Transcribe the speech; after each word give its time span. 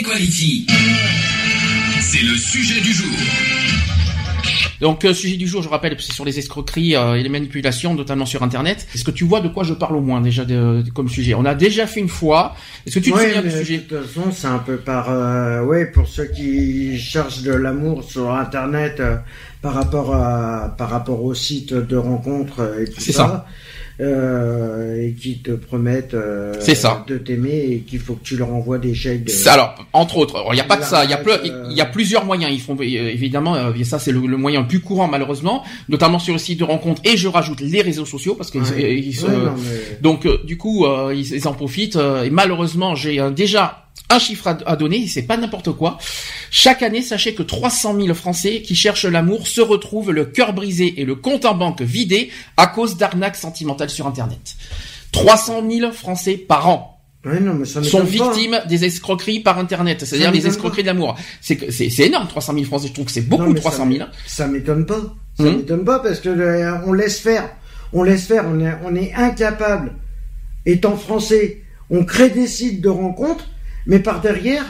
Equality. 0.00 0.66
C'est 2.00 2.22
le 2.22 2.34
sujet 2.34 2.80
du 2.80 2.90
jour. 2.90 3.06
Donc, 4.80 5.04
euh, 5.04 5.12
sujet 5.12 5.36
du 5.36 5.46
jour, 5.46 5.62
je 5.62 5.68
rappelle, 5.68 5.94
c'est 6.00 6.14
sur 6.14 6.24
les 6.24 6.38
escroqueries 6.38 6.96
euh, 6.96 7.16
et 7.16 7.22
les 7.22 7.28
manipulations, 7.28 7.92
notamment 7.94 8.24
sur 8.24 8.42
Internet. 8.42 8.86
Est-ce 8.94 9.04
que 9.04 9.10
tu 9.10 9.24
vois 9.24 9.42
de 9.42 9.48
quoi 9.48 9.62
je 9.62 9.74
parle 9.74 9.96
au 9.96 10.00
moins 10.00 10.22
déjà 10.22 10.46
de, 10.46 10.80
de- 10.80 10.90
comme 10.90 11.10
sujet? 11.10 11.34
On 11.34 11.44
a 11.44 11.54
déjà 11.54 11.86
fait 11.86 12.00
une 12.00 12.08
fois. 12.08 12.56
Est-ce 12.86 12.94
que 12.94 13.00
tu 13.00 13.10
te 13.10 13.16
Ouais, 13.16 13.26
souviens 13.26 13.42
du 13.42 13.50
sujet 13.50 13.76
De 13.76 13.82
toute 13.98 14.06
façon, 14.06 14.32
c'est 14.32 14.46
un 14.46 14.58
peu 14.58 14.78
par, 14.78 15.10
euh, 15.10 15.62
ouais, 15.66 15.84
pour 15.84 16.08
ceux 16.08 16.24
qui 16.24 16.98
cherchent 16.98 17.42
de 17.42 17.52
l'amour 17.52 18.02
sur 18.02 18.32
Internet 18.34 19.00
euh, 19.00 19.16
par 19.60 19.74
rapport 19.74 20.14
à, 20.14 20.74
par 20.78 20.88
rapport 20.88 21.22
aux 21.22 21.34
sites 21.34 21.74
de 21.74 21.96
rencontres 21.98 22.74
et 22.80 22.86
tout 22.86 23.00
C'est 23.00 23.12
ça, 23.12 23.18
ça. 23.26 23.46
Euh, 24.00 25.02
et 25.02 25.12
qui 25.12 25.38
te 25.38 25.50
promettent 25.52 26.14
euh, 26.14 26.54
ça. 26.60 27.04
de 27.06 27.18
t'aimer 27.18 27.66
et 27.70 27.78
qu'il 27.80 27.98
faut 28.00 28.14
que 28.14 28.24
tu 28.24 28.36
leur 28.36 28.52
envoies 28.52 28.78
des 28.78 28.94
chèques. 28.94 29.24
De... 29.24 29.48
Alors, 29.48 29.74
entre 29.92 30.16
autres, 30.18 30.44
il 30.50 30.54
n'y 30.54 30.60
a 30.60 30.64
pas 30.64 30.76
que 30.76 30.84
ça, 30.84 31.04
il 31.04 31.10
y 31.10 31.14
a, 31.14 31.16
L'arnaque, 31.22 31.44
ple- 31.44 31.50
euh, 31.52 31.66
il 31.70 31.76
y 31.76 31.80
a 31.80 31.86
plusieurs 31.86 32.24
moyens. 32.24 32.52
Ils 32.52 32.60
font 32.60 32.76
euh, 32.78 32.82
évidemment, 32.82 33.54
euh, 33.54 33.72
et 33.78 33.84
ça 33.84 33.98
c'est 33.98 34.12
le, 34.12 34.20
le 34.26 34.36
moyen 34.36 34.60
le 34.62 34.66
plus 34.68 34.80
courant 34.80 35.08
malheureusement, 35.08 35.62
notamment 35.88 36.18
sur 36.18 36.32
le 36.32 36.38
site 36.38 36.58
de 36.60 36.64
rencontre. 36.64 37.02
Et 37.04 37.16
je 37.16 37.28
rajoute 37.28 37.60
les 37.60 37.82
réseaux 37.82 38.06
sociaux 38.06 38.34
parce 38.34 38.50
qu'ils 38.50 38.60
Ouais. 38.62 38.98
ils 38.98 39.20
mais- 39.26 39.98
donc 40.00 40.26
euh, 40.26 40.38
du 40.44 40.56
coup 40.56 40.86
euh, 40.86 41.12
ils, 41.14 41.34
ils 41.34 41.48
en 41.48 41.52
profitent. 41.52 41.96
euh, 41.96 42.22
et 42.24 42.30
malheureusement, 42.30 42.94
j'ai 42.94 43.20
euh, 43.20 43.30
déjà 43.30 43.86
un 44.08 44.18
chiffre 44.18 44.48
à, 44.48 44.58
à 44.66 44.76
donner. 44.76 45.06
C'est 45.06 45.22
pas 45.22 45.36
n'importe 45.36 45.72
quoi. 45.72 45.98
Chaque 46.50 46.82
année, 46.82 47.02
sachez 47.02 47.34
que 47.34 47.42
300 47.42 47.96
000 48.00 48.14
Français 48.14 48.62
qui 48.62 48.74
cherchent 48.74 49.04
l'amour 49.04 49.46
se 49.46 49.60
retrouvent 49.60 50.10
le 50.12 50.24
cœur 50.24 50.52
brisé 50.52 51.00
et 51.00 51.04
le 51.04 51.14
compte 51.14 51.44
en 51.44 51.54
banque 51.54 51.82
vidé 51.82 52.30
à 52.56 52.66
cause 52.66 52.96
d'arnaques 52.96 53.36
sentimentales 53.36 53.90
sur 53.90 54.06
Internet. 54.06 54.56
300 55.12 55.62
000 55.70 55.92
Français 55.92 56.36
par 56.36 56.68
an 56.68 56.96
Ouais, 57.22 57.38
non, 57.38 57.52
mais 57.52 57.66
ça 57.66 57.82
sont 57.82 57.98
pas, 57.98 58.02
hein. 58.02 58.06
victimes 58.06 58.60
des 58.66 58.86
escroqueries 58.86 59.40
par 59.40 59.58
internet, 59.58 60.06
c'est-à-dire 60.06 60.32
les 60.32 60.46
escroqueries 60.46 60.80
de 60.80 60.86
l'amour. 60.86 61.18
C'est 61.42 61.70
c'est 61.70 62.06
énorme 62.06 62.26
300 62.26 62.54
000 62.54 62.64
Français, 62.64 62.88
je 62.88 62.94
trouve 62.94 63.04
que 63.04 63.12
c'est 63.12 63.28
beaucoup 63.28 63.42
Non, 63.44 63.50
mais 63.50 63.60
300 63.60 63.84
ça 63.84 63.90
000. 63.92 64.08
Ça 64.26 64.46
m'étonne 64.48 64.86
pas. 64.86 65.00
Ça 65.36 65.42
Hum. 65.44 65.56
m'étonne 65.58 65.84
pas 65.84 65.98
parce 65.98 66.18
que 66.20 66.30
euh, 66.30 66.78
on 66.86 66.94
laisse 66.94 67.20
faire. 67.20 67.50
On 67.92 68.04
laisse 68.04 68.24
faire. 68.26 68.46
On 68.50 68.58
est, 68.60 68.72
on 68.86 68.94
est 68.94 69.12
incapable. 69.12 69.92
Étant 70.64 70.96
français, 70.96 71.60
on 71.90 72.04
crée 72.06 72.30
des 72.30 72.46
sites 72.46 72.80
de 72.80 72.88
rencontres, 72.88 73.44
mais 73.86 73.98
par 73.98 74.20
derrière, 74.20 74.64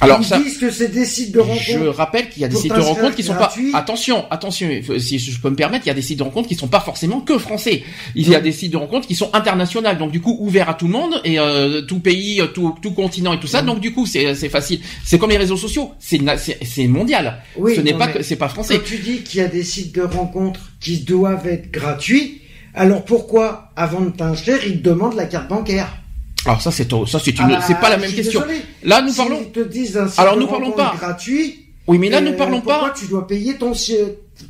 Alors 0.00 0.18
ils 0.20 0.24
ça, 0.26 0.38
disent 0.38 0.58
que 0.58 0.70
c'est 0.70 0.88
des 0.88 1.04
sites 1.04 1.32
de 1.32 1.40
rencontres. 1.40 1.62
je 1.64 1.86
rappelle 1.86 2.28
qu'il 2.30 2.42
y 2.42 2.44
a 2.44 2.48
des 2.48 2.56
sites 2.56 2.74
de 2.74 2.80
rencontres 2.80 3.14
qui 3.14 3.22
sont 3.22 3.34
gratuit. 3.34 3.70
pas. 3.72 3.78
Attention, 3.78 4.24
attention, 4.30 4.68
si 4.98 5.18
je 5.18 5.40
peux 5.40 5.50
me 5.50 5.54
permettre, 5.54 5.86
il 5.86 5.88
y 5.88 5.92
a 5.92 5.94
des 5.94 6.02
sites 6.02 6.18
de 6.18 6.22
rencontres 6.24 6.48
qui 6.48 6.54
sont 6.54 6.66
pas 6.68 6.80
forcément 6.80 7.20
que 7.20 7.38
français. 7.38 7.84
Il 8.14 8.28
y 8.28 8.34
a 8.34 8.40
des 8.40 8.52
sites 8.52 8.72
de 8.72 8.76
rencontres 8.78 9.06
qui 9.06 9.14
sont 9.14 9.30
internationaux, 9.34 9.92
donc 9.94 10.10
du 10.10 10.20
coup 10.20 10.36
ouverts 10.40 10.68
à 10.70 10.74
tout 10.74 10.86
le 10.86 10.92
monde 10.92 11.20
et 11.24 11.38
euh, 11.38 11.82
tout 11.82 12.00
pays, 12.00 12.40
euh, 12.40 12.46
tout, 12.46 12.74
tout 12.82 12.92
continent 12.92 13.32
et 13.34 13.38
tout 13.40 13.46
ça. 13.46 13.62
Donc 13.62 13.80
du 13.80 13.92
coup 13.92 14.06
c'est 14.06 14.34
facile. 14.48 14.80
C'est 15.04 15.18
comme 15.18 15.30
les 15.30 15.36
réseaux 15.36 15.56
sociaux, 15.56 15.92
c'est 16.00 16.20
c'est 16.62 16.88
mondial. 16.88 17.42
Oui, 17.56 17.76
Ce 17.76 17.80
n'est 17.80 17.94
pas 17.94 18.08
c'est 18.22 18.36
pas 18.36 18.48
français. 18.48 18.78
Quand 18.78 18.84
tu 18.84 18.98
dis 18.98 19.18
qu'il 19.22 19.40
y 19.40 19.44
a 19.44 19.48
des 19.48 19.62
sites 19.64 19.94
de 19.94 20.02
rencontres 20.02 20.72
qui 20.80 21.00
doivent 21.00 21.46
être 21.46 21.70
gratuits, 21.70 22.40
alors 22.74 23.04
pourquoi, 23.04 23.70
avant 23.76 24.00
de 24.00 24.10
t'inscrire, 24.10 24.66
ils 24.66 24.80
te 24.80 24.88
demandent 24.88 25.14
la 25.14 25.26
carte 25.26 25.48
bancaire? 25.48 26.01
Alors 26.44 26.60
ça 26.60 26.70
c'est 26.70 26.90
ça 27.06 27.18
c'est 27.22 27.34
Ah 27.38 27.42
une 27.44 27.48
bah, 27.50 27.60
c'est 27.66 27.78
pas 27.78 27.90
la 27.90 27.96
même 27.98 28.12
question. 28.12 28.40
désolé. 28.40 28.60
Là 28.82 29.00
nous 29.02 29.10
Si 29.10 29.16
parlons. 29.16 29.38
Ils 29.40 29.50
te 29.52 29.60
disent 29.60 29.96
un 29.96 30.08
site 30.08 30.18
Alors, 30.18 30.36
nous 30.36 30.46
parlons 30.46 30.72
pas. 30.72 30.94
gratuit. 30.98 31.66
Oui 31.86 31.98
mais 31.98 32.10
là 32.10 32.20
nous 32.20 32.30
euh, 32.32 32.36
parlons 32.36 32.60
pourquoi 32.60 32.88
pas. 32.88 32.94
tu 32.96 33.06
dois 33.06 33.26
payer 33.26 33.54
ton 33.54 33.74
si- 33.74 33.96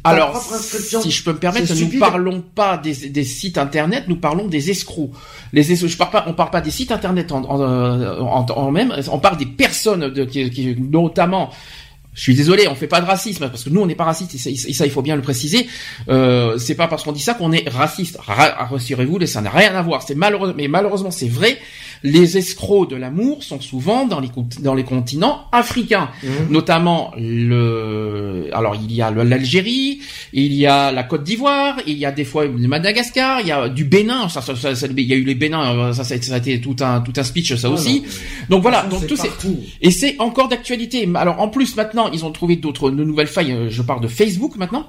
ta 0.03 0.10
Alors, 0.10 0.41
si 0.42 1.10
je 1.10 1.22
peux 1.25 1.32
me 1.32 1.38
permettre, 1.38 1.75
nous 1.75 1.98
parlons 1.98 2.41
pas 2.54 2.78
des, 2.78 2.94
des 3.10 3.25
sites 3.25 3.58
internet, 3.58 4.04
nous 4.08 4.16
parlons 4.16 4.47
des 4.47 4.70
escrocs. 4.70 5.10
Les 5.53 5.70
escrocs, 5.72 5.91
je 5.91 5.97
parle 5.98 6.10
pas, 6.12 6.25
on 6.28 6.34
parle 6.34 6.50
pas 6.50 6.60
des 6.62 6.70
sites 6.70 6.92
internet 6.92 7.30
en, 7.32 7.42
en, 7.44 7.60
en- 7.60 8.47
en 8.50 8.70
même, 8.70 8.94
on 9.10 9.19
parle 9.19 9.36
des 9.38 9.47
personnes 9.47 10.09
de, 10.10 10.24
qui, 10.24 10.48
qui- 10.50 10.76
notamment. 10.78 11.50
Je 12.15 12.21
suis 12.21 12.34
désolé, 12.34 12.69
on 12.69 12.75
fait 12.75 12.87
pas 12.89 13.00
de 13.00 13.06
racisme 13.06 13.49
parce 13.49 13.65
que 13.65 13.71
nous 13.71 13.81
on 13.81 13.87
n'est 13.87 13.95
pas 13.95 14.05
raciste 14.05 14.34
et 14.34 14.39
ça, 14.39 14.50
et 14.50 14.73
ça, 14.75 14.84
il 14.84 14.93
faut 14.93 15.00
bien 15.00 15.17
le 15.17 15.23
préciser. 15.23 15.67
Euh, 16.11 16.59
c'est 16.59 16.75
pas 16.75 16.87
parce 16.87 17.05
qu'on 17.05 17.12
dit 17.12 17.23
ça 17.23 17.33
qu'on 17.34 17.53
est 17.53 17.67
raciste. 17.69 18.19
Ra- 18.21 18.67
Rassurez-vous, 18.71 19.25
ça 19.27 19.41
n'a 19.41 19.49
rien 19.50 19.75
à 19.75 19.81
voir. 19.83 20.03
C'est 20.03 20.15
malheureux, 20.15 20.53
mais 20.56 20.69
malheureusement 20.69 21.11
c'est 21.11 21.28
vrai. 21.28 21.59
Les 22.05 22.37
escrocs 22.37 22.91
de 22.91 22.97
l'amour 22.97 23.45
sont 23.45 23.61
souvent 23.61 24.06
dans 24.06 24.19
les 24.21 24.28
cont- 24.28 24.49
dans 24.61 24.75
les 24.75 24.83
continents 24.84 25.47
africains, 25.53 26.11
Mhm. 26.22 26.49
notamment 26.51 27.12
le. 27.17 28.51
Alors 28.53 28.75
il 28.77 28.93
y 28.93 29.03
a 29.03 29.11
l'Algérie, 29.11 30.01
il 30.33 30.53
y 30.53 30.67
a 30.67 30.93
la 30.93 31.05
Côte 31.05 31.22
d'Ivoire, 31.25 31.77
il 31.87 31.97
y 31.99 32.05
a 32.06 32.12
des 32.12 32.25
fois 32.25 32.45
le 32.45 32.69
Madagascar, 32.69 33.41
il 33.41 33.47
y 33.47 33.53
a 33.53 33.69
du 33.69 33.84
Bénin. 33.84 34.28
Ça, 34.28 34.41
ça, 34.43 34.55
ça- 34.56 34.87
il 34.87 35.01
y 35.01 35.12
a 35.12 35.17
eu 35.17 35.25
les 35.25 35.34
Bénin, 35.34 35.75
euh, 35.77 35.93
ça, 35.93 36.05
ça, 36.05 36.15
a 36.34 36.39
été 36.39 36.61
tout 36.61 36.77
un 36.81 37.01
tout 37.01 37.12
un 37.17 37.22
speech 37.25 37.55
ça 37.55 37.69
Ah, 37.69 37.75
aussi. 37.75 38.03
Donc 38.49 38.62
voilà, 38.62 38.83
donc 38.83 39.06
tout 39.06 39.17
c'est 39.17 39.31
et 39.81 39.91
c'est 39.91 40.17
encore 40.19 40.49
d'actualité. 40.49 41.09
Alors 41.15 41.41
en 41.41 41.49
plus 41.49 41.77
maintenant, 41.77 42.02
ils 42.13 42.25
ont 42.25 42.33
trouvé 42.33 42.57
d'autres 42.57 42.91
de 42.91 43.05
nouvelles 43.05 43.27
failles. 43.27 43.53
Euh, 43.53 43.71
Je 43.71 43.83
parle 43.83 44.01
de 44.01 44.09
Facebook 44.09 44.57
maintenant. 44.57 44.87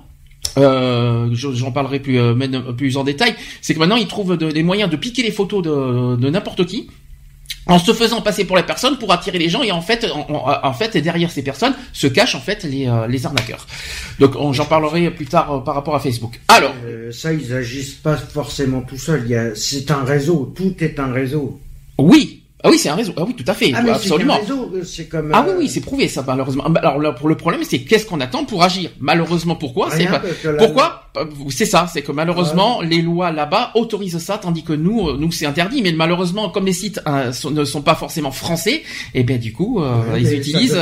Euh, 0.57 1.29
je- 1.33 1.51
j'en 1.53 1.71
parlerai 1.71 1.99
plus 1.99 2.19
euh, 2.19 2.35
plus 2.77 2.97
en 2.97 3.03
détail. 3.03 3.33
C'est 3.61 3.73
que 3.73 3.79
maintenant 3.79 3.95
ils 3.95 4.07
trouvent 4.07 4.37
de- 4.37 4.51
des 4.51 4.63
moyens 4.63 4.89
de 4.89 4.95
piquer 4.97 5.23
les 5.23 5.31
photos 5.31 5.63
de, 5.63 6.15
de 6.15 6.29
n'importe 6.29 6.65
qui 6.65 6.89
en 7.65 7.79
se 7.79 7.93
faisant 7.93 8.21
passer 8.21 8.43
pour 8.45 8.55
la 8.57 8.63
personne 8.63 8.97
pour 8.97 9.11
attirer 9.13 9.39
les 9.39 9.47
gens 9.49 9.63
et 9.63 9.71
en 9.71 9.81
fait 9.81 10.05
en, 10.11 10.27
en- 10.29 10.67
en 10.67 10.73
fait 10.73 10.97
derrière 10.97 11.31
ces 11.31 11.43
personnes 11.43 11.73
se 11.93 12.07
cachent 12.07 12.35
en 12.35 12.39
fait 12.41 12.63
les, 12.65 12.87
euh, 12.87 13.07
les 13.07 13.25
arnaqueurs. 13.25 13.65
Donc 14.19 14.35
on- 14.35 14.53
j'en 14.53 14.65
parlerai 14.65 15.09
plus 15.11 15.25
tard 15.25 15.51
euh, 15.51 15.59
par 15.61 15.75
rapport 15.75 15.95
à 15.95 15.99
Facebook. 15.99 16.39
Alors 16.49 16.73
Euh, 16.85 17.11
ça, 17.11 17.33
ils 17.33 17.53
agissent 17.53 17.93
pas 17.95 18.17
forcément 18.17 18.81
tout 18.81 18.97
seuls. 18.97 19.53
C'est 19.55 19.89
un 19.91 20.03
réseau. 20.03 20.53
Tout 20.55 20.75
est 20.83 20.99
un 20.99 21.11
réseau. 21.11 21.59
oui, 21.97 22.42
ah 22.63 22.69
oui 22.69 22.77
c'est 22.77 22.89
un 22.89 22.95
réseau. 22.95 23.13
Ah 23.17 23.23
oui 23.27 23.33
tout 23.35 23.43
à 23.47 23.53
fait, 23.53 23.71
Ah, 23.75 23.81
mais 23.83 23.91
absolument. 23.91 24.37
c'est 24.45 24.51
euh, 24.53 24.83
C'est 24.85 25.05
comme. 25.09 25.31
Ah 25.33 25.43
oui, 25.45 25.51
euh, 25.53 25.57
oui, 25.59 25.69
c'est 25.69 25.81
prouvé 25.81 26.07
ça, 26.07 26.23
malheureusement. 26.25 26.63
Bah, 26.69 26.79
Alors 26.83 26.99
là, 26.99 27.11
pour 27.11 27.27
le 27.27 27.35
problème, 27.35 27.61
c'est 27.63 27.79
qu'est-ce 27.79 28.05
qu'on 28.05 28.21
attend 28.21 28.45
pour 28.45 28.63
agir? 28.63 28.89
Malheureusement, 28.99 29.55
pourquoi? 29.55 29.89
C'est 29.91 30.05
pas... 30.05 30.21
Pourquoi? 30.57 31.01
Euh, 31.17 31.25
C'est 31.49 31.65
ça, 31.65 31.87
c'est 31.91 32.01
que 32.01 32.11
malheureusement, 32.11 32.81
les 32.81 33.01
lois 33.01 33.31
là-bas 33.31 33.71
autorisent 33.75 34.17
ça, 34.17 34.37
tandis 34.37 34.63
que 34.63 34.73
nous, 34.73 35.15
nous 35.17 35.31
c'est 35.31 35.45
interdit. 35.45 35.81
Mais 35.81 35.91
malheureusement, 35.91 36.49
comme 36.49 36.65
les 36.65 36.73
sites 36.73 37.01
sont- 37.33 37.51
ne 37.51 37.65
sont 37.65 37.81
pas 37.81 37.95
forcément 37.95 38.31
français, 38.31 38.81
et 39.13 39.23
bien 39.23 39.37
du 39.37 39.51
coup, 39.53 39.81
euh, 39.81 40.01
Ouais, 40.13 40.21
ils 40.21 40.33
utilisent 40.33 40.77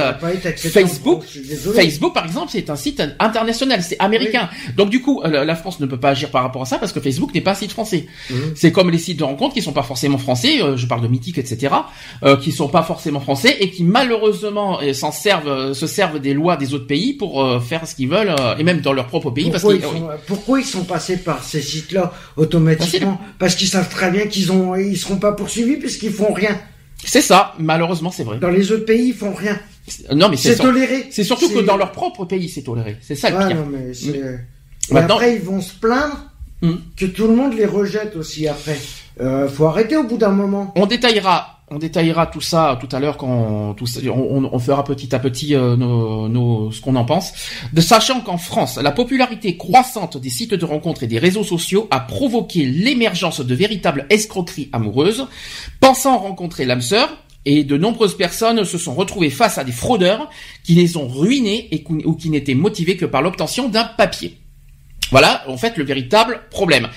Facebook. 0.55 1.23
France. 1.23 1.73
Facebook, 1.75 2.13
par 2.13 2.25
exemple, 2.25 2.47
c'est 2.51 2.69
un 2.69 2.75
site 2.75 3.01
international, 3.19 3.81
c'est 3.83 3.97
américain. 3.99 4.49
Donc 4.77 4.89
du 4.89 5.01
coup, 5.01 5.21
la 5.23 5.55
France 5.55 5.79
ne 5.79 5.85
peut 5.85 5.99
pas 5.99 6.09
agir 6.09 6.29
par 6.29 6.43
rapport 6.43 6.61
à 6.61 6.65
ça 6.65 6.77
parce 6.77 6.91
que 6.93 6.99
Facebook 6.99 7.33
n'est 7.33 7.41
pas 7.41 7.51
un 7.51 7.55
site 7.55 7.71
français. 7.71 8.05
Mhm. 8.29 8.53
C'est 8.55 8.71
comme 8.71 8.89
les 8.91 8.97
sites 8.97 9.17
de 9.19 9.23
rencontres 9.23 9.53
qui 9.55 9.61
sont 9.61 9.73
pas 9.73 9.83
forcément 9.83 10.17
français. 10.17 10.59
je 10.75 10.85
parle 10.85 11.01
de 11.01 11.07
Mythique, 11.07 11.37
etc. 11.37 11.70
Euh, 12.23 12.35
qui 12.37 12.51
sont 12.51 12.67
pas 12.67 12.83
forcément 12.83 13.19
français 13.19 13.57
et 13.61 13.71
qui 13.71 13.83
malheureusement 13.83 14.79
euh, 14.81 14.93
s'en 14.93 15.11
servent, 15.11 15.47
euh, 15.47 15.73
se 15.73 15.87
servent 15.87 16.19
des 16.19 16.35
lois 16.35 16.55
des 16.55 16.73
autres 16.75 16.85
pays 16.85 17.13
pour 17.13 17.43
euh, 17.43 17.59
faire 17.59 17.87
ce 17.87 17.95
qu'ils 17.95 18.09
veulent 18.09 18.35
et 18.59 18.63
même 18.63 18.79
dans 18.81 18.93
leur 18.93 19.07
propre 19.07 19.31
pays 19.31 19.49
Pourquoi, 19.49 19.71
parce 19.73 19.83
ils 19.93 19.99
sont, 19.99 20.09
pourquoi 20.27 20.59
ils 20.59 20.65
sont 20.65 20.83
passés 20.83 21.17
par 21.17 21.43
ces 21.43 21.61
sites-là 21.63 22.13
automatiquement? 22.37 23.19
Parce 23.39 23.55
qu'ils 23.55 23.69
savent 23.69 23.89
très 23.89 24.11
bien 24.11 24.27
qu'ils 24.27 24.51
ont, 24.51 24.75
ils 24.75 24.97
seront 24.97 25.17
pas 25.17 25.31
poursuivis 25.31 25.77
puisqu'ils 25.77 26.11
font 26.13 26.31
rien. 26.31 26.59
c'est 27.03 27.21
ça. 27.21 27.55
Malheureusement, 27.57 28.11
c'est 28.11 28.23
vrai. 28.23 28.37
Dans 28.37 28.49
les 28.51 28.71
autres 28.71 28.85
pays, 28.85 29.07
ils 29.09 29.13
font 29.15 29.33
rien. 29.33 29.59
Non, 30.13 30.29
mais 30.29 30.37
c'est 30.37 30.55
toléré. 30.57 31.07
c'est 31.09 31.23
surtout 31.23 31.49
que 31.49 31.59
dans 31.61 31.77
leur 31.77 31.91
propre 31.91 32.25
pays, 32.25 32.49
c'est 32.49 32.61
toléré. 32.61 32.97
C'est 33.01 33.15
ça 33.15 33.31
le 33.31 33.37
Ouais, 33.37 33.47
pire. 33.47 33.55
non, 33.57 33.65
mais 33.71 33.91
Maintenant- 34.91 35.15
après, 35.15 35.35
ils 35.35 35.41
vont 35.41 35.61
se 35.61 35.73
plaindre 35.73 36.27
Hmm. 36.63 36.75
que 36.95 37.07
tout 37.07 37.25
le 37.25 37.33
monde 37.35 37.55
les 37.55 37.65
rejette 37.65 38.15
aussi 38.15 38.47
après. 38.47 38.77
Euh, 39.19 39.47
faut 39.49 39.65
arrêter 39.65 39.97
au 39.97 40.03
bout 40.03 40.17
d'un 40.17 40.29
moment. 40.29 40.71
On 40.75 40.85
détaillera, 40.85 41.59
on 41.69 41.77
détaillera 41.77 42.27
tout 42.27 42.39
ça 42.41 42.77
tout 42.79 42.87
à 42.95 42.99
l'heure 42.99 43.17
quand 43.17 43.73
tout 43.75 43.85
ça- 43.85 43.99
on, 44.05 44.37
on- 44.45 44.49
on 44.53 44.59
fera 44.59 44.83
petit 44.83 45.13
à 45.13 45.19
petit 45.19 45.53
euh, 45.53 45.75
nos, 45.75 46.29
nos- 46.29 46.71
ce 46.71 46.79
qu'on 46.81 46.95
en 46.95 47.03
pense. 47.05 47.33
De 47.73 47.81
sachant 47.81 48.21
qu'en 48.21 48.37
France, 48.37 48.77
la 48.81 48.91
popularité 48.91 49.57
croissante 49.57 50.17
des 50.17 50.29
sites 50.29 50.53
de 50.53 50.65
rencontres 50.65 51.03
et 51.03 51.07
des 51.07 51.19
réseaux 51.19 51.43
sociaux 51.43 51.87
a 51.91 51.99
provoqué 51.99 52.65
l'émergence 52.65 53.41
de 53.41 53.55
véritables 53.55 54.05
escroqueries 54.09 54.69
amoureuses. 54.71 55.27
Pensant 55.81 56.17
rencontrer 56.17 56.65
l'âme 56.65 56.81
sœur, 56.81 57.09
et 57.43 57.63
de 57.63 57.75
nombreuses 57.75 58.15
personnes 58.15 58.63
se 58.65 58.77
sont 58.77 58.93
retrouvées 58.93 59.31
face 59.31 59.57
à 59.57 59.63
des 59.63 59.71
fraudeurs 59.71 60.29
qui 60.63 60.75
les 60.75 60.95
ont 60.95 61.07
ruinés 61.07 61.67
et 61.71 61.83
ou 62.05 62.13
qui 62.13 62.29
n'étaient 62.29 62.53
motivés 62.53 62.97
que 62.97 63.05
par 63.05 63.23
l'obtention 63.23 63.67
d'un 63.67 63.83
papier. 63.83 64.37
Voilà, 65.09 65.43
en 65.49 65.57
fait, 65.57 65.75
le 65.75 65.83
véritable 65.83 66.41
problème. 66.51 66.87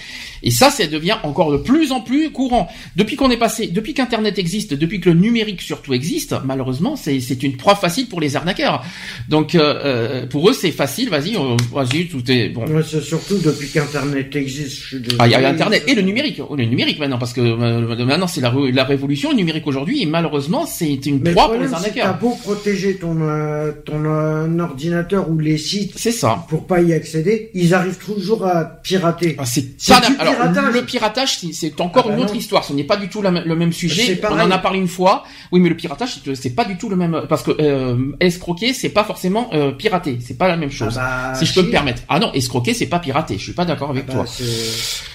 Et 0.44 0.50
ça, 0.50 0.70
ça 0.70 0.87
devient 0.87 1.17
encore 1.25 1.50
de 1.50 1.56
plus 1.56 1.91
en 1.91 2.00
plus 2.00 2.31
courant. 2.31 2.69
Depuis 2.96 3.17
qu'on 3.17 3.31
est 3.31 3.37
passé, 3.37 3.67
depuis 3.67 3.94
qu'Internet 3.94 4.38
existe, 4.38 4.75
depuis 4.75 5.00
que 5.00 5.11
le 5.11 5.17
numérique 5.19 5.62
surtout 5.62 5.94
existe, 5.94 6.35
malheureusement, 6.44 6.94
c'est 6.96 7.43
une 7.43 7.56
proie 7.56 7.75
facile 7.75 8.06
pour 8.08 8.20
les 8.20 8.37
arnaqueurs. 8.37 8.85
Donc 9.29 9.55
euh, 9.55 9.61
euh, 9.85 10.26
pour 10.26 10.49
eux, 10.49 10.52
c'est 10.52 10.70
facile. 10.70 11.08
Vas-y, 11.11 11.35
vas-y, 11.73 12.06
tout 12.06 12.31
est 12.31 12.50
bon. 12.50 12.67
Ouais, 12.67 12.82
c'est 12.88 13.02
surtout 13.02 13.38
depuis 13.38 13.69
qu'Internet 13.69 14.35
existe. 14.37 14.76
je 14.76 14.87
suis 14.87 15.00
désolé. 15.00 15.17
Ah, 15.19 15.26
il 15.26 15.32
y 15.32 15.35
a 15.35 15.49
Internet 15.49 15.82
et 15.87 15.94
le 15.94 16.02
numérique, 16.02 16.41
Oh, 16.46 16.55
le 16.56 16.64
numérique 16.67 16.99
maintenant, 16.99 17.19
parce 17.19 17.32
que 17.32 17.41
euh, 17.41 18.05
maintenant 18.05 18.26
c'est 18.26 18.41
la, 18.43 18.50
ré- 18.50 18.70
la 18.73 18.85
révolution 18.85 19.31
le 19.31 19.37
numérique 19.37 19.67
aujourd'hui, 19.67 20.02
et 20.02 20.06
malheureusement 20.06 20.67
c'est 20.67 20.94
une 21.06 21.20
Mais 21.20 21.32
proie 21.32 21.44
pour 21.50 21.55
les 21.55 21.67
que 21.67 21.70
t'as 21.70 21.76
arnaqueurs. 21.79 22.19
beau 22.19 22.37
protéger 22.43 22.96
ton, 22.96 23.17
euh, 23.23 23.73
ton 23.87 24.05
euh, 24.05 24.58
ordinateur 24.58 25.31
ou 25.31 25.38
les 25.38 25.56
sites 25.56 25.93
C'est 25.96 26.12
ça. 26.12 26.44
pour 26.50 26.67
pas 26.67 26.82
y 26.82 26.93
accéder, 26.93 27.50
ils 27.55 27.73
arrivent 27.73 27.96
toujours 27.99 28.46
à 28.46 28.64
pirater. 28.82 29.37
Ah, 29.38 29.44
c'est 29.46 29.76
pas 29.88 29.96
alors 30.19 30.34
piratage. 30.35 30.75
le 30.75 30.85
piratage 30.85 31.39
c'est- 31.53 31.81
encore 31.81 32.05
Ah 32.07 32.09
bah 32.11 32.15
une 32.17 32.23
autre 32.23 32.35
non. 32.35 32.39
histoire 32.39 32.65
ce 32.65 32.73
n'est 32.73 32.85
pas 32.85 32.97
du 32.97 33.09
tout 33.09 33.23
la 33.23 33.31
le 33.31 33.57
même 33.57 33.73
sujet 33.73 34.21
on 34.31 34.39
en 34.41 34.51
a 34.51 34.59
parlé 34.59 34.79
une 34.79 34.89
fois 34.89 35.25
oui 35.53 35.61
mais 35.61 35.69
le 35.69 35.77
piratage 35.77 36.21
c'est- 36.35 36.51
pas 36.55 36.65
du 36.65 36.77
tout 36.77 36.89
le 36.89 36.97
même 36.97 37.23
parce 37.29 37.43
que 37.43 37.51
euh, 37.61 38.13
escroquer 38.21 38.73
c'est 38.75 38.89
pas 38.91 39.05
forcément 39.05 39.49
euh, 39.55 39.73
pirater 39.73 40.19
c'est 40.21 40.37
pas 40.39 40.49
la 40.49 40.57
même 40.57 40.71
chose 40.71 40.99
Ah 41.01 41.31
bah, 41.33 41.39
si 41.39 41.47
je 41.47 41.55
peux 41.55 41.63
me 41.63 41.71
permettre 41.71 42.03
ah 42.09 42.19
non 42.19 42.33
escroquer 42.33 42.75
c'est 42.75 42.87
pas 42.87 42.99
pirater 42.99 43.39
je 43.39 43.43
suis 43.45 43.53
pas 43.53 43.65
d'accord 43.65 43.91
avec 43.91 44.07
Bah, 44.07 44.13
toi 44.15 44.25
euh, 44.43 44.73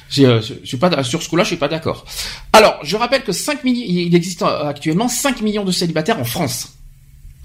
je 0.10 0.42
suis 0.64 0.78
pas 0.78 1.04
sur 1.04 1.22
ce 1.22 1.30
coup-là, 1.30 1.44
je 1.44 1.50
suis 1.50 1.58
pas 1.58 1.68
d'accord. 1.68 2.04
Alors, 2.52 2.80
je 2.84 2.96
rappelle 2.98 3.24
que 3.24 3.32
5 3.32 3.64
millions, 3.64 3.86
il 3.88 4.16
existe 4.16 4.42
euh, 4.42 4.68
actuellement 4.68 5.08
5 5.08 5.42
millions 5.42 5.64
de 5.64 5.72
célibataires 5.72 6.20
en 6.20 6.24
France. 6.24 6.74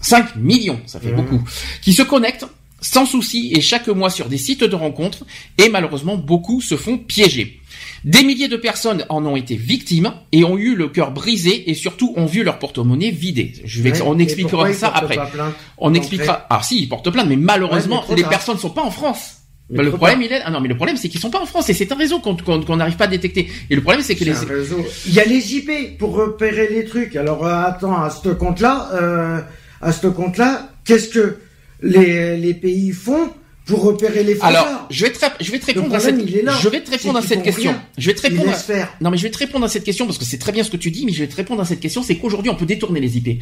5 0.01 0.37
millions, 0.37 0.81
ça 0.87 0.99
fait 0.99 1.11
Mhm. 1.11 1.17
beaucoup, 1.17 1.43
qui 1.83 1.93
se 1.93 2.01
connectent 2.03 2.47
sans 2.81 3.05
souci 3.07 3.53
et 3.55 3.61
chaque 3.61 3.89
mois 3.89 4.09
sur 4.11 4.29
des 4.31 4.39
sites 4.39 4.65
de 4.65 4.75
rencontres 4.77 5.25
et 5.59 5.69
malheureusement 5.69 6.17
beaucoup 6.17 6.61
se 6.63 6.77
font 6.77 6.97
piéger. 6.99 7.61
Des 8.05 8.23
milliers 8.23 8.49
de 8.49 8.57
personnes 8.57 9.05
en 9.09 9.25
ont 9.25 9.37
été 9.37 9.57
victimes 9.57 10.13
et 10.33 10.45
ont 10.45 10.59
eu 10.59 10.75
le 10.75 10.89
cœur 10.89 11.11
brisé 11.13 11.71
et 11.71 11.75
surtout 11.75 12.13
ont 12.17 12.27
vu 12.27 12.43
leur 12.43 12.59
porte-monnaie 12.59 13.11
vidé. 13.11 13.53
Je 13.65 13.83
vais, 13.83 13.93
Ouais. 13.93 14.03
on 14.05 14.19
expliquera 14.19 14.73
ça 14.73 14.89
après. 14.95 15.17
On 15.79 15.95
expliquera. 15.95 16.47
Ah 16.51 16.61
si, 16.63 16.83
ils 16.83 16.89
portent 16.89 17.11
plainte, 17.11 17.29
mais 17.29 17.37
malheureusement 17.37 18.05
Ouais, 18.09 18.17
les 18.17 18.25
personnes 18.25 18.59
sont 18.59 18.71
pas 18.71 18.83
en 18.83 18.91
France. 18.91 19.39
Bah, 19.71 19.83
le 19.83 19.91
problème 19.91 20.21
il 20.21 20.31
est 20.31 20.43
ah 20.45 20.51
non 20.51 20.61
mais 20.61 20.69
le 20.69 20.77
problème 20.77 20.99
c'est 20.99 21.09
qu'ils 21.09 21.21
sont 21.21 21.31
pas 21.31 21.41
en 21.41 21.47
France 21.47 21.71
et 21.71 21.73
c'est 21.75 21.91
un 21.91 21.97
réseau 21.97 22.19
qu'on 22.21 22.77
n'arrive 22.77 22.97
pas 22.97 23.05
à 23.05 23.09
détecter 23.09 23.49
et 23.71 23.75
le 23.75 23.81
problème 23.81 24.03
c'est 24.03 24.15
que 24.15 24.23
les. 24.25 24.35
Il 25.07 25.15
y 25.15 25.21
a 25.21 25.25
les 25.25 25.55
IP 25.57 25.97
pour 25.99 26.13
repérer 26.15 26.69
les 26.69 26.85
trucs. 26.85 27.17
Alors 27.17 27.47
euh, 27.47 27.63
attends, 27.65 27.97
à 27.97 28.11
ce 28.11 28.29
compte-là, 28.29 28.91
euh, 28.93 29.41
à 29.81 29.91
ce 29.93 30.07
compte-là, 30.07 30.69
qu'est-ce 30.85 31.09
que 31.09 31.39
les, 31.83 32.37
les 32.37 32.53
pays 32.53 32.93
font? 32.93 33.31
Pour 33.67 33.83
repérer 33.83 34.23
les 34.25 34.35
fraudeurs 34.35 34.63
alors 34.67 34.87
je 34.91 35.05
vais 35.07 35.13
te 35.13 35.19
rép- 35.19 35.33
je 35.41 35.51
vais 35.51 35.59
te 35.59 35.67
répondre 35.67 35.95
à 35.95 36.01
cette 36.01 36.17
je 36.29 36.69
vais 36.69 36.81
te 36.83 36.91
répondre 36.91 37.19
à 37.19 37.23
cette 37.23 37.43
question. 37.43 37.71
rien. 37.71 37.83
je 37.97 38.07
vais 38.11 38.15
te 38.15 38.23
répondre 38.23 38.51
à- 38.51 38.55
faire. 38.55 38.93
non 39.01 39.11
mais 39.11 39.17
je 39.17 39.23
vais 39.23 39.31
te 39.31 39.39
répondre 39.39 39.65
à 39.65 39.69
cette 39.69 39.85
question 39.85 40.05
parce 40.07 40.19
que 40.19 40.25
c'est 40.25 40.39
très 40.39 40.53
bien 40.53 40.63
ce 40.65 40.71
que 40.71 40.77
tu 40.77 40.91
dis 40.91 41.07
mais 41.07 41.13
je 41.13 41.21
vais 41.21 41.29
te 41.29 41.37
répondre 41.37 41.63
à 41.63 41.65
cette 41.65 41.81
question 41.81 42.03
c'est 42.03 42.17
qu'aujourd'hui 42.17 42.51
on 42.51 42.57
peut 42.57 42.67
détourner 42.67 43.01
les 43.01 43.17
IP 43.17 43.41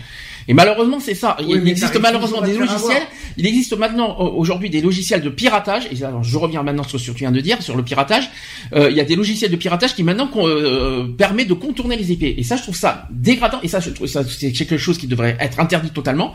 et 0.48 0.54
malheureusement 0.54 1.00
c'est 1.00 1.14
ça. 1.14 1.36
Oui, 1.40 1.58
il 1.62 1.68
existe 1.68 1.98
malheureusement 2.00 2.40
des 2.40 2.54
logiciels. 2.54 3.02
il 3.36 3.46
existe 3.46 3.76
maintenant 3.76 4.16
aujourd'hui 4.18 4.70
des 4.70 4.80
logiciels 4.80 5.20
de 5.22 5.28
piratage. 5.28 5.84
Et 5.92 6.02
alors 6.04 6.22
je 6.24 6.36
reviens 6.38 6.62
maintenant 6.62 6.82
sur 6.82 6.98
ce 6.98 7.06
que 7.10 7.12
tu 7.12 7.18
viens 7.20 7.30
de 7.32 7.40
dire 7.40 7.62
sur 7.62 7.76
le 7.76 7.82
piratage. 7.84 8.28
Euh, 8.74 8.90
il 8.90 8.96
y 8.96 9.00
a 9.00 9.04
des 9.04 9.14
logiciels 9.16 9.50
de 9.50 9.56
piratage 9.56 9.94
qui 9.94 10.02
maintenant 10.02 10.28
euh, 10.36 11.06
permet 11.16 11.44
de 11.44 11.54
contourner 11.54 11.96
les 11.96 12.10
IP 12.12 12.22
et 12.24 12.42
ça 12.42 12.56
je 12.56 12.62
trouve 12.62 12.76
ça 12.76 13.06
dégradant. 13.10 13.60
Et 13.62 13.68
ça 13.68 13.80
je 13.80 13.90
trouve 13.90 14.06
ça 14.06 14.22
c'est 14.24 14.52
quelque 14.52 14.76
chose 14.78 14.98
qui 14.98 15.06
devrait 15.06 15.36
être 15.40 15.60
interdit 15.60 15.90
totalement. 15.90 16.32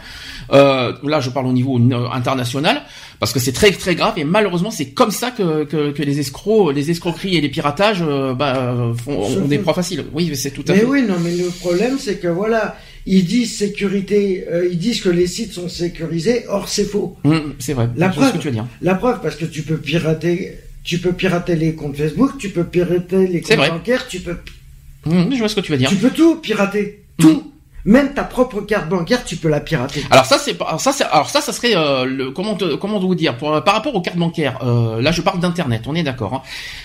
Euh, 0.52 0.94
là 1.04 1.20
je 1.20 1.30
parle 1.30 1.48
au 1.48 1.54
niveau 1.54 1.78
euh, 1.78 2.10
international 2.12 2.82
parce 3.20 3.34
que 3.34 3.40
c'est 3.40 3.52
très 3.52 3.72
très 3.72 3.96
grave 3.96 4.14
et 4.18 4.24
malheureusement 4.24 4.72
c'est 4.72 4.90
comme 4.90 5.12
ça 5.12 5.32
que, 5.32 5.64
que, 5.64 5.92
que 5.92 6.04
les 6.04 6.20
escrocs 6.20 6.74
les 6.74 6.92
escroqueries 6.92 7.36
et 7.38 7.42
les 7.42 7.50
piratages 7.50 8.04
euh, 8.08 8.34
bah, 8.34 8.94
font, 9.04 9.46
des 9.48 9.58
proies 9.60 9.74
faciles. 9.74 10.06
Oui 10.14 10.28
mais 10.30 10.36
c'est 10.36 10.52
tout 10.52 10.64
à 10.68 10.74
Mais 10.74 10.80
fait. 10.80 10.86
oui, 10.86 11.04
non, 11.04 11.16
mais 11.24 11.36
le 11.36 11.50
problème, 11.50 11.98
c'est 12.00 12.18
que 12.20 12.28
voilà, 12.28 12.78
ils 13.06 13.26
disent 13.26 13.58
sécurité, 13.58 14.46
euh, 14.52 14.68
ils 14.72 14.78
disent 14.78 15.02
que 15.02 15.10
les 15.10 15.28
sites 15.28 15.54
sont 15.54 15.70
sécurisés, 15.70 16.46
or 16.50 16.68
c'est 16.70 16.86
faux. 16.86 17.18
Hum, 17.24 17.54
c'est 17.60 17.74
vrai. 17.74 17.90
La 17.96 18.10
preuve. 18.10 18.34
que 18.34 18.38
tu 18.38 18.48
veux 18.48 18.54
dire. 18.54 18.68
La 18.82 18.96
preuve, 18.96 19.20
parce 19.22 19.36
que 19.36 19.46
tu 19.46 19.62
peux 19.62 19.78
pirater, 19.78 20.54
tu 20.84 21.00
peux 21.00 21.14
pirater 21.14 21.56
les 21.56 21.74
comptes 21.74 21.96
Facebook, 21.98 22.38
tu 22.38 22.50
peux 22.50 22.66
pirater 22.66 23.28
les 23.28 23.42
comptes 23.42 23.58
bancaires, 23.58 24.08
tu 24.08 24.20
peux, 24.20 24.38
Hum, 25.06 25.30
je 25.32 25.38
vois 25.40 25.48
ce 25.48 25.56
que 25.56 25.62
tu 25.62 25.72
veux 25.72 25.78
dire. 25.78 25.90
Tu 25.90 25.96
peux 25.96 26.10
tout 26.10 26.36
pirater, 26.36 27.04
tout. 27.18 27.52
Même 27.88 28.14
ta 28.14 28.24
propre 28.26 28.60
carte 28.62 28.90
bancaire, 28.90 29.24
tu 29.24 29.38
peux 29.38 29.48
la 29.50 29.60
pirater. 29.62 30.04
Alors 30.12 30.26
ça 30.26 30.38
c'est 30.38 30.54
pas- 30.54 30.66
alors 30.66 30.82
ça 30.82 30.92
c'est 30.92 31.06
alors 31.06 31.30
ça 31.30 31.40
ça 31.42 31.54
serait 31.54 31.76
euh, 31.76 32.04
le 32.06 32.32
comment 32.32 32.58
comment 32.80 33.00
vous 33.00 33.16
dire 33.16 33.38
pour, 33.38 33.50
par 33.64 33.74
rapport 33.76 33.96
aux 33.96 34.02
cartes 34.02 34.18
bancaires 34.18 34.60
euh, 34.64 35.02
là 35.02 35.12
je 35.12 35.22
parle 35.22 35.40
d'internet 35.40 35.84
on 35.88 35.96
est 35.96 36.04
d'accord 36.04 36.34
hein. 36.36 36.42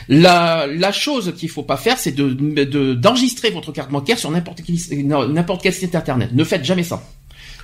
la 0.08 0.92
chose 0.92 1.34
qu'il 1.36 1.48
faut 1.50 1.64
pas 1.64 1.76
faire 1.76 1.98
c'est 1.98 2.12
de 2.12 2.30
de- 2.30 2.94
d'enregistrer 2.94 3.50
votre 3.50 3.72
carte 3.72 3.90
bancaire 3.90 4.18
sur 4.18 4.30
n'importe 4.30 4.60
quel 4.64 5.06
n'importe 5.32 5.62
quel 5.62 5.72
site 5.74 5.94
internet 5.96 6.30
ne 6.32 6.44
faites 6.44 6.64
jamais 6.64 6.84
ça 6.84 7.02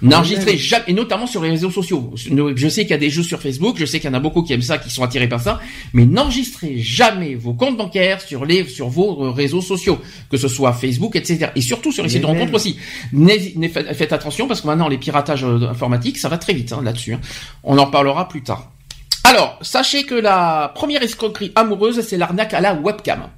N'enregistrez 0.02 0.56
jamais, 0.56 0.84
et 0.88 0.92
notamment 0.92 1.26
sur 1.26 1.42
les 1.42 1.50
réseaux 1.50 1.70
sociaux. 1.70 2.12
Je 2.14 2.68
sais 2.68 2.82
qu'il 2.82 2.90
y 2.90 2.94
a 2.94 2.98
des 2.98 3.10
jeux 3.10 3.22
sur 3.22 3.40
Facebook, 3.40 3.76
je 3.78 3.84
sais 3.84 3.98
qu'il 4.00 4.08
y 4.08 4.12
en 4.12 4.16
a 4.16 4.20
beaucoup 4.20 4.42
qui 4.42 4.52
aiment 4.52 4.62
ça, 4.62 4.78
qui 4.78 4.90
sont 4.90 5.02
attirés 5.02 5.28
par 5.28 5.40
ça, 5.40 5.60
mais 5.92 6.06
n'enregistrez 6.06 6.78
jamais 6.78 7.34
vos 7.34 7.54
comptes 7.54 7.76
bancaires 7.76 8.20
sur 8.20 8.44
les, 8.44 8.64
sur 8.64 8.88
vos 8.88 9.24
euh, 9.24 9.30
réseaux 9.30 9.60
sociaux, 9.60 9.98
que 10.30 10.36
ce 10.36 10.48
soit 10.48 10.72
Facebook, 10.72 11.16
etc. 11.16 11.48
Et 11.56 11.60
surtout 11.60 11.90
sur 11.92 12.02
les 12.02 12.08
sites 12.08 12.22
de 12.22 12.26
rencontres 12.26 12.54
aussi. 12.54 12.76
Faites 13.94 14.12
attention 14.12 14.46
parce 14.46 14.60
que 14.60 14.66
maintenant 14.66 14.88
les 14.88 14.98
piratages 14.98 15.44
euh, 15.44 15.68
informatiques, 15.68 16.18
ça 16.18 16.28
va 16.28 16.38
très 16.38 16.52
vite 16.54 16.72
hein, 16.72 16.80
là-dessus. 16.82 17.14
hein. 17.14 17.20
On 17.64 17.76
en 17.78 17.86
parlera 17.86 18.28
plus 18.28 18.42
tard. 18.42 18.70
Alors, 19.24 19.58
sachez 19.62 20.04
que 20.04 20.14
la 20.14 20.72
première 20.74 21.02
escroquerie 21.02 21.52
amoureuse, 21.54 22.00
c'est 22.00 22.16
l'arnaque 22.16 22.54
à 22.54 22.60
la 22.60 22.74
webcam. 22.74 23.28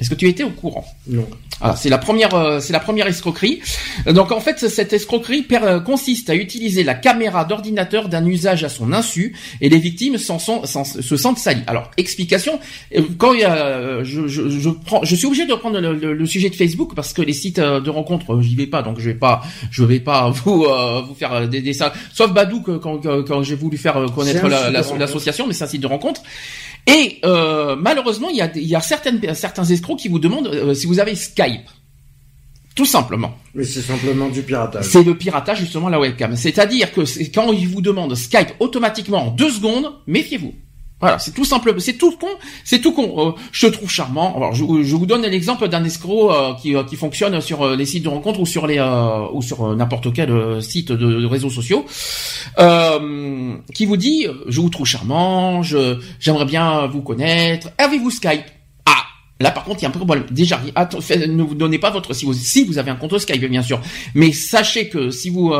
Est-ce 0.00 0.10
que 0.10 0.14
tu 0.14 0.28
étais 0.28 0.44
au 0.44 0.50
courant? 0.50 0.84
Non. 1.08 1.26
alors 1.60 1.76
c'est 1.76 1.88
la 1.88 1.98
première, 1.98 2.34
euh, 2.34 2.60
c'est 2.60 2.72
la 2.72 2.78
première 2.80 3.06
escroquerie. 3.08 3.60
Donc 4.06 4.30
en 4.30 4.40
fait 4.40 4.68
cette 4.68 4.92
escroquerie 4.92 5.44
euh, 5.52 5.80
consiste 5.80 6.30
à 6.30 6.36
utiliser 6.36 6.84
la 6.84 6.94
caméra 6.94 7.44
d'ordinateur 7.44 8.08
d'un 8.08 8.24
usage 8.26 8.62
à 8.62 8.68
son 8.68 8.92
insu 8.92 9.34
et 9.60 9.68
les 9.68 9.78
victimes 9.78 10.16
s'en 10.18 10.38
sont, 10.38 10.64
s'en- 10.66 10.84
se 10.84 11.16
sentent 11.16 11.38
salies. 11.38 11.64
Alors 11.66 11.90
explication, 11.96 12.60
euh, 12.96 13.02
quand 13.18 13.32
il 13.32 13.40
y 13.40 13.44
a, 13.44 13.56
euh, 13.56 14.04
je, 14.04 14.28
je, 14.28 14.48
je 14.48 14.70
prends, 14.70 15.02
je 15.04 15.16
suis 15.16 15.26
obligé 15.26 15.46
de 15.46 15.54
prendre 15.54 15.80
le, 15.80 15.94
le- 15.94 16.12
le 16.14 16.26
sujet 16.26 16.48
de 16.50 16.54
Facebook 16.54 16.92
parce 16.94 17.12
que 17.12 17.22
les 17.22 17.32
sites 17.32 17.58
de 17.58 17.90
rencontres, 17.90 18.40
j'y 18.40 18.54
vais 18.54 18.66
pas, 18.68 18.82
donc 18.82 19.00
je 19.00 19.06
vais 19.10 19.14
pas, 19.16 19.42
je 19.72 19.82
vais 19.82 20.00
pas 20.00 20.30
vous 20.44 20.64
euh, 20.64 21.02
vous 21.08 21.14
faire 21.14 21.48
des 21.48 21.60
dessins. 21.60 21.90
Sauf 22.14 22.32
Badou 22.32 22.62
que- 22.62 22.76
quand, 22.78 22.98
quand, 23.26 23.42
j'ai 23.42 23.56
voulu 23.56 23.76
faire 23.78 23.94
connaître 24.14 24.46
la- 24.48 24.70
la- 24.70 24.82
l'association, 24.98 25.46
mais 25.48 25.54
c'est 25.54 25.64
un 25.64 25.68
site 25.68 25.80
de 25.82 25.86
rencontre. 25.88 26.22
Et 26.86 27.18
euh, 27.24 27.76
malheureusement, 27.76 28.28
il 28.30 28.36
y 28.36 28.40
a, 28.40 28.50
il 28.54 28.66
y 28.66 28.74
a 28.76 28.80
certaines, 28.80 29.34
certains 29.34 29.64
escrocs 29.64 29.98
qui 29.98 30.08
vous 30.08 30.18
demandent 30.18 30.48
euh, 30.48 30.74
si 30.74 30.86
vous 30.86 31.00
avez 31.00 31.14
Skype. 31.14 31.68
Tout 32.74 32.86
simplement. 32.86 33.34
Mais 33.54 33.64
c'est 33.64 33.82
simplement 33.82 34.28
du 34.28 34.42
piratage. 34.42 34.84
C'est 34.84 35.02
le 35.02 35.16
piratage 35.18 35.58
justement 35.58 35.88
la 35.88 35.98
webcam. 35.98 36.36
C'est-à-dire 36.36 36.92
que 36.92 37.04
c'est- 37.04 37.30
quand 37.30 37.52
ils 37.52 37.66
vous 37.68 37.80
demandent 37.82 38.14
Skype 38.14 38.52
automatiquement 38.60 39.26
en 39.26 39.30
deux 39.32 39.50
secondes, 39.50 39.90
méfiez-vous. 40.06 40.54
Voilà, 41.00 41.20
c'est 41.20 41.32
tout 41.32 41.44
simple, 41.44 41.74
c'est 41.80 41.96
tout 41.96 42.10
con, 42.16 42.26
c'est 42.64 42.80
tout 42.80 42.92
con. 42.92 43.14
Euh, 43.28 43.32
je 43.52 43.68
trouve 43.68 43.88
charmant. 43.88 44.34
Alors, 44.36 44.52
je, 44.54 44.64
je 44.82 44.96
vous 44.96 45.06
donne 45.06 45.22
l'exemple 45.22 45.68
d'un 45.68 45.84
escroc 45.84 46.32
euh, 46.32 46.54
qui, 46.60 46.74
euh, 46.74 46.82
qui 46.82 46.96
fonctionne 46.96 47.40
sur 47.40 47.62
euh, 47.62 47.76
les 47.76 47.86
sites 47.86 48.02
de 48.02 48.08
rencontres 48.08 48.40
ou 48.40 48.46
sur 48.46 48.66
les 48.66 48.78
euh, 48.78 49.26
ou 49.32 49.40
sur 49.40 49.64
euh, 49.64 49.76
n'importe 49.76 50.12
quel 50.12 50.60
site 50.60 50.90
de, 50.90 51.24
réseaux 51.24 51.50
sociaux, 51.50 51.84
qui 53.74 53.86
vous 53.86 53.96
dit 53.96 54.26
je 54.48 54.60
vous 54.60 54.70
trouve 54.70 54.86
charmant, 54.86 55.62
je 55.62 55.98
j'aimerais 56.18 56.46
bien 56.46 56.86
vous 56.88 57.02
connaître. 57.02 57.68
Avez-vous 57.78 58.10
Skype? 58.10 58.42
Ah, 58.86 58.92
Là, 59.40 59.52
par 59.52 59.62
contre, 59.64 59.78
il 59.80 59.82
y 59.82 59.86
a 59.86 59.88
un 59.90 59.92
problème. 59.92 60.24
Déjà, 60.32 60.60
attends, 60.74 60.98
ne 61.28 61.42
vous 61.44 61.54
donnez 61.54 61.78
pas 61.78 61.90
votre 61.90 62.12
si 62.12 62.24
vous 62.24 62.34
si 62.34 62.64
vous 62.64 62.78
avez 62.78 62.90
un 62.90 62.96
compte 62.96 63.16
Skype, 63.18 63.44
bien 63.48 63.62
sûr. 63.62 63.80
Mais 64.14 64.32
sachez 64.32 64.88
que 64.88 65.10
si 65.10 65.30
vous 65.30 65.52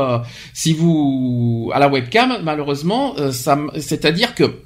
si 0.53 0.73
vous 0.73 1.71
à 1.73 1.79
la 1.79 1.89
webcam, 1.89 2.39
malheureusement, 2.43 3.15
ça, 3.31 3.53
m- 3.53 3.71
c'est-à-dire 3.79 4.35
que 4.35 4.63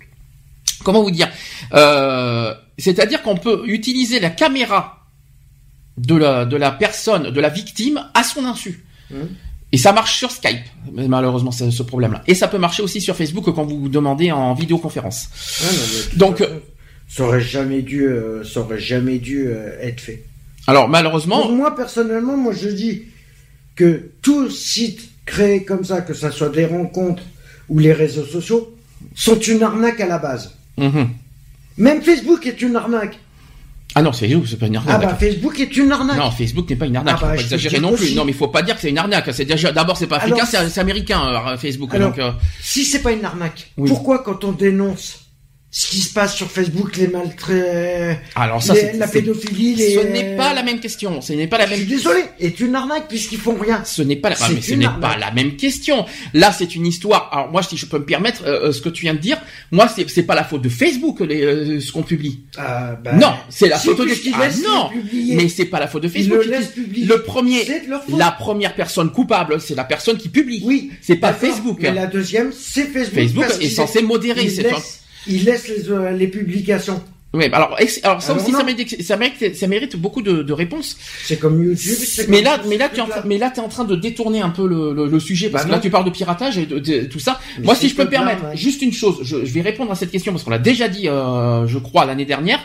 comment 0.83 1.03
vous 1.03 1.11
dire, 1.11 1.29
euh, 1.75 2.55
c'est-à-dire 2.79 3.23
qu'on 3.23 3.37
peut 3.37 3.63
utiliser 3.67 4.21
la 4.21 4.31
caméra 4.31 5.07
de 5.99 6.15
la 6.15 6.45
de 6.45 6.57
la 6.57 6.71
personne, 6.71 7.31
de 7.31 7.41
la 7.41 7.49
victime 7.49 8.05
à 8.15 8.25
son 8.25 8.45
insu. 8.45 8.85
Mhm. 9.11 9.29
Et 9.75 9.79
ça 9.79 9.93
marche 9.95 10.19
sur 10.19 10.31
Skype, 10.31 10.67
mais 10.93 11.09
malheureusement, 11.09 11.51
c'est 11.51 11.71
ce 11.71 11.83
problème-là. 11.83 12.23
Et 12.27 12.35
ça 12.35 12.47
peut 12.47 12.59
marcher 12.59 12.83
aussi 12.83 13.01
sur 13.01 13.17
Facebook 13.17 13.45
quand 13.55 13.65
vous 13.65 13.81
vous 13.81 13.89
demandez 13.89 14.31
en 14.31 14.53
vidéoconférence. 14.53 15.31
Ah, 15.63 15.73
non, 15.73 16.19
Donc, 16.19 16.47
ça 17.09 17.25
aurait 17.25 17.41
jamais 17.41 17.83
dû, 17.83 18.07
euh, 18.07 18.43
ça 18.45 18.61
aurait 18.61 18.81
jamais 18.81 19.19
dû 19.19 19.47
euh, 19.47 19.79
être 19.81 20.01
fait. 20.01 20.25
Alors 20.67 20.89
malheureusement, 20.89 21.43
Pour 21.43 21.53
moi, 21.53 21.75
personnellement, 21.75 22.37
moi, 22.37 22.53
je 22.53 22.69
dis 22.69 23.03
que 23.75 24.11
tout 24.23 24.49
site 24.51 25.11
créé 25.27 25.65
comme 25.65 25.85
ça, 25.85 26.01
que 26.01 26.15
ça 26.15 26.31
soit 26.31 26.49
des 26.49 26.67
rencontres 26.67 27.23
ou 27.69 27.79
les 27.79 27.93
réseaux 27.93 28.25
sociaux, 28.25 28.75
sont 29.15 29.39
une 29.39 29.63
arnaque 29.63 30.01
à 30.01 30.07
la 30.07 30.19
base. 30.19 30.55
Mhm. 30.79 31.09
Même 31.79 32.03
Facebook 32.03 32.47
est 32.47 32.61
une 32.63 32.77
arnaque. 32.77 33.19
Ah 33.95 34.01
non, 34.03 34.13
c'est 34.13 34.27
c'est 34.47 34.59
pas 34.59 34.67
une 34.69 34.77
Ah 34.77 34.81
arnaque. 34.95 35.01
bah, 35.03 35.15
Facebook 35.17 35.61
est 35.61 35.77
une 35.77 35.93
arnaque. 35.93 36.17
Non, 36.17 36.31
Facebook 36.31 36.69
n'est 36.71 36.77
pas 36.77 36.87
une 36.87 36.97
arnaque. 36.97 37.17
Ah 37.19 37.21
bah, 37.21 37.29
faut 37.33 37.37
pas 37.37 37.43
exagérer 37.43 37.79
non 37.79 37.93
plus. 37.93 38.05
aussi. 38.05 38.15
Non, 38.15 38.25
mais 38.25 38.33
il 38.33 38.39
faut 38.39 38.49
pas 38.49 38.63
dire 38.63 38.75
que 38.75 38.81
c'est 38.81 38.89
une 38.89 38.97
arnaque. 38.99 39.29
C'est 39.35 39.45
déjà 39.45 39.71
d'abord 39.71 39.99
c'est 39.99 40.07
pas 40.07 40.17
africain, 40.17 40.47
c'est 40.47 40.67
c'est 40.71 40.81
américain 40.81 41.21
euh, 41.49 41.57
Facebook. 41.59 41.95
Alors- 41.95 42.09
donc 42.11 42.19
euh, 42.19 42.33
Si 42.63 42.85
c'est 42.87 43.01
pas 43.03 43.13
une 43.13 43.25
arnaque, 43.25 43.71
Oui. 43.77 43.89
pourquoi 43.91 44.21
quand 44.23 44.45
on 44.45 44.53
dénonce 44.53 45.22
ce 45.75 45.87
qui 45.89 46.01
se 46.01 46.13
passe 46.13 46.35
sur 46.37 46.51
Facebook, 46.51 46.99
les 46.99 47.09
maltraits, 47.09 48.19
Alors 48.35 48.63
ça, 48.63 48.75
les- 48.75 48.81
c'est- 48.81 48.93
la 48.99 49.09
pédophilie, 49.09 49.75
les... 49.75 49.95
Ce 49.95 50.01
n'est 50.01 50.37
pas 50.37 50.53
la 50.53 50.63
même 50.63 50.81
question. 50.81 51.23
Ce 51.23 51.33
n'est 51.33 51.47
pas 51.47 51.57
la 51.57 51.67
Je 51.67 51.73
suis 51.75 51.81
même. 51.85 51.89
désolé, 51.89 52.21
est 52.41 52.61
une 52.61 52.75
arnaque 52.75 53.09
puisqu'ils 53.09 53.39
font 53.39 53.55
rien. 53.59 53.83
Ce 53.85 54.03
n'est 54.03 54.17
pas 54.17 54.29
la, 54.29 54.37
C'est 54.37 54.45
ah, 54.45 54.51
mais 54.55 54.61
ce 54.61 54.73
une 54.73 54.81
n'est 54.81 54.85
arnaque. 54.85 55.01
pas 55.13 55.17
la 55.19 55.31
même 55.31 55.57
question. 55.57 56.05
Là, 56.35 56.53
c'est 56.53 56.75
une 56.77 56.87
histoire. 56.87 57.31
Alors 57.33 57.51
moi, 57.51 57.63
si 57.63 57.79
je 57.79 57.87
peux 57.87 57.99
me 57.99 58.05
permettre, 58.05 58.43
euh, 58.45 58.69
euh, 58.69 58.73
ce 58.73 58.83
que 58.83 58.91
tu 58.91 59.03
viens 59.03 59.15
de 59.15 59.19
dire, 59.19 59.39
moi, 59.71 59.89
c'est 59.89 60.09
c'est 60.11 60.25
pas 60.25 60.35
la 60.35 60.45
faute 60.45 60.61
de 60.61 60.69
Facebook 60.69 61.21
les, 61.21 61.43
euh, 61.43 61.81
ce 61.81 61.91
qu'on 61.91 62.03
publie. 62.03 62.41
Ah, 62.59 62.99
bah, 63.03 63.15
non, 63.15 63.33
c'est 63.49 63.69
la 63.69 63.79
faute 63.79 63.97
de. 63.99 64.07
Ah, 64.35 64.49
non, 64.63 64.91
mais 65.35 65.49
c'est 65.49 65.65
pas 65.65 65.81
la 65.81 65.89
faute 65.89 66.03
de 66.03 66.09
Facebook. 66.09 66.45
le 66.45 67.23
premier, 67.23 67.65
C'est 67.65 67.87
de 67.87 67.91
leur 67.91 68.05
faute. 68.05 68.19
la 68.19 68.31
première 68.31 68.75
personne 68.75 69.11
coupable, 69.11 69.59
c'est 69.59 69.75
la 69.75 69.85
personne 69.85 70.19
qui 70.19 70.29
publie. 70.29 70.61
Oui. 70.65 70.91
C'est 71.01 71.17
pas 71.17 71.33
Facebook. 71.33 71.79
Mais 71.81 71.89
hein. 71.89 71.95
la 71.95 72.07
deuxième, 72.07 72.53
c'est 72.53 72.85
Facebook. 72.85 73.15
Facebook 73.15 73.47
est 73.63 73.71
censé 73.71 74.03
modérer. 74.03 74.51
C'est 74.51 74.69
ils 75.27 75.45
laissent 75.45 75.69
les, 75.69 75.91
euh, 75.91 76.11
les 76.13 76.29
publications. 76.29 77.03
Ouais, 77.35 77.49
bah 77.49 77.57
alors, 77.57 77.79
alors 78.03 78.21
ça 78.21 78.33
Alors 78.33 78.43
aussi, 78.43 78.53
ça 78.53 78.63
mérite, 78.63 79.03
ça 79.03 79.17
mérite, 79.17 79.57
ça 79.57 79.67
mérite 79.67 79.97
beaucoup 79.97 80.21
de, 80.21 80.43
de 80.43 80.53
réponses. 80.53 80.99
C'est 81.25 81.39
comme 81.39 81.65
YouTube. 81.65 81.97
Mais 82.29 82.43
comme 82.43 82.45
là, 82.45 82.61
mais 82.69 82.77
là, 82.77 82.91
tu 82.91 82.99
es 82.99 83.01
en 83.01 83.09
mais 83.25 83.39
là, 83.39 83.51
t'es 83.51 83.63
en 83.63 83.69
train 83.69 83.85
de 83.85 83.97
détourner 83.97 84.43
un 84.43 84.51
peu 84.51 84.69
le, 84.69 84.93
le, 84.93 85.07
le 85.09 85.19
sujet 85.19 85.49
parce 85.49 85.65
Bah 85.65 85.71
que 85.71 85.75
là, 85.77 85.81
tu 85.81 85.89
parles 85.89 86.05
de 86.05 86.11
piratage 86.11 86.59
et 86.59 86.67
de, 86.67 86.79
de- 86.79 87.05
tout 87.05 87.21
ça. 87.21 87.41
Mais 87.59 87.65
Moi, 87.65 87.75
si 87.75 87.89
je 87.89 87.95
peux 87.97 88.05
me 88.05 88.11
permettre, 88.11 88.45
ouais. 88.51 88.57
juste 88.59 88.83
une 88.83 88.93
chose, 88.93 89.21
je, 89.23 89.47
je 89.47 89.53
vais 89.55 89.63
répondre 89.63 89.91
à 89.91 89.95
cette 89.95 90.11
question 90.11 90.31
parce 90.33 90.45
qu'on 90.45 90.51
l'a 90.51 90.59
déjà 90.59 90.89
dit, 90.89 91.09
euh, 91.09 91.67
je 91.67 91.79
crois, 91.79 92.05
l'année 92.05 92.27
dernière, 92.27 92.61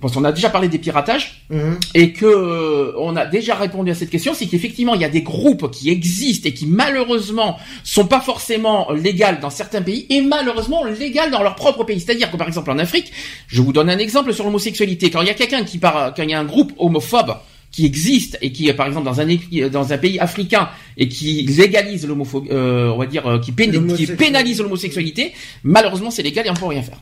parce 0.00 0.12
qu'on 0.14 0.24
a 0.24 0.32
déjà 0.32 0.50
parlé 0.50 0.68
des 0.68 0.78
piratages 0.78 1.44
Mhm. 1.50 1.78
et 1.94 2.12
que 2.12 2.26
euh, 2.26 2.92
on 2.98 3.14
a 3.16 3.26
déjà 3.26 3.54
répondu 3.54 3.90
à 3.90 3.94
cette 3.94 4.10
question, 4.10 4.34
c'est 4.34 4.46
qu'effectivement, 4.46 4.94
il 4.94 5.00
y 5.00 5.04
a 5.04 5.08
des 5.08 5.22
groupes 5.22 5.70
qui 5.70 5.90
existent 5.90 6.48
et 6.48 6.52
qui 6.52 6.66
malheureusement 6.66 7.58
sont 7.84 8.06
pas 8.06 8.20
forcément 8.20 8.90
légales 8.92 9.40
dans 9.40 9.50
certains 9.50 9.82
pays 9.82 10.06
et 10.10 10.20
malheureusement 10.20 10.84
légales 10.84 11.30
dans 11.30 11.42
leur 11.42 11.54
propre 11.54 11.84
pays. 11.84 12.00
C'est-à-dire 12.00 12.30
que 12.30 12.36
par 12.36 12.48
exemple 12.48 12.70
en 12.70 12.78
Afrique, 12.78 13.12
je 13.46 13.62
vous 13.62 13.72
donne 13.72 13.88
un 13.90 13.98
exemple 13.98 14.32
sur 14.34 14.44
l'homosexualité. 14.44 15.10
Quand 15.10 15.22
il 15.22 15.28
y 15.28 15.30
a 15.30 15.34
quelqu'un 15.34 15.64
qui 15.64 15.78
part, 15.78 16.12
quand 16.14 16.22
il 16.22 16.30
y 16.30 16.34
a 16.34 16.40
un 16.40 16.44
groupe 16.44 16.72
homophobe 16.78 17.36
qui 17.70 17.86
existe 17.86 18.38
et 18.40 18.52
qui 18.52 18.68
est 18.68 18.74
par 18.74 18.86
exemple 18.86 19.04
dans 19.06 19.20
un 19.20 19.28
é- 19.28 19.68
dans 19.68 19.92
un 19.92 19.98
pays 19.98 20.18
africain 20.20 20.68
et 20.96 21.08
qui 21.08 21.42
légalise 21.42 22.06
l'homophobie, 22.06 22.48
euh, 22.52 22.90
on 22.92 22.98
va 22.98 23.06
dire 23.06 23.26
euh, 23.26 23.38
qui, 23.40 23.50
pénalise 23.52 24.60
l'homosexualité, 24.60 25.32
malheureusement 25.64 26.10
c'est 26.10 26.22
légal 26.22 26.46
et 26.46 26.50
on 26.50 26.54
peut 26.54 26.66
rien 26.66 26.82
faire. 26.82 27.00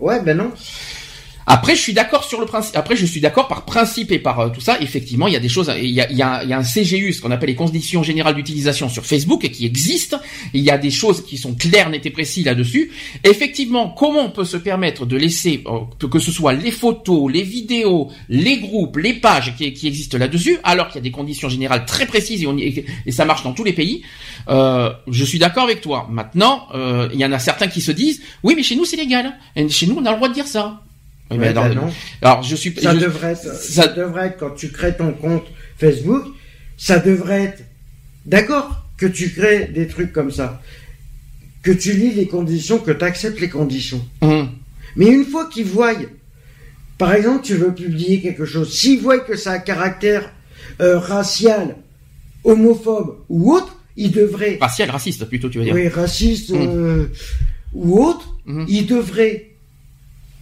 Ouais, 0.00 0.20
ben 0.22 0.36
non. 0.36 0.50
Après, 1.50 1.74
je 1.74 1.80
suis 1.80 1.94
d'accord 1.94 2.24
sur 2.24 2.38
le 2.40 2.46
principe. 2.46 2.76
Après, 2.76 2.94
je 2.94 3.06
suis 3.06 3.20
d'accord 3.20 3.48
par 3.48 3.64
principe 3.64 4.12
et 4.12 4.18
par 4.18 4.38
euh, 4.38 4.48
tout 4.50 4.60
ça. 4.60 4.78
Effectivement, 4.82 5.26
il 5.26 5.32
y 5.32 5.36
a 5.36 5.40
des 5.40 5.48
choses. 5.48 5.72
Il 5.80 5.88
y 5.90 6.00
a, 6.00 6.10
il 6.10 6.16
y 6.16 6.22
a, 6.22 6.44
il 6.44 6.50
y 6.50 6.52
a 6.52 6.58
un 6.58 6.62
CGU, 6.62 7.12
ce 7.14 7.22
qu'on 7.22 7.30
appelle 7.30 7.48
les 7.48 7.54
conditions 7.54 8.02
générales 8.02 8.34
d'utilisation 8.34 8.88
sur 8.90 9.04
Facebook, 9.06 9.44
et 9.44 9.50
qui 9.50 9.64
existent. 9.64 10.20
Il 10.52 10.62
y 10.62 10.70
a 10.70 10.76
des 10.76 10.90
choses 10.90 11.24
qui 11.24 11.38
sont 11.38 11.54
claires, 11.54 11.88
nettes 11.88 12.04
et 12.06 12.10
précises 12.10 12.44
là-dessus. 12.44 12.90
Effectivement, 13.24 13.88
comment 13.88 14.26
on 14.26 14.30
peut 14.30 14.44
se 14.44 14.58
permettre 14.58 15.06
de 15.06 15.16
laisser 15.16 15.64
euh, 15.66 15.78
que, 15.98 16.06
que 16.06 16.18
ce 16.18 16.30
soit 16.30 16.52
les 16.52 16.70
photos, 16.70 17.32
les 17.32 17.42
vidéos, 17.42 18.10
les 18.28 18.58
groupes, 18.58 18.98
les 18.98 19.14
pages 19.14 19.54
qui, 19.56 19.72
qui 19.72 19.86
existent 19.88 20.18
là-dessus, 20.18 20.58
alors 20.64 20.88
qu'il 20.88 20.96
y 20.96 20.98
a 20.98 21.02
des 21.02 21.10
conditions 21.10 21.48
générales 21.48 21.86
très 21.86 22.04
précises 22.06 22.42
et, 22.42 22.46
on 22.46 22.56
y- 22.58 22.84
et 23.06 23.10
ça 23.10 23.24
marche 23.24 23.42
dans 23.42 23.52
tous 23.54 23.64
les 23.64 23.72
pays. 23.72 24.02
Euh, 24.50 24.90
je 25.10 25.24
suis 25.24 25.38
d'accord 25.38 25.64
avec 25.64 25.80
toi. 25.80 26.06
Maintenant, 26.10 26.66
euh, 26.74 27.08
il 27.14 27.18
y 27.18 27.24
en 27.24 27.32
a 27.32 27.38
certains 27.38 27.68
qui 27.68 27.80
se 27.80 27.90
disent, 27.92 28.20
oui, 28.42 28.54
mais 28.56 28.62
chez 28.62 28.76
nous 28.76 28.84
c'est 28.84 28.96
légal. 28.96 29.38
Et 29.56 29.68
chez 29.68 29.86
nous, 29.86 29.96
on 29.96 30.04
a 30.04 30.10
le 30.10 30.16
droit 30.16 30.28
de 30.28 30.34
dire 30.34 30.46
ça. 30.46 30.82
Oui, 31.30 31.36
mais 31.38 31.44
Ouais, 31.44 31.48
alors, 31.58 31.74
non. 31.74 31.92
alors, 32.22 32.42
je 32.42 32.56
suis. 32.56 32.74
Ça 32.80 32.94
je- 32.94 33.00
devrait 33.00 33.32
être, 33.32 33.42
ça- 33.42 33.54
ça 33.54 33.86
devrait 33.88 34.28
être 34.28 34.38
quand 34.38 34.50
tu 34.54 34.70
crées 34.70 34.96
ton 34.96 35.12
compte 35.12 35.44
Facebook, 35.78 36.24
ça 36.76 36.98
devrait 36.98 37.44
être 37.44 37.62
d'accord 38.26 38.86
que 38.96 39.06
tu 39.06 39.30
crées 39.30 39.66
des 39.66 39.86
trucs 39.88 40.12
comme 40.12 40.30
ça, 40.30 40.62
que 41.62 41.70
tu 41.70 41.92
lis 41.92 42.12
les 42.12 42.26
conditions, 42.28 42.78
que 42.78 42.90
tu 42.92 43.04
acceptes 43.04 43.40
les 43.40 43.48
conditions. 43.50 44.04
Hum. 44.22 44.50
Mais 44.96 45.06
une 45.06 45.24
fois 45.24 45.48
qu'ils 45.48 45.66
voient, 45.66 45.94
par 46.96 47.12
exemple, 47.14 47.44
tu 47.44 47.54
veux 47.54 47.74
publier 47.74 48.20
quelque 48.20 48.44
chose, 48.46 48.72
s'ils 48.72 49.00
voient 49.00 49.20
que 49.20 49.36
ça 49.36 49.52
a 49.52 49.54
un 49.56 49.58
caractère 49.60 50.32
euh, 50.80 50.98
racial, 50.98 51.76
homophobe 52.44 53.18
ou 53.28 53.52
autre, 53.52 53.76
ils 53.96 54.10
devraient, 54.12 54.58
Racial, 54.60 54.90
raciste, 54.90 55.24
plutôt, 55.26 55.48
tu 55.48 55.58
veux 55.58 55.64
dire. 55.64 55.74
oui, 55.74 55.88
raciste 55.88 56.50
Mm. 56.50 56.56
euh, 56.60 57.06
ou 57.72 58.02
autre, 58.04 58.36
Mhm. 58.46 58.64
ils 58.68 58.86
devraient 58.86 59.50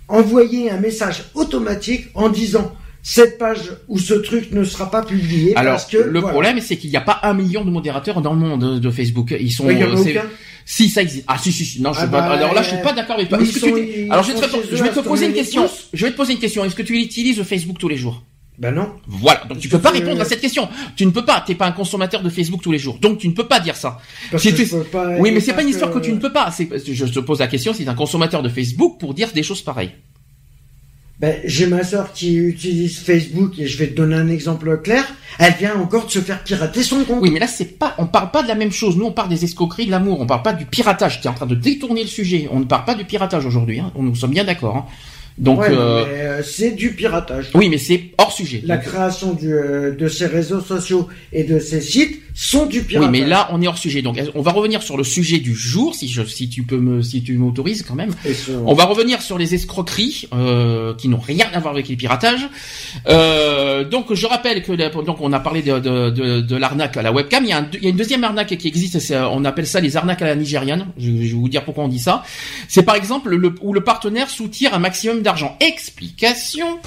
envoyer 0.08 0.70
un 0.70 0.78
message 0.78 1.24
automatique 1.34 2.06
en 2.14 2.28
disant 2.28 2.72
cette 3.02 3.38
page 3.38 3.72
ou 3.88 3.98
ce 3.98 4.14
truc 4.14 4.50
ne 4.52 4.64
sera 4.64 4.90
pas 4.90 5.02
publié 5.02 5.54
Alors, 5.56 5.74
parce 5.74 5.86
que 5.86 5.96
le 5.96 6.18
voilà. 6.18 6.32
problème, 6.32 6.60
c'est 6.60 6.76
qu'il 6.76 6.90
n'y 6.90 6.96
a 6.96 7.00
pas 7.02 7.20
un 7.22 7.34
million 7.34 7.64
de 7.64 7.70
modérateurs 7.70 8.20
dans 8.20 8.32
le 8.32 8.38
monde 8.40 8.60
de, 8.74 8.78
de 8.80 8.90
Facebook. 8.90 9.34
Ils 9.38 9.52
sont. 9.52 9.64
Oui, 9.66 9.74
il 9.74 9.80
y 9.80 9.84
en 9.84 9.94
a 9.96 9.98
euh. 9.98 10.22
Si 10.64 10.88
ça 10.88 11.02
existe. 11.02 11.24
Ah 11.28 11.38
si 11.38 11.52
si 11.52 11.64
si. 11.64 11.80
Non, 11.80 11.92
je 11.92 11.98
Ah 11.98 12.02
suis 12.02 12.10
pas. 12.10 12.20
bah, 12.22 12.30
Alors 12.34 12.52
là, 12.52 12.62
je 12.62 12.68
suis 12.70 12.76
euh, 12.78 12.82
pas 12.82 12.92
d'accord 12.92 13.14
avec 13.14 13.28
toi. 13.28 13.40
Est-ce 13.40 13.60
que 13.60 14.04
tu 14.04 14.10
Alors 14.10 14.24
je 14.24 14.32
vais, 14.32 14.40
te, 14.40 14.76
je 14.76 14.82
vais 14.82 14.90
poser 15.02 15.26
une 15.26 15.32
question. 15.34 15.68
Je 15.92 16.04
vais 16.04 16.10
te 16.10 16.16
poser 16.16 16.32
une 16.32 16.40
question. 16.40 16.64
Est-ce 16.64 16.74
que 16.74 16.82
tu 16.82 16.98
utilises 17.00 17.40
Facebook 17.44 17.78
tous 17.78 17.88
les 17.88 17.96
jours? 17.96 18.24
Ben 18.58 18.72
non. 18.74 18.90
Voilà. 19.06 19.44
Donc 19.44 19.58
tu 19.58 19.68
peux 19.68 19.78
pas 19.78 19.90
répondre 19.90 20.20
à 20.20 20.24
cette 20.24 20.40
question. 20.40 20.68
Tu 20.96 21.04
ne 21.04 21.10
peux 21.10 21.24
pas. 21.24 21.42
T'es 21.46 21.54
pas 21.54 21.66
un 21.66 21.72
consommateur 21.72 22.22
de 22.22 22.30
Facebook 22.30 22.62
tous 22.62 22.72
les 22.72 22.78
jours. 22.78 22.98
Donc 23.00 23.18
tu 23.18 23.28
ne 23.28 23.34
peux 23.34 23.46
pas 23.46 23.60
dire 23.60 23.76
ça. 23.76 23.98
Parce 24.30 24.42
Si 24.42 24.50
que 24.52 24.56
tu- 24.56 24.66
je 24.66 24.76
peux 24.76 24.84
pas- 24.84 25.16
Oui, 25.18 25.30
mais 25.30 25.40
c'est 25.40 25.52
pas 25.52 25.62
une 25.62 25.68
histoire 25.68 25.90
que... 25.90 25.98
tu 25.98 26.10
ne 26.12 26.18
peux 26.18 26.32
pas. 26.32 26.50
Je 26.58 27.04
te 27.04 27.18
pose 27.20 27.40
la 27.40 27.48
question. 27.48 27.72
Si 27.74 27.80
tu 27.80 27.84
es 27.84 27.88
un 27.88 27.94
consommateur 27.94 28.42
de 28.42 28.48
Facebook 28.48 28.98
pour 28.98 29.12
dire 29.12 29.30
des 29.32 29.42
choses 29.42 29.60
pareilles. 29.62 29.92
Ben, 31.18 31.34
j'ai 31.46 31.66
ma 31.66 31.82
soeur 31.82 32.12
qui 32.12 32.34
utilise 32.36 32.98
Facebook 32.98 33.58
et 33.58 33.66
je 33.66 33.78
vais 33.78 33.86
te 33.88 33.94
donner 33.94 34.16
un 34.16 34.28
exemple 34.28 34.82
clair. 34.82 35.02
Elle 35.38 35.54
vient 35.54 35.74
encore 35.80 36.04
de 36.06 36.10
se 36.10 36.18
faire 36.18 36.42
pirater 36.44 36.82
son 36.82 37.04
compte. 37.04 37.20
Oui, 37.22 37.30
mais 37.30 37.38
là 37.40 37.46
c'est 37.46 37.78
pas. 37.78 37.94
On 37.96 38.06
parle 38.06 38.30
pas 38.30 38.42
de 38.42 38.48
la 38.48 38.54
même 38.54 38.70
chose. 38.72 38.98
Nous, 38.98 39.06
on 39.06 39.12
parle 39.12 39.30
des 39.30 39.42
escroqueries, 39.42 39.86
de 39.86 39.90
l'amour. 39.92 40.20
On 40.20 40.26
parle 40.26 40.42
pas 40.42 40.52
du 40.52 40.66
piratage. 40.66 41.22
Tu 41.22 41.26
es 41.26 41.30
en 41.30 41.34
train 41.34 41.46
de 41.46 41.54
détourner 41.54 42.02
le 42.02 42.08
sujet. 42.08 42.48
On 42.52 42.60
ne 42.60 42.64
parle 42.64 42.84
pas 42.84 42.94
du 42.94 43.04
piratage 43.06 43.46
aujourd'hui. 43.46 43.80
Hein. 43.80 43.92
Nous 43.98 44.14
sommes 44.14 44.32
bien 44.32 44.44
d'accord. 44.44 44.76
hein. 44.76 44.86
Donc. 45.38 45.60
Ouais, 45.60 45.68
euh, 45.70 46.04
euh, 46.06 46.42
c'est 46.42 46.70
du 46.72 46.92
piratage. 46.92 47.50
Oui, 47.54 47.68
mais 47.68 47.78
c'est 47.78 48.10
hors 48.18 48.32
sujet. 48.32 48.62
La 48.64 48.76
Donc, 48.78 48.86
création 48.86 49.32
du, 49.34 49.52
euh, 49.52 49.94
de 49.94 50.08
ces 50.08 50.26
réseaux 50.26 50.60
sociaux 50.60 51.08
et 51.32 51.44
de 51.44 51.58
ces 51.58 51.80
sites 51.80 52.22
sont 52.34 52.66
du 52.66 52.78
oui, 52.80 52.84
piratage. 52.84 53.10
mais 53.10 53.20
là, 53.26 53.48
on 53.52 53.60
est 53.62 53.66
hors 53.68 53.78
sujet. 53.78 54.02
Donc, 54.02 54.18
on 54.34 54.42
va 54.42 54.52
revenir 54.52 54.82
sur 54.82 54.96
le 54.96 55.04
sujet 55.04 55.38
du 55.38 55.54
jour, 55.54 55.94
si 55.94 56.08
je, 56.08 56.22
si 56.24 56.48
tu 56.48 56.62
peux 56.62 56.76
me, 56.78 57.02
si 57.02 57.22
tu 57.22 57.34
m'autorises 57.38 57.82
quand 57.82 57.94
même. 57.94 58.10
Ce- 58.24 58.52
On 58.66 58.74
va 58.74 58.84
revenir 58.84 59.20
sur 59.22 59.38
les 59.38 59.54
escroqueries 59.54 60.28
euh, 60.34 60.94
qui 60.94 61.08
n'ont 61.08 61.18
rien 61.18 61.46
à 61.54 61.60
voir 61.60 61.72
avec 61.74 61.88
les 61.88 61.96
piratages. 61.96 62.46
Euh, 63.08 63.84
donc, 63.84 64.12
je 64.14 64.26
rappelle 64.26 64.62
que 64.62 64.72
la- 64.72 64.88
donc 64.90 65.18
on 65.20 65.32
a 65.32 65.40
parlé 65.40 65.62
de, 65.62 65.78
de, 65.78 66.10
de, 66.10 66.40
de 66.40 66.56
l'arnaque 66.56 66.96
à 66.96 67.02
la 67.02 67.12
webcam. 67.12 67.44
Il 67.44 67.50
y, 67.50 67.52
a 67.52 67.58
un- 67.58 67.68
il 67.74 67.82
y 67.84 67.86
a 67.86 67.90
une 67.90 67.96
deuxième 67.96 68.24
arnaque 68.24 68.56
qui 68.56 68.68
existe. 68.68 68.98
on 69.30 69.44
appelle 69.44 69.66
ça 69.66 69.80
les 69.80 69.96
arnaques 69.96 70.22
à 70.22 70.26
la 70.26 70.34
nigériane. 70.36 70.86
Je, 70.98 71.06
je 71.06 71.10
vais 71.12 71.28
vous 71.28 71.48
dire 71.48 71.64
pourquoi 71.64 71.84
on 71.84 71.88
dit 71.88 71.98
ça. 71.98 72.22
C'est 72.68 72.82
par 72.82 72.94
exemple 72.96 73.34
le, 73.34 73.54
où 73.60 73.72
le 73.72 73.82
partenaire 73.82 74.30
soutire 74.30 74.74
un 74.74 74.78
maximum 74.78 75.22
d'argent. 75.26 75.56
Explication. 75.60 76.78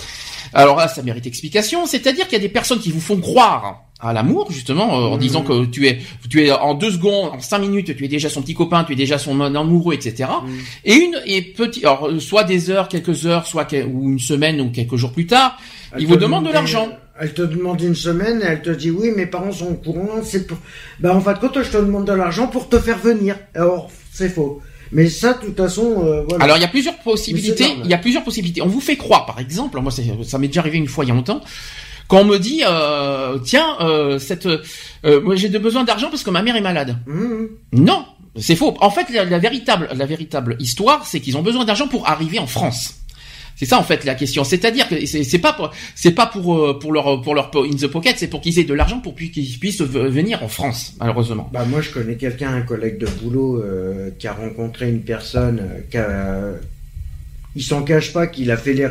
Alors 0.53 0.77
là, 0.77 0.87
ça 0.87 1.03
mérite 1.03 1.27
explication. 1.27 1.85
C'est-à-dire 1.85 2.25
qu'il 2.27 2.33
y 2.37 2.41
a 2.41 2.41
des 2.41 2.49
personnes 2.49 2.79
qui 2.79 2.91
vous 2.91 2.99
font 3.01 3.17
croire 3.19 3.83
à 4.01 4.13
l'amour, 4.13 4.49
justement, 4.49 4.87
euh, 4.97 5.07
en 5.07 5.15
Mhm. 5.15 5.19
disant 5.19 5.41
que 5.43 5.65
tu 5.65 5.85
es, 5.87 5.99
tu 6.29 6.43
es 6.45 6.51
en 6.51 6.73
deux 6.73 6.89
secondes, 6.91 7.31
en 7.33 7.39
cinq 7.41 7.59
minutes, 7.59 7.95
tu 7.97 8.05
es 8.05 8.07
déjà 8.07 8.29
son 8.29 8.41
petit 8.41 8.53
copain, 8.53 8.83
tu 8.85 8.93
es 8.93 8.95
déjà 8.95 9.17
son 9.17 9.39
amoureux, 9.41 9.93
etc. 9.93 10.29
Mhm. 10.43 10.59
Et 10.85 10.93
une 10.95 11.15
et 11.25 11.41
petit, 11.41 11.81
alors 11.85 12.07
euh, 12.07 12.19
soit 12.19 12.45
des 12.45 12.69
heures, 12.69 12.87
quelques 12.87 13.25
heures, 13.25 13.45
soit 13.45 13.67
ou 13.73 14.09
une 14.09 14.19
semaine 14.19 14.61
ou 14.61 14.71
quelques 14.71 14.95
jours 14.95 15.11
plus 15.11 15.27
tard, 15.27 15.57
Elle 15.93 16.01
il 16.01 16.07
vous 16.07 16.15
demande 16.15 16.47
de 16.47 16.53
l'argent. 16.53 16.87
Elle 17.21 17.33
te 17.33 17.41
demande 17.41 17.81
une 17.81 17.95
semaine 17.95 18.39
et 18.41 18.45
elle 18.45 18.61
te 18.61 18.69
dit 18.69 18.89
oui, 18.89 19.11
mes 19.15 19.25
parents 19.25 19.51
sont 19.51 19.71
au 19.71 19.73
courant, 19.73 20.07
c'est 20.23 20.47
pour. 20.47 20.57
Ben 21.01 21.11
en 21.11 21.19
fait, 21.19 21.35
quand 21.41 21.51
je 21.61 21.69
te 21.69 21.77
demande 21.77 22.05
de 22.07 22.13
l'argent 22.13 22.47
pour 22.47 22.69
te 22.69 22.79
faire 22.79 22.97
venir. 22.97 23.35
Alors, 23.53 23.91
c'est 24.13 24.29
faux. 24.29 24.61
Mais 24.91 25.07
ça, 25.09 25.33
de 25.33 25.45
toute 25.45 25.57
façon, 25.57 26.03
euh, 26.05 26.23
voilà. 26.27 26.45
Alors 26.45 26.57
il 26.57 26.61
y 26.61 26.65
a 26.65 26.69
plusieurs 26.69 26.97
possibilités. 26.99 27.65
Il 27.83 27.89
y 27.89 27.93
a 27.93 27.97
plusieurs 27.97 28.23
possibilités. 28.23 28.61
On 28.61 28.67
vous 28.67 28.81
fait 28.81 28.97
croire, 28.97 29.25
par 29.25 29.39
exemple, 29.39 29.79
moi 29.79 29.91
ça 29.91 30.37
m'est 30.37 30.47
déjà 30.47 30.61
arrivé 30.61 30.77
une 30.77 30.87
fois 30.87 31.05
il 31.05 31.09
y 31.09 31.11
a 31.11 31.13
longtemps, 31.15 31.41
quand 32.09 32.21
on 32.21 32.25
me 32.25 32.37
dit 32.37 32.63
euh, 32.65 33.37
tiens 33.37 33.77
euh, 33.81 34.17
cette, 34.17 34.47
euh, 34.47 35.21
moi 35.21 35.35
j'ai 35.35 35.47
besoin 35.49 35.83
d'argent 35.83 36.09
parce 36.09 36.23
que 36.23 36.31
ma 36.31 36.41
mère 36.41 36.55
est 36.55 36.61
malade. 36.61 36.97
Mhm. 37.05 37.49
Non, 37.73 38.03
c'est 38.35 38.55
faux. 38.55 38.75
En 38.81 38.89
fait, 38.89 39.09
la, 39.11 39.25
la 39.25 39.37
véritable, 39.37 39.89
la 39.93 40.05
véritable 40.07 40.57
histoire, 40.59 41.05
c'est 41.05 41.19
qu'ils 41.19 41.37
ont 41.37 41.43
besoin 41.43 41.65
d'argent 41.65 41.87
pour 41.87 42.09
arriver 42.09 42.39
en 42.39 42.47
France. 42.47 42.95
C'est 43.59 43.65
ça 43.65 43.77
en 43.77 43.83
fait 43.83 44.05
la 44.05 44.15
question. 44.15 44.45
C'est-à-dire 44.45 44.87
que 44.87 45.05
c'est 45.05 45.37
pas 45.37 45.71
c'est 45.93 46.13
pas 46.13 46.27
pour 46.27 46.57
euh, 46.57 46.79
pour 46.79 46.93
leur 46.93 47.21
pour 47.21 47.35
leur 47.35 47.51
in 47.57 47.75
the 47.75 47.87
pocket, 47.87 48.17
c'est 48.17 48.29
pour 48.29 48.39
qu'ils 48.39 48.57
aient 48.57 48.63
de 48.63 48.73
l'argent 48.73 49.01
pour 49.01 49.15
qu'ils 49.15 49.59
puissent 49.59 49.81
venir 49.81 50.41
en 50.41 50.47
France, 50.47 50.95
malheureusement. 50.97 51.49
Bah 51.51 51.65
moi 51.65 51.81
je 51.81 51.89
connais 51.89 52.15
quelqu'un, 52.15 52.53
un 52.53 52.61
collègue 52.61 52.97
de 52.97 53.07
boulot 53.21 53.61
euh, 53.61 54.11
qui 54.17 54.27
a 54.27 54.33
rencontré 54.33 54.87
une 54.87 55.01
personne 55.01 55.59
euh, 55.93 56.57
qui. 56.61 56.65
Il 57.57 57.63
s'en 57.63 57.81
cache 57.81 58.13
pas 58.13 58.27
qu'il 58.27 58.49
a 58.51 58.55
fait 58.55 58.73
les, 58.73 58.87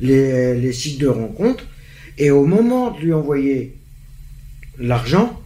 les, 0.00 0.58
les 0.58 0.72
sites 0.72 0.98
de 0.98 1.06
rencontres 1.06 1.64
et 2.18 2.32
au 2.32 2.44
moment 2.44 2.90
de 2.90 2.98
lui 2.98 3.12
envoyer 3.12 3.76
l'argent, 4.80 5.40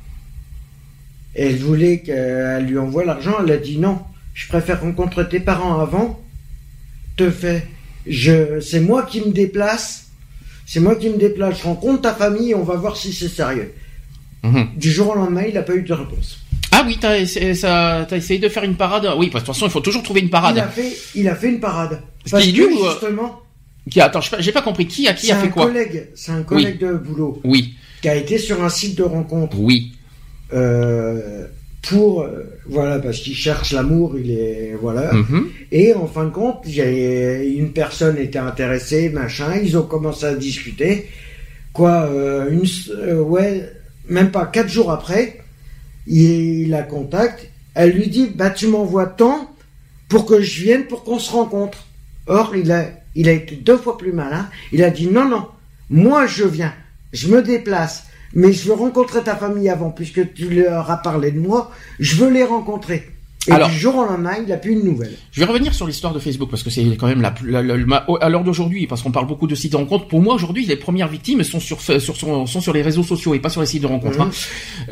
elle 1.35 1.56
voulait 1.56 1.99
qu'elle 1.99 2.64
lui 2.64 2.78
envoie 2.78 3.04
l'argent, 3.04 3.35
elle 3.44 3.52
a 3.52 3.59
dit 3.59 3.76
non, 3.76 3.99
je 4.32 4.49
préfère 4.49 4.80
rencontrer 4.80 5.28
tes 5.28 5.40
parents 5.40 5.78
avant, 5.78 6.23
te 7.16 7.30
fais, 7.30 7.66
je, 8.07 8.61
c'est 8.61 8.80
moi 8.80 9.02
qui 9.02 9.21
me 9.21 9.30
déplace, 9.33 10.07
c'est 10.66 10.80
moi 10.80 10.95
qui 10.97 11.09
me 11.11 11.16
déplace, 11.16 11.59
je 11.59 11.64
rencontre 11.64 12.02
ta 12.02 12.14
famille, 12.14 12.54
on 12.54 12.62
va 12.62 12.76
voir 12.76 12.97
si 12.97 13.12
c'est 13.12 13.28
sérieux. 13.28 13.73
Mhm. 14.42 14.69
Du 14.76 14.90
jour 14.90 15.11
au 15.11 15.14
lendemain, 15.14 15.42
il 15.47 15.54
n'a 15.54 15.62
pas 15.62 15.75
eu 15.75 15.83
de 15.83 15.92
réponse. 15.92 16.38
Ah 16.73 16.85
oui, 16.87 16.97
t'as 17.00 17.19
essayé, 17.19 17.54
ça, 17.54 18.07
essayé 18.12 18.38
de 18.38 18.49
faire 18.49 18.62
une 18.64 18.76
parade. 18.76 19.07
Oui, 19.19 19.28
parce 19.28 19.42
que 19.42 19.49
de 19.49 19.52
toute 19.52 19.54
façon, 19.54 19.66
il 19.66 19.71
faut 19.71 19.80
toujours 19.80 20.02
trouver 20.02 20.21
une 20.21 20.28
Il 20.28 20.35
a 20.35 20.40
parade. 20.40 20.71
fait, 20.73 20.97
il 21.14 21.28
a 21.28 21.35
fait 21.35 21.49
une 21.49 21.61
parade. 21.61 22.00
Ce 22.25 22.30
Parce 22.30 22.47
que 22.47 22.61
ou, 22.61 22.85
euh, 22.87 22.90
justement, 22.92 23.40
qui 23.90 24.00
attends, 24.00 24.21
je 24.21 24.30
sais 24.30 24.37
pas- 24.37 24.42
j'ai 24.42 24.52
pas 24.52 24.62
compris 24.62 24.87
qui 24.87 25.09
a 25.09 25.14
qui 25.14 25.30
a 25.33 25.37
fait 25.37 25.49
quoi 25.50 25.66
collègue, 25.66 26.09
c'est 26.14 26.33
un 26.33 26.42
collègue 26.42 26.78
de 26.78 26.92
boulot 26.95 27.40
Oui, 27.45 27.75
qui 28.00 28.09
a 28.09 28.14
été 28.14 28.38
sur 28.38 28.62
un 28.62 28.69
site 28.69 28.97
de 28.97 29.02
rencontre 29.02 29.59
oui. 29.59 29.92
euh, 30.52 31.47
pour 31.83 32.23
euh, 32.23 32.45
voilà 32.67 32.99
parce 32.99 33.21
qu'il 33.21 33.35
cherche 33.35 33.73
l'amour, 33.73 34.19
il 34.19 34.31
est 34.31 34.77
voilà. 34.81 35.13
Mhm. 35.13 35.49
Et 35.73 35.95
en 35.95 36.07
fin 36.07 36.25
de 36.25 36.31
compte, 36.31 36.63
il 36.67 36.81
a 36.81 37.43
une 37.43 37.73
personne 37.73 38.19
était 38.19 38.39
intéressée, 38.39 39.09
machin. 39.09 39.57
Ils 39.63 39.77
ont 39.79 39.87
commencé 39.87 40.27
à 40.27 40.35
discuter. 40.35 41.09
Quoi, 41.73 42.09
euh, 42.11 42.51
une, 42.51 42.67
euh, 42.91 43.21
ouais, 43.21 43.71
même 44.09 44.31
pas 44.31 44.47
quatre 44.47 44.69
jours 44.69 44.91
après, 44.91 45.41
il, 46.07 46.71
la 46.71 46.83
contacte. 46.83 47.49
Elle 47.75 47.93
lui 47.93 48.09
dit, 48.09 48.31
bah 48.35 48.51
tu 48.51 48.67
m'envoies 48.67 49.07
tant 49.07 49.55
pour 50.09 50.27
que 50.27 50.41
je 50.43 50.63
vienne, 50.63 50.87
pour 50.87 51.05
qu'on 51.05 51.21
se 51.21 51.31
rencontre. 51.31 51.87
Or, 52.27 52.55
il 52.57 52.73
a, 52.73 52.87
il 53.15 53.29
a 53.29 53.33
été 53.33 53.55
deux 53.55 53.77
fois 53.77 53.97
plus 53.97 54.13
malin. 54.13 54.49
Il 54.73 54.83
a 54.83 54.91
dit, 54.91 55.07
non, 55.07 55.29
non, 55.29 55.47
moi 55.89 56.27
je 56.27 56.45
viens, 56.45 56.75
je 57.13 57.29
me 57.29 57.43
déplace, 57.43 58.05
mais 58.35 58.53
je 58.53 58.67
veux 58.69 58.75
rencontrer 58.75 59.23
ta 59.23 59.37
famille 59.37 59.69
avant, 59.69 59.91
puisque 59.91 60.33
tu 60.35 60.49
leur 60.51 60.91
as 60.91 60.99
parlé 60.99 61.31
de 61.33 61.41
moi. 61.41 61.71
Je 61.99 62.17
veux 62.17 62.31
les 62.31 62.45
rencontrer. 62.45 63.11
Et 63.49 63.53
Alors- 63.53 63.71
du 63.71 63.79
jour 63.79 63.97
au 63.97 64.05
lendemain, 64.05 64.35
il 64.39 64.47
n'a 64.49 64.59
plus 64.59 64.73
une 64.73 64.85
nouvelle. 64.85 65.15
Je 65.33 65.41
vais 65.41 65.47
revenir 65.47 65.73
sur 65.73 65.87
l'histoire 65.87 66.13
de 66.13 66.19
Facebook 66.19 66.51
parce 66.51 66.63
que 66.63 66.69
c'est 66.69 66.85
quand 66.99 67.07
même 67.07 67.23
la, 67.23 67.35
la- 67.43 67.63
la- 67.63 67.77
ma- 67.79 68.05
à 68.21 68.29
l'heure 68.29 68.45
d'aujourd'hui 68.45 68.87
parce 68.87 69.01
qu'on 69.01 69.13
parle 69.13 69.27
beaucoup 69.27 69.47
de 69.47 69.55
sites 69.55 69.73
de 69.73 69.79
rencontres. 69.79 70.09
Pour 70.09 70.21
moi 70.21 70.35
aujourd'hui, 70.35 70.67
les 70.67 70.77
premières 70.77 71.09
victimes 71.09 71.43
sont 71.43 71.59
sur, 71.59 71.81
sur, 71.81 71.99
sur- 72.03 72.17
sont 72.47 72.61
sur 72.61 72.73
les 72.75 72.83
réseaux 72.83 73.03
sociaux 73.03 73.33
et 73.33 73.39
pas 73.39 73.49
sur 73.49 73.63
les 73.63 73.67
sites 73.67 73.81
de 73.81 73.87
rencontres. 73.87 74.21
Hein. 74.21 74.31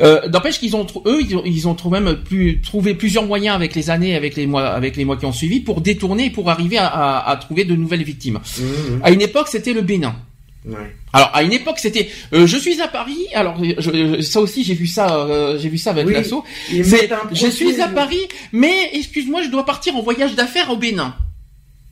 Euh, 0.01 0.27
N'empêche 0.29 0.59
qu'ils 0.59 0.75
ont 0.75 0.87
eux 1.05 1.19
ils 1.21 1.37
ont, 1.37 1.43
ils 1.45 1.67
ont 1.67 1.75
trouvé 1.75 1.99
même 1.99 2.15
plus 2.23 2.59
trouvé 2.61 2.95
plusieurs 2.95 3.25
moyens 3.27 3.55
avec 3.55 3.75
les 3.75 3.91
années, 3.91 4.15
avec 4.15 4.35
les 4.35 4.47
mois, 4.47 4.65
avec 4.69 4.97
les 4.97 5.05
mois 5.05 5.15
qui 5.17 5.27
ont 5.27 5.31
suivi 5.31 5.59
pour 5.59 5.81
détourner 5.81 6.25
et 6.25 6.29
pour 6.31 6.49
arriver 6.49 6.79
à, 6.79 6.87
à- 6.87 7.29
à 7.29 7.35
trouver 7.37 7.65
de 7.65 7.75
nouvelles 7.75 8.03
victimes. 8.03 8.39
Mhm. 8.59 8.99
À 9.03 9.11
une 9.11 9.21
époque, 9.21 9.47
c'était 9.47 9.73
le 9.73 9.81
Bénin. 9.83 10.15
Ouais. 10.65 10.75
Alors 11.13 11.31
à 11.33 11.41
une 11.43 11.53
époque, 11.53 11.79
c'était 11.79 12.09
euh, 12.33 12.45
je 12.45 12.57
suis 12.57 12.81
à 12.81 12.87
Paris. 12.89 13.27
Alors 13.33 13.55
je- 13.63 13.79
je- 13.79 14.21
ça 14.21 14.41
aussi 14.41 14.63
j'ai 14.63 14.73
vu 14.73 14.87
ça, 14.87 15.15
euh, 15.15 15.57
j'ai 15.57 15.69
vu 15.69 15.77
ça 15.77 15.91
avec 15.91 16.05
Oui. 16.07 16.13
l'assaut. 16.13 16.43
C'est 16.69 17.09
je 17.33 17.47
suis 17.47 17.81
à 17.81 17.87
Paris, 17.87 18.27
mais 18.51 18.89
excuse-moi, 18.93 19.41
je 19.43 19.49
dois 19.49 19.65
partir 19.65 19.95
en 19.95 20.01
voyage 20.01 20.35
d'affaires 20.35 20.69
au 20.69 20.75
Bénin. 20.77 21.15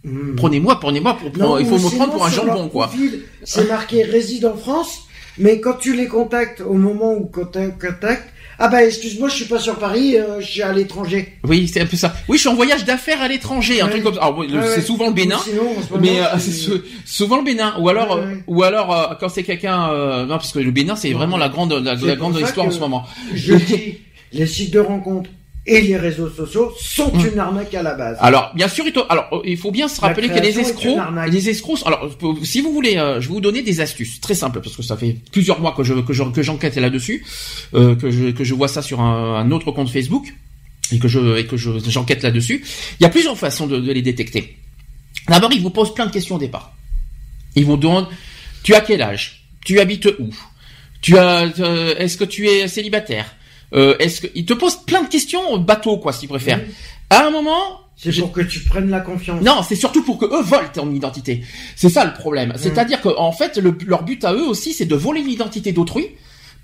Mhm. 0.04 0.36
Prenez-moi, 0.36 0.80
prenez-moi 0.80 1.18
pour 1.18 1.36
Non, 1.38 1.58
il 1.58 1.66
faut 1.66 1.80
me 1.80 1.96
prendre 1.96 2.12
pour 2.14 2.26
un 2.26 2.30
jambon 2.30 2.68
quoi. 2.70 2.92
C'est 3.44 3.68
marqué 3.68 4.04
réside 4.04 4.46
en 4.46 4.56
France, 4.58 5.02
mais 5.38 5.60
quand 5.62 5.78
tu 5.80 5.96
les 5.96 6.08
contactes 6.08 6.62
au 6.62 6.74
moment 6.74 7.14
où 7.14 7.32
tu 7.34 7.40
contactes, 7.88 8.28
ah 8.60 8.68
bah 8.70 8.84
excuse-moi, 8.84 9.30
je 9.30 9.36
suis 9.36 9.46
pas 9.46 9.60
sur 9.60 9.76
Paris, 9.78 10.16
euh, 10.18 10.40
je 10.42 10.46
suis 10.48 10.62
à 10.62 10.72
l'étranger. 10.74 11.34
Oui, 11.44 11.68
c'est 11.72 11.82
un 11.82 11.86
peu 11.86 11.96
ça. 11.98 12.14
Oui, 12.28 12.38
je 12.38 12.42
suis 12.42 12.50
en 12.50 12.56
voyage 12.56 12.86
d'affaires 12.86 13.22
à 13.22 13.28
l'étranger, 13.28 13.82
un 13.82 13.88
truc 13.88 14.04
comme 14.04 14.16
ça. 14.16 14.32
Ouais, 14.32 14.48
c'est 14.74 14.82
souvent 14.82 15.08
le 15.08 15.14
Bénin. 15.14 15.38
Sinon, 15.44 15.76
ce 15.82 15.98
Mais 16.00 16.20
euh, 16.20 16.26
c'est- 16.40 16.52
c'est 16.52 16.52
sou- 16.52 16.82
souvent 17.06 17.38
le 17.38 17.44
Bénin, 17.44 17.76
ou 17.80 17.90
alors, 17.90 18.14
euh, 18.14 18.26
ouais. 18.26 18.44
ou 18.48 18.64
alors 18.64 19.16
quand 19.20 19.30
c'est 19.30 19.44
quelqu'un, 19.44 19.90
euh, 19.92 20.22
non 20.26 20.36
parce 20.38 20.52
que 20.52 20.60
le 20.60 20.72
Bénin 20.72 20.96
c'est 20.96 21.14
vraiment 21.14 21.38
la 21.38 21.50
grande, 21.50 21.72
la, 21.74 21.96
la 21.96 22.40
histoire 22.42 22.66
en 22.68 22.72
ce 22.72 22.80
moment. 22.80 23.06
je 23.34 23.54
dis, 23.56 23.98
les 24.34 24.48
sites 24.48 24.72
de 24.74 24.80
rencontres 24.80 25.30
et 25.68 25.82
les 25.82 25.98
réseaux 25.98 26.30
sociaux 26.30 26.74
sont 26.80 27.12
Mm. 27.14 27.28
une 27.34 27.40
arnaque 27.40 27.74
à 27.74 27.84
la 27.84 27.94
base. 27.94 28.18
Alors, 28.22 28.52
bien 28.56 28.68
sûr, 28.68 28.86
il 28.88 28.94
alors 29.10 29.28
euh, 29.34 29.42
il 29.46 29.58
faut 29.58 29.72
bien 29.72 29.88
se 29.88 30.00
rappeler 30.02 30.28
qu'il 30.28 30.38
y 30.38 30.40
a 30.40 30.42
des 30.42 30.60
escrocs, 30.60 30.98
des 31.30 31.50
escrocs. 31.50 31.80
Alors, 31.86 32.10
pour- 32.18 32.38
si 32.46 32.62
vous 32.62 32.72
voulez, 32.72 32.98
euh, 32.98 33.20
je 33.22 33.28
vais 33.28 33.34
vous 33.34 33.42
donner 33.42 33.62
des 33.62 33.82
astuces 33.82 34.20
très 34.22 34.34
simples 34.36 34.62
parce 34.62 34.76
que 34.76 34.82
ça 34.84 34.96
fait 34.98 35.16
plusieurs 35.32 35.60
mois 35.60 35.74
que 35.78 35.84
je 35.84 35.94
que 35.96 36.14
je 36.14 36.24
que 36.24 36.42
j'enquête 36.42 36.76
là-dessus, 36.78 37.26
euh, 37.74 37.96
que 37.96 38.10
je 38.10 38.32
que 38.32 38.44
je 38.44 38.54
vois 38.54 38.68
ça 38.70 38.82
sur 38.82 39.02
un, 39.02 39.36
un 39.36 39.52
autre 39.52 39.72
compte 39.72 39.90
Facebook 39.90 40.34
et 40.92 41.00
que 41.00 41.08
je 41.10 41.38
et 41.38 41.46
que 41.46 41.58
je 41.58 41.70
j'enquête 41.90 42.24
là-dessus. 42.24 42.64
Il 43.00 43.04
y 43.04 43.06
a 43.06 43.10
plusieurs 43.10 43.38
façons 43.38 43.68
de, 43.68 43.78
de 43.80 43.92
les 43.92 44.02
détecter. 44.02 44.58
D'abord, 45.28 45.52
ils 45.52 45.62
vous 45.62 45.72
posent 45.72 45.94
plein 45.94 46.06
de 46.06 46.12
questions 46.12 46.36
au 46.36 46.40
départ. 46.40 46.74
Ils 47.56 47.66
vous 47.66 47.76
demandent 47.76 48.08
tu 48.64 48.74
as 48.74 48.82
quel 48.82 49.02
âge, 49.02 49.44
tu 49.66 49.80
habites 49.82 50.06
où, 50.20 50.30
tu 51.02 51.18
as, 51.18 51.44
euh, 51.60 51.96
est-ce 51.98 52.16
que 52.18 52.24
tu 52.24 52.48
es 52.48 52.68
célibataire, 52.68 53.26
euh, 53.74 53.96
est-ce 54.00 54.22
que 54.22 54.28
ils 54.36 54.46
te 54.46 54.54
posent 54.54 54.78
plein 54.86 55.02
de 55.04 55.08
questions 55.10 55.58
bateau 55.58 55.98
quoi 55.98 56.14
s'ils 56.14 56.30
préfèrent. 56.30 56.62
Oui. 56.66 56.74
À 57.10 57.26
un 57.26 57.30
moment, 57.30 57.82
C'est 57.96 58.12
pour 58.20 58.32
que 58.32 58.42
tu 58.42 58.60
prennes 58.62 58.90
la 58.90 59.00
confiance. 59.00 59.42
non, 59.42 59.64
c'est 59.68 59.76
surtout 59.76 60.04
pour 60.04 60.18
que 60.18 60.26
eux 60.26 60.42
volent 60.44 60.70
ton 60.74 60.92
identité. 60.94 61.44
C'est 61.76 61.90
ça 61.90 62.06
le 62.06 62.14
problème. 62.14 62.54
C'est-à-dire 62.58 63.02
que 63.02 63.10
en 63.18 63.32
fait, 63.32 63.58
le- 63.58 63.78
leur 63.86 64.04
but 64.04 64.24
à 64.26 64.34
eux 64.34 64.46
aussi, 64.48 64.74
c'est 64.74 64.86
de 64.86 64.96
voler 64.96 65.22
l'identité 65.22 65.72
d'autrui 65.72 66.08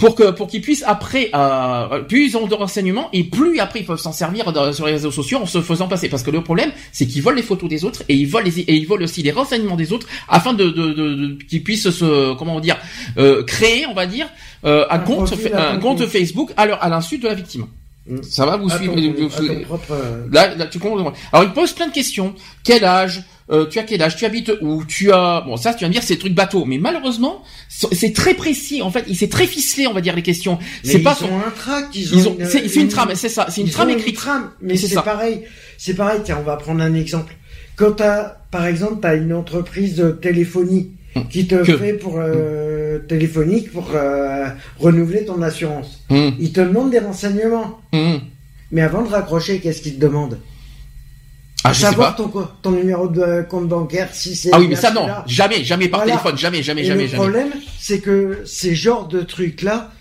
pour 0.03 0.15
que 0.15 0.31
pour 0.31 0.47
qu'ils 0.47 0.59
puissent 0.61 0.83
après, 0.85 1.29
euh, 1.33 1.99
plus 2.01 2.27
ils 2.27 2.35
ont 2.37 2.45
de 2.45 2.53
renseignements 2.55 3.07
et 3.13 3.23
plus 3.23 3.59
après 3.61 3.79
ils 3.79 3.85
peuvent 3.85 3.99
s'en 4.07 4.11
servir 4.11 4.51
dans- 4.51 4.73
sur 4.73 4.85
les 4.85 4.91
réseaux 4.93 5.11
sociaux 5.11 5.37
en 5.41 5.45
se 5.45 5.61
faisant 5.61 5.87
passer. 5.87 6.09
Parce 6.09 6.23
que 6.23 6.31
le 6.31 6.41
problème, 6.43 6.71
c'est 6.91 7.07
qu'ils 7.07 7.21
volent 7.23 7.37
les 7.37 7.41
photos 7.41 7.69
des 7.69 7.85
autres 7.85 8.03
et 8.09 8.15
ils 8.15 8.25
volent 8.27 8.43
les, 8.45 8.59
et 8.59 8.75
ils 8.75 8.85
volent 8.85 9.05
aussi 9.05 9.23
les 9.23 9.31
renseignements 9.31 9.77
des 9.77 9.93
autres 9.93 10.07
afin 10.27 10.51
de, 10.53 10.65
de, 10.65 10.87
de- 10.93 11.13
de- 11.15 11.43
qu'ils 11.49 11.63
puissent 11.63 11.89
se 11.89 12.33
comment 12.35 12.59
dire 12.59 12.77
euh, 13.17 13.43
créer, 13.43 13.85
on 13.87 13.93
va 13.93 14.05
dire, 14.05 14.27
euh, 14.65 14.85
un, 14.89 14.95
Un 14.95 14.99
compte 14.99 15.27
profil 15.27 15.53
un 15.55 15.77
compte. 15.77 16.05
Facebook 16.05 16.51
à 16.57 16.65
leur 16.65 16.83
à 16.83 16.89
l'insu 16.89 17.17
de 17.17 17.25
la 17.27 17.33
victime. 17.33 17.65
Ça 18.23 18.45
va 18.45 18.57
vous 18.57 18.69
À 18.69 18.75
suivre 18.77 18.95
ton 18.95 19.59
propre, 19.63 19.91
euh, 19.91 20.25
Là, 20.29 20.53
là, 20.55 20.65
tu 20.65 20.77
comprends. 20.79 21.13
Alors, 21.31 21.45
il 21.45 21.53
pose 21.53 21.71
plein 21.71 21.87
de 21.87 21.93
questions. 21.93 22.35
Quel 22.65 22.83
âge? 22.83 23.23
Euh, 23.51 23.65
Tu 23.65 23.77
as 23.79 23.83
quel 23.83 24.01
âge? 24.01 24.15
Tu 24.15 24.25
habites 24.25 24.51
où? 24.61 24.83
Tu 24.85 25.11
as 25.11 25.41
bon, 25.45 25.57
ça, 25.57 25.73
tu 25.73 25.83
vas 25.83 25.89
me 25.89 25.93
dire, 25.93 26.01
c'est 26.03 26.13
des 26.15 26.19
trucs 26.19 26.33
bateaux. 26.35 26.63
Mais 26.65 26.77
malheureusement, 26.77 27.43
c'est 27.69 28.13
très 28.13 28.33
précis. 28.35 28.81
En 28.81 28.89
fait, 28.91 29.03
il 29.07 29.17
s'est 29.17 29.27
très 29.27 29.47
ficelé, 29.47 29.85
on 29.87 29.93
va 29.93 30.01
dire 30.01 30.15
les 30.15 30.21
questions. 30.21 30.59
C'est 30.83 30.99
pas 30.99 31.15
ils 31.19 31.25
son. 31.27 31.31
ont 31.33 31.37
un 31.39 31.89
ils, 31.93 32.01
Ils 32.01 32.27
ont. 32.29 32.37
une- 32.39 32.45
C'est 32.45 32.75
une 32.81 32.87
trame. 32.87 33.11
C'est 33.15 33.29
ça. 33.29 33.47
C'est 33.49 33.61
une 33.61 33.67
Ils 33.67 33.73
trame 33.73 33.89
écrite. 33.89 34.15
trame, 34.15 34.49
mais 34.61 34.77
C'est 34.77 34.95
pareil. 34.95 35.41
C'est 35.77 35.93
pareil. 35.95 36.21
Tiens, 36.23 36.37
on 36.39 36.43
va 36.43 36.55
prendre 36.57 36.81
un 36.81 36.93
exemple. 36.93 37.35
Quand 37.75 37.91
t'as, 37.93 38.37
par 38.51 38.65
exemple, 38.65 38.99
t'as 39.01 39.15
une 39.15 39.33
entreprise 39.33 39.95
de 39.95 40.11
téléphonie 40.11 40.91
qui 41.29 41.45
te 41.47 41.55
Que- 41.63 41.77
fait 41.77 41.93
pour 41.93 42.15
euh, 42.19 42.99
téléphonique 42.99 43.71
pour 43.71 43.89
euh, 43.93 44.47
renouveler 44.79 45.25
ton 45.25 45.41
assurance. 45.41 46.03
Hum, 46.09 46.33
Ils 46.39 46.51
te 46.53 46.61
demandent 46.61 46.91
des 46.91 46.99
renseignements. 46.99 47.79
hum. 47.91 48.21
Mais 48.71 48.81
avant 48.81 49.03
de 49.03 49.09
raccrocher, 49.09 49.59
qu'est-ce 49.59 49.81
qu'ils 49.81 49.95
te 49.95 49.99
demandent? 50.01 50.39
Ah, 51.65 51.71
je 51.71 51.79
sais 51.79 51.85
Savoir 51.85 52.15
pas. 52.15 52.51
ton 52.61 52.71
numéro 52.71 53.07
de 53.07 53.43
compte 53.49 53.67
bancaire, 53.69 54.09
si 54.13 54.35
c'est. 54.35 54.49
Ah 54.51 54.59
oui, 54.59 54.67
mais 54.67 54.75
ça 54.75 54.91
non, 54.91 55.07
jamais, 55.25 55.63
jamais 55.63 55.87
par 55.87 56.01
Voilà. 56.01 56.13
téléphone, 56.17 56.37
jamais, 56.37 56.61
jamais, 56.61 56.81
Et 56.81 56.85
jamais, 56.85 57.03
le 57.03 57.07
jamais. 57.07 57.23
problème, 57.23 57.49
c'est 57.79 57.99
que 57.99 58.39
ces 58.45 58.75
genres 58.75 59.07
de 59.07 59.21
trucs-là, 59.21 59.91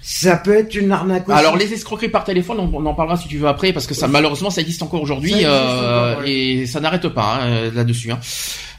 ça 0.00 0.36
peut 0.36 0.54
être 0.56 0.74
une 0.74 0.90
arnaque 0.92 1.28
aussi. 1.28 1.38
Alors 1.38 1.56
les 1.56 1.72
escroqueries 1.72 2.08
par 2.08 2.24
téléphone, 2.24 2.58
on, 2.60 2.86
en 2.86 2.94
parlera 2.94 3.16
si 3.16 3.28
tu 3.28 3.38
veux 3.38 3.48
après, 3.48 3.72
parce 3.72 3.86
que 3.86 3.94
ça 3.94 4.08
malheureusement 4.08 4.50
ça 4.50 4.60
existe 4.60 4.82
encore 4.82 5.00
aujourd'hui 5.02 5.32
euh, 5.44 6.18
ouais. 6.20 6.30
et 6.30 6.66
ça 6.66 6.80
n'arrête 6.80 7.08
pas 7.08 7.38
hein, 7.42 7.70
là-dessus. 7.74 8.10
Hein. 8.10 8.18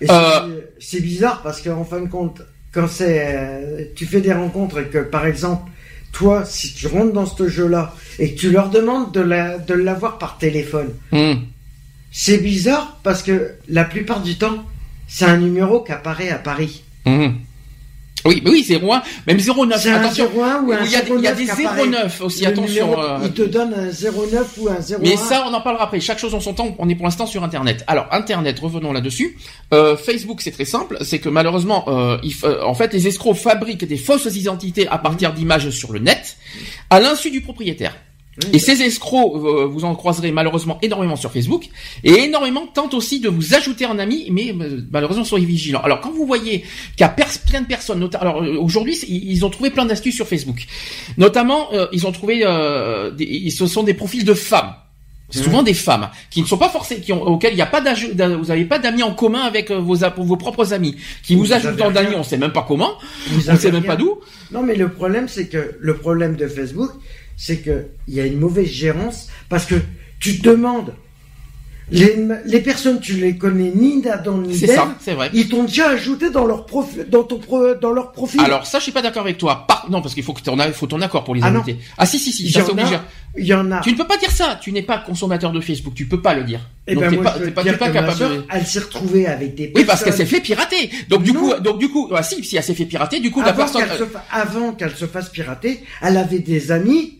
Euh, 0.09 0.61
c'est- 0.79 0.99
bizarre 1.01 1.41
parce 1.41 1.61
qu'en 1.61 1.85
fin 1.85 2.01
de 2.01 2.09
compte, 2.09 2.41
quand 2.73 2.87
c'est, 2.89 3.23
euh, 3.37 3.85
tu 3.95 4.05
fais 4.05 4.19
des 4.21 4.33
rencontres 4.33 4.79
et 4.79 4.85
que 4.87 4.97
par 4.99 5.25
exemple, 5.25 5.71
toi, 6.11 6.43
si 6.45 6.73
tu 6.73 6.87
rentres 6.87 7.13
dans 7.13 7.25
ce 7.25 7.47
jeu-là 7.47 7.93
et 8.19 8.33
que 8.35 8.39
tu 8.39 8.51
leur 8.51 8.69
demandes 8.69 9.11
de 9.13 9.21
la, 9.21 9.57
de 9.57 9.73
l'avoir 9.73 10.17
par 10.17 10.37
téléphone, 10.37 10.89
Hum. 11.13 11.39
C'est 12.13 12.37
bizarre 12.37 12.99
parce 13.03 13.23
que 13.23 13.55
la 13.67 13.83
plupart 13.83 14.21
du 14.21 14.35
temps, 14.35 14.63
c'est 15.07 15.25
un 15.25 15.37
numéro 15.37 15.81
qui 15.81 15.91
apparaît 15.91 16.29
à 16.29 16.37
Paris. 16.37 16.83
hum. 17.05 17.39
Oui, 18.25 18.41
mais 18.45 18.51
oui, 18.51 18.65
01, 18.69 19.03
même 19.27 19.37
09. 19.37 19.81
C'est 19.81 19.89
un 19.91 19.95
attention. 19.99 20.29
01 20.33 20.61
ou 20.61 20.71
un 20.71 20.83
il 20.85 20.91
y 20.91 20.95
a, 20.95 21.01
il 21.03 21.21
y 21.21 21.27
a 21.27 21.33
09 21.33 21.37
des 21.37 21.43
qui 21.43 21.51
apparaît. 21.51 21.87
09 21.87 22.21
aussi, 22.21 22.41
Le 22.43 22.47
attention. 22.47 22.85
numéro, 22.85 23.03
euh, 23.03 23.19
Il 23.25 23.33
te 23.33 23.41
donne 23.41 23.73
un 23.73 23.89
09 23.89 24.47
ou 24.59 24.69
un 24.69 24.75
01. 24.75 24.97
Mais 25.01 25.17
ça, 25.17 25.43
on 25.45 25.53
en 25.53 25.59
parlera 25.59 25.83
après. 25.83 25.99
Chaque 25.99 26.19
chose 26.19 26.33
en 26.33 26.39
son 26.39 26.53
temps. 26.53 26.73
On 26.79 26.87
est 26.87 26.95
pour 26.95 27.03
l'instant 27.05 27.25
sur 27.25 27.43
Internet. 27.43 27.83
Alors, 27.87 28.07
Internet, 28.11 28.57
revenons 28.59 28.93
là-dessus. 28.93 29.37
Euh, 29.73 29.97
Facebook, 29.97 30.39
c'est 30.41 30.51
très 30.51 30.63
simple. 30.63 30.99
C'est 31.01 31.19
que 31.19 31.27
malheureusement, 31.27 31.83
euh, 31.89 32.17
il 32.23 32.33
en 32.63 32.73
fait, 32.75 32.93
les 32.93 33.07
escrocs 33.07 33.35
fabriquent 33.35 33.85
des 33.85 33.97
fausses 33.97 34.33
identités 34.33 34.87
à 34.87 34.99
partir 34.99 35.33
d'images 35.33 35.69
sur 35.71 35.91
le 35.91 35.99
net, 35.99 36.37
à 36.89 37.01
l'insu 37.01 37.29
du 37.29 37.41
propriétaire. 37.41 37.93
Oui, 38.41 38.49
Et 38.53 38.59
ces 38.59 38.81
escrocs, 38.81 39.33
euh, 39.35 39.65
vous 39.67 39.85
en 39.85 39.93
croiserez 39.93 40.31
malheureusement 40.31 40.79
énormément 40.81 41.15
sur 41.15 41.31
Facebook, 41.31 41.65
et 42.03 42.23
énormément 42.23 42.65
tentent 42.65 42.95
aussi 42.95 43.19
de 43.19 43.29
vous 43.29 43.53
ajouter 43.53 43.85
en 43.85 43.99
ami, 43.99 44.27
mais 44.31 44.51
euh, 44.59 44.81
malheureusement 44.91 45.23
soyez 45.23 45.45
vigilants. 45.45 45.81
Alors 45.83 46.01
quand 46.01 46.11
vous 46.11 46.25
voyez 46.25 46.61
qu'il 46.61 47.01
y 47.01 47.03
a 47.03 47.09
plein 47.09 47.61
de 47.61 47.67
personnes, 47.67 48.09
alors 48.19 48.41
euh, 48.41 48.57
aujourd'hui 48.57 48.97
ils 49.07 49.45
ont 49.45 49.51
trouvé 49.51 49.69
plein 49.69 49.85
d'astuces 49.85 50.15
sur 50.15 50.27
Facebook, 50.27 50.65
notamment 51.17 51.67
euh, 51.73 51.85
ils 51.91 52.07
ont 52.07 52.11
trouvé, 52.11 52.41
euh, 52.43 53.11
des, 53.11 53.25
ils- 53.25 53.51
ce 53.51 53.67
sont 53.67 53.83
des 53.83 53.93
profils 53.93 54.25
de 54.25 54.33
femmes. 54.33 54.73
C'est 55.29 55.41
souvent 55.43 55.63
des 55.63 55.73
femmes 55.73 56.09
qui 56.29 56.43
ne 56.43 56.45
sont 56.47 56.57
pas 56.59 56.69
forcées, 56.69 56.99
qui 57.01 57.11
ont, 57.11 57.23
auxquelles 57.23 57.53
il 57.53 57.55
n'y 57.55 57.61
a 57.63 57.65
pas 57.65 57.81
d'a- 57.81 57.95
vous 58.37 58.45
n'avez 58.45 58.65
pas 58.65 58.77
d'amis 58.77 59.01
en 59.01 59.15
commun 59.15 59.39
avec 59.41 59.71
euh, 59.71 59.79
vos, 59.79 59.95
vos 60.17 60.37
propres 60.37 60.73
amis, 60.73 60.95
qui 61.23 61.33
vous, 61.33 61.45
Vous 61.45 61.53
ajoutent 61.53 61.81
en 61.81 61.89
d'amis, 61.89 62.13
on 62.15 62.21
sait 62.21 62.37
même 62.37 62.51
pas 62.51 62.63
comment, 62.67 62.91
Vous 63.29 63.47
on 63.47 63.49
avez 63.49 63.59
sait 63.59 63.71
même 63.71 63.81
rien. 63.81 63.89
pas 63.91 63.95
d'où. 63.95 64.19
Non, 64.51 64.61
mais 64.61 64.75
le 64.75 64.89
problème, 64.89 65.27
c'est 65.27 65.47
que 65.47 65.75
le 65.79 65.95
problème 65.97 66.35
de 66.35 66.47
Facebook, 66.47 66.91
c'est 67.37 67.57
que 67.57 67.87
il 68.07 68.13
y 68.15 68.19
a 68.21 68.25
une 68.25 68.39
mauvaise 68.39 68.67
gérance 68.69 69.27
parce 69.49 69.65
que 69.65 69.75
tu 70.19 70.39
te 70.39 70.49
demandes 70.49 70.93
les, 71.91 72.15
les 72.45 72.61
personnes, 72.61 73.01
tu 73.01 73.15
les 73.15 73.37
connais 73.37 73.69
ni 73.75 74.01
d'Adam 74.01 74.37
ni 74.37 74.55
C'est 74.55 74.67
ça, 74.67 74.95
c'est 75.01 75.13
vrai. 75.13 75.29
ils 75.33 75.49
t'ont 75.49 75.65
déjà 75.65 75.89
ajouté 75.89 76.29
dans 76.29 76.45
leur 76.45 76.65
profil, 76.65 77.05
dans 77.09 77.23
ton 77.23 77.39
pro- 77.39 77.75
dans 77.75 77.91
leur 77.91 78.13
profil. 78.13 78.39
Alors 78.39 78.65
ça, 78.65 78.79
je 78.79 78.83
suis 78.83 78.93
pas 78.93 79.01
d'accord 79.01 79.23
avec 79.23 79.37
toi. 79.37 79.65
Par... 79.67 79.87
Non, 79.91 80.01
parce 80.01 80.13
qu'il 80.13 80.23
faut 80.23 80.31
que 80.31 80.41
ton, 80.41 80.57
faut 80.71 80.87
ton 80.87 81.01
accord 81.01 81.25
pour 81.25 81.35
les 81.35 81.41
Ah 81.43 81.51
non. 81.51 81.59
inviter. 81.59 81.79
Ah 81.97 82.05
si, 82.05 82.19
si, 82.19 82.31
si, 82.31 82.49
ça 82.49 82.63
c'est 82.63 82.71
obligé. 82.71 82.97
il 83.37 83.45
y 83.45 83.53
en 83.53 83.69
a. 83.69 83.81
Tu 83.81 83.91
ne 83.91 83.97
peux 83.97 84.07
pas 84.07 84.15
dire 84.15 84.31
ça. 84.31 84.57
Tu 84.61 84.71
n'es 84.71 84.81
pas 84.81 84.97
consommateur 84.99 85.51
de 85.51 85.59
Facebook. 85.59 85.93
Tu 85.93 86.05
peux 86.07 86.21
pas 86.21 86.33
le 86.33 86.45
dire. 86.45 86.61
Eh 86.87 86.95
Donc 86.95 87.03
ben 87.03 87.09
t'es 87.09 87.15
moi, 87.17 87.25
pas, 87.25 87.31
t'es 87.39 87.51
pas, 87.51 87.63
t'es 87.63 87.73
pas 87.73 87.89
capable. 87.89 88.17
de... 88.19 88.43
elle 88.49 88.65
s'est 88.65 88.79
retrouvée 88.79 89.27
avec 89.27 89.53
des 89.53 89.73
Oui, 89.75 89.83
parce 89.83 89.99
qu'elle 90.05 90.13
personnes- 90.13 90.25
s'est 90.25 90.35
fait 90.37 90.41
pirater. 90.41 90.89
Donc 91.09 91.23
du 91.23 91.33
Non. 91.33 91.41
coup, 91.41 91.53
donc 91.61 91.79
du 91.79 91.89
coup, 91.89 92.09
ah, 92.15 92.23
si, 92.23 92.41
si 92.45 92.55
elle 92.55 92.63
s'est 92.63 92.75
fait 92.75 92.85
pirater, 92.85 93.19
du 93.19 93.29
coup 93.29 93.41
la 93.41 93.51
personne. 93.51 93.85
qu'elle 93.85 93.97
se 93.97 94.05
fa- 94.05 94.23
avant 94.31 94.71
qu'elle 94.71 94.95
se 94.95 95.05
fasse 95.05 95.27
pirater, 95.29 95.83
elle 96.01 96.15
avait 96.15 96.39
des 96.39 96.71
amis 96.71 97.19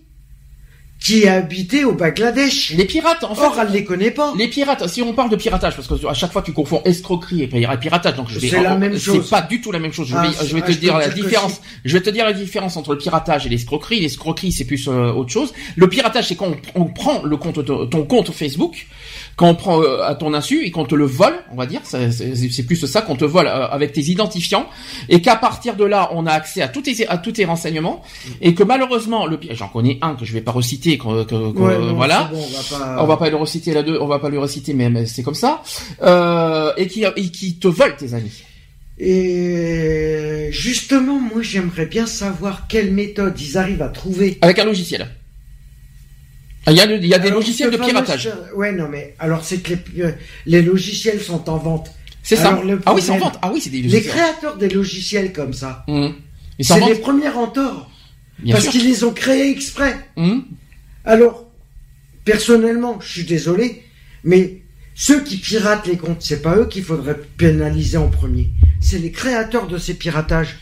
qui 1.04 1.28
habitaient 1.28 1.84
au 1.84 1.94
Bangladesh. 1.94 2.72
Les 2.72 2.86
pirates, 2.86 3.26
en 3.26 3.36
fait. 3.36 3.44
Or, 3.44 3.60
elle 3.60 3.74
les 3.74 3.84
connaît 3.84 4.12
pas. 4.12 4.34
Les 4.38 4.48
pirates, 4.48 4.88
si 4.88 5.02
on 5.02 5.14
parle 5.14 5.30
de 5.30 5.36
piratage, 5.36 5.76
parce 5.76 5.88
que 5.88 6.08
à 6.08 6.14
chaque 6.14 6.32
fois 6.32 6.42
tu 6.42 6.54
confonds 6.54 6.82
escroquerie 6.86 7.44
et 7.44 7.48
piratage, 7.78 8.16
donc 8.16 8.30
je 8.30 8.40
vais. 8.40 8.48
C'est 8.48 8.64
la 8.64 8.78
même 8.78 8.98
chose. 8.98 9.24
C'est 9.26 9.30
pas 9.30 9.42
du 9.42 9.60
tout 9.60 9.72
la 9.74 9.80
même 9.80 9.92
chose. 9.92 10.08
Je 10.08 10.16
Ah, 10.16 10.22
vais, 10.24 10.48
je 10.48 10.54
vais 10.56 10.62
ah, 10.64 10.68
te 10.68 10.72
je 10.72 10.78
dire 10.80 10.98
la 10.98 11.10
dire 11.10 11.26
différence. 11.26 11.62
Je 11.84 11.94
vais 11.98 12.02
te 12.02 12.10
dire 12.10 12.24
la 12.26 12.32
différence 12.32 12.78
entre 12.78 12.94
le 12.94 12.98
piratage 12.98 13.46
et 13.46 13.50
l'escroquerie. 13.50 14.00
L'escroquerie, 14.00 14.54
c'est 14.54 14.64
plus 14.64 14.88
euh, 14.88 15.12
autre 15.12 15.30
chose. 15.30 15.54
Le 15.76 15.90
piratage, 15.90 16.30
c'est 16.30 16.36
quand 16.36 16.56
on, 16.76 16.82
on 16.82 16.86
prend 16.86 17.22
le 17.24 17.36
compte, 17.36 17.66
ton 17.90 18.06
compte 18.06 18.32
Facebook, 18.32 18.88
quand 19.36 19.48
on 19.50 19.56
prend 19.56 19.82
euh, 19.82 20.04
à 20.04 20.14
ton 20.16 20.34
insu 20.34 20.64
et 20.66 20.72
qu'on 20.72 20.86
te 20.86 20.94
le 20.96 21.06
vole, 21.06 21.34
on 21.52 21.56
va 21.56 21.66
dire. 21.66 21.82
C'est 21.84 22.64
plus 22.66 22.86
ça 22.86 23.02
qu'on 23.02 23.16
te 23.16 23.26
vole 23.26 23.48
euh, 23.48 23.68
avec 23.68 23.92
tes 23.94 24.02
identifiants, 24.02 24.68
et 25.10 25.22
qu'à 25.22 25.36
partir 25.36 25.76
de 25.76 25.84
là, 25.86 26.10
on 26.14 26.26
a 26.28 26.32
accès 26.32 26.62
à 26.62 26.68
tous 26.68 26.82
tes 26.84 27.08
à 27.08 27.18
tous 27.18 27.32
tes 27.34 27.46
renseignements, 27.46 28.02
et 28.42 28.54
que 28.54 28.64
malheureusement, 28.64 29.26
le 29.26 29.38
pi- 29.38 29.50
j'en 29.52 29.68
connais 29.70 29.98
un 30.02 30.16
que 30.16 30.26
je 30.26 30.34
vais 30.34 30.42
pas 30.42 30.52
reciter, 30.52 30.98
que, 30.98 31.24
que- 31.24 31.52
que- 31.52 31.60
Ouais, 31.60 31.80
non, 31.80 31.94
voilà. 31.96 32.30
bon, 32.32 32.38
on 32.38 32.78
va 32.78 32.78
pas. 32.78 33.04
On 33.04 33.06
va 33.08 33.18
pas 33.18 33.30
le 33.30 33.36
reciter 33.38 33.74
là 33.74 33.82
deux, 33.84 33.98
on 34.00 34.08
va 34.08 34.20
pas 34.20 34.30
le 34.30 34.38
reciter, 34.40 34.74
mais, 34.74 34.90
mais 34.90 35.06
c'est 35.06 35.24
comme 35.24 35.36
ça. 35.36 35.64
Euh, 36.04 36.72
et 36.78 36.88
qui 36.88 37.04
et 37.04 37.30
qui 37.32 37.56
te 37.58 37.68
vole 37.68 37.96
tes 37.96 38.14
amis. 38.14 38.44
Et 39.00 40.50
justement, 40.52 41.20
moi, 41.20 41.42
j'aimerais 41.42 41.86
bien 41.88 42.06
savoir 42.06 42.68
quelle 42.68 42.92
méthode 42.92 43.40
ils 43.40 43.58
arrivent 43.58 43.82
à 43.82 43.90
trouver. 43.90 44.38
Avec 44.42 44.60
un 44.60 44.66
logiciel. 44.66 45.08
Ah, 46.66 46.72
Il 46.72 46.78
y 46.78 46.80
a, 46.82 46.86
le- 46.86 46.98
il 46.98 47.06
y 47.08 47.14
a 47.14 47.20
des 47.20 47.28
Alors, 47.28 47.40
logiciels 47.40 47.72
de 47.72 47.78
fameux- 47.78 47.90
piratage. 47.90 48.30
Ouais, 48.56 48.72
non, 48.72 48.88
mais 48.90 49.16
alors 49.20 49.44
c'est 49.44 49.58
que 49.58 49.74
les, 49.74 50.02
euh, 50.04 50.12
les 50.46 50.62
logiciels 50.62 51.20
sont 51.22 51.50
en 51.50 51.58
vente. 51.58 51.92
C'est 52.22 52.38
ça. 52.38 52.58
Ah 52.86 52.94
oui, 52.94 53.02
c'est 53.02 53.12
en 53.12 53.18
vente. 53.18 53.38
Ah 53.42 53.52
oui, 53.54 53.60
c'est 53.60 53.70
des 53.70 53.82
Les 53.82 53.90
logiciels. 53.90 54.14
créateurs 54.14 54.58
des 54.58 54.70
logiciels 54.70 55.34
comme 55.34 55.54
ça, 55.54 55.84
s'en 55.88 56.14
c'est 56.62 56.86
les 56.86 56.96
premiers 56.96 57.28
en 57.30 57.48
tort. 57.48 57.92
Bien 58.40 58.56
parce 58.56 58.68
qu'ils 58.70 58.86
les 58.86 59.04
ont 59.04 59.12
créés 59.14 59.50
exprès. 59.52 59.96
Hum. 60.16 60.46
Alors, 61.06 61.46
personnellement, 62.26 62.98
je 63.02 63.12
suis 63.12 63.24
désolé, 63.26 63.84
mais 64.24 64.62
ceux 64.96 65.22
qui 65.22 65.38
piratent 65.38 65.88
les 65.88 65.98
comptes, 65.98 66.22
c'est 66.22 66.42
pas 66.42 66.56
eux 66.56 66.66
qu'il 66.68 66.84
faudrait 66.84 67.20
pénaliser 67.38 67.98
en 67.98 68.08
premier. 68.10 68.50
C'est 68.80 69.00
les 69.00 69.12
créateurs 69.12 69.68
de 69.68 69.78
ces 69.78 69.94
piratages. 69.96 70.58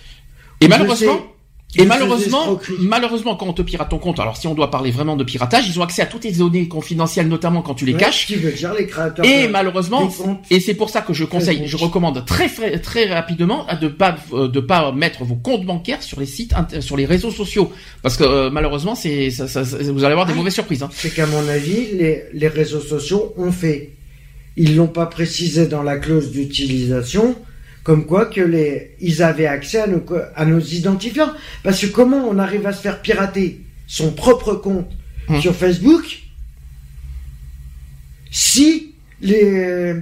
Et 0.61 0.67
malheureusement, 0.67 1.31
et 1.77 1.86
malheureusement, 1.86 2.60
malheureusement, 2.79 3.36
quand 3.36 3.47
on 3.47 3.53
te 3.53 3.62
pirate 3.62 3.89
ton 3.89 3.97
compte, 3.97 4.19
alors 4.19 4.36
si 4.38 4.47
on 4.47 4.53
doit 4.53 4.69
parler 4.69 4.91
vraiment 4.91 5.15
de 5.15 5.23
piratage, 5.23 5.67
ils 5.69 5.79
ont 5.79 5.84
accès 5.84 6.01
à 6.01 6.05
toutes 6.05 6.21
tes 6.21 6.31
données 6.31 6.67
confidentielles, 6.67 7.27
notamment 7.27 7.62
quand 7.62 7.73
tu 7.75 7.86
les 7.86 7.93
Ouais, 7.93 7.99
caches. 7.99 8.27
Qui 8.27 8.36
veut 8.36 8.51
dire 8.51 8.73
les 8.73 8.88
créateurs 8.88 9.25
Et 9.25 9.47
de- 9.47 9.51
malheureusement, 9.51 10.12
et 10.49 10.60
c'est 10.60 10.73
pour 10.73 10.89
ça 10.89 11.01
que 11.01 11.13
je 11.13 11.23
conseille, 11.23 11.63
je 11.65 11.77
recommande 11.77 12.25
très 12.25 12.49
très 12.79 13.13
rapidement 13.13 13.65
de 13.81 13.88
pas 13.88 14.17
euh, 14.34 14.47
de 14.47 14.60
pas 14.60 14.91
mettre 14.91 15.23
vos 15.23 15.36
comptes 15.36 15.65
bancaires 15.65 16.03
sur 16.03 16.19
les 16.19 16.25
sites 16.25 16.53
sur 16.81 16.97
les 16.97 17.05
réseaux 17.05 17.31
sociaux 17.31 17.71
parce 18.03 18.17
que 18.17 18.23
euh, 18.23 18.49
malheureusement 18.49 18.95
c'est 18.95 19.29
ça, 19.31 19.47
ça- 19.47 19.63
ça- 19.63 19.77
vous 19.81 20.03
allez 20.03 20.12
avoir 20.12 20.25
des 20.27 20.34
Ah. 20.34 20.36
mauvaises 20.36 20.53
surprises. 20.53 20.84
Hein. 20.84 20.89
C'est 20.93 21.13
qu'à 21.13 21.25
mon 21.25 21.47
avis, 21.47 21.88
les, 21.93 22.23
les 22.34 22.47
réseaux 22.47 22.81
sociaux 22.81 23.34
ont 23.38 23.51
fait. 23.51 23.91
Ils 24.57 24.75
l'ont 24.75 24.88
pas 24.88 25.05
précisé 25.05 25.67
dans 25.67 25.81
la 25.84 25.97
clause 25.97 26.31
d'utilisation, 26.31 27.36
comme 27.84 28.06
quoi 28.06 28.26
que 28.28 28.41
les, 28.41 28.96
ils 29.02 29.22
avaient 29.24 29.48
accès 29.48 29.80
à 29.80 29.88
nos, 29.88 30.00
co- 30.00 30.17
à 30.36 30.46
nos 30.46 30.60
identifiants. 30.60 31.32
Parce 31.63 31.82
que 31.82 31.88
comment 31.88 32.28
on 32.30 32.38
arrive 32.39 32.65
à 32.67 32.74
se 32.74 32.82
faire 32.82 33.02
pirater 33.02 33.62
son 33.88 34.12
propre 34.13 34.54
compte 34.56 34.89
Hmm. 35.28 35.39
sur 35.39 35.56
Facebook 35.56 36.04
si 38.32 38.96
les, 39.22 39.96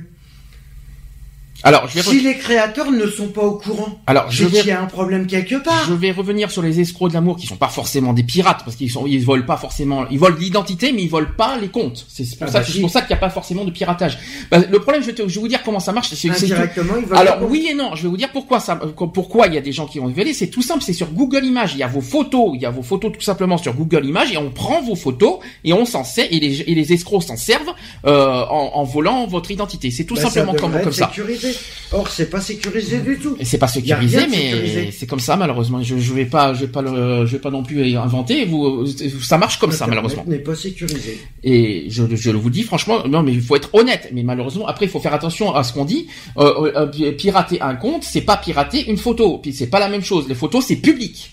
Alors 1.63 1.87
je 1.87 1.95
vais 1.95 2.01
si 2.01 2.21
les 2.21 2.37
créateurs 2.37 2.91
ne 2.91 3.05
sont 3.07 3.27
pas 3.27 3.41
au 3.41 3.53
courant 3.57 3.99
alors 4.07 4.31
je 4.31 4.45
vais 4.45 4.59
qu'il 4.59 4.69
y 4.69 4.71
a 4.71 4.81
un 4.81 4.85
problème 4.85 5.27
quelque 5.27 5.55
part. 5.55 5.85
je 5.87 5.93
vais 5.93 6.11
revenir 6.11 6.49
sur 6.51 6.61
les 6.61 6.79
escrocs 6.79 7.09
de 7.09 7.13
l'amour 7.15 7.35
qui 7.35 7.47
sont 7.47 7.57
pas 7.57 7.67
forcément 7.67 8.13
des 8.13 8.23
pirates 8.23 8.61
parce 8.63 8.77
qu'ils 8.77 8.89
sont 8.91 9.05
ils 9.05 9.23
volent 9.23 9.45
pas 9.45 9.57
forcément 9.57 10.05
ils 10.09 10.17
volent 10.19 10.37
l'identité 10.39 10.91
mais 10.93 11.01
ils 11.03 11.09
volent 11.09 11.27
pas 11.37 11.57
les 11.57 11.67
comptes. 11.67 12.05
C'est 12.07 12.23
pour 12.37 12.47
Ah 12.47 12.51
ça 12.51 12.59
bah 12.59 12.65
si. 12.65 12.79
pour 12.81 12.89
ça 12.89 13.01
qu'il 13.01 13.09
n'y 13.09 13.15
a 13.17 13.19
pas 13.19 13.29
forcément 13.29 13.65
de 13.65 13.71
piratage. 13.71 14.17
Bah, 14.49 14.59
le 14.59 14.79
problème 14.79 15.01
je 15.01 15.07
vais, 15.07 15.13
te- 15.13 15.27
je 15.27 15.35
vais 15.35 15.41
vous 15.41 15.47
dire 15.47 15.61
comment 15.63 15.79
ça 15.79 15.91
marche. 15.91 16.09
c'est- 16.13 16.27
tout- 16.29 16.33
Indirectement, 16.35 16.93
ils 16.97 17.05
veulent 17.05 17.17
Alors 17.17 17.39
oui 17.49 17.67
et 17.69 17.73
non, 17.73 17.95
je 17.95 18.03
vais 18.03 18.09
vous 18.09 18.17
dire 18.17 18.29
pourquoi 18.31 18.59
ça, 18.59 18.79
euh, 18.81 18.87
pourquoi 19.07 19.47
il 19.47 19.53
y 19.53 19.57
a 19.57 19.61
des 19.61 19.71
gens 19.73 19.85
qui 19.85 19.99
ont 19.99 20.05
révélé. 20.05 20.33
C'est 20.33 20.47
tout 20.47 20.61
simple, 20.61 20.83
c'est 20.83 20.93
sur 20.93 21.07
Google 21.11 21.43
Images. 21.43 21.73
Il 21.73 21.79
y 21.79 21.83
a 21.83 21.87
vos 21.87 22.01
photos, 22.01 22.51
il 22.55 22.61
y 22.61 22.65
a 22.65 22.69
vos 22.69 22.83
photos 22.83 23.11
tout 23.11 23.21
simplement 23.21 23.57
sur 23.57 23.73
Google 23.73 24.05
Images 24.05 24.31
et 24.31 24.37
on 24.37 24.49
prend 24.51 24.81
vos 24.81 24.95
photos 24.95 25.39
et 25.65 25.73
on 25.73 25.85
s'en 25.85 26.03
sert 26.05 26.25
et 26.31 26.39
les, 26.39 26.61
et 26.61 26.75
les 26.75 26.93
escrocs 26.93 27.23
s'en 27.23 27.35
servent 27.37 27.73
euh, 28.05 28.43
en, 28.49 28.71
en 28.75 28.83
volant 28.85 29.27
votre 29.27 29.51
identité. 29.51 29.91
C'est 29.91 30.05
tout 30.05 30.15
Bah, 30.15 30.21
simplement 30.21 30.53
comme, 30.53 30.91
ça. 30.91 31.11
Sécurisé. 31.51 31.59
Or, 31.91 32.07
c'est 32.07 32.29
pas 32.29 32.39
sécurisé 32.41 32.99
du 32.99 33.17
tout. 33.17 33.35
Et 33.39 33.45
c'est 33.45 33.57
pas 33.57 33.67
sécurisé, 33.67 34.19
mais 34.29 34.91
c'est 34.91 35.07
comme 35.07 35.19
ça 35.19 35.35
malheureusement. 35.35 35.81
Je, 35.81 35.97
je 35.97 36.13
vais 36.13 36.25
pas, 36.25 36.53
je 36.53 36.61
vais 36.61 36.67
pas 36.71 36.81
le, 36.81 37.25
je 37.25 37.31
vais 37.31 37.39
pas 37.39 37.49
non 37.49 37.63
plus 37.63 37.95
inventer. 37.97 38.45
Vous, 38.45 38.85
ça 39.21 39.37
marche 39.37 39.57
comme 39.59 39.71
ça 39.71 39.87
malheureusement. 39.87 40.23
n'est 40.27 40.37
pas 40.39 40.55
sécurisé. 40.55 41.19
Et 41.43 41.85
je, 41.89 42.03
je 42.15 42.29
vous 42.31 42.49
dis 42.49 42.63
franchement, 42.63 43.07
non 43.07 43.23
mais 43.23 43.33
il 43.33 43.41
faut 43.41 43.55
être 43.55 43.73
honnête. 43.73 44.09
Mais 44.13 44.23
malheureusement, 44.23 44.67
après 44.67 44.85
il 44.85 44.89
faut 44.91 44.99
faire 44.99 45.13
attention 45.13 45.55
à 45.55 45.63
ce 45.63 45.73
qu'on 45.73 45.85
dit. 45.85 46.07
Euh, 46.37 46.71
euh, 46.75 46.85
pi- 46.87 47.11
pirater 47.13 47.61
un 47.61 47.75
compte, 47.75 48.03
c'est 48.03 48.21
pas 48.21 48.37
pirater 48.37 48.89
une 48.89 48.97
photo. 48.97 49.39
Puis 49.39 49.53
c'est 49.53 49.67
pas 49.67 49.79
la 49.79 49.89
même 49.89 50.03
chose. 50.03 50.27
Les 50.27 50.35
photos, 50.35 50.65
c'est 50.67 50.75
public. 50.77 51.31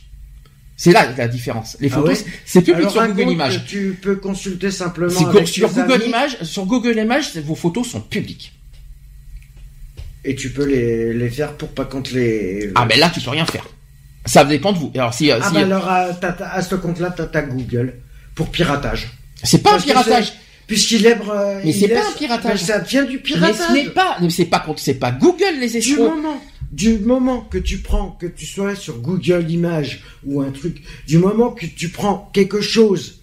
C'est 0.78 0.92
là 0.92 1.10
la 1.16 1.26
différence. 1.28 1.76
Les 1.80 1.88
Ah 1.90 1.94
photos, 1.96 2.20
ouais 2.22 2.26
c'est- 2.44 2.60
public 2.60 2.80
Alors, 2.80 2.92
sur 2.92 3.00
un 3.00 3.08
Google 3.08 3.24
compte 3.24 3.32
Images. 3.32 3.64
que 3.64 3.68
Tu 3.70 3.98
peux 4.00 4.16
consulter 4.16 4.70
simplement 4.70 5.10
C'est 5.10 5.24
avec 5.24 5.48
sur 5.48 5.70
Google 5.70 5.92
amis 5.92 6.04
Images, 6.06 6.36
sur 6.42 6.66
Google 6.66 6.98
Images, 6.98 7.36
vos 7.38 7.54
photos 7.54 7.86
sont 7.88 8.00
publiques. 8.00 8.52
Et 10.28 10.34
tu 10.34 10.50
peux 10.50 10.64
les, 10.64 11.14
les 11.14 11.30
faire 11.30 11.52
pour 11.54 11.68
pas 11.70 11.84
qu'on 11.84 12.02
te 12.02 12.12
les. 12.14 12.70
Ah 12.74 12.84
ben 12.84 12.98
là, 12.98 13.10
tu 13.12 13.20
peux 13.20 13.30
rien 13.30 13.46
faire. 13.46 13.66
Ça 14.26 14.44
dépend 14.44 14.72
de 14.72 14.78
vous. 14.78 14.90
Alors 14.94 15.14
si, 15.14 15.30
euh, 15.30 15.38
Ah 15.40 15.48
si- 15.48 15.54
bah 15.54 15.60
alors 15.60 15.88
à, 15.88 16.08
à 16.52 16.62
ce 16.62 16.74
compte-là, 16.74 17.14
t'as 17.16 17.26
ta 17.26 17.42
Google 17.42 17.94
pour 18.34 18.50
piratage. 18.50 19.08
c'est 19.44 19.62
pas 19.62 19.70
un 19.70 19.72
Parce 19.74 19.84
piratage. 19.84 20.32
Puisqu'il 20.66 21.02
lèbre. 21.02 21.30
euh, 21.30 21.60
Mais 21.64 21.72
c'est 21.72 21.86
pas 21.88 22.00
un 22.08 22.12
piratage. 22.12 22.52
mais 22.60 22.66
ça 22.66 22.78
vient 22.80 23.04
du 23.04 23.16
Mais 23.18 23.22
piratage. 23.22 23.54
ce 23.68 23.72
n'est 23.72 23.90
pas, 23.90 24.16
mais 24.20 24.30
c'est 24.30 24.46
pas 24.46 24.58
contre, 24.58 24.80
c'est 24.80 24.94
pas 24.94 25.12
Google 25.12 25.60
les 25.60 25.68
Du 25.70 25.76
escrocs. 25.76 25.98
moment, 26.16 26.42
du 26.72 26.98
moment 26.98 27.40
que 27.42 27.58
tu 27.58 27.78
prends, 27.78 28.10
que 28.20 28.26
tu 28.26 28.46
sois 28.46 28.74
sur 28.74 28.98
Google 28.98 29.46
Images 29.48 30.02
ou 30.26 30.40
un 30.40 30.50
truc, 30.50 30.82
du 31.06 31.18
moment 31.18 31.50
que 31.52 31.66
tu 31.66 31.90
prends 31.90 32.28
quelque 32.32 32.60
chose 32.60 33.20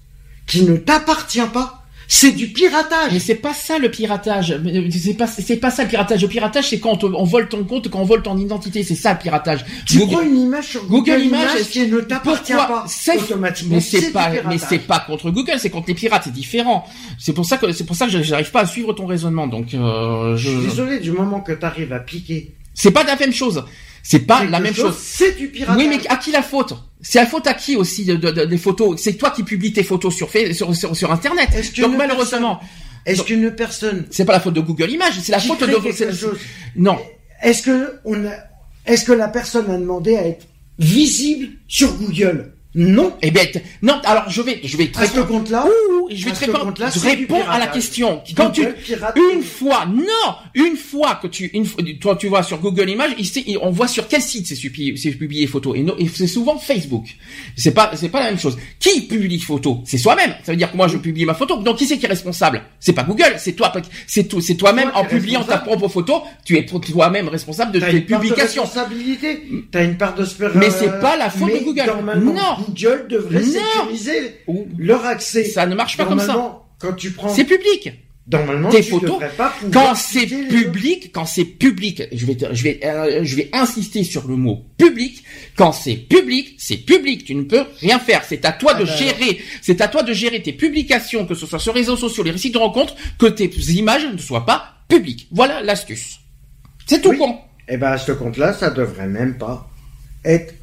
qui 0.48 0.62
ne 0.64 0.78
t'appartient 0.78 1.42
pas, 1.54 1.83
c'est 2.16 2.32
du 2.32 2.48
piratage. 2.50 3.12
Mais 3.12 3.20
c'est 3.20 3.36
pas 3.36 3.54
ça 3.54 3.80
le 3.80 3.90
piratage. 3.90 4.52
Euh, 4.52 4.90
C'est 4.92 5.16
pas, 5.16 5.26
c'est 5.28 5.58
pas 5.58 5.72
ça 5.72 5.84
le 5.84 5.90
piratage. 5.90 6.22
Le 6.22 6.28
piratage, 6.28 6.70
c'est 6.70 6.80
quand 6.80 7.04
on, 7.04 7.24
vole 7.24 7.50
ton 7.50 7.64
compte, 7.64 7.90
quand 7.90 8.00
on 8.00 8.06
vole 8.06 8.22
ton 8.22 8.38
identité. 8.38 8.84
C'est 8.84 8.96
ça 8.96 9.14
le 9.14 9.20
piratage. 9.20 9.66
Tu 9.86 9.98
Google- 9.98 10.12
prends 10.12 10.22
une 10.22 10.38
image 10.40 10.66
sur 10.68 10.86
Google 10.86 11.12
Google, 11.14 11.26
Images, 11.26 11.52
Images 11.56 11.70
qui 11.70 11.88
ne 11.88 12.00
t'appartient 12.02 12.54
pas 12.54 12.86
C'est- 12.88 13.18
automatiquement. 13.18 13.76
Mais 13.76 13.82
c'est 13.82 14.12
pas, 14.12 14.30
mais 14.48 14.58
c'est 14.58 14.80
pas 14.80 15.00
contre 15.00 15.32
Google, 15.32 15.56
c'est 15.60 15.70
contre 15.72 15.88
les 15.88 15.96
pirates, 15.96 16.24
c'est 16.26 16.34
différent. 16.34 16.86
C'est 17.18 17.34
pour 17.34 17.46
ça 17.46 17.58
que, 17.58 17.72
c'est 17.72 17.84
pour 17.86 17.96
ça 17.96 18.06
que 18.08 18.22
j'arrive 18.22 18.52
pas 18.52 18.62
à 18.62 18.66
suivre 18.68 18.94
ton 18.94 19.06
raisonnement. 19.06 19.48
Donc, 19.48 19.74
euh, 19.74 20.38
Je 20.38 20.50
suis 20.50 20.58
je, 20.62 20.70
désolé, 20.70 21.00
du 21.00 21.12
moment 21.12 21.42
que 21.42 21.52
tu 21.54 21.66
arrives 21.66 21.94
à 21.94 22.00
piquer 22.00 22.54
c'est 22.76 22.92
pas 22.92 23.04
la 23.04 23.16
même 23.16 23.34
chose. 23.34 23.64
C'est 24.02 24.20
pas 24.26 24.44
la 24.44 24.60
même 24.60 24.74
chose. 24.76 24.96
c'est 25.00 25.38
du 25.38 25.48
piratage. 25.48 25.78
Oui, 25.78 25.88
mais 25.88 26.00
à 26.10 26.18
qui 26.18 26.32
la 26.32 26.42
faute? 26.42 26.74
C'est 27.04 27.20
la 27.20 27.26
faute 27.28 27.46
à 27.48 27.54
qui 27.54 27.76
aussi 27.76 28.06
de, 28.06 28.16
de- 28.16 28.32
de- 28.32 28.46
des 28.46 28.58
photos 28.58 29.00
C'est 29.00 29.14
toi 29.14 29.30
qui 29.30 29.44
publies 29.44 29.74
tes 29.74 29.84
photos 29.84 30.16
sur, 30.16 30.30
sur, 30.54 30.76
sur, 30.76 30.96
sur 30.96 31.12
Internet. 31.12 31.50
Donc 31.82 31.98
malheureusement, 31.98 32.60
Est-ce 33.06 33.22
qu'une 33.24 33.52
personne 33.52 34.06
c'est 34.10 34.24
pas 34.26 34.34
la 34.34 34.40
faute 34.40 34.54
de 34.54 34.62
Google 34.62 34.90
Images, 34.90 35.20
c'est 35.22 35.32
la 35.34 35.40
faute 35.40 35.60
de. 35.60 35.76
quelque 35.76 36.12
chose, 36.14 36.38
Non, 36.76 36.98
est-ce 37.42 37.62
que 37.62 38.00
on 38.06 38.26
a, 38.26 38.32
est-ce 38.86 39.04
que 39.06 39.12
la 39.12 39.28
personne 39.28 39.70
a 39.70 39.78
demandé 39.78 40.16
à 40.16 40.26
être 40.28 40.48
visible 40.80 41.50
sur 41.68 41.94
Google? 41.98 42.54
Non. 42.76 43.14
Eh 43.22 43.32
t- 43.32 43.62
non. 43.82 44.00
Alors 44.04 44.30
je 44.30 44.42
vais, 44.42 44.60
je 44.64 44.78
vais 44.78 44.88
te 44.88 45.00
À 45.00 45.06
ce 45.06 45.20
compte-là, 45.20 45.66
je 46.10 46.26
vais 46.26 46.32
répondre. 46.32 46.66
compte-là, 46.66 46.90
Je 46.94 47.00
réponds 47.00 47.42
à 47.48 47.60
la 47.60 47.68
question. 47.68 48.22
Quand 48.36 48.50
tu, 48.50 48.66
pirate- 48.68 49.16
une 49.34 49.44
fois, 49.44 49.86
non, 49.86 50.36
une 50.56 50.76
fois 50.76 51.16
que 51.22 51.28
tu, 51.28 51.46
une 51.54 51.66
fois, 51.66 51.84
toi 52.02 52.16
tu 52.16 52.28
vois 52.28 52.42
sur 52.44 52.60
Google 52.60 52.90
Images, 52.90 53.12
on 53.62 53.70
voit 53.70 53.88
sur 53.88 54.08
quel 54.08 54.22
site 54.22 54.48
c'est 54.48 54.56
publié, 54.56 54.96
c'est 54.98 55.12
publié 55.12 55.42
les 55.42 55.48
photos. 55.48 55.78
Et, 55.78 55.84
no- 55.84 55.96
et 56.00 56.08
c'est 56.08 56.28
souvent 56.28 56.58
Facebook. 56.58 57.06
C'est 57.56 57.74
pas, 57.74 57.92
c'est 57.96 58.10
pas 58.10 58.20
la 58.22 58.26
même 58.32 58.40
chose. 58.40 58.58
Qui 58.80 59.02
publie 59.02 59.38
les 59.38 59.44
photos 59.44 59.78
C'est 59.86 59.98
soi-même. 60.00 60.34
Ça 60.44 60.52
veut 60.52 60.58
dire 60.58 60.72
que 60.72 60.78
moi 60.78 60.88
je 60.88 60.98
publie 60.98 61.26
ma 61.26 61.34
photo. 61.36 61.58
Donc 61.58 61.78
qui 61.78 61.86
c'est 61.86 61.98
qui 61.98 62.06
est 62.06 62.10
responsable? 62.10 62.64
C'est 62.80 62.94
pas 62.94 63.04
Google, 63.04 63.36
c'est 63.38 63.54
toi, 63.54 63.72
c'est 64.08 64.24
tout, 64.28 64.42
c'est 64.42 64.56
toi-même 64.56 64.90
en 64.96 65.06
publiant 65.06 65.44
ta 65.44 65.58
propre 65.60 65.88
photo. 65.88 66.24
Tu 66.44 66.58
es 66.58 66.66
toi-même 66.66 67.28
responsable 67.28 67.72
de 67.72 67.80
T'as 67.80 67.92
tes 67.92 67.98
une 67.98 68.06
part 68.06 68.20
de 68.20 68.26
publications. 68.26 68.64
responsabilité. 68.64 69.44
T'as 69.72 69.84
une 69.84 69.98
part 69.98 70.16
de 70.16 70.26
Mais 70.56 70.68
euh, 70.68 70.72
c'est 70.72 71.00
pas 71.00 71.16
la 71.18 71.30
faute 71.30 71.54
de 71.54 71.64
Google. 71.64 71.84
Non. 72.18 72.63
Google 72.68 73.08
devrait 73.10 73.42
Non. 73.42 73.52
sécuriser 73.52 74.42
leur 74.78 75.06
accès. 75.06 75.46
Ça 75.46 75.66
ne 75.66 75.76
marche 75.76 75.98
pas 75.98 76.06
comme 76.06 76.20
ça. 76.20 76.60
Quand 76.80 76.94
tu 76.94 77.12
prends 77.12 77.30
C'est 77.34 77.46
public. 77.46 77.92
Normalement, 78.32 78.70
tes 78.70 78.82
tu 78.82 78.92
photos, 78.92 79.12
devrais 79.12 79.32
pas 79.36 79.54
quand 79.74 79.96
c'est 79.96 80.26
public, 80.26 81.12
quand 81.14 81.26
c'est 81.26 81.44
public, 81.44 82.04
je 82.14 82.26
vais, 82.26 82.36
te- 82.36 82.54
je 82.56 82.64
vais, 82.64 82.80
euh, 82.86 83.20
je 83.24 83.36
vais 83.36 83.50
insister 83.52 84.06
sur 84.06 84.30
le 84.30 84.38
mot 84.38 84.64
public. 84.78 85.26
Quand 85.58 85.74
c'est 85.74 85.96
public, 85.98 86.56
c'est 86.58 86.78
public. 86.78 87.26
Tu 87.26 87.36
ne 87.36 87.44
peux 87.44 87.64
rien 87.82 88.00
faire. 88.00 88.24
C'est 88.26 88.46
à 88.46 88.54
toi 88.54 88.72
Ah 88.76 88.80
de 88.80 88.86
bah 88.86 88.96
gérer. 88.96 89.40
C'est 89.62 89.82
à 89.82 89.90
toi 89.90 90.04
de 90.04 90.14
gérer 90.14 90.42
tes 90.42 90.54
publications, 90.54 91.26
que 91.26 91.36
ce 91.36 91.46
soit 91.46 91.60
sur 91.60 91.74
les 91.74 91.82
réseaux 91.82 91.98
sociaux, 91.98 92.24
les 92.24 92.32
récits 92.32 92.52
de 92.52 92.58
rencontres, 92.58 92.96
que 93.20 93.26
tes 93.26 93.50
images 93.74 94.06
ne 94.06 94.18
soient 94.18 94.46
pas 94.46 94.76
publiques. 94.88 95.28
Voilà 95.32 95.62
l'astuce. 95.62 96.20
C'est 96.86 97.02
tout 97.02 97.10
Oui. 97.10 97.18
con. 97.18 97.38
Eh 97.68 97.76
ben, 97.76 97.92
à 97.92 97.98
ce 97.98 98.14
compte-là, 98.14 98.54
ça 98.54 98.70
devrait 98.70 99.08
même 99.08 99.38
pas 99.38 99.70
être 100.24 100.54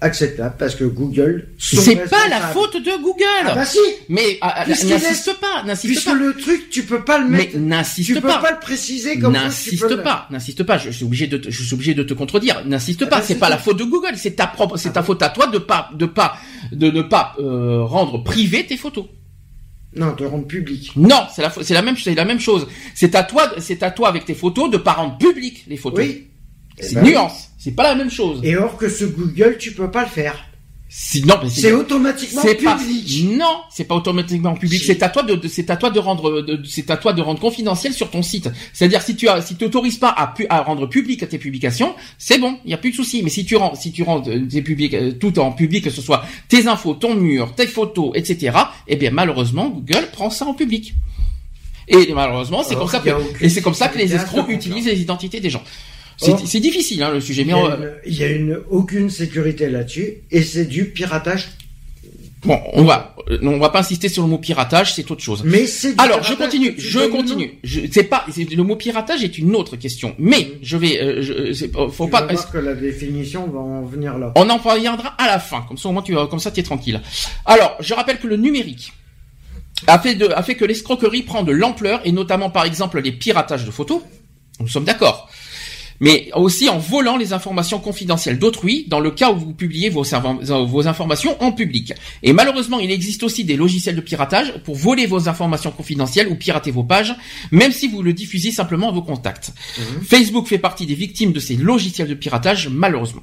acceptable 0.00 0.54
parce 0.58 0.74
que 0.74 0.84
Google. 0.84 1.48
C'est 1.58 2.08
pas 2.08 2.28
la 2.28 2.40
faute 2.48 2.76
de 2.76 3.02
Google. 3.02 3.24
Ah 3.46 3.54
bah 3.54 3.64
si 3.64 3.78
Mais 4.08 4.38
ah, 4.40 4.54
ah, 4.58 4.66
n'insiste 4.68 5.38
pas, 5.40 5.62
n'insiste 5.64 5.92
Puisque 5.94 6.06
pas. 6.08 6.14
le 6.14 6.34
truc, 6.34 6.70
tu 6.70 6.84
peux 6.84 7.04
pas 7.04 7.18
le 7.18 7.28
Mais 7.28 7.38
mettre. 7.38 7.52
Tu 7.52 7.58
n'insiste 7.58 8.14
peux 8.14 8.20
pas. 8.20 8.38
pas 8.38 8.52
le 8.52 8.60
préciser 8.60 9.18
comme 9.18 9.34
ça. 9.34 9.40
tu 9.40 9.46
N'insiste 9.46 9.96
pas, 10.02 10.26
n'insiste 10.30 10.62
pas. 10.64 10.78
Je 10.78 10.90
suis 10.90 11.04
obligé 11.04 11.26
de, 11.26 11.36
te, 11.38 11.50
je 11.50 11.62
suis 11.62 11.74
obligé 11.74 11.94
de 11.94 12.02
te 12.02 12.14
contredire. 12.14 12.62
N'insiste 12.66 13.02
Ah 13.04 13.06
pas. 13.06 13.16
bah, 13.18 13.24
c'est 13.26 13.36
pas 13.38 13.48
la 13.48 13.58
faute 13.58 13.78
de 13.78 13.84
Google. 13.84 14.12
C'est 14.16 14.36
ta 14.36 14.46
propre, 14.46 14.76
c'est 14.76 14.92
ta 14.92 15.02
faute 15.02 15.22
à 15.22 15.28
toi 15.30 15.46
de 15.46 15.58
pas, 15.58 15.90
de 15.94 16.06
pas, 16.06 16.36
de 16.72 16.90
ne 16.90 17.02
pas 17.02 17.34
euh, 17.38 17.82
rendre 17.84 18.22
privé 18.22 18.66
tes 18.66 18.76
photos. 18.76 19.06
Non, 19.94 20.14
de 20.14 20.26
rendre 20.26 20.46
public. 20.46 20.92
Non, 20.96 21.22
c'est 21.34 21.40
la, 21.40 21.50
c'est 21.62 21.72
la 21.72 21.80
même, 21.80 21.96
c'est 21.96 22.14
la 22.14 22.26
même 22.26 22.38
chose. 22.40 22.66
C'est 22.94 23.14
à 23.14 23.22
toi, 23.22 23.50
c'est 23.58 23.82
à 23.82 23.90
toi 23.90 24.08
avec 24.08 24.26
tes 24.26 24.34
photos 24.34 24.70
de 24.70 24.76
pas 24.76 24.92
rendre 24.92 25.16
public 25.16 25.64
les 25.68 25.78
photos. 25.78 26.04
Oui. 26.04 26.26
Eh 26.78 26.82
C'est 26.82 26.94
ben 26.96 27.00
une 27.06 27.06
oui. 27.08 27.16
C'est 27.58 27.72
pas 27.72 27.82
la 27.84 27.94
même 27.94 28.10
chose. 28.10 28.40
Et 28.42 28.56
or 28.56 28.76
que 28.76 28.88
ce 28.88 29.04
Google, 29.04 29.56
tu 29.58 29.72
peux 29.72 29.90
pas 29.90 30.02
le 30.02 30.08
faire. 30.10 30.44
Si, 30.88 31.22
non, 31.24 31.34
mais 31.42 31.48
C'est 31.50 31.72
automatiquement 31.72 32.42
pas, 32.54 32.76
public. 32.76 33.24
non, 33.36 33.56
c'est 33.70 33.84
pas 33.84 33.96
automatiquement 33.96 34.54
public. 34.54 34.80
C'est 34.86 35.02
à 35.02 35.08
toi 35.08 35.24
de, 35.24 35.34
de- 35.34 35.48
c'est 35.48 35.68
à 35.68 35.76
toi 35.76 35.90
de 35.90 35.98
rendre, 35.98 36.46
c'est 36.64 36.88
à 36.90 36.96
toi 36.96 37.12
de 37.12 37.20
rendre 37.20 37.40
confidentiel 37.40 37.92
sur 37.92 38.08
ton 38.08 38.22
site. 38.22 38.48
C'est-à-dire 38.72 39.02
si 39.02 39.16
tu 39.16 39.28
as, 39.28 39.42
si 39.42 39.56
tu 39.56 39.64
autorises 39.64 39.98
pas 39.98 40.10
à, 40.10 40.28
pu- 40.28 40.46
à 40.48 40.60
rendre 40.62 40.86
public 40.86 41.28
tes 41.28 41.38
publications, 41.38 41.92
c'est 42.18 42.38
bon, 42.38 42.58
il 42.64 42.70
y 42.70 42.74
a 42.74 42.78
plus 42.78 42.92
de 42.92 42.96
souci. 42.96 43.22
Mais 43.24 43.30
si 43.30 43.44
tu 43.44 43.56
rends, 43.56 43.74
si 43.74 43.90
tu 43.90 44.04
rends 44.04 44.22
euh, 44.28 44.46
tes 44.48 44.62
publics, 44.62 44.94
euh, 44.94 45.10
tout 45.12 45.36
en 45.40 45.50
public, 45.50 45.82
que 45.84 45.90
ce 45.90 46.00
soit 46.00 46.24
tes 46.48 46.68
infos, 46.68 46.94
ton 46.94 47.14
mur, 47.16 47.52
tes 47.56 47.66
photos, 47.66 48.12
etc. 48.14 48.56
Eh 48.86 48.94
bien 48.94 49.10
malheureusement, 49.10 49.68
Google 49.68 50.08
prend 50.12 50.30
ça 50.30 50.46
en 50.46 50.54
public. 50.54 50.94
Et 51.88 52.12
malheureusement, 52.14 52.62
c'est 52.62 52.74
comme 52.76 52.88
ça 52.88 53.00
que, 53.00 53.10
et 53.44 53.48
c'est 53.48 53.60
comme 53.62 53.74
ça 53.74 53.88
que 53.88 53.98
les 53.98 54.14
escrocs 54.14 54.48
utilisent 54.48 54.86
les 54.86 55.00
identités 55.00 55.40
des 55.40 55.50
gens. 55.50 55.62
C'est 56.16 56.60
difficile 56.60 57.02
hein, 57.02 57.10
le 57.12 57.20
sujet, 57.20 57.42
Il 57.42 57.48
mais 57.48 57.52
y, 57.52 57.56
a 57.56 57.58
on- 57.58 57.76
une, 57.76 57.92
il 58.06 58.14
y 58.14 58.24
a 58.24 58.28
une- 58.28 58.58
aucune 58.70 59.10
sécurité 59.10 59.68
là-dessus 59.68 60.14
et 60.30 60.42
c'est 60.42 60.64
du 60.64 60.86
piratage. 60.86 61.48
bon, 62.44 62.58
on 62.74 62.84
va, 62.84 63.14
euh, 63.28 63.38
on 63.42 63.58
va 63.58 63.70
pas 63.70 63.80
insister 63.80 64.08
sur 64.08 64.22
le 64.22 64.28
mot 64.28 64.38
piratage, 64.38 64.94
c'est 64.94 65.10
autre 65.10 65.22
chose. 65.22 65.42
Mais 65.44 65.66
c'est 65.66 66.00
Alors, 66.00 66.22
je 66.22 66.32
continue, 66.34 66.74
je 66.78 67.00
continue. 67.08 67.58
Je, 67.64 67.80
c'est 67.90 68.04
pas, 68.04 68.24
le 68.36 68.62
mot 68.62 68.76
piratage 68.76 69.24
est 69.24 69.36
une 69.36 69.54
autre 69.56 69.76
question. 69.76 70.14
Mais, 70.18 70.52
je 70.62 70.76
vais, 70.76 71.00
euh, 71.02 71.22
je, 71.22 71.32
euh, 71.64 71.88
faut 71.90 72.04
Tu 72.06 72.10
pas, 72.12 72.22
vas 72.22 72.32
voir 72.34 72.50
que 72.52 72.58
la 72.58 72.74
définition 72.74 73.48
va 73.48 73.58
en 73.58 73.82
venir 73.82 74.16
là. 74.16 74.32
on 74.36 74.48
en 74.48 74.58
reviendra 74.58 75.08
à 75.18 75.26
la 75.26 75.38
fin. 75.40 75.64
Comme 75.68 75.76
ça, 75.76 75.88
au 75.88 75.92
moins, 75.92 76.02
tu, 76.02 76.14
comme 76.30 76.38
ça, 76.38 76.50
es 76.56 76.62
tranquille. 76.62 77.00
Alors, 77.46 77.76
je 77.80 77.92
rappelle 77.94 78.18
que 78.20 78.28
le 78.28 78.36
numérique 78.36 78.92
a 79.88 79.98
fait 79.98 80.14
de, 80.14 80.28
a 80.28 80.42
fait 80.42 80.54
que 80.54 80.64
l'escroquerie 80.64 81.22
prend 81.22 81.42
de 81.42 81.52
l'ampleur 81.52 82.00
et 82.04 82.12
notamment, 82.12 82.48
par 82.50 82.64
exemple, 82.64 83.00
les 83.00 83.12
piratages 83.12 83.64
de 83.66 83.70
photos. 83.70 84.00
Nous 84.60 84.68
sommes 84.68 84.84
d'accord. 84.84 85.28
Mais 86.00 86.30
aussi 86.34 86.68
en 86.68 86.78
volant 86.78 87.16
les 87.16 87.32
informations 87.32 87.78
confidentielles 87.78 88.38
d'autrui 88.38 88.84
dans 88.88 89.00
le 89.00 89.10
cas 89.10 89.30
où 89.32 89.36
vous 89.38 89.52
publiez 89.54 89.88
vos, 89.88 90.04
serv- 90.04 90.42
vos 90.66 90.86
informations 90.86 91.40
en 91.42 91.52
public. 91.52 91.92
Et 92.22 92.32
malheureusement, 92.32 92.78
il 92.78 92.90
existe 92.90 93.22
aussi 93.22 93.44
des 93.44 93.56
logiciels 93.56 93.96
de 93.96 94.00
piratage 94.00 94.52
pour 94.64 94.74
voler 94.76 95.06
vos 95.06 95.28
informations 95.28 95.70
confidentielles 95.70 96.28
ou 96.28 96.34
pirater 96.34 96.70
vos 96.70 96.84
pages, 96.84 97.14
même 97.50 97.72
si 97.72 97.88
vous 97.88 98.02
le 98.02 98.12
diffusez 98.12 98.50
simplement 98.50 98.88
à 98.90 98.92
vos 98.92 99.02
contacts. 99.02 99.52
Facebook 100.06 100.46
fait 100.48 100.58
partie 100.58 100.86
des 100.86 100.94
victimes 100.94 101.32
de 101.32 101.40
ces 101.40 101.56
logiciels 101.56 102.08
de 102.08 102.14
piratage, 102.14 102.68
malheureusement. 102.68 103.22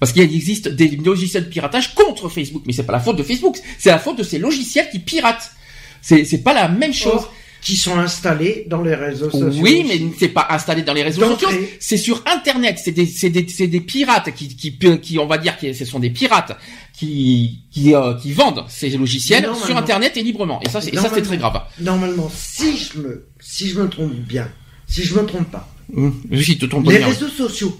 Parce 0.00 0.12
qu'il 0.12 0.22
existe 0.22 0.68
des 0.68 0.88
logiciels 0.96 1.44
de 1.44 1.48
piratage 1.48 1.94
contre 1.94 2.28
Facebook, 2.28 2.62
mais 2.66 2.72
c'est 2.72 2.82
pas 2.86 2.92
la 2.92 3.00
faute 3.00 3.16
de 3.16 3.22
Facebook, 3.22 3.56
c'est 3.78 3.90
la 3.90 3.98
faute 3.98 4.18
de 4.18 4.24
ces 4.24 4.38
logiciels 4.38 4.88
qui 4.90 4.98
piratent. 4.98 5.52
C'est 6.00 6.42
pas 6.42 6.52
la 6.54 6.68
même 6.68 6.92
chose. 6.92 7.22
Qui 7.62 7.76
sont 7.76 7.96
installés 7.96 8.66
dans 8.68 8.82
les 8.82 8.94
réseaux 8.96 9.30
sociaux. 9.30 9.62
Oui, 9.62 9.84
mais 9.88 10.00
c'est 10.18 10.28
pas 10.28 10.48
installé 10.50 10.82
dans 10.82 10.92
les 10.92 11.04
réseaux 11.04 11.24
sociaux. 11.24 11.48
C'est 11.78 11.96
sur 11.96 12.22
Internet. 12.26 12.80
C'est 12.82 12.90
des, 12.92 13.06
c'est 13.06 13.30
des, 13.30 13.46
c'est 13.48 13.68
des 13.68 13.80
pirates 13.80 14.34
qui, 14.34 14.48
qui, 14.56 14.76
qui, 15.00 15.18
on 15.18 15.26
va 15.26 15.38
dire 15.38 15.56
que 15.56 15.72
ce 15.72 15.84
sont 15.84 16.00
des 16.00 16.10
pirates 16.10 16.58
qui, 16.92 17.60
qui, 17.70 17.94
euh, 17.94 18.14
qui 18.14 18.32
vendent 18.32 18.64
ces 18.68 18.90
logiciels 18.90 19.48
sur 19.64 19.76
Internet 19.76 20.16
et 20.16 20.22
librement. 20.22 20.60
Et 20.62 20.68
ça, 20.68 20.80
c'est, 20.80 20.94
ça, 20.96 21.08
c'est 21.14 21.22
très 21.22 21.38
grave. 21.38 21.62
Normalement, 21.80 22.30
si 22.34 22.76
je 22.76 22.98
me, 22.98 23.26
si 23.40 23.68
je 23.68 23.78
me 23.80 23.88
trompe 23.88 24.12
bien, 24.12 24.50
si 24.88 25.04
je 25.04 25.14
me 25.14 25.24
trompe 25.24 25.50
pas, 25.50 25.68
Hum, 25.94 26.22
Je 26.30 26.54
te 26.54 26.64
trompe 26.66 26.88
les 26.88 26.98
bien. 26.98 27.06
réseaux 27.06 27.28
sociaux 27.28 27.78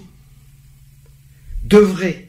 devraient, 1.65 2.22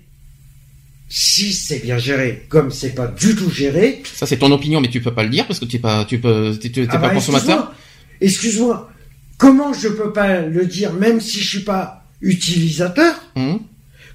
si 1.17 1.53
c'est 1.53 1.79
bien 1.79 1.97
géré, 1.97 2.45
comme 2.49 2.73
c'est 2.73 2.93
pas 2.93 3.07
du 3.07 3.37
tout 3.37 3.49
géré, 3.49 4.03
Ça, 4.17 4.27
c'est 4.27 4.37
ton 4.39 4.51
opinion, 4.51 4.81
mais 4.81 4.89
tu 4.89 5.01
peux 5.01 5.15
pas 5.15 5.23
le 5.23 5.29
dire 5.29 5.47
parce 5.47 5.61
que 5.61 5.65
tu 5.65 5.77
es 5.77 5.79
pas, 5.79 6.05
tu 6.05 6.19
peux, 6.19 6.59
t'es, 6.61 6.71
t'es 6.71 6.87
Ah 6.89 6.99
pas 6.99 7.07
bah, 7.09 7.15
consommateur. 7.15 7.73
Excuse-moi. 8.21 8.91
Comment 9.39 9.73
je 9.73 9.87
peux 9.87 10.13
pas 10.13 10.41
le 10.41 10.67
dire, 10.67 10.93
même 10.93 11.21
si 11.21 11.39
je 11.41 11.49
suis 11.49 11.61
pas 11.61 12.05
utilisateur 12.21 13.15
Hum. 13.37 13.61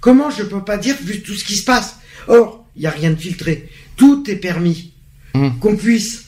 Comment 0.01 0.29
je 0.29 0.43
peux 0.43 0.61
pas 0.65 0.77
dire 0.77 0.97
vu 1.01 1.21
tout 1.21 1.35
ce 1.35 1.45
qui 1.45 1.55
se 1.55 1.63
passe 1.63 1.95
Or, 2.27 2.65
il 2.75 2.81
y 2.81 2.87
a 2.87 2.91
rien 2.91 3.11
de 3.11 3.15
filtré. 3.15 3.69
Tout 3.95 4.29
est 4.29 4.35
permis. 4.35 4.91
Hum. 5.35 5.57
Qu'on 5.59 5.77
puisse 5.77 6.25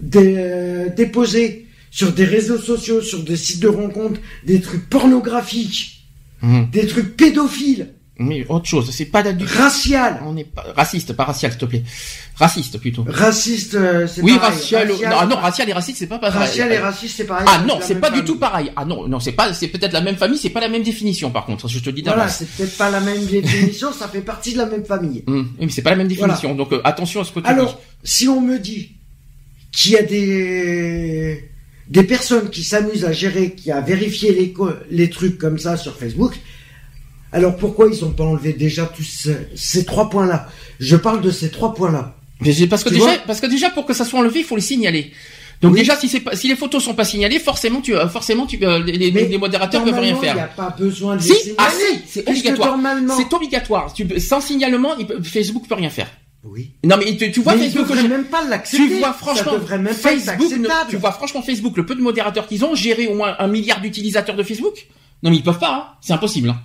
dé- 0.00 0.86
déposer 0.96 1.66
sur 1.90 2.12
des 2.12 2.24
réseaux 2.24 2.58
sociaux, 2.58 3.02
sur 3.02 3.24
des 3.24 3.36
sites 3.36 3.60
de 3.60 3.68
rencontres, 3.68 4.20
des 4.46 4.60
trucs 4.60 4.88
pornographiques, 4.88 6.04
Hum. 6.40 6.68
des 6.70 6.86
trucs 6.86 7.16
pédophiles, 7.16 7.88
Mais 8.16 8.46
autre 8.48 8.66
chose, 8.66 8.90
c'est 8.92 9.06
pas 9.06 9.24
du 9.32 9.44
racial, 9.44 10.20
On 10.24 10.34
n'est 10.34 10.44
pas 10.44 10.64
raciste, 10.76 11.14
pas 11.14 11.24
racial, 11.24 11.50
s'il 11.50 11.60
te 11.60 11.64
plaît. 11.64 11.82
Raciste 12.36 12.78
plutôt. 12.78 13.04
raciste, 13.08 13.74
euh, 13.74 14.06
c'est 14.06 14.22
Oui, 14.22 14.36
pareil. 14.36 14.54
racial. 14.56 14.90
Racial, 14.90 15.10
non, 15.10 15.16
ah 15.20 15.26
non, 15.26 15.36
racial 15.36 15.68
et 15.68 15.72
raciste, 15.72 15.98
c'est 15.98 16.06
pas 16.06 16.20
pareil. 16.20 16.38
racial 16.38 16.70
et 16.70 16.78
raciste, 16.78 17.16
c'est 17.16 17.24
pareil. 17.24 17.46
Ah 17.48 17.64
non, 17.66 17.78
c'est 17.80 17.96
pas 18.00 18.10
du 18.10 18.22
tout 18.22 18.38
pareil. 18.38 18.70
Ah 18.76 18.84
non, 18.84 19.08
non, 19.08 19.18
c'est 19.18 19.32
pas, 19.32 19.52
c'est 19.52 19.66
peut-être 19.66 19.92
la 19.92 20.00
même 20.00 20.14
famille, 20.16 20.38
c'est 20.38 20.50
pas 20.50 20.60
la 20.60 20.68
même 20.68 20.84
définition 20.84 21.32
par 21.32 21.44
contre. 21.44 21.66
Je 21.68 21.78
te 21.80 21.90
dis 21.90 22.02
Voilà, 22.02 22.28
c'est 22.28 22.48
peut-être 22.48 22.76
pas 22.76 22.88
la 22.88 23.00
même 23.00 23.24
définition, 23.26 23.92
ça 23.92 24.06
fait 24.06 24.20
partie 24.20 24.52
de 24.52 24.58
la 24.58 24.66
même 24.66 24.84
famille. 24.84 25.24
Oui, 25.26 25.44
mais 25.58 25.68
c'est 25.70 25.82
pas 25.82 25.90
la 25.90 25.96
même 25.96 26.08
définition. 26.08 26.54
Donc 26.54 26.72
euh, 26.72 26.80
attention 26.84 27.20
à 27.20 27.24
ce 27.24 27.32
que 27.32 27.40
tu 27.40 27.46
Alors, 27.46 27.80
si 28.04 28.28
on 28.28 28.40
me 28.40 28.60
dit 28.60 28.92
qu'il 29.72 29.92
y 29.92 29.96
a 29.96 30.02
des 30.02 31.50
des 31.88 32.04
personnes 32.04 32.48
qui 32.48 32.62
s'amusent 32.62 33.04
à 33.04 33.12
gérer, 33.12 33.54
qui 33.54 33.72
a 33.72 33.80
vérifié 33.80 34.32
les 34.32 34.54
les 34.90 35.10
trucs 35.10 35.36
comme 35.36 35.58
ça 35.58 35.76
sur 35.76 35.96
Facebook, 35.96 36.34
alors 37.34 37.56
pourquoi 37.56 37.88
ils 37.92 38.04
ont 38.04 38.10
pas 38.12 38.24
enlevé 38.24 38.52
déjà 38.54 38.86
tous 38.86 39.02
ces, 39.54 39.84
trois 39.84 40.08
points-là? 40.08 40.48
Je 40.80 40.96
parle 40.96 41.20
de 41.20 41.30
ces 41.30 41.50
trois 41.50 41.74
points-là. 41.74 42.14
parce 42.70 42.82
que 42.84 42.88
Tu 42.88 42.94
déjà, 42.94 43.18
parce 43.26 43.40
que 43.40 43.46
déjà 43.46 43.70
pour 43.70 43.84
que 43.84 43.92
ça 43.92 44.04
soit 44.04 44.20
enlevé, 44.20 44.40
il 44.40 44.44
faut 44.46 44.56
les 44.56 44.62
signaler. 44.62 45.12
Donc 45.62 45.72
Oui. 45.74 45.80
déjà, 45.80 45.96
si 45.96 46.08
pas, 46.20 46.34
si 46.36 46.48
les 46.48 46.56
photos 46.56 46.82
sont 46.84 46.94
pas 46.94 47.04
signalées, 47.04 47.38
forcément 47.38 47.80
tu, 47.80 47.94
euh, 47.94 48.08
forcément 48.08 48.44
tu, 48.46 48.58
euh, 48.64 48.80
les, 48.82 48.92
les- 48.98 49.10
les 49.28 49.38
modérateurs 49.38 49.84
peuvent 49.84 49.94
rien 49.94 50.12
Normalement, 50.12 50.20
Il 50.32 50.34
n'y 50.34 50.40
a 50.40 50.48
faire. 50.48 50.54
pas 50.56 50.70
besoin 50.76 51.16
de 51.16 51.22
Si, 51.22 51.28
les 51.28 51.34
signaler. 51.36 51.56
ah 51.58 51.70
si, 51.70 52.02
c'est 52.06 52.28
obligatoire. 52.28 52.78
C'est 53.16 53.32
obligatoire. 53.34 53.92
Tu, 53.94 54.20
sans 54.20 54.40
signalement, 54.40 54.94
il 54.98 55.06
Facebook 55.24 55.66
peut 55.68 55.76
rien 55.76 55.90
faire. 55.90 56.08
oui. 56.42 56.72
Non 56.84 56.96
mais 56.98 57.16
tu, 57.16 57.30
tu 57.32 57.40
vois 57.40 57.54
Mais 57.54 57.64
Facebook, 57.70 57.88
devraient 57.88 58.08
même 58.08 58.24
pas 58.24 58.44
l'accepter. 58.46 58.86
tu 58.88 58.98
vois 58.98 59.12
franchement 59.14 59.52
même 59.70 59.84
pas 59.86 59.92
Facebook, 59.94 60.40
ne- 60.40 60.44
acceptable. 60.56 60.90
tu 60.90 60.96
vois 60.96 61.12
franchement 61.12 61.40
Facebook, 61.42 61.76
le 61.76 61.86
peu 61.86 61.94
de 61.94 62.02
modérateurs 62.02 62.46
qu'ils 62.46 62.64
ont, 62.64 62.74
gérer 62.74 63.06
au 63.06 63.14
moins 63.14 63.34
un 63.38 63.46
milliard 63.46 63.80
d'utilisateurs 63.80 64.36
de 64.36 64.42
Facebook? 64.42 64.86
Non 65.22 65.30
mais 65.30 65.36
ils 65.36 65.42
peuvent 65.42 65.58
pas, 65.60 65.72
hein. 65.74 65.84
c'est 66.02 66.12
impossible. 66.12 66.50
Hein. 66.50 66.58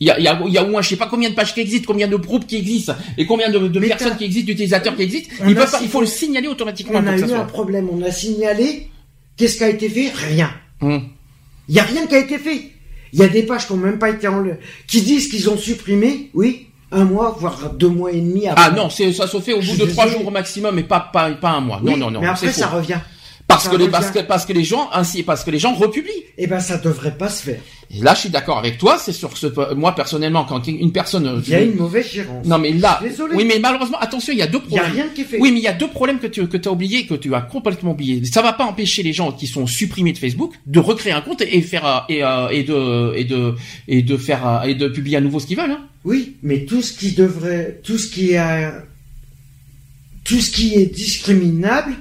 Il 0.00 0.06
y 0.06 0.10
a, 0.10 0.18
il 0.18 0.24
y, 0.24 0.28
a, 0.28 0.40
il 0.46 0.52
y 0.52 0.58
a 0.58 0.62
au 0.62 0.68
moins 0.68 0.80
je 0.80 0.90
sais 0.90 0.96
pas 0.96 1.08
combien 1.08 1.28
de 1.28 1.34
pages 1.34 1.54
qui 1.54 1.60
existent, 1.60 1.86
combien 1.88 2.06
de 2.06 2.14
groupes 2.16 2.46
qui 2.46 2.56
existent 2.56 2.94
et 3.16 3.26
combien 3.26 3.50
de, 3.50 3.58
personnes 3.80 4.16
qui 4.16 4.24
existent, 4.24 4.46
d'utilisateurs 4.46 4.94
qui 4.94 5.02
existent. 5.02 5.34
Ils 5.46 5.56
peuvent 5.56 5.70
pas, 5.70 5.80
il 5.82 5.88
faut 5.88 6.00
le 6.00 6.06
signaler 6.06 6.46
automatiquement 6.46 7.00
On 7.02 7.06
a 7.06 7.16
eu 7.16 7.22
un 7.24 7.26
soit. 7.28 7.46
problème, 7.46 7.88
on 7.90 8.00
a 8.02 8.10
signalé. 8.12 8.88
Qu'est-ce 9.36 9.56
qui 9.56 9.64
a 9.64 9.68
été 9.68 9.88
fait? 9.88 10.10
Rien. 10.14 10.50
Hum. 10.80 11.02
Il 11.68 11.74
y 11.74 11.80
a 11.80 11.82
rien 11.82 12.06
qui 12.06 12.14
a 12.14 12.18
été 12.18 12.38
fait. 12.38 12.70
Il 13.12 13.18
y 13.18 13.22
a 13.22 13.28
des 13.28 13.42
pages 13.42 13.66
qui 13.66 13.72
ont 13.72 13.76
même 13.76 13.98
pas 13.98 14.10
été 14.10 14.28
enlevées, 14.28 14.58
qui 14.86 15.02
disent 15.02 15.28
qu'ils 15.28 15.48
ont 15.50 15.56
supprimé, 15.56 16.30
oui, 16.34 16.66
un 16.92 17.04
mois, 17.04 17.36
voire 17.38 17.70
deux 17.70 17.88
mois 17.88 18.12
et 18.12 18.20
demi 18.20 18.46
après. 18.46 18.64
Ah 18.66 18.70
non, 18.70 18.90
ça 18.90 19.26
se 19.26 19.40
fait 19.40 19.52
au 19.52 19.60
bout 19.60 19.76
de 19.76 19.86
trois 19.86 20.06
jours 20.06 20.26
au 20.26 20.30
maximum, 20.30 20.74
mais 20.74 20.84
pas 20.84 21.00
pas 21.00 21.30
pas 21.32 21.50
un 21.50 21.60
mois. 21.60 21.80
Oui, 21.82 21.92
non 21.92 21.96
non 21.96 22.10
non, 22.12 22.20
Mais 22.20 22.28
après, 22.28 22.52
ça 22.52 22.68
revient. 22.68 22.98
Parce 23.48 23.64
ça 23.64 23.70
que 23.70 23.76
les 23.76 23.88
parce 23.88 24.10
que 24.10 24.18
parce 24.20 24.44
que 24.44 24.52
les 24.52 24.62
gens 24.62 24.90
ainsi 24.92 25.22
parce 25.22 25.42
que 25.42 25.50
les 25.50 25.58
gens 25.58 25.74
republient. 25.74 26.22
Eh 26.36 26.46
ben, 26.46 26.60
ça 26.60 26.76
devrait 26.78 27.16
pas 27.16 27.30
se 27.30 27.42
faire. 27.42 27.60
Et 27.90 28.02
là, 28.02 28.12
je 28.14 28.20
suis 28.20 28.28
d'accord 28.28 28.58
avec 28.58 28.76
toi. 28.76 28.98
C'est 28.98 29.12
sur 29.14 29.36
ce 29.38 29.74
moi 29.74 29.94
personnellement 29.94 30.44
quand 30.44 30.66
une 30.68 30.92
personne 30.92 31.42
Il 31.46 31.50
y 31.50 31.54
a 31.54 31.62
une 31.62 31.76
mauvaise 31.76 32.06
gérance. 32.12 32.46
Non 32.46 32.58
mais 32.58 32.72
là, 32.72 33.00
Désolé. 33.02 33.34
oui 33.34 33.46
mais 33.48 33.58
malheureusement, 33.58 33.98
attention, 33.98 34.34
il 34.34 34.38
y 34.38 34.42
a 34.42 34.46
deux 34.46 34.60
Il 34.68 34.74
y 34.74 34.78
a 34.78 34.82
problèmes. 34.82 35.02
rien 35.02 35.12
qui 35.14 35.22
est 35.22 35.24
fait. 35.24 35.38
Oui, 35.40 35.50
mais 35.50 35.60
il 35.60 35.62
y 35.62 35.68
a 35.68 35.72
deux 35.72 35.88
problèmes 35.88 36.18
que 36.18 36.26
tu 36.26 36.46
que 36.46 36.58
as 36.68 36.70
oublié, 36.70 37.06
que 37.06 37.14
tu 37.14 37.34
as 37.34 37.40
complètement 37.40 37.92
oublié. 37.92 38.22
Ça 38.26 38.42
va 38.42 38.52
pas 38.52 38.64
empêcher 38.66 39.02
les 39.02 39.14
gens 39.14 39.32
qui 39.32 39.46
sont 39.46 39.66
supprimés 39.66 40.12
de 40.12 40.18
Facebook 40.18 40.52
de 40.66 40.78
recréer 40.78 41.14
un 41.14 41.22
compte 41.22 41.40
et 41.40 41.62
faire 41.62 41.86
euh, 41.86 42.00
et, 42.10 42.22
euh, 42.22 42.48
et 42.50 42.62
de 42.64 43.12
et 43.16 43.24
de 43.24 43.54
et 43.88 44.02
de 44.02 44.16
faire 44.18 44.46
euh, 44.46 44.62
et 44.64 44.74
de 44.74 44.88
publier 44.88 45.16
à 45.16 45.20
nouveau 45.22 45.40
ce 45.40 45.46
qu'ils 45.46 45.56
veulent. 45.56 45.70
Hein. 45.70 45.86
Oui, 46.04 46.36
mais 46.42 46.66
tout 46.66 46.82
ce 46.82 46.92
qui 46.92 47.12
devrait, 47.12 47.80
tout 47.82 47.96
ce 47.96 48.08
qui 48.08 48.32
est, 48.32 48.70
tout 50.24 50.40
ce 50.40 50.50
qui 50.50 50.74
est 50.74 50.86
discriminable, 50.86 51.92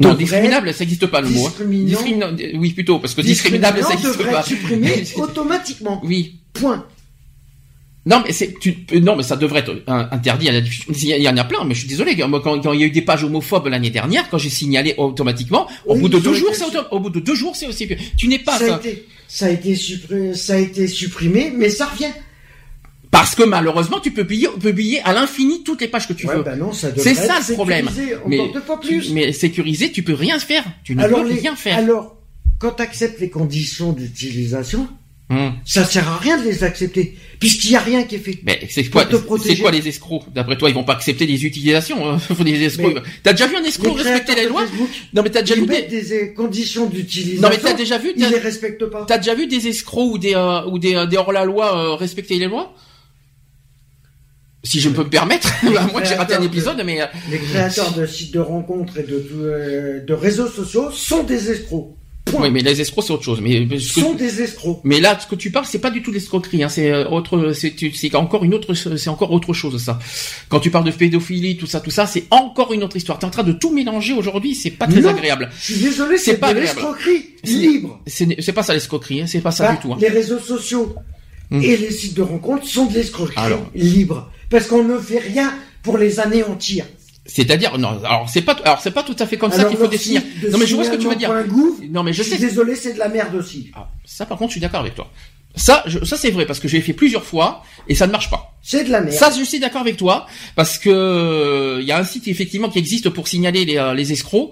Non, 0.00 0.14
discriminable, 0.14 0.72
ça 0.72 0.80
n'existe 0.80 1.06
pas 1.06 1.20
le 1.20 1.28
mot. 1.28 1.46
hein. 1.46 1.52
Discriminant. 1.68 2.30
Oui, 2.54 2.72
plutôt, 2.72 2.98
parce 2.98 3.14
que 3.14 3.20
discriminable, 3.20 3.82
ça 3.82 3.90
n'existe 3.90 4.22
pas. 4.22 4.40
être 4.40 4.46
supprimé 4.46 5.04
automatiquement. 5.16 6.00
Oui. 6.04 6.40
Point. 6.52 6.86
Non, 8.04 8.20
mais 8.26 8.32
c'est, 8.32 8.58
tu, 8.58 8.78
euh, 8.94 8.98
non, 9.00 9.14
mais 9.14 9.22
ça 9.22 9.36
devrait 9.36 9.60
être 9.60 9.80
interdit 9.86 10.48
à 10.48 10.52
la 10.52 10.60
diffusion. 10.60 10.92
Il 10.92 11.22
y 11.22 11.28
en 11.28 11.36
a 11.36 11.44
plein, 11.44 11.64
mais 11.64 11.74
je 11.74 11.80
suis 11.80 11.88
désolé. 11.88 12.16
Quand, 12.16 12.40
quand 12.40 12.72
il 12.72 12.80
y 12.80 12.82
a 12.82 12.86
eu 12.86 12.90
des 12.90 13.02
pages 13.02 13.22
homophobes 13.22 13.68
l'année 13.68 13.90
dernière, 13.90 14.28
quand 14.28 14.38
j'ai 14.38 14.50
signalé 14.50 14.94
automatiquement, 14.96 15.68
au 15.86 15.94
Oui, 15.94 16.00
bout 16.00 16.08
de 16.08 16.18
deux 16.18 16.34
jours, 16.34 16.50
c'est 16.52 16.64
au 16.90 16.98
bout 16.98 17.10
de 17.10 17.20
deux 17.20 17.36
jours, 17.36 17.54
c'est 17.54 17.66
aussi. 17.68 17.88
Tu 18.16 18.26
n'es 18.26 18.40
pas 18.40 18.58
ça, 18.58 18.66
ça. 18.66 18.74
a 18.74 18.78
été, 18.78 19.06
ça 19.28 19.46
a 19.46 19.50
été 19.50 19.74
supprimé, 19.76 20.34
ça 20.34 20.54
a 20.54 20.58
été 20.58 20.88
supprimé, 20.88 21.52
mais 21.56 21.68
ça 21.70 21.86
revient. 21.86 22.10
Parce 23.12 23.34
que 23.34 23.42
malheureusement, 23.44 24.00
tu 24.00 24.10
peux 24.10 24.24
publier, 24.26 24.48
publier 24.58 25.00
à 25.02 25.12
l'infini 25.12 25.62
toutes 25.62 25.82
les 25.82 25.88
pages 25.88 26.08
que 26.08 26.14
tu 26.14 26.26
Ouais, 26.26 26.34
veux. 26.36 26.42
bah 26.42 26.54
C'est 26.96 27.14
ça 27.14 27.38
le 27.46 27.54
problème. 27.54 27.88
Mais, 28.26 28.48
deux 28.52 28.60
fois 28.62 28.80
tu- 28.82 29.02
mais 29.12 29.32
sécurisé, 29.32 29.92
tu 29.92 30.02
peux 30.02 30.14
rien 30.14 30.38
faire. 30.40 30.64
Tu 30.82 30.96
ne 30.96 31.02
alors, 31.02 31.22
peux 31.22 31.28
les- 31.28 31.38
rien 31.40 31.54
faire. 31.54 31.76
alors, 31.76 32.16
quand 32.58 32.72
tu 32.72 32.82
acceptes 32.82 33.20
les 33.20 33.28
conditions 33.28 33.92
d'utilisation, 33.92 34.88
Hum. 35.28 35.52
ça 35.64 35.84
sert 35.84 36.08
à 36.08 36.16
rien 36.16 36.38
de 36.38 36.44
les 36.44 36.64
accepter, 36.64 37.16
puisqu'il 37.38 37.70
n'y 37.70 37.76
a 37.76 37.80
rien 37.80 38.02
qui 38.04 38.14
est 38.14 38.18
fait. 38.18 38.38
Mais 38.44 38.60
c'est 38.70 38.84
quoi, 38.84 39.06
c'est 39.42 39.56
quoi 39.58 39.70
les 39.70 39.86
escrocs? 39.86 40.24
D'après 40.34 40.56
toi, 40.56 40.70
ils 40.70 40.74
vont 40.74 40.84
pas 40.84 40.94
accepter 40.94 41.26
des 41.26 41.44
utilisations. 41.44 42.08
hein. 42.08 42.18
Faut 42.34 42.44
des 42.44 42.62
escrocs. 42.62 42.94
Mais- 42.94 43.02
T'as 43.22 43.32
déjà 43.32 43.46
vu 43.46 43.56
un 43.56 43.62
escroc 43.64 43.94
Les 43.96 44.02
respecter 44.04 44.34
les 44.36 44.46
de 44.46 44.52
Facebook, 44.52 44.88
Non, 45.12 45.22
mais 45.22 45.30
t'as 45.30 45.42
déjà 45.42 45.54
vu 45.54 45.66
des, 45.66 46.12
euh, 46.14 46.26
conditions 46.34 46.86
d'utilisation. 46.86 47.42
non, 47.42 47.48
mais 47.50 47.58
t'as 47.58 47.74
déjà 47.74 47.98
vu, 47.98 48.12
Ils 48.16 48.26
les 48.26 48.38
respectent 48.38 48.86
pas. 48.86 49.04
T'as 49.06 49.18
déjà 49.18 49.34
vu 49.34 49.46
des 49.46 49.68
escrocs 49.68 50.12
ou 50.12 50.18
des 50.18 50.34
euh, 50.34 50.64
ou 50.66 50.78
des, 50.78 50.94
euh, 50.94 51.04
des 51.06 51.18
hors-la-loi 51.18 51.76
euh, 51.92 51.94
respecter 51.94 52.38
les 52.38 52.46
lois? 52.46 52.74
Si 54.64 54.80
je 54.80 54.88
peux 54.90 55.02
me 55.02 55.10
permettre, 55.10 55.48
à 55.64 55.86
moins 55.88 56.00
que 56.00 56.06
j'ai 56.06 56.14
raté 56.14 56.34
un 56.34 56.38
créateurs 56.38 56.40
de- 56.40 56.46
épisode, 56.46 56.82
mais 56.84 57.02
euh, 57.02 57.06
Les 57.30 57.38
créateurs 57.38 57.92
de 57.92 58.06
sites 58.06 58.32
de 58.32 58.38
rencontres 58.40 58.98
et 58.98 59.02
de, 59.02 59.24
euh, 59.34 60.04
de 60.04 60.14
réseaux 60.14 60.46
sociaux 60.48 60.90
sont 60.92 61.24
des 61.24 61.50
escrocs. 61.50 61.96
Point. 62.24 62.42
oui, 62.42 62.50
mais 62.52 62.60
les 62.60 62.80
escrocs 62.80 63.02
c'est 63.04 63.12
autre 63.12 63.24
chose. 63.24 63.40
Mais 63.40 63.66
ce 63.80 63.94
que- 63.94 64.00
sont 64.00 64.14
des 64.14 64.40
escrocs. 64.42 64.78
mais 64.84 65.00
là, 65.00 65.18
ce 65.20 65.26
que 65.26 65.34
tu 65.34 65.50
parles, 65.50 65.66
c'est 65.68 65.80
pas 65.80 65.90
du 65.90 66.00
tout 66.02 66.12
l'escroquerie. 66.12 66.62
Hein, 66.62 66.68
c'est 66.68 66.92
euh, 66.92 67.08
autre, 67.08 67.52
c'est 67.52 68.14
encore 68.14 68.44
une 68.44 68.54
autre, 68.54 68.74
c'est 68.74 69.10
encore 69.10 69.32
autre 69.32 69.52
chose 69.52 69.82
ça. 69.82 69.98
Quand 70.48 70.60
tu 70.60 70.70
parles 70.70 70.84
de 70.84 70.92
pédophilie, 70.92 71.56
tout 71.56 71.66
ça, 71.66 71.80
tout 71.80 71.90
ça, 71.90 72.06
c'est 72.06 72.24
encore 72.30 72.72
une 72.72 72.84
autre 72.84 72.96
histoire. 72.96 73.18
T'es 73.18 73.24
en 73.26 73.30
train 73.30 73.42
de 73.42 73.52
tout 73.52 73.74
mélanger 73.74 74.12
aujourd'hui. 74.12 74.54
C'est 74.54 74.70
pas 74.70 74.86
très 74.86 75.00
Non. 75.00 75.08
agréable. 75.08 75.50
Je 75.60 75.72
suis 75.72 75.82
désolé, 75.82 76.16
C'est 76.16 76.36
pas 76.36 76.52
l'escroquerie 76.52 77.30
C'est- 77.42 77.50
libre. 77.50 78.00
C'est 78.06 78.40
c'est 78.40 78.52
pas 78.52 78.62
ça 78.62 78.74
l'escroquerie. 78.74 79.22
Hein, 79.22 79.26
c'est 79.26 79.40
pas 79.40 79.50
ça 79.50 79.66
Bah, 79.66 79.72
du 79.72 79.78
tout. 79.80 79.92
hein. 79.92 79.98
Les 80.00 80.08
réseaux 80.08 80.38
sociaux 80.38 80.94
Hmm. 81.52 81.62
et 81.62 81.76
les 81.76 81.90
sites 81.90 82.14
de 82.14 82.22
rencontres 82.22 82.66
sont 82.66 82.86
de 82.86 82.94
l'escroquerie 82.94 83.36
libre. 83.74 84.30
Parce 84.50 84.66
qu'on 84.66 84.84
ne 84.84 84.98
fait 84.98 85.18
rien 85.18 85.52
pour 85.82 85.98
les 85.98 86.18
anéantir. 86.18 86.84
C'est-à-dire, 87.26 87.78
non, 87.78 88.00
alors 88.04 88.28
c'est 88.28 88.42
pas, 88.42 88.54
alors 88.64 88.80
c'est 88.80 88.90
pas 88.90 89.02
tout 89.04 89.14
à 89.18 89.26
fait 89.26 89.36
comme 89.36 89.52
ça 89.52 89.64
qu'il 89.64 89.76
faut 89.76 89.86
définir. 89.86 90.22
Non, 90.50 90.58
mais 90.58 90.66
je 90.66 90.74
vois 90.74 90.84
ce 90.84 90.90
que 90.90 90.96
tu 90.96 91.06
veux 91.08 91.14
dire. 91.14 91.28
signalement.gouv, 91.28 91.80
Non, 91.90 92.02
mais 92.02 92.12
je 92.12 92.22
Je 92.22 92.28
suis 92.30 92.38
désolé, 92.38 92.74
c'est 92.74 92.94
de 92.94 92.98
la 92.98 93.08
merde 93.08 93.34
aussi. 93.36 93.70
Ah, 93.74 93.88
ça, 94.04 94.26
par 94.26 94.38
contre, 94.38 94.50
je 94.50 94.54
suis 94.54 94.60
d'accord 94.60 94.80
avec 94.80 94.94
toi. 94.94 95.08
Ça, 95.54 95.84
je- 95.86 96.02
ça 96.04 96.16
c'est 96.16 96.30
vrai 96.30 96.46
parce 96.46 96.58
que 96.60 96.66
j'ai 96.66 96.80
fait 96.80 96.94
plusieurs 96.94 97.24
fois 97.24 97.62
et 97.86 97.94
ça 97.94 98.06
ne 98.06 98.12
marche 98.12 98.30
pas. 98.30 98.54
C'est 98.62 98.84
de 98.84 98.90
la 98.90 99.02
merde. 99.02 99.14
Ça, 99.14 99.30
je 99.38 99.44
suis 99.44 99.60
d'accord 99.60 99.82
avec 99.82 99.98
toi 99.98 100.26
parce 100.56 100.78
que 100.78 100.88
euh, 100.88 101.78
il 101.82 101.86
y 101.86 101.92
a 101.92 101.98
un 101.98 102.04
site 102.04 102.26
effectivement 102.26 102.70
qui 102.70 102.78
existe 102.78 103.10
pour 103.10 103.28
signaler 103.28 103.66
les, 103.66 103.76
euh, 103.76 103.92
les 103.92 104.12
escrocs 104.12 104.50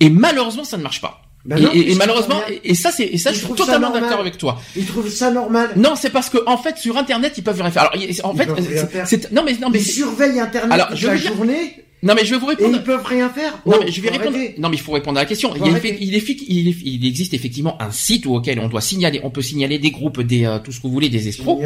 et 0.00 0.08
malheureusement 0.08 0.64
ça 0.64 0.78
ne 0.78 0.82
marche 0.82 1.02
pas. 1.02 1.20
Bah 1.44 1.56
et, 1.58 1.62
non, 1.62 1.70
et- 1.72 1.94
malheureusement, 1.94 2.40
et, 2.50 2.70
et 2.70 2.74
ça 2.74 2.90
c'est 2.90 3.04
et 3.06 3.16
ça 3.16 3.30
Ils 3.30 3.34
je 3.36 3.44
suis 3.44 3.54
totalement 3.54 3.90
d'accord 3.90 4.20
avec 4.20 4.36
toi. 4.38 4.60
Ils 4.76 4.84
trouvent 4.84 5.08
ça 5.08 5.30
normal. 5.30 5.70
Non, 5.76 5.94
c'est 5.96 6.10
parce 6.10 6.28
que 6.30 6.38
en 6.46 6.58
fait 6.58 6.76
sur 6.78 6.96
internet 6.98 7.34
ils 7.38 7.44
peuvent 7.44 7.60
rien 7.60 7.70
faire. 7.70 7.82
Alors 7.82 7.94
en 7.94 8.34
Ils 8.34 8.38
fait, 8.38 9.04
c'est- 9.06 9.32
non 9.32 9.42
mais 9.44 9.54
non 9.60 9.70
mais 9.70 9.78
Ils 9.78 9.84
surveillent 9.86 10.40
Internet 10.40 10.72
Alors, 10.72 10.88
toute 10.88 10.96
je 10.98 11.06
la 11.06 11.16
dire- 11.16 11.34
journée 11.34 11.74
non 12.00 12.14
mais 12.14 12.24
je 12.24 12.32
vais 12.32 12.38
vous 12.40 12.46
et 12.46 12.54
répondre. 12.54 12.76
ils 12.76 12.82
peuvent 12.84 13.04
rien 13.04 13.28
faire. 13.28 13.52
Non 13.66 13.74
Oh, 13.76 13.82
mais 13.84 13.90
je 13.90 14.00
vais 14.00 14.10
répondre. 14.10 14.36
arrêter. 14.36 14.54
Non 14.60 14.68
mais 14.68 14.76
il 14.76 14.80
faut 14.80 14.92
répondre 14.92 15.18
à 15.18 15.22
la 15.22 15.26
question. 15.26 15.52
Il, 15.56 15.62
effe- 15.72 15.96
il, 16.00 16.14
effe- 16.14 16.44
il 16.46 16.68
il 16.86 17.04
existe 17.06 17.34
effectivement 17.34 17.80
un 17.82 17.90
site 17.90 18.26
auquel 18.26 18.60
on 18.60 18.68
doit 18.68 18.80
signaler, 18.80 19.20
on 19.24 19.30
peut 19.30 19.42
signaler 19.42 19.78
des 19.80 19.90
groupes, 19.90 20.20
des 20.22 20.44
euh, 20.44 20.58
tout 20.60 20.70
ce 20.70 20.78
que 20.78 20.86
vous 20.86 20.92
voulez, 20.92 21.08
des 21.08 21.26
escrocs. 21.26 21.58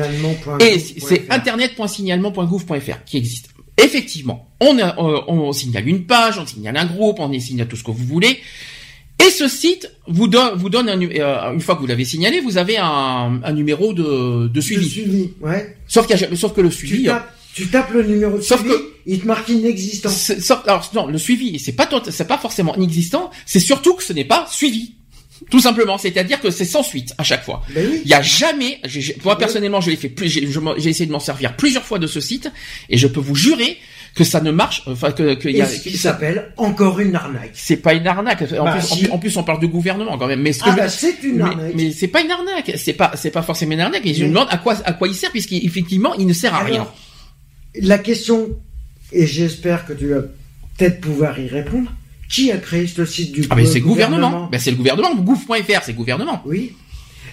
Et 0.60 0.78
c'est 0.78 1.26
internet.signalement.gouv.fr 1.30 3.04
qui 3.04 3.16
existe. 3.16 3.48
Effectivement, 3.78 4.48
on, 4.60 4.78
a- 4.78 4.96
euh, 5.02 5.20
on 5.28 5.52
signale 5.52 5.88
une 5.88 6.04
page, 6.06 6.38
on 6.38 6.46
signale 6.46 6.76
un 6.76 6.84
groupe, 6.86 7.16
on 7.20 7.30
y 7.32 7.40
signale 7.40 7.68
tout 7.68 7.76
ce 7.76 7.84
que 7.84 7.90
vous 7.90 8.04
voulez. 8.06 8.38
Et 9.26 9.30
ce 9.30 9.48
site 9.48 9.90
vous 10.06 10.26
donne, 10.28 10.54
vous 10.56 10.68
donne 10.68 10.88
un, 10.88 11.00
euh, 11.00 11.52
une 11.52 11.60
fois 11.60 11.76
que 11.76 11.80
vous 11.80 11.86
l'avez 11.86 12.04
signalé, 12.04 12.40
vous 12.40 12.58
avez 12.58 12.76
un, 12.78 13.40
un 13.44 13.52
numéro 13.52 13.92
de, 13.92 14.48
de 14.48 14.60
suivi. 14.60 14.88
suivi, 14.88 15.30
ouais. 15.40 15.76
Sauf, 15.86 16.10
a 16.10 16.36
sauf 16.36 16.54
que 16.54 16.60
le 16.60 16.70
Tu 16.70 16.76
suivi, 16.76 17.08
euh, 17.08 17.12
tapes, 17.12 17.34
tu 17.54 17.66
tapes 17.68 17.92
le 17.92 18.02
numéro 18.04 18.36
de 18.36 18.42
Sauf 18.42 18.60
suivi, 18.60 18.74
que- 18.74 18.92
il 19.06 19.20
te 19.20 19.26
marque 19.26 19.48
inexistant. 19.48 20.08
sauf- 20.10 20.62
alors 20.66 20.90
non, 20.94 21.06
le 21.06 21.18
suivi, 21.18 21.58
c'est 21.58 21.72
pas 21.72 21.88
c'est 22.10 22.26
pas 22.28 22.38
forcément 22.38 22.74
inexistant, 22.76 23.30
c'est 23.46 23.60
surtout 23.60 23.94
que 23.94 24.02
ce 24.02 24.12
n'est 24.12 24.24
pas 24.24 24.46
suivi. 24.50 24.94
Tout 25.50 25.58
simplement, 25.58 25.98
c'est-à-dire 25.98 26.40
que 26.40 26.50
c'est 26.52 26.64
sans 26.64 26.84
suite 26.84 27.14
à 27.18 27.24
chaque 27.24 27.44
fois. 27.44 27.62
Ben 27.74 27.84
oui. 27.90 28.00
Il 28.04 28.08
y 28.10 28.14
a 28.14 28.22
jamais, 28.22 28.80
moi 29.24 29.36
personnellement, 29.36 29.80
je 29.80 29.90
l'ai 29.90 29.96
fait 29.96 30.12
j'ai 30.24 30.88
essayé 30.88 31.06
de 31.06 31.10
m'en 31.10 31.18
servir 31.18 31.56
plusieurs 31.56 31.82
fois 31.84 31.98
de 31.98 32.06
ce 32.06 32.20
site, 32.20 32.48
et 32.88 32.96
je 32.96 33.08
peux 33.08 33.18
vous 33.20 33.34
jurer 33.34 33.76
que 34.14 34.24
ça 34.24 34.40
ne 34.42 34.50
marche, 34.50 34.82
enfin 34.86 35.10
que, 35.10 35.34
que 35.34 35.48
il 35.48 35.56
y 35.56 35.62
a, 35.62 35.66
ce 35.66 35.80
qui 35.80 35.96
s'appelle 35.96 36.52
encore 36.58 37.00
une 37.00 37.14
arnaque. 37.16 37.50
c'est 37.54 37.78
pas 37.78 37.94
une 37.94 38.06
arnaque. 38.06 38.42
En, 38.58 38.64
Bah, 38.64 38.72
plus, 38.72 38.80
en 38.92 38.94
si. 38.94 39.02
plus- 39.04 39.10
en 39.12 39.18
plus, 39.18 39.36
on 39.38 39.42
parle 39.42 39.60
de 39.60 39.66
gouvernement 39.66 40.18
quand 40.18 40.26
même. 40.26 40.42
Mais 40.42 40.52
ce 40.52 40.62
que 40.62 40.68
Ah 40.70 40.76
bah 40.76 40.88
c'est 40.88 41.22
une 41.22 41.40
arnaque. 41.40 41.72
mais 41.74 41.92
c'est 41.92 42.08
pas 42.08 42.20
une 42.20 42.30
arnaque. 42.30 42.72
C'est 42.76 42.92
pas, 42.92 43.12
c'est 43.16 43.30
pas 43.30 43.42
forcément 43.42 43.72
une 43.72 43.80
arnaque. 43.80 44.02
Mais 44.04 44.12
je 44.14 44.24
me 44.24 44.28
demande 44.28 44.48
à 44.50 44.58
quoi, 44.58 44.76
à 44.84 44.92
quoi 44.92 45.08
il 45.08 45.14
sert 45.14 45.30
puisqu'effectivement, 45.30 46.14
il 46.14 46.26
ne 46.26 46.32
sert 46.34 46.54
à 46.54 46.62
rien. 46.62 46.86
La 47.80 47.96
question, 47.98 48.50
et 49.12 49.26
j'espère 49.26 49.86
que 49.86 49.94
tu 49.94 50.08
vas 50.08 50.20
peut-être 50.76 51.00
pouvoir 51.00 51.38
y 51.38 51.48
répondre, 51.48 51.90
qui 52.28 52.52
a 52.52 52.58
créé 52.58 52.86
ce 52.86 53.04
site 53.06 53.32
du 53.32 53.46
Ah 53.50 53.54
mais 53.54 53.64
c'est 53.66 53.78
le 53.78 53.84
euh, 53.84 53.88
gouvernement. 53.88 54.48
Ben 54.52 54.58
c'est 54.60 54.70
le 54.70 54.76
gouvernement. 54.76 55.14
Gouv.fr, 55.14 55.82
c'est 55.82 55.92
le 55.92 55.96
gouvernement. 55.96 56.42
Oui. 56.44 56.72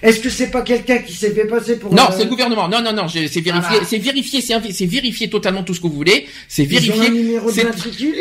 Est-ce 0.02 0.20
que 0.20 0.30
c'est 0.30 0.50
pas 0.52 0.62
quelqu'un 0.62 1.00
qui 1.00 1.14
s'est 1.14 1.32
fait 1.32 1.46
passer 1.46 1.78
pour... 1.78 1.94
Non, 1.94 2.04
euh, 2.04 2.14
c'est 2.16 2.24
le 2.24 2.30
gouvernement. 2.30 2.68
Non, 2.70 2.82
non, 2.82 2.94
non. 2.94 3.08
j'ai- 3.08 3.28
C'est 3.28 3.42
vérifié. 3.42 3.70
Voilà. 3.70 3.86
C'est 3.86 3.98
vérifié. 3.98 4.42
C'est 4.42 4.86
vérifié 4.86 5.30
totalement 5.30 5.64
tout 5.64 5.74
ce 5.74 5.82
que 5.82 5.88
vous 5.88 5.94
voulez. 5.96 6.28
C'est 6.48 6.64
Ils 6.64 6.68
ont 6.74 6.78
un 6.78 6.98
vérifié. 6.98 7.10
numéro 7.10 7.50
ils 7.52 7.60
ont 7.60 7.64
un 7.64 7.72
numéro... 8.00 8.20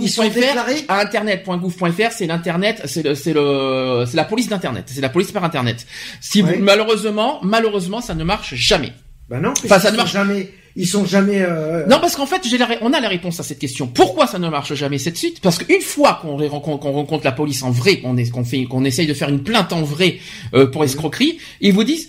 Ils 0.00 0.08
sont 0.10 0.22
Internet.gouv.fr. 0.22 0.88
Internet.gouv.fr, 0.88 2.12
c'est 2.12 2.26
l'internet, 2.26 2.82
c'est 2.86 3.02
le, 3.04 3.14
c'est 3.14 3.32
le, 3.32 4.04
c'est 4.06 4.16
la 4.16 4.24
police 4.24 4.48
d'internet, 4.48 4.84
c'est 4.86 5.00
la 5.00 5.08
police 5.08 5.32
par 5.32 5.44
internet. 5.44 5.86
Si 6.20 6.40
vous, 6.40 6.52
malheureusement, 6.58 7.40
malheureusement, 7.42 8.00
ça 8.00 8.14
ne 8.14 8.24
marche 8.24 8.54
jamais. 8.54 8.92
Bah 9.28 9.38
non, 9.40 9.52
Enfin, 9.64 9.78
ça 9.78 9.90
ne 9.90 9.96
marche- 9.96 10.12
jamais... 10.12 10.50
Ils 10.80 10.86
sont 10.86 11.04
jamais... 11.04 11.42
euh, 11.42 11.84
Non, 11.86 11.98
parce 12.00 12.14
qu'en 12.14 12.24
fait, 12.26 12.40
j'ai 12.48 12.56
la 12.56 12.68
on 12.82 12.92
a 12.92 13.00
la 13.00 13.08
réponse 13.08 13.40
à 13.40 13.42
cette 13.42 13.58
question. 13.58 13.88
Pourquoi 13.88 14.26
ça 14.28 14.38
ne 14.38 14.48
marche 14.48 14.72
jamais 14.74 14.98
cette 14.98 15.16
suite? 15.16 15.40
Parce 15.40 15.58
qu'une 15.58 15.80
fois 15.82 16.20
qu'on 16.22 16.36
rencontre, 16.48 16.78
qu'on 16.80 16.92
rencontre 16.92 17.24
la 17.24 17.32
police 17.32 17.62
en 17.64 17.70
vrai, 17.72 17.98
qu'on 17.98 18.16
est- 18.16 18.30
qu'on 18.30 18.44
fait, 18.44 18.64
qu'on 18.64 18.84
essaye 18.84 19.08
de 19.08 19.14
faire 19.14 19.28
une 19.28 19.42
plainte 19.42 19.72
en 19.72 19.82
vrai 19.82 20.18
euh, 20.54 20.66
pour 20.70 20.84
escroquerie, 20.84 21.38
ils 21.60 21.72
vous 21.72 21.82
disent 21.84 22.08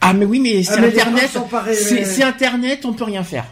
ah 0.00 0.14
mais 0.14 0.24
oui 0.24 0.40
mais 0.40 0.62
c'est 0.62 0.80
les 0.80 0.86
internet, 1.00 1.30
c'est 2.06 2.22
internet, 2.22 2.84
on 2.86 2.92
peut 2.94 3.04
rien 3.04 3.22
faire. 3.22 3.44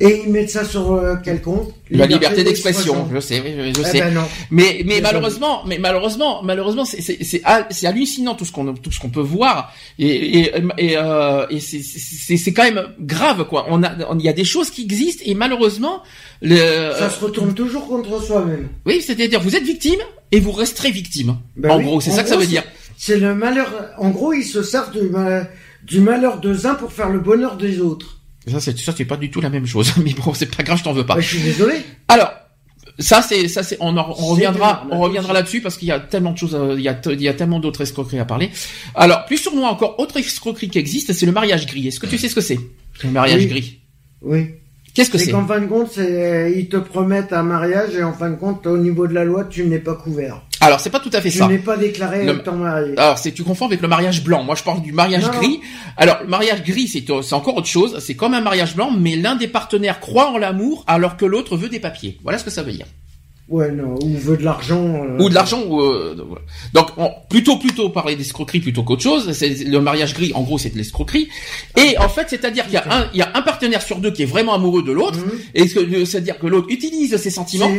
Et 0.00 0.22
ils 0.24 0.30
mettent 0.32 0.50
ça 0.50 0.64
sur 0.64 0.92
euh, 0.92 1.16
quel 1.24 1.42
compte? 1.42 1.74
La 1.90 2.06
liberté 2.06 2.44
d'expression, 2.44 3.08
je 3.12 3.18
sais, 3.18 3.40
oui, 3.44 3.72
je 3.74 3.80
Eh 3.80 3.84
sais. 3.84 3.98
ben 3.98 4.14
non. 4.14 4.22
Mais 4.52 4.82
mais 4.86 5.00
malheureusement, 5.00 5.64
mais 5.66 5.78
malheureusement, 5.78 6.40
malheureusement, 6.44 6.84
c'est 6.84 7.00
c'est 7.00 7.18
c'est 7.24 7.40
hal- 7.44 7.66
c'est 7.70 7.86
hallucinant 7.88 8.36
tout 8.36 8.44
ce 8.44 8.52
qu'on 8.52 8.74
tout 8.74 8.92
ce 8.92 9.00
qu'on 9.00 9.08
peut 9.10 9.20
voir 9.20 9.72
et 9.98 10.38
et 10.38 10.52
et, 10.78 10.96
euh, 10.96 11.46
et 11.50 11.58
c'est 11.58 11.80
c'est 11.82 12.36
c'est 12.36 12.52
quand 12.52 12.62
même 12.62 12.82
grave 13.00 13.48
quoi. 13.48 13.66
On 13.70 13.82
a 13.82 13.90
il 14.14 14.24
y 14.24 14.28
a 14.28 14.32
des 14.32 14.44
choses 14.44 14.70
qui 14.70 14.82
existent 14.82 15.22
et 15.26 15.34
malheureusement 15.34 16.02
le 16.42 16.92
Ça 16.96 17.10
se 17.10 17.24
retourne 17.24 17.52
toujours 17.54 17.88
contre 17.88 18.22
soi-même. 18.22 18.68
oui 18.86 19.02
c'est-à-dire 19.04 19.40
vous 19.40 19.56
êtes 19.56 19.64
victime 19.64 19.98
et 20.30 20.38
vous 20.38 20.52
resterez 20.52 20.92
victime. 20.92 21.38
Ben 21.56 21.70
en 21.72 21.78
oui. 21.78 21.84
gros, 21.84 22.00
c'est 22.00 22.12
ça 22.12 22.22
que 22.22 22.28
ça 22.28 22.36
veut 22.36 22.46
dire. 22.46 22.62
C'est 22.96 23.16
le 23.18 23.34
malheur... 23.34 23.72
En 23.98 24.10
gros, 24.10 24.32
ils 24.32 24.44
se 24.44 24.62
servent 24.62 24.90
du, 24.92 25.08
du 25.86 26.00
malheur 26.00 26.38
des 26.40 26.66
uns 26.66 26.74
pour 26.74 26.92
faire 26.92 27.08
le 27.10 27.18
bonheur 27.20 27.56
des 27.56 27.80
autres. 27.80 28.17
Ça 28.48 28.60
c'est 28.60 28.76
ça 28.78 28.92
c'est 28.96 29.04
pas 29.04 29.16
du 29.16 29.30
tout 29.30 29.40
la 29.40 29.50
même 29.50 29.66
chose. 29.66 29.92
Mais 30.04 30.12
bon, 30.14 30.34
c'est 30.34 30.54
pas 30.54 30.62
grave, 30.62 30.78
je 30.78 30.84
t'en 30.84 30.92
veux 30.92 31.06
pas. 31.06 31.14
Bah, 31.14 31.20
je 31.20 31.28
suis 31.36 31.42
désolé. 31.42 31.76
Alors, 32.08 32.32
ça 32.98 33.22
c'est 33.22 33.46
ça 33.48 33.62
c'est 33.62 33.76
on, 33.80 33.96
en- 33.96 34.10
on 34.10 34.26
reviendra 34.26 34.86
on 34.90 34.98
reviendra 35.00 35.32
là-dessus 35.32 35.60
parce 35.60 35.76
qu'il 35.76 35.88
y 35.88 35.92
a 35.92 36.00
tellement 36.00 36.32
de 36.32 36.38
choses 36.38 36.54
euh, 36.54 36.74
il 36.76 36.82
y 36.82 36.88
a 36.88 37.00
il 37.10 37.22
y 37.22 37.28
a 37.28 37.34
tellement 37.34 37.60
d'autres 37.60 37.82
escroqueries 37.82 38.18
à 38.18 38.24
parler. 38.24 38.50
Alors, 38.94 39.24
plus 39.26 39.36
sur 39.38 39.54
nous 39.54 39.62
encore 39.62 39.98
autre 40.00 40.16
escroquerie 40.16 40.68
qui 40.68 40.78
existe, 40.78 41.12
c'est 41.12 41.26
le 41.26 41.32
mariage 41.32 41.66
gris. 41.66 41.86
Est-ce 41.88 42.00
que 42.00 42.06
tu 42.06 42.18
sais 42.18 42.28
ce 42.28 42.34
que 42.34 42.40
c'est? 42.40 42.58
Le 43.04 43.10
mariage 43.10 43.42
Oui. 43.42 43.46
gris. 43.46 43.78
Oui. 44.22 44.46
Qu'est-ce 44.98 45.10
que 45.10 45.18
C'est 45.18 45.30
qu'en 45.30 45.46
fin 45.46 45.60
de 45.60 45.66
compte, 45.66 45.96
ils 45.96 46.68
te 46.68 46.76
promettent 46.76 47.32
un 47.32 47.44
mariage 47.44 47.94
et 47.96 48.02
en 48.02 48.12
fin 48.12 48.30
de 48.30 48.34
compte, 48.34 48.66
au 48.66 48.76
niveau 48.76 49.06
de 49.06 49.14
la 49.14 49.24
loi, 49.24 49.44
tu 49.44 49.64
n'es 49.66 49.78
pas 49.78 49.94
couvert. 49.94 50.42
Alors, 50.60 50.80
c'est 50.80 50.90
pas 50.90 50.98
tout 50.98 51.10
à 51.12 51.20
fait 51.20 51.30
Tu 51.30 51.38
ça. 51.38 51.46
n'es 51.46 51.58
pas 51.58 51.76
déclaré 51.76 52.26
Le- 52.26 52.34
étant 52.40 52.56
marié. 52.56 52.94
Alors, 52.98 53.16
c'est 53.16 53.30
tu 53.30 53.44
confonds 53.44 53.66
avec 53.66 53.80
le 53.80 53.86
mariage 53.86 54.24
blanc. 54.24 54.42
Moi, 54.42 54.56
je 54.56 54.64
parle 54.64 54.82
du 54.82 54.92
mariage 54.92 55.22
Non, 55.26 55.38
gris. 55.38 55.60
Alors, 55.96 56.18
le 56.22 56.26
mariage 56.28 56.64
gris, 56.64 56.88
c'est 56.88 57.32
encore 57.32 57.56
autre 57.56 57.68
chose. 57.68 57.98
C'est 58.04 58.14
comme 58.14 58.34
un 58.34 58.40
mariage 58.40 58.74
blanc, 58.74 58.90
mais 58.90 59.14
l'un 59.14 59.36
des 59.36 59.46
partenaires 59.46 60.00
croit 60.00 60.30
en 60.32 60.36
l'amour 60.38 60.82
alors 60.88 61.16
que 61.16 61.24
l'autre 61.24 61.56
veut 61.56 61.68
des 61.68 61.78
papiers. 61.78 62.18
Voilà 62.24 62.38
ce 62.38 62.44
que 62.44 62.50
ça 62.50 62.64
veut 62.64 62.72
dire. 62.72 62.86
Ouais, 63.48 63.70
non. 63.72 63.94
Ou 64.02 64.14
veut 64.18 64.36
de 64.36 64.44
l'argent. 64.44 64.82
euh, 64.84 65.18
ou 65.22 65.30
de 65.30 65.34
l'argent 65.34 65.62
ou 65.66 65.80
euh, 65.80 66.14
donc 66.74 66.88
on- 66.98 67.10
plutôt 67.30 67.56
plutôt 67.56 67.88
parler 67.88 68.14
d'escroquerie 68.14 68.60
plutôt 68.60 68.82
qu'autre 68.82 69.02
chose 69.02 69.32
c'est 69.32 69.64
le 69.64 69.80
mariage 69.80 70.12
gris 70.12 70.32
en 70.34 70.42
gros 70.42 70.58
c'est 70.58 70.68
de 70.68 70.76
l'escroquerie 70.76 71.28
et 71.78 71.96
en 71.98 72.08
fait 72.10 72.26
c'est-à-dire 72.28 72.64
qu'il 72.64 72.74
y 72.74 72.76
a 72.76 72.84
un 72.94 73.08
il 73.14 73.18
y 73.18 73.22
a 73.22 73.30
un 73.34 73.40
partenaire 73.42 73.80
sur 73.80 73.98
deux 74.00 74.10
qui 74.10 74.22
est 74.22 74.26
vraiment 74.26 74.52
amoureux 74.54 74.82
de 74.82 74.92
l'autre 74.92 75.18
Mhm. 75.18 75.32
et 75.54 75.66
c'est-à-dire 76.04 76.38
que 76.38 76.46
l'autre 76.46 76.66
utilise 76.68 77.16
ses 77.16 77.30
sentiments 77.30 77.70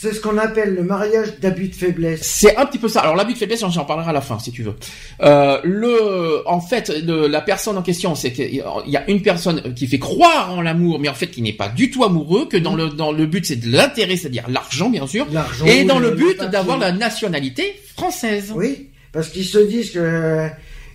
C'est- 0.00 0.12
ce 0.12 0.20
qu'on 0.20 0.36
appelle 0.38 0.74
le 0.74 0.82
mariage 0.82 1.38
d'abus 1.40 1.68
de 1.68 1.74
faiblesse. 1.74 2.20
C'est 2.22 2.56
un 2.56 2.66
petit 2.66 2.78
peu 2.78 2.88
ça. 2.88 3.00
Alors 3.00 3.16
l'abus 3.16 3.32
de 3.34 3.38
faiblesse, 3.38 3.60
j'en 3.60 3.84
parlerai 3.84 4.10
à 4.10 4.12
la 4.12 4.20
fin 4.20 4.38
si 4.38 4.52
tu 4.52 4.62
veux. 4.62 4.74
Euh, 5.22 5.58
le, 5.64 6.42
en 6.46 6.60
fait, 6.60 6.92
le- 7.06 7.26
la 7.26 7.40
personne 7.40 7.78
en 7.78 7.82
question, 7.82 8.14
c'est 8.14 8.32
qu'il 8.32 8.54
y 8.54 8.96
a 8.96 9.10
une 9.10 9.22
personne 9.22 9.74
qui 9.74 9.86
fait 9.86 9.98
croire 9.98 10.52
en 10.52 10.60
l'amour, 10.60 10.98
mais 11.00 11.08
en 11.08 11.14
fait 11.14 11.28
qui 11.28 11.40
n'est 11.42 11.52
pas 11.54 11.68
du 11.68 11.90
tout 11.90 12.04
amoureux, 12.04 12.46
que 12.46 12.56
dans 12.58 12.74
le 12.74 12.90
dans 12.90 13.12
le 13.12 13.26
but 13.26 13.46
c'est 13.46 13.56
de 13.56 13.70
l'intérêt, 13.70 14.16
c'est-à-dire 14.16 14.44
l'argent 14.48 14.90
bien 14.90 15.06
sûr, 15.06 15.26
et 15.66 15.84
dans 15.84 15.98
le 15.98 16.10
but 16.10 16.38
d'avoir 16.50 16.76
la 16.78 16.92
nationalité 16.92 17.80
française. 17.96 18.52
Oui, 18.54 18.88
parce 19.12 19.28
qu'ils 19.30 19.44
se 19.46 19.58
disent 19.58 19.90
que 19.90 19.98
euh, 20.00 20.48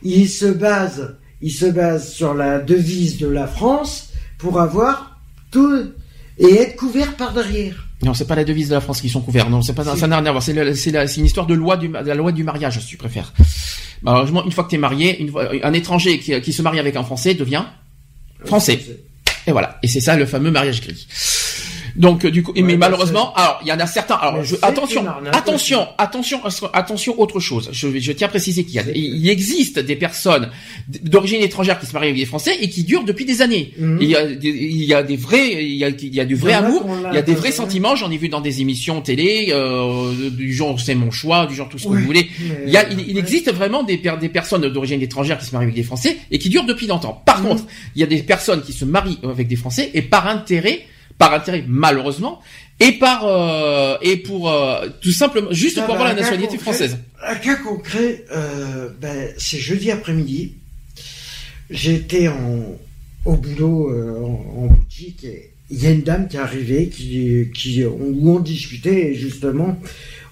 ils 0.04 0.30
se 0.30 0.46
basent, 0.46 1.16
ils 1.42 1.52
se 1.52 1.66
basent 1.66 2.12
sur 2.14 2.34
la 2.36 2.60
devise 2.60 3.18
de 3.18 3.28
la 3.28 3.48
France 3.48 4.10
pour 4.38 4.60
avoir 4.62 5.20
tout 5.52 5.86
et 6.38 6.54
être 6.62 6.76
couverts 6.76 7.16
par 7.16 7.34
derrière. 7.34 7.88
Non, 8.04 8.14
c'est 8.14 8.26
pas 8.28 8.36
la 8.36 8.46
devise 8.46 8.70
de 8.70 8.76
la 8.76 8.82
France 8.82 9.02
qui 9.02 9.10
sont 9.10 9.20
couverts. 9.22 9.50
Non, 9.50 9.62
c'est 9.62 9.74
pas 9.74 9.84
ça 9.84 10.08
n'a 10.08 10.18
rien 10.20 10.26
à 10.26 10.32
voir. 10.32 10.42
C'est 10.44 11.18
une 11.18 11.26
histoire 11.26 11.46
de 11.48 11.54
loi 11.54 11.76
du 11.78 11.90
de 11.90 11.94
la 11.98 12.16
loi 12.16 12.32
du 12.32 12.44
mariage, 12.44 12.80
si 12.80 12.86
tu 12.86 12.98
préfères. 12.98 13.34
Malheureusement, 14.04 14.46
une 14.46 14.52
fois 14.54 14.64
que 14.64 14.70
tu 14.70 14.76
es 14.76 14.80
marié, 14.80 15.20
une 15.22 15.30
fois- 15.30 15.50
un 15.62 15.74
étranger 15.74 16.20
qui, 16.20 16.40
qui 16.42 16.54
se 16.54 16.62
marie 16.62 16.80
avec 16.80 16.96
un 16.96 17.04
Français 17.04 17.34
devient 17.34 17.64
Français. 18.46 18.80
Et 19.48 19.52
voilà. 19.52 19.78
Et 19.84 19.88
c'est 19.88 20.00
ça 20.00 20.16
le 20.16 20.26
fameux 20.26 20.52
mariage 20.52 20.80
gris. 20.82 21.08
Donc 22.00 22.26
euh, 22.26 22.32
du 22.32 22.42
coup, 22.42 22.54
Ouais, 22.56 22.62
mais 22.64 22.78
bah, 22.78 22.88
malheureusement, 22.88 23.34
alors 23.36 23.60
il 23.64 23.68
y 23.68 23.72
en 23.72 23.80
a 23.80 23.86
certains. 23.86 24.16
Alors 24.16 24.44
je, 24.44 24.56
attention, 24.62 25.06
attention, 25.32 25.88
attention, 25.98 26.40
attention, 26.74 27.20
autre 27.22 27.40
chose. 27.40 27.70
Je, 27.74 27.88
je 28.00 28.12
tiens 28.14 28.28
à 28.28 28.30
préciser 28.30 28.64
qu'il 28.64 28.76
y 28.76 28.80
a, 28.80 28.84
il 28.96 29.30
existe 29.30 29.78
des 29.80 29.96
personnes 29.96 30.50
d'origine 31.04 31.42
étrangère 31.42 31.80
qui 31.80 31.86
se 31.86 31.94
marient 31.94 32.08
avec 32.08 32.18
des 32.20 32.26
Français 32.26 32.56
et 32.62 32.70
qui 32.70 32.84
durent 32.84 33.04
depuis 33.04 33.26
des 33.26 33.42
années. 33.42 33.74
Mhm. 33.78 33.98
Il 34.02 34.08
y 34.10 34.16
a, 34.16 34.26
des, 34.26 34.48
il 34.50 34.84
y 34.86 34.94
a 34.94 35.04
des 35.04 35.18
vrais, 35.18 35.64
il 35.64 35.76
y 35.76 35.84
a, 35.84 35.90
il 35.90 36.16
y 36.16 36.20
a 36.22 36.26
du 36.26 36.36
vrai 36.36 36.54
amour, 36.54 36.86
il 37.12 37.16
y 37.16 37.18
a 37.18 37.22
des 37.22 37.36
vrais 37.36 37.52
sentiments. 37.52 37.96
J'en 37.96 38.10
ai 38.10 38.18
vu 38.18 38.30
dans 38.30 38.42
des 38.42 38.62
émissions 38.62 39.02
télé 39.02 39.50
euh, 39.52 40.30
du 40.32 40.54
genre 40.54 40.80
c'est 40.80 40.96
mon 40.96 41.12
choix, 41.12 41.46
du 41.48 41.56
genre 41.56 41.68
tout 41.70 41.78
ce 41.78 41.84
que 41.84 41.90
vous 41.94 42.00
voulez. 42.06 42.30
Il, 42.66 42.72
y 42.72 42.78
a, 42.78 42.88
il, 42.90 43.18
existe 43.18 43.52
vraiment 43.54 43.84
des, 43.84 43.98
des 44.22 44.30
personnes 44.30 44.68
d'origine 44.70 45.02
étrangère 45.02 45.38
qui 45.38 45.46
se 45.48 45.52
marient 45.52 45.66
avec 45.66 45.76
des 45.76 45.84
Français 45.84 46.18
et 46.32 46.40
qui 46.40 46.48
durent 46.50 46.66
depuis 46.66 46.88
longtemps. 46.88 47.22
Par 47.26 47.40
Mhm. 47.40 47.48
contre, 47.48 47.64
il 47.96 48.02
y 48.02 48.04
a 48.04 48.08
des 48.08 48.22
personnes 48.24 48.62
qui 48.62 48.74
se 48.74 48.84
marient 48.86 49.18
avec 49.24 49.48
des 49.48 49.56
Français 49.56 49.92
et 49.94 50.02
par 50.02 50.28
intérêt, 50.28 50.82
par 51.20 51.34
intérêt 51.36 51.64
malheureusement, 51.68 52.42
et 52.80 52.94
par 52.94 53.26
euh, 53.28 53.98
et 54.02 54.18
pour 54.18 54.50
euh, 54.50 54.88
tout 55.02 55.12
simplement 55.12 55.52
juste 55.52 55.78
Ah 55.78 55.82
pour 55.86 55.94
bah, 55.94 56.02
avoir 56.02 56.10
la 56.16 56.20
nationalité 56.20 56.58
concret- 56.58 56.62
française. 56.64 56.98
Un 57.24 57.36
cas 57.36 57.58
concret, 57.58 58.26
euh, 58.32 58.90
ben, 59.00 59.30
c'est 59.38 59.60
jeudi 59.60 59.92
après-midi. 59.92 60.54
J'étais 61.70 62.28
en, 62.30 62.78
au 63.26 63.36
boulot 63.36 63.92
en, 63.94 64.64
en 64.64 64.66
boutique 64.68 65.24
et 65.24 65.52
il 65.70 65.84
y 65.84 65.86
a 65.86 65.92
une 65.92 66.02
dame 66.02 66.28
qui 66.28 66.38
est 66.38 66.40
arrivée 66.40 66.90
qui, 66.90 67.52
qui, 67.54 67.86
où 67.86 68.32
on 68.36 68.40
discutait 68.40 69.14
justement, 69.14 69.78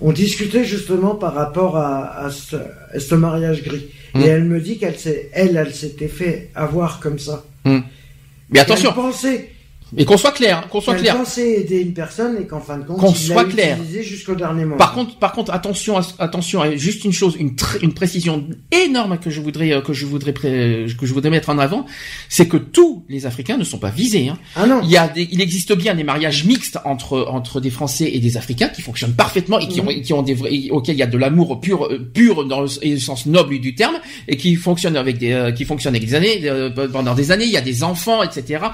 on 0.02 0.12
discutait 0.12 0.66
justement 0.66 1.14
par 1.14 1.36
rapport 1.36 1.78
à, 1.78 2.26
à, 2.26 2.32
ce, 2.32 2.56
à 2.56 3.00
ce 3.00 3.14
mariage 3.14 3.62
gris. 3.62 3.86
Mm. 4.16 4.22
Et 4.22 4.26
elle 4.26 4.46
me 4.46 4.60
dit 4.60 4.80
qu'elle 4.80 4.98
s'est, 4.98 5.30
elle, 5.34 5.58
elle 5.58 5.76
s'était 5.76 6.08
fait 6.08 6.50
avoir 6.56 7.00
comme 7.00 7.20
ça. 7.20 7.46
Mais 7.66 8.60
attention, 8.60 8.90
Elle 8.90 8.96
pensait, 8.96 9.50
mais 9.94 10.06
qu'on 10.06 10.18
soit 10.18 10.32
clair, 10.32 10.60
hein, 10.60 10.68
qu'on 10.70 10.82
soit 10.82 10.96
clair. 10.96 11.16
pensait 11.18 11.62
aider 11.62 11.80
une 11.82 11.94
personne 11.94 12.38
et 12.42 12.46
qu'en 12.46 12.60
fin 12.60 12.78
de 12.78 12.84
compte, 12.84 13.00
Qu'on 13.00 13.14
soit 13.14 13.44
l'a 13.44 13.50
clair. 13.50 13.78
jusqu'au 14.02 14.36
dernier 14.36 14.64
moment. 14.64 14.78
Par 14.78 14.94
contre, 14.94 15.18
par 15.18 15.32
contre, 15.32 15.52
attention, 15.54 15.98
à- 15.98 16.06
attention, 16.20 16.62
à 16.62 16.76
juste 16.76 17.06
une 17.06 17.14
chose, 17.14 17.36
une, 17.40 17.52
tr- 17.52 17.78
une 17.82 17.94
précision 17.94 18.46
énorme 18.72 19.18
que 19.18 19.30
je 19.30 19.40
voudrais, 19.42 19.72
euh, 19.74 19.82
que 19.82 19.94
je 19.94 20.06
voudrais, 20.06 20.34
que 20.34 20.86
je 20.88 21.14
voudrais 21.14 21.30
mettre 21.30 21.50
en 21.50 21.58
avant, 21.60 21.86
c'est 22.30 22.48
que 22.48 22.58
tous 22.58 23.06
les 23.10 23.26
Africains 23.26 23.58
ne 23.58 23.64
sont 23.64 23.80
pas 23.80 23.90
visés. 23.90 24.28
Hein. 24.30 24.38
ah 24.56 24.66
non. 24.68 24.82
Il 24.84 24.90
y 24.90 24.98
a 24.98 25.08
des, 25.08 25.28
il 25.32 25.42
existe 25.42 25.76
bien 25.76 25.96
des 25.96 26.04
mariages 26.04 26.44
mixtes 26.46 26.78
entre 26.86 27.26
entre 27.30 27.60
des 27.62 27.70
Français 27.70 28.10
et 28.14 28.20
des 28.20 28.38
Africains 28.38 28.70
qui 28.70 28.82
fonctionnent 28.82 29.14
parfaitement 29.14 29.60
et 29.60 29.68
qui 29.68 29.80
ont 29.82 29.86
qui 29.88 30.14
ont 30.14 30.22
des 30.22 30.34
vrais, 30.34 30.70
auxquels 30.72 30.96
il 30.96 31.00
y 31.00 31.04
a 31.04 31.08
de 31.08 31.18
l'amour 31.18 31.60
pur 31.62 31.86
euh, 31.86 32.00
pur 32.14 32.46
dans 32.46 32.62
le, 32.62 32.68
et 32.82 32.92
le 32.92 33.00
sens 33.00 33.26
noble 33.26 33.60
du 33.60 33.76
terme 33.76 33.96
et 34.28 34.38
qui 34.38 34.56
fonctionnent 34.56 34.98
avec 34.98 35.18
des 35.18 35.32
euh, 35.32 35.52
qui 35.52 35.66
fonctionnent 35.66 35.96
avec 35.96 36.06
des 36.08 36.16
années 36.16 36.42
euh, 36.44 36.70
pendant 36.92 37.16
des 37.16 37.32
années. 37.32 37.46
Il 37.46 37.52
y 37.52 37.58
a 37.58 37.62
des 37.62 37.84
enfants, 37.84 38.24
etc. 38.24 38.66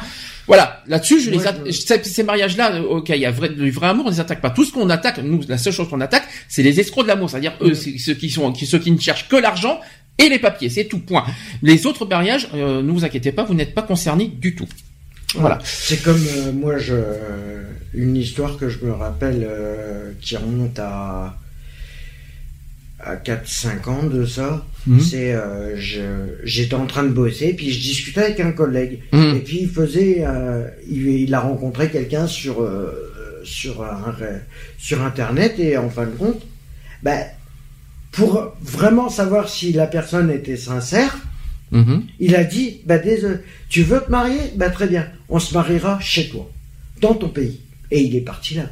Voilà, 0.46 0.84
là-dessus, 1.04 1.22
je 1.22 1.30
les 1.32 1.40
atta- 1.40 2.04
ces, 2.04 2.24
mariages-là, 2.24 2.76
euh, 2.76 2.84
ok, 2.84 3.10
il 3.10 3.18
y 3.18 3.26
a 3.26 3.32
vrai, 3.32 3.50
du 3.50 3.72
vrai 3.72 3.88
amour, 3.88 4.06
on 4.08 4.10
les 4.10 4.20
attaque 4.20 4.42
pas. 4.42 4.50
Tout 4.50 4.66
ce 4.66 4.72
qu'on 4.72 4.90
attaque, 4.90 5.20
nous, 5.20 5.42
la 5.48 5.58
seule 5.58 5.74
chose 5.74 5.90
qu'on 5.90 6.02
attaque, 6.02 6.24
c'est 6.48 6.64
les 6.64 6.80
escrocs 6.80 7.04
de 7.04 7.10
l'amour, 7.10 7.30
c'est-à-dire 7.30 7.54
eux, 7.62 7.74
c'est 7.74 7.98
ceux 7.98 8.14
qui 8.14 8.30
sont, 8.30 8.52
qui, 8.52 8.66
ceux 8.66 8.80
qui 8.80 8.92
ne 8.92 9.00
cherchent 9.00 9.28
que 9.28 9.36
l'argent 9.36 9.80
et 10.18 10.30
les 10.30 10.40
papiers, 10.40 10.70
c'est 10.70 10.86
tout. 10.86 11.00
Point. 11.00 11.26
Les 11.62 11.86
autres 11.86 12.06
mariages, 12.06 12.48
euh, 12.54 12.82
ne 12.82 12.92
vous 12.92 13.04
inquiétez 13.04 13.32
pas, 13.32 13.44
vous 13.44 13.56
n'êtes 13.56 13.74
pas 13.74 13.82
concernés 13.82 14.28
du 14.28 14.56
tout. 14.56 14.68
Voilà. 15.36 15.60
C'est 15.64 16.04
comme 16.04 16.24
euh, 16.38 16.52
moi, 16.52 16.78
je, 16.78 16.96
une 17.94 18.16
histoire 18.16 18.58
que 18.58 18.70
je 18.70 18.86
me 18.86 18.92
rappelle 18.92 19.46
euh, 19.48 20.12
qui 20.22 20.38
remonte 20.38 20.78
à, 20.80 21.38
à 23.06 23.16
4-5 23.16 23.90
ans 23.90 24.04
de 24.04 24.26
ça. 24.26 24.66
Mhm. 24.88 25.00
C'est 25.00 25.34
euh, 25.34 25.76
j'étais 26.44 26.74
en 26.76 26.86
train 26.86 27.04
de 27.04 27.10
bosser, 27.10 27.54
puis 27.54 27.72
je 27.72 27.80
discutais 27.80 28.22
avec 28.24 28.40
un 28.40 28.52
collègue. 28.52 29.00
Mhm. 29.12 29.36
Et 29.38 29.40
puis 29.40 29.60
il 29.62 29.70
faisait, 29.70 30.24
euh, 30.28 30.68
il, 30.90 31.08
il 31.08 31.34
a 31.34 31.40
rencontré 31.40 31.90
quelqu'un 31.90 32.28
sur, 32.28 32.62
euh, 32.62 33.42
sur, 33.44 33.84
un, 33.84 34.16
sur 34.78 35.02
Internet, 35.04 35.56
et 35.60 35.78
en 35.78 35.90
fin 35.90 36.06
de 36.06 36.12
compte, 36.12 36.42
ben, 37.02 37.24
pour 38.12 38.54
vraiment 38.62 39.10
savoir 39.10 39.50
si 39.50 39.74
la 39.74 39.88
personne 39.88 40.30
était 40.32 40.58
sincère, 40.58 41.18
Mhm. 41.72 42.04
il 42.20 42.36
a 42.36 42.44
dit, 42.44 42.82
bah 42.86 43.00
désolé, 43.00 43.38
tu 43.68 43.82
veux 43.82 44.00
te 44.00 44.12
marier? 44.12 44.40
Bah 44.58 44.70
très 44.70 44.86
bien, 44.86 45.08
on 45.28 45.40
se 45.40 45.56
mariera 45.56 46.00
chez 46.00 46.30
toi, 46.30 46.48
dans 47.02 47.16
ton 47.16 47.30
pays. 47.30 47.62
Et 47.90 48.02
il 48.02 48.16
est 48.16 48.22
parti 48.22 48.54
là-bas. 48.54 48.70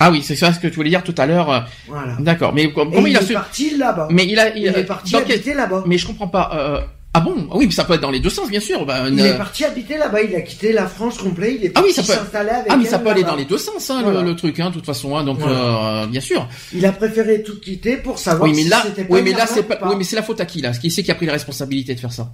Ah 0.00 0.10
oui, 0.10 0.22
c'est 0.22 0.36
ça 0.36 0.52
ce 0.52 0.58
que 0.60 0.66
tu 0.66 0.74
voulais 0.76 0.90
dire 0.90 1.04
tout 1.04 1.14
à 1.18 1.26
l'heure. 1.26 1.50
euh, 1.50 1.60
Voilà. 1.88 2.16
D'accord. 2.18 2.52
Mais 2.52 2.72
comment 2.72 2.90
il, 2.98 3.08
il 3.12 3.16
a 3.16 3.20
est 3.20 3.24
su 3.26 3.32
parti 3.34 3.76
là-bas. 3.76 4.08
Mais 4.10 4.26
il 4.26 4.38
a, 4.38 4.48
il, 4.56 4.62
il 4.62 4.66
est 4.68 4.84
parti 4.84 5.14
habiter 5.16 5.54
là-bas. 5.54 5.84
Mais 5.86 5.98
je 5.98 6.06
comprends 6.06 6.28
pas. 6.28 6.50
euh, 6.54 6.80
Ah 7.16 7.20
bon? 7.20 7.46
Oui, 7.52 7.66
mais 7.66 7.72
ça 7.72 7.84
peut 7.84 7.94
être 7.94 8.00
dans 8.00 8.10
les 8.10 8.18
deux 8.18 8.28
sens, 8.30 8.50
bien 8.50 8.58
sûr. 8.58 8.84
Ben, 8.84 9.06
Il 9.12 9.20
euh, 9.20 9.34
est 9.34 9.36
parti 9.38 9.64
habiter 9.64 9.96
là-bas, 9.96 10.22
il 10.22 10.34
a 10.34 10.40
quitté 10.40 10.72
la 10.72 10.88
France 10.88 11.16
complet, 11.18 11.56
il 11.60 11.64
est 11.66 11.72
Ah 11.76 11.82
oui, 11.84 11.92
parti 11.94 12.10
ça 12.10 12.16
peut- 12.24 12.36
avec 12.38 12.66
Ah 12.68 12.76
mais 12.76 12.84
ça 12.86 12.98
peut 12.98 13.08
aller 13.10 13.22
dans 13.22 13.36
les 13.36 13.44
deux 13.44 13.56
sens, 13.58 13.88
hein, 13.90 14.00
Voilà. 14.02 14.22
le, 14.22 14.30
le 14.30 14.34
truc, 14.36 14.58
hein, 14.58 14.70
de 14.70 14.74
toute 14.74 14.86
façon. 14.86 15.16
Hein, 15.16 15.22
donc, 15.22 15.38
Voilà. 15.38 16.02
euh, 16.02 16.06
bien 16.08 16.20
sûr. 16.20 16.48
Il 16.74 16.84
a 16.84 16.90
préféré 16.90 17.44
tout 17.44 17.60
quitter 17.60 17.96
pour 17.96 18.18
savoir 18.18 18.48
Oui, 18.50 18.56
mais 18.56 18.62
si 18.64 18.68
là, 18.68 18.82
c'était 18.84 19.04
pas 19.04 19.14
oui, 19.14 19.22
mais 19.22 19.32
là, 19.32 19.46
c'est 19.46 19.62
pas. 19.62 19.78
ou 19.86 19.90
Oui, 19.90 19.94
mais 19.96 20.02
c'est 20.04 20.16
la 20.16 20.24
faute 20.24 20.40
à 20.40 20.44
qui 20.46 20.60
là? 20.60 20.72
Qui 20.72 20.90
c'est 20.90 21.04
qui 21.04 21.12
a 21.12 21.14
pris 21.14 21.26
la 21.26 21.32
responsabilité 21.34 21.94
de 21.94 22.00
faire 22.00 22.12
ça? 22.12 22.32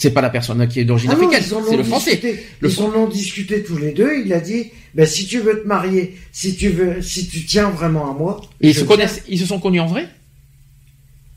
C'est 0.00 0.12
pas 0.12 0.20
la 0.20 0.30
personne 0.30 0.68
qui 0.68 0.78
est 0.78 0.84
d'origine 0.84 1.10
Ah 1.10 1.14
africaine, 1.14 1.42
c'est 1.44 1.54
ont 1.54 1.76
le 1.76 1.82
français. 1.82 2.12
discuté. 2.12 2.44
Le 2.60 2.70
ils 2.70 2.80
en 2.80 2.94
ont 2.94 3.08
discuté 3.08 3.64
tous 3.64 3.76
les 3.76 3.90
deux. 3.90 4.22
Il 4.24 4.32
a 4.32 4.38
dit, 4.38 4.70
ben, 4.94 5.04
si 5.04 5.26
tu 5.26 5.40
veux 5.40 5.60
te 5.60 5.66
marier, 5.66 6.16
si 6.30 6.54
tu 6.54 6.68
veux, 6.68 7.02
si 7.02 7.26
tu 7.26 7.44
tiens 7.44 7.68
vraiment 7.70 8.08
à 8.08 8.14
moi. 8.16 8.40
Et 8.60 8.68
ils 8.68 8.74
se 8.76 8.84
connaissent, 8.84 9.24
ils 9.28 9.40
se 9.40 9.44
sont 9.46 9.58
connus 9.58 9.80
en 9.80 9.86
vrai? 9.86 10.08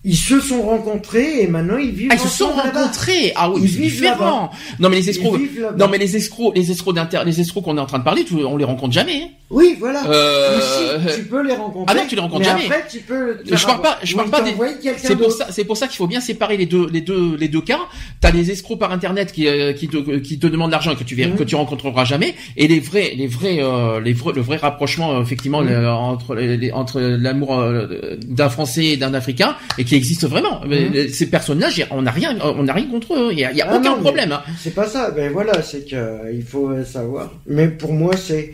Ils 0.04 0.16
se 0.16 0.40
sont 0.40 0.64
rencontrés 0.64 1.42
et 1.44 1.48
maintenant 1.48 1.78
ils 1.78 1.92
vivent 1.92 2.10
Ah, 2.12 2.16
ils 2.16 2.20
se 2.20 2.28
sont 2.28 2.48
rencontrés. 2.50 3.34
Ah 3.36 3.52
oui, 3.52 3.62
Ils 3.64 3.68
vivent 3.70 3.92
différent. 4.02 4.50
Non 4.80 4.90
mais 4.90 4.96
les 4.96 5.10
escrocs. 5.12 5.40
Non 5.78 5.88
mais 5.88 6.00
les 6.00 6.16
escrocs, 6.16 6.56
les 6.56 6.72
escrocs 6.72 6.96
d'inter, 6.96 7.20
les 7.24 7.40
escrocs 7.40 7.64
qu'on 7.64 7.78
est 7.78 7.82
en 7.82 7.86
train 7.86 8.00
de 8.00 8.04
parler, 8.04 8.24
tu- 8.24 8.34
on 8.44 8.58
les 8.58 8.66
rencontre 8.66 8.94
jamais. 8.94 9.22
hein. 9.24 9.28
Oui, 9.52 9.76
voilà. 9.80 10.04
Euh, 10.08 11.00
tu 11.16 11.24
peux 11.26 11.46
les 11.46 11.54
rencontrer. 11.54 11.86
Ah 11.96 12.02
non, 12.02 12.08
tu 12.08 12.16
les 12.16 12.22
rencontres 12.22 12.40
mais 12.40 12.46
jamais. 12.46 12.66
Après, 12.66 12.86
tu 12.90 13.00
peux. 13.00 13.38
te 13.46 13.56
Je 13.56 13.66
parle 13.66 13.82
pas, 13.82 14.00
je 14.02 14.16
parle 14.16 14.30
pas 14.30 14.42
des. 14.42 14.56
C'est 14.98 15.16
pour 15.18 15.32
ça, 15.32 15.48
c'est 15.52 15.66
pour 15.66 15.78
ça 15.78 15.88
qu'il 15.88 15.98
faut 15.98 16.08
bien 16.08 16.22
séparer 16.22 16.58
les 16.58 16.66
deux, 16.66 16.88
les 16.90 17.02
deux, 17.02 17.36
les 17.38 17.48
deux 17.50 17.62
cas. 17.62 17.80
T'as 18.22 18.32
les 18.32 18.50
escrocs 18.50 18.80
par 18.80 18.92
internet 18.94 19.32
qui, 19.32 19.48
euh, 19.48 19.74
qui 19.74 19.88
te, 19.88 19.98
qui 20.20 20.40
te 20.40 20.48
demandent 20.48 20.72
l'argent 20.72 20.92
et 20.92 20.96
que 20.96 21.04
tu 21.04 21.16
Mhm. 21.16 21.36
que 21.36 21.44
tu 21.44 21.56
rencontreras 21.56 22.06
jamais, 22.06 22.34
et 22.58 22.68
les 22.68 22.80
vrais, 22.80 23.14
les 23.16 23.28
vrais, 23.28 23.58
euh, 23.62 24.00
les 24.00 24.14
vrais, 24.14 24.34
le 24.34 24.42
vrai 24.42 24.56
rapprochement 24.58 25.18
euh, 25.18 25.22
effectivement 25.22 25.62
Mhm. 25.62 25.70
le- 25.70 25.90
entre 25.90 26.36
les- 26.36 26.72
entre 26.72 27.00
l'amour 27.02 27.60
euh, 27.60 28.16
d'un 28.26 28.50
Français 28.50 28.86
et 28.86 28.98
d'un 28.98 29.14
Africain 29.14 29.56
et 29.78 29.84
qui 29.92 29.98
existe 29.98 30.26
vraiment. 30.26 30.62
Mais, 30.66 30.90
euh, 30.96 31.08
Ces 31.10 31.26
personnes-là, 31.30 31.70
j'ai- 31.70 31.86
on 31.92 32.02
n'a 32.04 32.12
rien, 32.12 32.38
on 32.42 32.64
n'a 32.64 32.72
rien 32.72 32.86
contre 32.88 33.14
eux. 33.14 33.30
Il 33.34 33.40
y 33.40 33.44
a, 33.44 33.52
il 33.52 33.58
y 33.58 33.62
a 33.62 33.68
Ah 33.70 33.76
aucun 33.76 33.98
non, 33.98 34.02
problème. 34.02 34.32
hein. 34.32 34.42
C'est 34.58 34.74
pas 34.74 34.88
ça. 34.88 35.12
Ben 35.12 35.30
voilà, 35.34 35.62
c'est 35.62 35.84
que 35.90 35.96
euh, 35.98 36.32
il 36.34 36.44
faut 36.44 36.72
savoir. 36.86 37.34
Mais 37.46 37.68
pour 37.68 37.92
moi, 37.92 38.16
c'est 38.16 38.54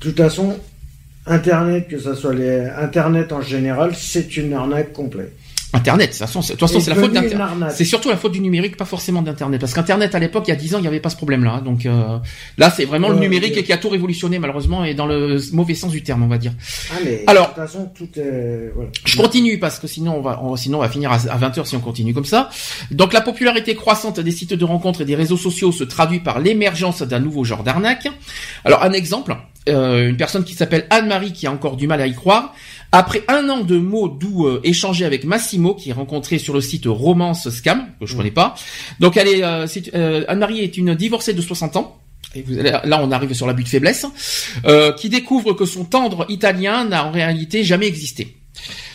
toute 0.00 0.16
façon 0.16 0.56
Internet, 1.26 1.86
que 1.88 1.98
ça 2.00 2.16
soit 2.16 2.34
les 2.34 2.66
Internet 2.86 3.30
en 3.32 3.40
général, 3.42 3.92
c'est 3.96 4.36
une 4.36 4.52
arnaque 4.54 4.92
complète. 4.92 5.32
Internet, 5.74 6.08
de 6.10 6.12
toute 6.12 6.18
façon, 6.18 6.42
c'est 6.42 6.90
la 6.90 6.96
faute 6.96 7.12
d'Internet. 7.12 7.72
C'est 7.74 7.84
surtout 7.84 8.10
la 8.10 8.16
faute 8.16 8.32
du 8.32 8.40
numérique, 8.40 8.76
pas 8.76 8.84
forcément 8.84 9.22
d'Internet. 9.22 9.60
Parce 9.60 9.72
qu'Internet, 9.72 10.14
à 10.14 10.18
l'époque, 10.18 10.44
il 10.46 10.50
y 10.50 10.52
a 10.52 10.56
10 10.56 10.74
ans, 10.74 10.78
il 10.78 10.82
n'y 10.82 10.86
avait 10.88 11.00
pas 11.00 11.08
ce 11.10 11.16
problème-là. 11.16 11.54
hein. 11.54 11.62
Donc 11.62 11.86
euh, 11.86 12.18
là, 12.58 12.70
c'est 12.70 12.84
vraiment 12.84 13.08
le 13.08 13.18
numérique 13.18 13.62
qui 13.64 13.72
a 13.72 13.78
tout 13.78 13.88
révolutionné, 13.88 14.38
malheureusement, 14.38 14.84
et 14.84 14.94
dans 14.94 15.06
le 15.06 15.40
mauvais 15.52 15.74
sens 15.74 15.90
du 15.92 16.02
terme, 16.02 16.22
on 16.22 16.28
va 16.28 16.38
dire. 16.38 16.52
Ah 16.92 16.96
mais 17.04 17.24
Alors- 17.26 17.44
de 17.48 17.54
toute 17.54 17.62
façon, 17.62 17.90
tout 17.94 18.08
voilà. 18.74 18.90
Je 19.04 19.16
continue 19.16 19.58
parce 19.58 19.78
que 19.78 19.86
sinon 19.86 20.16
on 20.16 20.20
va, 20.22 20.40
on- 20.42 20.56
sinon 20.56 20.78
on 20.78 20.80
va 20.82 20.88
finir 20.88 21.10
à, 21.10 21.16
20h 21.18 21.64
si 21.66 21.76
on 21.76 21.80
continue 21.80 22.12
comme 22.14 22.24
ça. 22.24 22.50
Donc 22.90 23.12
la 23.12 23.20
popularité 23.20 23.74
croissante 23.74 24.20
des 24.20 24.30
sites 24.30 24.52
de 24.54 24.64
rencontres 24.64 25.00
et 25.00 25.04
des 25.04 25.14
réseaux 25.14 25.36
sociaux 25.36 25.72
se 25.72 25.84
traduit 25.84 26.20
par 26.20 26.38
l'émergence 26.38 27.02
d'un 27.02 27.18
nouveau 27.20 27.44
genre 27.44 27.62
d'arnaque. 27.62 28.08
Alors 28.64 28.82
un 28.82 28.92
exemple, 28.92 29.34
euh, 29.68 30.08
une 30.08 30.16
personne 30.16 30.44
qui 30.44 30.54
s'appelle 30.54 30.86
Anne-Marie 30.90 31.32
qui 31.32 31.46
a 31.46 31.52
encore 31.52 31.76
du 31.76 31.86
mal 31.86 32.00
à 32.00 32.06
y 32.06 32.14
croire. 32.14 32.54
Après 32.94 33.22
un 33.28 33.48
an 33.48 33.60
de 33.60 33.78
mots 33.78 34.08
doux 34.08 34.46
euh, 34.46 34.60
échangés 34.64 35.04
avec 35.06 35.24
Massimo, 35.24 35.74
qui 35.74 35.90
est 35.90 35.94
rencontré 35.94 36.38
sur 36.38 36.52
le 36.52 36.60
site 36.60 36.84
Romance 36.86 37.48
Scam, 37.48 37.86
que 37.98 38.04
je 38.06 38.14
connais 38.16 38.30
pas. 38.30 38.54
Donc 39.00 39.16
elle 39.16 39.28
est, 39.28 39.42
euh, 39.42 39.66
c'est- 39.66 39.94
euh, 39.94 40.24
Anne-Marie 40.28 40.60
est 40.60 40.76
une 40.76 40.94
divorcée 40.94 41.32
de 41.32 41.40
60 41.40 41.76
ans. 41.76 41.98
et 42.34 42.40
vous- 42.42 42.54
là 42.54 43.00
on 43.02 43.10
arrive 43.10 43.34
sur 43.34 43.46
l'abus 43.46 43.62
de 43.64 43.68
faiblesse, 43.68 44.06
euh, 44.64 44.92
qui 44.92 45.10
découvre 45.10 45.52
que 45.52 45.66
son 45.66 45.84
tendre 45.84 46.24
italien 46.30 46.84
n'a 46.86 47.04
en 47.06 47.10
réalité 47.10 47.62
jamais 47.64 47.86
existé. 47.86 48.36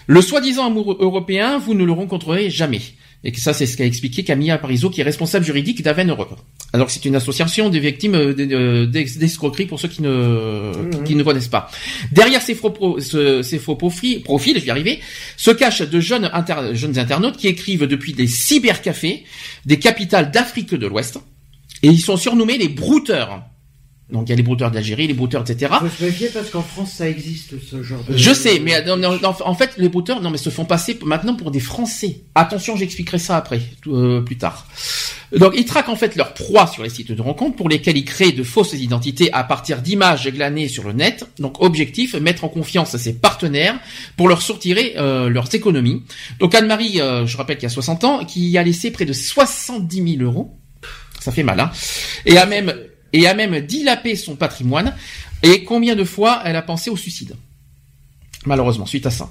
Le 0.08 0.22
soi-disant 0.22 0.66
amoureux 0.68 0.98
européen, 1.00 1.60
vous 1.60 1.74
ne 1.76 1.84
le 1.84 1.92
rencontrerez 1.92 2.50
jamais. 2.50 2.82
Et 3.24 3.32
que 3.32 3.40
ça, 3.40 3.52
c'est 3.52 3.66
ce 3.66 3.76
qu'a 3.76 3.86
expliqué 3.86 4.24
Camilla 4.24 4.58
Parizeau, 4.58 4.90
qui 4.92 5.02
est 5.02 5.04
responsable 5.04 5.44
juridique 5.44 5.82
d'Aven 5.82 6.10
Europe. 6.10 6.40
Alors, 6.72 6.90
c'est 6.92 7.04
une 7.04 7.16
association 7.16 7.70
des 7.70 7.80
victimes 7.80 8.14
euh, 8.16 8.34
d- 8.34 8.48
euh, 8.52 8.86
d'escroquerie 8.86 9.66
pour 9.66 9.80
ceux 9.80 9.88
qui 9.88 10.02
ne, 10.04 10.72
qui 11.04 11.16
ne 11.16 11.24
connaissent 11.24 11.48
pas. 11.48 11.70
Derrière 12.12 12.42
ces 12.42 12.54
faux, 12.56 12.70
pro- 12.70 13.00
ce- 13.00 13.42
ces 13.42 13.58
faux 13.58 13.76
profils, 13.76 14.22
profils, 14.22 14.54
je 14.56 14.62
vais 14.62 14.68
y 14.68 14.72
arriver, 14.72 15.00
se 15.36 15.50
cachent 15.52 15.82
de 15.82 16.00
jeunes, 16.00 16.30
inter- 16.32 16.74
jeunes 16.74 17.00
internautes 17.00 17.38
qui 17.38 17.48
écrivent 17.48 17.86
depuis 17.88 18.14
des 18.14 18.28
cybercafés 18.28 19.24
des 19.66 19.80
capitales 19.80 20.30
d'Afrique 20.32 20.76
de 20.76 20.86
l'Ouest. 20.88 21.18
Et 21.84 21.88
ils 21.90 22.02
sont 22.02 22.18
surnommés 22.18 22.58
les 22.58 22.70
brouteurs. 22.70 23.44
Donc, 24.10 24.28
il 24.28 24.30
y 24.30 24.34
a 24.34 24.36
les 24.38 24.44
brouteurs 24.44 24.72
d'Algérie, 24.72 25.06
les 25.08 25.14
brouteurs, 25.14 25.42
etc. 25.42 25.74
Faut 25.80 25.90
se 25.90 26.04
méfier 26.04 26.30
parce 26.30 26.50
qu'en 26.50 26.62
France, 26.62 26.94
ça 26.94 27.10
existe 27.10 27.56
ce 27.62 27.84
genre 27.84 28.04
de. 28.04 28.16
Je 28.16 28.34
sais, 28.34 28.60
mais 28.60 28.76
euh, 28.76 28.86
non, 28.86 28.96
non, 28.96 29.20
non, 29.22 29.36
en 29.44 29.54
fait, 29.54 29.74
les 29.78 29.90
brouteurs, 29.90 30.22
non, 30.22 30.30
mais 30.30 30.38
se 30.38 30.50
font 30.50 30.64
passer 30.64 30.98
maintenant 31.04 31.36
pour 31.36 31.52
des 31.52 31.60
Français. 31.60 32.22
Attention, 32.34 32.78
j'expliquerai 32.78 33.18
ça 33.18 33.36
après, 33.36 33.60
euh, 33.88 34.22
plus 34.22 34.38
tard. 34.38 34.66
Donc, 35.36 35.54
ils 35.58 35.66
traquent 35.66 35.90
en 35.90 35.96
fait 35.96 36.16
leurs 36.16 36.34
proies 36.34 36.68
sur 36.68 36.84
les 36.84 36.90
sites 36.90 37.12
de 37.12 37.22
rencontres 37.22 37.58
pour 37.58 37.68
lesquels 37.68 37.98
ils 37.98 38.06
créent 38.06 38.32
de 38.32 38.44
fausses 38.44 38.74
identités 38.74 39.32
à 39.34 39.44
partir 39.44 39.82
d'images 39.82 40.30
glanées 40.30 40.70
sur 40.70 40.86
le 40.86 40.94
net. 40.94 41.26
Donc, 41.40 41.62
objectif, 41.62 42.16
mettre 42.16 42.46
en 42.46 42.50
confiance 42.50 42.96
ses 42.96 43.14
partenaires 43.14 43.78
pour 44.16 44.30
leur 44.30 44.42
soutirer 44.42 44.94
euh, 44.96 45.28
leurs 45.28 45.54
économies. 45.54 46.04
Donc, 46.40 46.56
Anne-Marie, 46.56 47.02
euh, 47.02 47.26
je 47.26 47.36
rappelle 47.36 47.58
qu'il 47.58 47.64
y 47.64 47.72
a 47.72 47.74
60 47.74 48.04
ans, 48.06 48.26
qui 48.26 48.58
a 48.58 48.64
laissé 48.64 48.90
près 48.90 49.06
de 49.06 49.14
70 49.14 50.18
000 50.18 50.24
euros. 50.24 50.58
Ça 51.20 51.32
fait 51.34 51.44
mal, 51.44 51.60
hein. 51.60 51.72
Et 52.26 52.38
a 52.38 52.46
même, 52.46 52.74
et 53.18 53.28
a 53.28 53.34
même 53.34 53.60
dilapé 53.62 54.16
son 54.16 54.36
patrimoine. 54.36 54.94
Et 55.44 55.64
combien 55.64 55.96
de 55.96 56.04
fois 56.04 56.42
elle 56.46 56.56
a 56.56 56.62
pensé 56.62 56.90
au 56.90 56.98
suicide? 56.98 57.36
Malheureusement, 58.46 58.86
suite 58.86 59.06
à 59.06 59.12
ça. 59.12 59.30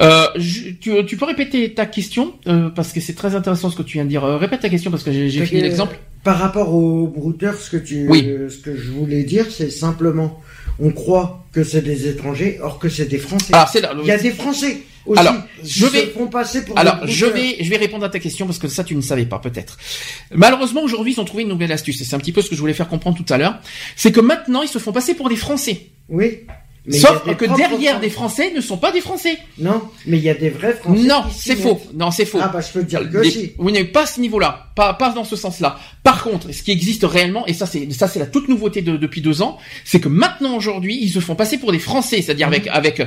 Euh, 0.00 0.26
je- 0.36 0.70
tu, 0.70 0.92
tu 1.06 1.16
peux 1.16 1.24
répéter 1.24 1.72
ta 1.74 1.86
question 1.86 2.34
euh, 2.46 2.68
parce 2.70 2.92
que 2.92 3.00
c'est 3.00 3.14
très 3.14 3.34
intéressant 3.34 3.68
ce 3.70 3.76
que 3.76 3.82
tu 3.82 3.94
viens 3.94 4.04
de 4.04 4.10
dire. 4.10 4.24
Euh, 4.24 4.36
répète 4.36 4.60
ta 4.60 4.68
question 4.68 4.90
parce 4.90 5.02
que 5.02 5.12
j'ai 5.12 5.28
fini 5.46 5.60
l'exemple. 5.62 5.98
Par 6.24 6.38
rapport 6.38 6.74
au 6.74 7.06
brouteur, 7.06 7.54
ce 7.56 7.70
que 7.70 7.76
tu, 7.76 8.08
Oui. 8.08 8.26
ce 8.50 8.56
que 8.56 8.74
je 8.76 8.90
voulais 8.90 9.22
dire, 9.24 9.46
c'est 9.50 9.70
simplement, 9.70 10.40
on 10.80 10.90
croit 10.90 11.44
que 11.52 11.62
c'est 11.62 11.82
des 11.82 12.08
étrangers, 12.08 12.58
or 12.62 12.78
que 12.78 12.88
c'est 12.88 13.04
des 13.06 13.18
Français. 13.18 13.52
Alors 13.54 13.68
c'est 13.68 13.80
là. 13.82 13.92
Il 14.00 14.06
y 14.06 14.10
a 14.10 14.18
des 14.18 14.30
Français 14.30 14.78
aussi. 15.06 15.20
Alors, 15.20 15.34
je 15.62 15.84
vais- 15.86 16.00
se 16.06 16.10
font 16.12 16.26
passer 16.28 16.64
pour 16.64 16.78
Alors, 16.78 17.04
des 17.04 17.12
je 17.12 17.26
vais, 17.26 17.56
je 17.60 17.68
vais 17.68 17.76
répondre 17.76 18.04
à 18.06 18.08
ta 18.08 18.18
question 18.18 18.46
parce 18.46 18.58
que 18.58 18.68
ça, 18.68 18.82
tu 18.84 18.96
ne 18.96 19.02
savais 19.02 19.26
pas, 19.26 19.38
peut-être. 19.38 19.76
Malheureusement, 20.32 20.82
aujourd'hui, 20.82 21.12
ils 21.12 21.20
ont 21.20 21.26
trouvé 21.26 21.42
une 21.42 21.50
nouvelle 21.50 21.72
astuce. 21.72 22.00
Et 22.00 22.04
c'est 22.04 22.16
un 22.16 22.18
petit 22.18 22.32
peu 22.32 22.40
ce 22.40 22.48
que 22.48 22.54
je 22.56 22.60
voulais 22.60 22.72
faire 22.74 22.88
comprendre 22.88 23.18
tout 23.22 23.30
à 23.32 23.36
l'heure. 23.36 23.58
C'est 23.94 24.10
que 24.10 24.20
maintenant, 24.20 24.62
ils 24.62 24.68
se 24.68 24.78
font 24.78 24.92
passer 24.92 25.12
pour 25.14 25.28
des 25.28 25.36
Français. 25.36 25.88
Oui. 26.08 26.38
Mais 26.86 26.98
Sauf 26.98 27.24
des 27.24 27.34
que 27.34 27.46
derrière 27.56 27.98
des 27.98 28.10
Français 28.10 28.52
ne 28.54 28.60
sont 28.60 28.76
pas 28.76 28.92
des 28.92 29.00
Français. 29.00 29.38
Non, 29.58 29.80
mais 30.04 30.18
il 30.18 30.22
y 30.22 30.28
a 30.28 30.34
des 30.34 30.50
vrais 30.50 30.74
Français. 30.74 31.02
non, 31.02 31.22
c'est 31.34 31.56
faux. 31.56 31.80
Non, 31.94 32.10
c'est 32.10 32.26
faux. 32.26 32.38
Ah 32.42 32.48
bah 32.48 32.60
je 32.60 32.70
peux 32.72 32.80
te 32.84 32.88
dire 32.90 33.08
que 33.10 33.22
si. 33.24 33.52
Oui, 33.56 33.72
mais 33.72 33.84
pas 33.84 34.02
à 34.02 34.06
ce 34.06 34.20
niveau-là, 34.20 34.66
pas 34.76 34.92
pas 34.92 35.10
dans 35.12 35.24
ce 35.24 35.34
sens-là. 35.34 35.78
Par 36.02 36.22
contre, 36.22 36.52
ce 36.52 36.62
qui 36.62 36.72
existe 36.72 37.04
réellement, 37.04 37.46
et 37.46 37.54
ça 37.54 37.64
c'est 37.64 37.90
ça 37.90 38.06
c'est 38.06 38.18
la 38.18 38.26
toute 38.26 38.48
nouveauté 38.48 38.82
de- 38.82 38.98
depuis 38.98 39.22
deux 39.22 39.40
ans, 39.40 39.56
c'est 39.86 39.98
que 39.98 40.08
maintenant 40.08 40.56
aujourd'hui 40.56 40.98
ils 41.00 41.08
se 41.08 41.20
font 41.20 41.34
passer 41.34 41.56
pour 41.56 41.72
des 41.72 41.78
Français, 41.78 42.20
c'est-à-dire 42.20 42.48
avec 42.48 42.66
avec 42.66 43.00
euh, 43.00 43.06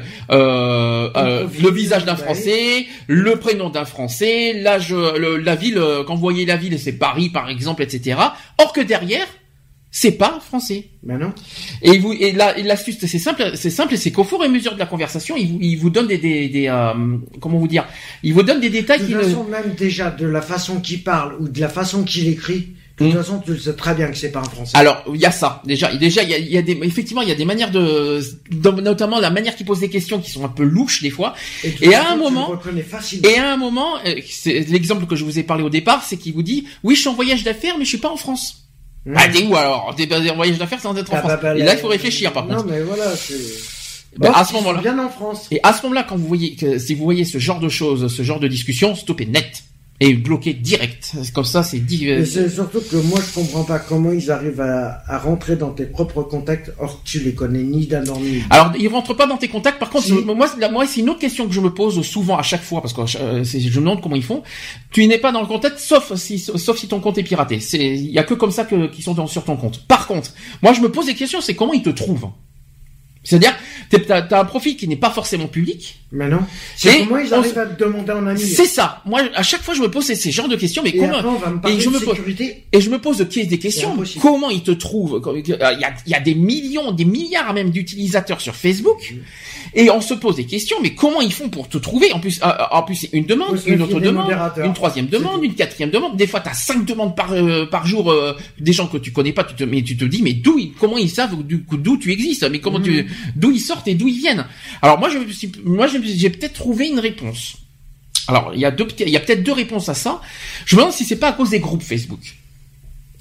euh, 1.16 1.44
profil, 1.44 1.64
le 1.64 1.72
visage 1.72 2.06
d'un. 2.06 2.16
Français, 2.16 2.88
le 3.06 3.36
prénom 3.36 3.70
d'un 3.70 3.86
Français, 3.86 4.54
l'âge, 4.54 4.92
la 4.94 5.54
ville. 5.56 5.78
euh, 5.78 6.04
Quand 6.04 6.16
vous 6.16 6.22
voyez 6.22 6.48
la 6.48 6.58
ville, 6.58 6.80
c'est 6.80 6.94
Paris 6.94 7.30
par 7.30 7.48
exemple, 7.48 7.84
etc. 7.84 8.18
Or 8.58 8.74
que 8.74 8.82
derrière, 8.82 9.28
c'est 10.00 10.12
pas 10.24 10.40
français. 10.50 10.80
Ben 11.02 11.18
non. 11.18 11.32
Et 11.82 11.98
vous 11.98 12.14
et 12.14 12.32
l'astuce 12.34 12.98
c'est 13.00 13.18
simple 13.28 13.52
c'est 13.56 13.70
simple 13.80 13.98
c'est 13.98 14.12
qu'au 14.12 14.24
fur 14.24 14.40
et 14.44 14.46
à 14.46 14.50
mesure 14.50 14.74
de 14.76 14.80
la 14.80 14.86
conversation 14.86 15.36
il 15.38 15.48
vous 15.48 15.58
il 15.62 15.76
vous 15.78 15.90
donne 15.90 16.08
des 16.08 16.20
des, 16.20 16.50
des 16.50 16.68
euh, 16.68 16.94
comment 17.42 17.58
vous 17.58 17.68
dire 17.76 17.86
il 18.22 18.34
vous 18.36 18.44
donne 18.44 18.60
des 18.60 18.70
détails 18.70 19.00
De 19.00 19.06
qui 19.08 19.14
toute 19.14 19.22
ne 19.24 19.28
façon, 19.28 19.44
même 19.46 19.74
déjà 19.76 20.12
de 20.12 20.28
la 20.28 20.42
façon 20.42 20.80
qu'il 20.82 21.02
parle 21.04 21.36
ou 21.40 21.48
de 21.48 21.60
la 21.60 21.70
façon 21.70 22.04
qu'il 22.04 22.28
écrit, 22.28 22.60
de 23.00 23.06
toute 23.06 23.14
Hmm. 23.14 23.18
façon, 23.18 23.40
tu 23.46 23.52
le 23.52 23.60
sais 23.60 23.74
très 23.74 23.94
bien 23.94 24.08
que 24.08 24.18
c'est 24.18 24.32
pas 24.32 24.40
un 24.40 24.50
Français. 24.56 24.76
Alors, 24.76 25.04
il 25.14 25.22
y 25.22 25.26
a 25.28 25.32
ça. 25.32 25.62
Déjà, 25.66 25.96
déjà, 25.96 26.24
il 26.24 26.30
y 26.30 26.34
a, 26.34 26.38
il 26.40 26.52
y 26.52 26.58
a 26.58 26.64
des, 26.64 26.80
effectivement, 26.82 27.22
il 27.22 27.30
y 27.30 27.32
a 27.32 27.36
des 27.36 27.46
manières 27.46 27.70
de, 27.70 28.20
de- 28.50 28.82
notamment 28.82 29.20
la 29.20 29.30
manière 29.30 29.56
qu'il 29.56 29.68
pose 29.68 29.82
des 29.82 29.90
questions 29.90 30.18
qui 30.20 30.32
sont 30.32 30.44
un 30.44 30.50
peu 30.50 30.64
louches 30.64 31.04
des 31.04 31.12
fois. 31.12 31.36
et 31.64 31.94
à 31.94 32.10
un 32.12 32.16
moment-. 32.16 32.60
Et 33.24 33.38
à 33.38 33.54
un 33.54 33.58
moment, 33.58 33.98
euh, 34.04 34.16
c'est 34.28 34.62
l'exemple 34.76 35.06
que 35.06 35.16
je 35.16 35.24
vous 35.26 35.38
ai 35.38 35.44
parlé 35.44 35.64
au 35.64 35.70
départ, 35.70 36.04
c'est 36.04 36.18
qu'il 36.18 36.34
vous 36.34 36.42
dit, 36.42 36.66
oui, 36.84 36.96
je 36.96 37.02
suis 37.02 37.10
en 37.10 37.14
voyage 37.14 37.44
d'affaires, 37.44 37.76
mais 37.78 37.86
je 37.86 37.90
suis 37.90 38.00
pas 38.00 38.10
en 38.12 38.18
France. 38.18 38.67
Hmm. 39.06 39.14
Ah, 39.16 39.28
t'es 39.30 39.44
où 39.44 39.56
alors 39.56 39.94
T'es 39.96 40.08
pas 40.08 40.20
en 40.20 40.36
voyage 40.36 40.58
d'affaires 40.58 40.82
sans 40.82 40.96
être 40.98 41.12
en 41.14 41.16
Ah, 41.16 41.20
France. 41.20 41.32
bah, 41.32 41.40
bah, 41.42 41.58
et 41.58 41.64
là, 41.64 41.74
il 41.74 41.80
faut 41.80 41.88
réfléchir, 41.88 42.34
par 42.34 42.46
non, 42.46 42.56
contre. 42.58 42.68
mais 42.70 42.82
voilà, 42.82 43.16
c'est. 43.16 43.36
Bon, 44.18 44.32
à 44.32 44.44
ce 44.44 44.54
moment-là. 44.54 44.82
Bien 44.82 44.98
en 45.00 45.10
France. 45.10 45.48
Et 45.52 45.60
à 45.64 45.74
ce 45.74 45.84
moment-là, 45.84 46.04
quand 46.08 46.18
vous 46.18 46.28
voyez 46.28 46.56
que, 46.56 46.78
si 46.80 46.96
vous 46.96 47.04
voyez 47.04 47.24
ce 47.24 47.38
genre 47.38 47.60
de 47.60 47.70
choses, 47.70 48.14
ce 48.14 48.24
genre 48.24 48.40
de 48.40 48.48
discussion, 48.48 48.96
stoppez 48.96 49.26
net. 49.28 49.64
Et 50.00 50.14
bloquez 50.14 50.54
direct. 50.54 51.14
Comme 51.34 51.44
ça, 51.44 51.64
c'est 51.64 51.80
dit. 51.80 52.08
euh, 52.12 52.24
c'est 52.24 52.50
surtout 52.50 52.82
que 52.82 52.98
moi, 52.98 53.20
je 53.20 53.34
comprends 53.34 53.64
pas 53.64 53.80
comment 53.80 54.12
ils 54.12 54.30
arrivent 54.30 54.62
à, 54.62 55.02
à 55.08 55.18
rentrer 55.18 55.56
dans 55.56 55.72
tes 55.72 55.86
propres 55.88 56.22
contacts, 56.22 56.72
or 56.78 57.02
tu 57.04 57.20
les 57.22 57.34
connais 57.34 57.64
ni 57.64 57.88
d'un 57.88 58.08
an 58.08 58.20
ni. 58.20 58.44
Alors, 58.52 58.74
ils 58.80 58.88
rentrent 58.90 59.16
pas 59.16 59.26
dans 59.26 59.38
tes 59.38 59.48
contacts. 59.48 59.80
Par 59.80 59.90
contre, 59.90 60.06
Si. 60.06 60.14
moi, 60.14 60.48
c'est- 60.48 60.70
moi, 60.72 60.86
c'est 60.86 61.00
une 61.02 61.10
autre 61.10 61.20
question 61.20 61.48
que 61.48 61.54
je 61.54 61.62
me 61.62 61.74
pose 61.74 62.00
souvent 62.06 62.38
à 62.38 62.44
chaque 62.44 62.62
fois 62.62 62.82
parce 62.82 62.94
que 62.94 63.02
euh, 63.20 63.44
je 63.44 63.58
me 63.58 63.86
demande 63.86 64.02
comment 64.02 64.16
ils 64.16 64.24
font. 64.24 64.44
Tu 64.92 65.08
n'es 65.08 65.18
pas 65.18 65.32
dans 65.32 65.42
le 65.42 65.48
contact, 65.48 65.80
sauf 65.80 66.14
si, 66.14 66.38
sauf 66.38 66.78
si 66.78 66.88
ton 66.88 67.00
compte 67.00 67.18
est 67.18 67.24
piraté. 67.24 67.60
C'est, 67.60 67.80
il 67.84 68.12
y 68.12 68.20
a 68.20 68.24
que 68.24 68.36
comme 68.36 68.52
ça 68.52 68.66
que 68.66 68.86
qui 68.92 69.02
sont 69.02 69.16
dans- 69.16 69.26
sur 69.26 69.46
ton 69.46 69.58
compte. 69.58 69.84
Par 69.88 70.06
contre, 70.06 70.32
moi, 70.62 70.74
je 70.74 70.82
me 70.82 70.92
pose 70.92 71.08
des 71.08 71.16
questions. 71.16 71.42
C'est 71.42 71.56
comment 71.56 71.74
ils 71.74 71.82
te 71.82 71.90
trouvent? 71.90 72.28
C'est-à-dire, 73.24 73.56
t'as 73.90 74.20
as 74.22 74.40
un 74.40 74.46
profil 74.46 74.78
qui 74.78 74.88
n'est 74.88 74.96
pas 74.96 75.10
forcément 75.10 75.48
public. 75.48 76.00
Mais 76.12 76.30
non. 76.30 76.40
C'est 76.78 77.00
comment 77.00 77.18
ils 77.18 77.34
arrivent 77.34 77.58
à 77.58 77.66
te 77.66 77.84
demander 77.84 78.12
en 78.14 78.26
ami. 78.28 78.40
C'est 78.40 78.66
ça. 78.66 79.02
Moi, 79.06 79.22
à 79.36 79.44
chaque 79.44 79.62
fois, 79.62 79.74
je 79.74 79.82
me 79.82 79.92
pose 79.92 80.06
ces, 80.06 80.16
ces 80.16 80.32
genres 80.32 80.48
de 80.48 80.56
questions. 80.56 80.82
Mais 80.82 80.92
Et 80.92 80.98
comment 80.98 81.18
après, 81.18 81.28
on 81.28 81.36
va 81.38 81.50
me 81.50 81.68
et 81.70 81.80
je 81.82 81.90
de 81.90 81.96
me 81.96 82.00
pose-. 82.00 82.16
Et 82.72 82.80
je 82.80 82.90
me 82.90 82.98
pose 83.00 83.18
de- 83.18 83.24
des 83.26 83.60
questions. 83.60 83.94
Comment 84.22 84.50
ils 84.50 84.64
te 84.64 84.72
trouvent 84.72 85.22
Il 85.36 85.50
y 85.50 85.54
a, 85.54 85.74
il 86.06 86.12
y 86.12 86.16
a 86.16 86.20
des 86.22 86.34
millions, 86.34 86.94
des 86.94 87.04
milliards 87.04 87.54
même 87.54 87.72
d'utilisateurs 87.72 88.40
sur 88.40 88.56
Facebook. 88.56 89.00
Mm. 89.12 89.18
Et 89.74 89.90
on 89.92 90.00
se 90.00 90.14
pose 90.14 90.38
des 90.38 90.46
questions, 90.46 90.78
mais 90.82 90.96
comment 90.96 91.20
ils 91.20 91.34
font 91.34 91.50
pour 91.50 91.68
te 91.68 91.78
trouver? 91.78 92.14
En 92.14 92.22
plus, 92.22 92.40
euh, 92.42 92.48
en 92.72 92.84
plus, 92.84 92.96
c'est 92.96 93.10
une 93.12 93.26
demande, 93.26 93.60
une 93.68 93.82
autre 93.82 94.00
demande, 94.00 94.34
une 94.64 94.74
troisième 94.74 95.08
demande, 95.08 95.44
une 95.44 95.56
quatrième 95.56 95.90
demande. 95.90 96.16
Des 96.16 96.26
fois, 96.26 96.40
tu 96.40 96.48
as 96.50 96.54
cinq 96.54 96.86
demandes 96.86 97.18
par 97.18 97.34
euh, 97.34 97.66
par 97.66 97.86
jour, 97.86 98.10
euh, 98.12 98.34
des 98.60 98.72
gens 98.72 98.88
que 98.88 98.98
tu 98.98 99.12
connais 99.12 99.34
pas. 99.34 99.44
Tu 99.44 99.56
te, 99.56 99.66
mais 99.66 99.82
tu 99.84 99.98
te 99.98 100.06
dis, 100.06 100.22
mais 100.22 100.32
d'où, 100.34 100.58
ils- 100.58 100.72
comment 100.80 100.98
ils 100.98 101.10
savent 101.10 101.36
d'où 101.44 101.98
tu 101.98 102.12
existes? 102.14 102.48
Mais 102.50 102.60
comment 102.60 102.80
tu, 102.80 103.04
Mm. 103.04 103.08
d'où 103.36 103.52
ils 103.52 103.60
sortent 103.60 103.90
et 103.90 103.94
d'où 103.96 104.08
ils 104.08 104.18
viennent? 104.18 104.46
Alors 104.82 104.98
moi, 105.00 105.10
je 105.10 105.18
moi, 105.66 105.88
je 105.88 105.97
j'ai 106.04 106.30
peut-être 106.30 106.54
trouvé 106.54 106.88
une 106.88 107.00
réponse. 107.00 107.58
Alors, 108.28 108.52
il 108.54 108.60
y 108.60 108.66
a 108.66 108.72
peut-être 108.72 109.44
deux 109.44 109.54
réponses 109.54 109.90
à 109.90 109.94
ça. 109.94 110.22
Je 110.66 110.76
me 110.76 110.82
demande 110.82 110.94
si 110.94 111.06
c'est 111.06 111.16
pas 111.16 111.30
à 111.30 111.34
cause 111.34 111.50
des 111.50 111.60
groupes 111.60 111.84
Facebook. 111.84 112.36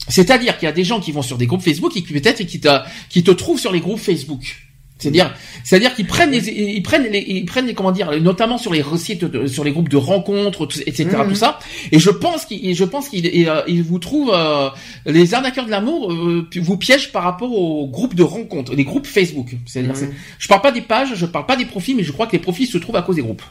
C'est-à-dire 0.08 0.58
qu'il 0.58 0.66
y 0.66 0.68
a 0.68 0.72
des 0.72 0.84
gens 0.84 1.00
qui 1.00 1.12
vont 1.12 1.22
sur 1.22 1.38
des 1.38 1.46
groupes 1.46 1.62
Facebook 1.62 1.96
et 1.96 2.02
qui 2.02 2.12
peut-être 2.12 2.42
qui 2.44 3.22
te 3.24 3.30
trouvent 3.30 3.60
sur 3.60 3.72
les 3.72 3.80
groupes 3.80 4.00
Facebook. 4.00 4.65
C'est-à-dire, 4.98 5.34
c'est-à-dire 5.62 5.94
qu'ils 5.94 6.06
prennent 6.06 6.30
les, 6.30 6.48
ils 6.48 6.82
prennent 6.82 7.02
les, 7.10 7.18
ils 7.18 7.44
prennent 7.44 7.66
les, 7.66 7.74
comment 7.74 7.92
dire, 7.92 8.18
notamment 8.20 8.56
sur 8.56 8.72
les 8.72 8.82
sites, 8.96 9.26
de- 9.26 9.46
sur 9.46 9.62
les 9.62 9.70
groupes 9.72 9.90
de 9.90 9.96
rencontres, 9.98 10.66
etc., 10.86 11.04
Mhm. 11.18 11.28
tout 11.28 11.34
ça. 11.34 11.58
Et 11.92 11.98
je 11.98 12.08
pense 12.08 12.46
qu'ils, 12.46 12.74
je 12.74 12.84
pense 12.84 13.10
qu'ils, 13.10 13.26
euh, 13.48 13.60
ils 13.68 13.82
vous 13.82 13.98
trouvent, 13.98 14.32
euh, 14.32 14.70
les 15.04 15.34
arnaqueurs 15.34 15.66
de 15.66 15.70
l'amour 15.70 16.10
euh, 16.10 16.48
vous 16.62 16.76
piègent 16.78 17.12
par 17.12 17.24
rapport 17.24 17.52
aux 17.52 17.86
groupes 17.88 18.14
de 18.14 18.22
rencontres, 18.22 18.74
les 18.74 18.84
groupes 18.84 19.06
Facebook. 19.06 19.48
C'est-à-dire, 19.66 19.92
Mhm. 19.92 20.12
je 20.38 20.48
parle 20.48 20.62
pas 20.62 20.72
des 20.72 20.80
pages, 20.80 21.14
je 21.14 21.26
parle 21.26 21.44
pas 21.44 21.56
des 21.56 21.66
profils, 21.66 21.94
mais 21.94 22.02
je 22.02 22.12
crois 22.12 22.26
que 22.26 22.32
les 22.32 22.38
profils 22.38 22.66
se 22.66 22.78
trouvent 22.78 22.96
à 22.96 23.02
cause 23.02 23.16
des 23.16 23.22
groupes. 23.22 23.42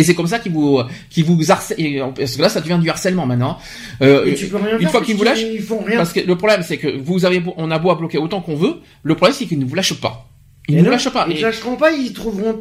Et 0.00 0.04
c'est 0.04 0.14
comme 0.16 0.26
ça 0.28 0.40
qu'ils 0.40 0.52
vous, 0.52 0.80
qu'ils 1.10 1.24
vous 1.24 1.50
harcèlent, 1.52 2.04
parce 2.16 2.36
que 2.36 2.42
là, 2.42 2.48
ça 2.48 2.60
devient 2.60 2.78
du 2.82 2.90
harcèlement 2.90 3.26
maintenant. 3.26 3.58
Euh, 4.02 4.26
Et 4.26 4.34
tu 4.34 4.46
peux 4.46 4.56
rien 4.56 4.72
une 4.74 4.80
faire 4.80 4.90
fois 4.90 5.00
qu'ils 5.02 5.14
vous 5.16 5.24
lâchent, 5.24 5.42
Ils 5.42 5.60
font 5.62 5.82
rien. 5.84 5.96
parce 5.96 6.12
que 6.12 6.20
le 6.20 6.36
problème, 6.36 6.62
c'est 6.66 6.76
que 6.76 6.88
vous 6.88 7.24
avez, 7.24 7.40
on 7.56 7.70
a 7.70 7.78
beau 7.78 7.90
à 7.90 7.94
bloquer 7.96 8.18
autant 8.18 8.40
qu'on 8.40 8.54
veut, 8.56 8.78
le 9.04 9.14
problème, 9.16 9.36
c'est 9.38 9.46
qu'ils 9.46 9.58
ne 9.60 9.64
vous 9.64 9.74
lâchent 9.76 9.94
pas. 10.00 10.24
Ils 10.68 10.76
Et 10.76 10.78
ne 10.80 10.84
non, 10.84 10.90
lâchent 10.92 11.10
pas. 11.10 11.26
Ils 11.28 11.36
Et- 11.36 11.40
ne 11.40 11.42
lâcheront 11.46 11.76
pas, 11.76 11.90
ils 11.92 12.12
trouveront. 12.12 12.60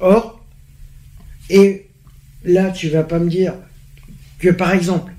Or, 0.00 0.44
et 1.50 1.86
là, 2.44 2.70
tu 2.70 2.88
vas 2.88 3.02
pas 3.02 3.18
me 3.18 3.28
dire 3.28 3.54
que 4.38 4.48
par 4.50 4.72
exemple, 4.72 5.12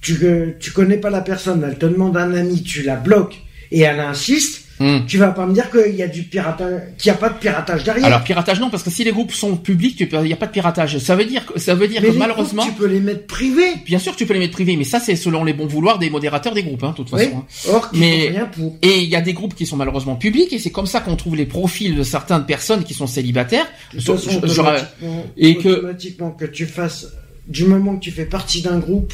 tu, 0.00 0.18
que 0.18 0.54
tu 0.60 0.70
connais 0.72 0.98
pas 0.98 1.10
la 1.10 1.20
personne, 1.22 1.64
elle 1.66 1.78
te 1.78 1.86
demande 1.86 2.16
un 2.16 2.32
ami, 2.34 2.62
tu 2.62 2.82
la 2.82 2.96
bloques 2.96 3.40
et 3.70 3.80
elle 3.80 4.00
insiste, 4.00 4.63
Hum. 4.80 5.04
tu 5.06 5.18
vas 5.18 5.28
pas 5.28 5.46
me 5.46 5.54
dire 5.54 5.70
qu'il 5.70 5.94
y 5.94 6.02
a 6.02 6.08
du 6.08 6.24
piratage, 6.24 6.80
qu'il 6.98 7.12
n'y 7.12 7.16
a 7.16 7.20
pas 7.20 7.28
de 7.28 7.38
piratage 7.38 7.84
derrière. 7.84 8.04
Alors 8.06 8.24
piratage 8.24 8.58
non 8.58 8.70
parce 8.70 8.82
que 8.82 8.90
si 8.90 9.04
les 9.04 9.12
groupes 9.12 9.32
sont 9.32 9.56
publics, 9.56 10.00
il 10.00 10.20
n'y 10.22 10.32
a 10.32 10.36
pas 10.36 10.46
de 10.46 10.50
piratage. 10.52 10.98
Ça 10.98 11.14
veut 11.14 11.24
dire 11.24 11.46
que 11.46 11.60
ça 11.60 11.74
veut 11.74 11.86
dire 11.86 12.00
mais 12.02 12.08
que 12.08 12.12
les 12.12 12.18
malheureusement, 12.18 12.62
groupes, 12.64 12.74
tu 12.74 12.80
peux 12.82 12.88
les 12.88 13.00
mettre 13.00 13.26
privés. 13.26 13.72
bien 13.86 13.98
sûr 14.00 14.16
tu 14.16 14.26
peux 14.26 14.32
les 14.34 14.40
mettre 14.40 14.52
privés, 14.54 14.76
mais 14.76 14.84
ça 14.84 14.98
c'est 15.00 15.14
selon 15.16 15.44
les 15.44 15.52
bons 15.52 15.66
vouloirs 15.66 15.98
des 15.98 16.10
modérateurs 16.10 16.54
des 16.54 16.62
groupes, 16.64 16.82
hein, 16.82 16.90
de 16.90 16.96
toute 16.96 17.10
façon. 17.10 17.24
Oui. 17.24 17.32
hein. 17.36 17.70
Or, 17.72 17.88
Mais- 17.92 18.28
rien 18.30 18.46
pour. 18.46 18.76
Et 18.82 18.98
il 19.02 19.08
y 19.08 19.14
a 19.16 19.20
des 19.20 19.32
groupes 19.32 19.54
qui 19.54 19.64
sont 19.66 19.76
malheureusement 19.76 20.16
publics 20.16 20.52
et 20.52 20.58
c'est 20.58 20.70
comme 20.70 20.86
ça 20.86 21.00
qu'on 21.00 21.14
trouve 21.16 21.36
les 21.36 21.46
profils 21.46 21.94
de 21.94 22.02
certaines 22.02 22.44
personnes 22.44 22.82
qui 22.84 22.94
sont 22.94 23.06
célibataires. 23.06 23.66
De 23.92 23.98
toute 24.00 24.16
façon, 24.16 24.30
Je- 24.42 24.46
je- 24.48 24.60
automatiquement, 24.60 25.24
et 25.36 25.56
que- 25.56 25.68
automatiquement 25.68 26.30
que 26.32 26.46
tu 26.46 26.66
fasses, 26.66 27.06
du 27.46 27.64
moment 27.64 27.94
que 27.96 28.00
tu 28.00 28.10
fais 28.10 28.24
partie 28.26 28.62
d'un 28.62 28.78
groupe, 28.78 29.12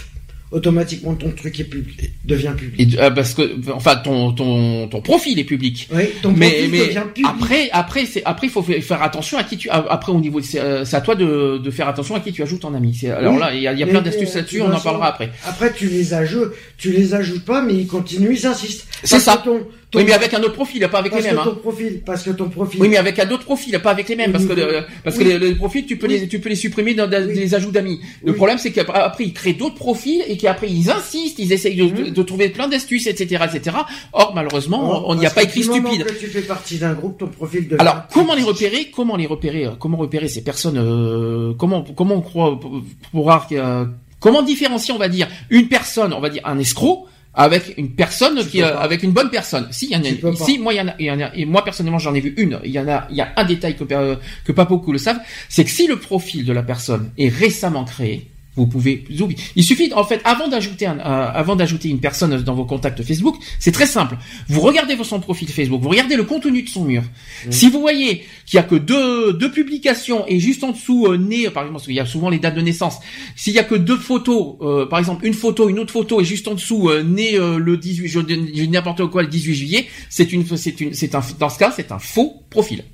automatiquement 0.51 1.14
ton 1.14 1.30
truc 1.30 1.59
est 1.61 1.64
public, 1.64 2.11
devient 2.24 2.53
public. 2.57 2.94
Et, 2.94 3.01
euh, 3.01 3.11
parce 3.11 3.34
que, 3.34 3.42
enfin, 3.72 3.96
ton, 3.96 4.32
ton, 4.32 4.88
ton 4.88 5.01
profil 5.01 5.38
est 5.38 5.44
public. 5.44 5.88
Oui, 5.94 6.05
ton 6.22 6.32
mais, 6.32 6.51
profil 6.51 6.70
mais 6.70 6.78
devient 6.86 7.03
public. 7.14 7.26
après, 7.28 7.68
après, 7.72 8.07
c'est, 8.07 8.22
après, 8.24 8.46
il 8.48 8.51
faut 8.51 8.62
fa- 8.62 8.80
faire 8.80 9.03
attention 9.03 9.38
à 9.38 9.44
qui 9.44 9.57
tu, 9.57 9.68
après, 9.70 10.12
au 10.12 10.20
niveau, 10.20 10.40
c'est, 10.40 10.61
euh, 10.61 10.84
c'est 10.84 10.96
à 10.96 11.01
toi 11.01 11.14
de, 11.14 11.59
de 11.59 11.70
faire 11.70 11.88
attention 11.88 12.14
à 12.14 12.20
qui 12.20 12.32
tu 12.32 12.42
ajoutes 12.42 12.64
en 12.64 12.74
ami. 12.74 12.98
Alors 13.16 13.34
Oui. 13.34 13.40
là, 13.40 13.55
il 13.55 13.62
y 13.62 13.68
a, 13.68 13.72
y 13.72 13.82
a 13.82 13.86
plein 13.86 14.01
euh, 14.01 14.03
d'astuces 14.03 14.32
de 14.32 14.38
là-dessus, 14.38 14.62
on 14.62 14.72
en 14.72 14.80
parlera 14.80 15.09
après. 15.09 15.30
Après, 15.46 15.72
tu 15.72 15.86
les 15.88 16.14
ajoutes, 16.14 16.53
tu 16.78 16.90
les 16.92 17.14
ajoutes 17.14 17.44
pas, 17.44 17.62
mais 17.62 17.74
ils 17.74 17.86
continuent, 17.86 18.32
ils 18.32 18.46
insistent. 18.46 18.86
C'est 19.05 19.20
ça. 19.20 19.36
que 19.38 19.44
ton- 19.44 19.61
ton- 19.90 19.98
Oui, 19.98 20.05
mais 20.07 20.12
avec 20.12 20.32
un 20.34 20.40
autre 20.42 20.53
profil, 20.55 20.86
pas 20.90 20.98
avec 20.98 21.12
les 21.14 21.20
mêmes, 21.22 21.34
que 21.34 21.40
hein. 21.40 21.44
ton 21.46 21.55
profil, 21.57 22.01
parce 22.07 22.22
que 22.22 22.30
ton 22.30 22.48
profil. 22.48 22.80
Oui, 22.80 22.88
mais 22.88 22.96
avec 22.96 23.18
un 23.18 23.28
autre 23.30 23.44
profil, 23.44 23.76
pas 23.80 23.90
avec 23.90 24.09
les 24.09 24.14
mêmes, 24.16 24.30
parce 24.30 24.44
que 24.44 24.53
le, 24.53 24.82
parce 25.03 25.16
que 25.18 25.24
Oui. 25.24 25.30
les, 25.30 25.38
les 25.38 25.55
profils, 25.57 25.84
tu 25.84 25.96
peux 25.96 26.07
Oui. 26.07 26.20
les, 26.20 26.28
tu 26.28 26.38
peux 26.38 26.48
les 26.48 26.55
supprimer 26.55 26.94
dans 26.94 27.09
dans 27.09 27.26
Oui. 27.26 27.34
des 27.34 27.55
ajouts 27.55 27.72
d'amis. 27.72 27.98
Le 28.24 28.32
problème, 28.34 28.59
c'est 28.59 28.70
qu'après, 28.70 29.24
ils 29.24 29.32
créent 29.32 29.53
d'autres 29.55 29.74
profils 29.76 30.22
et 30.28 30.36
qu'après, 30.41 30.68
ils 30.70 30.91
insistent, 30.91 31.38
ils 31.38 31.53
essayent 31.53 31.76
de, 31.76 31.84
Mhm. 31.84 32.11
de 32.11 32.22
trouver 32.22 32.49
plein 32.49 32.68
d'astuces, 32.68 33.07
etc., 33.07 33.45
etc. 33.53 33.76
Or, 34.12 34.32
malheureusement, 34.34 35.09
on 35.09 35.14
n'y 35.14 35.26
a 35.26 35.30
pas 35.30 35.43
écrit 35.43 35.62
stupide. 35.62 36.05
que 36.05 36.12
tu 36.12 36.26
fais 36.26 36.43
partie 36.43 36.78
d'un 36.78 36.95
groupe, 36.95 37.18
ton 37.18 37.28
profil 37.28 37.68
devient. 37.68 37.80
Alors, 37.80 38.03
comment 38.12 38.34
les 38.34 38.43
repérer 38.43 38.91
Comment 38.95 39.16
les 39.16 39.26
repérer 39.26 39.66
euh, 39.66 39.70
Comment 39.78 39.97
repérer 39.99 40.28
ces 40.28 40.43
personnes 40.43 40.78
euh, 40.78 41.53
Comment 41.59 41.82
comment 41.82 42.16
on 42.16 42.20
croit 42.20 42.59
pour, 42.59 42.82
pour 43.12 43.32
euh, 43.53 43.84
comment 44.18 44.43
différencier, 44.43 44.93
on 44.95 44.99
va 44.99 45.09
dire, 45.09 45.28
une 45.51 45.68
personne, 45.68 46.12
on 46.12 46.20
va 46.20 46.28
dire 46.30 46.43
un 46.45 46.59
escroc 46.59 47.07
avec 47.32 47.74
une 47.78 47.91
personne 47.95 48.41
Tu 48.43 48.49
qui 48.49 48.62
euh, 48.62 48.76
avec 48.78 49.03
une 49.03 49.12
bonne 49.12 49.30
personne? 49.30 49.68
Si 49.70 49.86
il 49.86 49.93
y 49.93 49.97
en 49.97 50.01
a, 50.01 50.32
pas. 50.32 50.45
si 50.45 50.59
moi 50.59 50.74
il 50.74 50.78
y 50.78 50.80
en 50.80 50.88
a, 50.88 50.95
il 50.99 51.07
y 51.07 51.11
en 51.11 51.20
a 51.20 51.34
et 51.34 51.45
moi 51.45 51.64
personnellement 51.64 51.99
j'en 51.99 52.14
ai 52.14 52.20
vu 52.20 52.34
une. 52.36 52.59
Il 52.64 52.70
y 52.70 52.78
en 52.78 52.88
a, 52.88 53.07
il 53.11 53.16
y 53.16 53.20
a 53.20 53.32
un 53.36 53.45
détail 53.45 53.76
que 53.76 53.84
euh, 53.93 54.16
que 54.45 54.53
pas 54.53 54.64
beaucoup 54.64 54.93
le 54.93 54.99
savent, 54.99 55.20
c'est 55.49 55.64
que 55.64 55.70
si 55.70 55.86
le 55.86 55.97
profil 55.99 56.45
de 56.45 56.53
la 56.53 56.62
personne 56.62 57.11
est 57.18 57.28
récemment 57.28 57.84
créé, 57.84 58.30
vous 58.57 58.66
pouvez 58.66 59.05
oublier. 59.20 59.40
Il 59.57 59.64
suffit, 59.64 59.92
en 59.94 60.05
fait, 60.05 60.20
avant 60.24 60.48
d'ajouter 60.48 60.86
un, 60.86 60.98
euh, 60.98 61.30
avant 61.32 61.57
d'ajouter 61.57 61.88
une 61.88 62.01
personne 62.01 62.36
dans 62.42 62.55
vos 62.55 62.64
contacts 62.64 63.03
Facebook, 63.03 63.36
c'est 63.59 63.72
très 63.72 63.86
simple. 63.86 64.16
Vous 64.48 64.61
regardez 64.61 64.96
son 65.03 65.20
profil 65.20 65.48
Facebook, 65.48 65.80
vous 65.80 65.88
regardez 65.88 66.16
le 66.16 66.24
contenu 66.24 66.62
de 66.62 66.68
son 66.68 66.84
mur. 66.84 67.03
Mmh. 67.03 67.53
Si 67.53 67.70
vous 67.70 67.80
voyez 67.80 68.24
qu'il 68.46 68.57
y 68.57 68.59
a 68.59 68.62
que 68.62 68.74
deux, 68.74 69.32
deux 69.32 69.51
publications 69.51 70.24
et 70.26 70.40
juste 70.40 70.62
en 70.64 70.72
dessous 70.72 71.07
euh, 71.07 71.16
né, 71.16 71.48
par 71.51 71.62
exemple, 71.62 71.72
parce 71.72 71.84
qu'il 71.84 71.94
y 71.94 72.01
a 72.01 72.07
souvent 72.07 72.28
les 72.28 72.38
dates 72.38 72.55
de 72.55 72.61
naissance. 72.61 72.98
S'il 73.36 73.55
y 73.55 73.59
a 73.59 73.64
que 73.64 73.74
deux 73.74 73.96
photos, 73.96 74.57
euh, 74.61 74.86
par 74.86 74.98
exemple 74.98 75.26
une 75.26 75.34
photo, 75.34 75.68
une 75.68 75.78
autre 75.78 75.92
photo 75.92 76.20
et 76.20 76.24
juste 76.24 76.48
en 76.48 76.55
dessous 76.55 76.90
euh, 76.90 77.03
né 77.03 77.36
euh, 77.36 77.59
le 77.59 77.76
18, 77.76 78.09
je 78.09 78.20
je 78.20 78.64
n'importe 78.64 79.07
quoi, 79.07 79.22
le 79.22 79.28
18 79.28 79.55
juillet, 79.55 79.86
c'est 80.09 80.32
une, 80.32 80.44
c'est 80.57 80.80
une, 80.80 80.94
c'est 80.94 81.14
un, 81.14 81.20
dans 81.38 81.48
ce 81.48 81.59
cas, 81.59 81.72
c'est 81.74 81.92
un 81.92 81.98
faux 81.98 82.42
profil. 82.51 82.84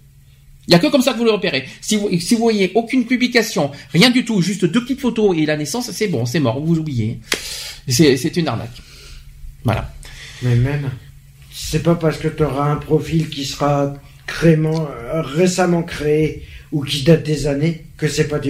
Il 0.69 0.73
y 0.73 0.75
a 0.75 0.79
que 0.79 0.89
comme 0.89 1.03
ça 1.03 1.13
que 1.13 1.19
vous 1.19 1.25
le 1.25 1.31
repérez. 1.31 1.65
Si 1.81 1.97
vous, 1.97 2.09
voyez 2.39 2.73
aucune 2.75 3.07
publication, 3.07 3.71
rien 3.93 4.11
du 4.11 4.25
tout, 4.25 4.43
juste 4.43 4.65
deux 4.65 4.83
petites 4.83 5.01
photos 5.01 5.37
et 5.37 5.47
la 5.47 5.57
naissance, 5.57 5.91
c'est 5.93 6.09
bon, 6.09 6.27
c'est 6.27 6.41
mort, 6.41 6.61
vous 6.61 6.79
oubliez. 6.79 7.21
C'est, 7.89 8.37
une 8.37 8.49
arnaque. 8.49 8.83
Voilà. 9.65 9.93
Mais 10.43 10.57
même, 10.57 10.91
c'est 11.53 11.83
pas 11.83 11.95
parce 11.95 12.19
que 12.19 12.29
tu 12.29 12.43
auras 12.43 12.71
un 12.71 12.77
profil 12.77 13.31
qui 13.31 13.45
sera 13.45 13.95
crément, 14.27 14.89
euh, 14.91 15.23
récemment 15.23 15.85
créé 15.85 16.43
ou 16.73 16.83
qui 16.83 17.05
date 17.05 17.23
des 17.23 17.47
années 17.47 17.85
que 17.97 18.09
c'est 18.09 18.27
pas 18.27 18.41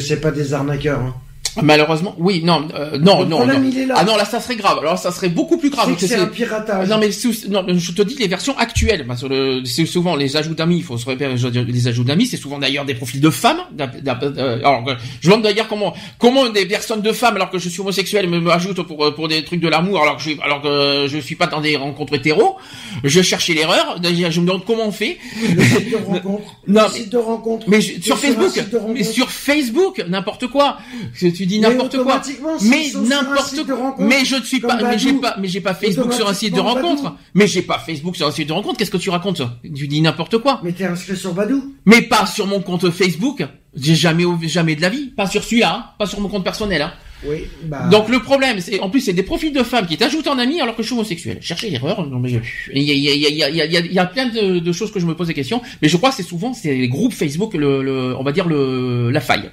c'est 0.00 0.20
pas 0.20 0.32
des 0.32 0.52
arnaqueurs. 0.52 1.00
hein. 1.00 1.14
Malheureusement, 1.62 2.14
oui, 2.18 2.42
non, 2.44 2.66
euh, 2.74 2.98
non, 2.98 3.20
Le 3.20 3.26
non, 3.26 3.36
problème, 3.38 3.62
non. 3.62 3.68
il 3.70 3.78
est 3.78 3.86
là. 3.86 3.94
Ah 3.98 4.04
non, 4.04 4.16
là, 4.16 4.24
ça 4.24 4.40
serait 4.40 4.56
grave. 4.56 4.78
Alors, 4.80 4.98
ça 4.98 5.10
serait 5.12 5.28
beaucoup 5.28 5.56
plus 5.58 5.70
grave. 5.70 5.94
C'est 5.98 6.14
un 6.16 6.26
piratage. 6.26 6.88
Non 6.88 6.98
mais 6.98 7.10
non, 7.48 7.64
je 7.76 7.92
te 7.92 8.02
dis 8.02 8.16
les 8.16 8.28
versions 8.28 8.56
actuelles 8.56 9.04
parce 9.06 9.22
que 9.22 9.62
c'est 9.64 9.86
souvent 9.86 10.16
les 10.16 10.36
ajouts 10.36 10.54
d'amis, 10.54 10.78
il 10.78 10.82
faut 10.84 10.98
se 10.98 11.06
repérer 11.06 11.34
les 11.66 11.88
ajouts 11.88 12.04
d'amis, 12.04 12.26
c'est 12.26 12.36
souvent 12.36 12.58
d'ailleurs 12.58 12.84
des 12.84 12.94
profils 12.94 13.20
de 13.20 13.30
femmes. 13.30 13.58
euh, 13.78 14.58
alors 14.58 14.84
que 14.84 14.92
je 15.20 15.28
me 15.28 15.32
demande 15.32 15.42
d'ailleurs 15.44 15.68
comment 15.68 15.94
comment 16.18 16.48
des 16.48 16.66
personnes 16.66 17.02
de 17.02 17.12
femmes 17.12 17.36
alors 17.36 17.50
que 17.50 17.58
je 17.58 17.68
suis 17.68 17.80
homosexuel 17.80 18.28
me, 18.28 18.40
me 18.40 18.50
ajoutent 18.50 18.82
pour 18.82 19.04
euh, 19.04 19.10
pour 19.14 19.28
des 19.28 19.44
trucs 19.44 19.60
de 19.60 19.68
l'amour 19.68 20.02
alors 20.02 20.16
que 20.16 20.22
je 20.22 20.30
alors 20.42 20.62
que 20.62 21.06
je 21.08 21.18
suis 21.18 21.34
pas 21.36 21.46
dans 21.46 21.60
des 21.60 21.76
rencontres 21.76 22.14
hétéros. 22.14 22.56
Je 23.04 23.22
cherchais 23.22 23.54
l'erreur, 23.54 24.00
d'ailleurs, 24.00 24.30
je 24.30 24.40
me 24.40 24.46
demande 24.46 24.64
comment 24.64 24.86
on 24.88 24.92
fait. 24.92 25.18
Le 25.54 25.62
site 25.62 25.90
de 25.90 25.96
rencontre. 25.96 26.54
Non, 26.68 26.82
le 26.84 26.92
site 26.92 27.10
de 27.10 27.16
rencontre. 27.18 27.66
Mais 27.68 27.80
sur 27.80 28.18
Facebook, 28.18 28.52
mais 28.92 29.02
sur 29.04 29.30
Facebook, 29.30 30.04
n'importe 30.08 30.46
quoi. 30.48 30.78
Tu 31.18 31.46
dis 31.48 31.58
Mais 31.58 31.68
n'importe 31.70 31.96
quoi. 32.02 32.20
Mais 32.62 32.90
n'importe 33.08 33.66
quoi. 33.66 33.94
Mais 33.98 34.24
je 34.24 34.36
ne 34.36 34.42
suis 34.42 34.60
pas, 34.60 34.76
mais 34.82 34.98
j'ai 34.98 35.12
pas, 35.14 35.36
mais 35.40 35.48
j'ai 35.48 35.60
pas 35.60 35.74
Facebook 35.74 36.12
sur 36.12 36.28
un 36.28 36.34
site 36.34 36.54
de 36.54 36.60
rencontre. 36.60 37.16
Mais 37.34 37.46
j'ai 37.46 37.62
pas 37.62 37.78
Facebook 37.78 38.14
sur 38.16 38.26
un 38.26 38.30
site 38.30 38.48
de 38.48 38.52
rencontre. 38.52 38.76
Qu'est-ce 38.78 38.90
que 38.90 38.96
tu 38.96 39.10
racontes? 39.10 39.42
Tu 39.74 39.88
dis 39.88 40.00
n'importe 40.00 40.38
quoi. 40.38 40.60
Mais 40.62 40.72
t'es 40.72 40.84
inscrit 40.84 41.16
sur 41.16 41.34
Badou. 41.34 41.74
Mais 41.86 42.02
pas 42.02 42.26
sur 42.26 42.46
mon 42.46 42.60
compte 42.60 42.88
Facebook. 42.90 43.44
J'ai 43.74 43.94
jamais, 43.94 44.24
jamais 44.42 44.76
de 44.76 44.82
la 44.82 44.88
vie. 44.88 45.06
Pas 45.16 45.26
sur 45.26 45.42
celui-là. 45.44 45.74
hein. 45.74 45.84
Pas 45.98 46.06
sur 46.06 46.20
mon 46.20 46.28
compte 46.28 46.44
personnel. 46.44 46.82
Hein. 46.82 46.92
Oui. 47.26 47.44
Bah. 47.64 47.88
Donc 47.90 48.08
le 48.08 48.20
problème, 48.20 48.60
c'est 48.60 48.78
en 48.78 48.90
plus 48.90 49.00
c'est 49.00 49.12
des 49.12 49.24
profils 49.24 49.52
de 49.52 49.62
femmes 49.64 49.86
qui 49.86 49.96
t'ajoutent 49.96 50.28
en 50.28 50.38
ami 50.38 50.60
alors 50.60 50.76
que 50.76 50.82
je 50.82 50.86
suis 50.88 50.94
homosexuel. 50.94 51.38
Cherchez 51.40 51.68
l'erreur. 51.68 52.06
Non 52.06 52.20
mais 52.20 52.28
je- 52.28 52.38
il 52.72 52.82
y 52.84 52.90
a, 52.92 52.94
il 52.94 53.00
y 53.02 53.08
a, 53.26 53.28
il 53.28 53.36
y 53.36 53.42
a, 53.42 53.48
il 53.48 53.54
y 53.54 53.58
y 53.72 53.76
a- 53.76 53.80
il 53.80 53.92
y 53.92 53.98
a 53.98 54.06
plein 54.06 54.26
de, 54.26 54.60
de 54.60 54.72
choses 54.72 54.92
que 54.92 55.00
je 55.00 55.06
me 55.06 55.14
pose 55.16 55.26
des 55.26 55.34
questions. 55.34 55.60
Mais 55.82 55.88
je 55.88 55.96
crois 55.96 56.10
que 56.10 56.14
c'est 56.16 56.22
souvent 56.22 56.54
c'est 56.54 56.72
les 56.74 56.88
groupes 56.88 57.12
Facebook 57.12 57.54
le, 57.54 57.82
le 57.82 58.16
on 58.16 58.22
va 58.22 58.30
dire 58.30 58.46
le 58.46 59.10
la 59.10 59.20
faille. 59.20 59.50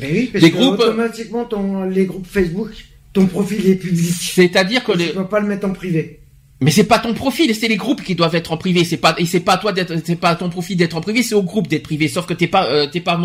Ben 0.00 0.10
oui, 0.12 0.30
parce 0.32 0.42
Les 0.44 0.50
que 0.50 0.56
groupes- 0.56 0.80
automatiquement, 0.80 1.44
ton, 1.44 1.84
les 1.84 2.04
groupes 2.06 2.26
Facebook, 2.26 2.70
ton 3.12 3.26
profil 3.26 3.66
est 3.68 3.74
public. 3.76 4.12
C'est-à-dire 4.20 4.84
que 4.84 4.92
Tu 4.92 4.98
les... 4.98 5.06
peux 5.08 5.24
pas 5.26 5.40
le 5.40 5.46
mettre 5.46 5.66
en 5.66 5.72
privé. 5.72 6.20
Mais 6.60 6.72
c'est 6.72 6.84
pas 6.84 6.98
ton 6.98 7.14
profil, 7.14 7.54
c'est 7.54 7.68
les 7.68 7.76
groupes 7.76 8.02
qui 8.02 8.16
doivent 8.16 8.34
être 8.34 8.50
en 8.50 8.56
privé. 8.56 8.84
C'est 8.84 8.96
pas 8.96 9.14
et 9.18 9.26
c'est 9.26 9.38
pas 9.40 9.52
à 9.54 9.58
toi 9.58 9.72
d'être, 9.72 9.94
c'est 10.04 10.16
pas 10.16 10.30
à 10.30 10.34
ton 10.34 10.50
profil 10.50 10.76
d'être 10.76 10.96
en 10.96 11.00
privé, 11.00 11.22
c'est 11.22 11.36
au 11.36 11.42
groupe 11.44 11.68
d'être 11.68 11.84
privé. 11.84 12.08
Sauf 12.08 12.26
que 12.26 12.34
t'es 12.34 12.48
pas, 12.48 12.66
euh, 12.66 12.88
t'es 12.88 13.00
pas, 13.00 13.16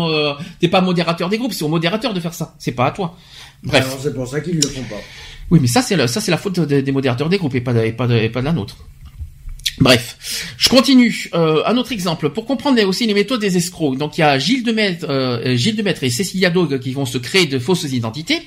t'es 0.60 0.68
pas 0.68 0.80
modérateur 0.80 1.28
des 1.28 1.36
groupes, 1.36 1.52
c'est 1.52 1.64
au 1.64 1.68
modérateur 1.68 2.14
de 2.14 2.20
faire 2.20 2.32
ça. 2.32 2.54
C'est 2.60 2.72
pas 2.72 2.86
à 2.86 2.90
toi. 2.92 3.16
Bref. 3.64 3.96
C'est 4.00 4.14
pour 4.14 4.28
ça 4.28 4.40
qu'ils 4.40 4.54
le 4.56 4.62
font 4.68 4.82
pas. 4.84 5.00
Oui, 5.50 5.58
mais 5.60 5.66
ça 5.66 5.82
c'est 5.82 6.06
ça 6.06 6.20
c'est 6.20 6.30
la 6.30 6.36
faute 6.36 6.60
de- 6.60 6.80
des 6.80 6.92
modérateurs 6.92 7.28
des 7.28 7.38
groupes 7.38 7.54
et 7.56 7.60
pas 7.60 7.72
de, 7.74 7.80
et 7.80 7.92
pas 7.92 8.06
de, 8.06 8.14
et 8.14 8.28
pas 8.28 8.40
de 8.40 8.44
la 8.46 8.52
nôtre. 8.52 8.76
Bref, 9.80 10.54
je 10.56 10.68
continue. 10.68 11.30
Euh, 11.34 11.62
un 11.66 11.76
autre 11.76 11.90
exemple 11.90 12.30
pour 12.30 12.46
comprendre 12.46 12.80
aussi 12.84 13.06
les 13.06 13.14
méthodes 13.14 13.40
des 13.40 13.56
escrocs. 13.56 13.98
Donc 13.98 14.16
il 14.16 14.20
y 14.20 14.24
a 14.24 14.38
Gilles 14.38 14.62
Demaître, 14.62 15.04
euh, 15.08 15.56
Gilles 15.56 15.82
et 16.02 16.10
Cécilia 16.10 16.50
Dogue 16.50 16.78
qui 16.78 16.92
vont 16.92 17.06
se 17.06 17.18
créer 17.18 17.46
de 17.46 17.58
fausses 17.58 17.82
identités. 17.92 18.40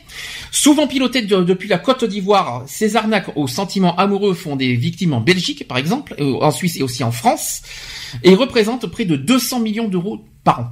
Souvent 0.52 0.88
pilotées 0.88 1.22
de- 1.24 1.44
depuis 1.44 1.68
la 1.68 1.80
Côte 1.80 2.06
d'Ivoire, 2.06 2.64
ces 2.68 2.96
arnaques 2.96 3.36
aux 3.36 3.48
sentiments 3.48 3.96
amoureux 3.98 4.34
font 4.34 4.56
des 4.56 4.74
victimes 4.76 5.14
en 5.14 5.20
Belgique, 5.22 5.68
par 5.68 5.78
exemple, 5.78 6.16
en 6.20 6.52
Suisse 6.52 6.78
et 6.78 6.84
aussi 6.84 7.04
en 7.04 7.12
France, 7.12 7.62
et 8.24 8.34
représentent 8.34 8.88
près 8.88 9.04
de 9.06 9.18
200 9.18 9.60
millions 9.60 9.90
d'euros 9.90 10.22
par 10.46 10.60
an. 10.62 10.68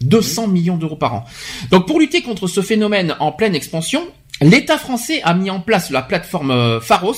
200 0.00 0.48
millions 0.48 0.76
d'euros 0.78 0.96
par 0.96 1.14
an. 1.14 1.24
Donc 1.70 1.86
pour 1.86 2.00
lutter 2.00 2.22
contre 2.22 2.46
ce 2.48 2.60
phénomène 2.62 3.14
en 3.20 3.30
pleine 3.30 3.54
expansion, 3.54 4.02
l'État 4.40 4.78
français 4.78 5.20
a 5.22 5.34
mis 5.34 5.50
en 5.50 5.60
place 5.60 5.90
la 5.90 6.02
plateforme 6.02 6.50
euh, 6.50 6.80
Pharos. 6.80 7.14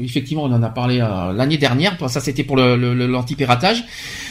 Effectivement, 0.00 0.44
on 0.44 0.52
en 0.52 0.62
a 0.62 0.68
parlé 0.68 1.00
euh, 1.00 1.32
l'année 1.32 1.58
dernière. 1.58 1.96
Ça, 2.08 2.20
c'était 2.20 2.44
pour 2.44 2.56
l'anti-piratage. 2.56 3.84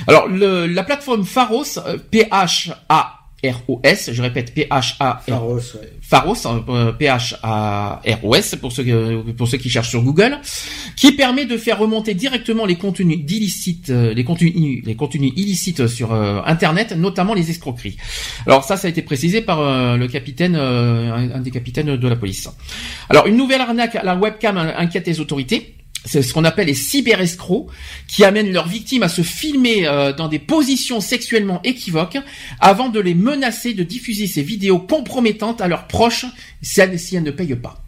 Alors, 0.08 0.28
le- 0.28 0.66
la 0.68 0.84
plateforme 0.84 1.26
Pharos, 1.26 1.78
euh, 1.86 1.98
P-H-A-R-O-S, 3.42 4.10
je 4.14 4.22
répète, 4.22 4.54
P-H-A-R-O-S, 4.54 5.26
Pharos, 5.28 5.56
ouais. 5.56 5.90
Pharos, 6.02 6.48
hein, 6.48 6.64
euh, 6.70 6.92
P-H-A-R-O-S, 6.92 8.56
pour 8.62 8.72
ceux, 8.72 8.84
que- 8.84 9.32
pour 9.32 9.48
ceux 9.48 9.58
qui 9.58 9.70
cherchent 9.70 9.90
sur 9.90 10.04
Google, 10.04 10.40
qui 10.96 11.12
permet 11.14 11.46
de 11.46 11.58
faire 11.58 11.80
remonter 11.80 12.14
directement 12.14 12.66
les 12.66 12.76
contenus 12.76 13.24
d'illicites, 13.26 13.90
euh, 13.90 14.14
les 14.14 14.24
contenus, 14.24 14.84
les 14.86 14.96
contenus 14.96 15.34
illicites 15.36 15.88
sur 15.88 16.14
euh, 16.14 16.42
Internet, 16.46 16.96
notamment 16.96 17.34
les 17.34 17.50
escroqueries. 17.50 17.98
Alors 18.46 18.64
ça, 18.64 18.78
ça 18.78 18.88
a 18.88 18.90
été 18.92 19.02
précisé 19.02 19.42
par 19.42 19.60
euh, 19.60 19.98
le 19.98 20.08
capitaine, 20.08 20.56
euh, 20.56 21.12
un, 21.14 21.32
un 21.32 21.40
des 21.42 21.52
capitaines 21.52 21.96
de 21.98 22.08
la 22.08 22.16
police. 22.16 22.50
Alors 23.10 23.28
une 23.28 23.38
nouvelle 23.38 23.62
arnaque 23.62 23.96
à 23.96 24.04
la 24.04 24.16
webcam 24.16 24.58
inquiète 24.58 25.08
les 25.08 25.20
autorités. 25.20 25.76
C'est 26.04 26.24
ce 26.24 26.34
qu'on 26.34 26.46
appelle 26.46 26.66
les 26.68 26.74
cyberescrocs 26.74 27.68
qui 28.08 28.24
amènent 28.24 28.52
leurs 28.52 28.68
victimes 28.68 29.04
à 29.04 29.10
se 29.10 29.22
filmer 29.22 29.86
euh, 29.88 30.12
dans 30.14 30.28
des 30.28 30.40
positions 30.40 31.00
sexuellement 31.00 31.62
équivoques 31.64 32.18
avant 32.60 32.90
de 32.90 33.00
les 33.00 33.14
menacer 33.14 33.74
de 33.76 33.84
diffuser 33.84 34.26
ces 34.26 34.42
vidéos 34.42 34.80
compromettantes 34.80 35.62
à 35.62 35.68
leurs 35.68 35.86
proches 35.88 36.26
si 36.64 36.80
elles, 36.82 37.24
ne 37.24 37.30
payent 37.32 37.56
pas. 37.56 37.84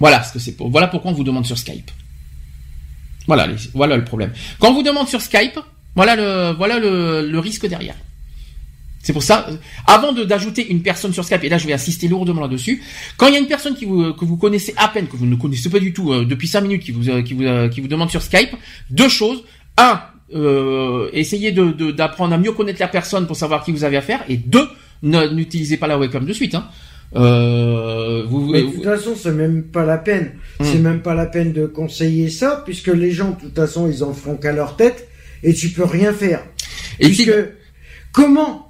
Voilà 0.00 0.22
ce 0.24 0.32
que 0.32 0.38
c'est 0.40 0.56
pour. 0.56 0.68
Voilà 0.70 0.88
pourquoi 0.88 1.12
on 1.12 1.14
vous 1.14 1.24
demande 1.24 1.46
sur 1.46 1.56
Skype. 1.58 1.90
Voilà, 3.28 3.46
les- 3.46 3.56
voilà 3.74 3.96
le 3.96 4.04
problème. 4.04 4.32
Quand 4.58 4.70
on 4.70 4.74
vous 4.74 4.82
demande 4.82 5.06
sur 5.08 5.20
Skype, 5.20 5.58
voilà 5.94 6.16
le, 6.16 6.56
voilà 6.56 6.78
le, 6.80 7.28
le 7.30 7.38
risque 7.38 7.66
derrière. 7.66 7.94
C'est 9.02 9.12
pour 9.12 9.22
ça, 9.22 9.46
euh, 9.48 9.54
avant 9.86 10.12
de- 10.12 10.24
d'ajouter 10.24 10.66
une 10.70 10.82
personne 10.82 11.12
sur 11.12 11.24
Skype, 11.24 11.44
et 11.44 11.48
là 11.48 11.56
je 11.58 11.66
vais 11.66 11.72
insister 11.72 12.08
lourdement 12.08 12.40
là-dessus, 12.42 12.82
quand 13.16 13.28
il 13.28 13.34
y 13.34 13.36
a 13.36 13.40
une 13.40 13.46
personne 13.46 13.74
qui 13.74 13.84
vous, 13.84 14.12
que 14.12 14.24
vous 14.24 14.36
connaissez 14.36 14.74
à 14.76 14.88
peine, 14.88 15.06
que 15.06 15.16
vous 15.16 15.26
ne 15.26 15.36
connaissez 15.36 15.70
pas 15.70 15.78
du 15.78 15.92
tout 15.92 16.12
euh, 16.12 16.24
depuis 16.24 16.48
5 16.48 16.60
minutes, 16.62 16.82
qui 16.82 16.90
vous, 16.92 17.08
euh, 17.08 17.22
qui, 17.22 17.34
vous, 17.34 17.44
euh, 17.44 17.68
qui 17.68 17.80
vous 17.80 17.88
demande 17.88 18.10
sur 18.10 18.22
Skype, 18.22 18.50
deux 18.90 19.08
choses. 19.08 19.44
Un, 19.76 20.00
euh, 20.34 21.08
essayez 21.12 21.52
de- 21.52 21.70
de- 21.72 21.92
d'apprendre 21.92 22.34
à 22.34 22.38
mieux 22.38 22.52
connaître 22.52 22.80
la 22.80 22.88
personne 22.88 23.26
pour 23.26 23.36
savoir 23.36 23.64
qui 23.64 23.70
vous 23.72 23.84
avez 23.84 23.96
affaire. 23.96 24.24
Et 24.28 24.36
deux, 24.36 24.66
n'utilisez 25.02 25.76
pas 25.76 25.86
la 25.86 25.96
webcam 25.98 26.26
de 26.26 26.32
suite. 26.32 26.54
Hein. 26.56 26.66
Euh, 27.16 28.24
vous, 28.28 28.50
Mais 28.50 28.62
de 28.62 28.66
toute 28.70 28.84
façon, 28.84 29.14
c'est 29.16 29.32
même 29.32 29.62
pas 29.62 29.84
la 29.84 29.96
peine. 29.98 30.32
Hmm. 30.60 30.64
C'est 30.64 30.78
même 30.78 31.00
pas 31.00 31.14
la 31.14 31.26
peine 31.26 31.52
de 31.52 31.66
conseiller 31.66 32.28
ça, 32.30 32.62
puisque 32.64 32.88
les 32.88 33.12
gens, 33.12 33.30
de 33.30 33.40
toute 33.46 33.54
façon, 33.54 33.88
ils 33.90 34.02
en 34.04 34.12
feront 34.12 34.36
qu'à 34.36 34.52
leur 34.52 34.76
tête, 34.76 35.08
et 35.42 35.54
tu 35.54 35.70
peux 35.70 35.84
rien 35.84 36.12
faire. 36.12 36.42
et 37.00 37.06
puisque 37.06 37.30
comment 38.12 38.67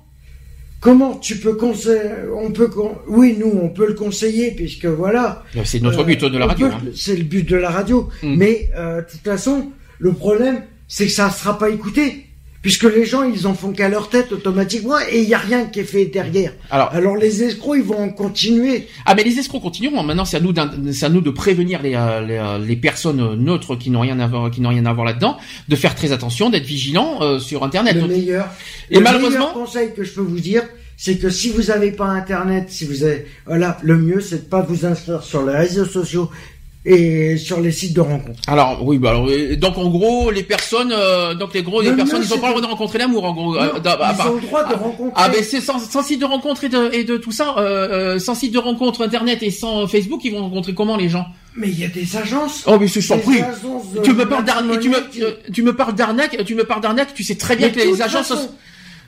comment 0.81 1.15
tu 1.17 1.37
peux 1.39 1.55
conseiller 1.55 2.01
On 2.35 2.51
peut, 2.53 2.69
con- 2.69 2.97
oui, 3.09 3.37
nous, 3.39 3.51
on 3.63 3.69
peut 3.69 3.87
le 3.87 3.95
conseiller 3.95 4.53
puisque 4.53 4.87
voilà. 4.87 5.45
C'est 5.65 5.83
notre 5.83 6.01
Euh, 6.01 6.05
but 6.05 6.25
de 6.25 6.39
la 6.39 6.45
on 6.47 6.49
radio. 6.49 6.67
hein. 6.69 6.81
C'est 6.95 7.17
le 7.17 7.25
but 7.25 7.49
de 7.49 7.57
la 7.57 7.71
radio. 7.71 8.09
Mm. 8.23 8.35
Mais 8.37 8.71
euh, 8.77 9.03
de 9.03 9.07
toute 9.11 9.21
façon, 9.25 9.71
le 9.99 10.13
problème, 10.13 10.63
c'est 10.87 11.07
que 11.07 11.13
ça 11.13 11.27
ne 11.27 11.33
sera 11.33 11.59
pas 11.59 11.71
écouté. 11.71 12.27
Puisque 12.61 12.83
les 12.85 13.05
gens, 13.05 13.23
ils 13.23 13.47
en 13.47 13.55
font 13.55 13.73
qu'à 13.73 13.89
leur 13.89 14.09
tête 14.11 14.33
automatiquement 14.33 14.97
et 15.11 15.21
il 15.23 15.29
n'y 15.29 15.35
a 15.35 15.39
rien 15.39 15.67
qui 15.67 15.79
est 15.81 15.85
fait 15.85 16.07
derrière. 16.07 16.53
Alors, 16.71 16.91
Alors 16.93 17.17
les 17.17 17.45
escrocs, 17.45 17.77
ils 17.79 17.85
vont 17.85 18.03
en 18.03 18.09
continuer. 18.09 18.89
ah 19.07 19.15
mais 19.15 19.23
les 19.23 19.39
escrocs 19.39 19.63
continueront. 19.63 20.03
Maintenant, 20.03 20.25
c'est 20.25 20.39
à 20.39 20.41
nous, 20.41 20.53
c'est 20.93 21.07
à 21.07 21.09
nous 21.09 21.21
de 21.21 21.31
prévenir 21.31 21.81
les, 21.83 21.95
euh, 21.95 22.21
les, 22.21 22.35
euh, 22.37 22.59
les 22.59 22.75
personnes 22.77 23.35
neutres 23.37 23.77
qui 23.77 23.91
n'ont 23.91 24.01
rien 24.01 24.19
à 24.19 24.27
voir, 24.27 24.51
qui 24.51 24.61
n'ont 24.61 24.71
rien 24.71 24.87
à 24.87 24.93
voir 24.93 25.07
là-dedans, 25.07 25.39
de 25.69 25.77
faire 25.77 25.95
très 25.95 26.11
attention, 26.11 26.51
d'être 26.51 26.65
vigilants 26.67 27.23
euh, 27.23 27.39
sur 27.39 27.63
Internet. 27.63 27.95
Le 27.95 28.09
meilleur. 28.09 28.49
Et 28.91 28.97
le 28.97 29.01
malheureusement- 29.03 29.31
meilleur 29.39 29.53
conseil 29.53 29.95
que 29.95 30.03
je 30.03 30.13
peux 30.13 30.21
vous 30.23 30.41
dire, 30.41 30.63
c'est 30.97 31.17
que 31.17 31.31
si 31.31 31.51
vous 31.51 31.63
n'avez 31.65 31.93
pas 31.93 32.07
Internet, 32.07 32.67
si 32.71 32.85
vous 32.87 33.05
avez, 33.05 33.25
voilà, 33.47 33.79
le 33.83 33.97
mieux, 33.99 34.21
c'est 34.21 34.45
de 34.47 34.49
pas 34.51 34.63
vous 34.63 34.85
inscrire 34.85 35.23
sur 35.23 35.47
les 35.47 35.55
réseaux 35.57 35.85
sociaux 35.85 36.29
et 36.91 37.37
sur 37.37 37.61
les 37.61 37.71
sites 37.71 37.93
de 37.95 38.01
rencontres. 38.01 38.41
Alors 38.47 38.85
oui, 38.85 38.99
bah 38.99 39.11
alors, 39.11 39.29
euh, 39.29 39.57
donc 39.57 39.77
en 39.77 39.89
gros, 39.91 40.31
les 40.31 40.43
personnes, 40.43 40.91
euh, 40.93 41.35
donc 41.35 41.53
les 41.53 41.63
gros, 41.63 41.83
les 41.83 41.91
Le 41.91 41.97
personnes, 41.97 42.21
mieux, 42.21 42.25
ils 42.27 42.33
ont 42.33 42.37
c'est 42.37 42.41
pas 42.41 42.49
le 42.49 42.55
droit 42.55 42.63
de- 42.63 42.67
rencontrer 42.67 42.99
l'amour, 42.99 43.25
en 43.25 43.35
gros. 43.35 43.55
Non, 43.55 43.61
euh, 43.61 43.71
ils 43.77 43.83
part- 43.83 44.31
ont 44.33 44.37
le 44.37 44.41
droit 44.41 44.65
de 44.65 44.73
ah, 44.75 44.77
rencontrer. 44.79 45.13
Ah 45.15 45.29
ben 45.29 45.45
c'est 45.45 45.61
sans, 45.61 45.79
sans 45.79 46.03
site 46.03 46.21
de 46.21 46.25
rencontre 46.25 46.65
et 46.65 46.69
de, 46.71 46.91
et 46.95 47.05
de 47.05 47.19
tout 47.19 47.33
ça, 47.33 47.55
euh, 47.59 48.15
euh, 48.15 48.19
sans 48.19 48.35
site 48.35 48.53
de 48.55 48.59
rencontre 48.59 49.03
internet 49.03 49.43
et 49.43 49.51
sans 49.51 49.87
Facebook, 49.87 50.21
ils 50.25 50.33
vont 50.33 50.41
rencontrer 50.41 50.73
comment 50.75 50.97
les 50.97 51.09
gens? 51.11 51.27
Mais 51.57 51.69
il 51.69 51.79
y 51.79 51.85
a 51.85 51.89
des 51.89 52.17
agences. 52.17 52.63
Oh 52.67 52.79
mais 52.81 52.89
c'est 52.89 53.01
agences 53.01 53.93
de 53.95 54.01
Tu 54.03 54.13
me 54.15 54.25
parles 54.27 54.45
d'arnaque, 54.45 54.81
tu 54.81 54.89
me, 54.89 54.97
euh, 54.97 55.33
tu 55.53 55.63
me 55.63 55.75
parles 55.77 55.95
d'arnaque, 55.95 56.43
tu 56.45 56.55
me 56.55 56.65
parles 56.65 56.81
d'arnaque, 56.81 57.13
tu 57.15 57.23
sais 57.23 57.35
très 57.35 57.57
bien 57.57 57.67
Mais 57.69 57.73
que 57.75 57.87
les 57.87 58.01
agences. 58.01 58.33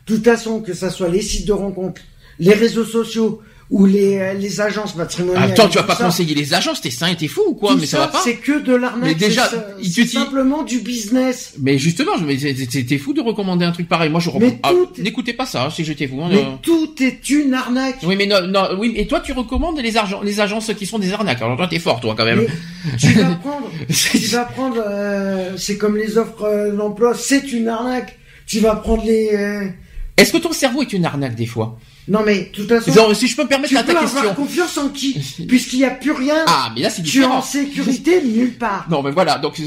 De 0.06 0.14
toute 0.16 0.24
façon, 0.24 0.60
que 0.60 0.74
ça 0.74 0.90
soit 0.90 1.08
les 1.08 1.22
sites 1.22 1.46
de 1.46 1.52
rencontres, 1.52 2.02
les 2.38 2.52
réseaux 2.54 2.84
sociaux 2.84 3.40
ou 3.70 3.86
les, 3.86 4.18
euh, 4.18 4.32
les 4.34 4.60
agences 4.60 4.96
matrimoniales. 4.96 5.52
Attends, 5.52 5.68
tu 5.68 5.78
vas 5.78 5.84
pas 5.84 5.94
ça, 5.94 6.04
conseiller 6.04 6.34
les 6.34 6.54
agences, 6.54 6.80
t'es 6.80 6.90
sain 6.90 7.06
et 7.06 7.16
t'es 7.16 7.28
fou 7.28 7.42
ou 7.46 7.54
quoi 7.54 7.70
tout 7.72 7.78
Mais 7.78 7.86
ça, 7.86 7.98
va 8.00 8.08
pas 8.08 8.20
C'est 8.24 8.34
que 8.36 8.58
de 8.60 8.74
l'arnaque. 8.74 9.10
Mais 9.10 9.14
déjà, 9.14 9.48
c'est 9.82 10.06
simplement 10.08 10.64
du 10.64 10.80
business. 10.80 11.54
Mais 11.60 11.78
justement, 11.78 12.12
t'es 12.18 12.98
fou 12.98 13.12
de 13.12 13.20
recommander 13.20 13.64
un 13.64 13.70
truc 13.72 13.88
pareil. 13.88 14.10
Moi, 14.10 14.18
je 14.20 14.28
recommande. 14.30 14.56
Ah, 14.64 14.70
tout- 14.70 15.00
N'écoutez 15.00 15.34
pas 15.34 15.46
ça, 15.46 15.70
si 15.70 15.84
j'étais 15.84 16.06
vous. 16.06 16.20
hein, 16.20 16.28
Mais 16.32 16.38
euh. 16.42 16.56
tout 16.62 16.94
est 17.00 17.30
une 17.30 17.54
arnaque. 17.54 17.98
Oui, 18.02 18.16
mais 18.16 18.26
non, 18.26 18.46
non, 18.46 18.70
oui, 18.78 18.92
et 18.96 19.06
toi, 19.06 19.20
tu 19.20 19.32
recommandes 19.32 19.78
les, 19.80 19.96
argent- 19.96 20.22
les 20.22 20.40
agences 20.40 20.72
qui 20.74 20.84
sont 20.86 20.98
des 20.98 21.12
arnaques. 21.12 21.40
Alors 21.40 21.56
toi, 21.56 21.68
t'es 21.68 21.78
fort, 21.78 22.00
toi, 22.00 22.14
quand 22.16 22.24
même. 22.24 22.40
Mais 22.84 22.96
tu 22.98 23.12
vas 23.12 23.34
prendre, 23.42 23.70
tu 23.88 24.18
vas 24.26 24.44
prendre, 24.46 24.82
euh, 24.84 25.56
c'est 25.56 25.76
comme 25.78 25.96
les 25.96 26.18
offres 26.18 26.42
euh, 26.42 26.72
d'emploi, 26.74 27.14
c'est 27.14 27.52
une 27.52 27.68
arnaque. 27.68 28.16
Tu 28.46 28.58
vas 28.58 28.74
prendre 28.74 29.04
les, 29.04 29.30
euh, 29.32 29.68
Est-ce 30.16 30.32
que 30.32 30.38
ton 30.38 30.52
cerveau 30.52 30.82
est 30.82 30.92
une 30.92 31.04
arnaque 31.04 31.36
des 31.36 31.46
fois? 31.46 31.78
Non 32.08 32.22
mais 32.24 32.40
de 32.40 32.44
toute 32.56 32.68
façon, 32.68 33.14
Si 33.14 33.28
je 33.28 33.36
peux 33.36 33.44
me 33.44 33.48
permettre 33.48 33.68
tu 33.70 33.76
à 33.76 33.82
peux 33.84 33.92
ta 33.92 34.00
avoir 34.00 34.22
question. 34.24 34.34
confiance 34.34 34.78
en 34.78 34.88
qui, 34.88 35.16
puisqu'il 35.48 35.78
n'y 35.80 35.84
a 35.84 35.90
plus 35.90 36.12
rien. 36.12 36.44
Ah, 36.46 36.72
mais 36.74 36.82
là, 36.82 36.90
c'est 36.90 37.02
tu 37.02 37.20
es 37.20 37.24
en 37.24 37.40
différent. 37.40 37.42
sécurité 37.42 38.22
nulle 38.22 38.54
part. 38.58 38.86
Non, 38.90 39.02
mais 39.02 39.10
voilà. 39.12 39.38
Donc, 39.38 39.58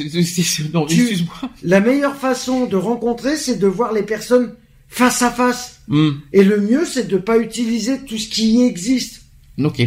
non, 0.74 0.86
Tu- 0.86 1.00
excuse-moi. 1.02 1.36
La 1.64 1.80
meilleure 1.80 2.16
façon 2.18 2.66
de 2.66 2.76
rencontrer, 2.76 3.38
c'est 3.38 3.58
de 3.58 3.68
voir 3.68 3.94
les 3.94 4.04
personnes 4.04 4.54
face 4.90 5.22
à 5.22 5.32
face. 5.32 5.80
Hmm, 5.88 6.12
Et 6.34 6.44
le 6.44 6.60
mieux, 6.62 6.86
c'est 6.86 7.08
de 7.08 7.18
pas 7.18 7.38
utiliser 7.38 8.00
tout 8.00 8.18
ce 8.18 8.28
qui 8.28 8.62
existe. 8.64 9.22
ok. 9.64 9.82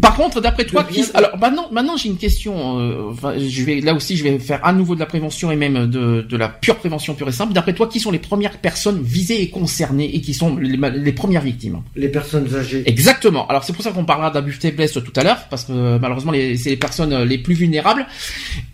Par 0.00 0.14
contre, 0.16 0.40
d'après 0.40 0.64
toi, 0.64 0.84
qui... 0.84 1.04
alors 1.12 1.36
maintenant, 1.38 1.68
maintenant 1.70 1.96
j'ai 1.98 2.08
une 2.08 2.16
question. 2.16 2.80
euh, 2.80 3.10
enfin, 3.10 3.34
je 3.38 3.62
vais 3.62 3.80
là 3.82 3.92
aussi, 3.94 4.16
je 4.16 4.24
vais 4.24 4.38
faire 4.38 4.64
à 4.64 4.72
nouveau 4.72 4.94
de 4.94 5.00
la 5.00 5.06
prévention 5.06 5.50
et 5.50 5.56
même 5.56 5.86
de, 5.86 6.22
de 6.22 6.36
la 6.36 6.48
pure 6.48 6.76
prévention 6.78 7.14
pure 7.14 7.28
et 7.28 7.32
simple. 7.32 7.52
D'après 7.52 7.74
toi, 7.74 7.86
qui 7.88 8.00
sont 8.00 8.10
les 8.10 8.18
premières 8.18 8.58
personnes 8.58 9.02
visées 9.02 9.42
et 9.42 9.50
concernées 9.50 10.14
et 10.16 10.20
qui 10.22 10.32
sont 10.32 10.56
les, 10.56 10.78
les 10.92 11.12
premières 11.12 11.42
victimes? 11.42 11.82
Les 11.94 12.08
personnes 12.08 12.48
âgées. 12.54 12.82
Exactement. 12.86 13.46
Alors 13.48 13.64
c'est 13.64 13.74
pour 13.74 13.84
ça 13.84 13.90
qu'on 13.92 14.06
parlera 14.06 14.30
d'abus 14.30 14.52
de 14.56 14.60
faiblesse 14.62 14.92
tout 14.94 15.12
à 15.14 15.22
l'heure, 15.24 15.46
parce 15.50 15.64
que 15.64 15.72
euh, 15.72 15.98
malheureusement 16.00 16.32
c'est 16.32 16.70
les 16.70 16.76
personnes 16.76 17.12
euh, 17.12 17.24
les 17.26 17.38
plus 17.38 17.54
vulnérables. 17.54 18.06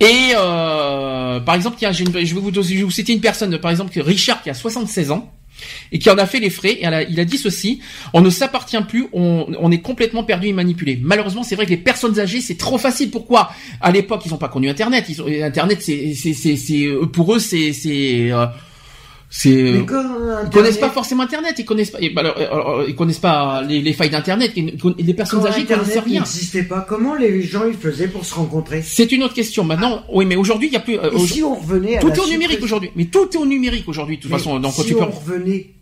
Et 0.01 0.33
euh, 0.37 1.41
par 1.41 1.57
exemple, 1.57 1.79
il 1.81 1.85
y 1.85 1.87
a, 1.87 1.93
j'ai 1.93 2.05
une- 2.05 2.12
je 2.12 2.35
vais 2.35 2.41
vous, 2.41 2.53
je 2.55 2.61
vais 2.61 2.83
vous 2.83 2.91
citer 2.91 3.12
une 3.12 3.21
personne, 3.21 3.59
par 3.59 3.71
exemple 3.73 3.99
Richard 4.01 4.41
qui 4.43 4.51
a 4.51 4.55
76 4.55 5.11
ans 5.11 5.33
et 5.92 5.98
qui 5.98 6.11
en 6.11 6.18
a 6.18 6.26
fait 6.26 6.40
les 6.40 6.50
frais. 6.50 6.78
Et 6.80 6.86
il 7.11 7.20
a 7.20 7.24
dit 7.24 7.38
ceci 7.38 7.80
on 8.12 8.20
ne 8.20 8.30
s'appartient 8.30 8.80
plus, 8.88 9.09
on, 9.12 9.70
est 9.70 9.80
complètement 9.80 10.24
perdu 10.24 10.48
et 10.48 10.52
manipulé. 10.52 10.98
Malheureusement, 11.00 11.42
c'est 11.42 11.56
vrai 11.56 11.66
que 11.66 11.70
les 11.70 11.76
personnes 11.76 12.18
âgées, 12.18 12.40
c'est 12.40 12.56
trop 12.56 12.78
facile. 12.78 13.11
Pourquoi? 13.11 13.50
À 13.80 13.90
l'époque, 13.90 14.22
ils 14.24 14.30
n'ont 14.30 14.38
pas 14.38 14.48
connu 14.48 14.68
Internet. 14.68 15.06
Ils 15.09 15.42
Internet, 15.42 15.82
c'est, 15.82 16.14
pour 17.12 17.34
eux, 17.34 17.38
c'est, 17.38 17.72
c'est, 17.72 18.32
euh, 18.32 18.46
c'est. 19.31 19.85
Quand 19.87 20.03
Ils 20.45 20.51
connaissent 20.51 20.79
pas 20.79 20.89
forcément 20.91 21.22
Internet, 21.22 21.55
ils 21.59 21.64
connaissent 21.64 21.91
pas, 21.91 21.99
euh, 22.01 22.09
euh, 22.26 22.85
ils 22.89 22.95
connaissent 22.95 23.18
pas 23.18 23.62
les, 23.62 23.83
les 23.83 23.93
failles 23.93 24.11
d'Internet, 24.11 24.53
les 24.57 25.14
personnes 25.14 25.41
quand 25.41 25.47
âgées 25.49 25.64
connaissent 25.64 25.99
rien. 25.99 26.20
n'existait 26.20 26.62
pas, 26.62 26.81
comment 26.89 27.14
les 27.14 27.43
gens 27.43 27.66
ils 27.66 27.74
faisaient 27.76 28.09
pour 28.09 28.24
se 28.24 28.35
rencontrer? 28.35 28.83
C'est 28.83 29.12
une 29.12 29.22
autre 29.22 29.35
question. 29.35 29.64
Maintenant, 29.64 30.03
oui, 30.12 30.24
mais 30.24 30.37
aujourd'hui, 30.37 30.68
il 30.68 30.72
y 30.72 30.76
a 30.76 30.81
plus. 30.81 30.99
euh, 30.99 31.11
Et 31.12 31.18
si 31.18 31.43
on 31.43 31.55
revenait 31.57 31.99
à 31.99 32.01
tout 32.01 32.09
la 32.09 32.14
est 32.14 32.20
au 32.20 32.29
numérique 32.29 32.62
aujourd'hui. 32.62 32.91
Mais 32.97 33.05
tout 33.07 33.29
est 33.33 33.37
au 33.37 33.47
numérique 33.47 33.87
aujourd'hui, 33.89 34.16
de 34.16 34.22
toute 34.22 34.31
Mais 34.31 34.39
façon. 34.39 34.59
Donc, 34.61 34.72
si 34.72 34.85
tu 34.87 34.95
peux. 34.95 35.03
on 35.03 35.11
revenait, 35.11 35.74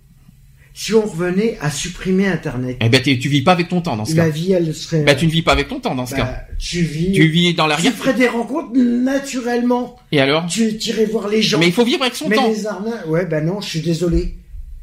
si 0.79 0.93
on 0.93 1.01
revenait 1.07 1.57
à 1.63 1.71
supprimer 1.71 2.27
Internet, 2.29 2.77
Eh 2.83 2.91
ben, 2.91 3.01
tu 3.01 3.15
vis 3.15 3.41
pas 3.41 3.53
avec 3.53 3.69
ton 3.69 3.81
temps 3.81 3.97
dans 3.97 4.05
ce 4.05 4.15
la 4.15 4.25
cas. 4.25 4.31
vie 4.31 4.53
elle 4.53 4.75
serait. 4.75 5.05
Ben, 5.05 5.17
tu 5.17 5.27
ne 5.27 5.31
vis 5.31 5.41
pas 5.41 5.53
avec 5.53 5.69
ton 5.69 5.81
temps 5.81 5.95
dans 5.95 6.05
ce 6.05 6.15
bah, 6.15 6.19
cas. 6.19 6.43
tu 6.59 6.83
vis. 6.83 7.13
Tu 7.13 7.27
vis 7.29 7.55
dans 7.55 7.65
tu 7.65 7.71
l'arrière. 7.71 7.93
ferais 7.95 8.13
des 8.13 8.29
rencontres 8.29 8.77
naturellement. 8.77 9.97
Et 10.13 10.21
alors? 10.21 10.47
Tu 10.47 10.69
irais 10.75 11.07
voir 11.07 11.29
les 11.29 11.41
gens. 11.41 11.59
Mais 11.59 11.67
il 11.67 11.73
faut 11.73 11.85
vivre 11.85 12.03
avec 12.03 12.15
son 12.15 12.29
Mais 12.29 12.37
temps. 12.37 12.49
les 12.49 12.67
arnaques, 12.67 13.07
ouais, 13.09 13.25
bah 13.25 13.41
non, 13.41 13.63
je 13.63 13.69
suis 13.71 13.81
désolé. 13.81 14.35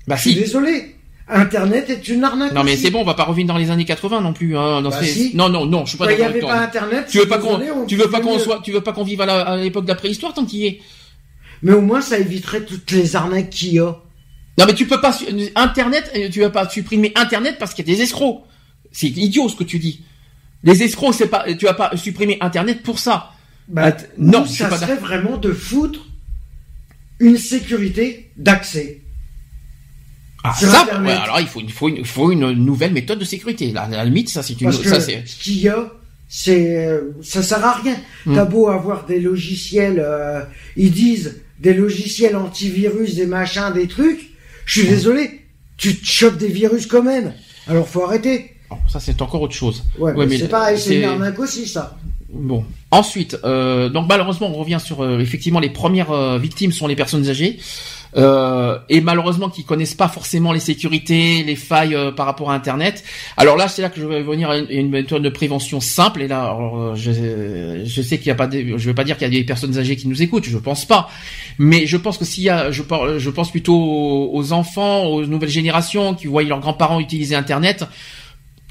Bah 0.08 0.16
Je 0.16 0.22
suis 0.22 0.34
si. 0.34 0.40
désolé. 0.40 0.96
Internet 1.28 1.90
est 1.92 2.08
une 2.10 2.24
arnaque. 2.24 2.54
Non 2.54 2.64
mais 2.64 2.76
c'est 2.76 2.90
bon, 2.90 3.00
on 3.02 3.06
va 3.06 3.14
pas 3.14 3.24
revenir 3.24 3.48
dans 3.48 3.58
les 3.60 3.70
années 3.70 3.86
80 3.86 4.20
non 4.22 4.34
plus. 4.34 4.58
Hein, 4.58 4.82
dans 4.82 4.90
Bah 4.90 4.98
ces- 5.00 5.06
si. 5.06 5.32
Non 5.36 5.48
non 5.48 5.66
non, 5.66 5.86
je 5.86 5.90
suis 5.92 5.98
pas 5.98 6.06
Quand 6.06 6.12
il 6.12 6.18
n'y 6.18 6.22
d'accord 6.24 6.50
avait 6.52 6.60
pas. 6.60 6.66
Internet, 6.66 7.06
Tu 7.10 7.20
veux 7.20 7.28
pas 7.28 7.38
qu'on, 7.38 7.60
tu 7.88 7.96
veux 7.96 8.10
pas 8.10 8.20
qu'on 8.20 8.40
soit, 8.40 8.62
tu 8.64 8.72
veux 8.72 8.82
pas 8.82 8.92
qu'on 8.94 9.04
vive 9.06 9.22
à 9.22 9.26
la- 9.28 9.42
à 9.42 9.58
l'époque 9.58 9.86
de 9.86 9.90
la 9.90 9.96
préhistoire 9.96 10.34
tant 10.34 10.44
qu'il 10.46 10.60
y 10.62 10.66
est? 10.68 10.80
Mais 11.62 11.72
au 11.72 11.80
moins, 11.82 12.02
ça 12.02 12.18
éviterait 12.20 12.66
toutes 12.66 12.92
les 12.92 13.16
arnaques 13.16 13.52
qu'il 13.52 13.74
y 13.76 13.80
a. 13.80 13.96
Non 14.58 14.66
mais 14.66 14.74
tu 14.76 14.86
peux 14.86 15.02
pas 15.02 15.18
Internet, 15.56 16.12
euh, 16.16 16.30
tu 16.30 16.42
vas 16.42 16.50
pas 16.50 16.70
supprimer 16.70 17.12
Internet 17.16 17.58
parce 17.60 17.74
qu'il 17.74 17.88
y 17.88 17.92
a 17.92 17.96
des 17.96 18.02
escrocs. 18.04 18.44
C'est 18.92 19.08
idiot 19.10 19.50
ce 19.50 19.56
que 19.56 19.64
tu 19.64 19.80
dis. 19.80 20.04
Les 20.64 20.84
escrocs, 20.84 21.14
c'est 21.16 21.28
pas, 21.28 21.46
tu 21.54 21.66
vas 21.66 21.74
pas 21.74 21.96
supprimer 21.98 22.38
Internet 22.40 22.84
pour 22.84 23.00
ça. 23.00 23.32
Bah, 23.68 23.88
Att- 23.88 24.10
non, 24.18 24.42
nous, 24.42 24.46
ça 24.46 24.68
pas 24.68 24.78
serait 24.78 24.96
vraiment 24.96 25.38
de 25.38 25.52
foutre 25.52 26.06
une 27.20 27.38
sécurité 27.38 28.32
d'accès. 28.38 29.02
Ah, 30.44 30.54
ça, 30.54 31.02
ouais, 31.02 31.12
alors 31.12 31.40
il 31.40 31.48
faut, 31.48 31.62
il 31.62 31.72
faut, 31.72 31.88
une, 31.88 31.98
il 31.98 32.06
faut 32.06 32.30
une 32.32 32.52
nouvelle 32.52 32.92
méthode 32.92 33.20
de 33.20 33.26
sécurité. 33.26 33.72
Là, 33.72 33.84
à 33.84 33.90
la 33.90 34.04
limite, 34.06 34.28
ça 34.30 34.44
c'est 34.44 34.60
une, 34.60 34.70
Parce 34.70 34.84
ça 34.84 35.00
ce 35.00 35.36
qu'il 35.42 35.60
y 35.60 35.70
a, 35.70 35.90
c'est, 36.28 36.86
euh, 36.86 37.12
ça 37.22 37.42
sert 37.42 37.64
à 37.66 37.76
rien. 37.76 37.96
Hmm. 38.26 38.36
T'as 38.36 38.44
beau 38.46 38.68
avoir 38.68 39.06
des 39.06 39.22
logiciels, 39.22 40.04
euh, 40.06 40.42
ils 40.76 40.92
disent 40.92 41.42
des 41.60 41.74
logiciels 41.74 42.36
antivirus, 42.36 43.16
des 43.16 43.26
machins, 43.26 43.72
des 43.74 43.88
trucs. 43.88 44.33
Je 44.66 44.80
suis 44.82 44.90
désolé, 44.90 45.42
tu 45.78 45.96
te 46.00 46.06
chopes 46.06 46.38
des 46.38 46.48
virus 46.48 46.86
quand 46.88 47.04
même. 47.04 47.34
Alors 47.68 47.88
faut 47.88 48.04
arrêter. 48.04 48.52
Oh, 48.70 48.76
ça 48.90 49.00
c'est 49.00 49.22
encore 49.22 49.42
autre 49.42 49.54
chose. 49.54 49.84
Ouais, 50.00 50.14
Ouais, 50.14 50.26
mais 50.26 50.38
c'est 50.38 50.48
pareil, 50.48 50.78
c'est 50.80 50.90
c'est- 50.90 50.98
une 51.00 51.04
arnaque 51.06 51.40
aussi 51.40 51.68
ça. 51.68 51.98
Bon. 52.30 52.66
Ensuite, 52.90 53.38
euh, 53.44 53.90
donc 53.90 54.08
malheureusement, 54.10 54.50
on 54.50 54.54
revient 54.58 54.80
sur 54.84 55.04
euh, 55.04 55.20
effectivement 55.20 55.60
les 55.60 55.70
premières 55.70 56.12
euh, 56.12 56.38
victimes 56.40 56.72
sont 56.72 56.88
les 56.88 56.96
personnes 56.96 57.28
âgées 57.30 57.60
euh, 58.16 58.78
et 58.90 59.02
malheureusement 59.02 59.50
qui 59.50 59.64
connaissent 59.64 59.96
pas 59.96 60.08
forcément 60.08 60.52
les 60.52 60.60
sécurités, 60.60 61.44
les 61.44 61.56
failles 61.56 61.96
euh, 61.96 62.12
par 62.12 62.26
rapport 62.26 62.52
à 62.52 62.56
Internet. 62.56 63.04
Alors 63.38 63.58
là, 63.58 63.68
c'est 63.68 63.82
là 63.82 63.90
que 63.90 64.00
je 64.00 64.06
vais 64.06 64.22
venir 64.22 64.50
à 64.50 64.58
une, 64.58 64.68
une 64.70 64.90
méthode 64.90 65.24
de 65.24 65.30
prévention 65.30 65.80
simple. 65.80 66.22
Et 66.22 66.28
là, 66.28 66.56
euh, 66.56 66.94
je, 66.96 68.02
sais 68.02 68.18
qu'il 68.18 68.28
y 68.28 68.32
a 68.32 68.36
pas, 68.36 68.48
des, 68.48 68.78
je 68.78 68.86
vais 68.86 68.94
pas 68.94 69.04
dire 69.04 69.18
qu'il 69.18 69.28
y 69.28 69.36
a 69.36 69.40
des 69.40 69.44
personnes 69.44 69.78
âgées 69.78 69.96
qui 69.96 70.08
nous 70.08 70.22
écoutent, 70.22 70.46
je 70.46 70.58
pense 70.58 70.86
pas. 70.86 71.10
Mais 71.58 71.86
je 71.86 71.98
pense 71.98 72.18
que 72.18 72.26
s'il 72.26 72.44
y 72.44 72.50
a, 72.50 72.72
je, 72.72 72.82
pense 73.30 73.52
plutôt 73.52 74.30
aux 74.32 74.54
enfants, 74.54 75.06
aux 75.06 75.26
nouvelles 75.26 75.50
générations 75.50 76.14
qui 76.14 76.28
voient 76.28 76.44
leurs 76.44 76.60
grands-parents 76.60 77.00
utiliser 77.00 77.36
Internet. 77.36 77.86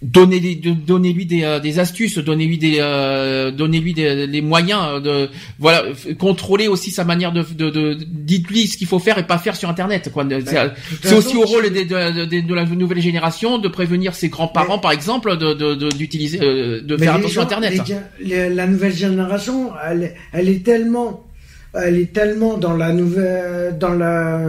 Donnez-lui 0.02 0.56
de- 0.56 0.72
donnez-lui 0.72 1.26
des, 1.26 1.44
euh, 1.44 1.60
des 1.60 1.78
astuces, 1.78 2.18
donnez-lui 2.18 2.58
des, 2.58 2.78
euh, 2.80 3.52
donnez-lui 3.52 3.94
des, 3.94 4.26
les 4.26 4.42
moyens 4.42 5.00
de, 5.00 5.28
voilà, 5.60 5.84
contrôler 6.18 6.66
aussi 6.66 6.90
sa 6.90 7.04
manière 7.04 7.30
de, 7.32 7.42
de, 7.56 7.70
de 7.70 7.96
dites-lui 8.04 8.66
ce 8.66 8.76
qu'il 8.76 8.88
faut 8.88 8.98
faire 8.98 9.18
et 9.18 9.26
pas 9.26 9.38
faire 9.38 9.54
sur 9.54 9.68
Internet, 9.68 10.10
quoi. 10.12 10.24
C'est- 10.28 10.28
de 10.64 10.70
toute 10.88 11.06
c'est 11.06 11.14
aussi 11.14 11.36
au 11.36 11.42
rôle 11.42 11.70
des- 11.70 11.84
de, 11.84 12.54
la 12.54 12.64
nouvelle 12.64 13.00
génération 13.00 13.58
de 13.58 13.68
prévenir 13.68 14.14
ses 14.16 14.28
grands-parents, 14.28 14.78
par 14.80 14.90
exemple, 14.90 15.36
de, 15.38 15.54
de, 15.54 15.74
de- 15.76 15.90
d'utiliser, 15.90 16.40
euh, 16.42 16.80
de 16.82 16.96
faire 16.96 17.14
attention 17.20 17.42
à 17.42 17.44
gens- 17.44 17.48
Internet. 17.48 17.72
les- 18.20 18.48
la 18.52 18.66
nouvelle 18.66 18.94
génération, 18.94 19.70
elle, 19.88 20.14
elle 20.32 20.48
est 20.48 20.64
tellement, 20.64 21.24
elle 21.74 21.96
est 21.96 22.12
tellement 22.12 22.58
dans 22.58 22.76
la 22.76 22.92
nouvelle, 22.92 23.78
dans 23.78 23.94
la, 23.94 24.46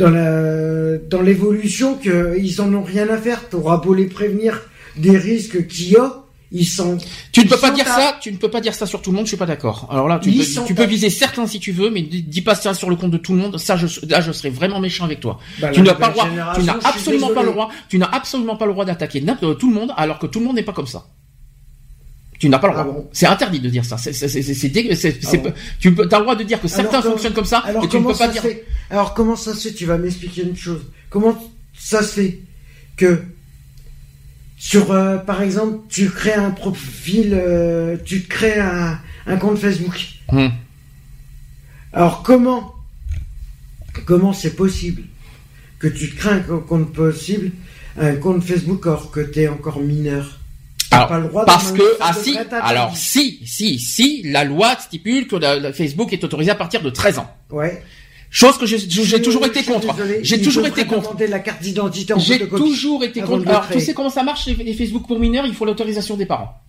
dans 0.00 0.10
la, 0.10 0.96
dans 0.98 1.22
l'évolution 1.22 1.96
qu'ils 1.96 2.60
en 2.60 2.72
ont 2.74 2.82
rien 2.82 3.08
à 3.08 3.18
faire. 3.18 3.48
T'auras 3.48 3.76
beau 3.76 3.94
les 3.94 4.06
prévenir 4.06 4.62
des 4.96 5.16
risques 5.16 5.66
qu'il 5.68 5.90
y 5.90 5.96
a, 5.96 6.24
ils 6.50 6.66
sont. 6.66 6.98
Tu 7.32 7.44
ne 7.44 7.48
peux 7.48 7.58
pas 7.58 7.70
dire 7.70 7.86
à- 7.86 7.96
ça, 7.96 8.16
tu 8.20 8.32
ne 8.32 8.38
peux 8.38 8.50
pas 8.50 8.60
dire 8.60 8.74
ça 8.74 8.86
sur 8.86 9.02
tout 9.02 9.10
le 9.10 9.16
monde, 9.16 9.26
je 9.26 9.30
suis 9.30 9.36
pas 9.36 9.46
d'accord. 9.46 9.86
Alors 9.90 10.08
là, 10.08 10.18
tu, 10.18 10.30
peux, 10.74 10.84
viser 10.84 11.10
certains 11.10 11.46
si 11.46 11.60
tu 11.60 11.72
veux, 11.72 11.90
mais 11.90 12.02
dis 12.02 12.42
pas 12.42 12.54
ça 12.54 12.74
sur 12.74 12.88
le 12.88 12.96
compte 12.96 13.10
de 13.10 13.18
tout 13.18 13.34
le 13.34 13.38
monde. 13.38 13.58
Ça, 13.58 13.76
je, 13.76 13.86
là, 14.08 14.20
je 14.20 14.32
serais 14.32 14.50
vraiment 14.50 14.80
méchant 14.80 15.04
avec 15.04 15.20
toi. 15.20 15.38
Bah, 15.60 15.68
tu 15.70 15.82
n'as 15.82 15.94
pas 15.94 16.08
le 16.08 16.12
droit, 16.14 16.28
tu 16.54 16.62
n'as 16.62 16.78
absolument 16.82 17.30
pas 17.30 17.42
le 17.42 17.52
droit, 17.52 17.68
tu 17.88 17.98
n'as 17.98 18.10
absolument 18.10 18.56
pas 18.56 18.66
le 18.66 18.72
droit 18.72 18.84
d'attaquer 18.84 19.22
tout 19.58 19.68
le 19.68 19.74
monde, 19.74 19.92
alors 19.96 20.18
que 20.18 20.26
tout 20.26 20.40
le 20.40 20.46
monde 20.46 20.56
n'est 20.56 20.62
pas 20.62 20.72
comme 20.72 20.86
ça. 20.86 21.06
Tu 22.40 22.48
n'as 22.48 22.58
pas 22.58 22.68
le 22.68 22.74
Ah 22.76 22.82
droit. 22.82 22.94
bon 22.94 23.08
c'est 23.12 23.26
interdit 23.26 23.60
de 23.60 23.68
dire 23.68 23.84
ça. 23.84 23.96
C'est, 23.98 24.10
Ah 24.24 25.36
bon 25.36 25.52
tu 25.78 25.94
peux, 25.94 26.02
as 26.10 26.18
le 26.18 26.22
droit 26.24 26.34
de 26.34 26.42
dire 26.42 26.60
que 26.60 26.66
certains 26.68 26.98
Alors, 27.00 27.12
fonctionnent 27.12 27.34
comme 27.34 27.44
ça, 27.44 27.58
Alors 27.58 27.84
et 27.84 27.88
tu 27.88 27.96
ne 27.96 28.02
comment 28.02 28.12
peux 28.12 28.18
pas 28.18 28.26
ça 28.26 28.32
dire. 28.32 28.42
fait 28.42 28.64
Alors 28.90 29.14
comment 29.14 29.36
ça 29.36 29.54
se 29.54 29.68
fait 29.68 29.74
Tu 29.74 29.84
vas 29.86 29.98
m'expliquer 29.98 30.42
une 30.42 30.56
chose. 30.56 30.82
Comment 31.10 31.38
ça 31.78 32.02
se 32.02 32.14
fait 32.20 32.38
que 32.96 33.22
sur, 34.56 34.90
euh, 34.92 35.16
par 35.18 35.40
exemple, 35.42 35.78
tu 35.88 36.10
crées 36.10 36.34
un 36.34 36.50
profil, 36.50 37.30
euh, 37.34 37.96
tu 38.04 38.22
crées 38.22 38.58
un, 38.58 38.98
un 39.26 39.36
compte 39.36 39.58
Facebook. 39.58 39.98
Hum. 40.32 40.50
Alors 41.92 42.22
comment 42.22 42.74
comment 44.06 44.32
c'est 44.32 44.54
possible 44.56 45.02
que 45.78 45.88
tu 45.88 46.10
te 46.10 46.16
crées 46.16 46.30
un 46.34 46.40
co- 46.40 46.60
compte 46.60 46.92
possible, 46.92 47.50
un 47.98 48.16
compte 48.16 48.42
Facebook 48.44 48.86
alors 48.86 49.10
que 49.10 49.20
tu 49.20 49.40
es 49.40 49.48
encore 49.48 49.80
mineur? 49.80 50.39
Alors, 50.92 51.08
pas 51.08 51.18
le 51.18 51.28
droit 51.28 51.44
parce 51.44 51.72
que 51.72 51.82
ah 52.00 52.12
si, 52.12 52.36
alors 52.62 52.96
si, 52.96 53.40
si, 53.46 53.78
si, 53.78 54.22
la 54.24 54.44
loi 54.44 54.76
stipule 54.78 55.26
que 55.28 55.36
la- 55.36 55.58
la 55.58 55.72
Facebook 55.72 56.12
est 56.12 56.24
autorisée 56.24 56.50
à 56.50 56.54
partir 56.56 56.82
de 56.82 56.90
13 56.90 57.18
ans. 57.18 57.30
Ouais. 57.50 57.82
Chose 58.30 58.58
que 58.58 58.66
j'ai 58.66 58.78
toujours 59.22 59.44
été 59.46 59.62
contre. 59.64 59.94
J'ai 60.22 60.40
toujours 60.40 60.66
été 60.66 60.84
contre. 60.84 61.08
demander 61.08 61.26
la 61.26 61.40
carte 61.40 61.62
d'identité 61.62 62.12
en 62.12 62.18
J'ai 62.18 62.48
toujours 62.48 63.02
été 63.04 63.20
contre. 63.22 63.48
Alors, 63.48 63.68
tu 63.70 63.80
sais 63.80 63.92
comment 63.94 64.10
ça 64.10 64.22
marche 64.22 64.46
les 64.46 64.74
Facebook 64.74 65.06
pour 65.06 65.18
mineurs 65.18 65.46
Il 65.46 65.54
faut 65.54 65.64
l'autorisation 65.64 66.16
des 66.16 66.26
parents. 66.26 66.60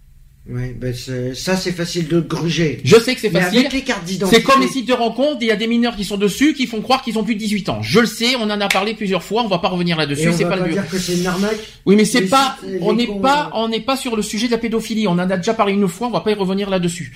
Ouais, 0.51 0.75
ben 0.77 0.93
ça 1.33 1.55
c'est 1.55 1.71
facile 1.71 2.07
de 2.07 2.19
gruger. 2.19 2.81
Je 2.83 2.97
sais 2.97 3.15
que 3.15 3.21
c'est 3.21 3.31
Mais 3.31 3.41
facile. 3.41 3.59
avec 3.59 3.73
les 3.73 3.81
cartes 3.81 4.03
d'identité. 4.03 4.37
C'est 4.37 4.43
comme 4.43 4.61
les 4.61 4.67
sites 4.67 4.87
de 4.87 4.93
rencontres, 4.93 5.37
il 5.41 5.47
y 5.47 5.51
a 5.51 5.55
des 5.55 5.67
mineurs 5.67 5.95
qui 5.95 6.03
sont 6.03 6.17
dessus, 6.17 6.53
qui 6.53 6.67
font 6.67 6.81
croire 6.81 7.01
qu'ils 7.01 7.17
ont 7.17 7.23
plus 7.23 7.35
de 7.35 7.39
18 7.39 7.69
ans. 7.69 7.81
Je 7.81 7.99
le 8.01 8.05
sais, 8.05 8.35
on 8.37 8.43
en 8.43 8.59
a 8.61 8.67
parlé 8.67 8.93
plusieurs 8.93 9.23
fois, 9.23 9.43
on 9.43 9.47
va 9.47 9.59
pas 9.59 9.69
revenir 9.69 9.97
là-dessus, 9.97 10.29
on 10.29 10.33
c'est 10.33 10.43
pas 10.43 10.57
pas 10.57 10.67
le 10.67 10.73
dire 10.73 10.87
que 10.89 10.97
c'est 10.97 11.15
une 11.17 11.25
arnaque. 11.25 11.59
Oui, 11.85 11.95
mais 11.95 12.05
c'est 12.05 12.23
pas, 12.27 12.57
sites, 12.61 12.79
on 12.81 12.93
n'est 12.93 13.07
pas, 13.07 13.45
euh. 13.47 13.57
on 13.59 13.69
n'est 13.69 13.79
pas 13.79 13.95
sur 13.95 14.15
le 14.15 14.21
sujet 14.21 14.47
de 14.47 14.51
la 14.51 14.57
pédophilie. 14.57 15.07
On 15.07 15.11
en 15.11 15.19
a 15.19 15.37
déjà 15.37 15.53
parlé 15.53 15.73
une 15.73 15.87
fois, 15.87 16.07
on 16.07 16.11
va 16.11 16.19
pas 16.19 16.31
y 16.31 16.35
revenir 16.35 16.69
là-dessus. 16.69 17.13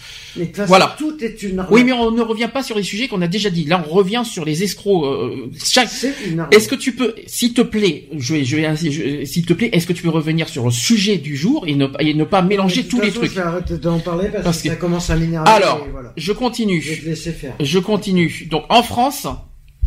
Voilà. 0.68 0.96
tout 0.98 1.18
est 1.22 1.44
une 1.44 1.60
arnaque. 1.60 1.72
Oui, 1.72 1.84
mais 1.84 1.94
on 1.94 2.12
ne 2.12 2.22
revient 2.22 2.50
pas 2.52 2.64
sur 2.64 2.78
les 2.78 2.84
sujets 2.84 3.08
qu'on 3.08 3.22
a 3.22 3.28
déjà 3.28 3.50
dit. 3.50 3.66
Là, 3.66 3.84
on 3.86 3.94
revient 3.94 4.24
sur 4.26 4.46
les 4.46 4.64
escrocs. 4.64 5.06
euh, 5.06 5.50
chaque, 5.64 5.90
c'est 5.90 6.14
une 6.28 6.40
arnaque. 6.40 6.56
Est-ce 6.56 6.68
que 6.68 6.76
tu 6.76 6.94
peux, 6.94 7.16
s'il 7.28 7.54
te 7.54 7.62
plaît, 7.62 8.08
je 8.18 8.34
vais, 8.36 8.46
je 8.46 8.56
vais, 8.56 9.26
s'il 9.26 9.46
te 9.46 9.54
plaît, 9.54 9.70
est-ce 9.74 9.88
que 9.88 9.94
tu 9.94 10.04
peux 10.04 10.10
revenir 10.10 10.48
sur 10.48 10.66
le 10.66 10.72
sujet 10.72 11.18
du 11.18 11.36
jour 11.36 11.66
et 11.68 11.76
ne, 11.76 11.88
et 12.00 12.14
ne 12.14 12.24
pas 12.24 12.42
mélanger 12.42 12.86
tous 12.86 13.02
les 13.02 13.12
façon, 13.12 13.25
Je 13.28 13.36
vais 13.36 13.42
arrêter 13.42 13.78
d'en 13.78 14.00
parler 14.00 14.30
parce, 14.30 14.44
Parce 14.44 14.58
que, 14.60 14.64
que- 14.64 14.70
ça 14.70 14.76
commence 14.76 15.10
à 15.10 15.16
m'énerver. 15.16 15.50
Alors, 15.50 15.84
et 15.88 15.92
voilà. 15.92 16.14
je 16.18 16.22
Je 16.24 16.32
vais 16.32 16.38
continue. 16.38 16.82
te 16.82 17.06
laisser 17.06 17.32
faire. 17.32 17.54
Je 17.60 17.80
continue. 17.80 18.48
Donc, 18.50 18.64
en 18.70 18.84
France, 18.84 19.28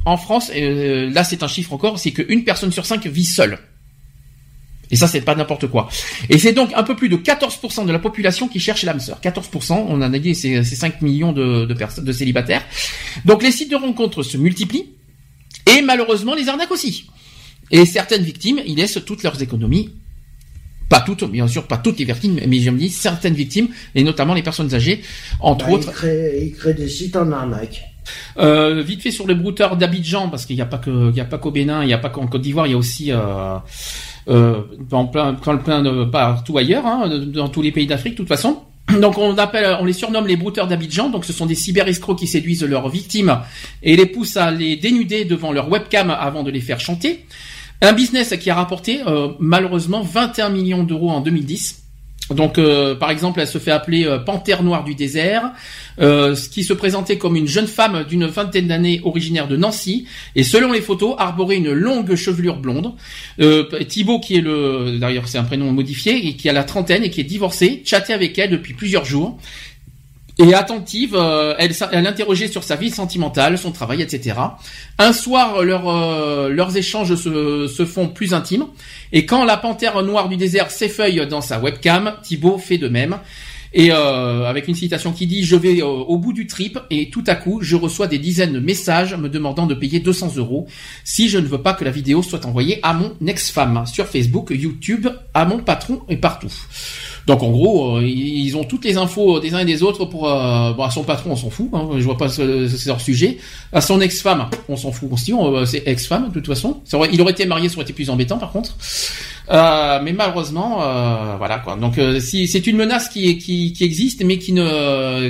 en 0.05 0.17
France, 0.17 0.51
euh, 0.55 1.11
là, 1.11 1.25
c'est 1.25 1.43
un 1.43 1.49
chiffre 1.49 1.73
encore, 1.73 1.99
c'est 1.99 2.13
qu'une 2.13 2.45
personne 2.45 2.73
sur 2.73 2.87
cinq 2.87 3.07
vit 3.07 3.25
seule. 3.25 3.59
Et 4.91 4.97
ça, 4.97 5.07
c'est 5.07 5.21
pas 5.21 5.35
n'importe 5.35 5.67
quoi. 5.67 5.89
Et 6.31 6.39
c'est 6.39 6.53
donc 6.55 6.71
un 6.75 6.83
peu 6.83 6.97
plus 6.97 7.11
de 7.11 7.17
14% 7.17 7.85
de 7.85 7.93
la 7.93 7.99
population 7.99 8.49
qui 8.49 8.59
cherche 8.59 8.85
l'âme 8.85 9.01
sœur. 9.01 9.21
14%, 9.21 9.85
on 9.87 9.97
en 10.01 10.13
a 10.15 10.19
dit, 10.19 10.35
c'est 10.35 10.65
c'est 10.65 10.77
5 10.77 11.03
millions 11.03 11.33
de, 11.33 11.67
de 11.67 11.75
personnes, 11.75 12.05
de 12.07 12.13
célibataires. 12.13 12.65
Donc 13.27 13.43
les 13.43 13.53
sites 13.53 13.71
de 13.71 13.77
rencontres 13.77 14.23
se 14.23 14.39
multiplient. 14.39 14.87
Et 15.77 15.83
malheureusement, 15.83 16.35
les 16.35 16.49
arnaques 16.49 16.71
aussi. 16.71 17.05
Et 17.71 17.85
certaines 17.85 18.23
victimes, 18.23 18.63
ils 18.67 18.77
laissent 18.77 18.99
toutes 19.05 19.23
leurs 19.25 19.43
économies. 19.43 19.91
Pas 20.89 21.01
toutes, 21.01 21.25
bien 21.31 21.47
sûr, 21.47 21.67
pas 21.67 21.77
toutes 21.77 21.99
les 21.99 22.05
victimes, 22.07 22.41
mais 22.47 22.59
je 22.61 22.71
me 22.71 22.79
dis 22.79 22.89
certaines 22.89 23.35
victimes, 23.35 23.69
et 23.95 24.03
notamment 24.03 24.35
les 24.35 24.43
personnes 24.43 24.75
âgées, 24.75 25.03
entre 25.41 25.67
Bah, 25.67 25.73
autres. 25.73 25.89
il, 25.89 25.93
crée, 25.95 26.39
il 26.47 26.53
crée 26.53 26.75
des 26.75 26.89
sites 26.89 27.17
en 27.17 27.31
arnaque. 27.31 27.83
Euh, 28.39 28.83
vite 28.83 29.03
fait 29.03 29.11
sur 29.11 29.27
le 29.27 29.35
brouteur 29.35 29.77
d'Abidjan, 29.77 30.31
parce 30.31 30.47
qu'il 30.47 30.57
n'y 30.57 30.63
a 30.63 30.67
pas 30.67 30.79
que, 30.79 31.11
il 31.11 31.17
y 31.17 31.21
a 31.21 31.27
pas 31.27 31.37
qu'au 31.39 31.51
Bénin, 31.51 31.83
il 31.83 31.87
n'y 31.89 31.93
a 31.93 31.99
pas 31.99 32.09
qu'en 32.09 32.27
Côte 32.27 32.41
d'Ivoire, 32.41 32.67
il 32.67 32.71
y 32.71 32.75
a 32.75 32.79
aussi 32.79 33.13
euh, 33.13 33.57
euh, 34.29 34.63
en 34.93 35.07
plein, 35.07 35.35
plein 35.35 35.83
de 35.83 36.05
partout 36.05 36.57
ailleurs, 36.57 36.87
hein, 36.87 37.09
dans 37.27 37.49
tous 37.49 37.61
les 37.61 37.73
pays 37.73 37.87
d'Afrique, 37.87 38.15
de 38.15 38.19
toute 38.19 38.29
façon. 38.29 38.63
Donc 39.01 39.19
on 39.19 39.37
appelle, 39.37 39.77
on 39.81 39.85
les 39.85 39.93
surnomme 39.93 40.27
les 40.27 40.37
brouteurs 40.37 40.67
d'Abidjan. 40.67 41.11
Donc 41.11 41.27
ce 41.27 41.33
sont 41.35 41.45
des 41.45 41.55
cyber-escrocs 41.55 42.19
qui 42.19 42.27
séduisent 42.27 42.65
leurs 42.65 42.89
victimes 42.89 43.39
et 43.83 43.97
les 43.97 44.07
poussent 44.07 44.39
à 44.39 44.51
les 44.51 44.77
dénuder 44.77 45.27
devant 45.27 45.53
leur 45.53 45.69
webcam 45.71 46.11
avant 46.11 46.43
de 46.43 46.51
les 46.51 46.63
faire 46.63 46.81
chanter. 46.81 47.27
Un 47.81 47.93
business 47.93 48.35
qui 48.41 48.51
a 48.51 48.55
rapporté 48.55 49.03
euh, 49.07 49.29
malheureusement 49.39 50.03
21 50.03 50.51
millions 50.51 50.83
d'euros 50.83 51.11
en 51.11 51.21
2010. 51.21 51.85
Donc, 52.31 52.59
euh, 52.59 52.95
par 52.95 53.11
exemple, 53.11 53.41
elle 53.41 53.47
se 53.47 53.59
fait 53.59 53.71
appeler 53.71 54.05
euh, 54.05 54.19
Panthère 54.19 54.63
Noire 54.63 54.85
du 54.85 54.95
désert, 54.95 55.53
euh, 56.01 56.37
qui 56.51 56.63
se 56.63 56.73
présentait 56.73 57.17
comme 57.17 57.37
une 57.37 57.47
jeune 57.47 57.67
femme 57.67 58.05
d'une 58.05 58.27
vingtaine 58.27 58.69
d'années 58.69 59.01
originaire 59.05 59.49
de 59.49 59.57
Nancy, 59.57 60.07
et 60.35 60.43
selon 60.43 60.73
les 60.73 60.81
photos, 60.81 61.15
arborait 61.19 61.57
une 61.57 61.73
longue 61.73 62.15
chevelure 62.17 62.59
blonde. 62.59 62.93
Euh, 63.41 63.65
Thibaut, 63.85 64.21
qui 64.21 64.37
est 64.37 64.41
le, 64.41 64.99
d'ailleurs 65.01 65.29
c'est 65.29 65.39
un 65.39 65.45
prénom 65.45 65.73
modifié, 65.73 66.29
et 66.29 66.35
qui 66.35 66.49
a 66.49 66.53
la 66.53 66.65
trentaine 66.65 67.03
et 67.03 67.11
qui 67.11 67.21
est 67.21 67.25
divorcé, 67.25 67.83
chattait 67.85 68.13
avec 68.13 68.39
elle 68.39 68.51
depuis 68.51 68.75
plusieurs 68.75 69.05
jours. 69.05 69.39
Et 70.39 70.55
attentive, 70.55 71.17
euh, 71.17 71.55
elle, 71.59 71.73
elle 71.91 72.07
interrogeait 72.07 72.47
sur 72.47 72.63
sa 72.63 72.77
vie 72.77 72.91
sentimentale, 72.91 73.59
son 73.59 73.73
travail, 73.73 74.03
etc. 74.03 74.37
Un 74.99 75.13
soir, 75.13 75.57
euh, 75.57 76.49
leurs 76.49 76.77
échanges 76.77 77.17
se, 77.17 77.67
se 77.67 77.85
font 77.85 78.09
plus 78.09 78.35
intimes. 78.35 78.67
Et 79.13 79.27
quand 79.27 79.45
la 79.45 79.57
panthère 79.57 80.01
noire 80.03 80.29
du 80.29 80.37
désert 80.37 80.71
s'effeuille 80.71 81.27
dans 81.27 81.41
sa 81.41 81.59
webcam, 81.59 82.15
Thibaut 82.23 82.59
fait 82.59 82.79
de 82.79 82.89
même. 82.89 83.19
Et 83.75 83.93
euh, 83.93 84.45
avec 84.47 84.67
une 84.69 84.75
citation 84.75 85.13
qui 85.13 85.27
dit 85.27 85.43
«Je 85.45 85.57
vais 85.57 85.83
euh, 85.83 85.87
au 85.87 86.17
bout 86.19 86.33
du 86.33 86.47
trip 86.47 86.79
et 86.91 87.11
tout 87.11 87.25
à 87.27 87.35
coup, 87.35 87.61
je 87.63 87.77
reçois 87.77 88.07
des 88.07 88.19
dizaines 88.19 88.53
de 88.53 88.61
messages 88.61 89.15
me 89.15 89.29
demandant 89.29 89.67
de 89.67 89.75
payer 89.75 90.01
200 90.01 90.37
euros 90.37 90.67
si 91.05 91.29
je 91.29 91.39
ne 91.39 91.47
veux 91.47 91.61
pas 91.61 91.75
que 91.75 91.85
la 91.85 91.91
vidéo 91.91 92.23
soit 92.23 92.47
envoyée 92.47 92.81
à 92.83 92.95
mon 92.95 93.15
ex-femme 93.27 93.85
sur 93.87 94.07
Facebook, 94.07 94.51
YouTube, 94.51 95.09
à 95.35 95.45
mon 95.45 95.59
patron 95.59 96.03
et 96.09 96.17
partout.» 96.17 96.53
Donc 97.29 97.43
en 97.43 97.51
gros, 97.51 97.99
euh, 97.99 98.03
ils 98.03 98.57
ont 98.57 98.65
toutes 98.65 98.85
les 98.87 98.97
infos 98.97 99.39
des 99.39 99.53
uns 99.55 99.59
et 99.59 99.65
des 99.67 99.83
autres 99.83 100.07
pour 100.07 100.29
euh, 100.29 100.73
bon, 100.73 100.83
à 100.83 100.91
son 100.91 101.05
patron, 101.05 101.33
on 101.33 101.37
s'en 101.37 101.51
fout, 101.51 101.69
hein, 101.75 101.87
je 101.99 102.03
vois 102.03 102.17
pas 102.17 102.29
ce, 102.31 102.67
c'est 102.67 102.89
leur 102.89 103.01
sujet. 103.01 103.37
À 103.71 103.83
son 103.83 104.01
ex-femme, 104.01 104.49
on 104.69 104.77
s'en 104.77 104.91
fout 104.93 105.11
on- 105.33 105.55
euh, 105.55 105.65
c'est 105.67 105.83
ex-femme 105.87 106.29
de 106.29 106.33
toute 106.35 106.47
façon. 106.47 106.81
Il 107.13 107.21
aurait 107.21 107.33
été 107.33 107.45
marié, 107.45 107.69
ça 107.69 107.75
aurait 107.77 107.85
été 107.85 107.93
plus 107.93 108.09
embêtant 108.09 108.39
par 108.39 108.51
contre. 108.51 108.77
Euh, 109.51 110.01
mais 110.03 110.13
malheureusement, 110.13 110.83
euh, 110.83 111.37
voilà 111.37 111.59
quoi. 111.59 111.77
Donc 111.77 111.99
euh, 111.99 112.19
si 112.19 112.49
c'est 112.49 112.67
une 112.67 112.77
menace 112.77 113.09
qui, 113.11 113.29
existe, 113.81 114.25
mais 114.25 114.39
qui 114.39 114.53
ne, 114.53 115.29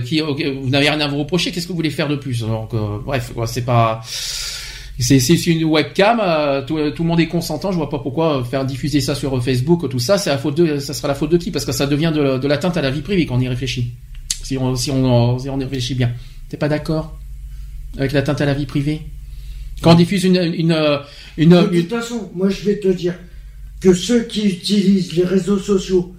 vous 0.61 0.71
n'avez 0.71 0.91
rien 0.91 1.01
à 1.01 1.09
vous 1.09 1.19
reprocher. 1.19 1.51
Qu'est-ce 1.51 1.67
que 1.67 1.73
vous 1.73 1.77
voulez 1.77 1.91
faire 1.91 2.09
de 2.09 2.17
plus? 2.17 2.41
Donc 2.41 2.75
euh, 2.75 2.99
bref, 3.05 3.33
quoi, 3.35 3.47
c'est 3.49 3.65
pas. 3.65 4.01
C'est 5.01 5.21
c'est 5.21 5.37
une 5.47 5.65
webcam, 5.65 6.19
euh, 6.21 6.63
tout, 6.63 6.77
tout 6.91 7.03
le 7.05 7.09
monde 7.09 7.21
est 7.21 7.29
consentant. 7.29 7.71
Je 7.71 7.77
vois 7.77 7.89
pas 7.89 8.01
pourquoi 8.01 8.39
euh, 8.41 8.45
faire 8.45 8.65
diffuser 8.65 9.01
ça 9.01 9.15
sur 9.15 9.43
Facebook, 9.43 9.89
tout 9.89 10.01
ça. 10.01 10.19
C'est 10.19 10.31
la 10.31 10.39
faute 10.39 10.57
de, 10.57 10.81
ça 10.81 10.93
sera 10.93 11.07
la 11.07 11.15
faute 11.15 11.31
de 11.31 11.37
qui? 11.37 11.53
Parce 11.53 11.65
que 11.65 11.71
ça 11.71 11.87
devient 11.87 12.13
de, 12.13 12.39
de 12.39 12.49
l'atteinte 12.49 12.77
à 12.77 12.83
la 12.83 12.91
vie 12.91 13.03
privée 13.03 13.25
quand 13.25 13.37
on 13.37 13.41
y 13.41 13.49
réfléchit. 13.49 13.93
Si 14.43 14.59
on, 14.59 14.75
si 14.75 14.91
on, 14.91 15.39
si 15.39 15.49
on 15.49 15.61
y 15.61 15.63
réfléchit 15.63 15.95
bien. 15.95 16.13
T'es 16.49 16.57
pas 16.57 16.69
d'accord 16.69 17.17
avec 17.97 18.13
l'atteinte 18.13 18.41
à 18.41 18.47
la 18.47 18.55
vie 18.55 18.67
privée? 18.67 19.03
Quand 19.83 19.93
on 19.93 19.95
diffuse 19.95 20.25
une, 20.25 20.37
une, 20.37 20.73
euh, 20.73 20.99
une, 21.37 21.51
De 21.51 21.81
toute 21.81 21.91
façon, 21.91 22.31
moi 22.35 22.49
je 22.49 22.65
vais 22.65 22.81
te 22.81 22.89
dire 22.89 23.15
que 23.81 23.95
ceux 23.95 24.25
qui 24.25 24.49
utilisent 24.49 25.13
les 25.13 25.25
réseaux 25.25 25.59
sociaux 25.59 26.13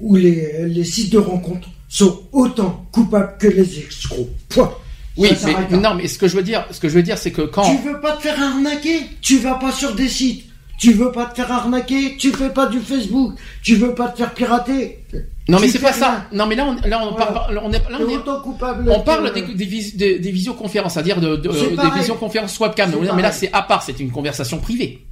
ou 0.00 0.16
les, 0.16 0.66
les 0.66 0.84
sites 0.84 1.12
de 1.12 1.18
rencontres 1.18 1.68
sont 1.88 2.22
autant 2.32 2.88
coupables 2.90 3.36
que 3.38 3.46
les 3.46 3.78
escrocs. 3.78 4.28
Point. 4.48 4.72
Oui, 5.16 5.28
Ça 5.36 5.48
mais 5.70 5.76
non, 5.78 5.94
mais 5.94 6.08
ce 6.08 6.18
que 6.18 6.26
je 6.28 6.36
veux 6.36 6.42
dire, 6.42 6.66
ce 6.70 6.80
que 6.80 6.88
je 6.88 6.94
veux 6.94 7.02
dire, 7.02 7.18
c'est 7.18 7.30
que 7.30 7.42
quand 7.42 7.62
Tu 7.62 7.82
veux 7.88 8.00
pas 8.00 8.16
te 8.16 8.22
faire 8.22 8.40
arnaquer? 8.42 9.00
Tu 9.20 9.38
vas 9.38 9.54
pas 9.54 9.70
sur 9.72 9.94
des 9.94 10.08
sites. 10.08 10.44
Tu 10.78 10.92
veux 10.92 11.12
pas 11.12 11.26
te 11.26 11.36
faire 11.36 11.52
arnaquer? 11.52 12.16
Tu 12.16 12.32
fais 12.32 12.50
pas 12.50 12.66
du 12.66 12.80
Facebook. 12.80 13.34
Tu 13.62 13.76
veux 13.76 13.94
pas 13.94 14.08
te 14.08 14.18
faire 14.18 14.34
pirater? 14.34 15.04
non, 15.48 15.58
mais 15.60 15.68
c'est 15.68 15.78
pas 15.78 15.92
ça. 15.92 16.26
Non, 16.32 16.46
mais 16.46 16.56
là, 16.56 16.66
on, 16.66 16.88
là, 16.88 17.00
on 17.06 17.10
Voilà. 17.12 17.26
parle, 17.26 17.60
on 17.62 17.70
est, 17.72 17.78
là, 17.90 17.98
T'es 17.98 18.04
on 18.04 18.08
est, 18.08 18.16
autant 18.16 18.40
coupable. 18.40 18.90
On 18.90 19.00
que- 19.00 19.04
parle 19.04 19.32
des, 19.32 19.42
des, 19.42 19.64
vis- 19.66 19.96
des- 19.96 20.18
des 20.18 20.30
visioconférences, 20.32 20.94
c'est-à-dire 20.94 21.20
de, 21.20 21.36
des 21.36 21.48
visioconférences 21.96 22.58
webcam. 22.58 22.92
Mais 23.14 23.22
là, 23.22 23.30
c'est 23.30 23.52
à 23.52 23.62
part, 23.62 23.82
c'est 23.82 24.00
une 24.00 24.10
conversation 24.10 24.58
privée. 24.58 25.06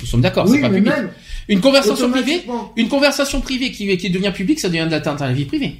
Nous 0.00 0.06
sommes 0.06 0.20
d'accord, 0.20 0.46
Oui, 0.46 0.56
c'est 0.56 0.60
pas 0.62 0.68
mais 0.68 0.78
public. 0.78 0.94
même. 0.94 1.10
Une 1.48 1.60
conversation 1.60 2.10
privée, 2.10 2.44
une 2.76 2.88
conversation 2.88 3.40
privée 3.40 3.72
qui, 3.72 3.96
qui 3.96 4.10
devient 4.10 4.32
publique, 4.32 4.60
ça 4.60 4.68
devient 4.68 4.84
de 4.86 4.90
l'atteinte 4.92 5.20
à 5.20 5.26
la 5.26 5.32
vie 5.32 5.44
privée. 5.46 5.76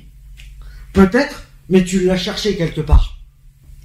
Peut-être, 0.92 1.44
mais 1.68 1.84
tu 1.84 2.00
l'as 2.04 2.16
cherché 2.18 2.56
quelque 2.56 2.80
part. 2.80 3.18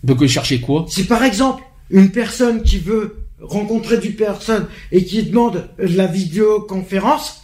Donc, 0.03 0.25
chercher 0.27 0.59
quoi? 0.61 0.85
Si 0.89 1.03
par 1.05 1.23
exemple, 1.23 1.63
une 1.89 2.11
personne 2.11 2.61
qui 2.63 2.77
veut 2.79 3.23
rencontrer 3.41 3.97
du 3.97 4.11
personne 4.11 4.67
et 4.91 5.03
qui 5.05 5.23
demande 5.23 5.69
la 5.77 6.07
vidéoconférence, 6.07 7.43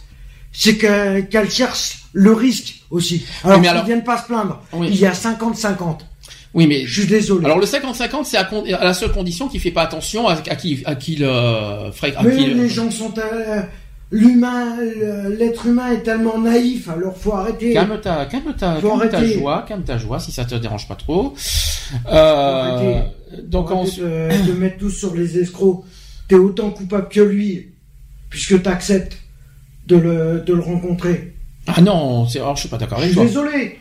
c'est 0.52 0.76
que- 0.76 1.20
qu'elle 1.20 1.50
cherche 1.50 2.04
le 2.12 2.32
risque 2.32 2.82
aussi. 2.90 3.24
Alors, 3.42 3.60
mais 3.60 3.68
alors- 3.68 3.84
viennent 3.84 4.04
pas 4.04 4.18
se 4.18 4.26
plaindre. 4.26 4.60
Oui. 4.72 4.88
Il 4.90 4.96
y 4.96 5.06
a 5.06 5.12
50-50. 5.14 6.00
Oui, 6.54 6.68
mais 6.68 6.86
Je 6.86 7.00
suis 7.00 7.08
désolé. 7.08 7.44
alors 7.46 7.58
le 7.58 7.66
50-50, 7.66 8.24
c'est 8.24 8.36
à, 8.36 8.48
à 8.78 8.84
la 8.84 8.94
seule 8.94 9.10
condition 9.10 9.48
qu'il 9.48 9.60
fait 9.60 9.72
pas 9.72 9.82
attention 9.82 10.28
à, 10.28 10.34
à 10.34 10.54
qui, 10.54 10.82
à 10.84 10.94
qui 10.94 11.16
le, 11.16 11.28
à 11.28 11.90
mais 12.22 12.36
qui 12.36 12.46
le- 12.46 12.62
les 12.62 12.68
gens 12.68 12.90
sont... 12.92 13.12
euh, 13.18 13.62
l'humain, 14.10 14.76
l'être 15.38 15.66
humain 15.66 15.92
est 15.92 16.02
tellement 16.02 16.38
naïf, 16.38 16.88
alors 16.88 17.16
faut 17.16 17.32
arrêter. 17.32 17.72
Calme 17.72 17.98
ta, 18.00 18.26
calme 18.26 18.54
ta, 18.56 18.76
Faut 18.80 18.96
calme 18.98 19.10
ta 19.10 19.24
joie, 19.26 19.64
calme 19.68 19.82
ta 19.82 19.98
joie, 19.98 20.18
si 20.20 20.30
ça 20.32 20.44
te 20.44 20.54
dérange 20.54 20.86
pas 20.88 20.94
trop. 20.94 21.34
Euh, 22.10 23.02
donc 23.42 23.68
Faut 23.68 23.74
on, 23.74 23.84
de, 23.84 24.46
de 24.46 24.52
mettre 24.52 24.78
tous 24.78 24.90
sur 24.90 25.14
les 25.14 25.38
escrocs. 25.38 25.84
T'es 26.28 26.34
autant 26.36 26.70
coupable 26.70 27.08
que 27.08 27.20
lui, 27.20 27.72
puisque 28.30 28.62
t'acceptes 28.62 29.18
de 29.86 29.96
le, 29.96 30.40
de 30.46 30.54
le 30.54 30.60
rencontrer. 30.62 31.34
ah 31.66 31.80
non, 31.80 32.26
c'est, 32.26 32.38
alors 32.40 32.56
je 32.56 32.60
suis 32.60 32.68
pas 32.70 32.78
d'accord 32.78 32.98
Je 32.98 33.04
avec 33.04 33.12
suis 33.18 33.32
toi. 33.32 33.42
désolé. 33.50 33.78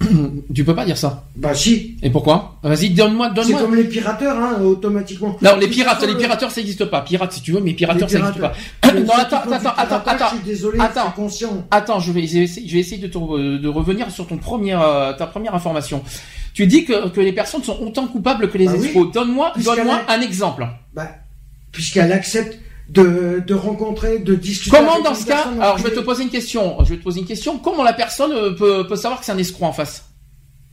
Tu 0.54 0.64
peux 0.64 0.74
pas 0.74 0.84
dire 0.84 0.96
ça. 0.98 1.24
Bah 1.36 1.54
si, 1.54 1.96
Et 2.02 2.10
pourquoi? 2.10 2.56
Vas-y, 2.62 2.90
donne-moi, 2.90 3.28
c'est 3.28 3.34
donne-moi. 3.34 3.60
comme 3.62 3.74
les 3.76 3.84
pirateurs, 3.84 4.36
hein, 4.36 4.60
automatiquement. 4.62 5.36
Non, 5.40 5.56
les 5.56 5.68
pirates, 5.68 6.02
les 6.06 6.14
pirateurs, 6.16 6.50
ça 6.50 6.60
n'existe 6.60 6.84
pas. 6.86 7.00
Pirates, 7.00 7.32
si 7.32 7.40
tu 7.40 7.52
veux, 7.52 7.60
mais 7.60 7.72
pirateurs, 7.72 8.08
ça 8.10 8.18
n'existe 8.18 8.40
pas. 8.40 8.52
non, 8.92 9.12
attends, 9.14 9.38
attends, 9.50 9.72
attends, 9.76 10.02
attends. 10.06 10.26
Je 10.32 10.36
suis 10.36 10.44
désolé, 10.44 10.78
Attends. 10.80 11.06
c'est 11.06 11.14
conscient. 11.14 11.66
Attends, 11.70 12.00
je 12.00 12.12
vais 12.12 12.22
essayer, 12.24 12.46
je 12.46 12.72
vais 12.72 12.80
essayer 12.80 13.00
de, 13.00 13.06
te- 13.08 13.58
de 13.58 13.68
revenir 13.68 14.10
sur 14.10 14.26
ton 14.26 14.36
premier, 14.36 14.74
euh, 14.74 15.12
ta 15.14 15.26
première 15.26 15.54
information. 15.54 16.02
Tu 16.52 16.66
dis 16.66 16.84
que, 16.84 17.08
que 17.08 17.20
les 17.20 17.32
personnes 17.32 17.62
sont 17.62 17.78
autant 17.80 18.06
coupables 18.06 18.50
que 18.50 18.58
les 18.58 18.66
Bah 18.66 18.72
oui. 18.78 18.86
escrocs. 18.86 19.12
Donne-moi, 19.12 19.52
donne-moi 19.62 20.00
un 20.08 20.20
exemple. 20.20 20.66
Bah, 20.94 21.08
puisqu'elle 21.72 22.12
accepte 22.12 22.58
de, 22.88 23.42
de 23.46 23.54
rencontrer, 23.54 24.18
de 24.20 24.34
discuter. 24.34 24.76
Comment 24.76 25.00
dans 25.00 25.14
ce 25.14 25.26
cas 25.26 25.48
Alors 25.60 25.78
je 25.78 25.82
vais 25.84 25.90
te 25.92 26.00
poser 26.00 26.22
une 26.24 26.30
question. 26.30 26.76
Je 26.84 26.90
vais 26.90 26.98
te 26.98 27.02
poser 27.04 27.20
une 27.20 27.26
question. 27.26 27.58
Comment 27.58 27.82
la 27.82 27.92
personne 27.92 28.32
euh, 28.32 28.52
peut, 28.54 28.86
peut 28.86 28.96
savoir 28.96 29.20
que 29.20 29.26
c'est 29.26 29.32
un 29.32 29.38
escroc 29.38 29.66
en 29.66 29.72
face? 29.72 30.04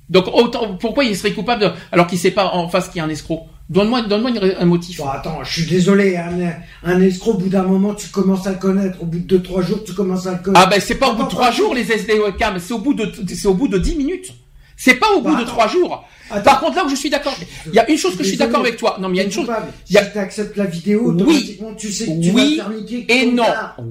Donc 0.09 0.25
autant 0.33 0.75
pourquoi 0.75 1.05
il 1.05 1.15
serait 1.15 1.31
coupable 1.31 1.61
de- 1.61 1.71
alors 1.91 2.07
qu'il 2.07 2.19
sait 2.19 2.31
pas 2.31 2.51
en 2.53 2.67
face 2.67 2.87
qu'il 2.89 2.97
y 2.97 3.01
a 3.01 3.05
un 3.05 3.09
escroc? 3.09 3.47
Donne-moi, 3.69 4.01
donne-moi 4.03 4.31
un 4.59 4.65
motif. 4.65 4.97
Bon, 4.97 5.07
attends, 5.07 5.39
je 5.43 5.51
suis 5.61 5.65
désolé, 5.65 6.17
un, 6.17 6.37
un 6.83 7.01
escroc, 7.01 7.31
au 7.31 7.37
bout 7.37 7.47
d'un 7.49 7.63
moment, 7.63 7.93
tu 7.95 8.09
commences 8.09 8.45
à 8.45 8.51
le 8.51 8.57
connaître. 8.57 9.01
Au 9.01 9.05
bout 9.05 9.19
de 9.19 9.37
2-3 9.37 9.65
jours, 9.65 9.83
tu 9.85 9.93
commences 9.93 10.27
à 10.27 10.33
le 10.33 10.39
connaître. 10.39 10.61
Ah 10.63 10.69
ben 10.69 10.81
c'est 10.81 10.95
pas 10.95 11.09
au 11.11 11.15
bout 11.15 11.23
de 11.23 11.29
trois 11.29 11.49
jours 11.49 11.73
les 11.73 11.89
SD 11.89 12.19
webcam, 12.19 12.59
c'est 12.59 12.73
au 12.73 12.79
bout 12.79 12.93
de 12.93 13.09
c'est 13.27 13.47
au 13.47 13.53
bout 13.53 13.69
de 13.69 13.77
10 13.77 13.95
minutes. 13.95 14.33
C'est 14.75 14.95
pas 14.95 15.11
au 15.15 15.21
bout 15.21 15.33
Bah, 15.35 15.41
de 15.41 15.45
trois 15.45 15.67
jours. 15.67 16.03
Attends. 16.31 16.43
Par 16.43 16.59
contre 16.61 16.75
là 16.77 16.85
où 16.85 16.89
je 16.89 16.95
suis 16.95 17.09
d'accord, 17.09 17.35
il 17.67 17.73
y 17.73 17.79
a 17.79 17.89
une 17.89 17.97
chose 17.97 18.15
que 18.17 18.23
je 18.23 18.29
suis 18.29 18.37
d'accord 18.37 18.61
avec 18.61 18.77
toi. 18.77 18.97
Non 18.99 19.07
mais 19.07 19.15
il 19.15 19.17
y 19.17 19.21
a 19.21 19.25
une 19.25 19.31
chose. 19.31 19.47
y 19.89 19.97
a- 19.97 20.03
Si 20.05 20.11
tu 20.11 20.17
acceptes 20.17 20.57
la 20.57 20.65
vidéo, 20.65 21.01
Oui. 21.11 21.21
automatiquement, 21.21 21.73
tu 21.75 21.91
sais 21.91 22.05
que 22.05 22.21
tu 22.21 22.31
Oui 22.31 22.57
vas 22.57 22.71
Et 23.13 23.25
non, 23.27 23.43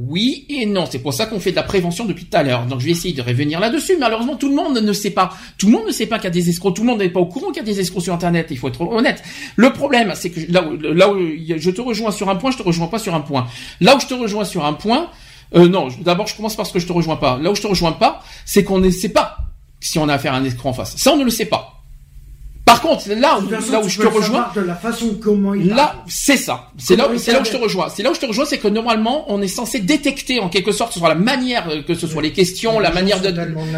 oui 0.08 0.46
et 0.48 0.66
non. 0.66 0.86
C'est 0.90 0.98
pour 0.98 1.14
ça 1.14 1.26
qu'on 1.26 1.38
fait 1.40 1.50
de 1.52 1.56
la 1.56 1.62
prévention 1.62 2.04
depuis 2.04 2.24
tout 2.24 2.36
à 2.36 2.42
l'heure. 2.42 2.64
Donc 2.66 2.80
je 2.80 2.86
vais 2.86 2.90
essayer 2.92 3.14
de 3.14 3.22
revenir 3.22 3.60
là-dessus. 3.60 3.96
Malheureusement, 3.98 4.36
tout 4.36 4.48
le 4.48 4.54
monde 4.56 4.76
ne 4.78 4.92
sait 4.92 5.10
pas. 5.10 5.30
Tout 5.58 5.66
le 5.66 5.72
monde 5.72 5.86
ne 5.86 5.92
sait 5.92 6.06
pas 6.06 6.16
qu'il 6.16 6.24
y 6.24 6.28
a 6.28 6.30
des 6.30 6.48
escrocs. 6.48 6.74
Tout 6.74 6.82
le 6.82 6.88
monde 6.88 6.98
n'est 6.98 7.10
pas 7.10 7.20
au 7.20 7.26
courant 7.26 7.48
qu'il 7.52 7.58
y 7.58 7.60
a 7.60 7.72
des 7.72 7.78
escrocs 7.80 8.02
sur 8.02 8.14
Internet. 8.14 8.48
Il 8.50 8.58
faut 8.58 8.68
être 8.68 8.80
honnête. 8.80 9.22
Le 9.56 9.72
problème, 9.72 10.12
c'est 10.16 10.30
que 10.30 10.40
là 10.50 10.64
où, 10.66 10.76
là 10.80 11.12
où 11.12 11.18
je 11.18 11.70
te 11.70 11.80
rejoins 11.80 12.10
sur 12.10 12.28
un 12.28 12.36
point, 12.36 12.50
je 12.50 12.56
te 12.58 12.62
rejoins 12.62 12.88
pas 12.88 12.98
sur 12.98 13.14
un 13.14 13.20
point. 13.20 13.46
Là 13.80 13.94
où 13.96 14.00
je 14.00 14.06
te 14.06 14.14
rejoins 14.14 14.44
sur 14.44 14.64
un 14.64 14.72
point, 14.72 15.10
euh, 15.54 15.68
non. 15.68 15.88
D'abord, 16.00 16.26
je 16.26 16.34
commence 16.34 16.56
par 16.56 16.66
ce 16.66 16.72
que 16.72 16.78
je 16.80 16.86
te 16.86 16.92
rejoins 16.92 17.16
pas. 17.16 17.38
Là 17.40 17.50
où 17.50 17.54
je 17.54 17.62
te 17.62 17.66
rejoins 17.68 17.92
pas, 17.92 18.22
c'est 18.46 18.64
qu'on 18.64 18.78
ne 18.78 18.90
sait 18.90 19.10
pas 19.10 19.36
si 19.82 19.98
on 19.98 20.08
a 20.08 20.14
affaire 20.14 20.32
à 20.34 20.36
un 20.38 20.44
escroc 20.44 20.70
en 20.70 20.72
face. 20.72 20.96
Ça, 20.96 21.12
on 21.12 21.16
ne 21.16 21.24
le 21.24 21.30
sait 21.30 21.46
pas. 21.46 21.68
Par 22.64 22.80
contre, 22.80 23.10
là 23.10 23.38
où, 23.38 23.48
façon, 23.48 23.72
là 23.72 23.80
où 23.80 23.88
je 23.88 23.98
te 23.98 24.06
rejoins, 24.06 24.22
savoir 24.22 24.52
de 24.54 24.60
la 24.60 24.74
façon 24.76 25.16
comment 25.20 25.52
il 25.52 25.66
Là, 25.68 26.04
c'est 26.06 26.36
ça. 26.36 26.70
C'est 26.78 26.94
là, 26.96 27.08
c'est 27.18 27.32
là 27.32 27.40
où 27.40 27.44
je 27.44 27.50
te 27.50 27.56
rejoins. 27.56 27.88
C'est 27.88 28.02
là 28.04 28.10
où 28.10 28.14
je 28.14 28.20
te 28.20 28.24
rejoins, 28.26 28.44
c'est 28.44 28.58
que 28.58 28.68
normalement, 28.68 29.24
on 29.28 29.42
est 29.42 29.48
censé 29.48 29.80
détecter 29.80 30.38
en 30.38 30.48
quelque 30.48 30.70
sorte, 30.70 30.90
que 30.90 30.94
ce 30.94 31.00
soit 31.00 31.08
la 31.08 31.16
manière, 31.16 31.68
euh, 31.68 31.82
que 31.82 31.94
ce 31.94 32.06
soit 32.06 32.22
les 32.22 32.32
questions, 32.32 32.78
la 32.78 32.92
manière 32.92 33.20
de 33.20 33.28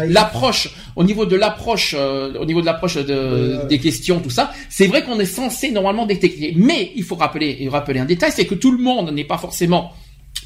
l'approche, 0.07 0.69
au 0.95 1.03
niveau 1.03 1.25
de 1.25 1.35
l'approche, 1.35 1.95
euh, 1.97 2.33
au 2.39 2.45
niveau 2.45 2.61
de 2.61 2.65
l'approche 2.67 2.95
de, 2.95 3.03
Euh. 3.09 3.65
des 3.65 3.79
questions, 3.79 4.19
tout 4.19 4.29
ça. 4.29 4.51
C'est 4.69 4.87
vrai 4.87 5.03
qu'on 5.03 5.19
est 5.19 5.25
censé 5.25 5.71
normalement 5.71 6.05
détecter. 6.05 6.53
Mais 6.55 6.91
il 6.95 7.03
faut 7.03 7.15
rappeler, 7.15 7.57
et 7.59 7.67
rappeler 7.67 7.99
un 7.99 8.05
détail, 8.05 8.31
c'est 8.33 8.45
que 8.45 8.55
tout 8.55 8.71
le 8.71 8.77
monde 8.77 9.11
n'est 9.11 9.25
pas 9.25 9.39
forcément 9.39 9.91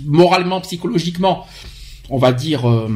moralement, 0.06 0.62
psychologiquement, 0.62 1.46
on 2.10 2.18
va 2.18 2.32
dire, 2.32 2.68
euh, 2.68 2.88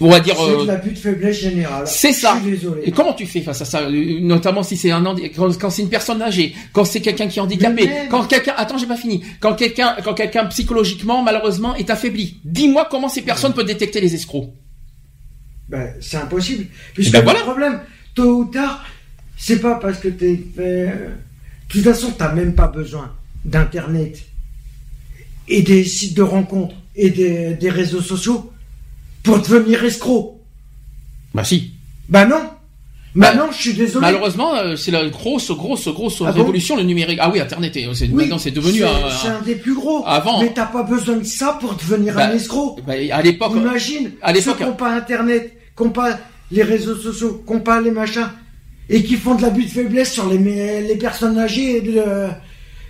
on 0.00 0.10
va 0.10 0.20
dire. 0.20 0.34
C'est 0.36 0.42
euh, 0.42 0.62
de 0.62 0.66
l'abus 0.66 0.90
de 0.90 0.98
faiblesse 0.98 1.40
générale. 1.40 1.86
c'est 1.86 2.12
ça. 2.12 2.36
Je 2.36 2.42
suis 2.42 2.50
désolé. 2.58 2.82
Et 2.84 2.90
comment 2.92 3.14
tu 3.14 3.26
fais 3.26 3.40
face 3.40 3.62
à 3.62 3.64
ça 3.64 3.80
euh, 3.82 4.20
Notamment 4.20 4.62
si 4.62 4.76
c'est 4.76 4.90
un 4.90 5.02
quand, 5.34 5.58
quand 5.58 5.70
c'est 5.70 5.82
une 5.82 5.88
personne 5.88 6.20
âgée, 6.20 6.54
quand 6.72 6.84
c'est 6.84 7.00
quelqu'un 7.00 7.28
qui 7.28 7.38
est 7.38 7.42
handicapé, 7.42 7.86
même- 7.86 8.08
quand 8.10 8.24
quelqu'un 8.26 8.54
attends, 8.56 8.78
j'ai 8.78 8.86
pas 8.86 8.96
fini. 8.96 9.22
Quand 9.40 9.54
quelqu'un 9.54 9.96
quand 10.04 10.14
quelqu'un 10.14 10.44
psychologiquement 10.46 11.22
malheureusement 11.22 11.74
est 11.76 11.88
affaibli. 11.90 12.40
Dis-moi 12.44 12.86
comment 12.90 13.08
ces 13.08 13.22
personnes 13.22 13.54
peuvent 13.54 13.66
détecter 13.66 14.00
les 14.00 14.14
escrocs. 14.14 14.50
Ben, 15.68 15.94
c'est 16.00 16.18
impossible. 16.18 16.66
Puisque 16.94 17.12
ben 17.12 17.22
voilà. 17.22 17.40
le 17.40 17.44
problème, 17.44 17.80
tôt 18.14 18.40
ou 18.40 18.44
tard, 18.44 18.84
c'est 19.36 19.60
pas 19.60 19.76
parce 19.76 19.98
que 19.98 20.08
t'es 20.08 20.40
fait. 20.54 20.86
De 20.86 20.92
toute 21.68 21.82
façon, 21.82 22.12
t'as 22.16 22.32
même 22.32 22.54
pas 22.54 22.68
besoin 22.68 23.12
d'internet 23.44 24.22
et 25.48 25.62
des 25.62 25.84
sites 25.84 26.14
de 26.16 26.22
rencontres 26.22 26.74
et 26.94 27.10
des, 27.10 27.54
des 27.54 27.70
réseaux 27.70 28.00
sociaux 28.00 28.52
pour 29.26 29.38
devenir 29.40 29.84
escroc. 29.84 30.40
Bah 31.34 31.44
si. 31.44 31.72
Ben 32.08 32.26
non. 32.26 32.36
Bah, 33.14 33.32
Maintenant, 33.32 33.50
je 33.50 33.56
suis 33.62 33.72
désolé. 33.74 34.02
Malheureusement, 34.02 34.54
euh, 34.56 34.76
c'est 34.76 34.90
la 34.90 35.08
grosse 35.08 35.50
grosse 35.50 35.88
grosse 35.88 36.20
Ah 36.20 36.32
bon 36.32 36.40
révolution 36.40 36.76
le 36.76 36.82
numérique. 36.82 37.18
Ah 37.22 37.30
oui, 37.32 37.40
internet 37.40 37.74
est- 37.76 37.86
Oui, 37.86 37.96
maintenant 38.12 38.36
c'est 38.38 38.50
devenu 38.50 38.84
un, 38.84 38.88
C'est 39.22 39.28
un 39.28 39.40
des 39.40 39.54
plus 39.54 39.74
gros. 39.74 40.02
Avant- 40.06 40.42
Mais 40.42 40.52
t'as 40.52 40.66
pas 40.66 40.82
besoin 40.82 41.16
de 41.16 41.24
ça 41.24 41.56
pour 41.60 41.74
devenir 41.74 42.14
Bah, 42.14 42.26
un 42.28 42.34
escroc. 42.34 42.76
bah, 42.86 42.92
à 43.12 43.22
l'époque 43.22 43.52
Imagine, 43.56 44.12
à 44.20 44.32
l'époque- 44.32 44.56
ceux 44.58 44.64
qui 44.64 44.68
n'ont 44.68 44.76
pas 44.76 44.92
Internet, 44.94 45.52
qui 45.76 45.82
n'ont 45.82 45.90
pas 45.90 46.18
les 46.50 46.62
réseaux 46.62 46.94
sociaux, 46.96 47.42
qui 47.46 47.52
n'ont 47.54 47.60
pas 47.60 47.80
les 47.80 47.90
machins, 47.90 48.28
et 48.90 49.02
qui 49.02 49.16
font 49.16 49.34
de 49.34 49.42
l'abus 49.42 49.64
de 49.64 49.70
faiblesse 49.70 50.12
sur 50.12 50.28
les, 50.28 50.38
les 50.82 50.96
personnes 50.96 51.38
âgées, 51.38 51.78
et 51.78 51.80
de- 51.80 52.28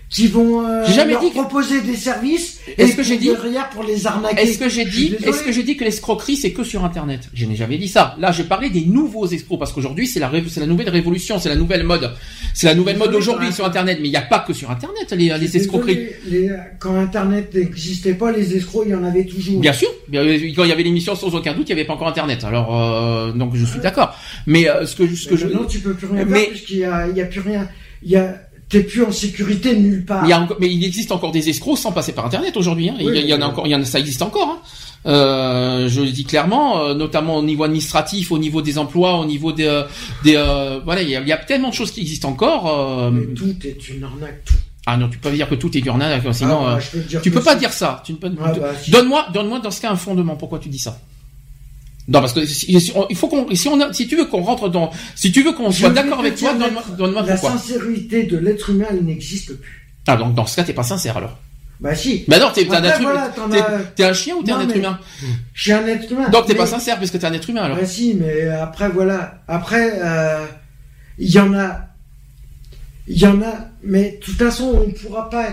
qui 0.09 0.29
vont 0.29 0.65
euh, 0.65 0.87
jamais 0.87 1.13
leur 1.15 1.21
dit 1.21 1.31
que- 1.31 1.35
proposer 1.35 1.81
des 1.81 1.97
services, 1.97 2.61
Est-ce 2.79 2.95
que 2.95 3.03
j'ai 3.03 3.15
pour 3.17 3.21
dit- 3.23 3.31
derrière 3.31 3.69
pour 3.71 3.83
les 3.83 4.07
arnaquer. 4.07 4.41
Est-ce 4.43 4.57
que 4.59 4.69
j'ai 4.69 4.85
dit, 4.85 5.17
est-ce 5.25 5.43
que 5.43 5.51
j'ai 5.51 5.65
dit 5.65 5.77
que 5.77 5.83
l'escroquerie 5.83 6.37
c'est 6.37 6.53
que 6.53 6.63
sur 6.63 6.85
Internet? 6.85 7.29
Je 7.35 7.45
n'ai 7.45 7.57
jamais 7.57 7.77
dit 7.77 7.89
ça. 7.89 8.15
Là, 8.21 8.31
j'ai 8.31 8.45
parlé 8.45 8.71
des 8.71 8.83
nouveaux 8.87 9.27
escrocs 9.27 9.59
parce 9.59 9.73
qu'aujourd'hui 9.73 10.07
c'est 10.07 10.21
la, 10.21 10.29
ré- 10.29 10.45
c'est 10.49 10.61
la 10.61 10.67
nouvelle 10.67 10.91
révolution, 10.91 11.41
c'est 11.41 11.49
la 11.49 11.57
nouvelle 11.57 11.83
mode, 11.83 12.13
c'est 12.55 12.69
la 12.69 12.75
nouvelle 12.77 12.99
mode 12.99 13.15
aujourd'hui 13.17 13.53
sur 13.53 13.65
Internet. 13.67 13.99
Mais 14.01 14.07
il 14.07 14.13
n'y 14.13 14.17
a 14.17 14.21
pas 14.23 14.39
que 14.39 14.53
sur 14.53 14.71
Internet 14.71 15.13
les, 15.13 15.37
les 15.39 15.57
escroqueries. 15.57 15.99
les- 16.29 16.51
quand 16.79 16.95
Internet 16.97 17.53
n'existait 17.55 18.15
pas, 18.15 18.31
les 18.31 18.57
escrocs, 18.57 18.85
il 18.87 18.93
y 18.93 18.95
en 18.95 19.03
avait 19.05 19.25
toujours. 19.27 19.61
Bien 19.61 19.73
sûr, 19.73 19.89
euh, 20.15 20.39
quand 20.55 20.63
il 20.65 20.69
y 20.69 20.73
avait 20.73 20.83
l'émission 20.85 21.17
sans 21.17 21.35
aucun 21.35 21.53
doute, 21.53 21.69
il 21.69 21.75
n'y 21.75 21.81
avait 21.81 21.87
pas 21.87 21.95
encore 21.95 22.09
Internet. 22.09 22.45
Alors 22.45 22.81
euh, 22.81 23.33
donc 23.33 23.57
je 23.57 23.65
suis 23.65 23.81
d'accord. 23.81 24.17
Mais 24.47 24.69
euh, 24.71 24.87
ce 24.87 24.95
que 24.95 25.13
ce 25.15 25.27
que 25.29 25.37
je, 25.37 25.49
Non, 25.49 25.65
tu 25.65 25.81
peux 25.81 25.95
plus 25.95 26.07
rien 26.07 26.25
Mais- 26.25 26.39
faire 26.43 26.49
puisqu'il 26.51 26.79
y 26.79 26.85
a, 26.85 27.09
il 27.09 27.17
y 27.17 27.21
a 27.23 27.27
plus 27.27 27.41
rien. 27.41 27.69
Il 28.03 28.11
y 28.11 28.17
a, 28.17 28.37
t'es 28.69 28.81
plus 28.83 29.03
en 29.05 29.12
sécurité 29.12 29.77
nulle 29.77 30.05
part. 30.05 30.25
il 30.25 30.31
y 30.31 30.33
a 30.33 30.41
encore- 30.41 30.57
mais 30.61 30.73
il 30.73 30.85
existe 30.85 31.12
encore 31.12 31.33
des 31.33 31.49
escrocs 31.49 31.79
sans 31.79 31.93
passer 31.93 32.12
par 32.12 32.27
Internet 32.27 32.57
aujourd'hui. 32.57 32.89
Hein. 32.89 32.97
il, 32.99 33.07
Oui, 33.07 33.12
il 33.21 33.27
y 33.29 33.33
en 33.35 33.37
a 33.41 33.47
oui. 33.47 33.53
encore, 33.53 33.67
il 33.67 33.71
y 33.71 33.75
en 33.75 33.81
a, 33.83 33.85
ça 33.85 33.99
existe 34.01 34.23
encore. 34.23 34.49
Hein. 34.49 34.59
Euh, 35.07 35.89
je 35.89 36.01
le 36.01 36.11
dis 36.11 36.25
clairement, 36.25 36.81
euh, 36.81 36.95
notamment 36.95 37.37
au 37.37 37.43
niveau 37.43 37.62
administratif, 37.64 38.33
au 38.33 38.39
niveau 38.39 38.61
des 38.62 38.77
emplois, 38.77 39.21
au 39.21 39.25
niveau 39.25 39.53
des, 39.53 39.67
euh, 39.67 39.85
des 40.25 40.35
euh, 40.37 40.81
voilà, 40.85 41.03
il 41.03 41.11
y, 41.11 41.14
a, 41.17 41.21
il 41.21 41.29
y 41.29 41.33
a 41.33 41.37
tellement 41.37 41.69
de 41.69 41.75
choses 41.75 41.93
qui 41.93 42.01
existent 42.01 42.29
encore. 42.29 42.67
euh, 42.69 43.11
Mais 43.12 43.27
tout 43.35 43.55
est 43.64 43.89
une 43.89 44.03
arnaque, 44.03 44.45
tout. 44.45 44.55
ah 44.87 44.97
non, 44.97 45.09
tu 45.09 45.19
peux 45.19 45.29
pas 45.31 45.35
dire 45.37 45.49
que 45.49 45.55
tout 45.55 45.77
est 45.79 45.81
du 45.81 45.89
arnaque, 45.91 46.23
sinon 46.35 46.59
Ah, 46.62 46.64
bah, 46.64 46.77
euh, 46.77 46.81
je 46.81 46.99
peux 47.19 47.21
tu 47.23 47.31
peux 47.31 47.41
pas 47.43 47.53
si. 47.53 47.59
dire 47.61 47.73
ça. 47.73 48.03
Tu 48.05 48.12
ne 48.14 48.17
peux, 48.17 48.33
Ah, 48.43 48.53
bah, 48.53 48.71
si. 48.83 48.91
Donne-moi, 48.91 49.27
donne-moi 49.33 49.61
dans 49.61 49.71
ce 49.71 49.81
cas 49.81 49.93
un 49.93 49.97
fondement. 49.97 50.35
Pourquoi 50.35 50.59
tu 50.59 50.69
dis 50.69 50.79
ça? 50.81 50.99
Non, 52.09 52.21
parce 52.21 52.33
que 52.33 52.47
si, 52.47 52.81
si- 52.81 52.93
on- 52.95 53.07
il 53.11 53.17
faut 53.17 53.27
qu'on, 53.29 53.53
si 53.55 53.69
on, 53.69 53.81
a- 53.81 53.93
si 53.93 54.07
tu 54.07 54.17
veux 54.17 54.27
qu'on 54.27 54.43
rentre 54.43 54.69
dans, 54.69 54.91
si 55.17 55.33
tu 55.33 55.43
veux 55.43 55.53
qu'on 55.53 55.71
soit 55.73 55.91
d'accord 55.91 56.21
avec 56.21 56.37
toi, 56.37 56.55
donne-moi, 56.55 56.83
donne-moi 56.97 57.23
La 57.23 57.33
pourquoi. 57.37 57.59
sincérité 57.59 58.25
de 58.25 58.37
l'être 58.39 58.71
humain, 58.71 58.87
elle 58.91 59.05
n'existe 59.05 59.55
plus. 59.55 59.91
Ah 60.07 60.17
donc 60.17 60.35
dans 60.35 60.47
ce 60.47 60.55
cas, 60.57 60.63
t'es 60.65 60.73
pas 60.73 60.85
sincère 60.85 61.17
alors. 61.17 61.37
Bah 61.81 61.95
si. 61.95 62.25
Bah 62.29 62.39
non, 62.39 62.51
t'es 62.55 62.65
t'es 62.65 62.71
un 62.71 62.77
Après, 62.79 62.89
être 62.91 63.01
humain. 63.01 63.31
voilà, 63.49 63.85
T'es- 63.97 64.03
as- 64.05 64.09
un 64.09 64.13
chien 64.15 64.35
ou 64.37 64.43
t'es 64.43 64.53
un 64.53 64.61
être 64.61 64.69
mais- 64.69 64.79
humain 64.79 64.99
Je 65.53 65.63
suis 65.63 65.73
un 65.73 65.87
être 65.87 66.11
humain. 66.11 66.29
Donc 66.31 66.47
t'es 66.47 66.55
pas 66.55 66.67
sincère 66.67 66.97
puisque 66.99 67.19
t'es 67.19 67.27
un 67.27 67.33
être 67.33 67.51
humain 67.51 67.65
alors. 67.65 67.77
Bah 67.77 67.85
si, 67.87 68.15
mais 68.15 68.47
après 68.49 68.89
voilà. 68.89 69.43
Après, 69.49 69.91
euh, 70.03 70.45
il 71.19 71.29
y 71.31 71.39
en 71.41 71.53
a. 71.55 71.81
Il 73.09 73.19
y 73.19 73.27
en 73.27 73.43
a. 73.43 73.53
Mais 73.83 74.13
de 74.13 74.25
toute 74.25 74.37
façon, 74.39 74.73
on 74.83 74.87
ne 74.87 74.93
pourra 74.93 75.29
pas. 75.29 75.49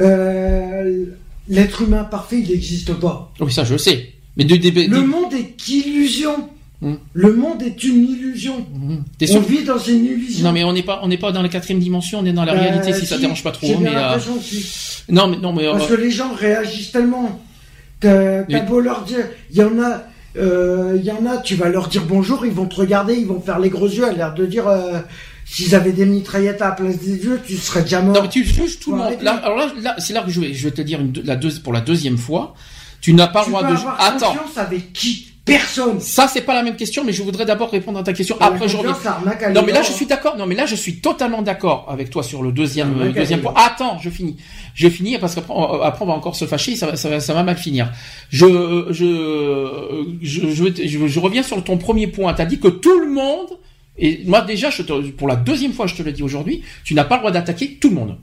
euh, 0.00 1.04
L'être 1.48 1.82
humain 1.82 2.04
parfait, 2.04 2.38
il 2.38 2.48
n'existe 2.50 2.92
pas. 2.94 3.32
Oui, 3.40 3.52
ça 3.52 3.64
je 3.64 3.72
le 3.72 3.78
sais. 3.78 4.11
Mais 4.36 4.44
de, 4.44 4.56
de, 4.56 4.70
de- 4.70 4.90
Le 4.90 5.06
monde 5.06 5.32
est 5.34 5.54
qu'illusion. 5.56 6.48
Hmm. 6.80 6.94
Le 7.12 7.32
monde 7.34 7.62
est 7.62 7.84
une 7.84 8.08
illusion. 8.08 8.66
T'es 9.18 9.30
On 9.36 9.40
vit 9.40 9.62
dans 9.62 9.78
une 9.78 10.04
illusion. 10.04 10.44
Non 10.44 10.52
mais 10.52 10.64
on 10.64 10.72
n'est 10.72 10.82
pas, 10.82 11.00
on 11.04 11.08
n'est 11.08 11.18
pas 11.18 11.30
dans 11.30 11.42
la 11.42 11.48
quatrième 11.48 11.78
dimension, 11.80 12.18
on 12.20 12.24
est 12.26 12.32
dans 12.32 12.44
la 12.44 12.54
Euh, 12.54 12.58
réalité 12.60 12.92
si 12.92 13.06
ça 13.06 13.14
si, 13.16 13.20
dérange 13.20 13.44
pas 13.44 13.52
trop. 13.52 13.68
hein, 13.72 13.78
mais 13.80 13.94
euh, 13.94 14.18
non 15.08 15.28
mais 15.28 15.36
non 15.36 15.52
mais 15.52 15.66
euh, 15.66 15.72
Parce 15.72 15.86
que 15.86 15.94
les 15.94 16.10
gens 16.10 16.32
réagissent 16.34 16.90
tellement. 16.90 17.40
T'as 18.00 18.42
Oui. 18.48 18.54
beau 18.66 18.80
leur 18.80 19.04
dire, 19.04 19.24
il 19.52 19.58
y 19.58 19.62
en 19.62 19.78
a, 19.80 20.02
euh, 20.36 20.96
il 20.98 21.04
y 21.04 21.12
en 21.12 21.24
a, 21.24 21.36
tu 21.36 21.54
vas 21.54 21.68
leur 21.68 21.86
dire 21.86 22.04
bonjour, 22.04 22.44
ils 22.44 22.52
vont 22.52 22.66
te 22.66 22.74
regarder, 22.74 23.14
ils 23.14 23.26
vont 23.26 23.40
faire 23.40 23.60
les 23.60 23.70
gros 23.70 23.86
yeux, 23.86 24.04
à 24.04 24.12
l'air 24.12 24.34
de 24.34 24.44
dire, 24.44 24.66
euh, 24.66 24.98
s'ils 25.44 25.76
avaient 25.76 25.92
des 25.92 26.04
mitraillettes 26.06 26.62
à 26.62 26.70
la 26.70 26.74
place 26.74 26.98
des 26.98 27.14
yeux, 27.24 27.38
tu 27.46 27.54
serais 27.58 27.82
déjà 27.82 28.02
mort. 28.02 28.16
Non, 28.16 28.22
mais 28.22 28.28
tu 28.28 28.42
juges 28.44 28.80
tout 28.80 28.90
le 28.90 28.98
monde. 28.98 29.14
Là, 29.22 29.34
alors 29.44 29.56
là, 29.56 29.72
là, 29.80 29.94
c'est 29.98 30.14
là 30.14 30.22
que 30.22 30.32
je 30.32 30.40
vais, 30.40 30.52
je 30.52 30.64
vais 30.64 30.72
te 30.72 30.82
dire 30.82 31.00
une, 31.00 31.12
deux- 31.12 31.22
la 31.24 31.36
deux, 31.36 31.50
pour 31.62 31.72
la 31.72 31.80
deuxième 31.80 32.18
fois. 32.18 32.54
Tu 33.02 33.12
n'as 33.12 33.26
pas 33.26 33.42
le 33.44 33.48
droit 33.50 33.62
peux 33.62 33.68
de. 33.74 33.78
avoir 33.78 34.00
Attends. 34.00 34.32
confiance 34.32 34.56
avec 34.56 34.92
qui 34.94 35.28
Personne. 35.44 35.98
Ça, 35.98 36.28
c'est 36.28 36.42
pas 36.42 36.54
la 36.54 36.62
même 36.62 36.76
question, 36.76 37.02
mais 37.04 37.12
je 37.12 37.20
voudrais 37.20 37.44
d'abord 37.44 37.68
répondre 37.68 37.98
à 37.98 38.04
ta 38.04 38.12
question. 38.12 38.36
Après, 38.38 38.68
je 38.68 38.76
reviens. 38.76 38.96
Non, 39.52 39.62
mais 39.66 39.72
là, 39.72 39.82
je 39.82 39.90
hein. 39.90 39.92
suis 39.96 40.06
d'accord. 40.06 40.36
Non, 40.36 40.46
mais 40.46 40.54
là, 40.54 40.66
je 40.66 40.76
suis 40.76 41.00
totalement 41.00 41.42
d'accord 41.42 41.86
avec 41.90 42.10
toi 42.10 42.22
sur 42.22 42.44
le 42.44 42.52
deuxième, 42.52 42.94
euh, 43.02 43.10
deuxième 43.12 43.40
point. 43.40 43.52
Attends, 43.56 43.98
je 43.98 44.08
finis. 44.08 44.36
Je 44.76 44.88
finis 44.88 45.18
parce 45.18 45.34
qu'après, 45.34 45.52
on- 45.52 45.82
après, 45.82 46.04
on 46.04 46.06
va 46.06 46.12
encore 46.14 46.36
se 46.36 46.44
fâcher. 46.44 46.76
Ça 46.76 46.86
va, 46.86 46.96
ça 46.96 47.08
va, 47.08 47.18
ça 47.18 47.34
va 47.34 47.42
mal 47.42 47.56
finir. 47.56 47.90
Je, 48.30 48.86
je, 48.90 50.16
je, 50.22 50.52
je, 50.52 50.86
je- 50.86 51.06
je 51.08 51.18
reviens 51.20 51.42
sur 51.42 51.62
ton 51.64 51.76
premier 51.76 52.06
point. 52.06 52.32
T'as 52.34 52.44
dit 52.44 52.60
que 52.60 52.68
tout 52.68 53.00
le 53.00 53.10
monde, 53.10 53.48
et 53.98 54.20
moi, 54.26 54.42
déjà, 54.42 54.70
je 54.70 54.82
te, 54.82 54.92
pour 55.10 55.26
la 55.26 55.34
deuxième 55.34 55.72
fois, 55.72 55.88
je 55.88 55.96
te 55.96 56.02
le 56.02 56.12
dis 56.12 56.22
aujourd'hui, 56.22 56.62
tu 56.84 56.94
n'as 56.94 57.04
pas 57.04 57.16
le 57.16 57.20
droit 57.22 57.30
d'attaquer 57.32 57.78
tout 57.80 57.88
le 57.88 57.96
monde. 57.96 58.16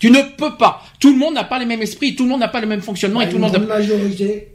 Tu 0.00 0.10
ne 0.10 0.18
peux 0.36 0.56
pas. 0.58 0.82
Tout 0.98 1.12
le 1.12 1.18
monde 1.18 1.34
n'a 1.34 1.44
pas 1.44 1.58
les 1.60 1.66
mêmes 1.66 1.82
esprits, 1.82 2.16
tout 2.16 2.24
le 2.24 2.30
monde 2.30 2.40
n'a 2.40 2.48
pas 2.48 2.60
le 2.60 2.66
même 2.66 2.80
fonctionnement 2.82 3.20
et 3.20 3.26
tout 3.26 3.32
le 3.32 3.36
Une 3.36 3.42
monde 3.42 3.52
grande 3.52 3.68
majorité. 3.68 4.48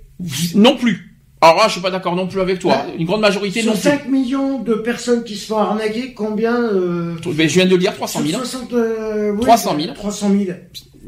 non 0.56 0.76
plus. 0.76 1.12
Alors 1.42 1.58
là, 1.58 1.64
je 1.68 1.74
suis 1.74 1.82
pas 1.82 1.92
d'accord 1.92 2.16
non 2.16 2.26
plus 2.28 2.42
avec 2.42 2.58
toi. 2.60 2.86
Une 2.98 3.06
grande 3.06 3.22
majorité 3.22 3.62
Sur 3.62 3.72
non 3.72 3.78
plus. 3.78 3.84
5 3.90 4.08
millions 4.10 4.60
de 4.60 4.74
personnes 4.74 5.24
qui 5.24 5.36
se 5.36 5.46
font 5.48 5.58
arnaquer, 5.60 6.14
combien 6.14 6.56
euh, 6.56 7.14
Ben, 7.36 7.48
je 7.48 7.54
viens 7.54 7.66
de 7.66 7.72
le 7.72 7.78
dire, 7.78 7.94
300 7.94 8.22
000. 8.26 8.32
sur 8.32 8.46
60, 8.46 8.74
euh, 8.74 9.32
oui, 9.36 9.42
300 9.42 9.76
000. 9.80 9.94
300 9.94 10.30
000. 10.32 10.58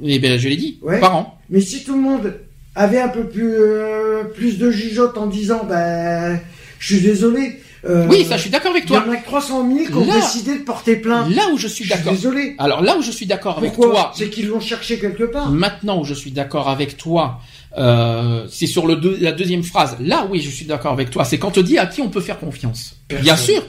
Et 0.03 0.19
ben, 0.19 0.38
je 0.38 0.47
l'ai 0.49 0.57
dit, 0.57 0.77
Ouais. 0.83 0.99
par 0.99 1.15
an. 1.15 1.39
Mais 1.49 1.61
si 1.61 1.83
tout 1.83 1.95
le 1.95 2.01
monde 2.01 2.35
avait 2.75 2.99
un 3.01 3.07
peu 3.07 3.23
plus, 3.27 3.51
euh, 3.55 4.25
plus 4.25 4.59
de 4.59 4.69
jugeote 4.69 5.17
en 5.17 5.25
disant, 5.25 5.63
ben, 5.67 6.39
je 6.77 6.93
suis 6.95 7.01
désolé. 7.03 7.59
Euh, 7.86 8.07
Oui, 8.07 8.25
ça, 8.25 8.38
je 8.38 8.41
suis 8.41 8.49
d'accord 8.49 8.71
avec 8.71 8.86
Il 8.88 8.93
y 8.93 8.97
en 8.97 9.01
toi. 9.01 9.13
a 9.13 9.15
que 9.17 9.25
300 9.25 9.67
000 9.71 9.86
qui 9.88 9.93
ont 9.93 10.05
Là- 10.05 10.15
décidé 10.15 10.57
de 10.57 10.63
porter 10.63 10.95
plainte. 10.97 11.30
Là 11.34 11.43
où 11.53 11.57
je 11.57 11.67
suis 11.67 11.84
Je 11.86 11.89
suis 11.89 11.97
d'accord. 11.97 12.13
désolé. 12.13 12.55
Alors 12.57 12.82
là 12.82 12.97
où 12.97 13.01
je 13.01 13.11
suis 13.11 13.25
d'accord 13.25 13.57
avec 13.57 13.73
toi, 13.75 14.11
C'est 14.15 14.30
qu'ils 14.30 14.47
l'ont 14.47 14.59
cherché 14.59 14.99
quelque 14.99 15.23
part. 15.23 15.51
maintenant 15.51 15.99
où 16.01 16.03
je 16.05 16.13
suis 16.13 16.32
d'accord 16.32 16.69
avec 16.69 16.97
toi, 16.97 17.39
euh, 17.78 18.45
c'est 18.49 18.67
sur 18.67 18.88
le 18.88 18.95
deux- 18.95 19.17
la 19.21 19.32
deuxième 19.32 19.63
phrase. 19.63 19.97
Là, 19.99 20.28
oui, 20.30 20.41
je 20.41 20.49
suis 20.49 20.65
d'accord 20.65 20.93
avec 20.93 21.09
toi. 21.11 21.23
C'est 21.25 21.38
quand 21.38 21.49
on 21.49 21.51
te 21.51 21.59
dit 21.59 21.78
à 21.78 21.86
qui 21.86 22.01
on 22.01 22.09
peut 22.09 22.21
faire 22.21 22.39
confiance. 22.39 22.95
Personne. 23.07 23.23
Bien 23.23 23.36
sûr, 23.38 23.63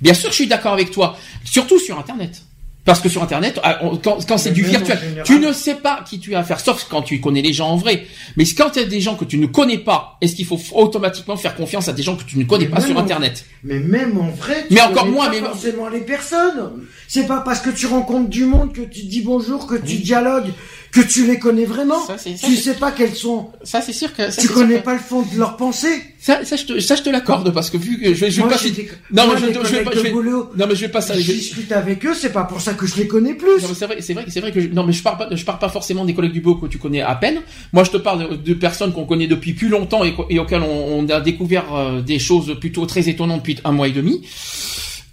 bien 0.00 0.14
sûr, 0.14 0.30
je 0.30 0.34
suis 0.34 0.46
d'accord 0.46 0.72
avec 0.74 0.90
toi. 0.90 1.16
Surtout 1.44 1.78
sur 1.78 1.98
Internet. 1.98 2.42
Parce 2.84 3.00
que 3.00 3.08
sur 3.08 3.22
Internet, 3.22 3.58
ah, 3.62 3.80
quand, 4.02 4.18
quand 4.28 4.36
c'est 4.36 4.50
du 4.50 4.62
virtuel, 4.62 4.98
tu 5.24 5.38
ne 5.40 5.52
sais 5.52 5.76
pas 5.76 6.04
qui 6.06 6.18
tu 6.20 6.34
as 6.34 6.40
affaire, 6.40 6.60
sauf 6.60 6.86
quand 6.90 7.00
tu 7.00 7.18
connais 7.18 7.40
les 7.40 7.54
gens 7.54 7.68
en 7.70 7.76
vrai. 7.76 8.06
Mais 8.36 8.44
quand 8.44 8.68
tu 8.70 8.78
as 8.80 8.84
des 8.84 9.00
gens 9.00 9.14
que 9.14 9.24
tu 9.24 9.38
ne 9.38 9.46
connais 9.46 9.78
pas, 9.78 10.18
est-ce 10.20 10.36
qu'il 10.36 10.44
faut 10.44 10.60
automatiquement 10.74 11.36
faire 11.38 11.56
confiance 11.56 11.88
à 11.88 11.94
des 11.94 12.02
gens 12.02 12.14
que 12.14 12.24
tu 12.24 12.38
ne 12.38 12.44
connais 12.44 12.66
Mais 12.66 12.70
pas 12.72 12.80
sur 12.82 12.94
en- 12.96 13.00
Internet? 13.00 13.46
Mais 13.62 13.78
même 13.78 14.18
en 14.18 14.28
vrai, 14.28 14.66
tu 14.68 14.74
Mais 14.74 14.82
encore 14.82 15.04
connais 15.04 15.10
moins, 15.14 15.26
pas 15.26 15.32
mais- 15.32 15.40
forcément 15.40 15.88
les 15.88 16.00
personnes. 16.02 16.82
C'est 17.08 17.26
pas 17.26 17.40
parce 17.40 17.60
que 17.60 17.70
tu 17.70 17.86
rencontres 17.86 18.28
du 18.28 18.44
monde 18.44 18.72
que 18.74 18.82
tu 18.82 19.04
dis 19.04 19.22
bonjour, 19.22 19.66
que 19.66 19.76
tu 19.76 19.96
dialogues, 19.96 20.50
que 20.94 21.00
tu 21.00 21.26
les 21.26 21.38
connais 21.40 21.64
vraiment. 21.64 22.06
Ça, 22.06 22.16
ça, 22.18 22.30
tu 22.30 22.54
sais 22.56 22.74
pas 22.74 22.92
quelles 22.92 23.14
sont. 23.16 23.50
Ça, 23.64 23.80
c'est 23.80 23.92
sûr 23.92 24.14
que 24.14 24.30
ça, 24.30 24.40
tu 24.40 24.48
connais 24.48 24.78
que- 24.78 24.84
pas 24.84 24.92
le 24.94 25.00
fond 25.00 25.22
de 25.22 25.36
leurs 25.36 25.56
pensées. 25.56 26.02
Ça, 26.20 26.44
ça, 26.44 26.54
je 26.56 26.64
te, 26.64 26.78
ça, 26.80 26.94
je 26.94 27.02
te 27.02 27.10
l'accorde 27.10 27.52
parce 27.52 27.68
que 27.68 27.76
vu 27.76 27.98
que 28.00 28.14
je, 28.14 28.20
vais- 28.24 28.30
je 28.30 28.40
vais 28.40 28.48
pas. 28.48 28.56
des- 28.56 28.88
Non, 29.12 29.26
moi, 29.26 29.34
mais 29.34 29.52
je, 29.52 29.74
vais 29.74 29.82
pas. 29.84 29.90
de 29.90 29.96
Je 29.96 30.00
vais... 30.02 30.10
boulot, 30.10 30.50
Non, 30.56 30.66
mais 30.68 30.74
je 30.76 30.80
vais 30.82 30.88
pas 30.92 31.00
ça. 31.00 31.14
je 31.18 31.32
discute 31.32 31.70
avec 31.72 32.06
eux, 32.06 32.14
c'est 32.14 32.32
pas 32.32 32.44
pour 32.44 32.60
ça 32.60 32.74
que 32.74 32.86
je 32.86 32.96
les 32.96 33.06
connais 33.08 33.34
plus. 33.34 33.60
Non, 33.62 33.74
c'est 33.76 33.86
vrai, 33.86 33.96
c'est 34.00 34.14
vrai, 34.14 34.24
c'est 34.28 34.40
vrai 34.40 34.52
que 34.52 34.60
je... 34.60 34.68
non, 34.68 34.84
mais 34.84 34.92
je 34.92 35.02
parle 35.02 35.18
pas, 35.18 35.28
je 35.34 35.44
parle 35.44 35.58
pas 35.58 35.68
forcément 35.68 36.04
des 36.04 36.14
collègues 36.14 36.32
du 36.32 36.40
beau 36.40 36.54
que 36.54 36.66
tu 36.66 36.78
connais 36.78 37.02
à 37.02 37.14
peine. 37.16 37.40
Moi, 37.72 37.84
je 37.84 37.90
te 37.90 37.96
parle 37.98 38.40
de, 38.42 38.54
personnes 38.54 38.92
qu'on 38.92 39.04
connaît 39.04 39.26
depuis 39.26 39.52
plus 39.52 39.68
longtemps 39.68 40.04
et, 40.04 40.14
et 40.30 40.38
auxquelles 40.38 40.62
on, 40.62 41.00
on 41.00 41.08
a 41.08 41.20
découvert 41.20 41.74
euh, 41.74 42.00
des 42.00 42.18
choses 42.20 42.56
plutôt 42.60 42.86
très 42.86 43.08
étonnantes 43.08 43.40
depuis 43.40 43.58
un 43.64 43.72
mois 43.72 43.88
et 43.88 43.92
demi. 43.92 44.22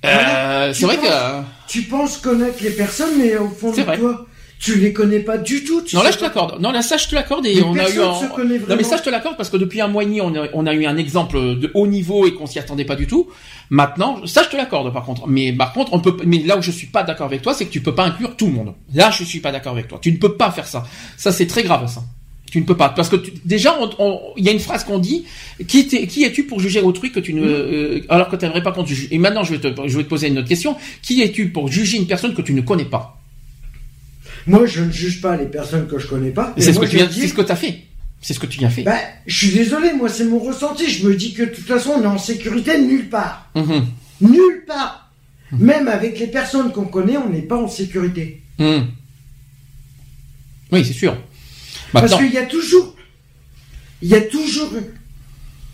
Euh, 0.06 0.10
Voilà. 0.14 0.74
c'est 0.74 0.86
vrai 0.86 0.96
penses- 0.98 1.06
que 1.08 1.12
euh, 1.12 1.42
Tu 1.68 1.82
penses 1.84 2.18
connaître 2.18 2.64
les 2.64 2.72
personnes, 2.72 3.12
mais 3.18 3.36
au 3.38 3.50
fond 3.50 3.72
de 3.72 3.82
vrai. 3.82 3.98
toi, 4.00 4.26
tu 4.62 4.76
les 4.76 4.94
connais 4.94 5.20
pas 5.20 5.38
du 5.40 5.64
tout. 5.64 5.82
Tu 5.82 5.96
non, 5.96 6.04
là, 6.04 6.12
je 6.12 6.18
te 6.18 6.24
l'accorde. 6.24 6.62
Non, 6.62 6.72
là, 6.72 6.82
ça, 6.84 6.98
je 6.98 7.08
te 7.08 7.16
l'accorde 7.16 7.46
et 7.48 7.56
Mais 7.56 7.62
on 7.64 7.74
a 7.74 7.90
eu. 7.90 8.00
un- 8.04 8.14
Non, 8.70 8.76
mais 8.78 8.84
ça, 8.84 8.98
je 8.98 9.02
te 9.04 9.10
l'accorde 9.10 9.36
parce 9.36 9.50
que 9.50 9.58
depuis 9.58 9.82
un 9.82 9.88
mois 9.88 10.04
et 10.04 10.06
demi, 10.06 10.22
on 10.22 10.36
a, 10.36 10.48
on 10.54 10.66
a 10.68 10.74
eu 10.74 10.86
un 10.86 10.98
exemple 10.98 11.38
de 11.58 11.72
haut 11.74 11.88
niveau 11.88 12.28
et 12.28 12.34
qu'on 12.36 12.46
s'y 12.46 12.60
attendait 12.60 12.86
pas 12.86 12.96
du 12.96 13.08
tout. 13.08 13.28
Maintenant, 13.72 14.26
ça, 14.28 14.44
je 14.44 14.50
te 14.50 14.56
l'accorde 14.56 14.94
par 14.94 15.04
contre. 15.04 15.28
Mais 15.28 15.52
par 15.54 15.74
contre, 15.74 15.94
on 15.94 16.00
peut. 16.00 16.16
Mais 16.26 16.40
là 16.44 16.58
où 16.58 16.62
je 16.62 16.72
suis 16.72 16.88
pas 16.88 17.04
d'accord 17.04 17.26
avec 17.26 17.42
toi, 17.42 17.54
c'est 17.54 17.66
que 17.66 17.72
tu 17.72 17.82
peux 17.82 17.96
pas 17.96 18.04
inclure 18.06 18.36
tout 18.36 18.46
le 18.48 18.54
monde. 18.54 18.74
Là, 18.94 19.10
je 19.12 19.24
suis 19.24 19.40
pas 19.40 19.52
d'accord 19.52 19.74
avec 19.74 19.88
toi. 19.88 19.98
Tu 20.02 20.12
ne 20.12 20.18
peux 20.18 20.34
pas 20.36 20.52
faire 20.52 20.68
ça. 20.68 20.84
Ça, 21.18 21.32
c'est 21.32 21.48
très 21.48 21.64
grave, 21.64 21.88
ça. 21.88 22.04
Tu 22.52 22.60
ne 22.60 22.66
peux 22.66 22.76
pas 22.76 22.90
parce 22.90 23.08
que 23.08 23.16
tu- 23.16 23.32
déjà, 23.46 23.78
on- 23.80 23.90
on- 23.98 24.20
il 24.36 24.44
y 24.46 24.50
a 24.50 24.52
une 24.52 24.60
phrase 24.60 24.84
qu'on 24.84 25.00
dit 25.00 25.24
qui, 25.70 25.88
es-tu 25.94 26.44
pour 26.44 26.60
juger 26.60 26.82
autrui 26.82 27.12
que 27.14 27.22
tu 27.22 27.34
ne 27.34 27.44
euh, 27.48 28.02
alors 28.10 28.28
que 28.28 28.36
tu 28.36 28.44
n'aimerais 28.44 28.62
pas 28.62 28.74
qu'on 28.74 28.84
te 28.84 28.90
juge. 28.90 29.08
Et 29.10 29.18
maintenant, 29.20 29.44
je 29.46 29.56
vais 29.56 29.60
te 29.72 29.88
je 29.88 29.98
vais 29.98 30.04
te 30.04 30.10
poser 30.10 30.28
une 30.28 30.38
autre 30.38 30.50
question. 30.50 30.76
Qui 31.02 31.22
es-tu 31.22 31.50
pour 31.50 31.70
juger 31.72 31.98
une 31.98 32.08
personne 32.08 32.34
que 32.34 32.42
tu 32.42 32.54
ne 32.54 32.60
connais 32.62 32.84
pas? 32.86 33.21
Moi, 34.48 34.66
je 34.66 34.82
ne 34.84 34.92
juge 34.92 35.22
pas 35.22 35.36
les 35.38 35.46
personnes 35.46 35.88
que 35.88 35.98
je 36.00 36.08
connais 36.08 36.32
pas. 36.32 36.54
C'est 36.58 36.74
ce 36.74 36.80
que 36.80 36.86
tu 36.86 36.96
viens, 36.98 37.06
dis- 37.08 37.28
ce 37.28 37.34
que 37.34 37.42
tu 37.42 37.52
as 37.52 37.56
fait. 37.56 37.84
C'est 38.22 38.34
ce 38.34 38.40
que 38.40 38.46
tu 38.46 38.60
viens 38.60 38.70
fait. 38.70 38.84
Bah, 38.84 38.98
je 39.26 39.36
suis 39.48 39.56
désolé, 39.56 39.94
moi, 39.94 40.08
c'est 40.10 40.26
mon 40.26 40.40
ressenti. 40.40 40.90
Je 40.90 41.08
me 41.08 41.16
dis 41.16 41.34
que 41.34 41.44
de 41.44 41.50
toute 41.50 41.66
façon, 41.66 41.92
on 41.98 42.04
est 42.04 42.08
en 42.08 42.18
sécurité 42.20 42.80
nulle 42.80 43.10
part. 43.10 43.50
Mhm. 43.56 43.88
Nulle 44.22 44.64
part. 44.68 45.12
Même 45.52 45.88
avec 45.88 46.20
les 46.20 46.28
personnes 46.28 46.72
qu'on 46.72 46.86
connaît, 46.86 47.18
on 47.18 47.30
n'est 47.30 47.42
pas 47.42 47.58
en 47.62 47.68
sécurité. 47.68 48.42
Mhm. 48.60 48.88
Oui, 50.72 50.86
c'est 50.86 50.94
sûr. 50.94 51.18
Parce 51.92 52.04
Maintenant, 52.12 52.18
qu'il 52.26 52.34
y 52.34 52.38
a 52.38 52.46
toujours, 52.46 52.96
il 54.02 54.10
y 54.10 54.16
a 54.16 54.22
toujours 54.22 54.72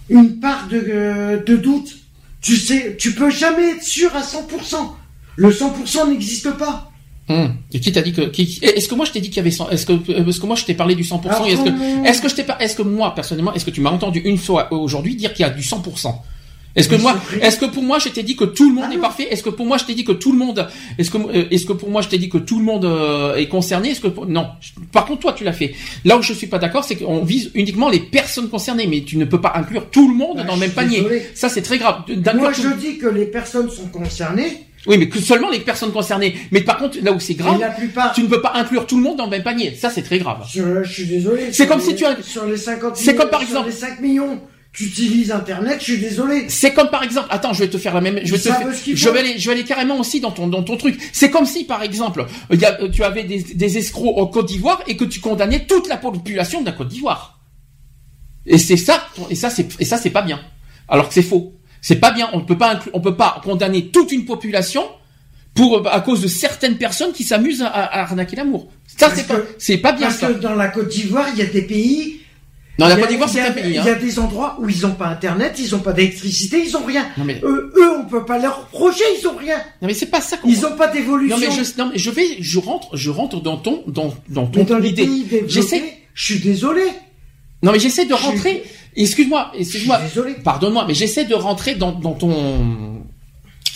une 0.10 0.40
part 0.40 0.68
de, 0.68 0.84
euh, 0.88 1.44
de 1.44 1.56
doute. 1.58 1.96
Tu 2.42 2.56
sais, 2.56 2.96
tu 2.98 3.12
peux 3.14 3.30
jamais 3.30 3.72
être 3.72 3.84
sûr 3.84 4.16
à 4.16 4.22
100%. 4.24 4.96
Le 5.36 5.52
100% 5.52 6.08
n'existe 6.10 6.52
pas. 6.52 6.92
Hum. 7.30 7.56
Et 7.74 7.80
qui 7.82 7.92
t'a 7.92 8.02
dit 8.02 8.14
que 8.14 8.22
qui- 8.22 8.60
Est-ce 8.62 8.88
que 8.88 8.96
moi 8.96 9.06
je 9.06 9.12
t'ai 9.12 9.20
dit 9.20 9.28
qu'il 9.30 9.38
y 9.38 9.40
avait 9.42 9.52
100 9.52 9.70
Est-ce 9.70 9.86
que 9.86 9.92
euh, 9.94 10.24
parce 10.24 10.40
que 10.40 10.46
moi 10.46 10.56
je 10.56 10.64
t'ai 10.64 10.74
parlé 10.74 10.96
du 10.96 11.04
100% 11.04 11.28
Alors, 11.30 11.48
et 11.48 11.52
Est-ce 11.52 11.62
que 11.64 12.08
est-ce 12.08 12.22
que 12.22 12.30
je 12.30 12.36
t'ai 12.36 12.44
pas 12.44 12.58
Est-ce 12.62 12.76
que 12.76 12.84
moi 12.84 13.14
personnellement 13.16 13.54
Est-ce 13.54 13.66
que 13.66 13.72
tu 13.72 13.82
m'as 13.82 13.92
entendu 13.92 14.20
une 14.20 14.38
fois 14.38 14.72
aujourd'hui 14.74 15.16
dire 15.16 15.34
qu'il 15.34 15.46
y 15.46 15.50
a 15.50 15.52
du 15.52 15.62
100% 15.62 16.14
Est-ce 16.78 16.88
que 16.88 16.96
moi. 16.96 17.18
Est-ce 17.42 17.58
que 17.58 17.66
pour 17.66 17.84
moi 17.84 17.98
je 18.00 18.08
t'ai 18.10 18.24
dit 18.24 18.36
que 18.38 18.46
tout 18.46 18.70
le 18.70 18.76
monde 18.76 18.86
Ah 18.90 18.94
est 18.96 19.00
parfait? 19.00 19.28
Est-ce 19.30 19.44
que 19.44 19.50
pour 19.50 19.66
moi 19.66 19.78
je 19.78 19.84
t'ai 19.86 19.94
dit 19.94 20.06
que 20.06 20.12
tout 20.14 20.32
le 20.32 20.38
monde 20.38 20.68
Est-ce 20.98 21.10
que 21.12 21.18
euh, 21.18 21.46
est-ce 21.52 21.66
que 21.66 21.74
pour 21.74 21.90
moi 21.90 22.02
je 22.02 22.08
t'ai 22.08 22.18
dit 22.18 22.30
que 22.30 22.38
tout 22.38 22.60
le 22.60 22.64
monde 22.64 22.86
euh, 22.86 23.36
est 23.36 23.48
concerné? 23.50 23.90
Est-ce 23.90 24.00
que 24.00 24.08
pour- 24.08 24.26
non 24.28 24.48
Par 24.94 25.06
contre 25.06 25.20
toi 25.22 25.34
tu 25.34 25.44
l'as 25.44 25.54
fait. 25.54 25.74
Là 26.06 26.18
où 26.18 26.22
je 26.22 26.32
suis 26.34 26.48
pas 26.48 26.60
d'accord 26.60 26.84
c'est 26.86 26.96
qu'on 26.96 27.24
vise 27.26 27.52
uniquement 27.56 27.90
les 27.90 28.00
personnes 28.00 28.48
concernées 28.48 28.88
mais 28.88 29.02
tu 29.02 29.18
ne 29.18 29.26
peux 29.26 29.42
pas 29.42 29.52
inclure 29.56 29.90
tout 29.90 30.08
le 30.08 30.16
monde 30.16 30.38
Bah, 30.38 30.44
dans 30.44 30.54
le 30.54 30.60
même 30.62 30.72
panier. 30.72 30.98
désolé. 31.02 31.24
Ça 31.36 31.50
c'est 31.50 31.62
très 31.64 31.78
grave. 31.78 32.04
Moi, 32.36 32.54
tout- 32.54 32.62
je 32.62 32.70
dis 32.80 32.98
que 33.00 33.08
les 33.08 33.26
personnes 33.26 33.70
sont 33.70 33.88
concernées. 33.88 34.64
Oui 34.88 34.98
mais 34.98 35.10
que 35.10 35.20
seulement 35.20 35.50
les 35.50 35.60
personnes 35.60 35.92
concernées. 35.92 36.36
Mais 36.52 36.62
par 36.62 36.78
contre 36.78 36.98
là 37.04 37.12
où 37.12 37.20
c'est 37.20 37.34
grave 37.36 37.56
Et 37.58 37.60
la 37.60 37.70
plupart, 37.72 38.14
tu 38.14 38.24
ne 38.24 38.28
peux 38.28 38.42
pas 38.42 38.54
inclure 38.56 38.88
tout 38.88 38.98
le 38.98 39.04
monde 39.04 39.18
dans 39.18 39.26
le 39.26 39.32
même 39.32 39.44
panier. 39.44 39.76
Ça, 39.76 39.90
c'est 39.90 40.02
très 40.04 40.20
grave. 40.20 40.46
sur- 40.48 40.84
je 40.84 40.92
suis 40.92 41.06
désolé. 41.06 41.52
C'est 41.52 41.68
comme 41.68 41.80
les- 41.80 41.86
si 41.86 41.96
tu 41.96 42.06
as- 42.06 42.22
Sur 42.22 42.46
les 42.46 42.58
50 42.58 42.96
C'est 42.98 43.16
comme 43.16 43.30
par 43.30 43.42
sur 43.42 43.50
exemple- 43.50 43.70
les 43.70 43.76
5 43.76 44.00
millions 44.00 44.42
qui 44.76 44.86
utilisent 44.86 45.32
Internet, 45.32 45.78
je 45.80 45.84
suis 45.86 45.98
désolé. 45.98 46.46
C'est 46.50 46.72
comme 46.74 46.90
par 46.90 47.02
exemple, 47.04 47.28
attends, 47.32 47.52
je 47.52 47.64
vais 47.64 47.70
te 47.70 47.78
faire 47.80 47.96
la 47.96 48.02
même, 48.02 48.20
je 48.24 48.32
vais 48.32 48.38
te 48.38 48.44
faire- 48.50 48.60
je 48.96 49.10
vais 49.10 49.20
aller, 49.20 49.40
je 49.40 49.48
vais 49.50 49.54
aller 49.56 49.64
carrément 49.64 50.00
aussi 50.00 50.20
dans 50.20 50.30
ton, 50.32 50.48
dans 50.48 50.62
ton 50.62 50.78
truc. 50.78 51.00
C'est 51.14 51.32
comme 51.32 51.46
si, 51.48 51.64
par 51.64 51.82
exemple, 51.82 52.26
il 52.52 52.60
y 52.60 52.66
a- 52.66 52.78
tu 52.90 53.04
avais 53.04 53.24
des, 53.24 53.40
des 53.42 53.78
escrocs 53.80 54.18
en 54.18 54.28
Côte 54.28 54.46
d'Ivoire 54.48 54.82
et 54.86 54.96
que 54.96 55.04
tu 55.06 55.20
condamnais 55.20 55.66
toute 55.66 55.88
la 55.88 55.98
population 55.98 56.62
de 56.62 56.68
la 56.68 56.74
Côte 56.74 56.90
d'Ivoire. 56.90 57.40
Et 58.46 58.58
c'est 58.60 58.78
ça, 58.78 59.08
et 59.30 59.36
ça 59.36 59.50
c'est, 59.50 59.68
et 59.82 59.86
ça 59.86 59.98
c'est 59.98 60.12
pas 60.12 60.22
bien. 60.22 60.40
Alors 60.88 61.08
que 61.10 61.14
c'est 61.14 61.22
faux. 61.24 61.54
C'est 61.82 61.98
pas 61.98 62.12
bien. 62.12 62.30
On 62.34 62.40
ne 62.40 62.44
peut 62.46 62.58
pas 62.58 62.80
on 62.94 63.00
peut 63.02 63.16
pas 63.16 63.42
condamner 63.44 63.88
toute 63.88 64.12
une 64.12 64.26
population 64.26 64.84
pour, 65.54 65.88
à 65.92 66.02
cause 66.02 66.22
de 66.22 66.28
certaines 66.28 66.78
personnes 66.78 67.14
qui 67.14 67.24
s'amusent 67.24 67.64
à, 67.64 67.68
à 67.68 68.02
arnaquer 68.02 68.36
l'amour. 68.36 68.70
Ça 68.86 69.10
c'est 69.14 69.28
pas, 69.28 69.38
c'est 69.58 69.78
pas 69.78 69.92
bien 69.92 70.08
Parce 70.08 70.20
ça. 70.20 70.28
que 70.28 70.34
dans 70.34 70.54
la 70.56 70.68
Côte 70.68 70.90
d'Ivoire, 70.90 71.28
il 71.34 71.40
y 71.40 71.42
a 71.42 71.46
des 71.46 71.64
pays. 71.64 72.22
Non, 72.80 72.88
la 72.88 72.96
Côte 72.96 73.10
d'Ivoire 73.10 73.28
c'est 73.28 73.42
un 73.42 73.52
pays, 73.52 73.72
Il 73.72 73.80
hein. 73.80 73.84
y 73.86 73.90
a 73.90 73.96
des 73.96 74.20
endroits 74.20 74.56
où 74.60 74.70
ils 74.70 74.82
n'ont 74.82 74.92
pas 74.94 75.08
Internet, 75.08 75.56
ils 75.58 75.72
n'ont 75.72 75.80
pas 75.80 75.94
d'électricité, 75.94 76.64
ils 76.64 76.78
ont 76.78 76.84
rien. 76.86 77.08
Non 77.18 77.24
mais, 77.24 77.40
Eux, 77.44 77.74
eux, 77.76 77.92
on 78.00 78.06
peut 78.06 78.24
pas 78.24 78.38
leur 78.38 78.66
reprocher, 78.72 79.04
ils 79.20 79.28
ont 79.28 79.36
rien. 79.36 79.58
non 79.82 79.88
mais 79.88 79.96
c'est 79.96 80.06
pas 80.12 80.22
ça 80.22 80.38
qu'on 80.38 80.48
Ils 80.48 80.64
ont 80.64 80.76
pas 80.76 80.88
d'évolution. 80.88 81.38
Non 81.38 81.44
mais 81.44 81.52
je 81.52 81.82
non 81.82 81.90
mais 81.92 81.98
je 81.98 82.12
vais 82.12 82.38
je 82.40 82.60
rentre 82.60 82.96
je 82.96 83.10
rentre 83.10 83.42
dans 83.42 83.58
ton 83.58 83.84
dans 83.88 84.14
dans 84.30 84.50
Mais 84.56 84.64
ton 84.64 84.78
dans 84.78 84.84
idée. 84.84 85.10
J'essaie 85.48 85.84
je 86.14 86.24
suis 86.24 86.40
désolé. 86.40 86.84
Non 87.64 87.72
mais 87.72 87.80
j'essaie 87.80 88.06
de 88.06 88.14
rentrer. 88.14 88.64
Excuse-moi, 88.98 89.52
excuse-moi. 89.58 90.00
Pardonne-moi, 90.44 90.86
mais 90.88 90.94
j'essaie 90.94 91.26
de 91.26 91.36
rentrer 91.36 91.76
dans 91.76 91.92
dans 91.92 92.14
ton 92.14 93.04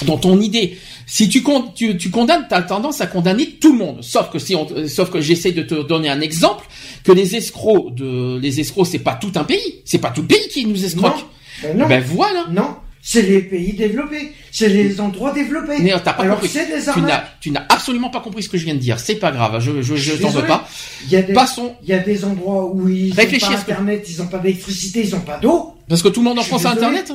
dans 0.05 0.17
ton 0.17 0.41
idée. 0.41 0.77
Si 1.05 1.29
tu 1.29 1.43
con- 1.43 1.71
tu, 1.75 1.95
tu 1.95 2.09
condamnes, 2.09 2.47
t'as 2.49 2.63
tendance 2.63 3.01
à 3.01 3.07
condamner 3.07 3.45
tout 3.61 3.71
le 3.73 3.77
monde. 3.77 4.03
Sauf 4.03 4.31
que 4.31 4.39
si 4.39 4.55
on, 4.55 4.67
euh, 4.71 4.87
sauf 4.87 5.11
que 5.11 5.21
j'essaie 5.21 5.51
de 5.51 5.61
te 5.61 5.75
donner 5.83 6.09
un 6.09 6.21
exemple 6.21 6.65
que 7.03 7.11
les 7.11 7.35
escrocs 7.35 7.93
de 7.93 8.39
les 8.41 8.59
escrocs 8.59 8.87
c'est 8.87 8.99
pas 8.99 9.13
tout 9.13 9.31
un 9.35 9.43
pays, 9.43 9.81
c'est 9.85 9.99
pas 9.99 10.09
tout 10.09 10.21
le 10.21 10.27
pays 10.27 10.47
qui 10.51 10.65
nous 10.65 10.75
Non. 10.77 10.83
escroque. 10.85 11.25
Ben 11.61 11.77
non. 11.77 11.87
Ben 11.87 12.01
voilà. 12.03 12.47
Non. 12.51 12.75
C'est 13.03 13.23
les 13.23 13.41
pays 13.41 13.73
développés. 13.73 14.31
C'est 14.51 14.69
les 14.69 15.01
endroits 15.01 15.31
développés. 15.33 15.79
Mais 15.81 15.91
pas 15.99 16.11
Alors 16.11 16.39
c'est 16.45 16.67
des 16.67 16.83
Tu 16.83 16.89
arnaques. 16.89 17.07
n'as 17.09 17.23
tu 17.39 17.51
n'as 17.51 17.65
absolument 17.67 18.09
pas 18.09 18.19
compris 18.19 18.43
ce 18.43 18.49
que 18.49 18.57
je 18.57 18.65
viens 18.65 18.75
de 18.75 18.79
dire. 18.79 18.99
C'est 18.99 19.15
pas 19.15 19.31
grave. 19.31 19.59
Je 19.59 19.81
je, 19.81 20.13
t'en 20.13 20.29
veux 20.29 20.45
pas. 20.45 20.67
Il 21.05 21.11
y 21.11 21.15
a 21.15 21.23
des, 21.23 21.33
Passons 21.33 21.75
il 21.81 21.89
y 21.89 21.93
a 21.93 21.99
des 21.99 22.23
endroits 22.23 22.71
où 22.71 22.87
ils 22.87 23.09
n'ont 23.09 23.15
pas 23.15 23.25
que- 23.25 23.53
Internet, 23.53 24.05
ils 24.07 24.17
n'ont 24.19 24.27
pas 24.27 24.37
d'électricité, 24.37 25.03
ils 25.03 25.11
n'ont 25.11 25.21
pas 25.21 25.39
d'eau. 25.39 25.75
Parce 25.89 26.03
que 26.03 26.09
tout 26.09 26.21
le 26.21 26.25
monde 26.29 26.37
en 26.39 26.43
France 26.43 26.65
a. 26.65 26.71
Internet 26.71 27.11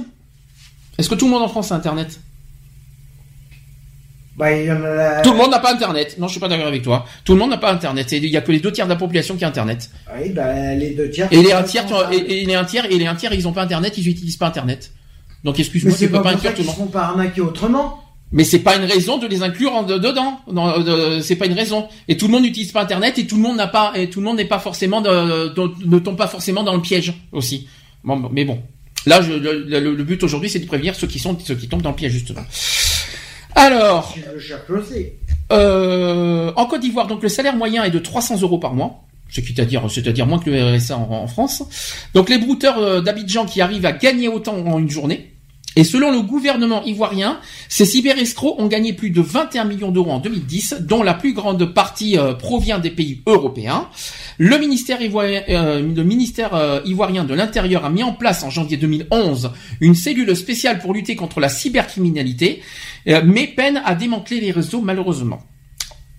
Est-ce 0.98 1.08
que 1.08 1.14
tout 1.14 1.26
le 1.26 1.30
monde 1.30 1.42
en 1.42 1.48
France 1.48 1.70
a 1.70 1.76
Internet 1.76 2.18
Bah, 4.36 4.46
a 4.46 5.22
Tout 5.22 5.30
le 5.30 5.36
monde 5.36 5.50
n'a 5.50 5.60
pas 5.60 5.72
Internet. 5.72 6.16
Non, 6.18 6.26
je 6.26 6.32
suis 6.32 6.40
pas 6.40 6.48
d'accord 6.48 6.66
avec 6.66 6.82
toi. 6.82 7.06
Tout 7.24 7.32
le 7.34 7.38
monde 7.38 7.50
n'a 7.50 7.58
pas 7.58 7.72
Internet. 7.72 8.10
Il 8.12 8.26
y 8.26 8.36
a 8.36 8.40
que 8.40 8.50
les 8.52 8.60
deux 8.60 8.72
tiers 8.72 8.86
de 8.86 8.90
la 8.90 8.96
population 8.96 9.36
qui 9.36 9.44
a 9.44 9.48
Internet. 9.48 9.88
Oui, 10.20 10.30
bah, 10.30 10.74
les 10.74 10.90
deux 10.90 11.08
tiers. 11.10 11.28
Et 11.30 11.40
les 11.42 11.52
un 11.52 11.62
tiers, 11.62 11.86
et, 12.12 12.42
et 12.42 12.44
les 12.44 12.54
un 12.54 12.64
tiers, 12.64 12.84
et 12.90 12.98
les 12.98 13.06
un 13.06 13.14
tiers, 13.14 13.32
ils 13.32 13.46
ont 13.46 13.52
pas 13.52 13.62
Internet, 13.62 13.96
ils 13.96 14.08
utilisent 14.08 14.36
pas 14.36 14.48
Internet. 14.48 14.92
Donc 15.44 15.58
excuse-moi, 15.60 15.92
c'est 15.96 16.06
tu 16.06 16.12
peux 16.12 16.18
pas 16.18 16.22
pas 16.24 16.30
inclure 16.36 16.54
tout 16.54 16.62
le 16.62 16.66
monde. 16.78 16.90
pas 16.90 17.02
arnaquer 17.04 17.40
autrement. 17.40 18.02
Mais 18.32 18.42
c'est 18.42 18.58
pas 18.58 18.74
une 18.76 18.84
raison 18.84 19.18
de 19.18 19.26
les 19.28 19.42
inclure 19.42 19.72
en- 19.72 19.84
de- 19.84 19.98
dedans. 19.98 20.40
Euh, 20.52 21.20
c'est 21.22 21.36
pas 21.36 21.46
une 21.46 21.52
raison. 21.52 21.86
Et 22.08 22.16
tout 22.16 22.26
le 22.26 22.32
monde 22.32 22.42
n'utilise 22.42 22.72
pas 22.72 22.82
Internet 22.82 23.18
et 23.18 23.26
tout 23.26 23.36
le 23.36 23.42
monde 23.42 23.56
n'a 23.56 23.68
pas 23.68 23.92
et 23.94 24.10
tout 24.10 24.18
le 24.20 24.26
monde 24.26 24.36
n'est 24.38 24.44
pas 24.46 24.58
forcément 24.58 25.00
de, 25.00 25.48
de- 25.54 25.70
ne 25.86 25.98
tombe 26.00 26.16
pas 26.16 26.26
forcément 26.26 26.64
dans 26.64 26.74
le 26.74 26.82
piège 26.82 27.14
aussi. 27.30 27.68
Bon, 28.02 28.28
mais 28.32 28.44
bon, 28.44 28.60
là, 29.06 29.22
je, 29.22 29.32
le, 29.32 29.62
le- 29.68 29.94
le 29.94 30.04
but 30.04 30.22
aujourd'hui, 30.24 30.50
c'est 30.50 30.58
de 30.58 30.66
prévenir 30.66 30.96
ceux 30.96 31.06
qui 31.06 31.20
sont 31.20 31.38
ceux 31.38 31.54
qui 31.54 31.68
tombent 31.68 31.82
dans 31.82 31.90
le 31.90 31.96
piège 31.96 32.12
justement. 32.12 32.42
Alors, 33.54 34.14
euh, 35.52 36.52
en 36.56 36.66
Côte 36.66 36.80
d'Ivoire, 36.80 37.06
donc 37.06 37.22
le 37.22 37.28
salaire 37.28 37.56
moyen 37.56 37.84
est 37.84 37.90
de 37.90 37.98
300 37.98 38.40
euros 38.42 38.58
par 38.58 38.74
mois. 38.74 39.04
C'est-à-dire, 39.28 39.90
c'est-à-dire 39.90 40.26
moins 40.26 40.38
que 40.38 40.50
le 40.50 40.76
RSA 40.76 40.96
en, 40.96 41.26
France. 41.26 41.62
Donc 42.14 42.28
les 42.28 42.38
brouteurs 42.38 42.78
euh, 42.78 43.00
d'Abidjan 43.00 43.46
qui 43.46 43.60
arrivent 43.60 43.86
à 43.86 43.92
gagner 43.92 44.28
autant 44.28 44.56
en 44.56 44.78
une 44.78 44.90
journée. 44.90 45.32
Et 45.78 45.84
selon 45.84 46.10
le 46.10 46.22
gouvernement 46.22 46.82
ivoirien, 46.84 47.38
ces 47.68 47.84
cyberescrocs 47.84 48.58
ont 48.58 48.66
gagné 48.66 48.94
plus 48.94 49.10
de 49.10 49.20
21 49.20 49.66
millions 49.66 49.90
d'euros 49.90 50.12
en 50.12 50.20
2010, 50.20 50.76
dont 50.80 51.02
la 51.02 51.12
plus 51.12 51.34
grande 51.34 51.74
partie 51.74 52.18
euh, 52.18 52.32
provient 52.32 52.78
des 52.78 52.90
pays 52.90 53.22
européens. 53.26 53.88
Le 54.38 54.56
ministère, 54.56 55.02
ivoirien, 55.02 55.42
euh, 55.50 56.80
ivoirien 56.86 57.24
de 57.24 57.34
l'Intérieur 57.34 57.84
a 57.84 57.90
mis 57.90 58.02
en 58.02 58.14
place 58.14 58.42
en 58.42 58.48
janvier 58.48 58.78
2011 58.78 59.50
une 59.82 59.94
cellule 59.94 60.34
spéciale 60.34 60.78
pour 60.78 60.94
lutter 60.94 61.14
contre 61.14 61.40
la 61.40 61.50
cybercriminalité, 61.50 62.62
mais 63.06 63.46
peine 63.46 63.82
à 63.84 63.94
démanteler 63.94 64.40
les 64.40 64.52
réseaux 64.52 64.80
malheureusement. 64.80 65.42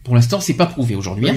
Pour 0.07 0.15
l'instant, 0.15 0.39
c'est 0.39 0.53
pas 0.53 0.67
prouvé 0.67 0.95
aujourd'hui. 0.95 1.25
hein. 1.29 1.33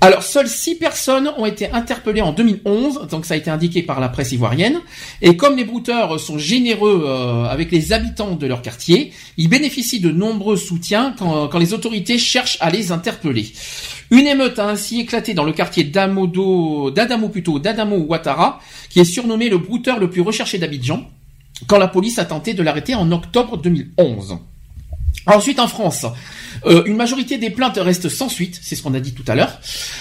Alors, 0.00 0.22
seules 0.22 0.46
six 0.46 0.76
personnes 0.76 1.32
ont 1.36 1.46
été 1.46 1.68
interpellées 1.72 2.20
en 2.20 2.30
2011, 2.30 3.08
donc 3.10 3.26
ça 3.26 3.34
a 3.34 3.36
été 3.36 3.50
indiqué 3.50 3.82
par 3.82 3.98
la 3.98 4.08
presse 4.08 4.30
ivoirienne. 4.30 4.78
Et 5.20 5.36
comme 5.36 5.56
les 5.56 5.64
brouteurs 5.64 6.20
sont 6.20 6.38
généreux 6.38 7.02
euh, 7.04 7.42
avec 7.46 7.72
les 7.72 7.92
habitants 7.92 8.36
de 8.36 8.46
leur 8.46 8.62
quartier, 8.62 9.12
ils 9.36 9.48
bénéficient 9.48 9.98
de 9.98 10.12
nombreux 10.12 10.56
soutiens 10.56 11.12
quand, 11.18 11.48
quand 11.48 11.58
les 11.58 11.74
autorités 11.74 12.18
cherchent 12.18 12.58
à 12.60 12.70
les 12.70 12.92
interpeller. 12.92 13.52
Une 14.12 14.28
émeute 14.28 14.60
a 14.60 14.68
ainsi 14.68 15.00
éclaté 15.00 15.34
dans 15.34 15.42
le 15.42 15.52
quartier 15.52 15.82
d'Amodo, 15.82 16.92
d'Adamo 16.92 17.30
plutôt, 17.30 17.58
d'Adamo 17.58 17.96
Ouattara, 17.96 18.60
qui 18.90 19.00
est 19.00 19.04
surnommé 19.04 19.48
le 19.48 19.58
brouteur 19.58 19.98
le 19.98 20.08
plus 20.08 20.20
recherché 20.20 20.58
d'Abidjan, 20.58 21.04
quand 21.66 21.78
la 21.78 21.88
police 21.88 22.20
a 22.20 22.26
tenté 22.26 22.54
de 22.54 22.62
l'arrêter 22.62 22.94
en 22.94 23.10
octobre 23.10 23.56
2011. 23.56 24.38
Ensuite, 25.26 25.58
en 25.58 25.66
France, 25.66 26.06
euh, 26.66 26.84
une 26.86 26.96
majorité 26.96 27.36
des 27.36 27.50
plaintes 27.50 27.78
restent 27.78 28.08
sans 28.08 28.28
suite, 28.28 28.60
c'est 28.62 28.76
ce 28.76 28.82
qu'on 28.82 28.94
a 28.94 29.00
dit 29.00 29.12
tout 29.12 29.24
à 29.26 29.34
l'heure. 29.34 29.60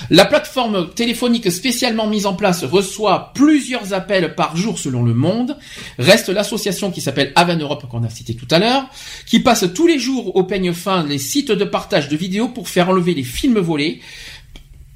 La 0.10 0.26
plateforme 0.26 0.89
téléphonique 0.93 1.52
spécialement 1.52 2.07
mise 2.07 2.26
en 2.26 2.34
place 2.34 2.64
reçoit 2.64 3.31
plusieurs 3.34 3.93
appels 3.93 4.35
par 4.35 4.56
jour 4.56 4.77
selon 4.77 5.03
le 5.03 5.14
monde. 5.14 5.57
Reste 5.97 6.30
l'association 6.30 6.91
qui 6.91 7.02
s'appelle 7.02 7.31
Avan 7.35 7.57
Europe 7.57 7.85
qu'on 7.89 8.03
a 8.03 8.10
cité 8.10 8.35
tout 8.35 8.47
à 8.52 8.60
l'heure, 8.60 8.88
qui 9.26 9.39
passe 9.39 9.65
tous 9.73 9.88
les 9.88 9.99
jours 9.99 10.35
au 10.35 10.43
peigne 10.43 10.73
fin 10.73 11.03
les 11.03 11.18
sites 11.18 11.52
de 11.52 11.65
partage 11.65 12.07
de 12.07 12.15
vidéos 12.15 12.49
pour 12.49 12.69
faire 12.69 12.89
enlever 12.89 13.14
les 13.14 13.23
films 13.23 13.60
volés. 13.60 14.02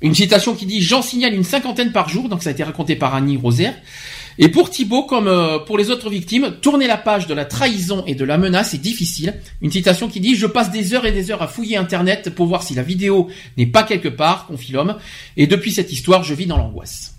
Une 0.01 0.15
citation 0.15 0.55
qui 0.55 0.65
dit 0.65 0.81
J'en 0.81 1.01
signale 1.01 1.33
une 1.33 1.43
cinquantaine 1.43 1.91
par 1.91 2.07
jour, 2.07 2.29
donc 2.29 2.43
ça 2.43 2.49
a 2.49 2.53
été 2.53 2.63
raconté 2.63 2.95
par 2.95 3.15
Annie 3.15 3.37
Rosaire. 3.37 3.75
Et 4.41 4.47
pour 4.47 4.69
Thibault, 4.69 5.03
comme 5.03 5.27
euh, 5.27 5.59
pour 5.59 5.77
les 5.77 5.89
autres 5.89 6.09
victimes, 6.09 6.55
tourner 6.61 6.87
la 6.87 6.95
page 6.97 7.27
de 7.27 7.33
la 7.33 7.43
trahison 7.43 8.05
et 8.07 8.15
de 8.15 8.23
la 8.23 8.37
menace 8.37 8.73
est 8.73 8.77
difficile. 8.77 9.33
Une 9.61 9.69
citation 9.69 10.07
qui 10.07 10.21
dit 10.21 10.35
Je 10.35 10.47
passe 10.47 10.71
des 10.71 10.93
heures 10.93 11.05
et 11.05 11.11
des 11.11 11.29
heures 11.29 11.41
à 11.41 11.47
fouiller 11.47 11.75
Internet 11.75 12.29
pour 12.29 12.47
voir 12.47 12.63
si 12.63 12.73
la 12.73 12.81
vidéo 12.83 13.27
n'est 13.57 13.65
pas 13.67 13.83
quelque 13.83 14.07
part, 14.07 14.47
confie 14.47 14.71
l'homme. 14.71 14.95
Et 15.35 15.45
depuis 15.45 15.73
cette 15.73 15.91
histoire, 15.91 16.23
je 16.23 16.33
vis 16.33 16.45
dans 16.45 16.57
l'angoisse. 16.57 17.15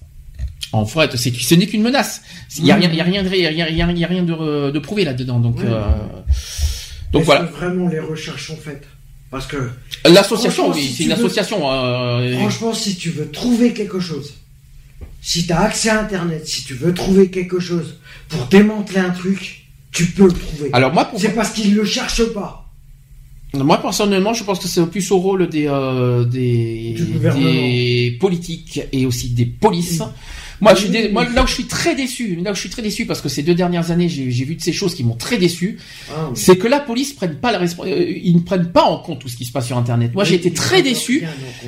En 0.73 0.87
fait, 0.87 1.15
c'est, 1.17 1.35
ce 1.35 1.55
n'est 1.57 1.67
qu'une 1.67 1.83
menace. 1.83 2.23
Il 2.59 2.65
y 2.65 2.71
a 2.73 2.77
rien, 2.77 2.89
il 2.91 2.97
y 2.97 3.01
a 3.01 3.05
rien 3.05 3.23
de, 3.23 3.29
y 3.29 3.45
a 3.47 3.51
rien, 3.51 3.91
il 3.91 3.99
y 3.99 4.05
a 4.05 4.07
rien 4.09 4.23
de, 4.23 4.71
de 4.71 4.79
prouvé 4.79 5.05
là-dedans. 5.05 5.41
Donc, 5.41 5.61
euh, 5.63 5.83
donc 7.13 7.23
Est-ce 7.23 7.27
voilà. 7.27 7.45
que 7.47 7.53
vraiment 7.53 7.89
les 7.89 7.99
recherches 8.01 8.47
sont 8.47 8.57
faites? 8.57 8.87
Parce 9.31 9.47
que, 9.47 9.71
L'association, 10.09 10.71
oui, 10.73 10.81
si 10.81 10.89
c'est 10.95 11.03
une 11.05 11.11
veux- 11.11 11.15
association. 11.17 11.71
euh, 11.71 12.35
franchement, 12.39 12.73
si 12.73 12.97
tu 12.97 13.11
veux 13.11 13.31
trouver 13.31 13.73
quelque 13.75 14.01
chose, 14.01 14.35
si 15.21 15.47
tu 15.47 15.53
as 15.53 15.61
accès 15.61 15.91
à 15.91 16.01
Internet, 16.01 16.47
si 16.47 16.65
tu 16.65 16.75
veux 16.75 16.95
trouver 16.95 17.31
quelque 17.31 17.61
chose 17.61 17.99
pour 18.29 18.47
démanteler 18.47 19.01
un 19.01 19.11
truc, 19.11 19.67
tu 19.93 20.07
peux 20.07 20.27
le 20.27 20.33
trouver. 20.33 20.71
alors 20.73 20.93
moi, 20.93 21.05
pour, 21.05 21.21
C'est 21.21 21.35
parce 21.35 21.51
qu'ils 21.51 21.75
le 21.75 21.85
cherchent 21.85 22.33
pas. 22.33 22.61
Moi 23.53 23.83
personnellement, 23.83 24.33
je 24.33 24.45
pense 24.45 24.61
que 24.61 24.69
c'est 24.69 24.87
plus 24.87 25.11
au 25.11 25.19
rôle 25.19 25.49
des 25.49 25.67
euh, 25.67 26.25
des, 26.25 26.95
des 27.21 28.17
politiques 28.21 28.81
et 28.93 29.07
aussi 29.07 29.31
des 29.31 29.47
polices. 29.47 30.03
Moi, 30.61 30.75
je 30.75 30.81
suis 30.81 30.89
dé- 30.91 31.09
moi 31.09 31.25
là 31.35 31.43
où 31.43 31.47
je 31.47 31.55
suis 31.55 31.65
très 31.65 31.95
déçu, 31.95 32.37
là 32.43 32.53
où 32.53 32.55
je 32.55 32.61
suis 32.61 32.69
très 32.71 32.83
déçu 32.83 33.07
parce 33.07 33.21
que 33.21 33.29
ces 33.29 33.43
deux 33.43 33.55
dernières 33.55 33.91
années, 33.91 34.09
j'ai 34.09 34.45
vu 34.45 34.55
de 34.57 34.61
ces 34.63 34.73
choses 34.73 34.95
qui 34.95 35.05
m'ont 35.05 35.17
très 35.17 35.39
déçu, 35.39 35.79
Ah, 36.11 36.27
oui. 36.29 36.33
c'est 36.35 36.57
que 36.57 36.69
la 36.69 36.81
police 36.81 37.13
prenne 37.15 37.37
pas 37.37 37.51
la 37.53 37.59
respons- 37.59 37.85
euh, 37.87 38.05
ils 38.23 38.35
ne 38.37 38.41
prennent 38.41 38.71
pas 38.71 38.83
en 38.85 38.99
compte 38.99 39.21
tout 39.21 39.29
ce 39.29 39.37
qui 39.37 39.45
se 39.45 39.53
passe 39.53 39.67
sur 39.67 39.79
internet. 39.79 40.13
Moi, 40.15 40.25
j'ai 40.25 40.35
été 40.35 40.53
très 40.53 40.83
déçu. 40.83 41.25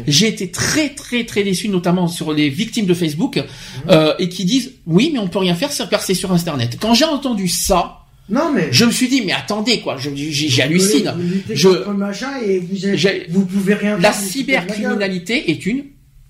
J'ai 0.06 0.28
été 0.28 0.51
très 0.51 0.90
très 0.90 1.24
très 1.24 1.43
déçu, 1.43 1.69
notamment 1.69 2.06
sur 2.09 2.32
les 2.32 2.48
victimes 2.51 2.86
de 2.86 2.94
Facebook, 2.94 3.36
Mmh. 3.39 3.90
euh, 3.90 4.14
et 4.19 4.28
qui 4.28 4.44
disent 4.44 4.73
oui, 4.86 5.10
mais 5.12 5.19
on 5.19 5.28
peut 5.28 5.39
rien 5.39 5.55
faire, 5.55 5.73
c'est 5.73 5.89
car 5.89 6.02
c'est 6.02 6.14
sur 6.14 6.32
Internet. 6.32 6.77
Quand 6.81 6.94
j'ai 6.94 7.05
entendu 7.05 7.48
ça, 7.48 7.98
Non, 8.28 8.52
mais. 8.55 8.69
je 8.73 8.85
me 8.85 8.90
suis 8.93 9.09
dit 9.09 9.23
mais 9.24 9.32
attendez 9.32 9.81
quoi, 9.81 9.97
je- 9.98 10.10
j'hallucine. 10.14 11.12
Vous 11.16 11.55
Je- 11.55 11.69
contre 11.69 11.90
machin 11.98 12.31
et 12.47 12.60
vous, 13.28 13.44
pouvez 13.47 13.74
rien 13.74 13.98
La 13.98 14.12
cybercriminalité 14.12 15.51
est 15.51 15.66
une 15.66 15.85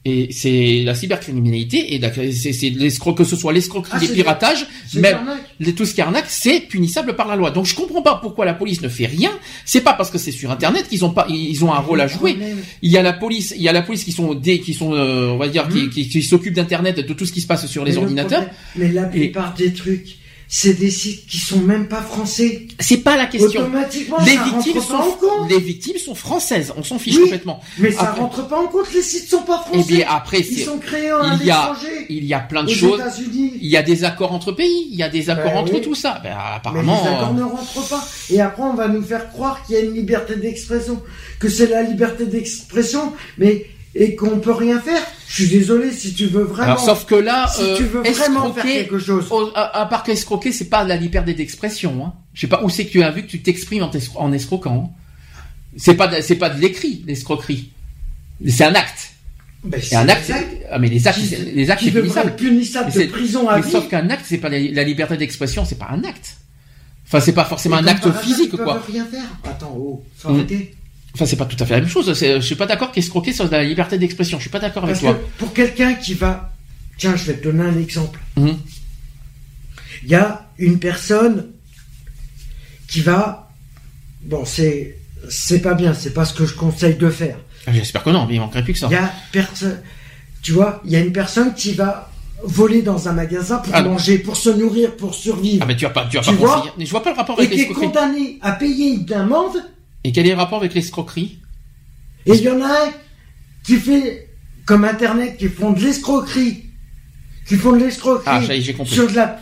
et 0.04 0.28
c'est 0.32 0.82
la 0.84 0.94
cybercriminalité 0.96 1.94
et 1.94 2.32
c'est 2.32 2.70
l'escroc 2.70 3.14
que 3.14 3.22
ce 3.24 3.36
soit 3.36 3.52
l'escroquerie, 3.52 3.92
Ah, 3.94 3.98
les 4.00 4.08
piratages, 4.08 4.66
même 4.94 5.18
les- 5.60 5.74
tout 5.74 5.84
ce 5.86 5.94
qui 5.94 6.00
est 6.00 6.04
arnaque, 6.04 6.24
c'est 6.28 6.60
punissable 6.60 7.14
par 7.14 7.28
la 7.28 7.36
loi. 7.36 7.50
Donc 7.52 7.66
je 7.66 7.74
comprends 7.76 8.02
pas 8.02 8.16
pourquoi 8.20 8.44
la 8.44 8.54
police 8.54 8.80
ne 8.82 8.88
fait 8.88 9.06
rien. 9.06 9.30
C'est 9.64 9.80
pas 9.82 9.92
parce 9.94 10.10
que 10.10 10.18
c'est 10.18 10.32
sur 10.32 10.50
internet 10.50 10.88
qu'ils 10.88 11.04
ont 11.04 11.10
pas 11.10 11.26
ils 11.28 11.64
ont 11.64 11.72
un 11.72 11.78
rôle 11.78 12.00
à 12.00 12.08
jouer. 12.08 12.36
Il 12.82 12.90
y 12.90 12.96
a 12.96 13.02
la 13.02 13.12
police, 13.12 13.54
il 13.56 13.62
y 13.62 13.68
a 13.68 13.72
la 13.72 13.82
police 13.82 14.02
qui 14.04 14.12
sont 14.12 14.34
des 14.34 14.58
qui 14.60 14.74
sont 14.74 14.92
euh, 14.92 15.28
on 15.28 15.36
va 15.38 15.48
dire 15.48 15.68
qui, 15.68 15.88
qui, 15.88 16.08
qui 16.08 16.22
s'occupent 16.22 16.54
d'internet 16.54 16.96
de 16.98 17.12
tout 17.14 17.24
ce 17.24 17.32
qui 17.32 17.40
se 17.40 17.46
passe 17.46 17.66
sur 17.66 17.84
les 17.84 17.92
Mais 17.92 17.96
le 17.96 18.02
ordinateurs. 18.02 18.40
problème- 18.48 18.56
Mais 18.76 18.92
la 18.92 19.04
plupart 19.04 19.54
des 19.54 19.72
trucs, 19.72 20.16
c'est 20.54 20.74
des 20.74 20.90
sites 20.90 21.26
qui 21.26 21.38
sont 21.38 21.60
même 21.60 21.88
pas 21.88 22.02
français. 22.02 22.66
C'est 22.78 22.98
pas 22.98 23.16
la 23.16 23.24
question. 23.24 23.62
Automatiquement, 23.62 24.18
Les 24.20 24.34
ça 24.36 24.44
victimes 24.44 24.74
rentre 24.80 24.88
pas 24.88 24.96
en 24.98 25.04
sont 25.04 25.16
compte. 25.16 25.50
les 25.50 25.58
victimes 25.60 25.96
sont 25.96 26.14
françaises, 26.14 26.74
on 26.76 26.82
s'en 26.82 26.98
fiche 26.98 27.16
Oui. 27.16 27.22
complètement. 27.22 27.60
Mais 27.78 27.90
ça 27.90 28.02
Après- 28.02 28.20
rentre 28.20 28.46
pas 28.48 28.60
en 28.60 28.66
compte, 28.66 28.92
les 28.92 29.00
sites 29.00 29.30
sont 29.30 29.40
pas 29.44 29.64
Et 29.72 29.78
français. 29.78 29.94
bien 29.94 30.06
après 30.10 30.40
Ils 30.40 30.58
sont 30.62 30.76
créés 30.78 31.08
à 31.10 31.38
il 31.40 31.46
y 31.46 31.50
a 31.50 31.72
il 32.10 32.24
y 32.26 32.34
a 32.34 32.40
plein 32.40 32.64
de 32.64 32.68
choses. 32.68 33.00
Il 33.32 33.66
y 33.66 33.78
a 33.78 33.82
des 33.82 34.04
accords 34.04 34.32
entre 34.34 34.52
pays, 34.52 34.88
il 34.90 34.96
y 34.98 35.02
a 35.02 35.08
des 35.08 35.30
accords 35.30 35.52
Ben 35.52 35.58
entre 35.60 35.72
oui. 35.72 35.80
tout 35.80 35.94
ça. 35.94 36.20
Ben, 36.22 36.34
Mais 36.34 36.56
apparemment, 36.56 37.00
les 37.02 37.08
accords 37.08 37.30
euh, 37.30 37.32
ne 37.32 37.42
rentrent 37.44 37.88
pas. 37.88 38.06
Et 38.28 38.38
après, 38.42 38.62
on 38.62 38.74
va 38.74 38.88
nous 38.88 39.02
faire 39.02 39.30
croire 39.30 39.64
qu'il 39.64 39.76
y 39.76 39.78
a 39.78 39.80
une 39.80 39.94
liberté 39.94 40.36
d'expression, 40.36 41.00
que 41.40 41.48
c'est 41.48 41.68
la 41.68 41.82
liberté 41.82 42.26
d'expression, 42.26 43.14
mais 43.38 43.64
et 43.94 44.14
qu'on 44.16 44.38
peut 44.40 44.52
rien 44.52 44.80
faire. 44.80 45.02
Je 45.28 45.42
suis 45.44 45.48
désolé 45.48 45.90
si 45.92 46.12
tu 46.14 46.26
veux 46.26 46.42
vraiment. 46.44 46.72
alors 46.72 46.84
sauf 46.84 47.04
que 47.06 47.14
là, 47.14 47.46
si 47.54 47.62
euh, 47.62 47.76
tu 47.76 47.84
veux 47.84 48.02
vraiment 48.02 48.52
faire 48.52 48.64
quelque 48.64 48.98
chose. 48.98 49.26
au- 49.30 49.50
à, 49.54 49.80
à 49.80 49.86
part 49.86 50.02
qu'escroquer, 50.02 50.52
c'est 50.52 50.68
pas 50.68 50.84
la 50.84 50.96
liberté 50.96 51.34
d'expression. 51.34 52.04
Hein. 52.06 52.12
Je 52.34 52.42
sais 52.42 52.46
pas 52.48 52.62
où 52.62 52.68
c'est 52.68 52.84
que 52.86 52.90
tu 52.90 53.02
as 53.02 53.10
vu 53.10 53.22
que 53.22 53.28
tu 53.28 53.40
t'exprimes 53.42 53.86
en, 54.16 54.32
escroquant. 54.32 54.92
hein. 54.94 54.98
C'est 55.76 55.94
pas 55.94 56.06
de- 56.08 56.20
c'est 56.20 56.36
pas 56.36 56.50
de 56.50 56.60
l'écrit, 56.60 57.02
l'escroquerie. 57.06 57.70
C'est 58.46 58.64
un 58.64 58.74
acte. 58.74 59.10
Ben, 59.64 59.78
Et 59.80 59.94
un 59.94 60.04
c'est 60.04 60.10
acte, 60.10 60.24
c'est- 60.26 60.66
ah, 60.70 60.78
mais 60.78 60.88
les 60.88 61.06
actes, 61.06 61.18
qui- 61.20 61.26
c'est- 61.26 61.38
les 61.54 61.70
actes 61.70 61.82
c'est 61.84 61.90
punissable. 61.92 62.34
Mais 62.88 62.92
de 62.94 62.98
c'est- 62.98 63.06
prison 63.06 63.48
à 63.48 63.56
Mais 63.56 63.62
vie. 63.62 63.70
sauf 63.70 63.88
qu'un 63.88 64.10
acte, 64.10 64.24
c'est 64.28 64.38
pas 64.38 64.48
la, 64.48 64.58
la 64.58 64.82
liberté 64.82 65.16
d'expression, 65.16 65.64
c'est 65.64 65.78
pas 65.78 65.88
un 65.90 66.02
acte. 66.04 66.36
Enfin, 67.06 67.20
c'est 67.20 67.32
pas 67.32 67.44
forcément 67.44 67.76
un 67.76 67.86
acte 67.86 68.10
physique, 68.22 68.56
quoi. 68.56 68.82
rien 68.86 69.04
faire. 69.06 69.22
Attends, 69.44 69.74
oh, 69.78 70.02
faut 70.18 70.30
Mm. 70.30 70.34
arrêter. 70.34 70.74
Enfin, 71.14 71.26
c'est 71.26 71.36
pas 71.36 71.44
tout 71.44 71.56
à 71.62 71.66
fait 71.66 71.74
la 71.74 71.80
même 71.80 71.88
chose. 71.90 72.12
C'est- 72.14 72.40
Je 72.40 72.46
suis 72.46 72.54
pas 72.54 72.66
d'accord 72.66 72.90
qu'escroquer 72.92 73.32
de 73.32 73.48
la 73.50 73.64
liberté 73.64 73.98
d'expression. 73.98 74.38
Je 74.38 74.42
suis 74.44 74.50
pas 74.50 74.60
d'accord 74.60 74.84
avec 74.84 74.96
Parce 75.00 75.14
que 75.14 75.18
toi. 75.18 75.28
pour 75.38 75.52
quelqu'un 75.52 75.94
qui 75.94 76.14
va, 76.14 76.52
tiens, 76.96 77.16
je 77.16 77.24
vais 77.24 77.34
te 77.34 77.44
donner 77.44 77.64
un 77.64 77.78
exemple. 77.78 78.18
Mhm. 78.36 78.56
Il 80.04 80.08
y 80.08 80.14
a 80.14 80.48
une 80.58 80.78
personne 80.78 81.48
qui 82.88 83.00
va, 83.00 83.50
bon, 84.22 84.44
c'est, 84.44 84.98
c'est 85.28 85.60
pas 85.60 85.74
bien, 85.74 85.94
c'est 85.94 86.12
pas 86.14 86.24
ce 86.24 86.34
que 86.34 86.46
je 86.46 86.54
conseille 86.54 86.96
de 86.96 87.10
faire. 87.10 87.36
Ah, 87.66 87.72
J'espère 87.72 88.02
que 88.02 88.10
non, 88.10 88.26
mais 88.26 88.34
il 88.34 88.40
manquerait 88.40 88.64
plus 88.64 88.72
que 88.72 88.78
ça. 88.78 88.88
Il 88.90 88.94
y 88.94 88.96
a 88.96 89.12
personne, 89.30 89.80
tu 90.42 90.52
vois, 90.52 90.80
il 90.84 90.90
y 90.90 90.96
a 90.96 91.00
une 91.00 91.12
personne 91.12 91.54
qui 91.54 91.72
va 91.74 92.10
voler 92.42 92.82
dans 92.82 93.08
un 93.08 93.12
magasin 93.12 93.58
pour 93.58 93.72
Ah 93.74 93.82
manger, 93.82 94.18
pour 94.18 94.36
se 94.36 94.50
nourrir, 94.50 94.96
pour 94.96 95.14
survivre, 95.14 95.60
Ah, 95.62 95.66
mais 95.66 95.76
tu 95.76 95.84
vas 95.84 95.90
pas, 95.90 96.06
tu 96.10 96.16
vas 96.16 96.22
Tu 96.22 96.30
pas 96.30 96.36
vois 96.36 96.56
conseiller. 96.62 96.86
Je 96.86 96.90
vois 96.90 97.02
pas 97.02 97.10
le 97.12 97.16
rapport 97.16 97.38
et 97.38 97.44
avec 97.44 97.52
qui 97.52 97.60
est 97.60 97.68
condamné 97.68 98.38
à 98.42 98.52
payer 98.52 98.94
une 98.94 99.12
amende. 99.12 99.56
Et 100.04 100.12
quel 100.12 100.26
est 100.26 100.30
le 100.30 100.36
rapport 100.36 100.58
avec 100.58 100.74
l'escroquerie? 100.74 101.38
Et 102.26 102.32
il 102.34 102.42
y 102.42 102.48
en 102.48 102.60
a 102.60 102.66
un 102.86 102.92
qui 103.64 103.76
fait, 103.76 104.28
comme 104.64 104.84
Internet, 104.84 105.36
qui 105.36 105.48
font 105.48 105.72
de 105.72 105.80
l'escroquerie, 105.80 106.64
qui 107.46 107.56
font 107.56 107.72
de 107.72 107.78
l'escroquerie 107.84 108.24
Ah, 108.26 108.84
sur 108.84 109.08
de 109.08 109.14
la, 109.14 109.40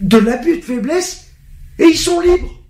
de 0.00 0.16
l'abus 0.18 0.58
de 0.58 0.62
faiblesse, 0.62 1.28
et 1.78 1.84
ils 1.84 1.98
sont 1.98 2.20
libres. 2.20 2.62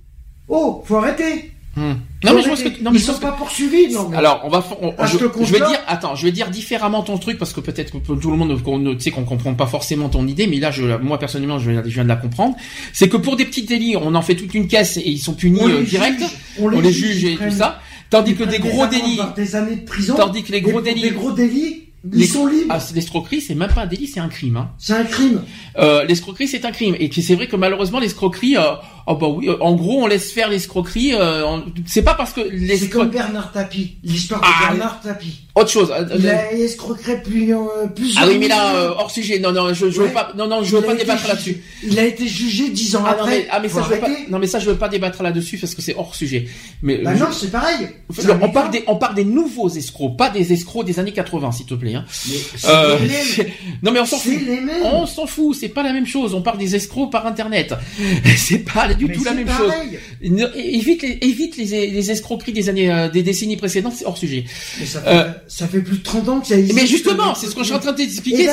Oh, 0.48 0.84
faut 0.86 0.96
arrêter. 0.96 1.52
Hmm. 1.80 1.94
Non 2.24 2.34
mais 2.34 2.42
je 2.42 2.48
pense 2.50 2.62
que 2.62 2.68
non 2.82 2.90
mais 2.90 2.98
ils 2.98 3.02
sont 3.02 3.14
que- 3.14 3.20
pas 3.22 3.32
poursuivis. 3.32 3.92
Non, 3.94 4.08
mais- 4.10 4.16
Alors, 4.18 4.42
on 4.44 4.50
va, 4.50 4.62
on- 4.82 4.92
Ah, 4.98 5.06
je, 5.06 5.16
vais 5.52 5.58
dire, 5.60 5.78
attends, 5.86 6.14
je 6.14 6.26
vais 6.26 6.32
dire 6.32 6.50
différemment 6.50 7.02
ton 7.02 7.16
truc 7.16 7.38
parce 7.38 7.54
que 7.54 7.60
peut-être 7.60 7.92
que 7.92 7.98
tout 8.14 8.30
le 8.30 8.36
monde, 8.36 8.62
qu'on 8.62 8.78
ne- 8.78 8.92
tu 8.92 9.00
sais 9.00 9.10
qu'on 9.10 9.24
comprend 9.24 9.54
pas 9.54 9.66
forcément 9.66 10.10
ton 10.10 10.26
idée, 10.26 10.46
mais 10.46 10.58
là, 10.58 10.70
je, 10.70 10.82
moi 10.98 11.18
personnellement, 11.18 11.58
je, 11.58 11.70
viens- 11.70 11.82
je 11.84 11.88
viens 11.94 12.04
de 12.04 12.08
la 12.08 12.16
comprendre. 12.16 12.54
C'est 12.92 13.08
que 13.08 13.16
pour 13.16 13.36
des 13.36 13.46
petits 13.46 13.62
délits, 13.62 13.96
on 13.96 14.14
en 14.14 14.22
fait 14.22 14.34
toute 14.34 14.52
une 14.52 14.68
caisse 14.68 14.98
et 14.98 15.08
ils 15.08 15.18
sont 15.18 15.32
punis 15.34 15.60
euh, 15.62 15.78
les 15.80 15.84
direct, 15.86 16.20
juge, 16.20 16.28
on 16.60 16.68
les 16.80 16.92
juge 16.92 17.24
et 17.24 17.36
tout 17.36 17.50
ça, 17.50 17.80
tandis 18.10 18.34
que 18.34 18.44
des 18.44 18.58
gros 18.58 18.86
délits, 18.86 19.16
par 19.16 19.32
Des 19.34 19.56
années 19.56 19.76
de 19.76 19.84
prison. 19.86 20.14
tandis 20.16 20.42
que 20.42 20.52
les 20.52 20.60
gros 20.60 20.82
délits, 20.82 21.00
Des 21.02 21.10
gros 21.12 21.32
délits, 21.32 21.84
Les- 22.04 22.24
ils 22.24 22.28
sont 22.28 22.46
libres. 22.46 22.66
ah, 22.70 22.78
l'escroquerie, 22.94 23.40
c'est 23.40 23.54
même 23.54 23.70
pas 23.70 23.82
un 23.82 23.86
délit, 23.86 24.06
c'est 24.06 24.20
un 24.20 24.28
crime. 24.28 24.56
Hein. 24.56 24.70
C'est 24.78 24.94
un 24.94 25.04
crime. 25.04 25.42
Euh, 25.78 26.04
l'escroquerie, 26.04 26.48
c'est 26.48 26.64
un 26.64 26.72
crime. 26.72 26.96
Et 26.98 27.10
c'est 27.20 27.34
vrai 27.34 27.46
que 27.46 27.56
malheureusement, 27.56 28.00
l'escroquerie, 28.00 28.56
euh, 28.56 28.72
oh 29.06 29.14
bah 29.16 29.26
oui, 29.28 29.48
euh, 29.48 29.56
en 29.60 29.74
gros, 29.74 30.02
on 30.02 30.06
laisse 30.06 30.32
faire 30.32 30.48
l'escroquerie. 30.48 31.12
Euh, 31.14 31.44
on- 31.46 31.64
c'est 31.86 32.02
pas 32.02 32.14
parce 32.14 32.32
que 32.32 32.42
C'est 32.42 32.56
l'escroquerie, 32.56 32.90
comme 32.90 33.10
Bernard 33.10 33.52
Tapie. 33.52 33.96
L'histoire 34.04 34.40
de 34.40 34.46
Ah, 34.48 34.68
Bernard 34.70 35.00
Tapie. 35.00 35.40
autre 35.54 35.70
chose. 35.70 35.90
euh, 35.90 36.04
Il 36.18 36.28
a 36.28 36.38
plus, 37.24 37.52
euh, 37.52 37.56
Ah 38.18 38.26
oui, 38.28 38.38
mais 38.38 38.48
là, 38.48 38.74
euh, 38.76 38.88
hors 38.90 39.10
sujet. 39.10 39.38
Non, 39.38 39.52
non, 39.52 39.72
je, 39.74 39.90
je 39.90 40.00
veux 40.02 40.08
pas, 40.08 40.32
non, 40.36 40.46
non, 40.46 40.62
je 40.62 40.76
veux 40.76 40.82
Il 40.82 40.84
a 40.84 40.86
pas 40.92 40.94
débattre 40.96 41.28
là-dessus. 41.28 41.62
Il 41.82 41.98
a 41.98 42.04
été 42.04 42.26
jugé 42.28 42.70
dix 42.70 42.96
ans 42.96 43.02
Ah 43.06 43.12
non, 43.16 43.22
après. 43.22 43.30
mais, 43.40 43.46
ah, 43.50 43.60
mais 43.60 43.68
ça, 43.68 43.82
je 43.88 43.94
veux 43.94 44.00
pas, 44.00 44.08
non, 44.28 44.38
mais 44.38 44.46
ça, 44.46 44.58
je 44.58 44.70
veux 44.70 44.76
pas 44.76 44.88
débattre 44.88 45.22
là-dessus 45.22 45.58
parce 45.58 45.74
que 45.74 45.82
c'est 45.82 45.94
hors 45.96 46.14
sujet. 46.14 46.48
Mais, 46.82 46.98
Bah 46.98 47.14
je- 47.14 47.20
non, 47.24 47.30
c'est 47.32 47.50
pareil. 47.50 47.88
C'est 48.16 48.30
on 48.30 48.50
parle 48.50 48.70
des, 48.70 48.84
on 48.86 48.96
parle 48.96 49.14
des 49.14 49.24
nouveaux 49.24 49.68
escrocs, 49.68 50.16
pas 50.16 50.30
des 50.30 50.52
escrocs 50.52 50.84
des 50.86 50.98
années 50.98 51.12
80, 51.12 51.52
s'il 51.52 51.66
te 51.66 51.74
plaît. 51.74 51.94
Hein. 51.94 52.04
Mais 52.28 52.36
c'est 52.56 52.68
les 52.68 53.08
mêmes. 53.44 53.52
non, 53.82 53.92
mais 53.92 54.00
on 54.00 54.06
s'en 54.06 54.18
C'est 54.18 54.30
fout. 54.36 54.46
les. 54.46 54.60
On 54.84 55.06
s'en 55.06 55.26
fout, 55.26 55.56
c'est 55.58 55.68
pas 55.68 55.82
la 55.82 55.92
même 55.92 56.06
chose. 56.06 56.34
On 56.34 56.42
parle 56.42 56.58
des 56.58 56.74
escrocs 56.76 57.10
par 57.10 57.26
internet. 57.26 57.74
c'est 58.36 58.58
pas 58.58 58.86
du 58.94 59.06
Mais 59.06 59.14
tout 59.14 59.24
la 59.24 59.32
même 59.34 59.46
pareil. 59.46 59.98
chose. 60.22 60.50
Évite 60.54 61.02
les, 61.02 61.18
évite 61.22 61.56
les, 61.56 61.90
les 61.90 62.10
escroqueries 62.10 62.52
des 62.52 62.68
années, 62.68 62.90
euh, 62.92 63.08
des 63.08 63.22
décennies 63.22 63.56
précédentes, 63.56 63.94
c'est 63.96 64.06
hors 64.06 64.18
sujet. 64.18 64.44
Mais 64.78 64.86
ça 64.86 65.00
fait, 65.00 65.08
Euh, 65.08 65.30
ça 65.48 65.68
fait 65.68 65.80
plus 65.80 65.98
de 65.98 66.02
30 66.02 66.28
ans 66.28 66.40
que 66.40 66.46
ça 66.48 66.58
existe. 66.58 66.74
Mais 66.78 66.86
justement, 66.86 67.34
c'est 67.34 67.46
ce 67.46 67.54
que 67.54 67.60
je 67.60 67.66
suis 67.66 67.74
en 67.74 67.78
train 67.80 67.92
de 67.92 67.96
t'expliquer. 67.98 68.42
Eh 68.44 68.46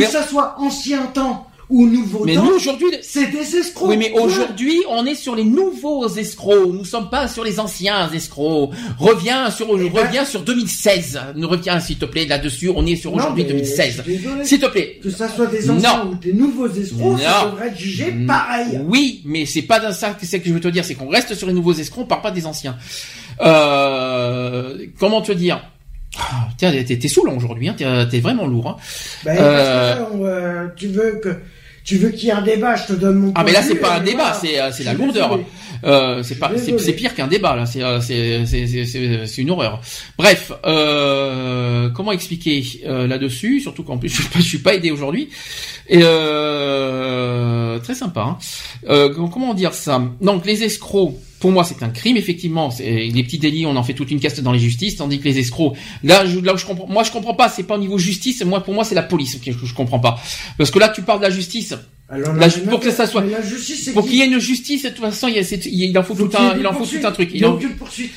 ben, 0.00 0.04
que 0.06 0.10
ça 0.10 0.26
soit 0.26 0.56
ancien 0.58 1.06
temps 1.06 1.46
ou 1.70 1.86
Mais 2.26 2.34
nous 2.34 2.50
aujourd'hui, 2.54 2.88
c'est 3.02 3.28
des 3.30 3.56
escrocs. 3.56 3.88
Oui, 3.88 3.96
mais 3.96 4.12
aujourd'hui, 4.12 4.78
on 4.90 5.06
est 5.06 5.14
sur 5.14 5.34
les 5.34 5.44
nouveaux 5.44 6.06
escrocs. 6.08 6.70
Nous 6.72 6.84
sommes 6.84 7.08
pas 7.08 7.28
sur 7.28 7.44
les 7.44 7.58
anciens 7.60 8.10
escrocs. 8.12 8.70
Reviens 8.98 9.50
sur, 9.50 9.66
Eh 9.80 9.88
ben- 9.88 10.02
reviens 10.04 10.24
sur 10.24 10.42
2016. 10.42 11.20
Nous 11.34 11.48
reviens, 11.48 11.80
s'il 11.80 11.96
te 11.98 12.04
plaît, 12.04 12.26
là-dessus. 12.26 12.70
On 12.74 12.84
est 12.86 12.96
sur 12.96 13.14
aujourd'hui 13.14 13.44
mais 13.44 13.48
2016. 13.48 13.96
je 13.96 14.02
suis 14.02 14.18
désolé. 14.18 14.44
S'il 14.44 14.60
te 14.60 14.66
plaît. 14.66 15.00
Que 15.02 15.10
ça 15.10 15.28
soit 15.28 15.46
des 15.46 15.70
anciens 15.70 16.04
Non. 16.04 16.10
ou 16.10 16.14
des 16.16 16.32
nouveaux 16.32 16.68
escrocs, 16.68 17.18
ça 17.20 17.46
devrait 17.50 17.68
être 17.68 17.78
jugé 17.78 18.12
pareil. 18.26 18.80
Oui, 18.86 19.22
mais 19.24 19.46
c'est 19.46 19.62
pas 19.62 19.92
ça 19.92 20.10
que 20.10 20.26
c'est 20.26 20.40
que 20.40 20.48
je 20.48 20.54
veux 20.54 20.60
te 20.60 20.68
dire. 20.68 20.84
C'est 20.84 20.94
qu'on 20.94 21.08
reste 21.08 21.34
sur 21.34 21.46
les 21.46 21.52
nouveaux 21.54 21.72
escrocs, 21.72 22.04
on 22.04 22.06
parle 22.08 22.22
pas 22.22 22.30
des 22.30 22.44
anciens. 22.46 22.76
Euh, 23.40 24.86
comment 24.98 25.22
te 25.22 25.32
dire? 25.32 25.62
Ah, 26.18 26.48
Tiens, 26.58 26.72
t'es, 26.72 26.98
t'es 26.98 27.08
saoulant 27.08 27.36
aujourd'hui, 27.36 27.68
hein. 27.68 27.74
T'es, 27.76 27.86
t'es 28.08 28.20
vraiment 28.20 28.46
lourd, 28.46 28.68
hein. 28.68 28.76
Ben, 29.24 29.36
Euh, 29.38 29.96
parce 29.96 30.10
que 30.10 30.24
euh, 30.24 30.66
tu 30.76 30.88
veux 30.88 31.20
que 31.22 31.36
tu 31.84 31.96
veux 31.96 32.10
qu'il 32.10 32.26
y 32.26 32.28
ait 32.28 32.32
un 32.34 32.42
débat, 32.42 32.76
je 32.76 32.84
te 32.86 32.92
donne 32.92 33.16
mon 33.18 33.32
Ah, 33.34 33.42
mais 33.44 33.50
là, 33.52 33.60
c'est 33.62 33.74
pas 33.74 33.96
un 33.96 34.02
et 34.02 34.10
débat, 34.10 34.34
c'est, 34.34 34.60
euh, 34.60 34.70
c'est 34.72 34.84
la 34.84 34.94
lourdeur. 34.94 35.38
Euh, 35.84 36.22
c'est 36.22 36.36
pas, 36.38 36.52
c'est, 36.56 36.78
c'est 36.78 36.92
pire 36.92 37.12
qu'un 37.12 37.26
débat 37.26 37.56
là. 37.56 37.66
C'est, 37.66 37.82
euh, 37.82 38.00
c'est, 38.00 38.46
c'est, 38.46 38.68
c'est, 38.68 38.84
c'est, 38.86 39.26
c'est 39.26 39.42
une 39.42 39.50
horreur. 39.50 39.80
Bref, 40.16 40.52
euh, 40.64 41.88
comment 41.90 42.12
expliquer 42.12 42.62
euh, 42.86 43.08
là-dessus 43.08 43.58
Surtout 43.60 43.82
qu'en 43.82 43.98
plus, 43.98 44.08
je 44.14 44.14
suis 44.22 44.28
pas, 44.30 44.38
je 44.38 44.44
suis 44.44 44.58
pas 44.58 44.74
aidé 44.74 44.92
aujourd'hui. 44.92 45.30
Et 45.88 45.98
euh, 46.02 47.78
très 47.80 47.94
sympa. 47.94 48.20
Hein. 48.20 48.38
Euh, 48.88 49.12
comment 49.12 49.54
dire 49.54 49.74
ça? 49.74 50.00
Donc 50.20 50.46
les 50.46 50.62
escrocs. 50.62 51.16
Pour 51.42 51.50
moi, 51.50 51.64
c'est 51.64 51.82
un 51.82 51.88
crime, 51.88 52.16
effectivement. 52.16 52.70
C'est 52.70 52.88
les 53.12 53.24
petits 53.24 53.40
délits, 53.40 53.66
on 53.66 53.74
en 53.74 53.82
fait 53.82 53.94
toute 53.94 54.12
une 54.12 54.20
caste 54.20 54.40
dans 54.40 54.52
les 54.52 54.60
justices, 54.60 54.94
tandis 54.94 55.18
que 55.18 55.24
les 55.24 55.40
escrocs, 55.40 55.76
là, 56.04 56.24
je, 56.24 56.38
là 56.38 56.54
où 56.54 56.56
je 56.56 56.64
comprends, 56.64 56.86
moi, 56.86 57.02
je 57.02 57.10
comprends 57.10 57.34
pas. 57.34 57.48
C'est 57.48 57.64
pas 57.64 57.74
au 57.74 57.80
niveau 57.80 57.98
justice. 57.98 58.44
Moi, 58.44 58.62
pour 58.62 58.74
moi, 58.74 58.84
c'est 58.84 58.94
la 58.94 59.02
police 59.02 59.34
que 59.44 59.50
je, 59.50 59.58
je 59.66 59.74
comprends 59.74 59.98
pas. 59.98 60.20
Parce 60.56 60.70
que 60.70 60.78
là, 60.78 60.88
tu 60.88 61.02
parles 61.02 61.18
de 61.18 61.24
la 61.24 61.30
justice. 61.30 61.74
Alors, 62.08 62.32
La 62.34 62.48
pour 62.48 62.78
que 62.78 62.92
ça 62.92 63.08
soit- 63.08 63.24
la 63.24 63.42
justice, 63.42 63.90
Pour 63.92 64.04
qui 64.04 64.10
qu'il 64.10 64.18
y 64.20 64.22
ait 64.22 64.26
une 64.26 64.38
justice, 64.38 64.84
de 64.84 64.90
toute 64.90 64.98
façon, 65.00 65.26
il, 65.26 65.34
y 65.34 65.38
a, 65.38 65.42
il 65.66 65.98
en 65.98 66.02
faut, 66.04 66.14
Faut 66.14 66.28
tout 66.28 66.36
un, 66.36 66.56
il 66.56 66.64
en 66.66 66.74
faut 66.74 66.86
tout 66.86 67.04
un 67.04 67.10
truc. 67.10 67.30
Il 67.32 67.36
Il 67.36 67.40
n'y 67.40 67.44
a 67.46 67.50
en, 67.50 67.54
aucune 67.54 67.70
poursuite. 67.70 68.12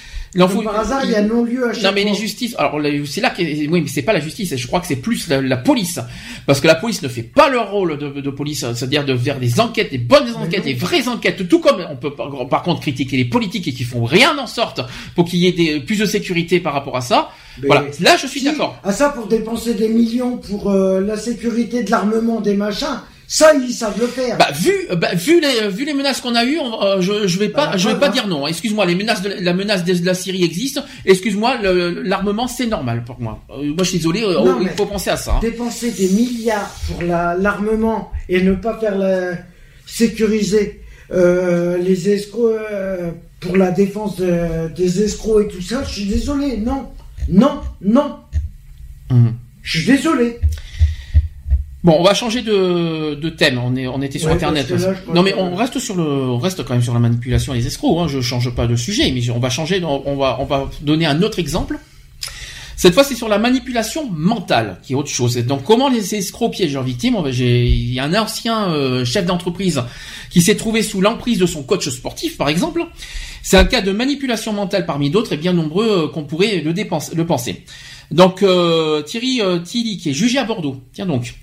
Par 0.63 0.79
hasard, 0.79 1.01
il 1.05 1.11
y 1.11 1.15
a 1.15 1.21
non-lieu 1.21 1.69
à 1.69 1.73
chaque 1.73 1.83
Non 1.83 1.91
mais 1.93 2.01
fois. 2.03 2.11
les 2.11 2.17
justices, 2.17 2.55
alors 2.57 2.79
c'est 3.05 3.21
là 3.21 3.29
que 3.29 3.41
oui 3.41 3.67
mais 3.81 3.87
c'est 3.87 4.01
pas 4.01 4.13
la 4.13 4.19
justice, 4.19 4.55
je 4.55 4.67
crois 4.67 4.79
que 4.81 4.87
c'est 4.87 4.97
plus 4.97 5.27
la, 5.29 5.41
la 5.41 5.57
police, 5.57 5.99
parce 6.45 6.59
que 6.59 6.67
la 6.67 6.75
police 6.75 7.01
ne 7.01 7.07
fait 7.07 7.23
pas 7.23 7.49
leur 7.49 7.71
rôle 7.71 7.97
de, 7.97 8.09
de 8.21 8.29
police, 8.29 8.59
c'est-à-dire 8.73 9.05
de 9.05 9.15
faire 9.15 9.39
des 9.39 9.59
enquêtes, 9.59 9.91
des 9.91 9.97
bonnes 9.97 10.33
enquêtes, 10.35 10.63
des 10.65 10.73
vraies 10.73 11.07
enquêtes, 11.07 11.47
tout 11.47 11.59
comme 11.59 11.85
on 11.89 11.95
peut 11.95 12.11
par, 12.13 12.47
par 12.49 12.63
contre 12.63 12.81
critiquer 12.81 13.17
les 13.17 13.25
politiques 13.25 13.67
et 13.67 13.73
qui 13.73 13.83
font 13.83 14.03
rien 14.03 14.37
en 14.37 14.47
sorte 14.47 14.81
pour 15.15 15.25
qu'il 15.25 15.39
y 15.39 15.47
ait 15.47 15.51
des, 15.53 15.79
plus 15.79 15.99
de 15.99 16.05
sécurité 16.05 16.59
par 16.59 16.73
rapport 16.73 16.97
à 16.97 17.01
ça. 17.01 17.29
Mais- 17.61 17.67
Voilà, 17.67 17.85
là 18.01 18.17
je 18.21 18.27
suis 18.27 18.41
Si, 18.41 18.45
d'accord. 18.45 18.77
À 18.83 18.91
ça, 18.91 19.09
pour 19.09 19.27
dépenser 19.27 19.73
des 19.75 19.87
millions 19.87 20.37
pour 20.37 20.69
euh, 20.69 20.99
la 20.99 21.15
sécurité 21.17 21.83
de 21.83 21.91
l'armement, 21.91 22.41
des 22.41 22.53
machins, 22.55 22.99
ça, 23.27 23.53
ils 23.55 23.73
savent 23.73 23.99
le 23.99 24.07
faire. 24.07 24.37
Bah 24.37 24.49
vu 24.53 24.71
bah, 24.97 25.13
vu 25.15 25.39
les 25.41 25.67
vu 25.69 25.83
les 25.85 25.93
menaces 25.93 26.21
qu'on 26.21 26.35
a 26.35 26.45
eues, 26.45 26.59
on- 26.59 26.81
euh, 26.83 27.01
je 27.01 27.27
je 27.27 27.39
vais 27.39 27.49
pas 27.49 27.67
Bah, 27.67 27.77
je 27.77 27.87
vais 27.87 27.93
ouais, 27.93 27.99
pas 27.99 28.07
ouais. 28.07 28.13
dire 28.13 28.27
non. 28.27 28.45
Excuse-moi, 28.47 28.85
les 28.85 28.95
menaces 28.95 29.21
de 29.21 29.29
la, 29.39 29.53
menace 29.53 29.83
de, 29.83 30.05
la 30.05 30.13
Syrie 30.13 30.43
existe. 30.43 30.81
Excuse-moi, 31.05 31.57
l'armement 31.61 32.47
c'est 32.47 32.67
normal 32.67 33.03
pour 33.05 33.19
moi. 33.19 33.39
Euh, 33.49 33.63
moi 33.63 33.77
je 33.79 33.83
suis 33.89 33.97
désolé, 33.97 34.21
euh, 34.23 34.33
Non, 34.43 34.57
oh, 34.59 34.61
il 34.61 34.69
faut 34.69 34.85
penser 34.85 35.09
à 35.09 35.17
ça. 35.17 35.33
hein. 35.35 35.39
Dépenser 35.41 35.91
des 35.91 36.09
milliards 36.09 36.69
pour 36.87 37.01
la- 37.03 37.35
l'armement 37.35 38.11
et 38.29 38.41
ne 38.41 38.53
pas 38.53 38.77
faire 38.79 38.97
la, 38.97 39.31
sécuriser 39.87 40.81
euh, 41.11 41.77
les 41.77 42.09
escrocs 42.09 42.59
pour 43.39 43.57
la 43.57 43.71
défense 43.71 44.17
de- 44.17 44.67
des 44.75 45.01
escrocs 45.03 45.45
et 45.45 45.47
tout 45.47 45.61
ça, 45.61 45.83
je 45.83 45.93
suis 45.93 46.05
désolé. 46.05 46.57
Non, 46.57 46.89
non, 47.29 47.59
non. 47.81 48.15
Mhm. 49.11 49.33
Je 49.61 49.77
suis 49.79 49.87
désolé. 49.87 50.39
Bon, 51.85 51.95
on 51.99 52.03
va 52.03 52.13
changer 52.15 52.41
de, 52.41 53.13
de 53.13 53.29
thème. 53.29 53.59
On 53.63 53.75
est, 53.75 53.87
on 53.87 54.01
était 54.01 54.17
sur 54.19 54.27
Ouais, 54.29 54.33
Internet. 54.33 54.69
là, 54.71 54.93
non, 55.13 55.21
mais 55.23 55.33
on 55.35 55.55
reste 55.55 55.77
sur 55.79 55.95
le, 55.95 56.03
on 56.03 56.39
reste 56.39 56.63
quand 56.65 56.73
même 56.73 56.81
sur 56.83 56.93
la 56.95 56.99
manipulation 56.99 57.53
et 57.53 57.57
les 57.59 57.67
escrocs. 57.67 57.97
Hein. 57.99 58.07
Je 58.07 58.19
change 58.21 58.49
pas 58.55 58.65
de 58.65 58.75
sujet, 58.75 59.11
mais 59.11 59.21
on 59.29 59.37
va 59.39 59.49
changer. 59.51 59.81
On 59.83 60.15
va, 60.17 60.37
on 60.41 60.45
va 60.45 60.69
donner 60.81 61.05
un 61.05 61.21
autre 61.21 61.37
exemple. 61.39 61.77
Cette 62.77 62.93
fois, 62.93 63.03
c'est 63.05 63.15
sur 63.15 63.29
la 63.29 63.37
manipulation 63.37 64.09
mentale, 64.11 64.79
qui 64.83 64.93
est 64.93 64.95
autre 64.95 65.09
chose. 65.09 65.37
Et 65.37 65.43
donc, 65.43 65.63
comment 65.63 65.87
les 65.87 66.15
escrocs 66.15 66.51
piègent 66.51 66.73
leurs 66.73 66.83
victimes? 66.83 67.17
J'ai- 67.29 67.65
Il 67.67 67.93
y 67.93 67.99
a 67.99 68.03
un 68.03 68.13
ancien 68.15 68.69
euh, 68.71 69.05
chef 69.05 69.25
d'entreprise 69.25 69.81
qui 70.29 70.41
s'est 70.41 70.55
trouvé 70.57 70.83
sous 70.83 70.99
l'emprise 71.01 71.37
de 71.39 71.45
son 71.45 71.63
coach 71.63 71.87
sportif, 71.87 72.35
par 72.37 72.49
exemple. 72.49 72.83
C'est 73.43 73.57
un 73.57 73.63
cas 73.65 73.81
de 73.81 73.91
manipulation 73.91 74.51
mentale 74.53 74.85
parmi 74.85 75.09
d'autres 75.09 75.33
et 75.33 75.37
bien 75.37 75.53
nombreux 75.53 75.87
euh, 75.87 76.07
qu'on 76.09 76.23
pourrait 76.23 76.61
le, 76.65 76.73
dépense- 76.73 77.13
le 77.15 77.25
penser. 77.25 77.63
Donc, 78.11 78.43
euh, 78.43 79.01
Thierry 79.03 79.39
Tilly, 79.63 79.97
qui 79.97 80.09
est 80.09 80.13
jugé 80.13 80.37
à 80.37 80.43
Bordeaux. 80.43 80.81
Tiens 80.93 81.05
donc. 81.05 81.33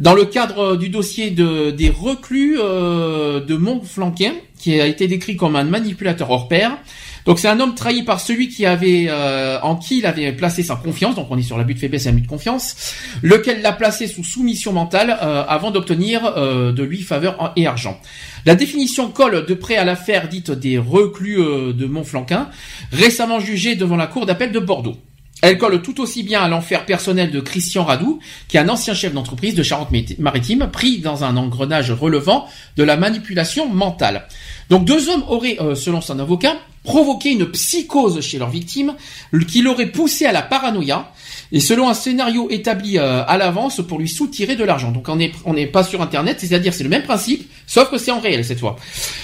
Dans 0.00 0.14
le 0.14 0.24
cadre 0.24 0.76
du 0.76 0.88
dossier 0.88 1.30
de, 1.30 1.70
des 1.70 1.90
reclus 1.90 2.58
euh, 2.58 3.38
de 3.38 3.54
Montflanquin, 3.54 4.32
qui 4.58 4.80
a 4.80 4.86
été 4.86 5.06
décrit 5.08 5.36
comme 5.36 5.56
un 5.56 5.64
manipulateur 5.64 6.30
hors 6.30 6.48
pair. 6.48 6.78
Donc 7.26 7.38
c'est 7.38 7.48
un 7.48 7.60
homme 7.60 7.74
trahi 7.74 8.02
par 8.02 8.18
celui 8.18 8.48
qui 8.48 8.64
avait 8.64 9.08
euh, 9.10 9.60
en 9.60 9.76
qui 9.76 9.98
il 9.98 10.06
avait 10.06 10.32
placé 10.32 10.62
sa 10.62 10.76
confiance. 10.76 11.16
Donc 11.16 11.26
on 11.28 11.36
est 11.36 11.42
sur 11.42 11.58
l'abus 11.58 11.74
de 11.74 11.80
faiblesse 11.80 12.06
et 12.06 12.08
l'abus 12.08 12.22
de 12.22 12.28
confiance, 12.28 12.94
lequel 13.22 13.60
l'a 13.60 13.72
placé 13.72 14.06
sous 14.06 14.24
soumission 14.24 14.72
mentale 14.72 15.18
euh, 15.22 15.44
avant 15.46 15.70
d'obtenir 15.70 16.34
de 16.34 16.82
lui 16.82 17.02
faveur 17.02 17.52
et 17.56 17.66
argent. 17.66 18.00
La 18.46 18.54
définition 18.54 19.10
colle 19.10 19.44
de 19.44 19.54
près 19.54 19.76
à 19.76 19.84
l'affaire 19.84 20.30
dite 20.30 20.50
des 20.50 20.78
reclus 20.78 21.36
de 21.36 21.84
Montflanquin, 21.84 22.48
récemment 22.90 23.38
jugée 23.38 23.74
devant 23.74 23.96
la 23.96 24.06
cour 24.06 24.24
d'appel 24.24 24.50
de 24.50 24.60
Bordeaux. 24.60 24.96
Elle 25.42 25.58
colle 25.58 25.80
tout 25.82 26.00
aussi 26.00 26.22
bien 26.22 26.42
à 26.42 26.48
l'enfer 26.48 26.84
personnel 26.84 27.30
de 27.30 27.40
Christian 27.40 27.84
Radou, 27.84 28.18
qui 28.48 28.56
est 28.56 28.60
un 28.60 28.68
ancien 28.68 28.94
chef 28.94 29.12
d'entreprise 29.12 29.54
de 29.54 29.62
Charente-Maritime, 29.62 30.68
pris 30.72 30.98
dans 30.98 31.24
un 31.24 31.36
engrenage 31.36 31.90
relevant 31.90 32.46
de 32.76 32.82
la 32.82 32.96
manipulation 32.96 33.68
mentale. 33.68 34.26
Donc 34.68 34.84
deux 34.84 35.08
hommes 35.08 35.24
auraient, 35.28 35.56
euh, 35.60 35.74
selon 35.74 36.00
son 36.00 36.18
avocat, 36.18 36.56
provoqué 36.84 37.30
une 37.30 37.50
psychose 37.50 38.20
chez 38.20 38.38
leur 38.38 38.50
victime, 38.50 38.94
qui 39.48 39.62
l'aurait 39.62 39.90
poussé 39.90 40.24
à 40.26 40.32
la 40.32 40.42
paranoïa, 40.42 41.12
et 41.52 41.60
selon 41.60 41.88
un 41.88 41.94
scénario 41.94 42.48
établi 42.50 42.98
euh, 42.98 43.22
à 43.26 43.36
l'avance 43.36 43.80
pour 43.86 43.98
lui 43.98 44.08
soutirer 44.08 44.56
de 44.56 44.64
l'argent. 44.64 44.90
Donc 44.90 45.08
on 45.08 45.16
n'est 45.16 45.32
on 45.44 45.54
pas 45.66 45.84
sur 45.84 46.00
Internet, 46.00 46.38
c'est-à-dire 46.40 46.72
c'est 46.72 46.84
le 46.84 46.90
même 46.90 47.02
principe, 47.02 47.50
sauf 47.66 47.90
que 47.90 47.98
c'est 47.98 48.10
en 48.10 48.20
réel 48.20 48.44
cette 48.44 48.60
fois. 48.60 48.76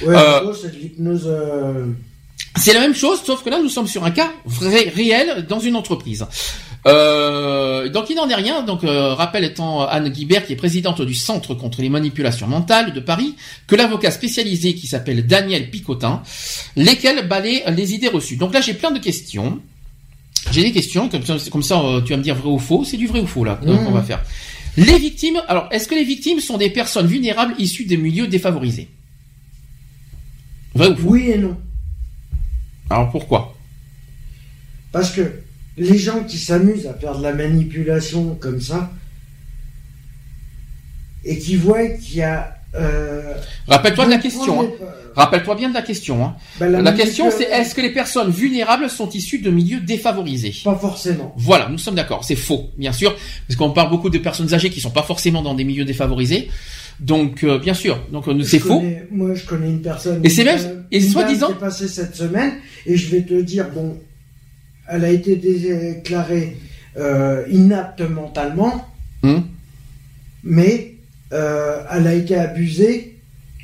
Ouais, 0.03 0.15
Euh, 0.15 0.53
c'est 0.55 0.75
l'hypnose. 0.75 1.31
C'est 2.59 2.73
la 2.73 2.81
même 2.81 2.95
chose, 2.95 3.21
sauf 3.25 3.43
que 3.43 3.51
là, 3.51 3.61
nous 3.63 3.69
sommes 3.69 3.87
sur 3.87 4.05
un 4.05 4.11
cas 4.11 4.33
vrai, 4.45 4.91
réel 4.95 5.47
dans 5.49 5.61
une 5.61 5.77
entreprise. 5.77 6.27
Euh, 6.87 7.89
donc 7.89 8.11
il 8.11 8.17
n'en 8.17 8.29
est 8.29 8.35
rien. 8.35 8.63
Donc 8.63 8.85
euh, 8.85 9.13
rappel 9.15 9.45
étant 9.45 9.87
Anne 9.87 10.09
Guibert, 10.09 10.47
qui 10.47 10.53
est 10.53 10.57
présidente 10.57 11.03
du 11.03 11.15
Centre 11.15 11.55
contre 11.55 11.83
les 11.83 11.89
manipulations 11.89 12.47
mentales 12.47 12.93
de 12.93 13.01
Paris, 13.01 13.35
que 13.67 13.75
l'avocat 13.77 14.11
spécialisé 14.11 14.75
qui 14.75 14.87
s'appelle 14.87 15.27
Daniel 15.27 15.71
Picotin, 15.71 16.23
lesquels 16.77 17.27
balaient 17.29 17.65
les 17.73 17.95
idées 17.95 18.09
reçues. 18.09 18.37
Donc 18.37 18.55
là, 18.55 18.61
j'ai 18.61 18.75
plein 18.75 18.93
de 18.93 19.01
questions. 19.01 19.61
J'ai 20.53 20.63
des 20.63 20.71
questions, 20.73 21.09
comme 21.09 21.25
ça, 21.25 21.37
comme 21.51 21.63
ça 21.65 21.81
euh, 21.81 22.01
tu 22.03 22.13
vas 22.13 22.19
me 22.19 22.23
dire 22.23 22.37
vrai 22.37 22.49
ou 22.51 22.59
faux. 22.61 22.85
C'est 22.85 22.97
du 22.97 23.09
vrai 23.09 23.21
ou 23.21 23.27
faux 23.27 23.45
là 23.45 23.59
Mmh. 23.63 23.85
qu'on 23.85 23.91
va 23.91 24.03
faire. 24.03 24.23
Les 24.77 24.99
victimes. 24.99 25.43
Alors, 25.49 25.69
est-ce 25.73 25.89
que 25.89 25.95
les 25.95 26.05
victimes 26.05 26.39
sont 26.41 26.57
des 26.57 26.71
personnes 26.71 27.07
vulnérables 27.09 27.55
issues 27.59 27.85
des 27.85 27.97
milieux 27.97 28.29
défavorisés? 28.29 28.89
Vrai 30.75 30.89
ou 30.91 30.97
faux? 30.97 31.09
Oui 31.09 31.31
et 31.31 31.39
non. 31.39 31.57
Alors 32.91 33.11
pourquoi? 33.11 33.55
Parce 34.93 35.11
que 35.11 35.23
les 35.77 35.99
gens 35.99 36.25
qui 36.25 36.39
s'amusent 36.39 36.87
à 36.87 36.95
faire 36.95 37.17
de 37.19 37.23
la 37.23 37.33
manipulation 37.35 38.35
comme 38.41 38.61
ça, 38.61 38.91
et 41.25 41.39
qui 41.39 41.57
voient 41.57 41.87
qu'il 41.89 42.19
y 42.19 42.23
a... 42.23 42.57
euh, 42.75 43.35
Rappelle-toi 43.67 44.07
de 44.07 44.11
la 44.11 44.19
question. 44.19 44.63
hein. 44.63 44.69
Rappelle-toi 45.17 45.55
bien 45.57 45.71
de 45.71 45.75
la 45.75 45.83
question. 45.83 46.25
hein. 46.25 46.37
bah, 46.61 46.69
La, 46.69 46.93
question, 46.93 47.31
c'est 47.31 47.45
est-ce 47.45 47.75
que 47.75 47.81
les 47.81 47.93
personnes 47.93 48.31
vulnérables 48.31 48.89
sont 48.89 49.09
issues 49.11 49.39
de 49.39 49.51
milieux 49.51 49.81
défavorisés? 49.81 50.55
Pas 50.63 50.77
forcément. 50.77 51.35
Voilà, 51.37 51.69
nous 51.69 51.79
sommes 51.79 51.95
d'accord. 51.97 52.23
C'est 52.25 52.37
faux, 52.37 52.71
bien 52.79 52.93
sûr, 52.93 53.17
parce 53.49 53.57
qu'on 53.57 53.71
parle 53.71 53.91
beaucoup 53.91 54.11
de 54.11 54.19
personnes 54.19 54.53
âgées 54.55 54.71
qui 54.71 54.81
sont 54.81 54.91
pas 54.91 55.03
forcément 55.03 55.43
dans 55.43 55.55
des 55.55 55.65
milieux 55.65 55.85
défavorisés. 55.87 56.49
Donc, 57.01 57.45
euh, 57.45 57.59
bien 57.59 57.75
sûr, 57.75 57.99
donc 58.13 58.29
euh, 58.29 58.43
c'est 58.43 58.59
faux. 58.59 58.83
Moi, 59.11 59.35
je 59.35 59.45
connais 59.45 59.69
une 59.69 59.83
personne. 59.83 60.21
Et 60.25 60.31
c'est 60.31 60.45
même- 60.45 60.76
et 60.91 61.01
soi-disant- 61.01 61.49
dame 61.49 61.57
qui 61.59 61.65
est 61.65 61.67
passée 61.67 61.89
cette 61.89 62.15
semaine, 62.17 62.53
et 62.87 62.97
je 62.97 63.09
vais 63.11 63.23
te 63.23 63.35
dire, 63.41 63.69
bon, 63.75 63.99
elle 64.89 65.05
a 65.05 65.11
été 65.11 65.37
déclarée 65.37 66.57
euh, 66.97 67.45
inapte 67.51 68.01
mentalement, 68.03 68.87
Hum. 69.23 69.45
mais 70.45 70.95
euh, 71.33 71.83
elle 71.93 72.07
a 72.07 72.15
été 72.15 72.37
abusée, 72.37 73.19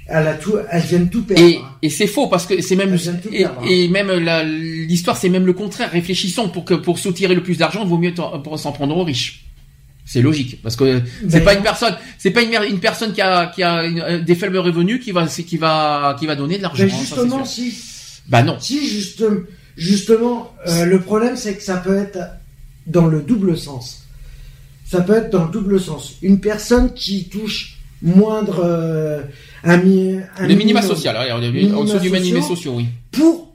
elle 0.07 0.27
a 0.27 0.35
tout, 0.35 0.55
elle 0.71 0.83
vient 0.83 0.99
de 1.01 1.05
tout 1.09 1.23
perdre. 1.23 1.43
Et, 1.43 1.59
et 1.83 1.91
c'est 1.91 2.07
faux 2.09 2.27
parce 2.27 2.45
que 2.47 2.61
c'est 2.61 2.75
même 2.77 2.91
Elle 2.91 2.97
vient 2.97 3.13
de 3.13 3.21
tout 3.21 3.29
et, 3.33 3.39
perdre, 3.39 3.61
hein. 3.63 3.67
et 3.71 3.89
même 3.89 4.11
l'histoire 4.89 5.17
c'est 5.17 5.29
même 5.29 5.47
le 5.47 5.53
contraire. 5.53 5.91
Réfléchissons 5.91 6.49
pour 6.49 6.65
que 6.65 6.75
pour 6.75 6.99
soutirer 6.99 7.35
le 7.35 7.43
plus 7.43 7.57
d'argent, 7.59 7.83
il 7.85 7.89
vaut 7.89 7.99
mieux 7.99 8.13
pour 8.43 8.59
s'en 8.59 8.73
prendre 8.73 8.97
aux 8.97 9.05
riches. 9.05 9.45
C'est 10.05 10.21
logique 10.21 10.61
parce 10.63 10.75
que 10.77 11.01
c'est 11.29 11.39
Ben 11.39 11.45
pas 11.45 11.53
non. 11.53 11.59
une 11.59 11.63
personne, 11.65 11.95
c'est 12.19 12.31
pas 12.33 12.43
une, 12.43 12.53
une 12.69 12.81
personne 12.81 13.13
qui 13.13 13.21
a 13.21 13.47
qui 13.47 13.63
a 13.63 13.85
une- 13.85 14.01
euh, 14.01 14.21
des 14.21 14.35
faibles 14.35 14.59
revenus 14.59 15.03
qui 15.03 15.13
va 15.13 15.27
qui 15.27 15.57
va 15.57 16.17
qui 16.19 16.27
va 16.27 16.35
donner 16.35 16.59
de 16.59 16.63
l'argent. 16.63 16.83
Hein, 16.85 16.89
ça, 16.89 16.95
c'est 16.97 17.01
justement, 17.07 17.45
sûr. 17.45 17.47
si, 17.47 17.75
bah 18.29 18.43
non. 18.43 18.57
si 18.61 18.87
juste, 18.87 19.25
justement, 19.77 20.53
euh, 20.67 20.85
le 20.87 21.01
problème 21.01 21.37
c'est 21.37 21.55
que 21.57 21.63
ça 21.63 21.77
peut 21.77 21.97
être 21.97 22.19
dans 22.87 23.07
le 23.07 23.21
double 23.21 23.57
sens. 23.57 24.05
Ça 24.91 25.01
peut 25.01 25.15
être 25.15 25.31
dans 25.31 25.45
le 25.47 25.51
double 25.53 25.81
sens. 25.81 26.15
Une 26.21 26.41
personne 26.41 26.93
qui 26.93 27.29
touche 27.29 27.79
moindre 28.03 28.61
euh, 28.65 29.23
un, 29.65 29.77
mi- 29.79 30.19
un 30.37 30.47
Le 30.49 30.55
minima 30.57 30.83
social, 30.83 31.17
hein, 31.17 31.39
Minima 31.51 31.79
en 31.79 31.85
dessous 31.85 31.99
du 32.01 32.11
minima 32.11 32.43
social, 32.43 32.75
oui. 32.77 32.87
pour 33.13 33.55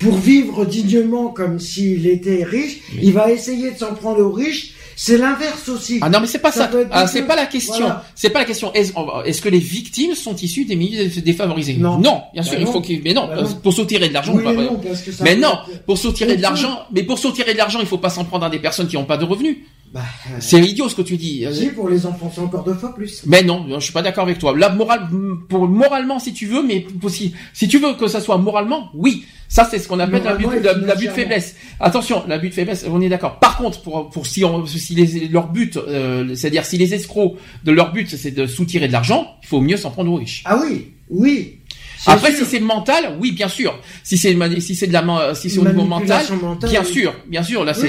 pour 0.00 0.16
vivre 0.18 0.66
dignement 0.66 1.28
comme 1.28 1.58
s'il 1.60 2.06
était 2.08 2.42
riche, 2.44 2.80
Mais- 2.96 3.04
il 3.04 3.12
va 3.14 3.30
essayer 3.30 3.70
de 3.70 3.78
s'en 3.78 3.94
prendre 3.94 4.20
aux 4.20 4.32
riches. 4.32 4.73
C'est 4.96 5.18
l'inverse 5.18 5.68
aussi. 5.68 5.98
Ah 6.00 6.08
non 6.08 6.20
mais 6.20 6.26
c'est 6.26 6.38
pas 6.38 6.52
Ça 6.52 6.70
Ah, 6.90 7.06
c'est 7.06 7.22
pas 7.22 7.36
la 7.36 7.46
question. 7.46 7.74
Voilà. 7.86 8.04
C'est 8.14 8.30
pas 8.30 8.40
la 8.40 8.44
question. 8.44 8.72
Est-ce 8.72 9.42
que 9.42 9.48
les 9.48 9.58
victimes 9.58 10.14
sont 10.14 10.36
issues 10.36 10.64
des 10.64 10.76
milieux 10.76 11.06
défavorisés? 11.20 11.74
Non. 11.74 11.98
bien 12.32 12.42
sûr. 12.42 12.52
Bah 12.52 12.58
il 12.60 12.64
non. 12.66 12.72
faut 12.72 12.80
qu'ils. 12.80 13.02
Mais 13.02 13.12
non, 13.14 13.26
Bah 13.26 13.42
non. 13.42 13.48
pour 13.62 13.72
soutirer 13.72 14.08
de 14.08 14.14
l'argent. 14.14 14.34
Oui 14.34 14.44
et 14.46 14.54
non, 14.56 14.76
parce 14.86 15.02
que 15.02 15.12
ça 15.12 15.24
Mais 15.24 15.36
non, 15.36 15.58
pour 15.86 15.98
soutirer 15.98 16.36
de 16.36 16.42
l'argent, 16.42 16.80
mais 16.92 17.02
pour 17.02 17.18
soutirer 17.18 17.52
de 17.52 17.58
l'argent, 17.58 17.80
il 17.80 17.86
faut 17.86 17.98
pas 17.98 18.10
s'en 18.10 18.24
prendre 18.24 18.44
à 18.46 18.50
des 18.50 18.58
personnes 18.58 18.86
qui 18.88 18.96
n'ont 18.96 19.04
pas 19.04 19.16
de 19.16 19.24
revenus. 19.24 19.58
Bah, 19.94 20.00
euh, 20.26 20.36
C'est 20.40 20.60
idiot 20.60 20.88
ce 20.88 20.96
que 20.96 21.02
tu 21.02 21.16
dis. 21.16 21.46
si, 21.52 21.68
pour 21.68 21.88
les 21.88 22.04
enfants, 22.04 22.30
c'est 22.34 22.40
encore 22.40 22.64
deux 22.64 22.74
fois 22.74 22.92
plus. 22.92 23.22
Mais 23.26 23.44
non, 23.44 23.64
je 23.68 23.78
suis 23.78 23.92
pas 23.92 24.02
d'accord 24.02 24.24
avec 24.24 24.38
toi. 24.38 24.56
Là, 24.56 24.68
moral, 24.68 25.08
pour 25.48 25.68
moralement, 25.68 26.18
si 26.18 26.34
tu 26.34 26.46
veux, 26.46 26.64
mais 26.64 26.84
si, 27.08 27.32
si 27.52 27.68
tu 27.68 27.78
veux 27.78 27.94
que 27.94 28.08
ça 28.08 28.20
soit 28.20 28.36
moralement, 28.36 28.90
oui. 28.94 29.24
Ça, 29.48 29.68
c'est 29.70 29.78
ce 29.78 29.86
qu'on 29.86 30.00
appelle 30.00 30.24
l'abus 30.24 30.46
et 30.56 30.60
de, 30.60 31.10
faiblesse. 31.10 31.54
Attention, 31.78 32.24
l'abus 32.26 32.48
de 32.48 32.54
faiblesse, 32.54 32.84
on 32.90 33.00
est 33.00 33.08
d'accord. 33.08 33.38
Par 33.38 33.56
contre, 33.56 33.82
pour, 33.82 34.10
pour 34.10 34.26
si, 34.26 34.44
on, 34.44 34.66
si 34.66 34.96
les, 34.96 35.28
leur 35.28 35.46
but, 35.46 35.76
euh, 35.76 36.34
c'est-à-dire 36.34 36.64
si 36.64 36.76
les 36.76 36.92
escrocs 36.92 37.36
de 37.62 37.70
leur 37.70 37.92
but, 37.92 38.16
c'est 38.16 38.32
de 38.32 38.48
soutirer 38.48 38.88
de 38.88 38.92
l'argent, 38.92 39.36
il 39.44 39.46
faut 39.46 39.60
mieux 39.60 39.76
s'en 39.76 39.92
prendre 39.92 40.10
aux 40.10 40.16
riches. 40.16 40.42
Ah 40.44 40.58
oui, 40.60 40.88
oui. 41.08 41.60
Après, 42.06 42.30
sûr. 42.34 42.44
si 42.44 42.50
c'est 42.52 42.60
mental, 42.60 43.16
oui, 43.20 43.32
bien 43.32 43.48
sûr. 43.48 43.78
Si 44.02 44.16
c'est 44.18 44.36
si 44.60 44.74
c'est 44.74 44.86
de 44.86 44.92
la 44.92 45.34
si 45.34 45.48
c'est 45.50 45.58
au 45.58 45.64
niveau 45.64 45.84
mental, 45.84 46.24
mentale, 46.40 46.70
bien 46.70 46.82
oui. 46.84 46.92
sûr, 46.92 47.14
bien 47.26 47.42
sûr. 47.42 47.64
Là, 47.64 47.72
Oui, 47.80 47.88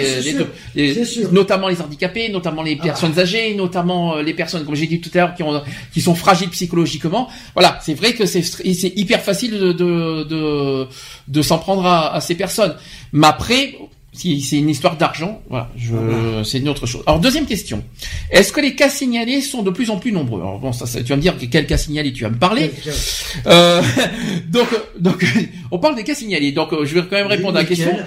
c'est 1.05 1.31
notamment 1.31 1.67
les 1.67 1.81
handicapés, 1.81 2.29
notamment 2.29 2.61
les 2.63 2.77
Ah. 2.79 2.83
personnes 2.83 3.17
âgées, 3.19 3.53
notamment 3.55 4.15
euh, 4.17 4.21
les 4.23 4.33
personnes, 4.33 4.65
comme 4.65 4.75
j'ai 4.75 4.87
dit 4.87 5.01
tout 5.01 5.09
à 5.13 5.17
l'heure, 5.17 5.35
qui 5.35 5.43
ont 5.43 5.61
qui 5.93 6.01
sont 6.01 6.15
fragiles 6.15 6.49
psychologiquement. 6.49 7.29
Voilà, 7.53 7.79
c'est 7.83 7.93
vrai 7.93 8.13
que 8.13 8.25
c'est 8.25 8.41
c'est 8.43 8.93
hyper 8.95 9.21
facile 9.21 9.51
de 9.59 9.71
de 9.73 10.23
de, 10.23 10.87
de 11.27 11.41
s'en 11.41 11.57
prendre 11.57 11.85
à, 11.85 12.13
à 12.15 12.21
ces 12.21 12.35
personnes. 12.35 12.75
Mais 13.13 13.27
après. 13.27 13.75
Si 14.17 14.39
c'est 14.41 14.57
une 14.57 14.69
histoire 14.69 14.95
d'argent, 14.97 15.41
voilà, 15.49 15.69
je, 15.77 15.93
c'est 16.45 16.59
une 16.59 16.69
autre 16.69 16.85
chose. 16.85 17.03
Alors 17.05 17.19
deuxième 17.19 17.45
question, 17.45 17.83
est-ce 18.31 18.53
que 18.53 18.61
les 18.61 18.73
cas 18.75 18.89
signalés 18.89 19.41
sont 19.41 19.61
de 19.61 19.71
plus 19.71 19.89
en 19.89 19.97
plus 19.97 20.11
nombreux? 20.11 20.39
Alors 20.41 20.59
bon, 20.59 20.71
ça, 20.71 20.85
ça- 20.85 21.01
tu 21.01 21.09
vas 21.09 21.17
me 21.17 21.21
dire 21.21 21.37
que 21.37 21.45
quel 21.45 21.67
cas 21.67 21.77
signalé 21.77 22.13
tu 22.13 22.23
vas 22.23 22.29
me 22.29 22.37
parler. 22.37 22.71
Euh, 23.47 23.81
donc, 24.49 24.67
donc, 24.99 25.25
on 25.71 25.79
parle 25.79 25.95
des 25.95 26.03
cas 26.03 26.15
signalés. 26.15 26.51
Donc, 26.51 26.71
euh, 26.73 26.85
je 26.85 26.95
vais 26.95 27.01
quand 27.01 27.17
même 27.17 27.27
répondre 27.27 27.57
à 27.57 27.61
la 27.61 27.67
question. 27.67 27.91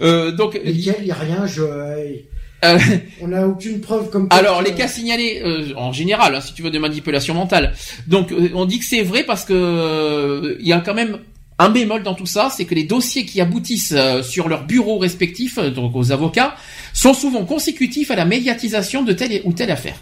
Euh, 0.00 0.32
donc, 0.32 0.58
il 0.64 0.74
n'y 0.76 1.10
a 1.10 1.14
rien. 1.14 1.46
Je... 1.46 1.62
euh, 1.62 2.78
On 3.20 3.28
n'a 3.28 3.46
aucune 3.46 3.80
preuve 3.80 4.10
comme 4.10 4.26
alors, 4.30 4.60
les 4.62 4.72
cas 4.72 4.88
signalés, 4.88 5.40
euh, 5.44 5.66
en 5.76 5.92
général, 5.92 6.34
hein, 6.34 6.40
si 6.40 6.54
tu 6.54 6.62
veux, 6.62 6.70
de 6.70 6.78
manipulation 6.78 7.34
mentale. 7.34 7.72
Donc, 8.08 8.32
euh, 8.32 8.50
on 8.54 8.64
dit 8.64 8.80
que 8.80 8.84
c'est 8.84 9.02
vrai 9.02 9.22
parce 9.22 9.44
que 9.44 9.52
euh, 9.54 10.56
il 10.60 10.66
y 10.66 10.72
a 10.72 10.80
quand 10.80 10.94
même 10.94 11.18
un 11.62 11.70
bémol 11.70 12.02
dans 12.02 12.14
tout 12.14 12.26
ça, 12.26 12.50
c'est 12.54 12.64
que 12.64 12.74
les 12.74 12.84
dossiers 12.84 13.24
qui 13.24 13.40
aboutissent 13.40 13.92
euh, 13.96 14.22
sur 14.22 14.48
leurs 14.48 14.64
bureaux 14.66 14.98
respectifs, 14.98 15.58
euh, 15.58 15.70
donc 15.70 15.94
aux 15.94 16.12
avocats, 16.12 16.54
sont 16.92 17.14
souvent 17.14 17.44
consécutifs 17.44 18.10
à 18.10 18.16
la 18.16 18.24
médiatisation 18.24 19.02
de 19.02 19.12
telle 19.12 19.40
ou 19.44 19.52
telle 19.52 19.70
affaire. 19.70 19.96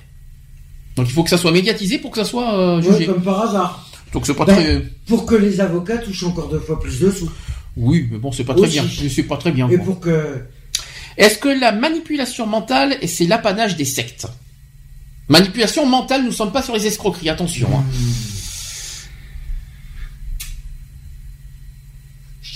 Donc, 0.97 1.07
il 1.09 1.13
faut 1.13 1.23
que 1.23 1.31
ça 1.31 1.39
soit 1.39 1.53
médiatisé 1.53 1.99
pour 1.99 2.11
que 2.11 2.19
ça 2.19 2.25
soit 2.25 2.53
euh, 2.59 2.83
jugé. 2.83 3.07
comme 3.07 3.23
par 3.23 3.43
hasard. 3.49 3.89
Donc, 4.13 4.27
c'est 4.27 4.35
pas 4.35 4.45
Ben, 4.45 4.55
très. 4.55 4.83
Pour 5.07 5.25
que 5.27 5.35
les 5.37 5.61
avocats 5.61 5.99
touchent 5.99 6.25
encore 6.25 6.49
deux 6.49 6.59
fois 6.61 6.81
plus 6.81 6.99
de 7.01 7.11
sous. 7.11 7.31
Oui, 7.77 8.09
mais 8.11 8.19
bon, 8.19 8.33
c'est 8.33 8.45
pas 8.45 8.55
très 8.55 8.67
bien. 8.69 8.85
C'est 9.09 9.23
pas 9.23 9.37
très 9.37 9.53
bien. 9.53 9.69
Et 9.71 9.77
quoi. 9.77 9.85
pour 9.85 10.01
que. 10.01 10.45
Est-ce 11.17 11.39
que 11.39 11.49
la 11.49 11.73
manipulation 11.73 12.47
mentale, 12.47 12.97
c'est 13.07 13.27
l'apanage 13.27 13.77
des 13.77 13.85
sectes? 13.85 14.27
Manipulation 15.29 15.87
mentale, 15.87 16.23
nous 16.23 16.29
ne 16.29 16.33
sommes 16.35 16.51
pas 16.53 16.63
sur 16.63 16.75
les 16.75 16.87
escroqueries, 16.87 17.29
attention. 17.29 17.69
hein. 17.73 17.85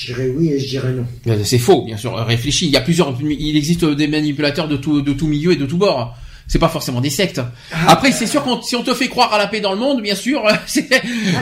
Je 0.06 0.12
dirais 0.12 0.28
oui 0.36 0.51
et 0.51 0.59
je 0.60 0.68
dirais 0.68 0.93
non. 0.93 1.06
Euh, 1.28 1.40
C'est 1.44 1.59
faux, 1.59 1.82
bien 1.85 1.97
sûr. 1.97 2.14
Réfléchis, 2.16 2.66
il 2.66 2.72
y 2.72 2.76
a 2.76 2.81
plusieurs, 2.82 3.16
il 3.22 3.56
existe 3.56 3.85
des 3.85 4.06
manipulateurs 4.06 4.68
de 4.68 4.76
tout, 4.76 5.01
de 5.01 5.12
tout 5.12 5.26
milieu 5.26 5.52
et 5.52 5.56
de 5.56 5.64
tout 5.66 5.78
bord. 5.78 6.14
C'est 6.47 6.59
pas 6.59 6.68
forcément 6.68 7.01
des 7.01 7.09
sectes. 7.09 7.40
Après, 7.89 8.12
c'est 8.12 8.26
sûr 8.26 8.43
qu'on, 8.43 8.60
si 8.60 8.76
on 8.76 8.82
te 8.82 8.93
fait 8.93 9.09
croire 9.09 9.32
à 9.32 9.39
la 9.39 9.47
paix 9.47 9.60
dans 9.60 9.72
le 9.72 9.78
monde, 9.78 10.02
bien 10.02 10.14
sûr, 10.14 10.43
c'est, 10.66 10.89
ça 10.93 11.01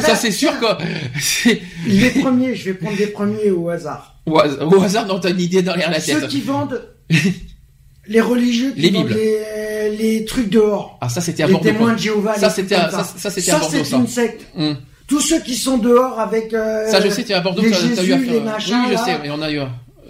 bah, 0.09 0.15
c'est 0.15 0.31
sûr 0.31 0.53
que, 0.61 1.59
Les 1.89 2.11
premiers, 2.11 2.55
je 2.55 2.67
vais 2.67 2.75
prendre 2.75 2.97
les 2.97 3.09
premiers 3.09 3.51
au 3.51 3.69
hasard. 3.69 4.21
au 4.27 4.39
hasard, 4.39 4.73
au 4.73 4.81
hasard, 4.81 5.07
non, 5.07 5.19
t'as 5.19 5.31
une 5.31 5.41
idée 5.41 5.63
derrière 5.63 5.91
la 5.91 5.99
Ceux 5.99 6.21
tête. 6.21 6.29
qui 6.29 6.41
vendent 6.41 6.81
les 8.07 8.21
religieux, 8.21 8.73
qui 8.77 8.83
Les 8.83 8.91
vendent 8.91 9.09
les, 9.09 9.97
les 9.99 10.25
trucs 10.25 10.51
dehors. 10.51 10.99
Ah, 11.01 11.09
ça 11.09 11.21
c'était 11.21 11.43
à 11.43 11.47
Les 11.49 11.59
témoins 11.61 11.95
de 11.95 11.99
Jéhovah. 11.99 12.39
Ça, 12.39 12.49
c'était 12.51 12.77
ça, 12.77 13.03
ça, 13.17 13.31
c'était 13.31 13.51
Ça, 13.51 13.61
c'est 13.69 13.85
ça. 13.85 13.97
une 13.97 14.07
secte. 14.07 14.47
Hum. 14.57 14.77
Tous 15.13 15.21
ceux 15.21 15.41
qui 15.41 15.57
sont 15.57 15.77
dehors 15.77 16.19
avec. 16.19 16.55
euh, 16.55 16.89
Ça, 16.91 17.01
je 17.03 17.11
sais, 17.11 17.23
tu 17.23 17.33
es 17.33 17.35
à 17.35 17.41
Bordeaux, 17.43 17.61
les 17.61 17.71
t'as 17.71 18.03
eu 18.03 18.13
affaire. 18.15 18.33
les 18.33 18.41
machins, 18.41 18.77
oui, 18.81 18.87
je 18.89 18.95
là. 18.95 19.05
sais, 19.05 19.19
mais 19.23 19.29
on 19.31 19.43
a 19.43 19.53
eu. 19.53 19.61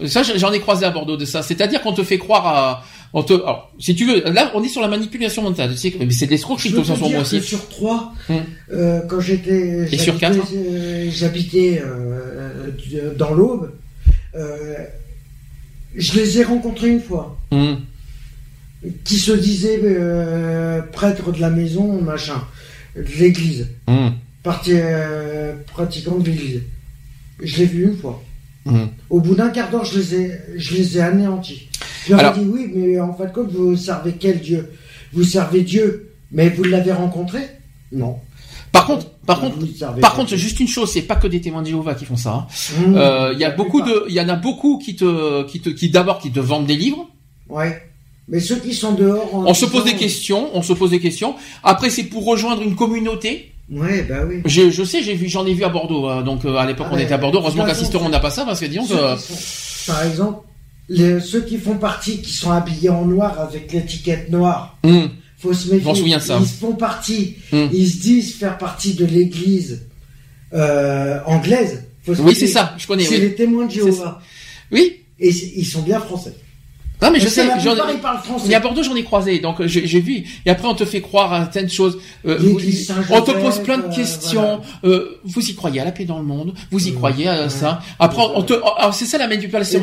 Ça, 0.06 0.22
j'en 0.22 0.52
ai 0.52 0.60
croisé 0.60 0.86
à 0.86 0.90
Bordeaux 0.90 1.16
de 1.16 1.24
ça. 1.24 1.42
C'est-à-dire 1.42 1.82
qu'on 1.82 1.92
te 1.92 2.04
fait 2.04 2.18
croire 2.18 2.46
à, 2.46 2.84
on 3.12 3.24
te, 3.24 3.32
alors, 3.34 3.72
si 3.80 3.96
tu 3.96 4.06
veux, 4.06 4.22
là, 4.32 4.52
on 4.54 4.62
est 4.62 4.68
sur 4.68 4.80
la 4.80 4.86
manipulation 4.86 5.42
mentale. 5.42 5.72
Tu 5.72 5.76
sais, 5.78 5.94
mais 5.98 6.08
c'est 6.12 6.26
de 6.26 6.30
l'escroquerie, 6.30 6.68
Je 6.70 6.74
de 6.76 6.80
peux 6.80 6.86
toute 6.86 6.92
te 6.94 6.98
façon, 6.98 7.08
dire 7.08 7.16
moi 7.18 7.22
aussi. 7.26 7.40
sur 7.42 7.68
trois, 7.68 8.12
Hum. 8.30 8.36
euh, 8.72 9.00
quand 9.08 9.18
j'étais, 9.20 9.88
Et 9.92 9.98
sur 9.98 10.16
j'habitais, 10.18 10.18
quatre 10.38 10.48
euh, 10.54 11.08
j'habitais 11.10 11.82
euh, 11.84 12.70
euh, 12.94 13.14
dans 13.16 13.34
l'Aube, 13.34 13.72
euh, 14.36 14.74
je 15.96 16.14
les 16.14 16.38
ai 16.38 16.44
rencontrés 16.44 16.88
une 16.90 17.02
fois, 17.02 17.36
Hum. 17.50 17.80
qui 19.04 19.16
se 19.18 19.32
disaient 19.32 19.80
euh, 19.82 20.80
prêtres 20.92 21.32
de 21.32 21.40
la 21.40 21.50
maison, 21.50 22.00
machin, 22.00 22.40
de 22.96 23.02
l'église, 23.18 23.68
Hum. 23.88 24.12
Parti, 24.42 24.70
euh, 24.74 25.54
pratiquant 25.72 26.16
de 26.16 26.24
l'église. 26.30 26.62
Je 27.42 27.58
l'ai 27.58 27.66
vu 27.66 27.84
une 27.84 27.96
fois. 27.96 28.22
Hum. 28.66 28.88
Au 29.10 29.20
bout 29.20 29.34
d'un 29.34 29.48
quart 29.50 29.70
d'heure, 29.70 29.84
je 29.84 29.98
les 29.98 30.14
ai, 30.14 30.30
je 30.56 30.74
les 30.76 30.98
ai 30.98 31.00
anéantis. 31.00 31.68
Je 32.06 32.12
leur 32.12 32.20
Alors- 32.20 32.36
ai 32.36 32.40
dit 32.40 32.46
oui, 32.48 32.70
mais 32.74 33.00
en 33.00 33.12
fin 33.14 33.24
de 33.24 33.32
compte, 33.32 33.50
vous 33.50 33.76
servez 33.76 34.12
quel 34.18 34.40
Dieu? 34.40 34.70
Vous 35.12 35.24
servez 35.24 35.62
Dieu, 35.62 36.12
mais 36.30 36.48
vous 36.48 36.62
l'avez 36.64 36.92
rencontré? 36.92 37.40
Non. 37.90 38.18
Par 38.70 38.86
contre, 38.86 39.10
par 39.26 39.40
contre, 39.40 39.58
par 40.00 40.14
contre, 40.14 40.34
juste 40.36 40.58
une 40.58 40.66
chose, 40.68 40.90
c'est 40.90 41.02
pas 41.02 41.16
que 41.16 41.26
des 41.26 41.40
témoins 41.40 41.60
de 41.62 41.66
Jéhovah 41.68 41.94
qui 41.94 42.04
font 42.06 42.16
ça. 42.16 42.32
hein. 42.32 42.46
Mmh. 42.88 42.94
Euh, 42.96 43.32
Il 43.34 43.38
y 43.38 43.44
a 43.44 43.50
beaucoup 43.50 43.82
de, 43.82 44.04
il 44.08 44.14
y 44.14 44.20
en 44.20 44.28
a 44.28 44.36
beaucoup 44.36 44.78
qui 44.78 44.96
te, 44.96 45.44
qui 45.44 45.60
te, 45.60 45.68
qui 45.68 45.90
d'abord 45.90 46.18
qui 46.20 46.30
te 46.32 46.40
vendent 46.40 46.66
des 46.66 46.76
livres. 46.76 47.06
Ouais. 47.48 47.82
Mais 48.28 48.40
ceux 48.40 48.56
qui 48.56 48.72
sont 48.74 48.92
dehors. 48.92 49.28
On 49.34 49.52
se 49.54 49.66
pose 49.66 49.84
des 49.84 49.94
questions, 49.96 50.48
on 50.54 50.62
se 50.62 50.72
pose 50.72 50.90
des 50.90 51.00
questions. 51.00 51.34
Après, 51.62 51.90
c'est 51.90 52.04
pour 52.04 52.24
rejoindre 52.24 52.62
une 52.62 52.74
communauté. 52.76 53.51
Ouais, 53.72 54.02
bah 54.02 54.24
oui. 54.28 54.42
Je, 54.44 54.70
je 54.70 54.84
sais, 54.84 55.02
j'ai 55.02 55.14
vu, 55.14 55.28
j'en 55.28 55.46
ai 55.46 55.54
vu 55.54 55.64
à 55.64 55.68
Bordeaux. 55.70 56.08
euh, 56.08 56.22
donc 56.22 56.44
euh, 56.44 56.56
à 56.56 56.66
l'époque, 56.66 56.86
Ah 56.90 56.92
on 56.92 56.96
ouais. 56.96 57.04
était 57.04 57.14
à 57.14 57.18
Bordeaux. 57.18 57.38
Heureusement 57.40 57.62
De 57.64 57.68
qu'à 57.68 57.74
toute 57.74 57.78
façon, 57.80 57.84
Sisteron, 57.92 58.06
on 58.06 58.10
n'a 58.10 58.20
pas 58.20 58.30
ça 58.30 58.44
parce 58.44 58.60
que 58.60 58.66
disons 58.66 58.82
que. 58.86 58.88
Sont- 59.18 59.90
par 59.92 60.04
exemple, 60.04 60.40
les, 60.88 61.20
ceux 61.20 61.40
qui 61.42 61.56
font 61.58 61.76
partie, 61.76 62.20
qui 62.20 62.32
sont 62.32 62.50
habillés 62.50 62.90
en 62.90 63.04
noir 63.06 63.40
avec 63.40 63.72
l'étiquette 63.72 64.30
noire, 64.30 64.76
Hum. 64.84 65.08
faut 65.38 65.52
se 65.54 65.72
méfier. 65.72 65.94
Souviens 65.94 66.20
ça. 66.20 66.38
Ils 66.40 66.46
font 66.46 66.74
partie, 66.74 67.36
Hum. 67.52 67.70
ils 67.72 67.88
se 67.88 67.96
disent 68.02 68.34
faire 68.34 68.58
partie 68.58 68.94
de 68.94 69.06
l'église 69.06 69.86
euh, 70.52 71.18
anglaise, 71.24 71.84
Faut 72.04 72.14
se 72.14 72.20
Oui, 72.20 72.34
c'est 72.34 72.46
ça, 72.48 72.74
je 72.78 72.86
connais, 72.86 73.04
C'est 73.04 73.14
oui. 73.14 73.20
les 73.22 73.34
témoins 73.34 73.64
de 73.66 73.70
Jéhovah. 73.72 74.20
Oui. 74.70 74.98
Et 75.18 75.30
ils 75.30 75.64
sont 75.64 75.82
bien 75.82 75.98
français. 76.00 76.34
Non, 77.02 77.10
mais 77.10 77.20
je 77.20 77.28
sais, 77.28 77.44
français. 78.22 78.50
Et 78.50 78.54
à 78.54 78.60
Bordeaux, 78.60 78.82
j'en 78.82 78.94
ai 78.96 79.04
croisé, 79.04 79.38
donc 79.40 79.60
euh, 79.60 79.66
j'ai 79.66 80.00
vu. 80.00 80.24
Et 80.46 80.50
après, 80.50 80.68
on 80.68 80.74
te 80.74 80.84
fait 80.84 81.00
croire 81.00 81.32
à 81.32 81.40
certaines 81.42 81.68
choses. 81.70 81.98
Euh, 82.26 82.36
vous- 82.38 82.58
on 83.10 83.20
te 83.22 83.30
pose 83.32 83.58
plein 83.62 83.78
de 83.78 83.84
euh, 83.84 83.94
questions. 83.94 84.60
Euh, 84.84 85.18
vous 85.24 85.40
y 85.50 85.54
croyez 85.54 85.80
à 85.80 85.84
la 85.84 85.92
paix 85.92 86.04
dans 86.04 86.18
le 86.18 86.24
monde 86.24 86.54
Vous 86.70 86.86
y 86.86 86.90
Euh, 86.90 86.94
croyez 86.94 87.28
à 87.28 87.42
ouais. 87.42 87.48
ça 87.48 87.80
Après, 87.98 88.22
on 88.34 88.42
te. 88.42 88.52
Alors, 88.54 88.94
c'est 88.94 89.06
ça 89.06 89.18
la 89.18 89.26
manipulation 89.28 89.82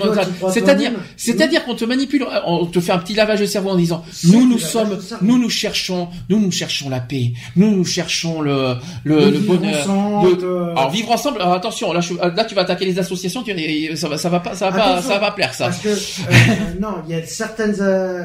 C'est-à-dire, 0.54 0.92
c'est-à-dire 1.18 1.66
qu'on 1.66 1.76
te 1.76 1.86
manipule. 1.86 2.26
On 2.46 2.66
te 2.66 2.80
fait 2.80 2.92
un 2.92 3.00
petit 3.00 3.14
lavage 3.16 3.40
de 3.42 3.46
cerveau 3.46 3.70
en 3.72 3.76
disant 3.76 4.04
nous, 4.26 4.48
nous 4.48 4.60
sommes, 4.60 4.98
nous, 5.22 5.38
nous 5.38 5.50
cherchons, 5.50 6.08
nous, 6.30 6.40
nous 6.40 6.52
cherchons 6.52 6.90
la 6.90 7.00
paix. 7.00 7.34
Nous, 7.56 7.76
nous 7.76 7.86
cherchons 7.86 8.42
le 8.42 8.76
le, 9.04 9.32
bonheur. 9.40 9.86
Le- 10.24 10.44
euh, 10.44 10.72
Alors 10.76 10.92
vivre 10.92 11.12
ensemble. 11.12 11.42
alors, 11.42 11.54
attention, 11.54 11.92
là, 11.94 12.02
je- 12.02 12.14
là, 12.14 12.46
tu 12.46 12.56
vas 12.56 12.62
attaquer 12.62 12.86
les 12.86 13.00
associations. 13.00 13.44
Tu, 13.44 13.52
ça 13.96 14.08
va, 14.08 14.18
ça 14.18 14.30
va 14.30 14.40
pas, 14.40 14.56
ça 14.56 14.70
va 14.70 14.78
pas, 14.78 15.02
ça 15.02 15.10
va 15.16 15.20
pas 15.20 15.32
plaire 15.32 15.54
ça. 15.54 15.66
Parce 15.66 15.80
que, 15.80 15.90
non, 16.80 16.90
il 17.10 17.16
y 17.18 17.20
a 17.20 17.26
certaines. 17.26 17.76
euh, 17.82 18.24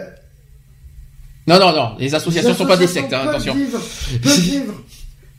Non, 1.46 1.58
non, 1.58 1.72
non. 1.74 1.96
Les 1.98 2.14
associations 2.14 2.50
les 2.50 2.56
sont 2.56 2.66
pas 2.66 2.76
des 2.76 2.86
sectes. 2.86 3.12
hein, 3.12 3.26
attention. 3.28 3.54
Vivre, 3.54 3.80
peuvent 4.22 4.40
vivre 4.40 4.74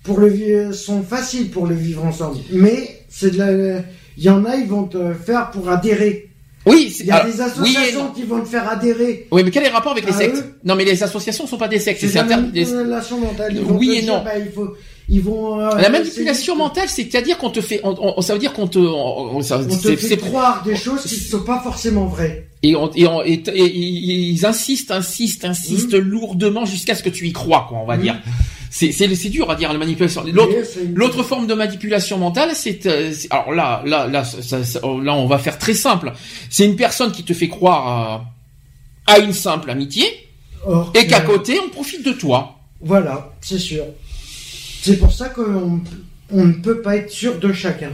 pour 0.04 0.20
le 0.20 0.30
vi- 0.30 0.74
sont 0.74 1.02
faciles 1.04 1.50
pour 1.52 1.68
le 1.68 1.76
vivre 1.76 2.04
ensemble. 2.06 2.38
Mais 2.52 3.06
c'est 3.10 3.32
de 3.32 3.38
la. 3.38 3.82
Il 4.18 4.24
y 4.24 4.30
en 4.30 4.46
a, 4.46 4.56
ils 4.56 4.68
vont 4.68 4.84
te 4.86 5.14
faire 5.14 5.52
pour 5.52 5.70
adhérer. 5.70 6.30
Oui, 6.66 6.96
Il 7.00 7.06
y 7.06 7.12
a 7.12 7.18
alors, 7.18 7.28
des 7.28 7.34
oui 7.42 7.46
associations 7.76 8.04
non. 8.06 8.12
qui 8.12 8.24
vont 8.24 8.42
te 8.42 8.48
faire 8.48 8.68
adhérer. 8.68 9.28
Oui, 9.32 9.44
mais 9.44 9.52
quel 9.52 9.64
est 9.64 9.70
le 9.70 9.74
rapport 9.76 9.92
avec 9.92 10.06
les 10.06 10.12
sectes 10.14 10.44
Non, 10.64 10.76
mais 10.76 10.84
les 10.86 11.04
associations 11.04 11.46
sont 11.46 11.58
pas 11.58 11.68
des 11.68 11.78
sectes. 11.80 12.00
C'est 12.02 12.18
inter- 12.18 12.38
des- 12.52 12.66
Oui 13.70 13.98
et 13.98 14.02
non. 14.04 14.24
bah, 14.24 14.32
il 14.38 14.52
faut, 14.52 14.74
ils 15.10 15.22
vont. 15.22 15.60
euh, 15.60 15.76
La 15.78 15.90
manipulation 15.90 16.56
mentale, 16.56 16.90
c'est-à-dire 16.90 17.38
qu'on 17.38 17.50
te 17.50 17.62
fait, 17.62 17.80
on- 17.84 17.96
on- 18.18 18.22
ça 18.22 18.34
veut 18.34 18.40
dire 18.40 18.54
qu'on 18.54 18.68
te, 18.68 18.80
on- 18.80 19.36
on- 19.38 19.42
ça- 19.42 19.60
On 19.60 19.66
te 19.66 19.74
c'est- 19.74 19.96
fait 19.98 20.08
c'est- 20.08 20.18
croire 20.18 20.64
des 20.64 20.76
choses 20.76 21.04
qui 21.04 21.16
ne 21.16 21.20
sont 21.30 21.44
pas 21.44 21.60
forcément 21.62 22.06
vraies. 22.06 22.48
et, 22.64 22.76
on- 22.76 22.92
et, 22.94 23.08
on- 23.08 23.22
et- 23.24 23.34
et- 23.34 23.66
et 23.66 24.16
ils 24.30 24.46
insistent, 24.46 24.92
insistent, 24.92 25.46
insistent 25.46 25.94
lourdement 25.94 26.66
jusqu'à 26.66 26.96
ce 26.96 27.04
que 27.04 27.10
tu 27.10 27.28
y 27.28 27.34
crois, 27.34 27.66
quoi, 27.70 27.80
on 27.80 27.86
va 27.86 27.98
Mhm. 27.98 28.02
dire. 28.04 28.16
C'est, 28.72 28.92
c'est, 28.92 29.14
c'est 29.16 29.30
dur 29.30 29.50
à 29.50 29.56
dire 29.56 29.72
la 29.72 29.78
manipulation. 29.80 30.24
L'autre, 30.34 31.18
une- 31.20 31.24
forme 31.24 31.48
de 31.48 31.54
manipulation 31.54 32.18
mentale, 32.18 32.50
c'est, 32.56 32.86
euh, 32.88 33.14
c'est- 33.14 33.32
alors 33.32 33.54
là, 33.54 33.82
là, 33.86 34.06
là, 34.08 34.26
ça- 34.26 34.42
ça- 34.42 34.64
ça- 34.66 34.80
là, 34.82 35.14
on 35.16 35.28
va 35.28 35.38
faire 35.38 35.58
très 35.58 35.74
simple. 35.74 36.12
C'est 36.50 36.66
une 36.66 36.76
personne 36.76 37.12
qui 37.14 37.24
te 37.24 37.32
fait 37.34 37.48
croire 37.48 37.88
à, 39.08 39.14
à 39.14 39.20
une 39.20 39.32
simple 39.34 39.70
amitié 39.70 40.04
Or 40.66 40.92
et 40.94 41.08
qu'à 41.08 41.22
côté, 41.22 41.58
on 41.66 41.70
profite 41.70 42.04
de 42.06 42.12
toi. 42.12 42.58
Voilà, 42.82 43.32
c'est 43.40 43.60
sûr. 43.60 43.84
C'est 44.86 44.98
pour 44.98 45.12
ça 45.12 45.30
qu'on 45.30 45.82
on 46.32 46.46
ne 46.46 46.54
peut 46.54 46.82
pas 46.82 46.96
être 46.98 47.12
sûr 47.12 47.40
de 47.40 47.52
chacun. 47.54 47.92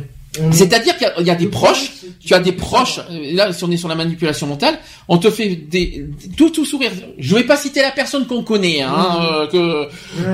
C'est-à-dire 0.51 0.95
qu'il 0.97 1.07
y 1.07 1.09
a- 1.09 1.19
il 1.19 1.27
y 1.27 1.29
a 1.29 1.35
des 1.35 1.47
proches, 1.47 1.91
tu 2.25 2.33
as 2.33 2.39
des 2.39 2.53
proches, 2.53 2.99
euh, 2.99 3.33
là 3.33 3.51
si 3.51 3.65
on 3.65 3.71
est 3.71 3.75
sur 3.75 3.89
la 3.89 3.95
manipulation 3.95 4.47
mentale, 4.47 4.79
on 5.09 5.17
te 5.17 5.29
fait 5.29 5.55
des 5.57 6.05
tout 6.37 6.49
tout 6.51 6.63
sourire. 6.63 6.91
Je 7.17 7.35
vais 7.35 7.43
pas 7.43 7.57
citer 7.57 7.81
la 7.81 7.91
personne 7.91 8.25
qu'on 8.25 8.41
connaît, 8.41 8.81
hein, 8.81 9.19
euh, 9.21 9.47
que 9.47 9.89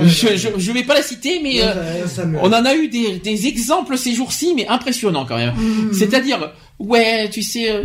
je, 0.06 0.28
ouais. 0.28 0.38
je, 0.38 0.50
je 0.56 0.72
vais 0.72 0.84
pas 0.84 0.94
la 0.94 1.02
citer, 1.02 1.40
mais 1.42 1.62
euh, 1.64 2.06
on 2.44 2.54
en 2.54 2.64
a 2.66 2.76
eu 2.76 2.90
des, 2.90 3.18
des 3.18 3.48
exemples 3.48 3.98
ces 3.98 4.14
jours-ci, 4.14 4.54
mais 4.56 4.68
impressionnants 4.68 5.26
quand 5.26 5.38
même. 5.38 5.56
Mhm. 5.56 5.92
C'est-à-dire, 5.94 6.52
ouais, 6.80 7.30
tu 7.30 7.42
sais, 7.42 7.72
euh, 7.72 7.84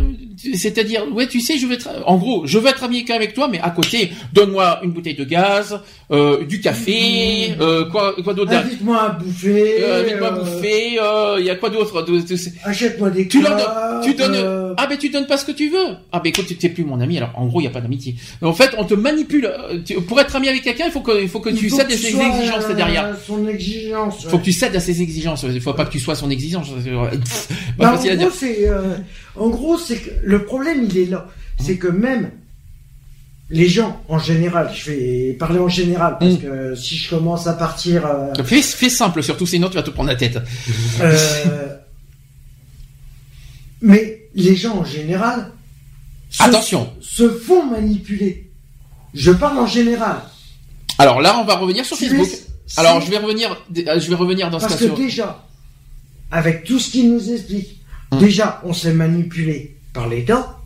c'est-à-dire, 0.55 1.03
ouais, 1.13 1.27
tu 1.27 1.39
sais, 1.39 1.57
je 1.57 1.65
vais 1.67 1.75
être, 1.75 1.89
en 2.05 2.17
gros, 2.17 2.45
je 2.45 2.57
veux 2.59 2.67
être 2.69 2.83
ami 2.83 3.05
avec 3.09 3.33
toi, 3.33 3.47
mais 3.51 3.59
à 3.59 3.69
côté, 3.71 4.11
donne-moi 4.33 4.79
une 4.83 4.91
bouteille 4.91 5.15
de 5.15 5.23
gaz, 5.23 5.79
euh, 6.11 6.45
du 6.45 6.59
café, 6.61 7.53
euh, 7.59 7.85
quoi, 7.85 8.15
quoi 8.23 8.33
d'autre 8.33 8.53
Invite-moi 8.53 9.01
à 9.01 9.09
bouffer. 9.09 9.83
euh, 9.83 10.01
Invite-moi 10.03 10.27
à 10.27 10.33
euh, 10.35 10.39
bouffer, 10.39 10.99
euh, 11.01 11.35
il 11.39 11.45
y 11.45 11.49
a 11.49 11.55
quoi 11.55 11.69
d'autre 11.69 12.05
Achète-moi 12.65 13.09
des 13.09 13.27
tu 13.27 13.41
leur 13.41 13.55
donnes, 13.57 14.03
tu 14.03 14.13
donnes, 14.13 14.35
euh, 14.35 14.73
ah 14.77 14.87
ben 14.87 14.97
tu 14.97 15.09
donnes 15.09 15.27
pas 15.27 15.37
ce 15.37 15.45
que 15.45 15.51
tu 15.51 15.69
veux. 15.69 15.95
Ah 16.11 16.19
ben 16.19 16.29
écoute, 16.29 16.45
t'es 16.57 16.69
plus 16.69 16.83
mon 16.85 16.99
ami. 17.01 17.17
Alors 17.17 17.31
en 17.35 17.45
gros, 17.47 17.61
il 17.61 17.63
y 17.63 17.67
a 17.67 17.71
pas 17.71 17.81
d'amitié. 17.81 18.15
En 18.41 18.53
fait, 18.53 18.71
on 18.77 18.83
te 18.85 18.93
manipule. 18.93 19.45
Euh, 19.45 19.79
Pour 20.07 20.19
être 20.19 20.35
ami 20.35 20.49
avec 20.49 20.63
quelqu'un, 20.63 20.85
il 20.87 20.91
faut 20.91 21.01
que, 21.01 21.21
il 21.21 21.29
faut 21.29 21.39
que 21.39 21.49
il 21.49 21.55
tu 21.57 21.69
cèdes 21.69 21.91
à 21.91 21.97
ses 21.97 22.07
exigences 22.07 22.65
euh, 22.69 22.73
derrière. 22.73 23.15
Son 23.25 23.47
exigence. 23.47 24.21
Il 24.23 24.29
faut 24.29 24.37
que 24.39 24.43
tu 24.43 24.51
cèdes 24.51 24.75
à 24.75 24.79
ses 24.79 25.01
exigences. 25.01 25.45
Il 25.49 25.61
faut 25.61 25.73
pas 25.73 25.85
que 25.85 25.91
tu 25.91 25.99
sois 25.99 26.15
son 26.15 26.29
exigence. 26.29 26.67
Bah, 27.77 27.91
en 27.93 27.95
facile 27.95 28.11
à 28.11 28.15
gros, 28.15 28.25
dire. 28.29 28.33
Euh, 28.83 28.97
en 29.35 29.49
gros, 29.49 29.77
c'est 29.77 29.97
que 29.97 30.09
le 30.23 30.43
problème, 30.45 30.83
il 30.83 30.97
est 30.97 31.05
là. 31.05 31.27
C'est 31.59 31.77
que 31.77 31.87
même 31.87 32.31
les 33.49 33.67
gens, 33.69 34.01
en 34.09 34.17
général, 34.19 34.71
je 34.73 34.89
vais 34.91 35.33
parler 35.33 35.59
en 35.59 35.67
général, 35.69 36.17
parce 36.19 36.33
Mm. 36.33 36.37
que 36.39 36.75
si 36.75 36.95
je 36.97 37.09
commence 37.09 37.45
à 37.47 37.53
partir, 37.53 38.05
euh, 38.05 38.33
Fais, 38.43 38.61
fais 38.61 38.89
simple 38.89 39.21
surtout, 39.21 39.45
sinon 39.45 39.69
tu 39.69 39.75
vas 39.75 39.83
te 39.83 39.91
prendre 39.91 40.09
la 40.09 40.15
tête. 40.15 40.39
euh, 41.01 41.69
mais 43.81 44.29
les 44.35 44.55
gens, 44.55 44.77
en 44.77 44.85
général, 44.85 45.51
se, 46.29 46.43
Attention. 46.43 46.91
se 47.01 47.29
font 47.29 47.65
manipuler. 47.65 48.49
Je 49.13 49.31
parle 49.31 49.59
en 49.59 49.67
général. 49.67 50.17
Alors 50.97 51.21
là, 51.21 51.37
on 51.39 51.43
va 51.45 51.55
revenir 51.55 51.85
sur 51.85 51.97
Tu 51.97 52.07
Facebook. 52.07 52.27
Alors 52.77 52.99
c'est- 52.99 53.05
je 53.07 53.11
vais 53.11 53.17
revenir, 53.17 53.51
euh, 53.77 53.99
je 53.99 54.09
vais 54.09 54.15
revenir 54.15 54.49
dans 54.49 54.59
ce 54.59 54.65
Parce 54.65 54.79
que 54.79 54.85
sur. 54.85 54.95
déjà, 54.95 55.45
avec 56.31 56.63
tout 56.63 56.79
ce 56.79 56.89
qu'il 56.89 57.11
nous 57.13 57.31
explique. 57.31 57.81
Déjà, 58.19 58.61
on 58.63 58.73
s'est 58.73 58.93
manipulé 58.93 59.77
par 59.93 60.07
l'État, 60.07 60.57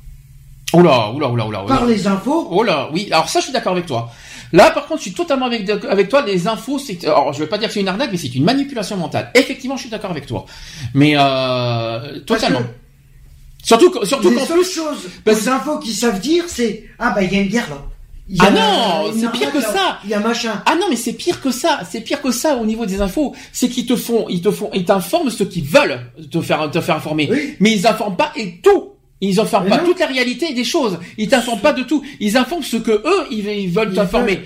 Oula, 0.74 1.12
oula, 1.12 1.30
oula, 1.30 1.46
oula. 1.48 1.64
oula. 1.64 1.76
par 1.76 1.86
les 1.86 2.08
infos, 2.08 2.48
Oh 2.52 2.62
là, 2.62 2.90
oui. 2.92 3.08
Alors 3.12 3.30
ça, 3.30 3.40
je 3.40 3.46
suis 3.46 3.54
d'accord 3.54 3.72
avec 3.72 3.86
toi. 3.86 4.12
Là, 4.54 4.72
par 4.72 4.86
contre, 4.86 5.00
je 5.00 5.08
suis 5.08 5.14
totalement 5.14 5.46
avec, 5.46 5.70
avec 5.70 6.10
toi. 6.10 6.24
Les 6.26 6.48
infos, 6.48 6.80
c'est, 6.80 7.06
alors, 7.06 7.34
je 7.34 7.40
vais 7.40 7.48
pas 7.48 7.58
dire 7.58 7.68
que 7.68 7.74
c'est 7.74 7.80
une 7.82 7.88
arnaque, 7.88 8.10
mais 8.12 8.18
c'est 8.18 8.34
une 8.34 8.44
manipulation 8.44 8.98
mentale. 8.98 9.32
Effectivement, 9.34 9.76
je 9.76 9.82
suis 9.82 9.90
d'accord 9.90 10.12
avec 10.12 10.26
toi. 10.26 10.46
Mais 10.94 11.14
euh, 11.18 12.20
totalement. 12.22 12.62
Surtout, 13.64 14.06
surtout 14.06 14.30
les 14.30 14.40
seules 14.40 14.60
plus. 14.60 14.72
choses, 14.72 15.10
les 15.26 15.50
infos 15.50 15.80
qu'ils 15.80 15.94
savent 15.94 16.22
dire, 16.22 16.46
c'est 16.48 16.86
ah 17.00 17.12
bah 17.12 17.24
il 17.24 17.34
y 17.34 17.36
a 17.38 17.42
une 17.42 17.50
guerre 17.50 17.70
là. 17.70 17.84
Y 18.30 18.38
Ah 18.42 18.52
non, 18.52 19.14
c'est 19.18 19.32
pire 19.32 19.52
que 19.54 19.60
là. 19.60 19.72
ça. 19.74 20.00
Il 20.04 20.10
y 20.10 20.14
a 20.14 20.20
machin. 20.20 20.62
Ah 20.66 20.76
non, 20.76 20.88
mais 20.90 20.96
c'est 20.98 21.14
pire 21.14 21.40
que 21.42 21.50
ça. 21.52 21.80
C'est 21.90 22.02
pire 22.02 22.22
que 22.22 22.32
ça 22.32 22.56
au 22.56 22.66
niveau 22.66 22.86
des 22.86 23.00
infos. 23.02 23.34
C'est 23.54 23.70
qu'ils 23.70 23.86
te 23.86 23.96
font, 23.96 24.26
ils 24.30 24.42
te 24.42 24.52
font, 24.52 24.70
ils 24.74 24.84
t'informent 24.86 25.30
ce 25.30 25.44
qu'ils 25.44 25.64
veulent 25.64 26.02
te 26.30 26.42
faire, 26.42 26.70
te 26.70 26.82
faire 26.82 26.98
informer. 26.98 27.30
Oui. 27.32 27.56
Mais 27.60 27.72
ils 27.72 27.88
informent 27.88 28.18
pas 28.18 28.32
et 28.36 28.60
tout. 28.62 28.90
Ils 29.22 29.40
informent 29.40 29.64
Mais 29.66 29.70
pas 29.72 29.78
non. 29.78 29.86
toute 29.86 30.00
la 30.00 30.08
réalité 30.08 30.54
des 30.54 30.64
choses. 30.66 31.00
Ils 31.18 31.28
t'informent 31.30 31.62
pas 31.62 31.74
de 31.74 31.84
tout. 31.84 32.04
Ils 32.20 32.36
informent 32.38 32.64
ce 32.64 32.78
que 32.78 32.92
eux, 32.92 33.28
ils, 33.32 33.48
ils 33.48 33.70
veulent 33.70 33.90
Ils 33.92 33.96
t'informer. 33.96 34.42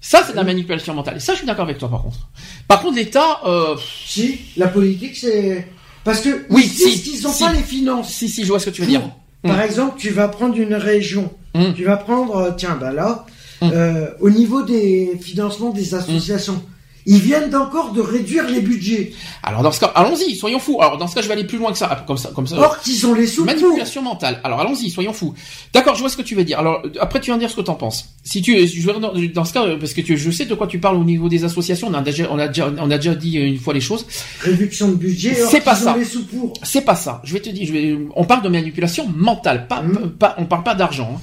Ça, 0.00 0.22
c'est 0.26 0.32
de 0.32 0.36
la 0.36 0.44
manipulation 0.44 0.94
mentale. 0.94 1.16
Et 1.16 1.20
ça, 1.20 1.32
je 1.32 1.38
suis 1.38 1.46
d'accord 1.46 1.64
avec 1.64 1.78
toi, 1.78 1.88
par 1.88 2.02
contre. 2.02 2.28
Par 2.68 2.82
contre, 2.82 2.96
l'État, 2.96 3.40
euh, 3.46 3.76
Si 4.06 4.40
la 4.56 4.66
politique 4.68 5.16
c'est 5.16 5.66
parce 6.04 6.20
que 6.20 6.44
Oui, 6.50 6.64
ils 6.66 6.70
disent 6.70 7.02
si, 7.04 7.10
qu'ils 7.12 7.26
ont 7.28 7.32
si. 7.32 7.44
pas 7.44 7.52
les 7.52 7.62
finances. 7.62 8.12
si, 8.12 8.28
si, 8.28 8.42
je 8.42 8.48
vois 8.48 8.58
ce 8.58 8.66
que 8.66 8.70
tu 8.70 8.82
veux 8.82 8.88
dire. 8.88 9.02
Par 9.42 9.60
exemple, 9.60 9.94
tu 9.98 10.10
vas 10.10 10.28
prendre 10.28 10.56
une 10.58 10.74
région. 10.74 11.32
Mm. 11.54 11.72
Tu 11.76 11.84
vas 11.84 11.96
prendre, 11.96 12.36
euh, 12.36 12.50
tiens, 12.56 12.76
bah 12.80 12.92
là, 12.92 13.24
Mm. 13.60 13.70
euh, 13.72 14.06
au 14.20 14.30
niveau 14.30 14.62
des 14.62 15.16
financements 15.20 15.70
des 15.70 15.94
associations, 15.94 16.60
ils 17.06 17.18
viennent 17.18 17.54
encore 17.54 17.92
de 17.92 18.00
réduire 18.00 18.48
les 18.48 18.60
budgets. 18.60 19.12
Alors, 19.42 19.62
dans 19.62 19.72
ce 19.72 19.80
cas, 19.80 19.92
allons-y, 19.94 20.36
soyons 20.36 20.58
fous. 20.58 20.78
Alors, 20.80 20.98
dans 20.98 21.06
ce 21.08 21.14
cas, 21.14 21.22
je 21.22 21.26
vais 21.28 21.34
aller 21.34 21.44
plus 21.44 21.58
loin 21.58 21.72
que 21.72 21.78
ça. 21.78 21.88
Ah, 21.90 22.04
Comme 22.06 22.16
ça, 22.16 22.30
comme 22.34 22.46
ça. 22.46 22.56
Or 22.58 22.78
qu'ils 22.80 23.06
ont 23.06 23.14
les 23.14 23.26
sous 23.26 23.44
pour. 23.44 23.54
Manipulation 23.54 24.02
mentale. 24.02 24.40
Alors 24.44 24.60
allons-y, 24.60 24.90
soyons 24.90 25.12
fous. 25.12 25.34
D'accord, 25.72 25.94
je 25.94 26.00
vois 26.00 26.08
ce 26.08 26.16
que 26.16 26.22
tu 26.22 26.34
veux 26.34 26.44
dire. 26.44 26.58
Alors 26.58 26.82
après 27.00 27.20
tu 27.20 27.30
vas 27.30 27.36
me 27.36 27.40
dire 27.40 27.50
ce 27.50 27.56
que 27.56 27.60
t'en 27.60 27.74
penses. 27.74 28.06
Si 28.24 28.40
tu, 28.42 28.66
je 28.66 28.86
vais 28.86 28.92
dans, 29.28 29.44
ce 29.44 29.52
cas, 29.52 29.64
parce 29.80 29.92
que 29.94 30.00
tu, 30.00 30.16
je 30.16 30.30
sais 30.30 30.44
de 30.44 30.54
quoi 30.54 30.66
tu 30.66 30.78
parles 30.78 30.96
au 30.96 31.04
niveau 31.04 31.28
des 31.28 31.44
associations. 31.44 31.88
On 31.90 31.94
a 31.94 32.02
déjà, 32.02 32.28
on 32.30 32.38
a 32.38 32.48
déjà, 32.48 32.72
on 32.78 32.90
a 32.90 32.96
déjà 32.96 33.14
dit 33.14 33.36
une 33.36 33.58
fois 33.58 33.74
les 33.74 33.80
choses. 33.80 34.06
Réduction 34.40 34.88
de 34.88 34.94
budget. 34.94 35.34
C'est 35.34 35.60
pas 35.62 35.74
ça. 35.74 35.96
C'est 36.62 36.82
pas 36.82 36.94
ça. 36.94 37.20
Je 37.24 37.32
vais 37.32 37.40
te 37.40 37.50
dire, 37.50 37.66
je 37.66 37.72
vais, 37.72 37.98
on 38.14 38.24
parle 38.24 38.42
de 38.42 38.48
manipulation 38.48 39.08
mentale, 39.16 39.66
pas, 39.66 39.82
Mhm. 39.82 40.10
pas, 40.18 40.34
on 40.38 40.44
parle 40.44 40.62
pas 40.62 40.74
d'argent. 40.74 41.16
hein. 41.16 41.20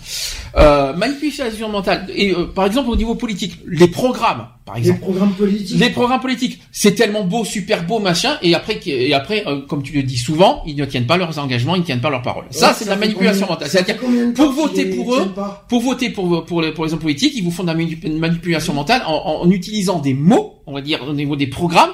Euh, 0.58 0.94
manipulation 0.94 1.70
mentale. 1.70 2.08
Et 2.14 2.32
euh, 2.34 2.46
par 2.46 2.66
exemple 2.66 2.90
au 2.90 2.96
niveau 2.96 3.16
politique, 3.16 3.60
les 3.68 3.88
programmes, 3.88 4.48
par 4.70 4.76
Les 4.78 4.82
exemple. 4.82 5.00
programmes 5.02 5.34
politiques. 5.34 5.80
Les 5.80 5.90
programmes 5.90 6.20
politiques, 6.22 6.60
c'est 6.72 6.94
tellement 6.94 7.24
beau, 7.24 7.44
super 7.44 7.86
beau, 7.86 7.98
machin, 8.00 8.38
et 8.44 8.54
après, 8.54 8.80
et 8.86 9.14
après, 9.16 9.44
euh, 9.48 9.62
comme 9.68 9.82
tu 9.82 9.94
le 9.94 10.04
dis 10.04 10.18
souvent, 10.18 10.62
ils 10.68 10.76
ne 10.76 10.86
tiennent 10.86 11.08
pas 11.08 11.18
leurs 11.18 11.40
engagements, 11.40 11.76
ils 11.76 11.80
ne 11.80 11.86
tiennent 11.86 12.02
pas 12.02 12.12
leurs 12.12 12.22
paroles. 12.22 12.46
Ça, 12.52 12.74
c'est 12.74 12.86
de 12.86 12.90
la 12.92 12.96
manipulation 12.96 13.48
combien- 13.48 13.56
mentale. 13.56 13.70
C'est-à-dire, 13.70 13.98
pour 14.36 14.52
voter 14.52 14.86
pour 14.86 15.16
eux, 15.16 15.34
pour 15.68 15.82
voter 15.82 16.10
pour, 16.12 16.46
pour, 16.46 16.62
les, 16.62 16.72
pour 16.72 16.86
les 16.86 16.94
hommes 16.94 17.00
politiques, 17.00 17.34
ils 17.36 17.44
vous 17.44 17.52
font 17.52 17.64
de 17.64 17.68
la 17.72 17.76
manipulation 18.20 18.74
mentale 18.74 19.02
en, 19.08 19.14
en- 19.14 19.42
en 19.42 19.50
utilisant 19.52 20.00
des 20.00 20.14
mots, 20.14 20.56
on 20.68 20.74
va 20.74 20.82
dire, 20.82 21.00
au 21.08 21.14
niveau 21.14 21.36
des 21.36 21.48
programmes, 21.48 21.92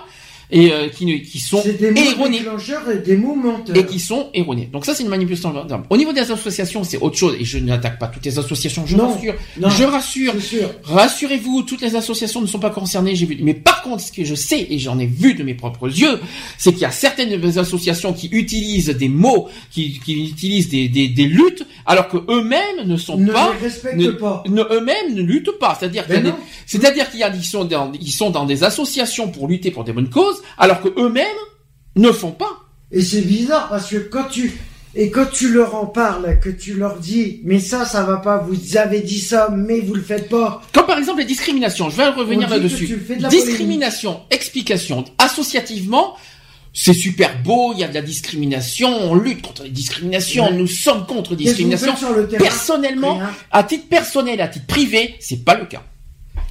et 0.52 0.72
euh, 0.72 0.88
qui, 0.90 1.22
qui 1.24 1.40
sont 1.40 1.62
C'est 1.64 1.74
des 1.80 1.92
mots 1.92 2.02
erronés 2.02 2.42
et 2.94 2.98
des 3.00 3.18
mots 3.18 3.36
menteurs. 3.36 3.76
et 3.76 3.86
qui 3.86 4.00
sont 4.00 4.30
erronés. 4.34 4.70
Donc 4.72 4.86
ça, 4.86 4.94
c'est 4.96 5.04
une 5.04 5.10
manipulation. 5.10 5.54
Au 5.90 5.98
niveau 5.98 6.14
des 6.14 6.32
associations, 6.32 6.84
c'est 6.84 6.98
autre 7.00 7.18
chose, 7.18 7.36
et 7.40 7.46
je 7.46 7.58
n'attaque 7.58 8.00
pas 8.00 8.08
toutes 8.08 8.26
les 8.26 8.38
associations, 8.38 8.86
je 8.86 8.96
Non. 8.96 9.10
rassure. 9.14 9.34
Non. 9.60 9.70
Je 9.70 9.84
rassure. 9.84 10.34
Rassurez-vous, 10.84 11.64
toutes 11.64 11.82
les 11.82 11.96
associations 11.96 12.42
ne 12.42 12.48
sont 12.48 12.60
pas 12.60 12.70
concernées. 12.70 13.16
J'ai 13.16 13.26
vu. 13.26 13.38
Mais 13.42 13.54
par 13.54 13.82
contre, 13.82 14.02
ce 14.04 14.12
que 14.12 14.24
je 14.24 14.36
sais 14.36 14.68
et 14.70 14.78
j'en 14.80 15.00
ai 15.00 15.06
vu 15.06 15.34
de 15.34 15.44
mes 15.44 15.54
propres 15.54 15.88
yeux, 15.88 16.20
c'est 16.58 16.72
qu'il 16.72 16.82
y 16.82 16.86
a 16.86 16.92
certaines 16.92 17.58
associations 17.58 18.14
qui 18.14 18.28
utilisent 18.32 18.90
des 18.90 19.10
mots, 19.10 19.50
qui, 19.72 20.00
qui 20.06 20.30
utilisent 20.30 20.70
des, 20.70 20.88
des, 20.88 21.08
des 21.08 21.26
luttes, 21.26 21.66
alors 21.86 22.08
que 22.08 22.18
eux-mêmes 22.30 22.86
ne 22.86 22.98
sont 22.98 23.18
Ne 23.18 23.32
pas, 23.32 23.54
ne- 23.96 24.10
pas. 24.12 24.44
ne- 24.48 24.64
eux-mêmes 24.72 25.14
ne 25.16 25.22
luttent 25.22 25.58
pas. 25.60 25.76
C'est-à-dire 25.80 26.06
qu'il 26.06 26.16
y 26.16 26.18
a 26.18 26.22
Ben 26.22 26.32
des- 26.32 26.38
c'est-à-dire 26.66 27.10
qu'il 27.10 27.20
y 27.20 27.24
a, 27.24 27.34
ils 27.34 27.44
sont 27.44 27.66
dans, 27.66 27.92
ils 28.00 28.12
sont 28.12 28.30
dans 28.30 28.46
des 28.46 28.64
associations 28.64 29.28
pour 29.30 29.48
lutter 29.48 29.72
pour 29.72 29.84
des 29.84 29.94
bonnes 29.94 30.10
causes, 30.10 30.35
alors 30.57 30.82
que 30.82 30.90
eux-mêmes 30.99 31.26
ne 31.95 32.12
font 32.12 32.32
pas. 32.32 32.52
Et 32.91 33.02
c'est 33.02 33.22
bizarre 33.22 33.68
parce 33.70 33.90
que 33.90 33.98
quand 33.98 34.26
tu 34.26 34.53
et 34.98 35.10
quand 35.12 35.26
tu 35.26 35.52
leur 35.52 35.76
en 35.76 35.88
parles, 35.88 36.40
que 36.40 36.49
tu 36.49 36.74
leur 36.74 36.98
dis, 36.98 37.41
mais 37.44 37.60
ça, 37.60 37.84
ça 37.84 38.03
va 38.03 38.18
pas, 38.18 38.38
vous 38.38 38.78
avez 38.78 39.02
dit 39.02 39.20
ça, 39.20 39.49
mais 39.53 39.82
vous 39.82 39.94
le 39.94 40.02
faites 40.02 40.30
pas. 40.30 40.62
Comme 40.72 40.86
par 40.86 40.98
exemple 40.98 41.20
les 41.20 41.26
discriminations, 41.26 41.90
je 41.90 41.98
vais 41.98 42.07
revenir 42.07 42.48
là-dessus. 42.49 42.98
Discrimination, 43.30 44.22
explication, 44.32 45.03
associativement, 45.18 46.16
c'est 46.74 46.94
super 46.94 47.41
beau, 47.41 47.74
il 47.74 47.80
y 47.80 47.84
a 47.84 47.90
de 47.90 47.94
la 47.94 48.02
discrimination, 48.02 48.90
on 48.90 49.16
lutte 49.16 49.41
contre 49.41 49.64
les 49.64 49.70
discriminations, 49.70 50.45
Ouais. 50.45 50.53
nous 50.53 50.68
sommes 50.68 51.06
contre 51.06 51.36
terrain 51.36 52.38
Personnellement, 52.38 53.20
à 53.52 53.64
titre 53.64 53.88
personnel, 53.90 54.40
à 54.40 54.48
titre 54.48 54.66
privé, 54.66 55.16
c'est 55.20 55.44
pas 55.44 55.56
le 55.56 55.66
cas. 55.66 55.84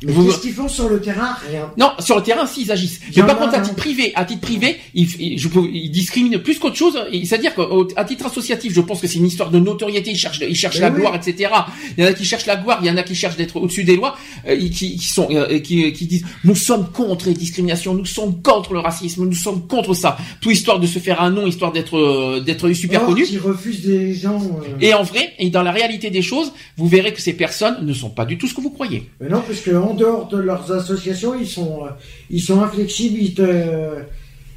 Mais 0.04 0.12
Vous- 0.12 0.26
qu'est-ce 0.26 0.40
qu'ils 0.40 0.52
font 0.52 0.68
sur 0.68 0.88
le 0.88 1.00
terrain? 1.00 1.36
Rien. 1.50 1.70
Non, 1.76 1.92
sur 1.98 2.16
le 2.16 2.22
terrain, 2.22 2.46
si, 2.46 2.62
ils 2.62 2.72
agissent. 2.72 3.00
Mais 3.16 3.22
par 3.22 3.38
contre, 3.38 3.54
à 3.54 3.60
titre 3.60 3.76
privé, 3.76 4.12
à 4.14 4.24
titre 4.24 4.40
privé, 4.40 4.76
ils, 4.94 5.08
ils- 5.20 5.40
ils 5.74 5.90
discriminent 5.90 6.38
plus 6.38 6.58
qu'autre 6.58 6.76
chose. 6.76 6.98
C'est-à-dire 7.24 7.52
qu'à 7.54 8.04
titre 8.04 8.26
associatif, 8.26 8.72
je 8.74 8.80
pense 8.80 9.00
que 9.00 9.06
c'est 9.06 9.18
une 9.18 9.26
histoire 9.26 9.50
de 9.50 9.58
notoriété. 9.58 10.10
Ils 10.10 10.16
cherchent, 10.18 10.40
ils 10.40 10.54
cherchent 10.56 10.78
la 10.80 10.90
gloire, 10.90 11.14
etc. 11.16 11.50
Il 11.96 12.04
y 12.04 12.06
en 12.06 12.10
a 12.10 12.12
qui 12.12 12.24
cherchent 12.24 12.46
la 12.46 12.56
gloire, 12.56 12.78
il 12.82 12.86
y 12.86 12.90
en 12.90 12.96
a 12.96 13.02
qui 13.02 13.14
cherchent 13.14 13.36
d'être 13.36 13.56
au-dessus 13.56 13.84
des 13.84 13.96
lois, 13.96 14.16
euh, 14.48 14.56
qui, 14.56 14.96
qui 14.96 14.98
sont, 15.06 15.28
euh, 15.30 15.58
qui, 15.60 15.92
qui 15.92 16.06
disent, 16.06 16.24
nous 16.44 16.54
sommes 16.56 16.90
contre 16.92 17.26
les 17.26 17.34
discriminations, 17.34 17.94
nous 17.94 18.04
sommes 18.04 18.42
contre 18.42 18.72
le 18.74 18.80
racisme, 18.80 19.24
nous 19.24 19.32
sommes 19.34 19.66
contre 19.66 19.94
ça. 19.94 20.16
Tout 20.40 20.50
histoire 20.50 20.78
de 20.80 20.86
se 20.86 20.98
faire 20.98 21.20
un 21.22 21.30
nom, 21.30 21.46
histoire 21.46 21.72
d'être, 21.72 21.96
euh, 21.96 22.40
d'être 22.40 22.70
super 22.72 23.04
connu. 23.06 23.24
Qui 23.24 23.38
refusent 23.38 23.82
des 23.84 24.14
gens. 24.14 24.40
euh, 24.40 24.76
Et 24.80 24.92
en 24.94 25.02
vrai, 25.02 25.32
et 25.38 25.50
dans 25.50 25.62
la 25.62 25.72
réalité 25.72 26.10
des 26.10 26.22
choses, 26.22 26.52
vous 26.76 26.86
verrez 26.88 27.12
que 27.12 27.20
ces 27.20 27.32
personnes 27.32 27.78
ne 27.86 27.92
sont 27.92 28.10
pas 28.10 28.24
du 28.24 28.38
tout 28.38 28.46
ce 28.46 28.54
que 28.54 28.60
vous 28.60 28.70
croyez. 28.70 29.08
Mais 29.20 29.28
non, 29.28 29.42
parce 29.46 29.60
que 29.60 29.70
en 29.94 29.96
dehors 29.96 30.28
de 30.28 30.38
leurs 30.38 30.70
associations, 30.72 31.34
ils 31.38 31.46
sont, 31.48 31.84
euh, 31.84 31.90
ils 32.30 32.40
sont 32.42 32.60
inflexibles, 32.62 33.18
ils 33.18 33.34
te, 33.34 33.94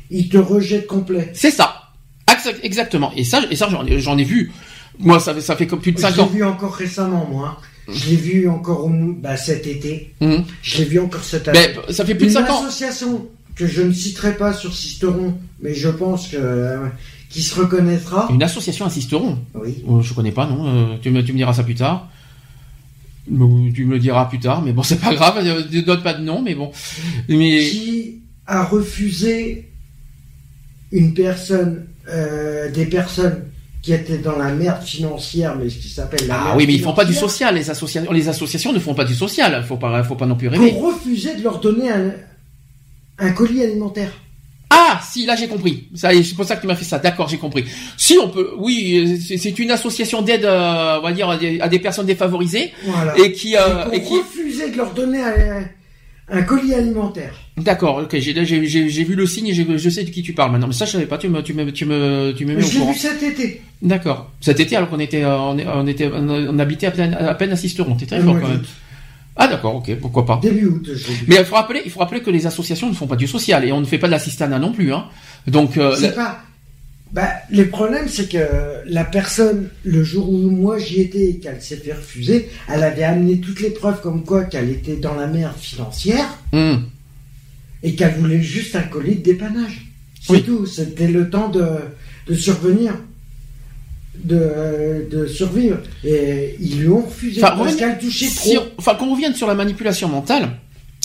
ils 0.10 0.30
te 0.30 0.38
rejettent 0.38 0.88
complet. 0.88 1.32
C'est 1.34 1.52
ça. 1.52 1.84
Exact- 2.32 2.60
Exactement. 2.64 3.12
Et 3.16 3.24
ça, 3.24 3.42
et 3.50 3.56
ça, 3.56 3.68
j'en 3.70 3.86
ai- 3.86 4.00
j'en 4.00 4.18
ai 4.18 4.24
vu. 4.24 4.52
Moi, 5.00 5.20
ça 5.20 5.34
fait, 5.34 5.42
ça 5.42 5.56
fait 5.56 5.68
comme 5.68 5.80
plus 5.82 5.92
de 5.92 5.98
Je 5.98 6.02
5 6.02 6.16
l'ai 6.16 6.22
ans. 6.22 6.28
vu 6.28 6.44
encore 6.44 6.74
récemment, 6.74 7.28
moi. 7.32 7.60
Je 7.90 8.10
l'ai 8.10 8.16
vu 8.16 8.50
encore 8.50 8.90
bah, 8.90 9.38
cet 9.38 9.66
été. 9.68 10.14
Mhm. 10.20 10.44
Je 10.62 10.78
l'ai 10.80 10.84
vu 10.86 11.00
encore 11.00 11.24
cette 11.24 11.48
année. 11.48 11.60
Ben, 11.76 11.94
ça 11.94 12.04
fait 12.06 12.16
plus 12.16 12.26
de 12.26 12.32
Une 12.32 12.36
5 12.46 12.50
ans. 12.50 12.62
association 12.66 13.28
que 13.56 13.66
je 13.66 13.82
ne 13.82 13.92
citerai 13.94 14.36
pas 14.36 14.54
sur 14.54 14.74
Sisteron, 14.76 15.36
mais 15.62 15.74
je 15.74 15.88
pense 15.90 16.28
que 16.28 16.38
euh, 16.38 16.86
qui 17.30 17.42
se 17.42 17.56
reconnaîtra. 17.60 18.28
Une 18.32 18.44
association 18.44 18.86
insisteront. 18.86 19.38
Oui. 19.56 19.84
Euh, 19.90 20.02
je 20.02 20.14
connais 20.14 20.32
pas, 20.32 20.46
non. 20.48 20.68
Euh, 20.68 20.96
tu, 21.02 21.10
me, 21.12 21.24
tu 21.24 21.32
me 21.32 21.38
diras 21.38 21.54
ça 21.54 21.64
plus 21.64 21.76
tard. 21.76 22.10
Tu 23.28 23.86
me 23.86 23.92
le 23.94 24.00
diras 24.00 24.26
plus 24.26 24.40
tard, 24.40 24.62
mais 24.62 24.72
bon, 24.72 24.84
c'est 24.84 25.00
pas 25.00 25.14
grave. 25.14 25.38
euh, 25.46 25.82
Donne 25.82 26.02
pas 26.02 26.14
de 26.14 26.24
nom, 26.24 26.42
mais 26.42 26.56
bon. 26.56 26.72
Mais 27.28 27.60
Qui 27.70 28.22
a 28.46 28.64
refusé 28.64 29.70
une 30.92 31.14
personne, 31.14 31.88
euh, 32.10 32.72
des 32.72 32.86
personnes 32.86 33.44
qui 33.82 33.94
étaient 33.94 34.18
dans 34.18 34.38
la 34.38 34.54
merde 34.54 34.82
financière, 34.84 35.56
mais 35.58 35.70
ce 35.70 35.78
qui 35.78 35.90
s'appelle 35.90 36.26
la 36.28 36.40
ah 36.40 36.44
merde 36.46 36.58
oui, 36.58 36.68
mais 36.68 36.74
ils 36.74 36.82
font 36.82 36.94
pas 36.94 37.06
du 37.06 37.14
social. 37.14 37.56
Les 37.56 37.70
associations, 37.70 38.12
les 38.12 38.30
associations 38.30 38.72
ne 38.74 38.80
font 38.80 38.94
pas 38.94 39.06
du 39.06 39.16
social. 39.16 39.64
Faut 39.64 39.78
pas, 39.78 40.04
faut 40.04 40.16
pas 40.16 40.26
non 40.26 40.36
plus 40.36 40.48
rêver. 40.48 40.72
Pour 40.72 40.94
refuser 40.94 41.36
de 41.36 41.44
leur 41.44 41.60
donner 41.60 41.90
un, 41.92 42.12
un 43.20 43.32
colis 43.32 43.64
alimentaire. 43.64 44.12
Ah, 44.70 45.00
si, 45.10 45.26
là 45.26 45.36
j'ai 45.36 45.48
compris. 45.48 45.86
Ça, 45.96 46.10
c'est 46.12 46.36
pour 46.36 46.46
ça 46.46 46.56
que 46.56 46.62
tu 46.62 46.68
m'as 46.68 46.76
fait 46.76 46.84
ça. 46.86 47.00
D'accord, 47.00 47.28
j'ai 47.30 47.38
compris. 47.38 47.64
Si 47.96 48.18
on 48.22 48.30
peut, 48.30 48.52
oui, 48.58 49.20
c'est- 49.26 49.58
une 49.60 49.72
association 49.72 50.22
d'aide, 50.22 50.44
euh, 50.46 50.98
on 51.00 51.04
va 51.04 51.12
dire, 51.14 51.30
à 51.30 51.38
des, 51.38 51.60
à 51.62 51.70
des 51.70 51.80
personnes 51.80 52.06
défavorisées 52.06 52.72
Voilà. 52.86 53.18
et 53.18 53.32
qui, 53.32 53.56
euh, 53.56 53.90
et 53.94 54.02
qui, 54.02 54.18
refuser 54.18 54.70
de 54.72 54.78
leur 54.78 54.94
donner 54.94 55.20
un, 55.24 55.64
un 56.30 56.42
colis 56.44 56.74
alimentaire. 56.74 57.34
D'accord, 57.56 58.00
ok, 58.04 58.18
j'ai 58.20 58.46
j'ai- 58.46 58.66
j'ai- 58.68 58.90
j'ai 58.90 59.04
vu 59.06 59.16
le 59.16 59.26
signe 59.26 59.48
et 59.48 59.54
j'ai- 59.54 59.78
je 59.78 59.90
sais 59.90 60.04
de 60.04 60.10
qui 60.10 60.22
tu 60.22 60.34
parles 60.34 60.52
maintenant. 60.52 60.68
Mais 60.68 60.74
ça, 60.74 60.84
je 60.86 60.92
savais 60.92 61.06
pas, 61.06 61.18
tu 61.18 61.30
me, 61.30 61.42
tu 61.42 61.54
me, 61.54 61.72
tu 61.72 61.86
me, 61.86 62.34
tu 62.38 62.46
me 62.46 62.56
mets 62.56 62.64
au 62.64 62.68
courant. 62.70 62.92
vu 62.92 62.98
cet 62.98 63.24
été. 63.24 63.62
D'accord. 63.82 64.32
Cet 64.42 64.60
été, 64.60 64.76
alors 64.76 64.90
qu'on 64.90 65.00
était, 65.00 65.24
euh, 65.24 65.38
on, 65.40 65.88
était, 65.88 66.10
on 66.14 66.60
habitait 66.60 66.88
à 66.88 66.92
peine, 66.92 67.14
à 67.14 67.34
peine 67.36 67.52
à 67.52 67.56
Sisteron. 67.56 67.96
T'es 67.96 68.06
très 68.06 68.18
Euh, 68.18 68.24
fort 68.24 68.40
quand 68.42 68.48
même. 68.50 68.64
Ah 69.38 69.48
d'accord, 69.48 69.76
ok, 69.76 69.96
pourquoi 70.02 70.26
pas. 70.26 70.40
Début 70.42 70.66
août, 70.66 70.90
je. 70.94 71.08
Mais 71.28 71.36
il 71.38 71.46
faut 71.46 71.56
rappeler, 71.56 71.82
il 71.86 71.92
faut 71.92 72.00
rappeler 72.00 72.22
que 72.22 72.32
les 72.32 72.48
associations 72.48 72.90
ne 72.90 72.96
font 72.96 73.08
pas 73.08 73.16
du 73.16 73.28
social 73.28 73.64
et 73.66 73.72
on 73.72 73.80
ne 73.80 73.86
fait 73.86 74.00
pas 74.00 74.08
de 74.08 74.12
l'assistanat 74.12 74.58
non 74.60 74.72
plus, 74.72 74.92
hein. 74.94 75.06
Donc, 75.46 75.78
euh, 75.78 75.96
C'est 75.96 76.08
la- 76.08 76.14
pas. 76.14 76.40
Bah, 77.14 77.30
le 77.52 77.68
problème, 77.70 78.08
c'est 78.10 78.30
que 78.30 78.38
la 78.86 79.06
personne, 79.06 79.70
le 79.86 80.04
jour 80.04 80.30
où 80.30 80.50
moi 80.50 80.78
j'y 80.78 81.00
étais 81.02 81.30
et 81.30 81.38
qu'elle 81.38 81.62
s'est 81.62 81.78
fait 81.78 81.94
refuser, 81.94 82.50
elle 82.68 82.84
avait 82.84 83.04
amené 83.06 83.40
toutes 83.40 83.62
les 83.62 83.70
preuves 83.70 84.02
comme 84.02 84.26
quoi 84.26 84.44
qu'elle 84.44 84.70
était 84.70 84.98
dans 84.98 85.16
la 85.16 85.28
merde 85.28 85.56
financière 85.58 86.28
Hum. 86.52 86.84
et 87.84 87.96
qu'elle 87.96 88.16
voulait 88.16 88.42
juste 88.42 88.76
un 88.76 88.82
colis 88.82 89.16
de 89.16 89.22
dépannage. 89.24 89.88
C'est 90.22 90.34
Oui. 90.34 90.44
tout. 90.44 90.66
C'était 90.66 91.08
le 91.08 91.30
temps 91.30 91.48
de, 91.48 91.66
de 92.28 92.34
survenir, 92.36 92.94
de, 94.24 95.08
de 95.12 95.26
survivre. 95.28 95.78
Et 96.04 96.56
ils 96.60 96.80
lui 96.82 96.90
ont 96.90 97.02
refusé 97.06 97.42
Enfin, 97.44 97.56
parce 97.56 97.62
revenez- 97.72 97.78
qu'elle 97.78 98.00
touchait 98.00 98.28
trop. 98.28 98.50
si 98.50 98.58
on- 98.58 98.68
enfin, 98.78 98.96
qu'on 98.96 99.12
revienne 99.12 99.34
sur 99.36 99.48
la 99.48 99.56
manipulation 99.56 100.08
mentale. 100.10 100.50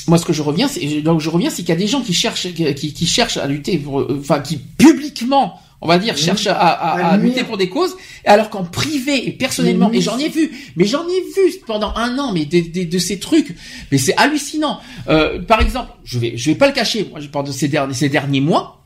Moi, 0.08 0.18
ce 0.18 0.24
que 0.24 0.32
je 0.32 0.42
reviens, 0.42 0.66
c'est 0.68 1.00
donc 1.02 1.20
je 1.20 1.30
reviens, 1.30 1.48
c'est 1.50 1.62
qu'il 1.62 1.68
y 1.68 1.72
a 1.72 1.76
des 1.76 1.86
gens 1.86 2.00
qui 2.00 2.12
cherchent, 2.12 2.52
qui, 2.52 2.92
qui 2.92 3.06
cherchent 3.06 3.36
à 3.36 3.46
lutter, 3.46 3.78
pour, 3.78 4.00
euh, 4.00 4.18
enfin, 4.20 4.40
qui 4.40 4.56
publiquement, 4.56 5.60
on 5.80 5.86
va 5.86 5.98
dire, 5.98 6.14
Oui. 6.16 6.20
cherchent 6.20 6.48
à, 6.48 6.54
à- 6.56 7.12
À 7.12 7.16
lutter 7.16 7.44
pour 7.44 7.56
des 7.56 7.68
causes, 7.68 7.94
alors 8.24 8.50
qu'en 8.50 8.64
privé 8.64 9.28
et 9.28 9.32
personnellement, 9.32 9.88
Mais 9.90 9.98
et 9.98 10.00
j'en 10.00 10.18
ai 10.18 10.28
vu, 10.28 10.50
mais 10.74 10.86
j'en 10.86 11.04
ai 11.06 11.20
vu 11.36 11.54
pendant 11.68 11.92
un 11.94 12.18
an, 12.18 12.32
mais 12.32 12.44
des, 12.46 12.62
des- 12.62 12.84
de 12.84 12.98
ces 12.98 13.20
trucs, 13.20 13.54
mais 13.92 13.98
c'est 13.98 14.16
hallucinant. 14.16 14.80
Euh, 15.08 15.40
par 15.40 15.60
exemple, 15.60 15.92
je 16.04 16.18
vais, 16.18 16.32
je 16.36 16.50
vais 16.50 16.56
pas 16.56 16.66
le 16.66 16.72
cacher, 16.72 17.06
moi, 17.08 17.20
je 17.20 17.28
parle 17.28 17.46
de 17.46 17.52
ces 17.52 17.68
derniers, 17.68 17.94
ces 17.94 18.08
derniers 18.08 18.40
mois. 18.40 18.81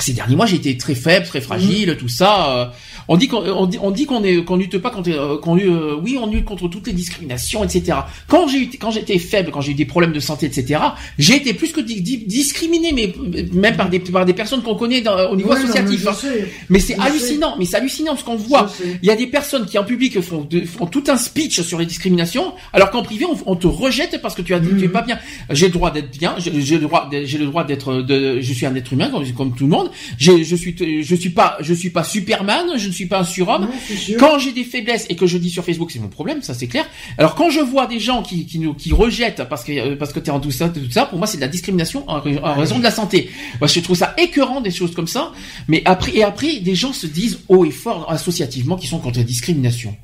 Ces 0.00 0.12
derniers 0.12 0.36
mois, 0.36 0.46
j'ai 0.46 0.56
été 0.56 0.76
très 0.76 0.94
faible, 0.94 1.26
très 1.26 1.40
fragile, 1.40 1.96
tout 1.98 2.08
ça. 2.08 2.56
euh, 2.56 2.66
on 3.10 3.16
dit 3.16 3.26
qu'on 3.28 3.38
on 3.42 3.66
dit, 3.66 3.78
on 3.80 3.90
dit 3.90 4.04
qu'on 4.06 4.22
est 4.22 4.44
qu'on 4.44 4.56
lutte 4.56 4.78
pas 4.78 4.90
contre 4.90 5.10
euh, 5.10 5.38
qu'on 5.38 5.54
lutte, 5.54 5.66
euh, 5.68 5.96
oui 6.02 6.18
on 6.20 6.26
lutte 6.30 6.44
contre 6.44 6.68
toutes 6.68 6.86
les 6.86 6.92
discriminations, 6.92 7.64
etc. 7.64 7.98
Quand 8.28 8.46
j'ai 8.48 8.68
quand 8.68 8.90
j'étais 8.90 9.18
faible, 9.18 9.50
quand 9.50 9.60
j'ai 9.62 9.72
eu 9.72 9.74
des 9.74 9.86
problèmes 9.86 10.12
de 10.12 10.20
santé, 10.20 10.46
etc. 10.46 10.80
J'ai 11.18 11.36
été 11.36 11.54
plus 11.54 11.72
que 11.72 11.80
di- 11.80 12.00
di- 12.02 12.18
discriminé, 12.26 12.92
mais 12.92 13.14
euh, 13.18 13.44
même 13.52 13.76
par 13.76 13.88
des 13.88 13.98
par 14.00 14.24
des 14.26 14.34
personnes 14.34 14.62
qu'on 14.62 14.74
connaît 14.74 15.00
dans- 15.00 15.30
au 15.30 15.36
niveau 15.36 15.48
non, 15.50 15.56
associatif. 15.56 16.02
mais 16.04 16.10
hein. 16.10 16.14
sais. 16.14 16.48
Mais 16.68 16.80
c'est 16.80 16.98
hallucinant, 16.98 17.54
mais 17.58 17.64
c'est 17.64 17.76
hallucinant 17.76 18.16
ce 18.16 18.24
qu'on 18.24 18.36
voit. 18.36 18.68
Sais. 18.68 18.98
Il 19.02 19.08
y 19.08 19.10
a 19.10 19.16
des 19.16 19.26
personnes 19.26 19.64
qui 19.66 19.78
en 19.78 19.84
public 19.84 20.20
font, 20.20 20.46
de- 20.48 20.64
font 20.66 20.86
tout 20.86 21.04
un 21.08 21.16
speech 21.16 21.60
sur 21.62 21.78
les 21.78 21.86
discriminations, 21.86 22.52
alors 22.72 22.90
qu'en 22.90 23.02
privé 23.02 23.24
on, 23.24 23.36
on 23.52 23.56
te 23.56 23.66
rejette 23.66 24.20
parce 24.22 24.34
que 24.34 24.42
tu 24.42 24.54
as 24.54 24.60
dit 24.60 24.68
que 24.68 24.74
tu 24.74 24.84
es 24.84 24.86
Mhm. 24.88 24.92
pas 24.92 25.02
bien. 25.02 25.18
J'ai 25.50 25.66
le 25.66 25.72
droit 25.72 25.90
d'être 25.90 26.10
bien, 26.10 26.34
j'ai 26.38 26.50
le 26.50 26.78
droit, 26.82 27.08
j'ai 27.24 27.38
le 27.38 27.46
droit 27.46 27.64
d'être, 27.64 28.04
je 28.08 28.52
suis 28.52 28.66
un 28.66 28.74
être 28.74 28.92
humain 28.92 29.08
comme, 29.10 29.24
comme 29.32 29.54
tout 29.54 29.64
le 29.64 29.70
monde. 29.70 29.87
Je 30.18 30.54
suis, 30.56 30.76
je 31.02 31.14
suis 31.14 31.30
pas, 31.30 31.56
je 31.60 31.74
suis 31.74 31.90
pas 31.90 32.04
Superman, 32.04 32.66
je 32.76 32.88
ne 32.88 32.92
suis 32.92 33.06
pas 33.06 33.20
un 33.20 33.24
surhomme. 33.24 33.62
Non. 33.62 34.16
Quand 34.18 34.38
j'ai 34.38 34.52
des 34.52 34.64
faiblesses 34.64 35.06
et 35.08 35.16
que 35.16 35.26
je 35.26 35.38
dis 35.38 35.50
sur 35.50 35.64
Facebook, 35.64 35.90
c'est 35.90 35.98
mon 35.98 36.08
problème, 36.08 36.42
ça 36.42 36.54
c'est 36.54 36.66
clair. 36.66 36.86
Alors 37.16 37.34
quand 37.34 37.50
je 37.50 37.60
vois 37.60 37.86
des 37.86 38.00
gens 38.00 38.22
qui 38.22 38.46
qui 38.46 38.58
nous 38.58 38.74
qui 38.74 38.92
rejettent 38.92 39.44
parce 39.48 39.64
que 39.64 39.72
euh, 39.72 39.96
parce 39.96 40.12
que 40.12 40.20
t'es 40.20 40.30
en 40.30 40.40
tout 40.40 40.50
ça 40.50 40.68
tout 40.68 40.80
ça, 40.90 41.06
pour 41.06 41.18
moi 41.18 41.26
c'est 41.26 41.36
de 41.36 41.42
la 41.42 41.48
discrimination 41.48 42.04
en, 42.08 42.18
en 42.18 42.54
raison 42.54 42.78
de 42.78 42.84
la 42.84 42.90
santé. 42.90 43.30
Moi 43.60 43.68
je 43.68 43.80
trouve 43.80 43.96
ça 43.96 44.14
écœurant 44.18 44.60
des 44.60 44.70
choses 44.70 44.94
comme 44.94 45.08
ça. 45.08 45.32
Mais 45.68 45.82
après 45.84 46.16
et 46.16 46.22
après 46.24 46.60
des 46.60 46.74
gens 46.74 46.92
se 46.92 47.06
disent 47.06 47.38
haut 47.48 47.64
et 47.64 47.70
fort 47.70 48.10
associativement 48.10 48.76
qu'ils 48.76 48.90
sont 48.90 48.98
contre 48.98 49.18
la 49.18 49.24
discrimination. 49.24 49.96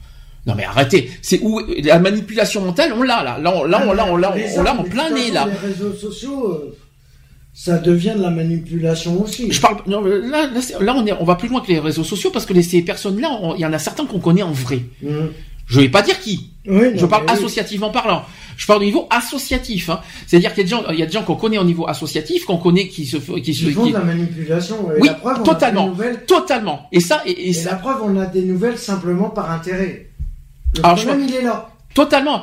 Non 0.46 0.54
mais 0.54 0.64
arrêtez, 0.64 1.10
c'est 1.22 1.40
où 1.40 1.58
la 1.82 1.98
manipulation 1.98 2.60
mentale, 2.60 2.92
on 2.94 3.02
l'a 3.02 3.22
là, 3.22 3.38
là 3.38 3.54
on 3.56 3.64
l'a 3.64 3.86
on 3.86 3.92
l'a 3.94 4.12
on 4.12 4.62
l'a 4.62 4.74
en 4.78 4.84
plein 4.84 5.08
nez 5.10 5.30
là. 5.30 5.48
Les 5.50 5.68
réseaux 5.68 5.94
sociaux, 5.94 6.50
euh, 6.50 6.76
ça 7.56 7.78
devient 7.78 8.14
de 8.16 8.22
la 8.22 8.30
manipulation 8.30 9.22
aussi. 9.22 9.50
Je 9.52 9.60
parle 9.60 9.76
non, 9.86 10.02
là 10.04 10.48
là, 10.80 10.94
on 10.96 11.06
est 11.06 11.12
on 11.12 11.24
va 11.24 11.36
plus 11.36 11.48
loin 11.48 11.60
que 11.60 11.68
les 11.68 11.78
réseaux 11.78 12.02
sociaux 12.04 12.30
parce 12.32 12.44
que 12.46 12.52
les, 12.52 12.62
ces 12.64 12.82
personnes 12.82 13.20
là, 13.20 13.30
il 13.56 13.60
y 13.60 13.64
en 13.66 13.72
a 13.72 13.78
certains 13.78 14.04
qu'on 14.06 14.18
connaît 14.18 14.42
en 14.42 14.50
vrai. 14.52 14.80
Mhm. 15.02 15.30
Je 15.66 15.80
vais 15.80 15.88
pas 15.88 16.02
dire 16.02 16.20
qui, 16.20 16.50
Oui, 16.66 16.88
Je 16.94 17.00
non, 17.00 17.08
parle 17.08 17.24
mais 17.24 17.32
oui. 17.32 17.38
associativement 17.38 17.88
parlant. 17.90 18.22
Je 18.58 18.66
parle 18.66 18.82
au 18.82 18.84
niveau 18.84 19.06
associatif. 19.08 19.88
Hein. 19.88 20.00
C'est-à-dire 20.26 20.52
qu'il 20.52 20.58
y 20.58 20.60
a 20.60 20.64
des 20.64 20.70
gens, 20.70 20.92
il 20.92 20.98
y 20.98 21.02
a 21.02 21.06
des 21.06 21.12
gens 21.12 21.22
qu'on 21.22 21.36
connaît 21.36 21.56
au 21.56 21.64
niveau 21.64 21.88
associatif, 21.88 22.44
qu'on 22.44 22.58
connaît 22.58 22.86
qui 22.88 23.06
se, 23.06 23.16
qui 23.16 23.54
se, 23.54 23.64
Ils 23.64 23.72
font 23.72 23.84
qui- 23.84 23.92
de 23.92 23.96
la 23.96 24.04
manipulation. 24.04 24.76
Et 24.94 25.00
Oui, 25.00 25.08
la 25.08 25.14
preuve, 25.14 25.42
totalement. 25.42 25.86
Nouvelles, 25.88 26.24
totalement. 26.26 26.86
Et 26.92 27.00
ça, 27.00 27.22
et, 27.24 27.30
et 27.30 27.48
et 27.48 27.52
ça, 27.54 27.70
la 27.70 27.76
preuve, 27.76 27.96
on 28.04 28.20
a 28.20 28.26
des 28.26 28.42
nouvelles 28.42 28.76
simplement 28.76 29.30
par 29.30 29.50
intérêt. 29.50 30.10
Le 30.76 30.84
Alors, 30.84 30.96
je 30.98 31.06
problème, 31.06 31.28
il 31.30 31.34
est 31.34 31.42
là. 31.42 31.70
Totalement. 31.94 32.42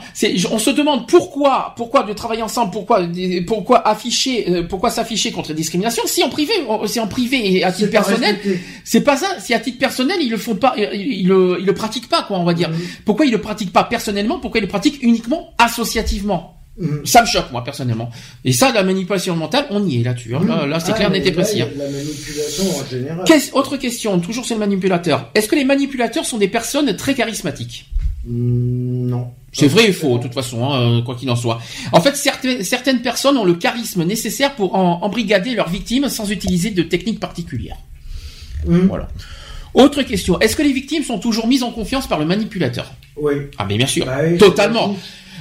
On 0.52 0.58
se 0.60 0.70
demande 0.70 1.08
pourquoi, 1.08 1.74
pourquoi 1.78 2.04
de 2.04 2.14
travailler 2.14 2.42
ensemble, 2.42 2.72
pourquoi, 2.72 3.02
pourquoi 3.46 3.88
afficher, 3.88 4.46
euh, 4.50 4.64
pourquoi 4.68 4.90
s'afficher 4.90 5.32
contre 5.32 5.50
la 5.50 5.56
discrimination. 5.56 6.04
Si 6.06 6.24
en 6.24 6.30
privé, 6.30 6.54
c'est 6.88 7.00
en 7.00 7.08
privé 7.08 7.58
et 7.58 7.64
à 7.64 7.72
titre 7.72 7.92
personnel, 7.92 8.40
c'est 8.84 9.02
pas 9.02 9.18
ça. 9.18 9.28
Si 9.40 9.54
à 9.54 9.60
titre 9.60 9.78
personnel, 9.78 10.18
ils 10.22 10.30
le 10.32 10.38
font 10.38 10.56
pas, 10.56 10.74
ils, 10.78 11.20
ils 11.22 11.28
le, 11.28 11.58
ils 11.60 11.66
le 11.66 11.74
pratiquent 11.74 12.10
pas, 12.10 12.24
quoi, 12.24 12.40
on 12.40 12.44
va 12.44 12.54
dire. 12.54 12.70
Mhm. 12.70 12.78
Pourquoi 13.06 13.26
ils 13.26 13.32
le 13.32 13.42
pratiquent 13.42 13.74
pas 13.74 13.84
personnellement? 13.84 14.40
Pourquoi 14.40 14.60
ils 14.60 14.64
le 14.64 14.68
pratiquent 14.70 15.02
uniquement 15.04 15.54
associativement? 15.58 16.58
Mhm. 16.78 17.06
Ça 17.06 17.22
me 17.22 17.28
choque, 17.28 17.52
moi, 17.52 17.64
personnellement. 17.66 18.10
Et 18.46 18.54
ça, 18.54 18.72
la 18.72 18.84
manipulation 18.84 19.36
mentale, 19.36 19.66
on 19.72 19.86
y 19.86 20.00
est 20.00 20.04
là-dessus. 20.04 20.34
hein. 20.36 20.42
Là, 20.48 20.66
là, 20.66 20.80
c'est 20.80 20.94
Ah, 20.94 20.96
clair, 20.96 21.12
n'était 21.12 21.34
précis. 21.34 21.62
hein. 21.62 21.68
La 21.78 21.84
manipulation 21.90 22.64
en 22.80 22.90
général. 22.90 23.24
Qu'est-ce- 23.26 23.52
autre 23.54 23.76
question, 23.76 24.18
toujours 24.20 24.46
sur 24.46 24.56
le 24.56 24.60
manipulateur. 24.62 25.30
Est-ce 25.36 25.50
que 25.50 25.56
les 25.56 25.66
manipulateurs 25.66 26.26
sont 26.26 26.38
des 26.38 26.48
personnes 26.48 26.96
très 26.96 27.14
charismatiques? 27.14 27.88
Mm, 28.26 29.08
non. 29.10 29.28
C'est 29.54 29.68
vrai 29.68 29.90
et 29.90 29.92
faux, 29.94 30.18
de 30.18 30.24
toute 30.24 30.34
façon, 30.34 30.64
hein, 30.72 30.80
euh, 31.00 31.02
quoi 31.02 31.16
qu'il 31.16 31.30
en 31.30 31.36
soit. 31.36 31.60
En 31.92 32.00
fait, 32.02 32.16
certaines, 32.16 32.64
certaines 32.64 33.02
personnes 33.02 33.38
ont 33.38 33.44
le 33.44 33.56
charisme 33.56 34.04
nécessaire 34.06 34.56
pour 34.56 34.76
en- 34.76 35.02
embrigader 35.04 35.56
leurs 35.56 35.70
victimes 35.70 36.08
sans 36.08 36.32
utiliser 36.32 36.70
de 36.70 36.84
techniques 36.84 37.20
particulières. 37.20 37.78
Hum, 38.68 38.88
Voilà. 38.88 39.10
Autre 39.74 40.04
question. 40.04 40.40
Est-ce 40.40 40.56
que 40.56 40.64
les 40.64 40.72
victimes 40.74 41.04
sont 41.04 41.20
toujours 41.20 41.48
mises 41.48 41.64
en 41.64 41.72
confiance 41.72 42.08
par 42.08 42.20
le 42.20 42.26
manipulateur? 42.26 42.92
Oui. 43.18 43.34
Ah 43.58 43.66
mais 43.68 43.78
bien 43.78 43.88
sûr. 43.88 44.06
Bah 44.06 44.20
oui, 44.24 44.38
Totalement. 44.38 44.96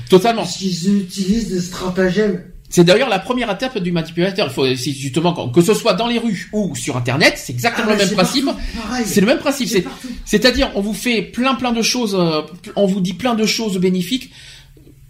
Totalement. 0.09 0.45
Utilisent 0.45 1.49
des 1.51 1.61
stratagèmes. 1.61 2.43
C'est 2.72 2.84
d'ailleurs 2.84 3.09
la 3.09 3.18
première 3.18 3.51
étape 3.51 3.78
du 3.78 3.90
manipulateur. 3.90 4.47
Il 4.48 4.52
faut, 4.52 4.64
justement 4.66 5.48
que 5.51 5.60
ce 5.60 5.74
soit 5.74 5.94
dans 5.94 6.06
les 6.06 6.18
rues 6.18 6.48
ou 6.52 6.74
sur 6.76 6.97
Internet, 6.97 7.34
c'est 7.36 7.52
exactement 7.52 7.88
Ah, 7.90 7.92
le 7.94 7.98
même 7.98 8.09
c'est 8.09 8.14
principe. 8.14 8.44
partout, 8.44 8.60
pareil. 8.80 9.05
C'est 9.06 9.20
le 9.20 9.26
même 9.26 9.38
principe. 9.38 9.86
C'est-à-dire, 10.24 10.70
on 10.76 10.80
vous 10.80 10.94
fait 10.94 11.20
plein 11.22 11.55
plein 11.56 11.72
de 11.72 11.82
choses, 11.82 12.16
euh, 12.18 12.42
on 12.76 12.86
vous 12.86 13.01
dit 13.01 13.14
plein 13.14 13.34
de 13.34 13.44
choses 13.44 13.76
bénéfiques. 13.78 14.30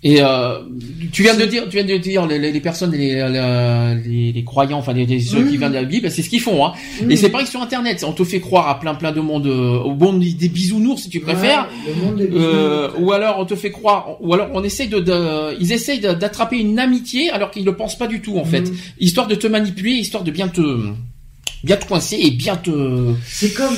Et 0.03 0.23
euh, 0.23 0.61
tu 1.13 1.23
viens 1.23 1.37
de 1.37 1.45
dire, 1.45 1.65
tu 1.69 1.77
viens 1.77 1.85
de 1.85 1.99
dire 1.99 2.27
les, 2.27 2.39
les- 2.39 2.53
les 2.53 2.61
personnes, 2.61 2.93
les, 2.93 3.17
les, 4.03 4.33
les 4.33 4.45
croyants, 4.45 4.79
enfin 4.79 4.95
les, 4.95 5.05
les- 5.05 5.21
ceux 5.21 5.45
qui 5.45 5.53
Mhm. 5.55 5.59
viennent 5.59 5.69
de 5.73 5.75
la 5.77 5.85
Bible, 5.85 6.11
c'est 6.11 6.23
ce 6.23 6.31
qu'ils 6.31 6.41
font. 6.41 6.65
Hein. 6.65 6.73
Mhm. 7.03 7.11
Et 7.11 7.17
c'est 7.17 7.29
pareil 7.29 7.47
sur 7.47 7.61
Internet. 7.61 8.03
On 8.07 8.13
te 8.13 8.25
fait 8.25 8.41
croire 8.41 8.69
à 8.69 8.81
plein 8.81 8.95
plein 8.95 9.13
de 9.13 9.21
monde, 9.21 9.47
euh, 9.47 9.79
au 9.79 9.93
bon 9.95 10.15
des 10.15 10.49
bisounours 10.49 11.03
si 11.03 11.11
tu 11.11 11.21
préfères. 11.21 11.69
Ouais, 11.87 11.93
le 11.95 12.03
monde 12.03 12.17
des 12.17 12.29
Euh, 12.33 12.89
ou 12.99 13.13
alors 13.13 13.39
on 13.41 13.45
te 13.45 13.55
fait 13.55 13.71
croire, 13.71 14.17
ou 14.23 14.33
alors 14.33 14.49
on 14.55 14.65
essaye 14.65 14.89
de, 14.89 15.01
de- 15.01 15.55
ils 15.61 15.71
essayent 15.73 16.01
d'attraper 16.01 16.57
une 16.59 16.79
amitié 16.79 17.29
alors 17.29 17.51
qu'ils 17.51 17.67
le 17.67 17.77
pensent 17.77 17.99
pas 17.99 18.07
du 18.07 18.23
tout 18.23 18.39
en 18.39 18.45
fait, 18.47 18.63
Mhm. 18.63 18.77
histoire 19.01 19.27
de 19.27 19.35
te 19.35 19.47
manipuler, 19.49 19.91
histoire 19.93 20.25
de 20.25 20.31
bien 20.31 20.49
te, 20.49 20.63
bien 21.63 21.77
te 21.77 21.85
coincer 21.87 22.17
et 22.23 22.31
bien 22.31 22.57
te. 22.57 23.13
C'est 23.27 23.53
comme. 23.53 23.77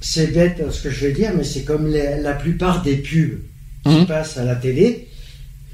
C'est 0.00 0.32
bête 0.32 0.62
ce 0.70 0.82
que 0.84 0.90
je 0.90 1.06
vais 1.06 1.12
dire, 1.12 1.32
mais 1.36 1.44
c'est 1.44 1.64
comme 1.64 1.88
la 1.92 2.32
plupart 2.32 2.82
des 2.82 2.94
pubs 2.94 3.40
qui 3.84 4.04
passent 4.04 4.36
à 4.36 4.44
la 4.44 4.54
télé. 4.54 5.08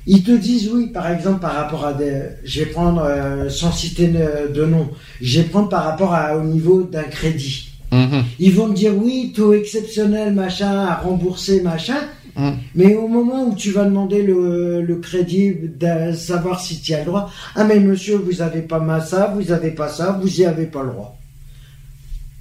Ils 0.06 0.22
te 0.22 0.30
disent 0.30 0.70
oui, 0.72 0.86
par 0.86 1.10
exemple, 1.10 1.40
par 1.40 1.54
rapport 1.54 1.84
à 1.84 1.92
des. 1.92 2.22
Je 2.44 2.60
vais 2.60 2.66
prendre, 2.66 3.02
euh, 3.02 3.48
sans 3.48 3.72
citer 3.72 4.08
de, 4.08 4.64
nom, 4.64 4.88
je 5.20 5.40
vais 5.40 5.48
prendre 5.48 5.68
par 5.68 5.84
rapport 5.84 6.14
à, 6.14 6.36
au 6.36 6.44
niveau 6.44 6.84
d'un 6.84 7.02
crédit. 7.02 7.70
Mhm. 7.90 8.24
Ils 8.38 8.54
vont 8.54 8.68
te 8.68 8.74
dire 8.74 8.92
oui, 8.96 9.32
taux 9.34 9.52
exceptionnel, 9.52 10.32
machin, 10.32 10.86
à 10.86 10.94
rembourser, 10.94 11.60
machin. 11.60 11.98
Mhm. 12.36 12.56
Mais 12.76 12.94
au 12.94 13.08
moment 13.08 13.48
où 13.48 13.54
tu 13.56 13.72
vas 13.72 13.84
demander 13.84 14.22
le, 14.22 14.80
le 14.80 14.96
crédit, 14.96 15.54
de 15.54 16.12
savoir 16.12 16.60
si 16.60 16.80
tu 16.80 16.94
as 16.94 17.00
le 17.00 17.06
droit, 17.06 17.30
ah 17.56 17.64
mais 17.64 17.80
monsieur, 17.80 18.16
vous 18.16 18.42
avez 18.42 18.62
pas 18.62 19.00
ça, 19.00 19.34
vous 19.34 19.50
avez 19.50 19.72
pas 19.72 19.88
ça, 19.88 20.18
vous 20.22 20.40
y 20.40 20.44
avez 20.44 20.66
pas 20.66 20.84
le 20.84 20.90
droit. 20.90 21.18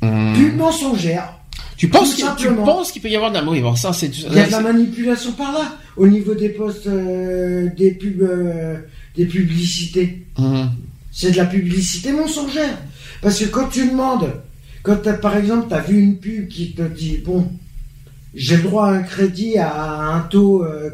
Pub 0.02 0.56
mensongère. 0.58 1.34
Tu 1.78 1.90
penses, 1.90 2.16
qu'il- 2.16 2.24
tu 2.24 2.44
simplement. 2.44 2.64
penses 2.64 2.92
qu'il 2.92 3.02
peut 3.02 3.10
y 3.10 3.16
avoir 3.16 3.32
de 3.32 3.36
la, 3.38 3.44
oui, 3.44 3.62
bon, 3.62 3.76
ça 3.76 3.92
c'est, 3.94 4.08
Il 4.08 4.34
y 4.34 4.40
a 4.40 4.48
de 4.48 4.52
la 4.52 4.62
manipulation 4.62 5.34
par 5.34 5.52
là, 5.52 5.78
au 5.98 6.08
niveau 6.08 6.34
des 6.34 6.50
postes, 6.50 6.88
euh, 6.88 7.68
des 7.78 7.92
pubs, 7.92 8.22
euh, 8.22 8.78
des 9.16 9.26
publicités. 9.26 10.26
Mhm. 10.38 10.70
C'est 11.12 11.32
de 11.32 11.38
la 11.38 11.46
publicité 11.46 12.12
mensongère. 12.12 12.78
Parce 13.22 13.40
que 13.40 13.46
quand 13.46 13.68
tu 13.70 13.88
demandes, 13.88 14.32
quand 14.84 15.02
par 15.20 15.36
exemple, 15.38 15.68
tu 15.70 15.74
as 15.74 15.82
vu 15.82 16.00
une 16.00 16.18
pub 16.18 16.48
qui 16.48 16.74
te 16.74 16.82
dit, 16.82 17.20
bon, 17.26 17.50
j'ai 18.34 18.58
le 18.58 18.64
droit 18.64 18.88
à 18.88 18.92
un 18.92 19.04
crédit 19.04 19.58
à 19.58 20.02
un 20.14 20.20
taux 20.22 20.64
euh, 20.64 20.90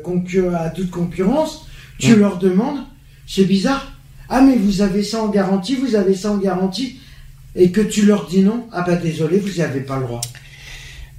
à 0.55 0.69
toute 0.69 0.89
concurrence, 0.91 1.65
tu 1.99 2.15
leur 2.15 2.37
demandes, 2.37 2.79
c'est 3.27 3.45
bizarre. 3.45 3.93
Ah, 4.29 4.41
mais 4.41 4.55
vous 4.55 4.81
avez 4.81 5.03
ça 5.03 5.21
en 5.21 5.27
garantie, 5.27 5.75
vous 5.75 5.95
avez 5.95 6.15
ça 6.15 6.31
en 6.31 6.37
garantie. 6.37 6.97
Et 7.55 7.69
que 7.71 7.81
tu 7.81 8.05
leur 8.05 8.27
dis 8.27 8.41
non, 8.43 8.65
ah 8.71 8.81
bah 8.87 8.95
désolé, 8.95 9.37
vous 9.39 9.49
n'y 9.49 9.61
avez 9.61 9.81
pas 9.81 9.97
le 9.97 10.03
droit. 10.05 10.21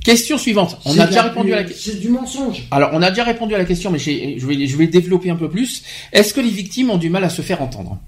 Question 0.04 0.38
suivante. 0.38 0.78
On 0.84 0.98
a 0.98 1.06
déjà 1.06 1.22
répondu 1.22 1.52
à 1.52 1.56
la 1.56 1.64
question. 1.64 1.92
C'est 1.92 2.00
du 2.00 2.08
mensonge. 2.08 2.64
Alors, 2.70 2.90
on 2.92 3.02
a 3.02 3.10
déjà 3.10 3.24
répondu 3.24 3.54
à 3.54 3.58
la 3.58 3.64
question, 3.64 3.90
mais 3.90 3.98
je 3.98 4.46
vais, 4.46 4.66
je 4.66 4.76
vais 4.76 4.86
développer 4.86 5.30
un 5.30 5.36
peu 5.36 5.48
plus. 5.48 5.82
Est-ce 6.12 6.34
que 6.34 6.40
les 6.40 6.50
victimes 6.50 6.90
ont 6.90 6.98
du 6.98 7.08
mal 7.08 7.24
à 7.24 7.30
se 7.30 7.42
faire 7.42 7.62
entendre? 7.62 7.98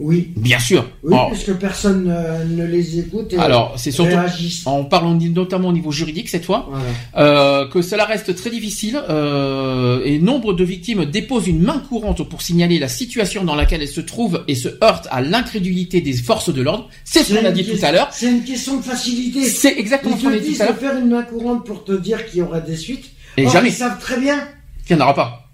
Oui. 0.00 0.30
Bien 0.34 0.58
sûr. 0.58 0.88
Oui, 1.02 1.12
Alors, 1.12 1.28
parce 1.28 1.44
que 1.44 1.52
personne 1.52 2.08
euh, 2.10 2.42
ne 2.46 2.64
les 2.64 2.98
écoute 2.98 3.34
et 3.34 3.38
alors, 3.38 3.74
c'est 3.76 3.90
surtout, 3.90 4.10
réagissent. 4.16 4.66
en 4.66 4.84
parlant 4.84 5.14
notamment 5.14 5.68
au 5.68 5.72
niveau 5.72 5.92
juridique 5.92 6.30
cette 6.30 6.46
fois, 6.46 6.68
Voilà. 6.70 6.84
euh, 7.18 7.68
que 7.68 7.82
cela 7.82 8.06
reste 8.06 8.34
très 8.34 8.48
difficile 8.48 8.98
euh, 9.10 10.00
et 10.04 10.18
nombre 10.18 10.54
de 10.54 10.64
victimes 10.64 11.04
déposent 11.04 11.46
une 11.48 11.60
main 11.60 11.82
courante 11.86 12.26
pour 12.26 12.40
signaler 12.40 12.78
la 12.78 12.88
situation 12.88 13.44
dans 13.44 13.54
laquelle 13.54 13.82
elles 13.82 13.88
se 13.88 14.00
trouvent 14.00 14.42
et 14.48 14.54
se 14.54 14.68
heurtent 14.82 15.08
à 15.10 15.20
l'incrédulité 15.20 16.00
des 16.00 16.14
forces 16.14 16.52
de 16.52 16.62
l'ordre. 16.62 16.88
C'est 17.04 17.22
ce 17.22 17.34
qu'on 17.34 17.44
a 17.44 17.50
dit 17.50 17.66
tout 17.66 17.84
à 17.84 17.92
l'heure. 17.92 18.08
C'est 18.10 18.30
une 18.30 18.42
question 18.42 18.78
de 18.78 18.82
facilité. 18.82 19.44
C'est 19.44 19.78
exactement 19.78 20.14
Ils 20.16 20.20
ce 20.22 20.24
qu'on 20.26 20.32
a 20.32 20.38
dit 20.38 20.48
disent 20.48 20.56
tout 20.58 20.62
à 20.62 20.66
de 20.66 20.70
l'heure. 20.72 20.78
faire 20.80 20.98
une 20.98 21.10
main 21.10 21.22
courante 21.22 21.66
pour 21.66 21.84
te 21.84 21.92
dire 21.92 22.24
qu'il 22.26 22.38
y 22.38 22.42
aura 22.42 22.60
des 22.60 22.76
suites. 22.76 23.10
Et 23.36 23.44
Or, 23.44 23.52
jamais. 23.52 23.68
Ils 23.68 23.74
savent 23.74 24.00
très 24.00 24.18
bien 24.18 24.38
qu'il 24.86 24.96
n'y 24.96 25.02
en 25.02 25.04
aura 25.04 25.14
pas. 25.14 25.49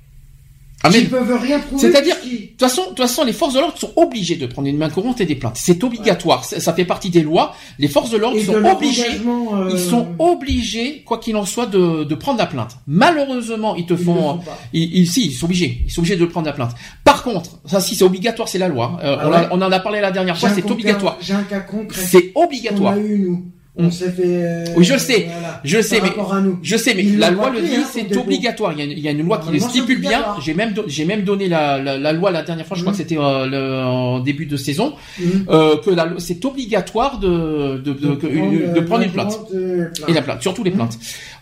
Ah, 0.86 0.90
mais- 0.92 0.98
qu'ils 1.00 1.08
peuvent 1.10 1.40
rien 1.40 1.58
prouver. 1.58 1.80
C'est-à-dire, 1.90 2.16
de 2.24 2.28
toute 2.46 2.60
façon, 2.60 2.82
de 2.82 2.88
toute 2.88 2.98
façon, 2.98 3.24
les 3.24 3.32
forces 3.32 3.54
de 3.54 3.60
l'ordre 3.60 3.76
sont 3.78 3.92
obligées 3.96 4.36
de 4.36 4.46
prendre 4.46 4.68
une 4.68 4.76
main 4.78 4.88
courante 4.90 5.20
et 5.20 5.26
des 5.26 5.34
plaintes. 5.34 5.56
C'est 5.58 5.82
obligatoire. 5.84 6.44
Ça, 6.44 6.60
ça 6.60 6.72
fait 6.72 6.84
partie 6.84 7.10
des 7.10 7.22
lois. 7.22 7.54
Les 7.78 7.88
forces 7.88 8.10
de 8.10 8.16
l'ordre 8.16 8.38
sont 8.40 8.52
obligées. 8.76 9.02
euh, 9.26 9.68
Ils 9.72 9.78
sont 9.78 10.08
obligés, 10.18 11.02
quoi 11.04 11.18
qu'il 11.18 11.36
en 11.36 11.44
soit, 11.44 11.66
de, 11.66 12.04
de 12.04 12.14
prendre 12.14 12.38
la 12.38 12.46
plainte. 12.46 12.76
Malheureusement, 12.86 13.76
ils 13.76 13.86
te 13.86 13.94
ils 13.94 13.98
font. 14.04 14.40
Ils, 14.72 14.96
ils- 15.00 15.06
si, 15.06 15.26
ils 15.26 15.32
sont 15.32 15.46
obligés. 15.46 15.82
Ils 15.86 15.90
sont 15.90 16.00
obligés 16.00 16.16
de 16.16 16.24
prendre 16.26 16.46
la 16.46 16.52
plainte. 16.52 16.72
Par 17.04 17.22
contre, 17.22 17.58
ça, 17.66 17.80
si 17.80 17.94
c'est 17.94 18.04
obligatoire, 18.04 18.48
c'est 18.48 18.58
la 18.58 18.68
loi. 18.68 18.98
Euh, 19.02 19.16
Ah 19.18 19.26
on, 19.26 19.30
ouais 19.30 19.36
a- 19.36 19.48
on 19.52 19.62
en 19.62 19.72
a 19.72 19.80
parlé 19.80 20.00
la 20.00 20.10
dernière 20.10 20.36
fois. 20.38 20.48
C'est 20.54 20.70
obligatoire. 20.70 21.16
J'ai 21.20 21.34
un 21.34 21.42
cas 21.42 21.60
concret. 21.60 22.00
C'est 22.04 22.32
On 22.34 22.44
obligatoire. 22.44 22.94
a 22.94 22.98
eu, 22.98 23.18
nous. 23.18 23.44
On 23.78 23.89
Mm. 23.89 23.90
s'est 23.90 24.11
fait. 24.11 24.23
euh, 24.27 24.65
Oui, 24.77 24.85
je 24.85 24.94
le 24.94 24.98
sais. 24.98 25.28
voilà. 25.31 25.61
Je 25.62 25.77
le 25.77 25.82
sais, 25.82 26.01
mais 26.01 26.09
rapport 26.09 26.32
à 26.35 26.40
nous. 26.40 26.59
Je 26.62 26.77
sais, 26.78 26.94
mais 26.94 27.05
Ils 27.05 27.19
la 27.19 27.31
loi 27.31 27.51
le 27.51 27.61
dit, 27.61 27.77
hein, 27.77 27.85
c'est 27.93 28.16
obligatoire. 28.16 28.73
Il 28.73 28.78
y, 28.78 28.82
a, 28.82 28.85
il 28.86 28.98
y 28.98 29.07
a 29.09 29.11
une 29.11 29.23
loi 29.23 29.39
qui 29.39 29.53
le 29.53 29.59
stipule 29.61 30.01
bien. 30.01 30.24
J'ai 30.43 30.55
même, 30.55 30.73
j'ai 30.86 31.05
même 31.05 31.24
donné 31.24 31.47
la, 31.48 31.77
la, 31.78 31.98
la 31.98 32.12
loi 32.15 32.31
la 32.31 32.43
dernière 32.43 32.66
fois. 32.66 32.77
Je 32.77 32.82
crois 32.82 32.93
Mhm. 32.93 32.98
que 32.98 33.03
c'était 33.05 33.19
euh, 33.20 33.85
en 33.85 34.20
début 34.20 34.47
de 34.47 34.57
saison. 34.57 34.94
Mm. 35.19 35.24
euh, 35.51 35.77
que 35.85 35.90
la- 35.90 36.15
c'est 36.19 36.43
obligatoire 36.44 37.19
de, 37.19 37.77
de, 37.85 37.93
de, 37.93 38.74
de 38.74 38.81
prendre 38.81 39.03
une 39.05 39.12
plainte. 39.12 39.39
euh, 39.55 39.89
Et 40.09 40.12
la 40.15 40.23
plainte, 40.23 40.40
surtout 40.40 40.65
les 40.65 40.70
plaintes. 40.70 40.98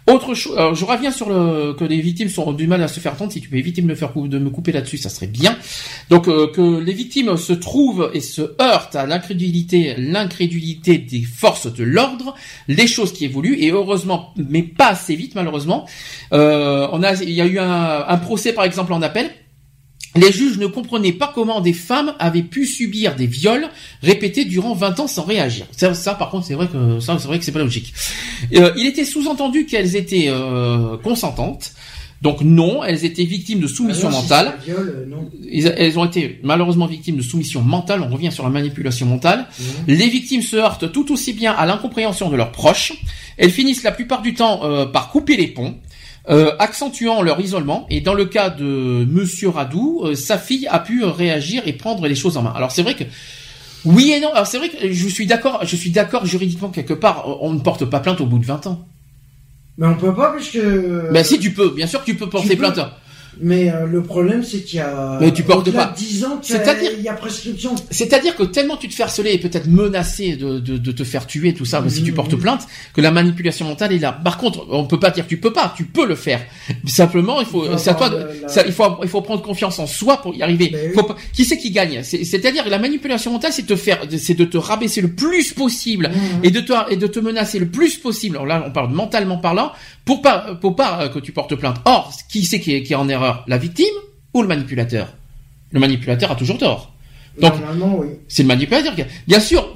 Autre 0.07 0.35
chose, 0.35 0.57
je 0.75 0.85
reviens 0.85 1.11
sur 1.11 1.31
le 1.31 1.73
que 1.73 1.85
les 1.85 2.01
victimes 2.01 2.29
sont 2.29 2.53
du 2.53 2.67
mal 2.67 2.83
à 2.83 2.89
se 2.89 3.01
faire 3.01 3.13
entendre. 3.13 3.33
Si 3.33 3.41
tu 3.41 3.49
peux 3.49 3.57
éviter 3.57 3.81
de 3.81 3.87
me 3.87 3.95
faire 3.95 4.13
de 4.15 4.39
me 4.39 4.51
couper 4.51 4.73
là-dessus, 4.73 4.99
ça 4.99 5.09
serait 5.09 5.27
bien. 5.27 5.57
Donc 6.11 6.29
euh, 6.29 6.49
que 6.53 6.79
les 6.79 6.93
victimes 6.93 7.37
se 7.37 7.53
trouvent 7.53 8.11
et 8.13 8.21
se 8.21 8.55
heurtent 8.61 8.97
à 8.97 9.07
l'incrédulité, 9.07 9.95
l'incrédulité 9.97 10.99
des 10.99 11.23
forces 11.23 11.73
de 11.73 11.85
l'ordre, 11.85 12.35
les 12.69 12.87
choses 12.87 13.13
qui 13.13 13.25
évoluent 13.25 13.59
et 13.59 13.71
heureusement, 13.71 14.35
mais 14.37 14.63
pas 14.63 14.89
assez 14.89 15.17
vite 15.17 15.35
malheureusement. 15.35 15.87
Euh, 16.33 16.87
on 16.93 17.03
a, 17.03 17.15
il 17.15 17.31
y 17.31 17.41
a 17.41 17.47
eu 17.47 17.59
un 17.59 18.17
procès 18.19 18.53
par 18.53 18.65
exemple 18.65 18.93
en 18.93 19.03
appel. 19.03 19.31
Les 20.17 20.31
juges 20.31 20.59
ne 20.59 20.67
comprenaient 20.67 21.13
pas 21.13 21.33
comment 21.35 21.61
des 21.61 21.73
femmes 21.73 22.15
avaient 22.19 22.43
pu 22.43 22.67
subir 22.67 23.17
des 23.17 23.27
viols 23.27 23.69
répétés 24.03 24.45
durant 24.45 24.75
20 24.75 25.01
ans 25.01 25.07
sans 25.07 25.25
réagir. 25.25 25.67
Ça, 25.77 25.95
ça 25.95 26.15
par 26.15 26.31
contre, 26.31 26.47
c'est 26.47 26.55
vrai 26.55 26.69
que 26.69 27.01
ça, 27.01 27.19
c'est 27.19 27.27
vrai 27.27 27.39
que 27.39 27.45
c'est 27.45 27.53
pas 27.53 27.59
logique. 27.59 27.93
Euh, 28.55 28.73
il 28.77 28.87
était 28.87 29.05
sous-entendu 29.05 29.67
qu'elles 29.67 29.97
étaient 29.97 30.27
euh, 30.29 30.97
consentantes. 30.99 31.73
Donc 32.25 32.41
non, 32.41 32.83
elles 32.83 33.05
étaient 33.05 33.25
victimes 33.25 33.61
de 33.61 33.67
soumission 33.67 34.09
Alors, 34.09 34.23
mentale. 34.23 34.55
viol, 34.65 34.95
euh, 34.97 35.07
non. 35.07 35.29
Elles 35.53 35.99
ont 35.99 36.07
été 36.07 36.41
malheureusement 36.43 36.87
victimes 36.87 37.17
de 37.17 37.23
soumission 37.23 37.61
mentale. 37.61 38.01
On 38.01 38.09
revient 38.09 38.33
sur 38.33 38.45
la 38.45 38.51
manipulation 38.51 39.05
mentale. 39.05 39.47
Mhm. 39.59 39.67
Les 39.89 40.09
victimes 40.09 40.41
se 40.41 40.57
heurtent 40.57 40.91
tout 40.91 41.13
aussi 41.13 41.35
bien 41.35 41.53
à 41.53 41.67
l'incompréhension 41.67 42.31
de 42.31 42.37
leurs 42.37 42.51
proches. 42.51 42.95
Elles 43.37 43.51
finissent 43.51 43.83
la 43.83 43.93
plupart 43.93 44.23
du 44.23 44.33
temps 44.33 44.61
euh, 44.65 44.87
par 44.87 45.11
couper 45.11 45.37
les 45.37 45.49
ponts. 45.49 45.75
Euh, 46.29 46.53
accentuant 46.59 47.23
leur 47.23 47.41
isolement. 47.41 47.87
Et 47.91 48.01
dans 48.01 48.15
le 48.15 48.25
cas 48.25 48.51
de 48.51 49.07
Monsieur 49.09 49.51
Radou, 49.51 50.03
euh, 50.05 50.15
sa 50.15 50.39
fille 50.39 50.67
a 50.69 50.79
pu 50.79 51.05
réagir 51.05 51.63
et 51.67 51.73
prendre 51.75 52.07
les 52.07 52.15
choses 52.15 52.37
en 52.37 52.43
main. 52.43 52.53
Alors 52.57 52.73
c'est 52.73 52.83
vrai 52.83 52.95
que 52.95 53.05
oui 53.85 54.13
et 54.13 54.21
non. 54.21 54.33
Alors 54.33 54.47
c'est 54.47 54.59
vrai 54.59 54.71
que 54.71 54.91
je 54.91 55.09
suis 55.09 55.27
d'accord. 55.27 55.61
Je 55.65 55.77
suis 55.77 55.91
d'accord 55.91 56.25
juridiquement 56.25 56.71
quelque 56.71 56.95
part. 56.95 57.43
On 57.43 57.53
ne 57.53 57.61
porte 57.61 57.85
pas 57.85 58.01
plainte 58.01 58.21
au 58.21 58.27
bout 58.27 58.39
de 58.39 58.47
20 58.47 58.67
ans. 58.67 58.87
Mais 59.77 59.87
on 59.87 59.97
peut 59.97 60.15
pas 60.15 60.33
parce 60.33 60.49
que. 60.49 61.11
Ben 61.13 61.25
si 61.25 61.39
tu 61.39 61.53
peux, 61.53 61.71
bien 61.71 61.87
sûr 61.87 62.01
que 62.01 62.07
tu 62.07 62.15
peux 62.15 62.29
porter 62.29 62.51
peux. 62.51 62.57
plainte. 62.57 62.81
Mais 63.41 63.71
euh, 63.71 63.87
le 63.87 64.03
problème, 64.03 64.43
c'est 64.43 64.61
qu'il 64.63 64.79
y 64.79 64.83
a. 64.83 65.19
Mais 65.21 65.33
tu 65.33 65.43
portes 65.43 65.71
pas. 65.71 65.87
de 65.87 65.97
10 65.97 66.25
ans, 66.25 66.39
qu'il 66.39 66.55
y 66.55 66.59
a- 66.59 66.65
C'est-à-dire- 66.65 66.91
il 66.97 67.03
y 67.05 67.09
a 67.09 67.15
prescription. 67.15 67.75
C'est-à-dire 67.91 68.37
que 68.37 68.43
tellement 68.45 68.77
tu 68.77 68.89
te 68.89 68.95
fais 68.95 69.03
harceler 69.03 69.33
et 69.33 69.39
peut-être 69.39 69.67
menacé 69.67 70.37
de, 70.37 70.59
de, 70.59 70.77
de 70.79 70.93
te 70.93 71.05
faire 71.05 71.27
tuer, 71.27 71.55
tout 71.55 71.65
ça, 71.65 71.83
si 71.89 72.03
tu 72.03 72.11
Mhm. 72.11 72.17
portes 72.17 72.37
plainte, 72.37 72.63
que 72.95 73.01
la 73.01 73.11
manipulation 73.11 73.67
mentale 73.67 73.93
est 73.93 73.99
là. 73.99 74.13
Par 74.13 74.39
contre, 74.39 74.67
on 74.71 74.85
peut 74.85 74.99
pas 75.01 75.11
dire 75.11 75.27
tu 75.27 75.37
peux 75.39 75.53
pas, 75.53 75.73
tu 75.77 75.85
peux 75.85 76.07
le 76.07 76.15
faire. 76.15 76.41
Simplement, 76.87 77.41
il 77.41 77.47
faut, 77.47 77.65
c'est 77.79 77.91
à 77.91 77.95
toi, 77.95 78.07
avoir 78.07 78.23
de- 78.23 78.33
le- 78.35 78.41
la- 78.43 78.49
ça- 78.49 78.65
il 78.67 78.73
faut, 78.73 78.85
il 79.03 79.09
faut 79.09 79.23
prendre 79.23 79.43
confiance 79.43 79.79
en 79.79 79.87
soi 79.87 80.21
pour 80.23 80.35
y 80.35 80.43
arriver. 80.43 80.71
Ben 80.73 80.81
oui. 80.89 80.93
Faut 80.95 81.03
pas- 81.05 81.17
qui 81.33 81.45
c'est 81.45 81.57
qui 81.59 81.71
gagne? 81.71 82.01
C'est- 82.03 82.25
C'est-à-dire 82.25 82.65
que 82.65 82.71
la 82.71 82.79
manipulation 82.79 83.33
mentale, 83.33 83.53
c'est 83.53 83.63
de 83.63 83.69
te 83.69 83.77
faire, 83.77 84.01
c'est 84.19 84.35
de 84.35 84.45
te 84.45 84.57
rabaisser 84.59 85.01
le 85.01 85.09
plus 85.09 85.53
possible 85.53 86.11
Mhm. 86.13 86.45
et 86.45 86.51
de 86.51 86.61
te 86.61 86.73
et 86.91 86.97
de 86.97 87.07
te 87.07 87.21
menacer 87.21 87.59
le 87.59 87.67
plus 87.67 87.97
possible. 87.97 88.37
Alors 88.37 88.47
là, 88.47 88.65
on 88.67 88.71
parle 88.73 88.93
mentalement 88.93 89.39
parlant, 89.39 89.71
pour 90.05 90.23
pas 90.23 90.55
pour 90.61 90.77
pas 90.77 91.09
que 91.09 91.19
tu 91.19 91.33
portes 91.33 91.55
plainte. 91.55 91.79
Or, 91.85 92.13
qui 92.29 92.45
c'est 92.45 92.61
qui 92.61 92.75
est, 92.75 92.83
qui 92.83 92.93
est 92.93 92.97
en 92.97 93.09
erreur? 93.09 93.45
La 93.47 93.59
victime 93.59 93.87
ou 94.33 94.43
le 94.43 94.49
manipulateur? 94.49 95.09
Le 95.71 95.81
manipulateur 95.81 96.31
a 96.31 96.37
toujours 96.37 96.59
tort. 96.59 96.93
Donc, 97.41 97.55
oui. 97.99 98.07
c'est 98.29 98.45
le 98.45 98.47
manipulateur 98.47 98.95
qui 98.95 99.03
a... 99.03 99.07
Bien 99.27 99.41
sûr, 99.41 99.75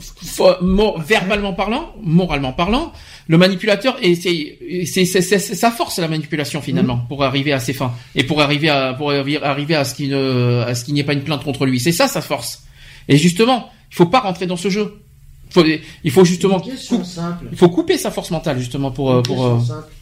verbalement 0.98 1.54
parlant, 1.54 1.92
moralement 2.00 2.52
parlant, 2.52 2.92
le 3.26 3.36
manipulateur, 3.36 3.96
et 4.00 4.14
c'est 4.14 5.04
sa 5.04 5.70
force 5.72 5.98
la 5.98 6.06
manipulation 6.06 6.62
finalement 6.62 6.98
pour 7.08 7.24
arriver 7.24 7.52
à 7.52 7.58
ses 7.58 7.72
fins 7.72 7.92
et 8.14 8.22
pour 8.22 8.40
arriver 8.42 8.68
à 8.68 8.94
pour 8.94 9.10
arri- 9.10 9.42
arriver 9.42 9.74
à 9.74 9.84
ce 9.84 9.96
qu'il 9.96 10.10
ne 10.10 10.62
à 10.68 10.76
ce 10.76 10.84
qu'il 10.84 10.94
n'y 10.94 11.00
ait 11.00 11.04
pas 11.04 11.14
une 11.14 11.24
plainte 11.24 11.42
contre 11.42 11.66
lui. 11.66 11.80
C'est 11.80 11.90
ça 11.90 12.06
sa 12.06 12.20
force. 12.20 12.62
Et 13.08 13.16
justement, 13.16 13.70
il 13.90 13.96
faut 13.96 14.06
pas 14.06 14.20
rentrer 14.20 14.46
dans 14.46 14.56
ce 14.56 14.70
jeu. 14.70 15.02
Faut, 15.50 15.64
il 16.04 16.10
faut 16.12 16.24
justement, 16.24 16.62
il 16.64 17.58
faut 17.58 17.70
couper 17.70 17.98
sa 17.98 18.12
force 18.12 18.30
mentale 18.30 18.60
justement 18.60 18.92
pour, 18.92 19.20
pour. 19.22 19.44
euh, 19.44 19.58
simple. 19.58 19.92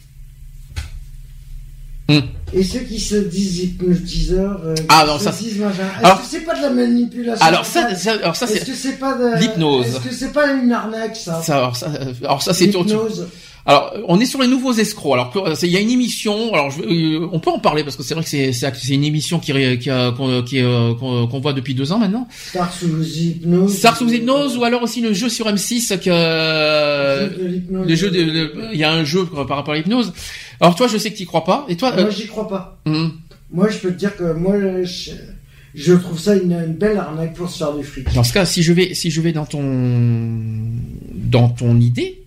Hmm. 2.09 2.19
Et 2.53 2.63
ceux 2.63 2.79
qui 2.79 2.99
se 3.01 3.15
disent 3.15 3.59
hypnotiseurs, 3.63 4.61
euh, 4.63 4.75
Ah, 4.87 5.01
qui 5.05 5.11
non, 5.11 5.19
ça, 5.19 5.31
disent 5.31 5.57
machin, 5.59 5.83
est-ce 5.97 6.05
Alors- 6.05 6.21
que 6.21 6.27
c'est 6.29 6.39
pas 6.45 6.55
de 6.55 6.61
la 6.61 6.69
manipulation 6.69 7.45
Alors 7.45 7.65
ça, 7.65 7.93
ça- 7.95 8.13
alors 8.13 8.35
ça 8.37 8.45
Est-ce 8.45 8.59
c'est, 8.59 8.71
que 8.71 8.77
c'est 8.77 8.97
pas 8.99 9.13
de 9.17 9.37
l'hypnose. 9.39 9.87
Est-ce 9.87 9.99
que 9.99 10.13
c'est 10.13 10.31
pas 10.31 10.53
une 10.53 10.71
arnaque 10.71 11.17
ça, 11.17 11.41
ça, 11.41 11.57
alors 11.57 11.75
ça, 11.75 11.91
alors 12.23 12.41
ça 12.41 12.53
c'est 12.53 12.67
L'hypnose. 12.67 13.27
Alors, 13.69 13.93
on 14.07 14.17
est 14.21 14.25
sur 14.25 14.41
les 14.41 14.47
nouveaux 14.47 14.71
escrocs. 14.71 15.15
Alors, 15.15 15.33
il 15.61 15.69
y 15.69 15.75
a 15.75 15.81
une 15.81 15.89
émission. 15.91 16.53
Alors, 16.53 16.71
je- 16.71 16.83
euh, 16.83 17.27
on 17.33 17.39
peut 17.41 17.49
en 17.49 17.59
parler 17.59 17.83
parce 17.83 17.97
que 17.97 18.03
c'est 18.03 18.13
vrai 18.13 18.23
que 18.23 18.29
c'est 18.29 18.93
une 18.93 19.03
émission 19.03 19.39
qui 19.39 19.51
qui 19.77 19.89
qu'on 20.15 20.41
qui, 20.43 20.61
euh, 20.61 20.93
qu'on 20.93 21.27
qu'on 21.27 21.39
voit 21.41 21.51
depuis 21.51 21.73
deux 21.75 21.91
ans 21.91 21.99
maintenant. 21.99 22.29
Star 22.51 22.71
sous 22.73 23.03
hypnose. 23.03 23.75
Star 23.77 23.97
sous 23.97 24.07
hypnose 24.07 24.55
ou 24.55 24.63
alors 24.63 24.83
aussi 24.83 25.01
le 25.01 25.11
jeu 25.11 25.27
sur 25.27 25.47
M6 25.49 25.97
que 25.99 26.09
Le 27.89 27.95
jeu 27.95 28.09
de 28.09 28.71
il 28.71 28.79
y 28.79 28.85
a 28.85 28.91
un 28.93 29.03
jeu 29.03 29.25
par 29.25 29.57
rapport 29.57 29.73
à 29.73 29.77
l'hypnose. 29.77 30.13
Alors 30.59 30.75
toi, 30.75 30.87
je 30.87 30.97
sais 30.97 31.11
que 31.11 31.17
tu 31.17 31.25
crois 31.25 31.43
pas. 31.43 31.65
Et 31.69 31.77
toi, 31.77 31.91
Moi 31.91 32.01
euh, 32.05 32.11
j'y 32.11 32.27
crois 32.27 32.47
pas. 32.47 32.79
hum, 32.85 33.13
Moi 33.51 33.69
je 33.69 33.77
peux 33.77 33.91
te 33.91 33.97
dire 33.97 34.15
que 34.15 34.33
moi 34.33 34.55
je, 34.83 35.11
je 35.75 35.93
trouve 35.93 36.19
ça 36.19 36.35
une, 36.35 36.51
une 36.53 36.73
belle 36.73 36.97
arnaque 36.97 37.33
pour 37.35 37.49
se 37.49 37.57
faire 37.59 37.73
du 37.73 37.83
fric. 37.83 38.11
dans 38.13 38.23
ce 38.23 38.33
cas, 38.33 38.45
si 38.45 38.63
je 38.63 38.73
vais 38.73 38.93
si 38.95 39.11
je 39.11 39.21
vais 39.21 39.31
dans 39.33 39.45
ton 39.45 39.61
dans 41.13 41.49
ton 41.49 41.79
idée, 41.79 42.23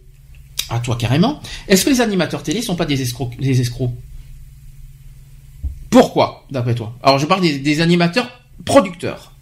à 0.69 0.79
toi 0.79 0.97
carrément, 0.97 1.41
est-ce 1.69 1.85
que 1.85 1.91
les 1.91 2.01
animateurs 2.01 2.43
télé 2.43 2.63
sont 2.63 2.77
pas 2.77 2.87
des 2.87 3.03
escrocs 3.03 3.37
des 3.39 3.61
escrocs? 3.61 3.91
Pourquoi, 5.91 6.45
d'après 6.51 6.75
toi? 6.77 6.97
Alors, 7.03 7.19
je 7.19 7.27
parle 7.27 7.41
des, 7.41 7.59
des 7.59 7.81
animateurs 7.81 8.31
producteurs. 8.65 9.33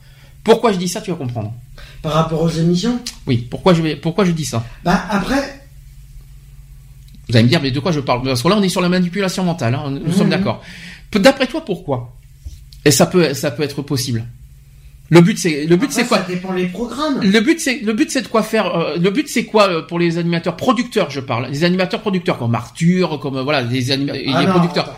Pourquoi 0.44 0.73
je 0.73 0.78
dis 0.78 0.89
ça, 0.89 1.02
tu 1.02 1.10
vas 1.10 1.16
comprendre. 1.19 1.52
Par 2.01 2.12
rapport 2.15 2.40
aux 2.40 2.48
émissions, 2.48 2.98
Oui, 3.27 3.47
pourquoi 3.51 3.74
je 3.74 3.82
vais, 3.82 3.97
pourquoi 3.97 4.24
je 4.24 4.31
dis 4.31 4.47
ça? 4.47 4.65
Bah 4.82 5.05
après, 5.10 5.57
Vous 7.28 7.36
allez 7.36 7.44
me 7.44 7.48
dire, 7.48 7.60
mais 7.62 7.70
de 7.70 7.80
quoi 7.80 7.92
je 7.92 8.00
parle? 8.00 8.22
Parce 8.22 8.42
que 8.42 8.48
là, 8.48 8.56
on 8.59 8.62
est 8.62 8.68
sur 8.68 8.80
la 8.80 8.88
manipulation 8.88 9.44
mentale. 9.44 9.74
hein, 9.74 9.90
nous 10.05 10.12
sommes 10.12 10.30
d'accord. 10.30 10.62
Peu- 11.10 11.18
D'après 11.18 11.46
toi, 11.46 11.64
pourquoi? 11.64 12.14
Et 12.84 12.90
ça 12.90 13.06
peut, 13.06 13.34
ça 13.34 13.50
peut 13.50 13.62
être 13.62 13.82
possible. 13.82 14.24
Le 15.10 15.20
but, 15.22 15.38
c'est, 15.38 15.64
le 15.66 15.76
but, 15.76 15.86
après, 15.86 16.02
c'est 16.02 16.06
quoi? 16.09 16.18
Ça 16.18 16.24
dépend 16.28 16.52
les 16.52 16.66
programmes. 16.66 17.20
Le 17.22 17.40
but, 17.40 17.59
c'est, 17.60 17.80
le 17.80 17.92
but, 17.94 18.10
c'est 18.10 18.22
de 18.22 18.28
quoi 18.28 18.42
faire. 18.42 18.66
euh, 18.76 18.96
le 18.98 19.10
but, 19.10 19.28
c'est 19.28 19.44
quoi 19.44 19.68
euh, 19.68 19.82
pour 19.82 19.98
les 19.98 20.18
animateurs 20.18 20.56
producteurs, 20.56 21.10
je 21.10 21.20
parle. 21.20 21.48
Les 21.50 21.64
animateurs 21.64 22.00
producteurs 22.00 22.38
comme 22.38 22.55
Arthur, 22.55 23.18
comme 23.20 23.36
euh, 23.38 23.42
voilà, 23.42 23.62
des 23.62 23.90
anima- 23.90 24.12
Ah 24.14 24.40
les 24.40 24.46
non, 24.46 24.52
producteurs. 24.52 24.96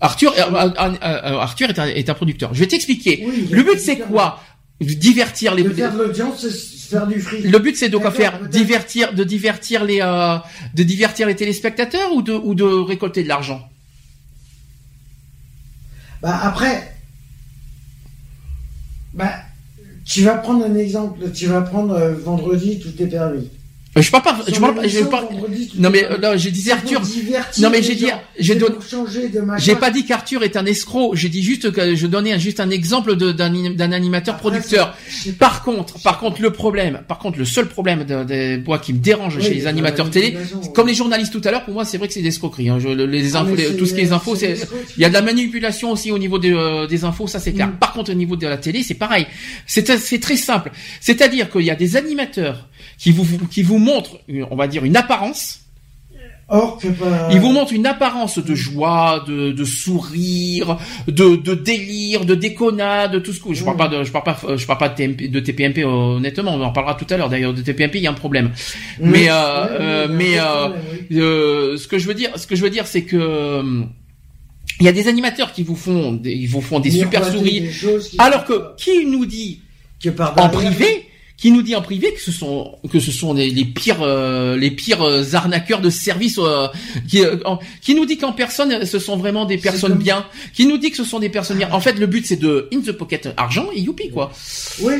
Arthur, 0.00 0.32
euh, 0.36 0.52
euh, 0.52 0.70
euh, 0.80 1.38
Arthur 1.38 1.70
est 1.70 1.78
un, 1.78 1.86
est 1.86 2.08
un 2.10 2.14
producteur. 2.14 2.52
Je 2.52 2.60
vais 2.60 2.66
t'expliquer. 2.66 3.24
Oui, 3.28 3.48
le 3.50 3.62
but, 3.62 3.78
c'est 3.78 3.98
quoi? 3.98 4.40
Divertir 4.80 5.54
les. 5.54 5.62
De 5.62 5.68
faire 5.70 5.92
de 5.92 5.98
l'audience, 6.02 6.44
faire 6.84 7.06
du 7.06 7.20
fric. 7.20 7.44
Le 7.44 7.58
but, 7.58 7.76
c'est 7.76 7.88
de 7.88 7.96
quoi 7.96 8.10
faire 8.10 8.48
divertir, 8.48 9.14
de 9.14 9.24
divertir 9.24 9.84
les, 9.84 10.00
euh, 10.00 10.38
de 10.74 10.82
divertir 10.82 11.26
les 11.26 11.36
téléspectateurs 11.36 12.12
ou 12.12 12.22
de, 12.22 12.32
ou 12.32 12.54
de 12.54 12.64
récolter 12.64 13.22
de 13.22 13.28
l'argent? 13.28 13.68
Bah 16.22 16.40
après, 16.42 16.96
bah 19.12 19.34
tu 20.04 20.22
vas 20.22 20.36
prendre 20.36 20.64
un 20.64 20.74
exemple. 20.76 21.30
Tu 21.32 21.46
vas 21.46 21.62
prendre 21.62 21.94
euh, 21.94 22.14
vendredi, 22.14 22.78
tout 22.78 23.02
est 23.02 23.06
permis. 23.06 23.50
Euh, 23.96 24.02
Je 24.02 24.10
parle 24.10 24.22
pas, 24.24 24.36
je 24.52 24.58
parle 24.58 24.74
pas, 24.74 24.88
je 24.88 25.04
parle. 25.04 25.26
Non 25.78 25.90
mais 25.90 26.04
euh, 26.04 26.18
là, 26.18 26.36
j'ai 26.36 26.50
dit 26.50 26.70
Arthur. 26.70 27.00
Non, 27.60 27.70
mais 27.70 27.82
j'ai 27.82 27.94
dit- 27.94 28.06
j'ai 28.38 28.54
donné-. 28.56 28.74
J'ai 29.58 29.76
pas 29.76 29.90
dit 29.90 30.04
qu'Arthur 30.04 30.42
est 30.42 30.56
un 30.56 30.66
escroc. 30.66 31.14
J'ai 31.14 31.28
dit 31.28 31.42
juste 31.42 31.70
que 31.72 31.94
je 31.94 32.06
donnais 32.06 32.38
juste 32.40 32.58
un 32.60 32.70
exemple 32.70 33.14
d'un 33.16 33.50
d'un 33.50 33.92
animateur 33.92 34.36
producteur. 34.36 34.96
Par 35.38 35.62
contre, 35.62 36.02
par 36.02 36.18
contre, 36.18 36.42
le 36.42 36.50
problème, 36.50 37.00
par 37.06 37.18
contre, 37.18 37.38
le 37.38 37.44
seul 37.44 37.66
problème 37.68 38.04
de, 38.04 38.24
de- 38.24 38.62
moi 38.66 38.78
qui 38.78 38.92
me 38.92 38.98
dérange 38.98 39.40
chez 39.40 39.54
les 39.54 39.66
animateurs 39.66 40.10
télé, 40.10 40.32
manipulation, 40.32 40.72
comme 40.72 40.88
les 40.88 40.94
journalistes 40.94 41.32
tout 41.32 41.42
à 41.46 41.50
l'heure, 41.50 41.64
pour 41.64 41.74
moi, 41.74 41.84
c'est 41.84 41.98
vrai 41.98 42.08
que 42.08 42.14
c'est 42.14 42.22
des 42.22 42.28
escroqueries. 42.28 42.68
Hein. 42.70 42.78
Les 43.08 43.36
Ah, 43.36 43.40
infos, 43.40 43.56
tout 43.78 43.86
ce 43.86 43.94
qui 43.94 44.00
est 44.00 44.12
infos, 44.12 44.34
c'est 44.36 44.48
des 44.54 44.60
il 44.96 45.02
y 45.02 45.04
a 45.04 45.08
de 45.08 45.14
la 45.14 45.22
manipulation 45.22 45.92
aussi 45.92 46.10
au 46.10 46.18
niveau 46.18 46.38
des, 46.38 46.52
euh, 46.52 46.86
des 46.86 47.04
infos, 47.04 47.26
ça 47.28 47.38
c'est 47.38 47.52
clair. 47.52 47.68
Mm. 47.68 47.76
Par 47.78 47.92
contre, 47.92 48.10
au 48.10 48.14
niveau 48.14 48.36
de 48.36 48.46
la 48.46 48.56
télé, 48.56 48.82
c'est 48.82 48.94
pareil. 48.94 49.26
C'est 49.66 49.88
c'est 49.98 50.18
très 50.18 50.36
simple. 50.36 50.72
C'est-à-dire 51.00 51.48
qu'il 51.50 51.62
y 51.62 51.70
a 51.70 51.74
des 51.76 51.96
animateurs 51.96 52.68
qui 52.98 53.12
vous 53.12 53.26
qui 53.48 53.62
vous 53.62 53.78
montrent, 53.84 54.18
une- 54.28 54.46
on 54.50 54.56
va 54.56 54.66
dire, 54.66 54.84
une 54.84 54.96
apparence. 54.96 55.60
Or 56.46 56.76
que. 56.78 56.88
Ils 57.30 57.40
vous 57.40 57.52
montrent 57.52 57.72
une 57.72 57.86
apparence 57.86 58.38
de 58.38 58.54
joie, 58.54 59.24
de, 59.26 59.50
de 59.52 59.64
sourire, 59.64 60.76
de, 61.08 61.36
de 61.36 61.54
délire, 61.54 62.26
de 62.26 62.34
déconnade, 62.34 63.22
tout 63.22 63.32
ce 63.32 63.40
que 63.40 63.54
je 63.54 63.64
parle 63.64 63.78
pas 63.78 63.88
de, 63.88 64.04
je 64.04 64.12
parle 64.12 64.24
pas, 64.24 64.36
je 64.54 64.66
parle 64.66 64.78
pas 64.78 64.90
de, 64.90 64.94
TMP, 64.94 65.28
de 65.30 65.40
TPMP 65.40 65.84
honnêtement. 65.84 66.52
On 66.54 66.62
en 66.62 66.70
parlera 66.70 66.96
tout 66.96 67.06
à 67.08 67.16
l'heure. 67.16 67.30
D'ailleurs, 67.30 67.54
de 67.54 67.62
TPMP, 67.62 67.94
il 67.98 68.02
y 68.02 68.06
a 68.06 68.10
un 68.10 68.14
problème. 68.14 68.50
Mais, 69.00 69.30
euh, 69.30 69.32
euh, 69.32 70.08
mais, 70.10 70.32
il 70.32 70.38
euh, 70.38 70.68
oui. 71.10 71.18
Euh, 71.18 71.76
ce 71.78 71.88
que 71.88 71.96
je 71.98 72.06
veux 72.06 72.14
dire, 72.14 72.30
ce 72.36 72.46
que 72.46 72.56
je 72.56 72.62
veux 72.62 72.70
dire, 72.70 72.86
c'est 72.86 73.04
que 73.04 73.16
euh, 73.16 73.82
il 74.80 74.84
y 74.84 74.88
a 74.88 74.92
des 74.92 75.08
animateurs 75.08 75.50
qui 75.52 75.62
vous 75.62 75.76
font, 75.76 76.12
des, 76.12 76.32
ils 76.32 76.46
vous 76.48 76.60
font 76.60 76.78
des 76.78 76.90
super 76.90 77.20
Miroiter 77.22 77.40
qui- 78.10 78.16
alors 78.18 78.44
que 78.44 78.74
qui 78.76 79.06
nous 79.06 79.24
dit 79.24 79.62
que 80.02 80.10
par 80.10 80.38
en 80.38 80.50
privé, 80.50 81.06
qui 81.36 81.50
nous 81.50 81.62
dit 81.62 81.74
en 81.74 81.82
privé 81.82 82.12
que 82.14 82.20
ce 82.20 82.30
sont 82.32 82.76
que 82.90 83.00
ce 83.00 83.10
sont 83.10 83.34
les, 83.34 83.50
les 83.50 83.64
pires 83.64 84.02
euh, 84.02 84.56
les 84.56 84.70
pires 84.70 85.02
euh, 85.02 85.24
arnaqueurs 85.34 85.80
de 85.80 85.90
service 85.90 86.38
euh, 86.38 86.68
qui 87.08 87.22
euh, 87.24 87.36
en- 87.44 87.58
qui 87.82 87.94
nous 87.94 88.06
dit 88.06 88.16
qu'en 88.18 88.32
personne 88.32 88.86
ce 88.86 88.98
sont 88.98 89.16
vraiment 89.16 89.44
des 89.44 89.58
personnes 89.58 89.94
bien, 89.94 90.24
qui 90.54 90.66
nous 90.66 90.78
dit 90.78 90.90
que 90.90 90.96
ce 90.96 91.04
sont 91.04 91.18
des 91.18 91.28
personnes 91.28 91.58
bien. 91.58 91.68
En 91.72 91.80
fait, 91.80 91.98
le 91.98 92.06
but 92.06 92.24
c'est 92.24 92.36
de 92.36 92.68
in 92.72 92.80
the 92.80 92.92
pocket 92.92 93.28
argent 93.36 93.66
et 93.74 93.80
youpi 93.80 94.10
quoi. 94.10 94.32
Oui. 94.80 94.92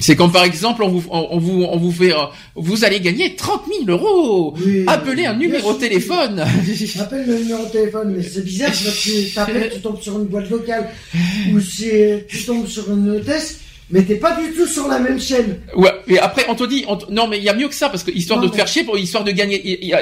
C'est 0.00 0.14
comme 0.14 0.30
par 0.30 0.44
exemple 0.44 0.84
on 0.84 0.88
vous 0.90 1.04
on, 1.10 1.38
vous 1.40 1.64
on 1.64 1.76
vous 1.76 1.90
fait 1.90 2.12
euh, 2.12 2.18
vous 2.54 2.84
allez 2.84 3.00
gagner 3.00 3.34
30 3.34 3.62
000 3.84 3.90
euros. 3.90 4.54
oui. 4.64 4.84
Appelez 4.86 5.26
un 5.26 5.34
numéro 5.34 5.70
sûr. 5.70 5.78
téléphone. 5.80 6.38
Appelle 7.00 7.26
le 7.26 7.38
numéro 7.40 7.64
de 7.66 7.70
téléphone, 7.70 8.14
mais 8.16 8.22
c'est 8.22 8.44
bizarre 8.44 8.70
parce 8.70 9.04
que 9.04 9.74
tu 9.74 9.80
tombes 9.80 10.00
sur 10.00 10.16
une 10.20 10.26
boîte 10.26 10.46
vocale 10.48 10.88
ou 11.52 11.58
si 11.60 11.90
tu 12.28 12.44
tombes 12.44 12.68
sur 12.68 12.88
une 12.92 13.10
hôtesse, 13.10 13.58
mais 13.90 14.02
t'es 14.04 14.16
pas 14.16 14.36
du 14.40 14.52
tout 14.52 14.66
sur 14.66 14.86
la 14.88 14.98
même 14.98 15.18
chaîne. 15.20 15.60
Ouais, 15.76 15.92
et 16.08 16.18
après 16.18 16.44
on 16.48 16.54
te 16.54 16.64
dit 16.64 16.84
on 16.88 16.96
te- 16.96 17.10
non 17.12 17.26
mais 17.28 17.38
il 17.38 17.44
y 17.44 17.48
a 17.48 17.54
mieux 17.54 17.68
que 17.68 17.74
ça 17.74 17.88
parce 17.88 18.02
que 18.04 18.10
histoire 18.10 18.38
Non, 18.40 18.44
de 18.46 18.48
te 18.50 18.54
mais- 18.54 18.58
faire 18.58 18.68
chier 18.68 18.84
pour 18.84 18.98
histoire 18.98 19.24
de 19.24 19.30
gagner 19.30 19.58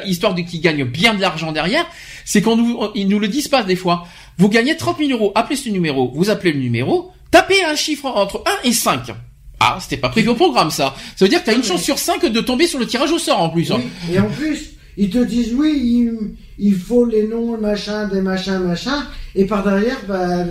histoire 0.08 0.34
de 0.34 0.42
qu'ils 0.42 0.60
gagnent 0.60 0.84
bien 0.84 1.14
de 1.14 1.20
l'argent 1.20 1.52
derrière, 1.52 1.86
c'est 2.24 2.42
qu'on 2.42 2.56
nous 2.56 2.76
on- 2.80 2.90
ils 2.94 3.08
nous 3.08 3.18
le 3.18 3.28
disent 3.28 3.48
pas 3.48 3.62
des 3.62 3.76
fois. 3.76 4.06
Vous 4.38 4.48
gagnez 4.48 4.76
30 4.76 4.98
000 4.98 5.10
euros, 5.12 5.32
appelez 5.34 5.56
ce 5.56 5.68
numéro, 5.68 6.10
vous 6.14 6.30
appelez 6.30 6.52
le 6.52 6.60
numéro, 6.60 7.10
tapez 7.30 7.62
un 7.64 7.74
chiffre 7.76 8.06
entre 8.06 8.42
1 8.64 8.68
et 8.68 8.72
5. 8.72 9.12
Ah, 9.60 9.78
c'était 9.80 9.96
pas 9.96 10.10
prévu 10.10 10.28
au 10.28 10.34
programme 10.34 10.70
ça. 10.70 10.94
Ça 11.16 11.24
veut 11.24 11.28
dire 11.30 11.40
que 11.40 11.46
t'as 11.46 11.54
une 11.54 11.64
chance 11.64 11.82
sur 11.82 11.98
5 11.98 12.26
de 12.26 12.40
tomber 12.40 12.66
sur 12.66 12.78
le 12.78 12.86
tirage 12.86 13.10
au 13.12 13.18
sort 13.18 13.40
en 13.40 13.48
plus. 13.48 13.70
hein. 13.72 13.80
Oui. 14.08 14.14
Et 14.14 14.18
en 14.20 14.28
plus, 14.28 14.72
ils 14.98 15.08
te 15.08 15.18
disent 15.24 15.54
oui, 15.54 15.72
il, 15.78 16.12
il 16.58 16.74
faut 16.74 17.06
les 17.06 17.26
noms, 17.26 17.54
le 17.54 17.60
machin, 17.60 18.06
des 18.08 18.20
machins, 18.20 18.58
machin, 18.58 19.06
et 19.34 19.46
par 19.46 19.62
derrière, 19.64 19.96
bah, 20.06 20.44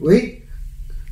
oui. 0.00 0.34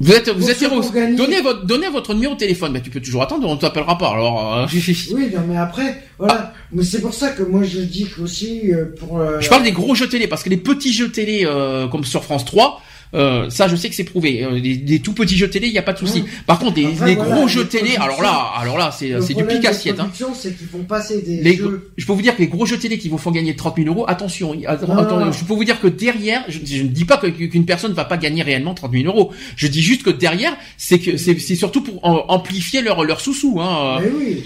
Vous 0.01 0.13
êtes 0.13 0.31
vous 0.31 0.51
êtes 0.51 0.63
héros. 0.63 0.81
Donnez 1.17 1.43
votre 1.43 1.67
donnez 1.67 1.91
votre 1.91 2.15
numéro 2.15 2.33
de 2.33 2.39
téléphone, 2.39 2.73
mais 2.73 2.81
tu 2.81 2.89
peux 2.89 3.01
toujours 3.01 3.23
attendre, 3.23 3.47
on 3.47 3.57
t'appellera 3.59 3.99
pas. 3.99 4.09
Alors 4.13 4.57
euh, 4.57 4.67
Oui, 5.15 5.31
non, 5.35 5.43
mais 5.47 5.59
après, 5.59 6.03
voilà. 6.19 6.55
Mais 6.73 6.83
c'est 6.83 7.03
pour 7.03 7.13
ça 7.13 7.29
que 7.31 7.43
moi 7.43 7.63
je 7.65 7.81
dis 7.81 8.07
qu'aussi, 8.07 8.73
euh, 8.73 8.87
pour. 8.99 9.19
euh, 9.19 9.41
Je 9.41 9.49
parle 9.51 9.63
des 9.63 9.73
gros 9.73 9.95
jeux 9.95 10.09
télé 10.09 10.27
parce 10.27 10.43
que 10.43 10.49
les 10.49 10.57
petits 10.57 10.93
jeux 10.95 11.11
télé 11.11 11.43
euh, 11.45 11.87
comme 11.89 12.05
sur 12.05 12.25
France 12.25 12.47
3, 12.47 12.81
euh, 13.15 13.51
ça 13.51 13.69
je 13.69 13.77
sais 13.77 13.89
que 13.89 13.95
c'est 13.95 14.05
prouvé. 14.05 14.45
Euh, 14.45 14.61
des, 14.61 14.77
des 14.77 15.01
tout 15.01 15.13
petits 15.13 15.37
jeux 15.37 15.51
télé, 15.51 15.67
il 15.69 15.73
y 15.73 15.79
a 15.79 15.83
pas 15.83 15.93
de 15.93 15.99
souci. 15.99 16.23
Mmh. 16.23 16.27
Par 16.47 16.59
contre, 16.59 16.75
des, 16.75 16.87
Après, 16.87 17.07
des 17.07 17.15
voilà, 17.17 17.35
gros 17.35 17.49
jeux 17.49 17.67
télé, 17.67 17.97
alors 17.97 18.23
là, 18.23 18.53
alors 18.59 18.79
là, 18.79 18.91
c'est 18.93 19.35
du 19.35 19.45
pic 19.45 19.65
assiette. 19.65 20.01
Hein. 20.01 20.11
c'est 20.35 20.57
qu'ils 20.57 20.67
font 20.69 20.85
passer 20.85 21.23
des 21.23 21.43
Les, 21.43 21.57
jeux. 21.57 21.91
je 21.97 22.07
peux 22.07 22.13
vous 22.13 22.23
dire 22.23 22.37
que 22.37 22.43
les 22.43 22.49
gros 22.49 22.67
jeux 22.67 22.79
télé 22.79 22.99
qui 22.99 23.09
vous 23.09 23.19
font 23.19 23.31
gagner 23.31 23.57
30 23.57 23.77
000 23.77 23.89
euros, 23.89 24.05
attention, 24.09 24.55
je 24.55 25.45
peux 25.45 25.55
vous 25.55 25.65
dire 25.65 25.81
que 25.81 25.89
derrière, 25.89 26.45
je, 26.49 26.59
je 26.65 26.83
ne 26.83 26.89
dis 26.89 27.05
pas 27.05 27.19
qu'une 27.19 27.65
personne 27.67 27.91
ne 27.91 27.97
va 27.97 28.05
pas 28.05 28.17
gagner 28.17 28.43
réellement 28.43 28.75
30 28.75 28.93
000 28.93 29.05
euros. 29.05 29.33
Je 29.57 29.67
dis 29.67 29.83
juste 29.83 30.03
que 30.03 30.11
derrière, 30.11 30.57
c'est 30.77 30.99
que 30.99 31.17
c'est 31.17 31.37
surtout 31.57 31.83
pour 31.83 32.05
amplifier 32.05 32.83
leur 32.83 33.05
leur 33.05 33.21
sous-sous. 33.21 33.61
Hein. 33.61 34.01
Mais 34.03 34.11
oui, 34.17 34.45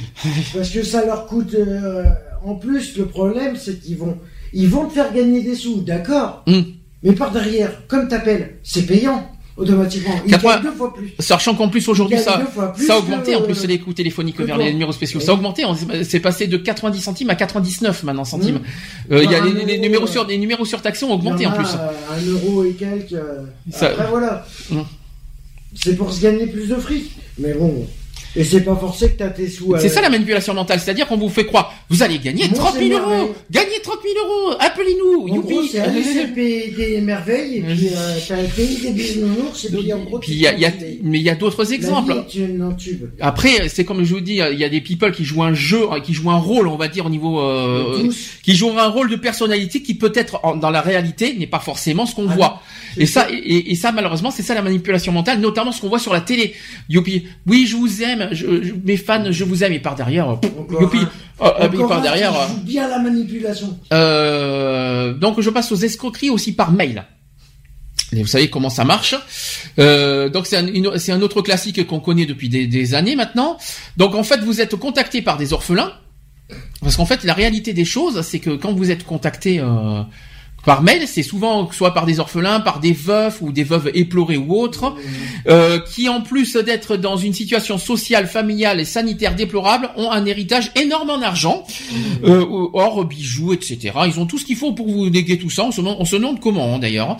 parce 0.54 0.70
que 0.70 0.82
ça 0.82 1.04
leur 1.04 1.26
coûte. 1.26 1.54
euh, 1.54 2.04
en 2.44 2.54
plus, 2.56 2.96
le 2.96 3.06
problème, 3.06 3.56
c'est 3.56 3.80
qu'ils 3.80 3.96
vont, 3.96 4.18
ils 4.52 4.68
vont 4.68 4.86
te 4.86 4.92
faire 4.92 5.12
gagner 5.12 5.42
des 5.42 5.54
sous, 5.54 5.80
d'accord? 5.80 6.42
Hmm. 6.46 6.60
Mais 7.04 7.12
par 7.12 7.30
derrière, 7.30 7.86
comme 7.86 8.08
t'appelles, 8.08 8.56
c'est 8.64 8.82
payant 8.86 9.30
automatiquement. 9.56 10.14
Ils 10.26 10.32
80 10.32 10.54
gagnent 10.54 10.62
deux 10.64 10.72
fois 10.72 10.92
plus. 10.92 11.12
Sachant 11.20 11.54
qu'en 11.54 11.68
plus 11.68 11.86
aujourd'hui 11.88 12.18
ça 12.18 12.24
ça 12.24 12.32
a 12.32 12.68
que- 12.72 12.92
augmenté 12.98 13.36
en 13.36 13.42
plus 13.42 13.64
les 13.66 13.78
coûts 13.78 13.92
téléphoniques 13.92 14.36
que 14.36 14.42
vers 14.42 14.56
toi. 14.56 14.64
les 14.64 14.72
numéros 14.72 14.90
spéciaux. 14.90 15.20
Ça 15.20 15.30
a 15.30 15.34
augmenté, 15.34 15.62
c'est 16.02 16.18
passé 16.18 16.48
de 16.48 16.56
90 16.56 17.00
centimes 17.00 17.30
à 17.30 17.36
99 17.36 18.02
maintenant 18.02 18.24
centimes. 18.24 18.60
Euh, 19.12 19.22
Il 19.22 19.30
y 19.30 19.34
a 19.36 19.44
les, 19.44 19.78
numéros 19.78 20.08
sur 20.08 20.26
les 20.26 20.38
numéros 20.38 20.64
surtaxés 20.64 21.04
ont 21.04 21.10
Il 21.10 21.12
augmenté 21.14 21.46
en 21.46 21.52
a, 21.52 21.54
plus. 21.56 21.68
Un 21.68 22.26
euro 22.32 22.64
et 22.64 22.72
quelques. 22.72 23.12
euh, 23.12 23.44
Ça- 23.70 23.90
Après 23.90 24.08
voilà. 24.08 24.44
Hmm. 24.70 24.80
C'est 25.76 25.94
pour 25.96 26.12
se 26.12 26.20
gagner 26.20 26.46
plus 26.46 26.68
de 26.68 26.74
fric. 26.76 27.12
Mais 27.38 27.52
bon. 27.54 27.86
Et 28.36 28.42
c'est 28.44 28.62
pas 28.62 28.74
forcé 28.76 29.10
que 29.12 29.18
t'as 29.18 29.28
tes 29.30 29.48
sous. 29.48 29.74
C'est 29.78 29.86
euh, 29.86 29.88
ça 29.90 30.00
la 30.00 30.10
manipulation 30.10 30.54
mentale, 30.54 30.80
c'est-à-dire 30.80 31.06
qu'on 31.06 31.16
vous 31.16 31.28
fait 31.28 31.46
croire, 31.46 31.72
vous 31.88 32.02
allez 32.02 32.18
gagner 32.18 32.48
Moi, 32.48 32.58
30 32.58 32.74
c'est 32.78 32.88
000 32.88 33.00
euros, 33.00 33.34
gagnez 33.50 33.80
30 33.82 33.98
000 34.02 34.14
euros, 34.26 34.56
appelez-nous, 34.58 35.28
youpi. 35.34 35.68
c'est 35.70 35.78
aller, 35.80 36.02
des 36.76 37.00
merveilles, 37.00 37.58
et 37.58 37.62
puis 37.62 37.88
euh, 37.94 38.18
t'as 38.26 38.36
pays 38.42 38.76
des 38.82 38.90
bisounours, 38.90 39.64
et 39.66 39.68
puis 39.76 39.92
en 39.92 40.00
gros, 40.02 40.18
Puis 40.18 40.34
y 40.34 40.46
a, 40.48 40.54
y 40.58 40.64
a- 40.64 40.72
mais 41.02 41.18
il 41.20 41.24
y 41.24 41.30
a 41.30 41.34
d'autres 41.36 41.72
exemples. 41.72 42.24
Après, 43.20 43.68
c'est 43.68 43.84
comme 43.84 44.02
je 44.04 44.14
vous 44.14 44.20
dis, 44.20 44.40
il 44.52 44.58
y 44.58 44.64
a 44.64 44.68
des 44.68 44.80
people 44.80 45.12
qui 45.12 45.24
jouent 45.24 45.42
un 45.42 45.54
jeu, 45.54 45.82
qui 46.04 46.12
jouent 46.12 46.30
un 46.30 46.38
rôle, 46.38 46.66
on 46.68 46.76
va 46.76 46.88
dire 46.88 47.06
au 47.06 47.10
niveau, 47.10 47.40
euh, 47.40 48.00
Tous. 48.00 48.16
qui 48.42 48.54
jouent 48.56 48.76
un 48.78 48.88
rôle 48.88 49.10
de 49.10 49.16
personnalité 49.16 49.82
qui 49.82 49.94
peut-être 49.94 50.40
dans 50.60 50.70
la 50.70 50.80
réalité 50.80 51.34
n'est 51.34 51.46
pas 51.46 51.60
forcément 51.60 52.06
ce 52.06 52.14
qu'on 52.14 52.28
Ah 52.28 52.34
voit. 52.34 52.60
Et 52.96 53.06
ça, 53.06 53.22
ça. 53.22 53.28
et, 53.32 53.72
et 53.72 53.74
ça 53.74 53.92
malheureusement, 53.92 54.30
c'est 54.30 54.42
ça 54.42 54.54
la 54.54 54.62
manipulation 54.62 55.12
mentale, 55.12 55.40
notamment 55.40 55.72
ce 55.72 55.80
qu'on 55.80 55.88
voit 55.88 55.98
sur 55.98 56.12
la 56.12 56.20
télé. 56.20 56.54
Youpi, 56.88 57.24
oui, 57.46 57.66
je 57.66 57.76
vous 57.76 58.02
aime, 58.02 58.23
je, 58.32 58.62
je- 58.62 58.72
mes 58.84 58.96
fans, 58.96 59.24
je 59.30 59.44
vous 59.44 59.64
aime, 59.64 59.72
et 59.72 59.80
par 59.80 59.94
derrière, 59.94 60.38
pff, 60.40 60.52
Encore 60.58 60.82
youpi, 60.82 60.98
un. 61.40 61.46
et 61.46 61.64
Encore 61.66 61.88
par 61.88 61.98
un 61.98 62.02
derrière. 62.02 62.32
qui 62.32 62.38
euh, 62.38 62.46
joue 62.48 62.60
bien 62.64 62.88
la 62.88 62.98
manipulation. 62.98 63.78
euh, 63.92 65.12
donc 65.14 65.40
je 65.40 65.50
passe 65.50 65.70
aux 65.72 65.76
escroqueries 65.76 66.30
aussi 66.30 66.54
par 66.54 66.72
mail. 66.72 67.04
Et 68.12 68.22
vous 68.22 68.28
savez 68.28 68.48
comment 68.48 68.70
ça 68.70 68.84
marche. 68.84 69.14
Euh, 69.78 70.28
donc 70.28 70.46
c'est 70.46 70.56
un, 70.56 70.66
une- 70.68 70.98
c'est 70.98 71.10
un 71.12 71.20
autre 71.22 71.42
classique 71.42 71.84
qu'on 71.86 72.00
connaît 72.00 72.26
depuis 72.26 72.48
des, 72.48 72.66
des 72.66 72.94
années 72.94 73.16
maintenant. 73.16 73.56
Donc 73.96 74.14
en 74.14 74.22
fait 74.22 74.40
vous 74.40 74.60
êtes 74.60 74.76
contacté 74.76 75.20
par 75.22 75.36
des 75.36 75.52
orphelins. 75.52 75.92
Parce 76.80 76.96
qu'en 76.96 77.06
fait 77.06 77.24
la 77.24 77.32
réalité 77.34 77.72
des 77.72 77.84
choses 77.86 78.20
c'est 78.22 78.38
que 78.38 78.50
quand 78.50 78.72
vous 78.72 78.90
êtes 78.90 79.04
contacté 79.04 79.58
euh, 79.60 80.02
par 80.64 80.82
mail, 80.82 81.06
c'est 81.06 81.22
souvent 81.22 81.70
soit 81.70 81.92
par 81.92 82.06
des 82.06 82.20
orphelins, 82.20 82.60
par 82.60 82.80
des 82.80 82.92
veufs 82.92 83.40
ou 83.40 83.52
des 83.52 83.64
veuves 83.64 83.90
éplorées 83.94 84.36
ou 84.36 84.54
autres, 84.54 84.94
euh, 85.46 85.78
qui 85.78 86.08
en 86.08 86.20
plus 86.20 86.56
d'être 86.56 86.96
dans 86.96 87.16
une 87.16 87.34
situation 87.34 87.78
sociale, 87.78 88.26
familiale 88.26 88.80
et 88.80 88.84
sanitaire 88.84 89.34
déplorable, 89.34 89.90
ont 89.96 90.10
un 90.10 90.24
héritage 90.24 90.72
énorme 90.76 91.10
en 91.10 91.20
argent, 91.20 91.66
euh, 92.24 92.44
or 92.72 93.04
bijoux, 93.04 93.52
etc. 93.52 93.92
Ils 94.06 94.18
ont 94.18 94.26
tout 94.26 94.38
ce 94.38 94.44
qu'il 94.44 94.56
faut 94.56 94.72
pour 94.72 94.88
vous 94.88 95.10
léguer 95.10 95.38
tout 95.38 95.50
ça. 95.50 95.64
On 95.64 95.70
se 95.70 95.80
demande, 95.80 95.96
on 96.00 96.04
se 96.04 96.16
demande 96.16 96.40
comment 96.40 96.74
hein, 96.74 96.78
d'ailleurs, 96.78 97.18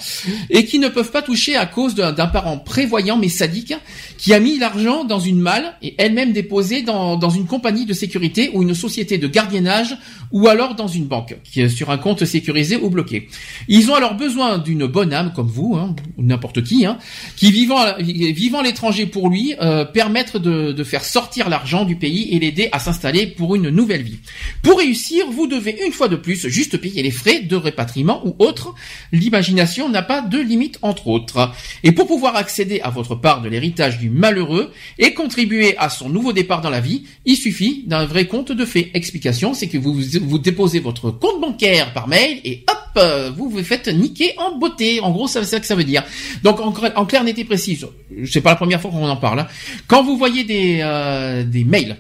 et 0.51 0.65
qui 0.65 0.79
ne 0.79 0.89
peuvent 0.89 1.11
pas 1.11 1.23
toucher 1.23 1.57
à 1.57 1.67
cause 1.67 1.95
d'un 1.95 2.13
d'un 2.13 2.27
parent 2.27 2.59
prévoyant 2.59 3.17
mais 3.17 3.29
sadique 3.29 3.75
qui 4.17 4.33
a 4.33 4.41
mis 4.41 4.59
l'argent 4.59 5.05
dans 5.05 5.21
une 5.21 5.41
malle 5.41 5.75
et 5.83 5.95
elle-même 5.99 6.33
déposée 6.33 6.83
dans, 6.83 7.17
dans 7.17 7.31
une 7.31 7.47
compagnie 7.47 7.85
de 7.85 7.93
sécurité 7.93 8.51
ou 8.55 8.63
une 8.63 8.75
société 8.75 9.19
de 9.19 9.27
gardiennage 9.27 9.97
ou 10.33 10.49
alors 10.49 10.75
dans 10.75 10.89
une 10.89 11.05
banque 11.05 11.37
qui 11.45 11.61
est 11.61 11.69
sur 11.69 11.91
un 11.91 11.99
compte 11.99 12.25
sécurisé 12.25 12.77
ou 12.77 12.89
bloqué. 12.89 13.29
Ils 13.69 13.91
ont 13.91 13.95
alors 13.95 14.15
besoin 14.15 14.59
d'une 14.59 14.87
bonne 14.87 15.13
âme 15.13 15.33
comme 15.35 15.49
vous, 15.49 15.77
hein, 15.77 15.95
ou 16.17 16.23
n'importe 16.23 16.63
qui, 16.63 16.87
hein, 16.87 16.99
qui 17.37 17.51
vivant 17.51 17.75
vivant 17.99 18.61
à 18.61 18.63
l'étranger 18.63 19.07
pour 19.07 19.29
lui, 19.29 19.55
euh, 19.61 19.85
permettre 19.85 20.39
de, 20.39 20.73
de 20.73 20.85
faire 20.85 21.05
sortir 21.05 21.49
l'argent 21.49 21.85
du 21.85 21.97
pays 21.97 22.29
et 22.35 22.39
l'aider 22.39 22.69
à 22.73 22.79
s'installer 22.79 23.27
pour 23.27 23.55
une 23.55 23.71
nouvelle 23.71 24.03
vie. 24.03 24.19
Pour 24.63 24.79
réussir, 24.79 25.27
vous 25.31 25.47
devez 25.47 25.77
une 25.85 25.93
fois 25.93 26.09
de 26.09 26.17
plus 26.17 26.47
juste 26.49 26.77
payer 26.77 27.03
les 27.03 27.11
frais 27.11 27.41
de 27.41 27.57
répatriement 27.57 28.27
ou 28.27 28.35
autres. 28.39 28.75
L'imagination 29.13 29.89
n'a 29.89 30.03
pas 30.03 30.21
de 30.21 30.39
limite 30.39 30.79
entre 30.83 31.09
autres. 31.09 31.53
Et 31.83 31.93
pour 31.93 32.07
pouvoir 32.07 32.37
accéder 32.37 32.81
à 32.81 32.91
votre 32.91 33.15
part 33.15 33.43
de 33.43 33.49
l'héritage 33.49 33.99
du 33.99 34.11
malheureux 34.11 34.73
et 34.99 35.15
contribuer 35.15 35.77
à 35.79 35.89
son 35.89 36.09
nouveau 36.09 36.33
départ 36.33 36.61
dans 36.61 36.71
la 36.71 36.81
vie, 36.81 37.05
il 37.25 37.37
suffit 37.37 37.85
d'un 37.87 38.05
vrai 38.05 38.27
compte 38.27 38.53
de 38.53 38.65
fait. 38.65 38.91
Explication, 38.95 39.55
c'est 39.55 39.69
que 39.69 39.79
vous, 39.79 40.01
vous 40.23 40.39
déposez 40.39 40.81
votre 40.81 41.11
compte 41.11 41.41
bancaire 41.41 41.93
par 41.93 42.09
mail 42.09 42.41
et 42.45 42.65
hop, 42.69 43.03
euh, 43.25 43.31
vous 43.31 43.49
vous 43.51 43.63
faites 43.63 43.89
niquer 43.89 44.33
en 44.39 44.59
beauté. 44.59 45.01
En 45.01 45.11
gros, 45.11 45.27
c'est 45.29 45.43
ça 45.45 45.61
que 45.61 45.67
ça 45.67 45.75
veut 45.75 45.85
dire. 45.85 46.03
Donc 46.43 46.61
en, 46.61 46.71
cla- 46.73 46.93
en 46.97 47.05
clair, 47.07 47.25
net 47.25 47.39
et 47.39 47.45
précis, 47.45 47.79
c'est 48.27 48.41
pas 48.41 48.51
la 48.51 48.57
première 48.57 48.81
fois 48.81 48.91
qu'on 48.91 49.09
en 49.09 49.17
parle. 49.17 49.41
hein. 49.41 49.47
Quand 49.87 50.03
vous 50.05 50.17
voyez 50.17 50.45
des, 50.45 50.81
euh, 50.83 51.45
des 51.45 51.65
mails, 51.65 51.97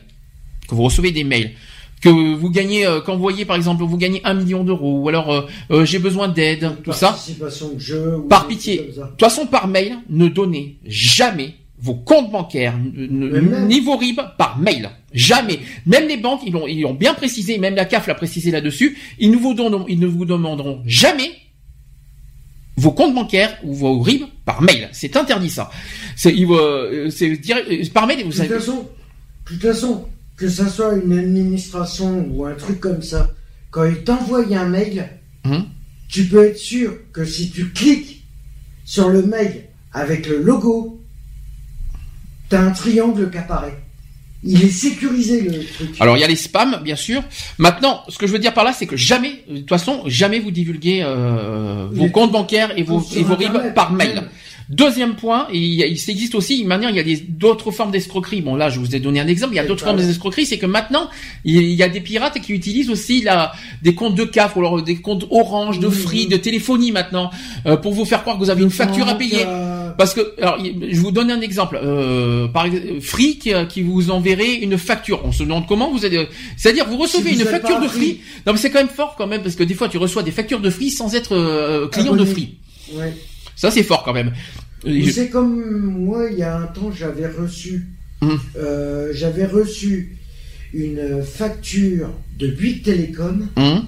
que 0.68 0.74
vous 0.74 0.82
recevez 0.84 1.10
des 1.10 1.24
mails, 1.24 1.52
que 2.00 2.08
vous 2.10 2.50
gagnez, 2.50 2.86
euh, 2.86 3.00
quand 3.00 3.14
vous 3.14 3.22
voyez 3.22 3.44
par 3.44 3.56
exemple, 3.56 3.82
vous 3.84 3.96
gagnez 3.96 4.20
un 4.24 4.34
million 4.34 4.62
d'euros, 4.64 5.00
ou 5.00 5.08
alors 5.08 5.48
j'ai 5.84 5.98
besoin 5.98 6.28
d'aide, 6.28 6.70
tout 6.84 6.92
ça, 6.92 7.16
jeu. 7.78 8.22
par 8.28 8.46
pitié. 8.46 8.76
De 8.78 9.02
toute 9.02 9.20
façon, 9.20 9.46
par 9.46 9.66
mail, 9.68 9.98
ne 10.10 10.28
donnez 10.28 10.76
jamais 10.86 11.54
vos 11.84 11.94
comptes 11.96 12.30
bancaires, 12.32 12.78
ni 12.78 13.80
vos 13.80 13.96
RIB 13.98 14.18
par 14.38 14.58
mail. 14.58 14.88
Jamais. 15.12 15.58
Même 15.84 16.08
les 16.08 16.16
banques, 16.16 16.40
ils 16.46 16.52
l'ont, 16.52 16.66
ils 16.66 16.80
l'ont 16.80 16.94
bien 16.94 17.12
précisé, 17.12 17.58
même 17.58 17.74
la 17.74 17.84
CAF 17.84 18.06
l'a 18.06 18.14
précisé 18.14 18.50
là-dessus, 18.50 18.96
ils 19.18 19.30
ne 19.30 19.36
vous 19.36 19.52
donneront, 19.52 19.84
ils 19.86 20.00
ne 20.00 20.06
vous 20.06 20.24
demanderont 20.24 20.82
jamais 20.86 21.30
vos 22.76 22.90
comptes 22.92 23.14
bancaires 23.14 23.56
ou 23.64 23.74
vos 23.74 24.00
RIB 24.00 24.22
par 24.46 24.62
mail. 24.62 24.88
C'est 24.92 25.14
interdit 25.16 25.50
ça. 25.50 25.70
C'est, 26.16 26.34
euh, 26.34 27.10
euh, 27.20 27.84
par 27.92 28.06
mail, 28.06 28.18
vous 28.24 28.24
De 28.24 28.28
toute 28.30 28.36
savez. 28.38 28.54
façon, 28.54 28.78
de 28.78 28.88
toute 29.52 29.60
façon, 29.62 30.08
que 30.38 30.48
ça 30.48 30.68
soit 30.68 30.94
une 30.96 31.12
administration 31.18 32.26
ou 32.30 32.46
un 32.46 32.54
truc 32.54 32.80
comme 32.80 33.02
ça, 33.02 33.30
quand 33.70 33.84
ils 33.84 34.02
t'envoient 34.04 34.46
un 34.56 34.68
mail, 34.68 35.08
Hum. 35.44 35.66
tu 36.08 36.24
peux 36.24 36.46
être 36.46 36.56
sûr 36.58 36.94
que 37.12 37.26
si 37.26 37.50
tu 37.50 37.68
cliques 37.72 38.24
sur 38.86 39.10
le 39.10 39.22
mail 39.22 39.64
avec 39.92 40.26
le 40.26 40.38
logo, 40.42 41.02
un 42.56 42.70
triangle 42.70 43.30
qui 43.30 43.38
apparaît. 43.38 43.78
Il 44.46 44.62
est 44.62 44.68
sécurisé 44.68 45.40
le 45.40 45.64
truc. 45.64 45.96
Alors 46.00 46.18
il 46.18 46.20
y 46.20 46.24
a 46.24 46.26
les 46.26 46.36
spams, 46.36 46.80
bien 46.82 46.96
sûr. 46.96 47.22
Maintenant, 47.58 48.02
ce 48.08 48.18
que 48.18 48.26
je 48.26 48.32
veux 48.32 48.38
dire 48.38 48.52
par 48.52 48.64
là, 48.64 48.74
c'est 48.74 48.86
que 48.86 48.96
jamais, 48.96 49.42
de 49.48 49.58
toute 49.58 49.68
façon, 49.70 50.02
jamais 50.06 50.38
vous 50.38 50.50
divulguez 50.50 51.00
euh, 51.02 51.88
vos 51.90 52.08
comptes 52.10 52.32
bancaires 52.32 52.76
et 52.76 52.82
vos, 52.82 53.02
et 53.16 53.22
vos 53.22 53.36
RIB 53.36 53.72
par 53.74 53.92
mail. 53.92 54.24
Deuxième 54.70 55.14
point, 55.14 55.46
et 55.52 55.58
il, 55.58 55.72
il 55.80 56.10
existe 56.10 56.34
aussi, 56.34 56.64
maintenant 56.64 56.88
il 56.88 56.96
y 56.96 57.00
a 57.00 57.18
d'autres 57.28 57.70
formes 57.70 57.90
d'escroquerie. 57.90 58.40
Bon 58.40 58.54
là, 58.56 58.70
je 58.70 58.78
vous 58.80 58.94
ai 58.96 59.00
donné 59.00 59.20
un 59.20 59.26
exemple. 59.28 59.52
Il 59.54 59.56
y 59.56 59.60
a 59.60 59.64
d'autres 59.66 59.84
formes 59.84 59.98
d'escroquerie, 59.98 60.46
c'est 60.46 60.58
que 60.58 60.66
maintenant 60.66 61.08
il 61.44 61.62
y 61.72 61.82
a 61.82 61.88
des 61.88 62.00
pirates 62.00 62.40
qui 62.40 62.52
utilisent 62.52 62.90
aussi 62.90 63.20
la, 63.22 63.52
des 63.82 63.94
comptes 63.94 64.14
de 64.14 64.24
CAF 64.24 64.56
ou 64.56 64.60
alors 64.60 64.82
des 64.82 64.96
comptes 64.96 65.26
Orange, 65.30 65.78
de. 65.80 65.88
Free, 65.90 66.26
de 66.26 66.36
téléphonie 66.36 66.92
maintenant, 66.92 67.30
euh, 67.66 67.76
pour 67.76 67.92
vous 67.92 68.04
faire 68.04 68.22
croire 68.22 68.36
que 68.36 68.40
vous 68.42 68.50
avez 68.50 68.62
une 68.62 68.70
facture 68.70 69.06
à 69.08 69.14
payer. 69.14 69.44
euh, 69.46 69.90
Parce 69.96 70.12
que, 70.12 70.34
alors, 70.40 70.58
je 70.58 71.00
vous 71.00 71.12
donne 71.12 71.30
un 71.30 71.40
exemple. 71.40 71.78
Euh, 71.82 72.48
par 72.48 72.66
Free 73.00 73.38
qui, 73.38 73.52
euh, 73.54 73.64
qui 73.64 73.82
vous 73.82 74.10
enverrait 74.10 74.54
une 74.54 74.76
facture. 74.76 75.20
On 75.24 75.32
se 75.32 75.42
demande 75.44 75.66
comment 75.68 75.90
vous 75.90 76.04
allez. 76.04 76.26
C'est-à-dire, 76.56 76.86
vous 76.88 76.96
recevez 76.96 77.30
Si 77.30 77.36
vous 77.36 77.40
une 77.42 77.46
facture 77.46 77.80
de 77.80 77.88
Free. 77.88 78.20
Non, 78.46 78.52
mais 78.52 78.58
c'est 78.58 78.70
quand 78.70 78.80
même 78.80 78.88
fort 78.88 79.14
quand 79.16 79.26
même 79.26 79.42
parce 79.42 79.54
que 79.56 79.62
des 79.64 79.74
fois, 79.74 79.88
tu 79.88 79.98
reçois 79.98 80.22
des 80.22 80.30
factures 80.32 80.60
de 80.60 80.70
Free 80.70 80.90
sans 80.90 81.14
être 81.14 81.32
euh, 81.36 81.86
client 81.88 82.16
de. 82.16 82.24
Free. 82.24 82.56
ouais. 82.94 83.14
Ça, 83.56 83.70
c'est 83.70 83.82
fort 83.82 84.02
quand 84.04 84.12
même. 84.12 84.32
Je- 84.86 85.10
C'est 85.10 85.30
comme 85.30 85.86
moi, 85.86 86.26
il 86.30 86.38
y 86.38 86.42
a 86.42 86.56
un 86.56 86.66
temps, 86.66 86.92
j'avais 86.92 87.26
reçu, 87.28 87.86
Hum. 88.20 88.38
euh, 88.56 89.10
j'avais 89.14 89.46
reçu 89.46 90.16
une 90.74 91.22
facture 91.22 92.10
de 92.38 92.48
Bouygues 92.48 92.82
Télécom, 92.82 93.48
Hum. 93.56 93.84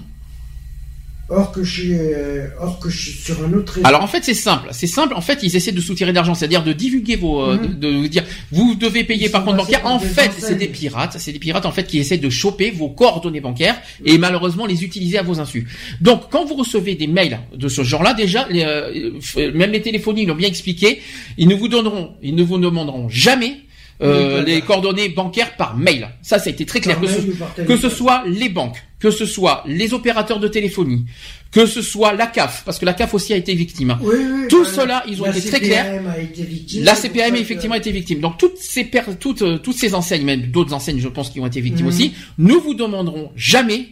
Or 1.29 1.51
que 1.51 1.63
je 1.63 1.73
suis, 1.81 1.93
euh, 1.93 2.47
or 2.61 2.79
que 2.79 2.89
je 2.89 2.97
suis 2.97 3.11
sur 3.11 3.43
un 3.43 3.51
autre. 3.53 3.79
Alors 3.83 4.01
en 4.01 4.07
fait 4.07 4.23
c'est 4.23 4.33
simple, 4.33 4.69
c'est 4.71 4.87
simple. 4.87 5.13
En 5.13 5.21
fait 5.21 5.39
ils 5.43 5.55
essaient 5.55 5.71
de 5.73 5.81
soutirer 5.81 6.11
de 6.11 6.15
l'argent, 6.15 6.33
c'est-à-dire 6.33 6.63
de 6.63 6.71
divulguer 6.73 7.15
vos, 7.17 7.41
euh, 7.41 7.57
Mhm. 7.57 7.67
de, 7.79 7.91
de 7.91 7.95
vous 7.97 8.07
dire 8.07 8.23
vous 8.51 8.75
devez 8.75 9.03
payer 9.03 9.25
Ils 9.25 9.31
par 9.31 9.43
compte 9.43 9.57
bancaire. 9.57 9.85
En 9.85 9.99
fait 9.99 10.31
c'est 10.37 10.55
des 10.55 10.67
pirates, 10.67 11.17
c'est 11.19 11.33
des 11.33 11.39
pirates 11.39 11.65
en 11.65 11.71
fait 11.71 11.85
qui 11.85 11.99
essaient 11.99 12.17
de 12.17 12.29
choper 12.29 12.71
vos 12.71 12.89
coordonnées 12.89 13.41
bancaires 13.41 13.77
et 14.05 14.17
malheureusement 14.17 14.65
les 14.65 14.83
utiliser 14.83 15.17
à 15.17 15.23
vos 15.23 15.39
insus. 15.39 15.67
Donc 16.01 16.29
quand 16.31 16.45
vous 16.45 16.55
recevez 16.55 16.95
des 16.95 17.07
mails 17.07 17.39
de 17.55 17.67
ce 17.67 17.83
genre-là, 17.83 18.13
déjà 18.13 18.47
les, 18.49 18.63
euh, 18.63 19.11
euh, 19.37 19.51
même 19.53 19.71
les 19.71 19.81
téléphonies 19.81 20.25
l'ont 20.25 20.35
bien 20.35 20.47
expliqué, 20.47 21.01
ils 21.37 21.47
ne 21.47 21.55
vous 21.55 21.67
donneront, 21.67 22.11
ils 22.23 22.35
ne 22.35 22.43
vous 22.43 22.57
demanderont 22.57 23.09
jamais 23.09 23.57
euh, 24.01 24.43
les 24.43 24.61
coordonnées 24.61 25.09
bancaires 25.09 25.55
par 25.57 25.75
mail. 25.75 26.07
Ça 26.21 26.37
ça 26.39 26.49
a 26.49 26.53
été 26.53 26.65
très 26.65 26.79
clair. 26.79 27.01
Que 27.01 27.07
ce- 27.07 27.61
que 27.63 27.75
ce 27.77 27.89
soit 27.89 28.23
les 28.27 28.47
banques, 28.47 28.77
que 28.99 29.11
ce 29.11 29.25
soit 29.25 29.63
les 29.67 29.93
opérateurs 29.93 30.39
de 30.39 30.47
téléphonie, 30.47 31.05
que 31.51 31.65
ce 31.67 31.81
soit 31.81 32.13
la 32.13 32.25
CAF, 32.27 32.63
parce 32.65 32.79
que 32.79 32.85
la 32.85 32.93
CAF 32.93 33.13
aussi 33.13 33.31
a 33.33 33.35
été 33.37 33.53
victime. 33.53 33.91
hein. 33.91 33.99
Oui, 34.01 34.15
oui, 34.19 34.47
Tout 34.49 34.63
bah, 34.63 34.69
cela, 34.75 35.03
ils 35.07 35.21
ont 35.21 35.25
été 35.31 35.41
très 35.49 35.59
CPAM 35.59 36.07
a 36.07 36.17
été 36.19 36.43
victime, 36.43 36.83
La 36.83 36.95
CPM 36.95 37.35
que- 37.35 37.39
effectivement 37.39 37.75
a 37.75 37.77
été 37.77 37.91
victime. 37.91 38.19
Donc 38.21 38.37
toutes 38.37 38.57
ces 38.57 38.89
toutes 39.19 39.41
euh, 39.43 39.57
toutes 39.59 39.77
ces 39.77 39.93
enseignes, 39.93 40.23
même 40.25 40.47
d'autres 40.51 40.73
enseignes, 40.73 40.99
je 40.99 41.07
pense, 41.09 41.29
qui 41.29 41.39
ont 41.39 41.45
été 41.47 41.61
victimes 41.61 41.85
Mhm. 41.85 41.91
aussi, 41.93 42.13
nous 42.39 42.59
vous 42.59 42.73
demanderons 42.73 43.31
jamais, 43.35 43.89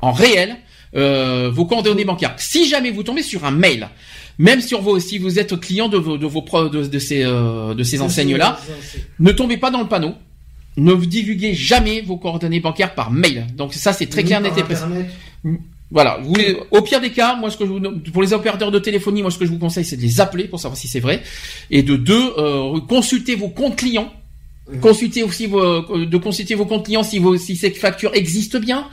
en 0.00 0.10
réel, 0.12 0.56
euh, 0.96 1.48
vos 1.52 1.64
coordonnées 1.66 2.04
bancaires. 2.04 2.34
Si 2.38 2.68
jamais 2.68 2.90
vous 2.90 3.04
tombez 3.04 3.22
sur 3.22 3.44
un 3.44 3.52
mail, 3.52 3.88
même 4.38 4.60
sur 4.60 4.80
vos, 4.82 4.98
si 4.98 5.18
vous 5.18 5.38
êtes 5.38 5.60
client 5.60 5.88
de 5.88 5.96
vos 5.98 6.18
de 6.18 6.26
vos 6.26 6.42
pro- 6.42 6.68
de, 6.68 6.84
de 6.86 6.98
ces 6.98 7.22
euh, 7.22 7.72
de 7.74 7.82
ces 7.84 7.98
Ça, 7.98 8.02
enseignes 8.04 8.36
là, 8.36 8.58
c'est- 8.66 8.98
c'est- 8.98 9.04
ne 9.20 9.30
tombez 9.30 9.58
pas 9.58 9.70
dans 9.70 9.80
le 9.82 9.86
panneau. 9.88 10.14
Ne 10.76 10.94
divulguez 10.94 11.54
jamais 11.54 12.00
vos 12.00 12.16
coordonnées 12.16 12.60
bancaires 12.60 12.94
par 12.94 13.10
mail. 13.10 13.46
Donc 13.56 13.74
ça 13.74 13.92
c'est 13.92 14.06
très 14.06 14.24
clair, 14.24 14.40
net 14.40 14.52
et 14.56 14.62
précis. 14.62 14.82
Internet. 14.82 15.10
Voilà. 15.90 16.18
Vous, 16.22 16.34
au 16.70 16.82
pire 16.82 17.00
des 17.00 17.10
cas, 17.10 17.34
moi, 17.34 17.50
ce 17.50 17.56
que 17.56 17.66
je 17.66 17.70
vous, 17.70 17.80
pour 18.12 18.22
les 18.22 18.32
opérateurs 18.32 18.70
de 18.70 18.78
téléphonie, 18.78 19.22
moi, 19.22 19.30
ce 19.32 19.38
que 19.38 19.44
je 19.44 19.50
vous 19.50 19.58
conseille, 19.58 19.84
c'est 19.84 19.96
de 19.96 20.02
les 20.02 20.20
appeler 20.20 20.44
pour 20.44 20.60
savoir 20.60 20.78
si 20.78 20.86
c'est 20.86 21.00
vrai, 21.00 21.20
et 21.70 21.82
de 21.82 21.96
deux, 21.96 22.32
euh, 22.38 22.80
consulter 22.88 23.34
vos 23.34 23.48
comptes 23.48 23.76
clients, 23.76 24.12
Mhm. 24.70 24.80
consulter 24.80 25.22
aussi 25.24 25.46
vos, 25.46 25.82
de 26.06 26.16
consulter 26.16 26.54
vos 26.54 26.64
comptes 26.64 26.84
clients 26.84 27.02
si 27.02 27.18
vos, 27.18 27.36
si 27.36 27.56
ces 27.56 27.70
factures 27.72 28.14
existent 28.14 28.60
bien. 28.60 28.86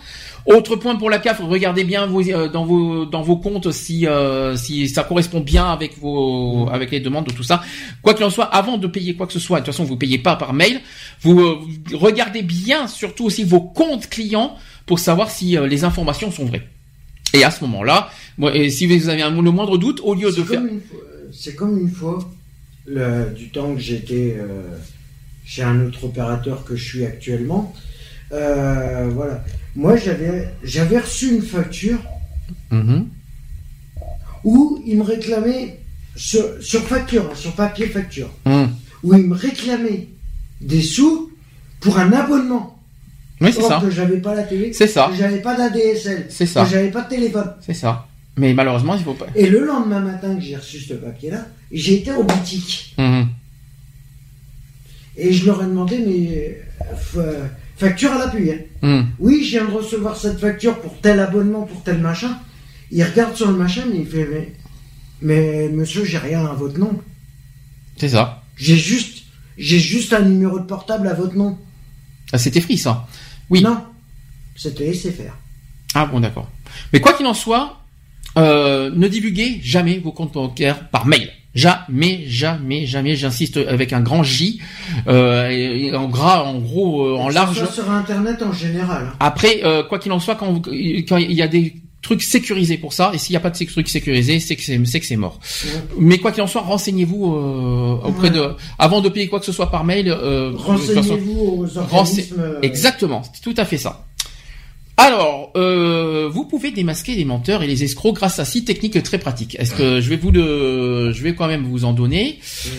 Autre 0.47 0.77
point 0.77 0.95
pour 0.95 1.09
la 1.09 1.19
CAF, 1.19 1.41
regardez 1.41 1.83
bien 1.83 2.05
vos, 2.07 2.21
euh, 2.21 2.47
dans 2.47 2.63
vos 2.65 3.05
dans 3.05 3.21
vos 3.21 3.35
comptes 3.35 3.69
si 3.73 4.07
euh, 4.07 4.55
si 4.55 4.87
ça 4.87 5.03
correspond 5.03 5.41
bien 5.41 5.65
avec 5.65 5.99
vos 5.99 6.69
avec 6.71 6.89
les 6.91 7.01
demandes 7.01 7.25
de 7.27 7.33
tout 7.33 7.43
ça. 7.43 7.61
Quoi 8.01 8.13
qu'il 8.13 8.23
en 8.25 8.29
soit, 8.29 8.45
avant 8.45 8.77
de 8.77 8.87
payer 8.87 9.13
quoi 9.15 9.27
que 9.27 9.33
ce 9.33 9.39
soit, 9.39 9.59
de 9.59 9.65
toute 9.65 9.73
façon 9.73 9.83
vous 9.83 9.97
payez 9.97 10.17
pas 10.19 10.37
par 10.37 10.53
mail. 10.53 10.79
Vous, 11.21 11.37
euh, 11.41 11.57
vous 11.91 11.97
regardez 11.97 12.43
bien 12.43 12.87
surtout 12.87 13.25
aussi 13.25 13.43
vos 13.43 13.59
comptes 13.59 14.07
clients 14.09 14.55
pour 14.85 14.99
savoir 14.99 15.29
si 15.31 15.57
euh, 15.57 15.67
les 15.67 15.83
informations 15.83 16.31
sont 16.31 16.45
vraies. 16.45 16.65
Et 17.33 17.43
à 17.43 17.51
ce 17.51 17.61
moment-là, 17.65 18.09
et 18.53 18.69
si 18.69 18.87
vous 18.87 19.09
avez 19.09 19.21
un, 19.21 19.29
le 19.41 19.51
moindre 19.51 19.77
doute, 19.77 19.99
au 20.01 20.13
lieu 20.13 20.31
de 20.31 20.43
faire 20.43 20.61
C'est 21.33 21.55
comme 21.55 21.77
une 21.77 21.89
fois, 21.91 22.19
le- 22.85 23.31
du 23.35 23.49
temps 23.49 23.73
que 23.75 23.81
j'étais 23.81 24.37
chez 25.45 25.61
un 25.63 25.85
autre 25.87 26.05
opérateur 26.05 26.63
que 26.63 26.77
je 26.77 26.85
suis 26.85 27.05
actuellement. 27.05 27.73
euh, 28.31 29.09
voilà. 29.13 29.43
Moi, 29.77 29.95
j'avais 29.95 30.49
j'avais 30.63 30.97
reçu 30.99 31.25
une 31.35 31.41
facture 31.43 31.99
Mhm. 32.71 33.05
où 34.43 34.81
il 34.87 34.97
me 34.97 35.03
réclamait 35.03 35.79
sur, 36.15 36.43
sur 36.61 36.81
facture, 36.81 37.25
hein, 37.31 37.35
sur 37.35 37.53
papier 37.53 37.85
facture, 37.87 38.31
Mhm. 38.45 38.69
où 39.03 39.13
il 39.13 39.25
me 39.27 39.35
réclamait 39.35 40.07
des 40.61 40.81
sous 40.81 41.31
pour 41.79 41.99
un 41.99 42.11
abonnement. 42.11 42.73
Oui, 43.39 43.51
c'est 43.53 43.61
ça. 43.61 43.79
que 43.79 43.91
j'avais 43.91 44.17
pas 44.17 44.33
la 44.33 44.41
télé, 44.43 44.73
C'est 44.73 44.87
ça. 44.87 45.09
que 45.11 45.15
j'avais 45.15 45.41
pas 45.43 45.55
d'ADSL, 45.55 46.25
C'est 46.29 46.47
ça. 46.47 46.63
que 46.63 46.71
j'avais 46.71 46.89
pas 46.89 47.03
de 47.03 47.09
téléphone. 47.09 47.53
C'est 47.61 47.75
ça. 47.75 48.07
Mais 48.35 48.51
malheureusement, 48.55 48.95
il 48.95 49.03
faut 49.03 49.13
pas. 49.13 49.27
Et 49.35 49.47
le 49.47 49.63
lendemain 49.63 49.99
matin 49.99 50.33
que 50.35 50.41
j'ai 50.41 50.55
reçu 50.55 50.79
ce 50.79 50.95
papier-là, 50.95 51.45
j'ai 51.71 51.97
été 52.01 52.11
en 52.11 52.23
boutique. 52.23 52.95
Mhm. 52.97 53.27
Et 55.17 55.31
je 55.33 55.45
leur 55.45 55.61
ai 55.61 55.67
demandé, 55.67 55.99
mais 55.99 56.61
euh, 56.81 56.95
fa- 56.95 57.49
facture 57.77 58.11
à 58.11 58.17
l'appui. 58.19 58.51
Hein. 58.51 58.57
Mhm. 58.81 59.07
Oui, 59.19 59.43
je 59.43 59.51
viens 59.51 59.65
de 59.65 59.71
recevoir 59.71 60.15
cette 60.17 60.39
facture 60.39 60.79
pour 60.81 60.99
tel 60.99 61.19
abonnement, 61.19 61.63
pour 61.63 61.83
tel 61.83 61.99
machin. 61.99 62.37
Il 62.91 63.03
regarde 63.03 63.35
sur 63.35 63.47
le 63.51 63.57
machin, 63.57 63.83
mais 63.91 63.99
il 63.99 64.07
fait, 64.07 64.27
mais, 64.29 64.53
mais 65.21 65.69
monsieur, 65.69 66.03
j'ai 66.05 66.17
rien 66.17 66.45
à 66.45 66.53
votre 66.53 66.79
nom. 66.79 66.99
C'est 67.97 68.09
ça. 68.09 68.43
J'ai 68.55 68.77
juste, 68.77 69.23
j'ai 69.57 69.79
juste 69.79 70.13
un 70.13 70.21
numéro 70.21 70.59
de 70.59 70.65
portable 70.65 71.07
à 71.07 71.13
votre 71.13 71.35
nom. 71.35 71.57
Ah, 72.31 72.37
C'était 72.37 72.61
free 72.61 72.77
ça. 72.77 73.07
Oui. 73.49 73.61
Non, 73.61 73.83
c'était 74.55 74.93
SFR. 74.93 75.33
Ah 75.93 76.05
bon, 76.05 76.19
d'accord. 76.19 76.49
Mais 76.91 76.99
quoi 76.99 77.13
qu'il 77.13 77.25
en 77.25 77.33
soit, 77.33 77.81
euh, 78.37 78.91
ne 78.93 79.07
divulguez 79.07 79.59
jamais 79.63 79.99
vos 79.99 80.11
comptes 80.11 80.33
bancaires 80.33 80.89
par 80.89 81.05
mail. 81.05 81.31
Jamais, 81.57 82.23
jamais, 82.27 82.85
jamais. 82.85 83.15
J'insiste 83.15 83.57
avec 83.57 83.91
un 83.93 84.01
grand 84.01 84.21
J, 84.23 84.61
euh, 85.07 85.49
et- 85.49 85.93
en 85.95 86.07
gras, 86.07 86.43
en 86.43 86.59
gros, 86.59 87.05
euh, 87.07 87.17
en 87.17 87.29
large. 87.29 87.57
soit 87.57 87.71
sur 87.71 87.89
Internet 87.91 88.43
en 88.43 88.53
général. 88.53 89.07
hein. 89.11 89.15
Après, 89.19 89.61
euh, 89.63 89.83
quoi 89.83 89.97
qu'il 89.99 90.11
en 90.11 90.19
soit, 90.19 90.35
quand, 90.35 90.51
vous- 90.53 90.61
quand 91.07 91.17
il 91.17 91.31
y 91.33 91.41
a 91.41 91.47
des 91.47 91.73
trucs 92.03 92.21
sécurisés 92.21 92.77
pour 92.77 92.93
ça, 92.93 93.11
et 93.13 93.17
s'il 93.17 93.33
n'y 93.33 93.37
a 93.37 93.39
pas 93.39 93.49
de 93.49 93.65
trucs 93.65 93.89
sécurisés, 93.89 94.39
c'est 94.39 94.55
que 94.55 94.61
c'est 94.61 94.79
c'est 94.85 94.99
que 94.99 95.05
c'est 95.05 95.17
mort. 95.17 95.39
Mais 95.99 96.19
quoi 96.19 96.31
qu'il 96.31 96.43
en 96.43 96.47
soit, 96.47 96.61
renseignez-vous 96.61 97.25
euh, 97.35 98.07
auprès 98.07 98.29
Ouais. 98.29 98.35
de, 98.37 98.49
avant 98.79 99.01
de 99.01 99.09
payer 99.09 99.27
quoi 99.27 99.39
que 99.39 99.45
ce 99.45 99.51
soit 99.51 99.71
par 99.71 99.83
mail. 99.83 100.07
Euh, 100.09 100.51
Renseignez-vous 100.55 101.65
aux 101.65 101.77
organismes. 101.77 102.35
euh, 102.39 102.59
Exactement, 102.61 103.23
c'est 103.33 103.41
tout 103.41 103.55
à 103.59 103.65
fait 103.65 103.77
ça. 103.77 104.05
Alors, 104.99 105.51
euh, 105.55 106.27
vous 106.31 106.45
pouvez 106.45 106.71
démasquer 106.71 107.13
les 107.15 107.23
menteurs 107.23 107.61
et 107.61 107.67
les 107.67 107.83
escrocs 107.83 108.15
grâce 108.15 108.39
à 108.39 108.45
six 108.45 108.65
techniques 108.65 109.01
très 109.03 109.19
pratiques. 109.19 109.55
Est-ce 109.59 109.75
que 109.75 110.01
je 110.01 110.09
vais 110.09 110.17
vous 110.17 110.31
le, 110.31 111.11
je 111.13 111.21
vais 111.21 111.35
quand 111.35 111.47
même 111.47 111.63
vous 111.65 111.85
en 111.85 111.93
donner. 111.93 112.39
Mhm. 112.65 112.71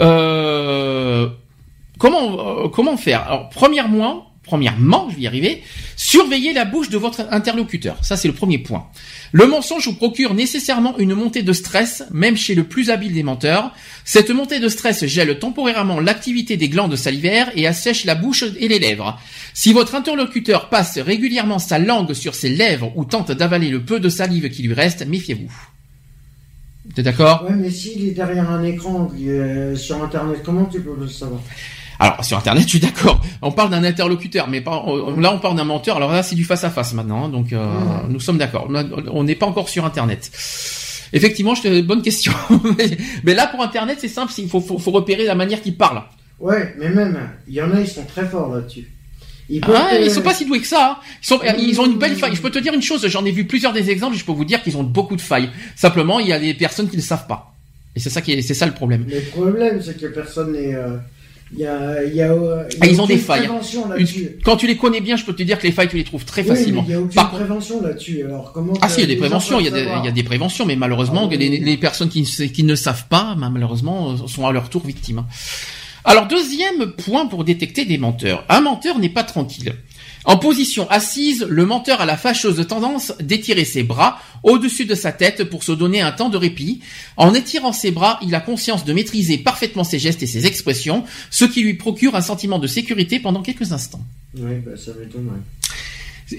Euh, 0.00 1.28
comment 1.98 2.64
euh, 2.64 2.68
comment 2.68 2.96
faire? 2.96 3.22
Alors, 3.28 3.50
premièrement, 3.50 4.25
premièrement, 4.46 5.08
je 5.10 5.16
vais 5.16 5.22
y 5.22 5.26
arriver. 5.26 5.62
Surveillez 5.96 6.52
la 6.52 6.64
bouche 6.64 6.88
de 6.88 6.96
votre 6.96 7.26
interlocuteur. 7.30 8.02
Ça, 8.04 8.16
c'est 8.16 8.28
le 8.28 8.34
premier 8.34 8.58
point. 8.58 8.86
Le 9.32 9.46
mensonge 9.46 9.86
vous 9.86 9.94
procure 9.94 10.34
nécessairement 10.34 10.96
une 10.98 11.14
montée 11.14 11.42
de 11.42 11.52
stress, 11.52 12.04
même 12.12 12.36
chez 12.36 12.54
le 12.54 12.64
plus 12.64 12.90
habile 12.90 13.12
des 13.12 13.22
menteurs. 13.22 13.74
Cette 14.04 14.30
montée 14.30 14.60
de 14.60 14.68
stress 14.68 15.04
gèle 15.04 15.38
temporairement 15.38 16.00
l'activité 16.00 16.56
des 16.56 16.68
glandes 16.68 16.96
salivaires 16.96 17.50
et 17.56 17.66
assèche 17.66 18.04
la 18.04 18.14
bouche 18.14 18.44
et 18.58 18.68
les 18.68 18.78
lèvres. 18.78 19.20
Si 19.52 19.72
votre 19.72 19.94
interlocuteur 19.94 20.68
passe 20.68 20.98
régulièrement 20.98 21.58
sa 21.58 21.78
langue 21.78 22.12
sur 22.12 22.34
ses 22.34 22.48
lèvres 22.48 22.92
ou 22.94 23.04
tente 23.04 23.32
d'avaler 23.32 23.68
le 23.68 23.82
peu 23.82 24.00
de 24.00 24.08
salive 24.08 24.48
qui 24.48 24.62
lui 24.62 24.74
reste, 24.74 25.06
méfiez-vous. 25.06 25.52
T'es 26.94 27.02
d'accord? 27.02 27.44
Ouais, 27.48 27.56
mais 27.56 27.70
s'il 27.70 28.06
est 28.08 28.12
derrière 28.12 28.48
un 28.48 28.62
écran 28.62 29.10
euh, 29.18 29.74
sur 29.74 30.02
Internet, 30.02 30.40
comment 30.44 30.66
tu 30.66 30.80
peux 30.80 30.94
le 30.98 31.08
savoir? 31.08 31.40
Alors 31.98 32.24
sur 32.24 32.36
Internet, 32.38 32.64
je 32.64 32.68
suis 32.68 32.80
d'accord. 32.80 33.20
On 33.42 33.52
parle 33.52 33.70
d'un 33.70 33.84
interlocuteur, 33.84 34.48
mais 34.48 34.60
pas, 34.60 34.82
on- 34.86 35.18
là 35.18 35.32
on 35.32 35.38
parle 35.38 35.56
d'un 35.56 35.64
menteur. 35.64 35.96
Alors 35.96 36.12
là, 36.12 36.22
c'est 36.22 36.34
du 36.34 36.44
face 36.44 36.64
à 36.64 36.70
face 36.70 36.92
maintenant. 36.94 37.24
hein, 37.24 37.28
donc 37.28 37.52
euh, 37.52 37.64
Mhm. 37.64 38.12
nous 38.12 38.20
sommes 38.20 38.38
d'accord. 38.38 38.68
On 39.12 39.24
n'est 39.24 39.34
pas 39.34 39.46
encore 39.46 39.68
sur 39.68 39.84
Internet. 39.84 40.30
Effectivement, 41.12 41.54
je 41.54 41.62
te 41.62 41.80
bonne 41.82 42.02
question. 42.02 42.32
mais, 42.78 42.96
mais 43.24 43.34
là 43.34 43.46
pour 43.46 43.62
Internet, 43.62 43.98
c'est 44.00 44.08
simple. 44.08 44.32
Il 44.38 44.48
faut, 44.48 44.60
faut, 44.60 44.78
faut 44.78 44.90
repérer 44.90 45.24
la 45.24 45.34
manière 45.34 45.62
qu'il 45.62 45.76
parle. 45.76 46.02
Ouais, 46.38 46.74
mais 46.78 46.90
même, 46.90 47.18
il 47.48 47.54
y 47.54 47.62
en 47.62 47.72
a, 47.72 47.80
ils 47.80 47.88
sont 47.88 48.04
très 48.04 48.26
forts 48.26 48.54
là-dessus. 48.54 48.90
Ils 49.48 49.62
Ah, 49.64 49.90
euh, 49.94 50.00
ils 50.04 50.10
sont 50.10 50.22
pas 50.22 50.34
si 50.34 50.44
doués 50.44 50.60
que 50.60 50.66
ça. 50.66 50.98
hein. 51.00 51.04
Ils, 51.22 51.26
sont, 51.26 51.40
ils 51.58 51.80
ont 51.80 51.86
une 51.86 51.98
belle 51.98 52.16
faille. 52.16 52.34
Je 52.34 52.42
peux 52.42 52.50
te 52.50 52.58
dire 52.58 52.74
une 52.74 52.82
chose. 52.82 53.06
J'en 53.06 53.24
ai 53.24 53.30
vu 53.30 53.44
plusieurs 53.46 53.72
des 53.72 53.90
exemples. 53.90 54.16
et 54.16 54.18
Je 54.18 54.24
peux 54.24 54.32
vous 54.32 54.44
dire 54.44 54.60
qu'ils 54.62 54.76
ont 54.76 54.82
beaucoup 54.82 55.14
de 55.16 55.20
failles. 55.20 55.48
Simplement, 55.76 56.18
il 56.18 56.26
y 56.26 56.32
a 56.32 56.38
des 56.40 56.52
personnes 56.52 56.90
qui 56.90 56.96
ne 56.96 57.02
savent 57.02 57.28
pas. 57.28 57.54
Et 57.94 58.00
c'est 58.00 58.10
ça 58.10 58.20
qui 58.20 58.32
est, 58.32 58.42
c'est 58.42 58.54
ça 58.54 58.66
le 58.66 58.72
problème. 58.72 59.06
Le 59.08 59.20
problème, 59.30 59.80
c'est 59.82 59.98
que 59.98 60.06
personne 60.08 60.52
n'est. 60.52 60.74
euh, 60.74 60.96
Il 61.52 61.60
y 61.60 61.64
a, 61.66 62.02
il 62.02 62.14
y 62.14 62.22
a, 62.22 62.34
il 62.34 62.38
y 62.38 62.42
a 62.42 62.66
Ah, 62.80 62.86
ils 62.86 63.00
ont 63.00 63.06
des 63.06 63.18
failles. 63.18 63.48
Une- 63.98 64.06
quand 64.44 64.56
tu 64.56 64.66
les 64.66 64.76
connais 64.76 65.00
bien, 65.00 65.16
je 65.16 65.24
peux 65.24 65.32
te 65.32 65.44
dire 65.44 65.58
que 65.58 65.62
les 65.66 65.70
failles, 65.72 65.88
tu 65.88 65.96
les 65.96 66.02
trouves 66.04 66.24
très 66.24 66.42
Oui, 66.42 66.48
facilement. 66.48 66.82
mais 66.82 66.88
il 66.88 66.92
y 66.92 66.94
a 66.96 67.00
aucune 67.00 67.14
Par 67.14 67.30
prévention 67.30 67.80
là-dessus. 67.80 68.24
Alors 68.24 68.52
comment 68.52 68.72
Ah 68.82 68.88
si, 68.88 68.98
il 68.98 69.02
y 69.02 69.04
a 69.04 69.06
des 69.06 69.16
préventions, 69.16 69.60
il 69.60 69.64
y 69.66 69.68
a 69.68 69.70
des, 69.70 69.82
il 70.00 70.04
y 70.04 70.08
a 70.08 70.12
des 70.12 70.22
préventions, 70.24 70.66
mais 70.66 70.74
malheureusement, 70.74 71.22
Ah 71.24 71.28
oui. 71.30 71.38
les, 71.38 71.58
les 71.58 71.76
personnes 71.76 72.08
qui, 72.08 72.20
ne 72.20 72.26
sa- 72.26 72.48
qui 72.48 72.64
ne 72.64 72.74
savent 72.74 73.06
pas, 73.08 73.36
bah, 73.38 73.48
malheureusement, 73.48 74.26
sont 74.26 74.44
à 74.46 74.50
leur 74.52 74.68
tour 74.70 74.84
victimes. 74.84 75.24
Alors, 76.04 76.26
deuxième 76.26 76.92
point 76.92 77.26
pour 77.26 77.44
détecter 77.44 77.84
des 77.84 77.98
menteurs. 77.98 78.44
Un 78.48 78.60
menteur 78.60 78.98
n'est 78.98 79.08
pas 79.08 79.24
tranquille. 79.24 79.72
En 80.26 80.36
position 80.38 80.90
assise, 80.90 81.46
le 81.48 81.64
menteur 81.64 82.00
a 82.00 82.04
la 82.06 82.16
fâcheuse 82.16 82.66
tendance 82.66 83.12
d'étirer 83.20 83.64
ses 83.64 83.84
bras 83.84 84.18
au-dessus 84.42 84.84
de 84.84 84.94
sa 84.94 85.12
tête 85.12 85.44
pour 85.44 85.62
se 85.62 85.70
donner 85.72 86.00
un 86.00 86.10
temps 86.12 86.28
de 86.28 86.36
répit. 86.36 86.80
En 87.16 87.32
étirant 87.32 87.72
ses 87.72 87.92
bras, 87.92 88.18
il 88.22 88.34
a 88.34 88.40
conscience 88.40 88.84
de 88.84 88.92
maîtriser 88.92 89.38
parfaitement 89.38 89.84
ses 89.84 89.98
gestes 90.00 90.22
et 90.24 90.26
ses 90.26 90.44
expressions, 90.46 91.04
ce 91.30 91.44
qui 91.44 91.62
lui 91.62 91.74
procure 91.74 92.16
un 92.16 92.20
sentiment 92.22 92.58
de 92.58 92.66
sécurité 92.66 93.20
pendant 93.20 93.40
quelques 93.40 93.72
instants. 93.72 94.04
Oui, 94.36 94.56
bah, 94.66 94.72
ça 94.76 94.90
m'étonnerait. 95.00 95.40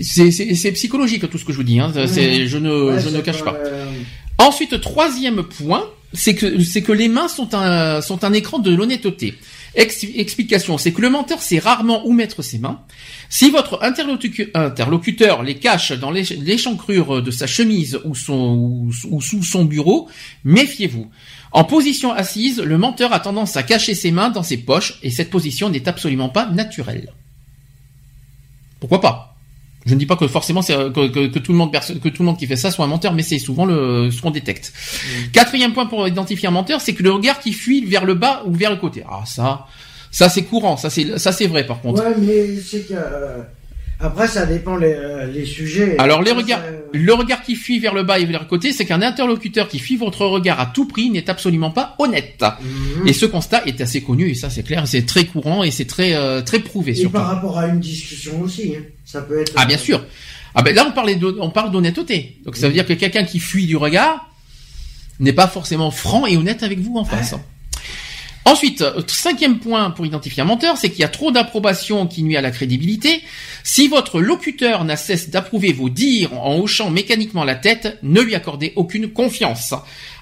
C'est 0.02 0.32
c'est- 0.32 0.54
c'est 0.54 0.72
psychologique 0.74 1.30
tout 1.30 1.38
ce 1.38 1.46
que 1.46 1.54
je 1.54 1.58
vous 1.58 1.64
dis. 1.64 1.80
Hein. 1.80 1.92
Je 1.96 2.58
ne, 2.58 2.92
Ouais, 2.92 3.00
je 3.02 3.08
ne 3.10 3.22
cache 3.22 3.42
pas. 3.44 3.54
euh, 3.56 3.90
Ensuite, 4.38 4.80
troisième 4.82 5.44
point, 5.44 5.86
c'est 6.14 6.36
que 6.36 6.62
c'est 6.62 6.82
que 6.82 6.92
les 6.92 7.08
mains 7.08 7.30
sont 7.30 7.54
un 7.56 8.02
sont 8.02 8.24
un 8.26 8.34
écran 8.34 8.60
de 8.60 8.76
l'honnêteté. 8.76 9.36
Ex- 9.76 10.04
explication, 10.16 10.78
c'est 10.78 10.92
que 10.92 11.02
le 11.02 11.10
menteur 11.10 11.42
sait 11.42 11.60
rarement 11.60 12.06
où 12.08 12.14
mettre 12.14 12.42
ses 12.42 12.58
mains. 12.58 12.82
Si 13.30 13.52
votre 13.52 13.80
interlocu- 13.84 14.50
interlocuteur 14.56 15.44
les 15.44 15.56
cache 15.56 15.92
dans 15.92 16.10
l'éch- 16.12 16.32
l'échancrure 16.32 17.22
de 17.22 17.32
sa 17.32 17.46
chemise 17.48 18.00
ou 18.06 18.16
sous 18.16 19.44
son 19.44 19.66
bureau, 19.66 20.10
méfiez-vous. 20.44 21.10
En 21.52 21.64
position 21.64 22.12
assise, 22.12 22.60
le 22.60 22.78
menteur 22.78 23.14
a 23.14 23.20
tendance 23.20 23.56
à 23.56 23.64
cacher 23.64 23.96
ses 23.96 24.12
mains 24.12 24.30
dans 24.30 24.44
ses 24.44 24.58
poches 24.58 25.00
et 25.04 25.12
cette 25.12 25.30
position 25.30 25.70
n'est 25.70 25.88
absolument 25.88 26.30
pas 26.30 26.46
naturelle. 26.50 27.14
Pourquoi 28.80 29.02
pas? 29.02 29.37
Je 29.88 29.94
ne 29.94 30.00
dis 30.00 30.06
pas 30.06 30.16
que 30.18 30.28
forcément 30.28 30.62
c'est, 30.62 30.74
euh, 30.76 30.92
que, 30.92 31.08
que- 31.08 31.28
que 31.28 31.40
tout 31.40 31.52
le 31.54 31.58
monde 31.58 31.72
perso- 31.72 31.96
que 31.96 32.10
tout 32.10 32.22
le 32.22 32.28
monde 32.28 32.38
qui 32.38 32.46
fait 32.46 32.56
ça 32.58 32.70
soit 32.70 32.86
un 32.86 32.90
menteur, 32.90 33.14
mais 33.14 33.24
c'est 33.24 33.40
souvent 33.40 33.66
le 33.66 34.12
ce 34.12 34.22
qu'on 34.22 34.30
détecte. 34.32 34.72
Quatrième 35.34 35.74
point 35.74 35.86
pour 35.88 36.08
identifier 36.08 36.48
un 36.48 36.52
menteur, 36.52 36.82
c'est 36.82 36.94
que 36.94 37.02
le 37.04 37.12
regard 37.12 37.40
qui 37.40 37.54
fuit 37.54 37.84
vers 37.86 38.06
le 38.06 38.14
bas 38.14 38.44
ou 38.46 38.54
vers 38.54 38.70
le 38.70 38.78
côté. 38.78 39.04
Ah 39.10 39.24
ça, 39.26 39.66
ça 40.12 40.30
c'est 40.30 40.44
courant, 40.44 40.78
ça 40.78 40.90
c'est 40.90 41.18
ça 41.18 41.32
c'est 41.32 41.48
vrai 41.48 41.66
par 41.66 41.82
contre. 41.82 42.04
Ouais, 42.04 42.14
mais 42.20 42.58
c'est 42.62 42.88
que. 42.88 42.94
Euh, 44.02 44.06
Après, 44.06 44.28
ça 44.28 44.46
dépend 44.46 44.76
les, 44.78 44.94
euh, 44.94 45.26
les 45.28 45.46
sujets. 45.46 45.96
Alors 46.00 46.22
les 46.22 46.32
regards, 46.32 46.60
ça- 46.62 46.66
le 46.94 47.14
regard 47.14 47.42
qui 47.44 47.56
fuit 47.56 47.80
vers 47.80 47.94
le 47.94 48.04
bas 48.04 48.20
et 48.20 48.26
vers 48.26 48.42
le 48.42 48.48
côté, 48.48 48.72
c'est 48.72 48.86
qu'un 48.86 49.02
interlocuteur 49.02 49.68
qui 49.68 49.80
fuit 49.80 49.98
votre 49.98 50.26
regard 50.26 50.60
à 50.60 50.68
tout 50.68 50.88
prix 50.88 51.10
n'est 51.10 51.30
absolument 51.30 51.72
pas 51.72 51.96
honnête. 52.00 52.44
Mhm. 52.62 53.08
Et 53.08 53.14
ce 53.14 53.26
constat 53.26 53.64
est 53.66 53.82
assez 53.82 54.02
connu 54.02 54.30
et 54.30 54.36
ça 54.36 54.50
c'est 54.50 54.64
clair, 54.64 54.88
c'est 54.88 55.06
très 55.06 55.26
courant 55.26 55.64
et 55.64 55.72
c'est 55.72 55.86
très 55.86 56.16
euh, 56.16 56.42
très 56.42 56.60
prouvé 56.60 56.92
Et 56.92 56.96
surtout. 56.96 57.14
par 57.14 57.28
rapport 57.28 57.58
à 57.58 57.68
une 57.68 57.80
discussion 57.80 58.40
aussi. 58.42 58.74
hein. 58.78 58.82
Ça 59.06 59.22
peut 59.22 59.40
être. 59.42 59.54
Ah 59.56 59.66
bien 59.66 59.78
sûr. 59.78 60.04
Ah 60.56 60.62
ben 60.64 60.74
là 60.76 60.86
on 60.88 60.92
parlait 60.92 61.16
de- 61.16 61.38
on 61.40 61.50
parle 61.50 61.72
d'honnêteté. 61.72 62.38
Donc 62.46 62.56
ça 62.56 62.68
veut 62.68 62.74
dire 62.74 62.86
que 62.86 62.94
quelqu'un 62.94 63.24
qui 63.24 63.40
fuit 63.40 63.66
du 63.66 63.78
regard 63.78 64.30
n'est 65.20 65.34
pas 65.34 65.48
forcément 65.48 65.90
franc 65.92 66.26
et 66.28 66.38
honnête 66.38 66.62
avec 66.64 66.80
vous 66.80 66.98
en 66.98 67.04
face. 67.06 67.34
Ensuite, 68.48 68.82
euh, 68.82 69.02
cinquième 69.08 69.60
point 69.60 69.92
pour 69.92 70.06
identifier 70.06 70.42
un 70.42 70.46
menteur, 70.46 70.78
c'est 70.78 70.90
qu'il 70.90 71.02
y 71.02 71.04
a 71.04 71.10
trop 71.10 71.32
d'approbation 71.32 72.08
qui 72.08 72.24
nuit 72.24 72.38
à 72.38 72.42
la 72.42 72.50
crédibilité. 72.50 73.22
Si 73.66 73.90
votre 73.90 74.22
locuteur 74.22 74.86
n'a 74.86 74.96
cesse 74.96 75.30
d'approuver 75.30 75.74
vos 75.74 75.90
dires 75.90 76.32
en 76.34 76.58
hochant 76.58 76.90
mécaniquement 76.90 77.44
la 77.44 77.56
tête, 77.56 77.98
ne 78.04 78.22
lui 78.22 78.36
accordez 78.36 78.72
aucune 78.78 79.10
confiance. 79.10 79.74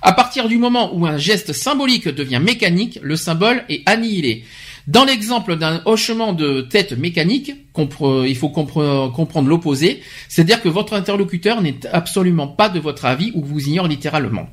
À 0.02 0.12
partir 0.12 0.48
du 0.48 0.58
moment 0.58 0.96
où 0.96 1.06
un 1.06 1.20
geste 1.20 1.54
symbolique 1.54 2.08
devient 2.08 2.42
mécanique, 2.44 2.98
le 3.04 3.16
symbole 3.16 3.64
est 3.70 3.88
annihilé. 3.88 4.44
Dans 4.88 5.06
l'exemple 5.06 5.56
d'un 5.56 5.84
hochement 5.86 6.34
de 6.34 6.62
tête 6.62 6.98
mécanique, 6.98 7.54
il 7.78 8.36
faut 8.36 8.50
compre- 8.50 9.12
comprendre 9.12 9.50
l'opposé, 9.50 10.02
c'est-à-dire 10.30 10.64
que 10.64 10.70
votre 10.70 10.94
interlocuteur 10.94 11.62
n'est 11.62 11.86
absolument 11.94 12.48
pas 12.48 12.70
de 12.70 12.80
votre 12.80 13.06
avis 13.06 13.32
ou 13.36 13.46
vous 13.46 13.68
ignore 13.68 13.88
littéralement. 13.88 14.50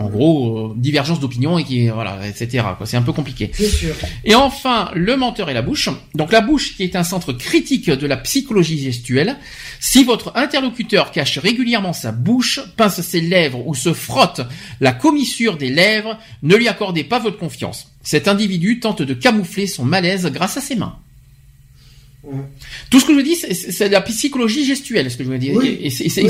En 0.00 0.08
gros, 0.08 0.70
euh, 0.70 0.74
divergence 0.76 1.20
d'opinion 1.20 1.58
et 1.58 1.64
qui, 1.64 1.88
voilà, 1.88 2.26
etc. 2.26 2.64
quoi. 2.78 2.86
C'est 2.86 2.96
un 2.96 3.02
peu 3.02 3.12
compliqué. 3.12 3.50
C'est 3.52 3.68
sûr. 3.68 3.94
Et 4.24 4.34
enfin, 4.34 4.90
le 4.94 5.14
menteur 5.14 5.50
et 5.50 5.54
la 5.54 5.60
bouche. 5.60 5.90
Donc 6.14 6.32
la 6.32 6.40
bouche 6.40 6.74
qui 6.74 6.84
est 6.84 6.96
un 6.96 7.04
centre 7.04 7.34
critique 7.34 7.90
de 7.90 8.06
la 8.06 8.16
psychologie 8.16 8.78
gestuelle. 8.78 9.36
Si 9.78 10.02
votre 10.02 10.32
interlocuteur 10.36 11.10
cache 11.10 11.36
régulièrement 11.36 11.92
sa 11.92 12.12
bouche, 12.12 12.60
pince 12.78 13.02
ses 13.02 13.20
lèvres 13.20 13.66
ou 13.66 13.74
se 13.74 13.92
frotte 13.92 14.40
la 14.80 14.92
commissure 14.92 15.58
des 15.58 15.68
lèvres, 15.68 16.18
ne 16.42 16.56
lui 16.56 16.68
accordez 16.68 17.04
pas 17.04 17.18
votre 17.18 17.36
confiance. 17.36 17.92
Cet 18.02 18.26
individu 18.26 18.80
tente 18.80 19.02
de 19.02 19.12
camoufler 19.12 19.66
son 19.66 19.84
malaise 19.84 20.24
grâce 20.32 20.56
à 20.56 20.62
ses 20.62 20.76
mains. 20.76 20.96
Tout 22.90 23.00
ce 23.00 23.06
que 23.06 23.12
je 23.12 23.16
vous 23.18 23.24
dis, 23.24 23.34
c'est- 23.34 23.54
c'est 23.54 23.88
la 23.88 24.00
psychologie 24.02 24.64
gestuelle, 24.64 25.10
ce 25.10 25.16
que 25.16 25.24
je 25.24 25.30
veux 25.30 25.38
dire. 25.38 25.54
Oui. 25.56 25.78
Et 25.80 25.88
c'est- 25.90 26.04
Oui, 26.04 26.28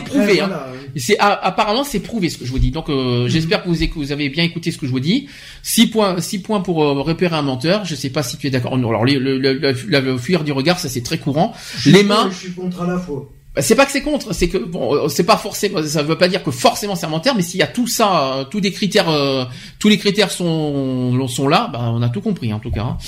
prouvé. 0.00 0.40
hein. 0.40 0.46
voilà. 0.48 0.72
C'est 0.96 1.16
apparemment 1.18 1.84
c'est 1.84 2.00
prouvé 2.00 2.28
ce 2.28 2.38
que 2.38 2.44
je 2.44 2.50
vous 2.50 2.58
dis. 2.58 2.70
Donc 2.70 2.88
euh, 2.90 3.26
j'espère 3.28 3.62
que 3.62 3.68
vous, 3.68 3.82
éc- 3.82 3.92
vous 3.96 4.12
avez 4.12 4.28
bien 4.28 4.44
écouté 4.44 4.70
ce 4.72 4.78
que 4.78 4.86
je 4.86 4.90
vous 4.90 5.00
dis. 5.00 5.28
Six 5.62 5.86
points, 5.88 6.20
six 6.20 6.38
points 6.40 6.60
pour 6.60 6.82
euh, 6.84 6.92
repérer 7.02 7.34
un 7.36 7.42
menteur. 7.42 7.84
Je 7.84 7.94
sais 7.94 8.10
pas 8.10 8.22
si 8.22 8.36
tu 8.36 8.46
es 8.46 8.50
d'accord. 8.50 8.76
Non, 8.76 8.88
Alors 8.90 9.04
le, 9.04 9.18
le, 9.18 9.38
le, 9.38 9.54
le- 9.54 10.00
le 10.00 10.18
fuir 10.18 10.44
du 10.44 10.52
regard, 10.52 10.78
ça 10.78 10.88
c'est 10.88 11.02
très 11.02 11.18
courant. 11.18 11.54
Je 11.78 11.90
Les 11.90 12.02
mains, 12.02 12.28
Je 12.30 12.36
suis 12.46 12.52
contre 12.52 12.82
à 12.82 12.86
la 12.86 12.98
fois. 12.98 13.28
bah, 13.54 13.62
c'est 13.62 13.74
pas 13.74 13.86
que 13.86 13.92
c'est 13.92 14.02
contre, 14.02 14.34
c'est 14.34 14.48
que 14.48 14.58
bon, 14.58 14.94
euh, 14.94 15.08
c'est 15.08 15.24
pas 15.24 15.36
forcément. 15.38 15.82
Ça 15.82 16.02
veut 16.02 16.18
pas 16.18 16.28
dire 16.28 16.42
que 16.42 16.50
forcément 16.50 16.94
c'est 16.94 17.06
un 17.06 17.10
menteur, 17.10 17.34
mais 17.36 17.42
s'il 17.42 17.60
y 17.60 17.62
a 17.62 17.66
tout 17.66 17.86
ça, 17.86 18.34
euh, 18.40 18.44
tous 18.44 18.60
les 18.60 18.70
critères, 18.72 19.08
euh, 19.08 19.44
tous 19.78 19.88
les 19.88 19.96
critères 19.98 20.30
sont 20.30 21.26
sont 21.28 21.48
là, 21.48 21.68
bah, 21.72 21.80
on 21.92 22.02
a 22.02 22.08
tout 22.10 22.20
compris 22.20 22.52
en 22.52 22.58
tout 22.58 22.70
cas. 22.70 22.82
hein. 22.82 22.98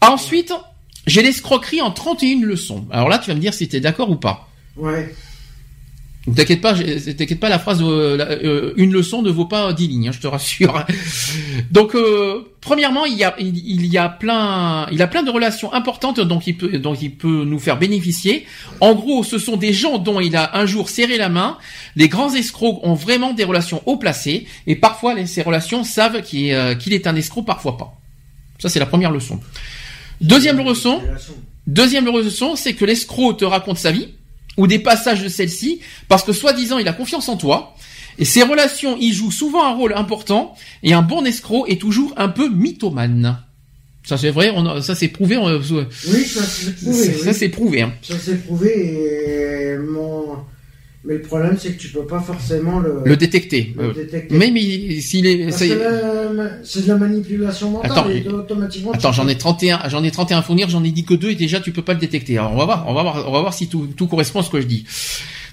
Ensuite, 0.00 0.52
j'ai 1.06 1.22
l'escroquerie 1.22 1.80
en 1.80 1.90
31 1.90 2.40
leçons. 2.42 2.86
Alors 2.90 3.08
là, 3.08 3.18
tu 3.18 3.30
vas 3.30 3.34
me 3.36 3.40
dire 3.40 3.54
si 3.54 3.68
tu 3.68 3.76
es 3.76 3.80
d'accord 3.80 4.10
ou 4.10 4.16
pas. 4.16 4.48
Ouais. 4.76 5.14
Ne 6.28 6.34
T'inquiète 6.34 6.60
pas, 6.60 6.74
t'inquiète 6.74 7.38
pas, 7.38 7.48
la 7.48 7.60
phrase 7.60 7.78
euh, 7.82 8.16
la- 8.16 8.28
euh, 8.32 8.72
une 8.76 8.92
leçon 8.92 9.22
ne 9.22 9.30
vaut 9.30 9.44
pas 9.44 9.72
10 9.72 9.86
lignes, 9.86 10.08
hein, 10.08 10.12
je 10.12 10.18
te 10.18 10.26
rassure. 10.26 10.84
Donc, 11.70 11.94
euh, 11.94 12.40
premièrement, 12.60 13.04
il 13.04 13.14
y 13.16 13.22
a 13.22 13.36
il, 13.38 13.56
il 13.56 13.86
y 13.86 13.96
a 13.96 14.08
plein 14.08 14.88
il 14.90 15.00
a 15.02 15.06
plein 15.06 15.22
de 15.22 15.30
relations 15.30 15.72
importantes 15.72 16.18
dont 16.18 16.40
il 16.40 16.56
peut 16.56 16.78
dont 16.80 16.94
il 16.94 17.12
peut 17.14 17.44
nous 17.44 17.60
faire 17.60 17.78
bénéficier. 17.78 18.44
En 18.80 18.96
gros, 18.96 19.22
ce 19.22 19.38
sont 19.38 19.56
des 19.56 19.72
gens 19.72 19.98
dont 19.98 20.18
il 20.18 20.34
a 20.34 20.56
un 20.58 20.66
jour 20.66 20.88
serré 20.88 21.16
la 21.16 21.28
main. 21.28 21.58
Les 21.94 22.08
grands 22.08 22.34
escrocs 22.34 22.80
ont 22.82 22.94
vraiment 22.94 23.32
des 23.32 23.44
relations 23.44 23.80
haut 23.86 23.96
placées 23.96 24.48
et 24.66 24.74
parfois 24.74 25.14
les- 25.14 25.26
ces 25.26 25.42
relations 25.42 25.84
savent 25.84 26.22
qu'il 26.22 26.50
euh, 26.52 26.74
qu'il 26.74 26.92
est 26.92 27.06
un 27.06 27.14
escroc, 27.14 27.42
parfois 27.44 27.76
pas. 27.76 27.94
Ça, 28.58 28.68
c'est 28.68 28.80
la 28.80 28.86
première 28.86 29.12
leçon. 29.12 29.38
Deuxième 30.20 30.58
leçon. 30.64 31.00
Deuxième 31.66 32.06
leçon, 32.06 32.54
c'est 32.56 32.74
que 32.74 32.84
l'escroc 32.84 33.34
te 33.34 33.44
raconte 33.44 33.78
sa 33.78 33.90
vie 33.90 34.08
ou 34.56 34.66
des 34.66 34.78
passages 34.78 35.22
de 35.22 35.28
celle-ci 35.28 35.80
parce 36.08 36.22
que 36.24 36.32
soi-disant 36.32 36.78
il 36.78 36.88
a 36.88 36.92
confiance 36.92 37.28
en 37.28 37.36
toi 37.36 37.74
et 38.18 38.24
ses 38.24 38.42
relations 38.42 38.96
y 38.98 39.12
jouent 39.12 39.32
souvent 39.32 39.64
un 39.66 39.74
rôle 39.74 39.92
important 39.94 40.54
et 40.82 40.92
un 40.94 41.02
bon 41.02 41.24
escroc 41.26 41.66
est 41.66 41.80
toujours 41.80 42.14
un 42.16 42.28
peu 42.28 42.48
mythomane. 42.48 43.38
Ça 44.04 44.16
c'est 44.16 44.30
vrai, 44.30 44.52
on 44.54 44.64
a- 44.66 44.80
ça 44.82 44.94
c'est 44.94 45.08
prouvé. 45.08 45.36
on- 45.36 45.48
Oui, 45.58 46.24
ça 46.24 46.42
c'est 46.44 46.76
prouvé. 46.76 47.04
ça 47.12 47.30
oui. 47.30 47.34
c'est 47.36 47.48
prouvé. 47.48 47.82
hein. 47.82 47.92
Ça 48.02 48.14
c'est 48.24 48.44
prouvé 48.44 49.72
et 49.74 49.76
mon... 49.78 50.36
Mais 51.06 51.14
le 51.14 51.22
problème 51.22 51.56
c'est 51.58 51.72
que 51.72 51.80
tu 51.80 51.88
peux 51.88 52.04
pas 52.04 52.20
forcément 52.20 52.80
le, 52.80 53.00
Le 53.04 53.16
détecter. 53.16 53.72
le 53.78 53.84
Euh, 53.84 53.92
détecter. 53.94 54.36
mais 54.36 55.00
s'il 55.00 55.24
est, 55.26 55.36
la- 55.46 55.52
c'est 55.52 56.82
de 56.82 56.88
la 56.88 56.96
manipulation 56.96 57.70
mentale 57.70 57.92
Attends, 57.92 58.10
et 58.10 58.26
automatiquement. 58.28 58.90
Attends, 58.92 59.12
j'en 59.12 59.28
ai 59.28 59.38
31, 59.38 59.88
j'en 59.88 60.02
ai 60.02 60.10
31 60.10 60.38
à 60.38 60.42
fournir, 60.42 60.68
j'en 60.68 60.82
ai 60.82 60.90
dit 60.90 61.04
que 61.04 61.14
deux 61.14 61.30
et 61.30 61.34
déjà 61.36 61.60
tu 61.60 61.70
peux 61.72 61.82
pas 61.82 61.94
le 61.94 62.00
détecter. 62.00 62.38
Alors 62.38 62.52
on 62.52 62.56
va 62.56 62.64
voir, 62.64 62.84
on 62.88 62.94
va 62.94 63.02
voir, 63.02 63.24
on 63.28 63.32
va 63.32 63.40
voir 63.40 63.54
si 63.54 63.68
tout, 63.68 63.86
tout 63.96 64.08
correspond 64.08 64.40
à 64.40 64.42
ce 64.42 64.50
que 64.50 64.60
je 64.60 64.66
dis. 64.66 64.84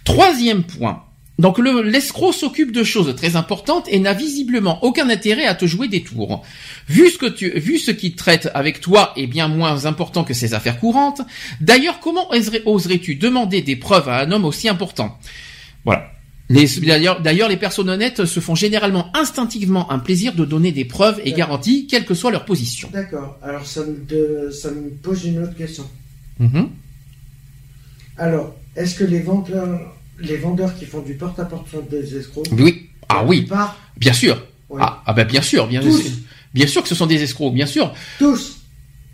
Troisième 0.04 0.64
point. 0.64 1.04
Donc 1.40 1.58
le 1.58 1.82
l'escroc 1.82 2.32
s'occupe 2.32 2.72
de 2.72 2.84
choses 2.84 3.16
très 3.16 3.36
importantes 3.36 3.88
et 3.90 4.00
n'a 4.00 4.14
visiblement 4.14 4.84
aucun 4.84 5.10
intérêt 5.10 5.46
à 5.46 5.56
te 5.56 5.66
jouer 5.66 5.88
des 5.88 6.04
tours. 6.04 6.44
Vu 6.88 7.10
ce 7.10 7.18
que 7.18 7.26
tu, 7.26 7.50
vu 7.60 7.80
ce 7.80 7.90
qu'il 7.92 8.16
traite 8.16 8.50
avec 8.54 8.82
toi 8.82 9.14
est 9.18 9.26
bien 9.26 9.48
moins 9.48 9.86
important 9.86 10.24
que 10.24 10.34
ses 10.36 10.54
affaires 10.54 10.80
courantes. 10.80 11.22
D'ailleurs, 11.60 12.00
comment 12.00 12.30
oserais- 12.32 12.62
oserais-tu 12.66 13.16
demander 13.16 13.62
des 13.62 13.76
preuves 13.76 14.10
à 14.10 14.20
un 14.22 14.32
homme 14.32 14.46
aussi 14.46 14.70
important? 14.70 15.18
Voilà. 15.86 16.12
D'ailleurs, 16.50 17.50
les 17.50 17.58
personnes 17.58 17.90
honnêtes 17.90 18.26
se 18.26 18.40
font 18.40 18.54
généralement 18.54 19.10
instinctivement 19.18 19.90
un 19.92 19.98
plaisir 19.98 20.36
de 20.36 20.46
donner 20.46 20.72
des 20.72 20.86
preuves 20.86 21.20
et 21.26 21.32
garanties, 21.32 21.88
quelle 21.88 22.06
que 22.06 22.14
soit 22.14 22.30
leur 22.32 22.46
position. 22.46 22.90
D'accord. 22.94 23.40
Alors 23.42 23.66
ça 23.66 23.82
me, 23.84 23.96
de- 24.08 24.52
ça 24.52 24.70
me 24.70 24.90
pose 24.90 25.26
une 25.26 25.40
autre 25.40 25.56
question. 25.56 25.90
Mhm. 26.40 26.70
Alors, 28.18 28.56
est-ce 28.76 28.94
que 28.96 29.04
les 29.04 29.22
vendeurs, 29.22 29.96
les 30.24 30.38
vendeurs 30.38 30.76
qui 30.78 30.86
font 30.86 31.02
du 31.02 31.14
porte-à-porte 31.16 31.68
sont 31.70 31.84
des 31.90 32.16
escrocs 32.18 32.46
Oui. 32.52 32.90
Ah 33.10 33.24
oui, 33.26 33.48
bien 33.98 34.14
sûr. 34.14 34.42
oui. 34.70 34.82
Ah, 34.84 35.04
ah 35.06 35.14
ben 35.14 35.26
bien 35.28 35.42
sûr, 35.42 35.68
bien, 35.68 35.82
Tous. 35.82 36.02
bien 36.54 36.66
sûr 36.68 36.82
que 36.82 36.88
ce 36.90 36.96
sont 36.96 37.06
des 37.06 37.22
escrocs, 37.22 37.54
bien 37.54 37.66
sûr. 37.66 37.94
Tous. 38.18 38.60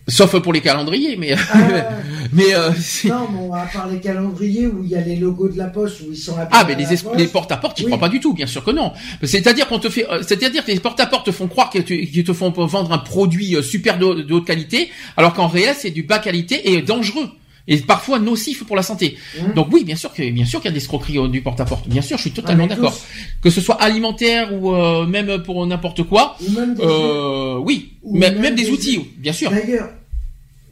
Sauf 0.08 0.36
pour 0.40 0.54
les 0.54 0.62
calendriers, 0.62 1.18
mais 1.18 1.34
Ah, 1.54 1.58
mais 2.34 2.56
euh, 2.56 2.72
non, 3.06 3.28
mais 3.32 3.40
on 3.42 3.50
va 3.52 3.66
part 3.72 3.88
les 3.88 4.00
calendriers 4.00 4.66
où 4.66 4.84
il 4.84 4.90
y 4.90 4.96
a 4.96 5.02
les 5.02 5.16
logos 5.18 5.50
de 5.50 5.58
la 5.58 5.68
poste 5.68 6.02
où 6.02 6.06
ils 6.12 6.18
sont 6.18 6.36
ah 6.52 6.64
mais 6.68 6.74
à 6.74 6.78
les, 6.78 6.84
la 6.86 6.94
es- 6.94 6.98
poste. 6.98 7.16
les 7.18 7.28
porte-à-porte, 7.28 7.80
ils 7.80 7.84
Oui. 7.86 7.92
croient 7.92 8.00
pas 8.00 8.10
du 8.10 8.20
tout, 8.20 8.34
bien 8.34 8.48
sûr 8.48 8.64
que 8.64 8.72
non. 8.72 8.92
C'est-à-dire 9.24 9.68
qu'on 9.68 9.78
te 9.78 9.90
fait, 9.90 10.10
euh, 10.10 10.24
c'est-à-dire 10.26 10.66
que 10.66 10.72
les 10.72 10.80
porte-à-porte 10.80 11.28
te 11.28 11.32
font 11.32 11.48
croire 11.48 11.70
qu'ils 11.70 12.24
te 12.24 12.34
font 12.34 12.50
vendre 12.52 12.92
un 12.92 12.98
produit 12.98 13.56
euh, 13.56 13.62
super 13.62 14.00
de, 14.00 14.22
de 14.24 14.34
haute 14.34 14.48
qualité, 14.48 14.90
alors 15.16 15.34
qu'en 15.34 15.48
réel 15.48 15.76
c'est 15.78 15.92
du 15.92 16.02
bas 16.04 16.18
qualité 16.20 16.72
et 16.74 16.82
dangereux 16.82 17.30
et 17.70 17.78
parfois 17.78 18.20
nocif 18.20 18.66
pour 18.66 18.76
la 18.76 18.84
santé. 18.84 19.18
Mhm. 19.40 19.54
Donc 19.54 19.68
oui, 19.72 19.86
bien 19.86 19.96
sûr 19.96 20.12
que 20.14 20.30
bien 20.30 20.44
sûr 20.46 20.60
qu'il 20.60 20.70
y 20.70 20.74
a 20.74 20.74
des 20.74 20.80
escroqueries 20.84 21.30
du 21.30 21.42
porte-à-porte. 21.42 21.88
Bien 21.88 22.02
sûr, 22.02 22.18
je 22.18 22.24
suis 22.24 22.32
Ah, 22.34 22.42
totalement 22.42 22.64
mais 22.68 22.76
d'accord. 22.76 23.00
Que 23.42 23.50
ce 23.50 23.62
soit 23.62 23.76
alimentaire 23.82 24.52
ou 24.54 24.74
euh, 24.76 25.06
même 25.06 25.42
pour 25.44 25.66
n'importe 25.66 26.04
quoi. 26.04 26.36
Ou 26.46 26.52
même 26.52 26.76
des- 26.76 26.84
Euh, 26.84 27.58
oui, 27.60 27.94
Ou 28.04 28.18
même, 28.18 28.42
des 28.56 28.64
des- 28.64 28.70
outils, 28.72 29.00
bien 29.18 29.32
sûr. 29.34 29.50
D'ailleurs, 29.52 29.90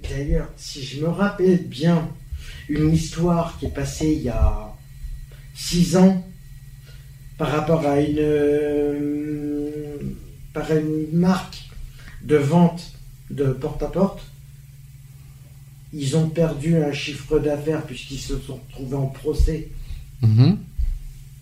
d'ailleurs, 0.10 0.50
si 0.58 0.84
je 0.84 1.02
me 1.02 1.08
rappelle 1.10 1.64
bien 1.68 2.10
une 2.68 2.94
histoire 2.94 3.58
qui 3.60 3.68
est 3.68 3.74
passée 3.74 4.12
il 4.18 4.24
y 4.24 4.30
a 4.30 4.74
six 5.56 5.96
ans 5.96 6.24
par 7.38 7.50
rapport 7.52 7.86
à 7.86 8.00
une, 8.02 8.18
euh, 8.20 9.98
par 10.54 10.72
une 10.72 11.08
marque 11.14 11.58
de 12.24 12.36
vente 12.38 12.92
de 13.30 13.46
porte-à-porte, 13.46 14.22
ils 15.94 16.16
ont 16.18 16.30
perdu 16.30 16.78
un 16.78 16.92
chiffre 16.94 17.40
d'affaires 17.40 17.84
puisqu'ils 17.84 18.20
se 18.20 18.38
sont 18.40 18.60
retrouvés 18.70 18.96
en 18.98 19.08
procès, 19.08 19.70
Mhm. 20.22 20.58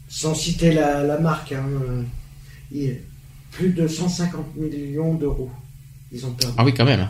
sans 0.10 0.36
citer 0.36 0.72
la, 0.74 1.04
la 1.04 1.18
marque, 1.20 1.52
hein, 1.54 1.66
euh, 1.90 2.04
il- 2.72 2.98
plus 3.52 3.70
de 3.70 3.88
150 3.88 4.56
millions 4.58 5.14
d'euros. 5.14 5.50
Ils 6.12 6.26
ont 6.26 6.32
perdu. 6.32 6.54
Ah 6.58 6.66
oui, 6.66 6.74
quand 6.74 6.84
même. 6.86 7.08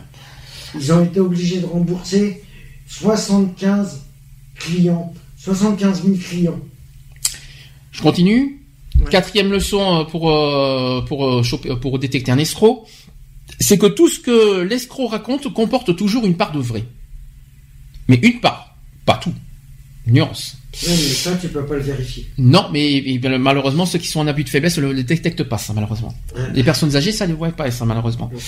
Ils 0.74 0.92
ont 0.92 1.04
été 1.04 1.18
obligés 1.20 1.58
de 1.60 1.66
rembourser 1.66 2.42
75 2.86 4.02
clients, 4.56 5.12
75 5.38 6.02
000 6.04 6.16
clients. 6.16 6.60
Je 7.92 8.02
continue. 8.02 8.62
Ouais. 8.98 9.10
Quatrième 9.10 9.50
leçon 9.50 10.00
euh, 10.00 10.04
pour 10.04 10.22
pour 11.06 11.42
choper- 11.42 11.70
euh, 11.72 11.76
pour 11.76 11.98
détecter 11.98 12.30
un 12.32 12.38
escroc, 12.38 12.86
c'est 13.60 13.76
que 13.78 13.86
tout 13.86 14.08
ce 14.08 14.20
que 14.20 14.60
l'escroc 14.62 15.08
raconte 15.08 15.52
comporte 15.52 15.94
toujours 15.96 16.24
une 16.26 16.36
part 16.36 16.52
de 16.52 16.60
vrai. 16.60 16.84
Mais 18.08 18.16
une 18.22 18.40
part, 18.40 18.76
pas 19.04 19.16
tout. 19.16 19.34
Nuance. 20.06 20.56
Mais 20.86 20.94
ça, 20.94 21.34
tu 21.40 21.48
peux 21.48 21.64
pas 21.64 21.74
le 21.74 21.80
vérifier. 21.80 22.26
Non, 22.38 22.68
mais 22.72 23.02
malheureusement, 23.38 23.86
ceux 23.86 23.98
qui 23.98 24.08
sont 24.08 24.20
en 24.20 24.26
abus 24.26 24.44
de 24.44 24.48
faiblesse 24.48 24.78
ne 24.78 24.92
le 24.92 25.02
détectent 25.02 25.42
pas, 25.44 25.58
ça, 25.58 25.72
malheureusement. 25.72 26.14
Ouais. 26.36 26.42
Les 26.54 26.62
personnes 26.62 26.94
âgées, 26.94 27.12
ça 27.12 27.26
ne 27.26 27.32
le 27.32 27.38
voit 27.38 27.50
pas, 27.50 27.70
ça, 27.70 27.84
malheureusement. 27.84 28.30
Ouais. 28.32 28.40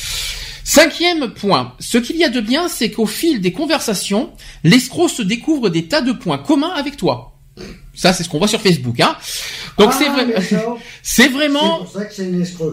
Cinquième 0.63 1.33
point. 1.33 1.73
Ce 1.81 1.97
qu'il 1.99 2.17
y 2.17 2.25
a 2.25 2.29
de 2.29 2.41
bien, 2.41 2.69
c'est 2.69 2.91
qu'au 2.91 3.07
fil 3.07 3.41
des 3.41 3.53
conversations, 3.53 4.31
l'escroc 4.63 5.09
se 5.09 5.23
découvre 5.23 5.71
des 5.71 5.87
tas 5.87 6.03
de 6.03 6.13
points 6.13 6.39
communs 6.39 6.73
avec 6.77 6.97
toi. 6.97 7.33
Ça, 7.95 8.13
c'est 8.13 8.23
ce 8.23 8.29
qu'on 8.29 8.39
voit 8.39 8.47
sur 8.47 8.61
Facebook, 8.61 9.01
hein. 9.01 9.17
Donc, 9.79 9.91
Ah, 9.93 9.97
c'est 9.99 10.09
vrai, 10.09 10.27
mais 10.27 10.41
ça, 10.41 10.63
c'est 11.03 11.29
vraiment, 11.29 11.85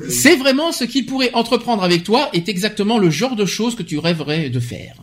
c'est 0.10 0.36
vraiment 0.36 0.72
ce 0.72 0.84
qu'il 0.84 1.06
pourrait 1.06 1.32
entreprendre 1.34 1.84
avec 1.84 2.04
toi 2.04 2.30
est 2.34 2.48
exactement 2.50 3.00
le 3.00 3.10
genre 3.10 3.36
de 3.36 3.46
choses 3.46 3.76
que 3.76 3.82
tu 3.84 3.98
rêverais 3.98 4.50
de 4.50 4.60
faire. 4.60 4.96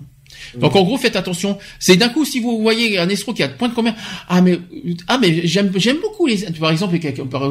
Donc 0.57 0.77
en 0.77 0.83
gros, 0.83 0.99
faites 0.99 1.17
attention. 1.17 1.59
C'est 1.79 1.97
d'un 1.97 2.09
coup 2.09 2.25
si 2.25 2.41
vous 2.41 2.61
voyez 2.61 2.99
un 2.99 3.09
escroc 3.09 3.35
qui 3.35 3.43
a 3.43 3.49
de 3.49 3.55
point 3.55 3.69
de 3.69 3.75
commerce. 3.75 3.97
Ah 4.29 4.41
mais 4.41 4.59
ah 5.09 5.19
mais 5.19 5.47
j'aime 5.47 5.73
j'aime 5.77 5.99
beaucoup 6.03 6.27
les 6.27 6.39
par 6.61 6.71
exemple 6.71 6.99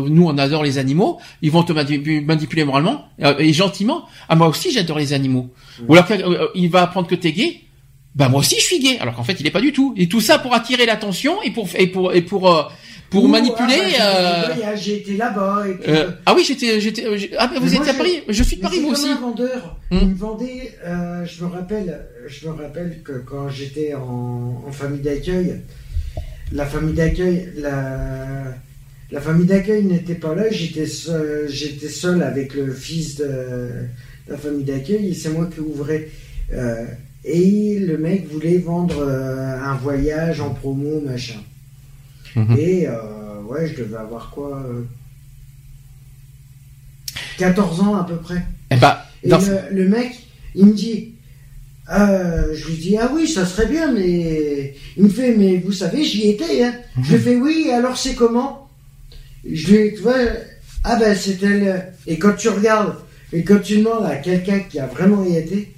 nous 0.10 0.28
on 0.28 0.38
adore 0.38 0.64
les 0.64 0.78
animaux. 0.78 1.20
Ils 1.42 1.52
vont 1.52 1.64
te 1.64 1.74
manipu- 1.74 2.24
manipuler 2.24 2.64
moralement 2.64 3.06
euh, 3.22 3.36
et 3.40 3.54
gentiment. 3.54 4.06
Ah 4.30 4.36
moi 4.36 4.48
aussi 4.48 4.72
j'adore 4.72 5.00
les 5.00 5.14
animaux. 5.14 5.50
Ou 5.88 5.96
alors 5.96 6.06
euh, 6.12 6.48
il 6.56 6.70
va 6.70 6.84
apprendre 6.84 7.08
que 7.08 7.16
t'es 7.16 7.32
gay. 7.32 7.62
Bah 8.14 8.28
moi 8.30 8.42
aussi 8.42 8.56
je 8.60 8.66
suis 8.66 8.80
gay. 8.80 8.98
Alors 9.00 9.16
qu'en 9.16 9.24
fait 9.24 9.38
il 9.40 9.48
est 9.48 9.52
pas 9.52 9.62
du 9.62 9.72
tout. 9.72 9.94
Et 9.98 10.08
tout 10.08 10.22
ça 10.22 10.38
pour 10.38 10.54
attirer 10.54 10.86
l'attention 10.86 11.42
et 11.44 11.52
pour 11.52 11.68
et 11.78 11.88
pour 11.88 12.14
et 12.14 12.22
pour 12.22 12.52
euh, 12.52 12.64
pour 13.12 13.26
Ou, 13.26 13.28
manipuler. 13.28 13.76
ah, 14.00 14.46
bah, 14.48 14.76
j'ai 14.76 14.94
euh, 14.94 14.98
été 14.98 15.18
là-bas. 15.18 15.66
et 15.68 15.74
puis, 15.74 15.92
euh, 15.92 16.10
ah 16.26 16.34
oui, 16.34 16.44
j'étais, 16.48 16.80
j'étais. 16.80 17.06
euh, 17.06 17.18
Ah, 17.38 17.52
vous 17.60 17.76
étiez 17.76 17.90
à 17.90 17.94
Paris. 17.94 18.24
Je 18.30 18.42
suis 18.42 18.56
de 18.56 18.62
Paris 18.62 18.80
moi 18.80 18.94
comme 18.94 19.04
aussi. 19.04 19.12
un 19.12 19.20
vendeur. 19.20 19.78
Hmm. 19.92 19.98
Il 20.02 20.08
me 20.08 20.16
vendait, 20.16 20.78
euh, 20.88 21.26
je 21.26 21.44
me 21.44 21.50
rappelle, 21.50 22.00
je 22.28 22.48
me 22.48 22.54
rappelle 22.54 23.02
que 23.04 23.12
quand 23.20 23.50
j'étais 23.50 23.94
en, 23.94 24.64
en 24.66 24.72
famille 24.72 25.02
d'accueil, 25.02 25.60
la 26.54 26.66
famille 26.66 26.94
d'accueil, 26.96 27.50
la, 27.58 28.44
la 29.12 29.20
famille 29.22 29.46
d'accueil 29.46 29.84
n'était 29.84 30.16
pas 30.16 30.34
là. 30.34 30.44
J'étais 30.50 30.86
seul, 30.86 31.48
j'étais 31.50 31.90
seul 31.90 32.24
avec 32.24 32.54
le 32.54 32.72
fils 32.74 33.18
de, 33.18 33.68
la 34.30 34.38
famille 34.38 34.64
d'accueil 34.64 35.10
et 35.10 35.14
c'est 35.14 35.30
moi 35.30 35.50
qui 35.54 35.60
ouvrais. 35.60 36.08
Et 37.26 37.78
le 37.78 37.98
mec 37.98 38.28
voulait 38.32 38.58
vendre 38.58 39.04
un 39.06 39.76
voyage 39.76 40.40
en 40.42 40.52
promo, 40.52 41.02
machin. 41.02 41.40
Mhm. 42.36 42.56
Et 42.58 42.88
euh, 42.88 43.42
ouais, 43.48 43.68
je 43.68 43.82
devais 43.84 43.98
avoir 43.98 44.30
quoi 44.32 44.58
euh, 44.66 44.84
14 47.38 47.80
ans 47.82 47.96
à 47.96 48.04
peu 48.04 48.18
près. 48.18 48.42
Eh 48.70 48.76
bah, 48.78 49.06
Et 49.24 49.30
dans- 49.30 49.40
le, 49.40 49.84
le 49.84 49.90
mec, 49.90 50.12
il 50.56 50.66
me 50.68 50.74
dit, 50.74 51.14
euh, 51.92 52.56
je 52.56 52.68
lui 52.68 52.78
dis, 52.78 52.98
ah 52.98 53.10
oui, 53.14 53.28
ça 53.28 53.46
serait 53.46 53.68
bien, 53.68 53.92
mais 53.92 54.76
il 54.98 55.04
me 55.04 55.10
fait, 55.10 55.36
mais 55.36 55.58
vous 55.58 55.72
savez, 55.72 56.04
j'y 56.04 56.30
étais. 56.30 56.64
Hein. 56.64 56.74
Je 57.04 57.16
lui 57.16 57.22
fais, 57.22 57.36
oui, 57.36 57.70
alors 57.72 57.98
c'est 57.98 58.16
comment? 58.16 58.70
Je 59.50 59.74
lui 59.74 59.94
tu 59.96 60.02
vois, 60.02 60.16
ah 60.84 60.96
ben 60.98 61.16
c'était 61.16 61.60
le... 61.60 61.74
Et 62.08 62.18
quand 62.20 62.34
tu 62.36 62.50
regardes, 62.50 62.96
et 63.34 63.44
quand 63.44 63.60
tu 63.60 63.78
demandes 63.78 64.06
à 64.06 64.16
quelqu'un 64.18 64.60
qui 64.60 64.80
a 64.80 64.86
vraiment 64.88 65.24
y 65.26 65.36
été, 65.36 65.74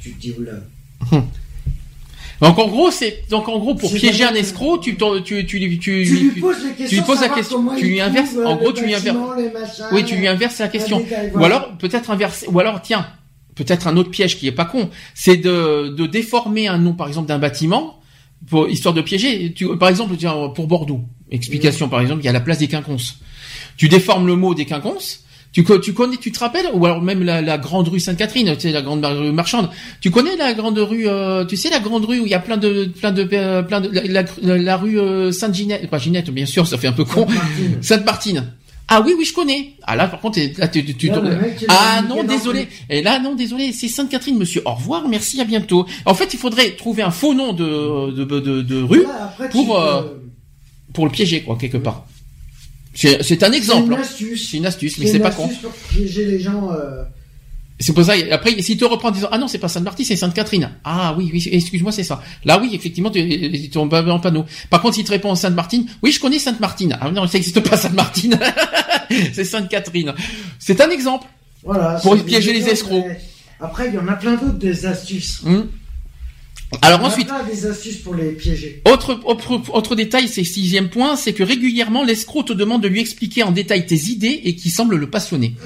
tu 0.00 0.12
te 0.12 0.20
dis, 0.20 0.34
oula. 0.38 1.20
Donc 2.40 2.58
en 2.58 2.68
gros, 2.68 2.90
c'est 2.90 3.24
donc 3.28 3.48
en 3.48 3.58
gros 3.58 3.74
pour 3.74 3.90
piéger 4.00 4.24
un 4.24 4.34
escroc, 4.34 4.78
tu 4.78 4.96
tu 5.24 5.46
tu 5.46 5.58
lui 5.58 5.78
tu, 5.78 6.04
Tu 6.06 6.14
lui 6.16 6.32
tu- 6.34 6.40
poses 6.40 6.56
la 6.64 6.70
question. 6.70 6.98
lui 6.98 7.06
poses 7.06 7.20
la 7.20 7.28
question, 7.28 7.62
tu 7.78 7.86
lui 7.86 8.00
inverses- 8.00 8.36
en 8.46 8.56
gros, 8.56 8.72
tu 8.72 8.84
lui 8.84 8.94
inverses- 8.94 9.16
oui, 9.92 10.04
tu 10.04 10.16
lui 10.16 10.26
inverses 10.28 10.58
la 10.58 10.68
question. 10.68 10.98
Ou 11.34 11.44
alors 11.44 11.76
peut-être 11.78 12.10
inverser, 12.10 12.46
ou 12.48 12.58
alors 12.60 12.80
tiens, 12.82 13.06
peut-être 13.56 13.86
un 13.86 13.96
autre 13.98 14.10
piège 14.10 14.38
qui 14.38 14.46
est 14.46 14.52
pas 14.52 14.64
con, 14.64 14.88
c'est 15.14 15.36
de, 15.36 15.88
de 15.88 16.06
déformer 16.06 16.66
un 16.68 16.78
nom 16.78 16.94
par 16.94 17.08
exemple 17.08 17.28
d'un 17.28 17.38
bâtiment 17.38 18.00
pour 18.48 18.68
histoire 18.70 18.94
de 18.94 19.02
piéger. 19.02 19.52
Tu, 19.52 19.76
par 19.76 19.90
exemple, 19.90 20.16
tiens, 20.16 20.48
pour 20.54 20.66
Bordeaux, 20.66 21.02
explication 21.30 21.88
par 21.90 22.00
exemple, 22.00 22.22
il 22.22 22.24
y 22.24 22.28
a 22.28 22.32
la 22.32 22.40
place 22.40 22.58
des 22.58 22.68
quinconces. 22.68 23.18
Tu 23.76 23.88
déformes 23.90 24.26
le 24.26 24.36
mot 24.36 24.54
des 24.54 24.64
quinconces. 24.64 25.24
Tu, 25.52 25.64
tu 25.82 25.92
connais, 25.94 26.16
tu 26.16 26.30
te 26.30 26.38
rappelles, 26.38 26.66
ou 26.74 26.84
alors 26.86 27.02
même 27.02 27.24
la, 27.24 27.42
la 27.42 27.58
grande 27.58 27.88
rue 27.88 27.98
Sainte-Catherine, 27.98 28.54
tu 28.54 28.60
sais 28.68 28.72
la 28.72 28.82
grande 28.82 29.04
rue 29.04 29.32
marchande. 29.32 29.68
Tu 30.00 30.10
connais 30.12 30.36
la 30.36 30.54
grande 30.54 30.78
rue, 30.78 31.08
euh, 31.08 31.44
tu 31.44 31.56
sais 31.56 31.70
la 31.70 31.80
grande 31.80 32.04
rue 32.04 32.20
où 32.20 32.24
il 32.26 32.30
y 32.30 32.34
a 32.34 32.38
plein 32.38 32.56
de, 32.56 32.84
plein 32.84 33.10
de, 33.10 33.28
euh, 33.32 33.62
plein 33.62 33.80
de, 33.80 33.88
la, 33.88 34.22
la- 34.42 34.58
la 34.58 34.76
rue 34.76 35.00
euh, 35.00 35.32
Sainte-Ginette, 35.32 35.90
pas 35.90 35.98
Ginette, 35.98 36.30
bien 36.30 36.46
sûr, 36.46 36.68
ça 36.68 36.78
fait 36.78 36.86
un 36.86 36.92
peu 36.92 37.04
con. 37.04 37.26
Sainte-Martine. 37.80 38.52
Ah 38.92 39.02
oui, 39.06 39.14
oui, 39.16 39.24
je 39.24 39.32
connais. 39.32 39.74
Ah 39.84 39.94
là, 39.94 40.08
par 40.08 40.20
contre, 40.20 40.40
là, 40.58 40.66
tu, 40.68 40.84
tu, 40.84 40.94
tu- 40.96 41.10
mec, 41.10 41.58
il 41.60 41.66
ah 41.68 42.02
non, 42.08 42.16
désolé. 42.24 42.68
Et 42.88 43.02
là, 43.02 43.20
non, 43.20 43.34
désolé. 43.36 43.72
C'est 43.72 43.86
Sainte-Catherine, 43.88 44.36
monsieur. 44.36 44.62
Au 44.64 44.74
revoir, 44.74 45.06
merci, 45.08 45.40
à 45.40 45.44
bientôt. 45.44 45.86
En 46.06 46.14
fait, 46.14 46.32
il 46.34 46.38
faudrait 46.40 46.70
trouver 46.72 47.02
un 47.02 47.12
faux 47.12 47.32
nom 47.34 47.52
de, 47.52 48.10
de, 48.10 48.24
de, 48.24 48.62
de 48.62 48.82
rue 48.82 49.02
Là, 49.04 49.24
après, 49.32 49.46
tu 49.48 49.52
pour, 49.52 49.66
peux- 49.76 49.80
euh, 49.80 50.00
pour 50.92 51.04
le 51.06 51.12
piéger, 51.12 51.42
quoi, 51.42 51.56
quelque 51.56 51.76
part. 51.76 52.04
C'est 52.94 53.22
c'est 53.22 53.42
un 53.42 53.50
C'est 53.50 53.56
exemple. 53.56 53.92
une 53.92 53.98
hein. 53.98 54.02
astuce. 54.02 54.48
C'est 54.50 54.56
une 54.56 54.66
astuce, 54.66 54.98
mais 54.98 55.06
C'est 55.06 55.12
c'est 55.12 55.16
une 55.18 55.22
pas 55.22 55.30
con. 55.30 55.48
pour 55.62 55.70
piéger 55.90 56.24
les 56.24 56.40
gens. 56.40 56.70
euh, 56.72 57.02
C'est 57.78 57.92
pour 57.94 58.04
ça, 58.04 58.12
après, 58.32 58.60
s'il 58.60 58.76
te 58.76 58.84
reprend 58.84 59.08
en 59.08 59.12
disant, 59.12 59.28
ah 59.32 59.38
non, 59.38 59.48
c'est 59.48 59.58
pas 59.58 59.68
Sainte-Marthe, 59.68 60.02
c'est 60.04 60.16
Sainte-Catherine. 60.16 60.70
Ah 60.84 61.14
oui, 61.16 61.30
oui, 61.32 61.48
excuse-moi, 61.52 61.92
c'est 61.92 62.04
ça. 62.04 62.20
Là, 62.44 62.58
oui, 62.60 62.70
effectivement, 62.74 63.10
tu 63.10 63.70
tombes 63.70 63.92
le 63.94 64.20
panneau. 64.20 64.44
Par 64.68 64.82
contre, 64.82 64.96
s'il 64.96 65.04
te 65.04 65.10
répond 65.12 65.34
Sainte-Martine, 65.34 65.86
oui, 66.02 66.12
je 66.12 66.20
connais 66.20 66.38
Sainte-Martine. 66.38 66.98
Ah 67.00 67.10
non, 67.10 67.26
ça 67.26 67.38
n'existe 67.38 67.60
pas 67.60 67.76
Sainte-Martine. 67.76 68.38
c'est 69.32 69.44
Sainte-Catherine. 69.44 70.12
C'est 70.58 70.80
un 70.80 70.90
exemple. 70.90 71.26
Voilà. 71.62 71.98
Pour 72.02 72.16
c'est 72.16 72.24
piéger 72.24 72.52
les 72.52 72.68
escrocs. 72.68 73.04
Après, 73.60 73.88
il 73.88 73.94
y 73.94 73.98
en 73.98 74.08
a 74.08 74.14
plein 74.14 74.32
d'autres 74.34 74.58
des 74.58 74.86
astuces. 74.86 75.42
Hmm. 75.42 75.62
Alors 76.82 77.02
ensuite, 77.04 77.26
plein 77.26 77.42
des 77.42 77.66
astuces 77.66 77.96
pour 77.96 78.14
les 78.14 78.32
piéger. 78.32 78.82
Autre, 78.84 79.20
autre, 79.24 79.60
autre 79.72 79.96
détail, 79.96 80.28
c'est 80.28 80.44
sixième 80.44 80.88
point, 80.88 81.16
c'est 81.16 81.32
que 81.32 81.42
régulièrement 81.42 82.04
l'escroc 82.04 82.44
te 82.44 82.52
demande 82.52 82.82
de 82.82 82.88
lui 82.88 83.00
expliquer 83.00 83.42
en 83.42 83.50
détail 83.50 83.86
tes 83.86 83.96
idées 83.96 84.40
et 84.44 84.54
qui 84.54 84.70
semble 84.70 84.96
le 84.96 85.10
passionner. 85.10 85.56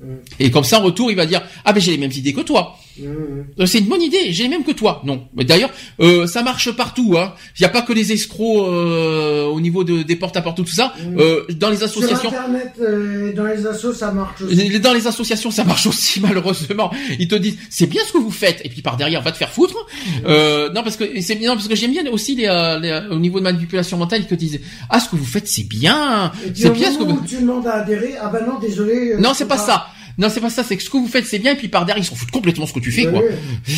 Mm. 0.00 0.06
Et 0.40 0.50
comme 0.50 0.64
ça, 0.64 0.80
en 0.80 0.82
retour, 0.82 1.10
il 1.10 1.16
va 1.16 1.26
dire 1.26 1.42
ah 1.64 1.72
ben 1.72 1.80
j'ai 1.80 1.92
les 1.92 1.98
mêmes 1.98 2.12
idées 2.12 2.32
que 2.32 2.40
toi. 2.40 2.78
Mmh. 3.00 3.60
Euh, 3.60 3.66
C'est 3.66 3.78
une 3.78 3.86
bonne 3.86 4.02
idée, 4.02 4.32
j'ai 4.32 4.44
les 4.44 4.48
mêmes 4.48 4.64
que 4.64 4.72
toi. 4.72 5.02
Non, 5.04 5.28
mais 5.34 5.44
d'ailleurs, 5.44 5.70
euh, 6.00 6.26
ça 6.26 6.42
marche 6.42 6.70
partout. 6.72 7.16
Hein. 7.18 7.34
Il 7.58 7.62
n'y 7.62 7.66
a 7.66 7.70
pas 7.70 7.82
que 7.82 7.92
les 7.92 8.12
escrocs 8.12 8.66
euh, 8.68 9.44
au 9.46 9.60
niveau 9.60 9.84
de, 9.84 10.02
des 10.02 10.16
porte-à-porte 10.16 10.56
tout 10.58 10.66
ça. 10.66 10.92
Euh, 11.18 11.44
dans 11.56 11.70
les 11.70 11.76
Sur 11.76 11.86
associations, 11.86 12.28
Internet, 12.28 12.72
euh, 12.80 13.32
dans 13.34 13.44
les 13.44 13.66
assos, 13.66 13.92
ça 13.92 14.10
marche 14.12 14.42
aussi. 14.42 14.80
dans 14.80 14.92
les 14.92 15.06
associations, 15.06 15.50
ça 15.50 15.64
marche 15.64 15.86
aussi 15.86 16.20
malheureusement. 16.26 16.90
Ils 17.18 17.28
te 17.28 17.34
disent 17.34 17.58
c'est 17.70 17.86
bien 17.86 18.02
ce 18.06 18.12
que 18.12 18.18
vous 18.18 18.30
faites, 18.30 18.60
et 18.64 18.68
puis 18.68 18.82
par 18.82 18.96
derrière, 18.96 19.22
va 19.22 19.32
te 19.32 19.36
faire 19.36 19.50
foutre. 19.50 19.86
Euh, 20.26 20.70
non 20.72 20.82
parce 20.82 20.96
que 20.96 21.04
c'est 21.20 21.36
bien, 21.36 21.54
parce 21.54 21.68
que 21.68 21.76
j'aime 21.76 21.92
bien 21.92 22.06
aussi 22.10 22.34
les, 22.34 22.46
les, 22.82 23.00
au 23.10 23.18
niveau 23.18 23.38
de 23.38 23.44
manipulation 23.44 23.96
mentale, 23.96 24.20
ils 24.22 24.26
te 24.26 24.34
disent 24.34 24.60
ah 24.90 25.00
ce 25.00 25.08
que 25.08 25.16
vous 25.16 25.24
faites 25.24 25.48
c'est 25.48 25.64
bien, 25.68 26.32
c'est 26.54 26.70
bien 26.72 26.92
ce 26.92 26.98
que 26.98 27.04
vous. 27.04 27.20
tu 27.26 27.36
demandes 27.36 27.66
à 27.66 27.74
adhérer, 27.74 28.14
ah 28.20 28.28
bah 28.28 28.40
non, 28.46 28.58
désolé. 28.58 29.14
Non 29.18 29.32
c'est 29.34 29.48
pas 29.48 29.58
ça. 29.58 29.88
Non 30.18 30.28
c'est 30.28 30.40
pas 30.40 30.50
ça, 30.50 30.64
c'est 30.64 30.76
que 30.76 30.82
ce 30.82 30.90
que 30.90 30.96
vous 30.96 31.06
faites 31.06 31.26
c'est 31.26 31.38
bien, 31.38 31.52
et 31.52 31.56
puis 31.56 31.68
par 31.68 31.84
derrière 31.86 32.02
ils 32.02 32.06
s'en 32.06 32.16
foutent 32.16 32.30
complètement 32.30 32.66
ce 32.66 32.72
que 32.72 32.80
tu 32.80 32.90
fais 32.92 33.02
quoi. 33.04 33.12
Ouais, 33.20 33.28
ouais. 33.28 33.34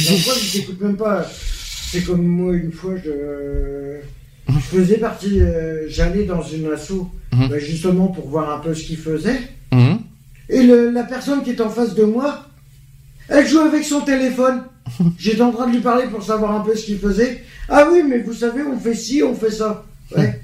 Parfois, 0.08 0.34
je 0.42 0.52
t'écoute 0.58 0.80
même 0.80 0.96
pas. 0.96 1.30
C'est 1.92 2.02
comme 2.02 2.24
moi, 2.24 2.54
une 2.54 2.72
fois, 2.72 2.94
je, 3.04 3.98
je 4.48 4.58
faisais 4.58 4.96
partie, 4.98 5.40
euh, 5.40 5.86
j'allais 5.88 6.24
dans 6.24 6.42
une 6.42 6.70
asso, 6.72 7.08
Mhm. 7.32 7.48
bah, 7.48 7.58
justement 7.58 8.08
pour 8.08 8.28
voir 8.28 8.52
un 8.56 8.58
peu 8.60 8.74
ce 8.74 8.84
qu'ils 8.84 8.96
faisaient. 8.96 9.40
Mhm. 9.72 9.98
Et 10.48 10.62
le- 10.62 10.90
la 10.90 11.04
personne 11.04 11.42
qui 11.42 11.50
est 11.50 11.60
en 11.60 11.70
face 11.70 11.94
de 11.94 12.04
moi, 12.04 12.46
elle 13.28 13.46
joue 13.46 13.60
avec 13.60 13.84
son 13.84 14.00
téléphone. 14.00 14.62
J'étais 15.18 15.42
en 15.42 15.52
train 15.52 15.66
de 15.68 15.72
lui 15.74 15.80
parler 15.82 16.06
pour 16.08 16.22
savoir 16.22 16.52
un 16.58 16.60
peu 16.64 16.74
ce 16.74 16.86
qu'il 16.86 16.98
faisait. 16.98 17.44
Ah 17.68 17.86
oui, 17.92 18.02
mais 18.08 18.18
vous 18.20 18.32
savez, 18.32 18.62
on 18.62 18.78
fait 18.78 18.94
ci, 18.94 19.22
on 19.22 19.34
fait 19.34 19.50
ça. 19.52 19.84
Ouais. 20.16 20.39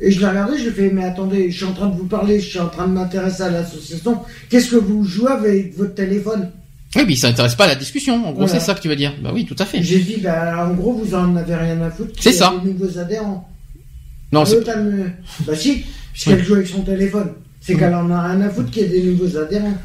Et 0.00 0.10
je 0.12 0.20
l'ai 0.20 0.26
regardé, 0.26 0.56
je 0.58 0.62
lui 0.64 0.68
ai 0.68 0.72
fait, 0.72 0.90
mais 0.90 1.04
attendez, 1.04 1.50
je 1.50 1.56
suis 1.56 1.66
en 1.66 1.72
train 1.72 1.88
de 1.88 1.96
vous 1.96 2.06
parler, 2.06 2.38
je 2.38 2.48
suis 2.48 2.58
en 2.60 2.68
train 2.68 2.86
de 2.86 2.92
m'intéresser 2.92 3.42
à 3.42 3.50
l'association. 3.50 4.20
Qu'est-ce 4.48 4.70
que 4.70 4.76
vous 4.76 5.02
jouez 5.04 5.30
avec 5.32 5.76
votre 5.76 5.94
téléphone? 5.94 6.50
Oui, 6.96 7.02
mais 7.06 7.16
ça 7.16 7.28
intéresse 7.28 7.54
pas 7.56 7.64
à 7.64 7.68
la 7.68 7.74
discussion. 7.74 8.14
En 8.14 8.30
gros, 8.32 8.46
Voilà. 8.46 8.52
c'est 8.52 8.60
ça 8.60 8.74
que 8.74 8.80
tu 8.80 8.88
veux 8.88 8.96
dire. 8.96 9.14
Bah 9.22 9.30
oui, 9.34 9.44
tout 9.44 9.56
à 9.58 9.64
fait. 9.64 9.82
J'ai 9.82 9.98
dit, 10.00 10.18
bah, 10.22 10.66
en 10.68 10.74
gros, 10.74 10.92
vous 10.94 11.14
en 11.14 11.34
avez 11.36 11.54
rien 11.54 11.80
à 11.82 11.90
foutre. 11.90 12.12
qu'il 12.12 12.22
C'est 12.22 12.32
ça. 12.32 12.54
Des 12.64 12.70
nouveaux 12.72 12.98
adhérents. 12.98 13.48
Non, 14.32 14.44
c'est 14.44 14.64
Bah 14.64 15.54
si, 15.56 15.84
puisqu'elle 16.12 16.44
joue 16.44 16.54
avec 16.54 16.66
son 16.68 16.82
téléphone. 16.82 17.32
C'est 17.60 17.74
qu'elle 17.74 17.94
en 17.94 18.10
a 18.10 18.28
rien 18.28 18.40
à 18.42 18.48
foutre 18.50 18.70
qu'il 18.70 18.82
y 18.82 18.86
ait 18.86 18.88
des 18.88 19.02
nouveaux 19.02 19.36
adhérents. 19.36 19.76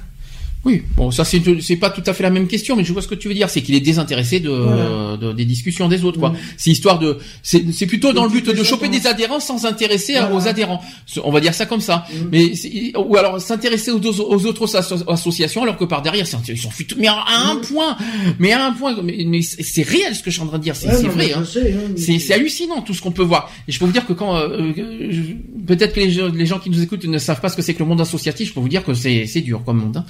Oui, 0.65 0.81
bon, 0.95 1.11
ça 1.11 1.25
c'est 1.25 1.41
c'est 1.61 1.75
pas 1.75 1.89
tout 1.89 2.03
à 2.05 2.13
fait 2.13 2.23
la 2.23 2.29
même 2.29 2.47
question, 2.47 2.77
mais 2.77 2.85
je 2.85 2.93
vois 2.93 3.01
ce 3.01 3.07
que 3.09 3.15
tu 3.15 3.27
veux 3.27 3.33
dire, 3.33 3.49
c'est 3.49 3.61
qu'il 3.61 3.75
est 3.75 3.81
désintéressé 3.81 4.39
de, 4.39 4.49
Voilà. 4.49 5.17
de- 5.17 5.33
des 5.33 5.43
discussions 5.43 5.89
des 5.89 6.05
autres, 6.05 6.19
quoi. 6.19 6.29
Mm. 6.29 6.37
C'est 6.55 6.71
histoire 6.71 6.99
de, 6.99 7.17
c'est 7.41 7.73
c'est 7.73 7.85
plutôt 7.85 8.13
dans 8.13 8.23
le 8.23 8.29
but 8.29 8.45
de 8.49 8.63
choper 8.63 8.87
des 8.87 9.05
adhérents 9.05 9.41
sans 9.41 9.57
s'intéresser 9.57 10.13
Voilà. 10.13 10.33
aux 10.33 10.47
adhérents. 10.47 10.81
On 11.25 11.31
va 11.31 11.41
dire 11.41 11.53
ça 11.53 11.65
comme 11.65 11.81
ça. 11.81 12.05
Mm. 12.13 12.15
Mais 12.31 12.53
ou 12.97 13.17
alors 13.17 13.41
s'intéresser 13.41 13.91
aux, 13.91 13.99
autres 14.05 14.75
asso- 14.77 15.03
associations, 15.09 15.63
alors 15.63 15.75
que 15.77 15.83
par 15.83 16.01
derrière, 16.01 16.23
ils 16.23 16.57
s'en 16.57 16.69
foutent. 16.71 16.95
Mais 16.97 17.07
à 17.07 17.23
un 17.27 17.55
Mm. 17.55 17.61
point, 17.61 17.97
mais 18.39 18.53
à 18.53 18.65
un 18.65 18.71
point, 18.71 18.95
mais, 19.03 19.23
mais 19.27 19.41
c'est 19.41 19.83
réel 19.83 20.15
ce 20.15 20.23
que 20.23 20.29
je 20.31 20.35
suis 20.35 20.43
en 20.43 20.47
train 20.47 20.59
de 20.59 20.63
dire, 20.63 20.75
c'est 20.77 20.87
Ouais, 20.87 21.09
vrai. 21.09 21.33
Hein. 21.33 21.43
hein, 21.43 21.69
mais- 21.97 22.19
C'est 22.19 22.33
hallucinant 22.33 22.81
tout 22.81 22.93
ce 22.93 23.01
qu'on 23.01 23.11
peut 23.11 23.21
voir. 23.23 23.51
Et 23.67 23.71
je 23.73 23.79
peux 23.79 23.85
vous 23.85 23.91
dire 23.91 24.05
que 24.05 24.13
quand 24.13 24.37
euh, 24.37 24.47
euh, 24.77 25.21
peut-être 25.67 25.93
que 25.93 25.99
les, 25.99 26.11
gens- 26.11 26.29
les 26.33 26.45
gens 26.45 26.59
qui 26.59 26.69
nous 26.69 26.81
écoutent 26.81 27.03
ne 27.03 27.17
savent 27.17 27.41
pas 27.41 27.49
ce 27.49 27.55
que 27.57 27.61
c'est 27.61 27.73
que 27.73 27.79
le 27.79 27.85
monde 27.85 27.99
associatif, 28.01 28.47
je 28.49 28.53
peux 28.53 28.59
vous 28.61 28.69
dire 28.69 28.85
que 28.85 28.93
c'est 28.93 29.25
c'est 29.27 29.41
dur 29.41 29.61
comme 29.65 29.79
monde. 29.79 29.97
hein. 29.97 30.05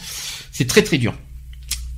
C'est 0.54 0.68
très 0.68 0.84
très 0.84 0.98
dur. 0.98 1.14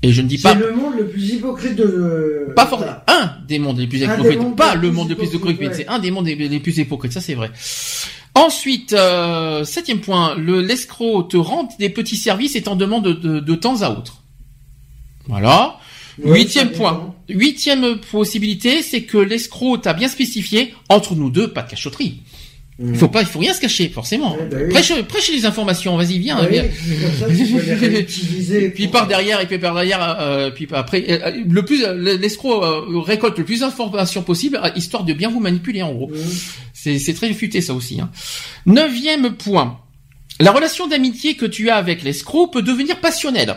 Et 0.01 0.11
je 0.11 0.21
ne 0.21 0.27
dis 0.27 0.37
C'est 0.37 0.43
pas 0.43 0.53
le 0.55 0.71
monde 0.71 0.95
le 0.97 1.07
plus 1.07 1.33
hypocrite 1.33 1.75
de. 1.75 2.53
pas 2.55 2.65
forcément 2.65 2.93
un 3.07 3.33
des 3.47 3.59
mondes 3.59 3.79
les 3.79 3.87
plus 3.87 3.99
hypocrites, 4.01 4.55
pas 4.55 4.75
le 4.75 4.91
monde 4.91 5.09
le 5.09 5.15
plus 5.15 5.33
hypocrite, 5.33 5.59
ouais. 5.59 5.73
c'est 5.73 5.87
un 5.87 5.99
des 5.99 6.09
mondes 6.09 6.25
les, 6.25 6.59
plus 6.59 6.77
hypocrites, 6.77 7.11
ça 7.11 7.21
c'est 7.21 7.35
vrai. 7.35 7.51
Ensuite, 8.33 8.93
euh, 8.93 9.63
septième 9.63 9.99
point, 9.99 10.35
le 10.35 10.61
l'escroc 10.61 11.23
te 11.23 11.37
rend 11.37 11.69
des 11.79 11.89
petits 11.89 12.17
services 12.17 12.55
et 12.55 12.63
t'en 12.63 12.75
demande 12.75 13.05
de, 13.05 13.13
de, 13.13 13.39
de 13.39 13.55
temps 13.55 13.81
à 13.81 13.89
autre. 13.89 14.21
Voilà. 15.27 15.77
Ouais, 16.23 16.39
Huitième 16.39 16.71
point. 16.71 17.13
Huitième 17.27 17.97
possibilité, 17.97 18.83
c'est 18.83 19.03
que 19.03 19.17
l'escroc 19.17 19.79
t'a 19.79 19.93
bien 19.93 20.07
spécifié 20.07 20.73
entre 20.87 21.15
nous 21.15 21.29
deux, 21.29 21.51
pas 21.51 21.61
de 21.63 21.71
cachotterie. 21.71 22.21
Il 22.77 22.95
faut 22.97 23.07
pas, 23.07 23.21
il 23.21 23.27
faut 23.27 23.39
rien 23.39 23.53
se 23.53 23.61
cacher, 23.61 23.87
forcément. 23.87 24.35
Ouais, 24.35 24.47
bah 24.51 24.57
oui. 24.61 24.69
Prêche, 24.69 24.91
prêche 25.03 25.31
les 25.31 25.45
informations, 25.45 25.95
vas-y, 25.95 26.19
viens. 26.19 26.41
Oui, 26.41 26.47
viens. 26.51 26.65
c'est 26.73 27.01
comme 27.01 27.29
ça, 27.29 27.35
tu 27.45 27.53
peux 27.53 27.61
les 27.87 27.87
réutiliser. 27.95 28.69
Puis 28.75 28.83
pour- 28.87 28.91
par 28.99 29.07
derrière, 29.07 29.39
et 29.39 29.45
puis 29.47 29.57
par 29.59 29.73
derrière, 29.75 30.17
euh, 30.19 30.51
puis 30.51 30.67
après, 30.73 31.05
euh, 31.09 31.31
le 31.49 31.63
plus, 31.63 31.85
euh, 31.85 32.17
l'escroc 32.17 32.63
euh, 32.65 32.99
récolte 32.99 33.37
le 33.37 33.45
plus 33.45 33.61
d'informations 33.61 34.23
possible, 34.23 34.59
euh, 34.61 34.69
histoire 34.75 35.05
de 35.05 35.13
bien 35.13 35.29
vous 35.29 35.39
manipuler, 35.39 35.83
en 35.83 35.93
gros. 35.93 36.11
C'est, 36.73 36.99
c'est 36.99 37.13
très 37.13 37.33
futé, 37.33 37.61
ça 37.61 37.73
aussi. 37.73 38.01
Hein. 38.01 38.09
Neuvième 38.65 39.31
point. 39.35 39.79
La 40.41 40.51
relation 40.51 40.87
d'amitié 40.87 41.35
que 41.35 41.45
tu 41.45 41.69
as 41.69 41.77
avec 41.77 42.03
l'escroc 42.03 42.47
peut 42.47 42.61
devenir 42.61 42.99
passionnelle. 42.99 43.55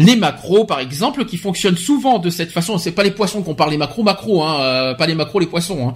Les 0.00 0.16
macros, 0.16 0.64
par 0.64 0.80
exemple, 0.80 1.26
qui 1.26 1.36
fonctionnent 1.36 1.76
souvent 1.76 2.18
de 2.18 2.30
cette 2.30 2.52
façon. 2.52 2.78
C'est 2.78 2.92
pas 2.92 3.02
les 3.02 3.10
poissons 3.10 3.42
qu'on 3.42 3.54
parle, 3.54 3.72
les 3.72 3.76
macros, 3.76 4.02
macros, 4.02 4.42
hein, 4.42 4.60
euh, 4.62 4.94
pas 4.94 5.06
les 5.06 5.14
macros, 5.14 5.40
les 5.40 5.46
poissons. 5.46 5.88
Hein. 5.88 5.94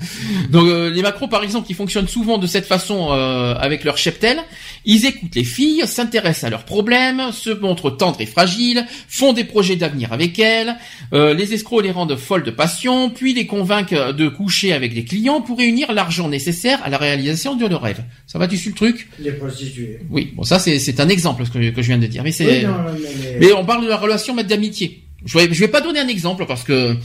Donc 0.51 0.67
euh, 0.67 0.91
les 0.91 1.01
macros, 1.01 1.27
par 1.27 1.43
exemple, 1.43 1.67
qui 1.67 1.73
fonctionnent 1.73 2.07
souvent 2.07 2.37
de 2.37 2.47
cette 2.47 2.67
façon 2.67 3.09
euh, 3.13 3.55
avec 3.55 3.83
leur 3.83 3.97
cheptel. 3.97 4.39
Ils 4.85 5.07
écoutent 5.07 5.35
les 5.35 5.45
filles, 5.45 5.85
s'intéressent 5.87 6.45
à 6.45 6.51
leurs 6.51 6.65
problèmes, 6.65 7.33
se 7.33 7.49
montrent 7.49 7.89
tendres 7.89 8.21
et 8.21 8.27
fragiles, 8.27 8.85
font 9.09 9.33
des 9.33 9.45
projets 9.45 9.77
d'avenir 9.77 10.13
avec 10.13 10.39
elles. 10.39 10.77
les 11.13 11.55
escrocs 11.55 11.83
les 11.83 11.91
rendent 11.91 12.17
folles 12.17 12.43
de 12.43 12.51
passion, 12.51 13.09
puis 13.09 13.33
les 13.33 13.47
convainquent 13.47 13.95
de 13.95 14.29
coucher 14.29 14.75
avec 14.75 14.95
les 14.95 15.07
clients 15.07 15.41
pour 15.41 15.57
réunir 15.57 15.93
l'argent 15.93 16.29
nécessaire 16.29 16.81
à 16.85 16.91
la 16.91 16.99
réalisation 16.99 17.57
de 17.57 17.67
leurs 17.67 17.81
rêves. 17.81 18.05
Ça 18.27 18.39
va, 18.39 18.47
tu 18.47 18.59
suis 18.59 18.69
le 18.69 18.77
truc? 18.77 19.09
Les 19.19 19.33
prostituées. 19.33 20.01
Oui, 20.11 20.33
bon 20.37 20.43
ça 20.43 20.59
c'est 20.59 21.01
un 21.01 21.09
exemple 21.09 21.45
que, 21.45 21.71
que 21.71 21.83
je 21.83 21.89
viens 21.89 21.99
de 21.99 22.07
dire, 22.07 22.23
mais 22.23 22.33
c'est. 22.33 22.67
mais, 23.41 23.53
on 23.55 23.65
parle 23.65 23.87
de 23.87 23.94
la 23.95 24.01
relation 24.01 24.35
d'amitié. 24.35 25.05
Je 25.25 25.39
vais, 25.39 25.53
je 25.53 25.61
vais 25.61 25.69
pas 25.69 25.81
donner 25.81 26.01
un 26.01 26.09
exemple 26.09 26.45
parce 26.47 26.65
que 26.65 26.97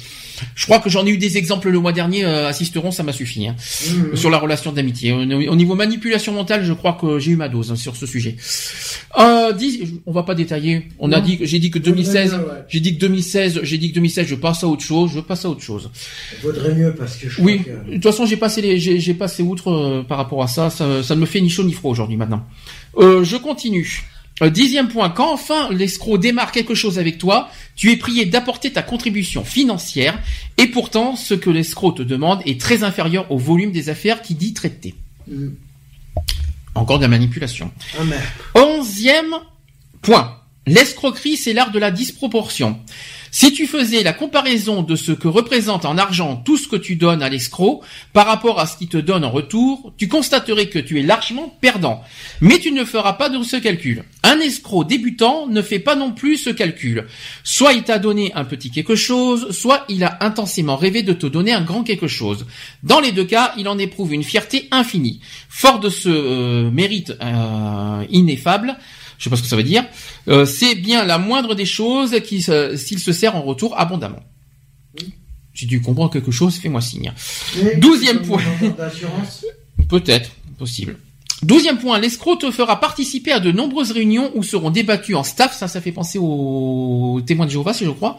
je 0.56 0.66
crois 0.66 0.80
que 0.80 0.90
j'en 0.90 1.06
ai 1.06 1.10
eu 1.10 1.18
des 1.18 1.38
exemples 1.38 1.70
le 1.70 1.80
mois 1.80 1.94
dernier. 1.94 2.26
Euh, 2.26 2.48
assisteront, 2.48 2.92
ça 2.92 3.04
m'a 3.04 3.14
suffi 3.14 3.48
hein, 3.48 3.56
mmh. 3.56 4.16
sur 4.16 4.30
la 4.30 4.38
relation 4.38 4.72
d'amitié. 4.72 5.12
Au, 5.14 5.56
niveau 5.56 5.76
manipulation 5.76 6.34
mentale, 6.34 6.66
je 6.66 6.74
crois 6.74 6.98
que 7.00 7.20
j'ai 7.20 7.32
eu 7.32 7.36
ma 7.36 7.48
dose 7.48 7.72
hein, 7.72 7.76
sur 7.76 7.96
ce 7.96 8.06
sujet. 8.06 8.36
Euh, 9.18 9.54
on 10.06 10.12
va 10.12 10.24
pas 10.24 10.36
détailler. 10.36 10.90
On 11.00 11.12
a 11.12 11.22
dit, 11.22 11.40
j'ai 11.42 11.60
dit 11.60 11.72
que 11.72 11.80
2016, 11.80 12.40
j'ai 12.68 12.80
dit 12.80 12.96
que 12.96 13.00
2016, 13.00 13.62
j'ai 13.64 13.78
dit 13.78 13.90
que 13.90 13.96
2016, 13.96 14.28
je 14.28 14.36
passe 14.36 14.64
à 14.64 14.68
autre 14.68 14.84
chose. 14.84 15.12
Je 15.14 15.20
passe 15.20 15.46
à 15.46 15.50
autre 15.50 15.62
chose. 15.62 15.90
Vaudrait 16.42 16.76
mieux 16.76 16.94
parce 16.96 17.16
que 17.16 17.30
je 17.30 17.42
oui. 17.42 17.62
De 17.88 17.94
toute 17.94 18.04
façon, 18.04 18.26
j'ai 18.26 18.38
passé 18.38 18.62
les, 18.62 18.80
j'ai 18.80 19.14
passé 19.14 19.44
outre 19.44 19.72
euh, 19.72 20.04
par 20.04 20.18
rapport 20.18 20.44
à 20.44 20.48
ça. 20.48 20.70
ça. 20.70 21.04
Ça 21.04 21.16
ne 21.16 21.22
me 21.22 21.26
fait 21.26 21.42
ni 21.42 21.50
chaud 21.50 21.64
ni 21.64 21.74
froid 21.74 21.92
aujourd'hui 21.92 22.18
maintenant. 22.18 22.46
Euh, 22.98 23.24
je 23.24 23.38
continue. 23.38 24.04
Dixième 24.48 24.88
point, 24.88 25.10
quand 25.10 25.34
enfin 25.34 25.70
l'escroc 25.72 26.18
démarre 26.18 26.52
quelque 26.52 26.76
chose 26.76 26.98
avec 26.98 27.18
toi, 27.18 27.50
tu 27.76 27.92
es 27.92 27.98
prié 27.98 28.26
d'apporter 28.26 28.72
ta 28.72 28.82
contribution 28.82 29.44
financière 29.44 30.18
et 30.58 30.68
pourtant 30.68 31.16
ce 31.16 31.34
que 31.34 31.50
l'escroc 31.50 31.94
te 31.94 32.04
demande 32.04 32.42
est 32.46 32.60
très 32.60 32.84
inférieur 32.84 33.30
au 33.32 33.38
volume 33.38 33.72
des 33.72 33.90
affaires 33.90 34.22
qu'il 34.22 34.38
dit 34.38 34.54
traiter. 34.54 34.96
Mm. 35.28 35.50
Encore 36.76 37.00
de 37.00 37.04
la 37.04 37.10
manipulation. 37.10 37.72
Onzième 38.56 39.34
point, 40.02 40.40
l'escroquerie 40.66 41.36
c'est 41.36 41.54
l'art 41.54 41.72
de 41.72 41.80
la 41.80 41.92
disproportion. 41.92 42.80
Si 43.32 43.54
tu 43.54 43.68
faisais 43.68 44.04
la 44.04 44.14
comparaison 44.14 44.82
de 44.82 44.96
ce 44.96 45.12
que 45.12 45.28
représente 45.28 45.86
en 45.86 45.98
argent 45.98 46.36
tout 46.38 46.58
ce 46.58 46.68
que 46.68 46.76
tu 46.76 46.96
donnes 46.96 47.22
à 47.22 47.30
l'escroc 47.30 47.82
par 48.14 48.26
rapport 48.26 48.60
à 48.60 48.66
ce 48.66 48.78
qu'il 48.78 48.88
te 48.88 48.98
donne 48.98 49.24
en 49.24 49.32
retour, 49.32 49.94
tu 49.98 50.08
constaterais 50.08 50.68
que 50.68 50.80
tu 50.80 51.00
es 51.00 51.04
largement 51.04 51.56
perdant. 51.62 52.02
Mais 52.42 52.60
tu 52.60 52.72
ne 52.72 52.84
feras 52.86 53.14
pas 53.14 53.30
de 53.30 53.42
ce 53.44 53.58
calcul. 53.58 54.04
Un 54.24 54.40
escroc 54.40 54.84
débutant 54.86 55.48
ne 55.48 55.62
fait 55.62 55.80
pas 55.80 55.96
non 55.96 56.12
plus 56.12 56.38
ce 56.38 56.50
calcul. 56.50 57.08
Soit 57.44 57.74
il 57.74 57.84
t'a 57.84 58.00
donné 58.00 58.34
un 58.34 58.46
petit 58.46 58.72
quelque 58.72 58.96
chose, 58.96 59.52
soit 59.52 59.86
il 59.90 60.04
a 60.04 60.18
intensément 60.22 60.76
rêvé 60.76 61.04
de 61.04 61.14
te 61.14 61.28
donner 61.28 61.52
un 61.52 61.62
grand 61.62 61.84
quelque 61.84 62.08
chose. 62.08 62.46
Dans 62.84 63.00
les 63.00 63.12
deux 63.12 63.26
cas, 63.26 63.54
il 63.58 63.68
en 63.68 63.78
éprouve 63.78 64.14
une 64.14 64.24
fierté 64.24 64.68
infinie. 64.72 65.22
Fort 65.50 65.80
de 65.80 65.90
ce 65.90 66.10
euh, 66.10 66.72
mérite 66.72 67.14
euh, 67.22 68.04
ineffable, 68.10 68.78
je 69.20 69.26
sais 69.26 69.30
pas 69.30 69.36
ce 69.36 69.44
que 69.44 69.48
ça 69.48 69.58
veut 69.58 69.64
dire, 69.64 69.86
euh, 70.30 70.46
c'est 70.46 70.76
bien 70.76 71.06
la 71.06 71.18
moindre 71.20 71.54
des 71.54 71.66
choses 71.66 72.20
qui, 72.22 72.42
s'il 72.42 73.00
se 73.00 73.12
sert 73.12 73.36
en 73.36 73.42
retour 73.42 73.78
abondamment. 73.78 74.24
Si 75.54 75.68
tu 75.68 75.82
comprends 75.82 76.08
quelque 76.08 76.32
chose, 76.32 76.56
fais-moi 76.56 76.80
signe. 76.80 77.12
Douzième 77.78 78.22
point. 78.22 78.42
Peut-être, 79.90 80.32
possible. 80.58 80.98
Douzième 81.42 81.78
point, 81.78 82.00
l'escroc 82.00 82.38
te 82.38 82.52
fera 82.52 82.82
participer 82.82 83.32
à 83.32 83.40
de 83.40 83.52
nombreuses 83.52 83.92
réunions 83.92 84.30
où 84.36 84.44
seront 84.44 84.72
débattues 84.72 85.16
en 85.16 85.24
staff, 85.24 85.58
ça, 85.58 85.70
ça 85.70 85.80
fait 85.80 85.94
penser 85.94 86.20
aux 86.22 87.22
témoins 87.26 87.46
de 87.46 87.52
Jéhovah, 87.52 87.74
si 87.74 87.86
je 87.86 87.92
crois. 87.92 88.18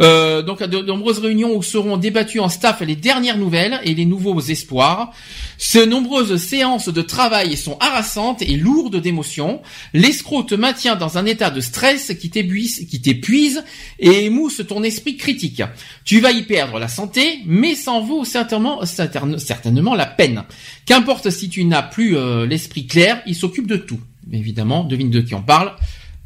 Euh, 0.00 0.42
donc 0.42 0.60
à 0.60 0.66
de 0.66 0.78
nombreuses 0.78 1.20
réunions 1.20 1.54
où 1.54 1.62
seront 1.62 1.96
débattues 1.96 2.40
en 2.40 2.48
staff 2.48 2.80
les 2.80 2.96
dernières 2.96 3.38
nouvelles 3.38 3.80
et 3.84 3.94
les 3.94 4.06
nouveaux 4.06 4.40
espoirs. 4.40 5.12
Ces 5.56 5.86
nombreuses 5.86 6.36
séances 6.36 6.88
de 6.88 7.02
travail 7.02 7.56
sont 7.56 7.76
harassantes 7.78 8.42
et 8.42 8.56
lourdes 8.56 9.00
d'émotions. 9.00 9.60
L'escroc 9.94 10.44
te 10.44 10.54
maintient 10.56 10.96
dans 10.96 11.16
un 11.16 11.26
état 11.26 11.50
de 11.50 11.60
stress 11.60 12.12
qui 12.20 12.28
t'épuise, 12.28 12.86
qui 12.90 13.00
t'épuise 13.00 13.62
et 14.00 14.24
émousse 14.24 14.62
ton 14.66 14.82
esprit 14.82 15.16
critique. 15.16 15.62
Tu 16.04 16.20
vas 16.20 16.32
y 16.32 16.42
perdre 16.42 16.80
la 16.80 16.88
santé, 16.88 17.40
mais 17.46 17.76
s'en 17.76 18.00
vaut 18.00 18.24
certainement, 18.24 18.84
certainement 18.84 19.94
la 19.94 20.06
peine. 20.06 20.44
Qu'importe 20.88 21.28
si 21.28 21.50
tu 21.50 21.66
n'as 21.66 21.82
plus 21.82 22.16
euh, 22.16 22.46
l'esprit 22.46 22.86
clair, 22.86 23.20
il 23.26 23.34
s'occupe 23.34 23.66
de 23.66 23.76
tout. 23.76 24.00
Évidemment, 24.32 24.84
devine 24.84 25.10
de 25.10 25.20
qui 25.20 25.34
on 25.34 25.42
parle. 25.42 25.72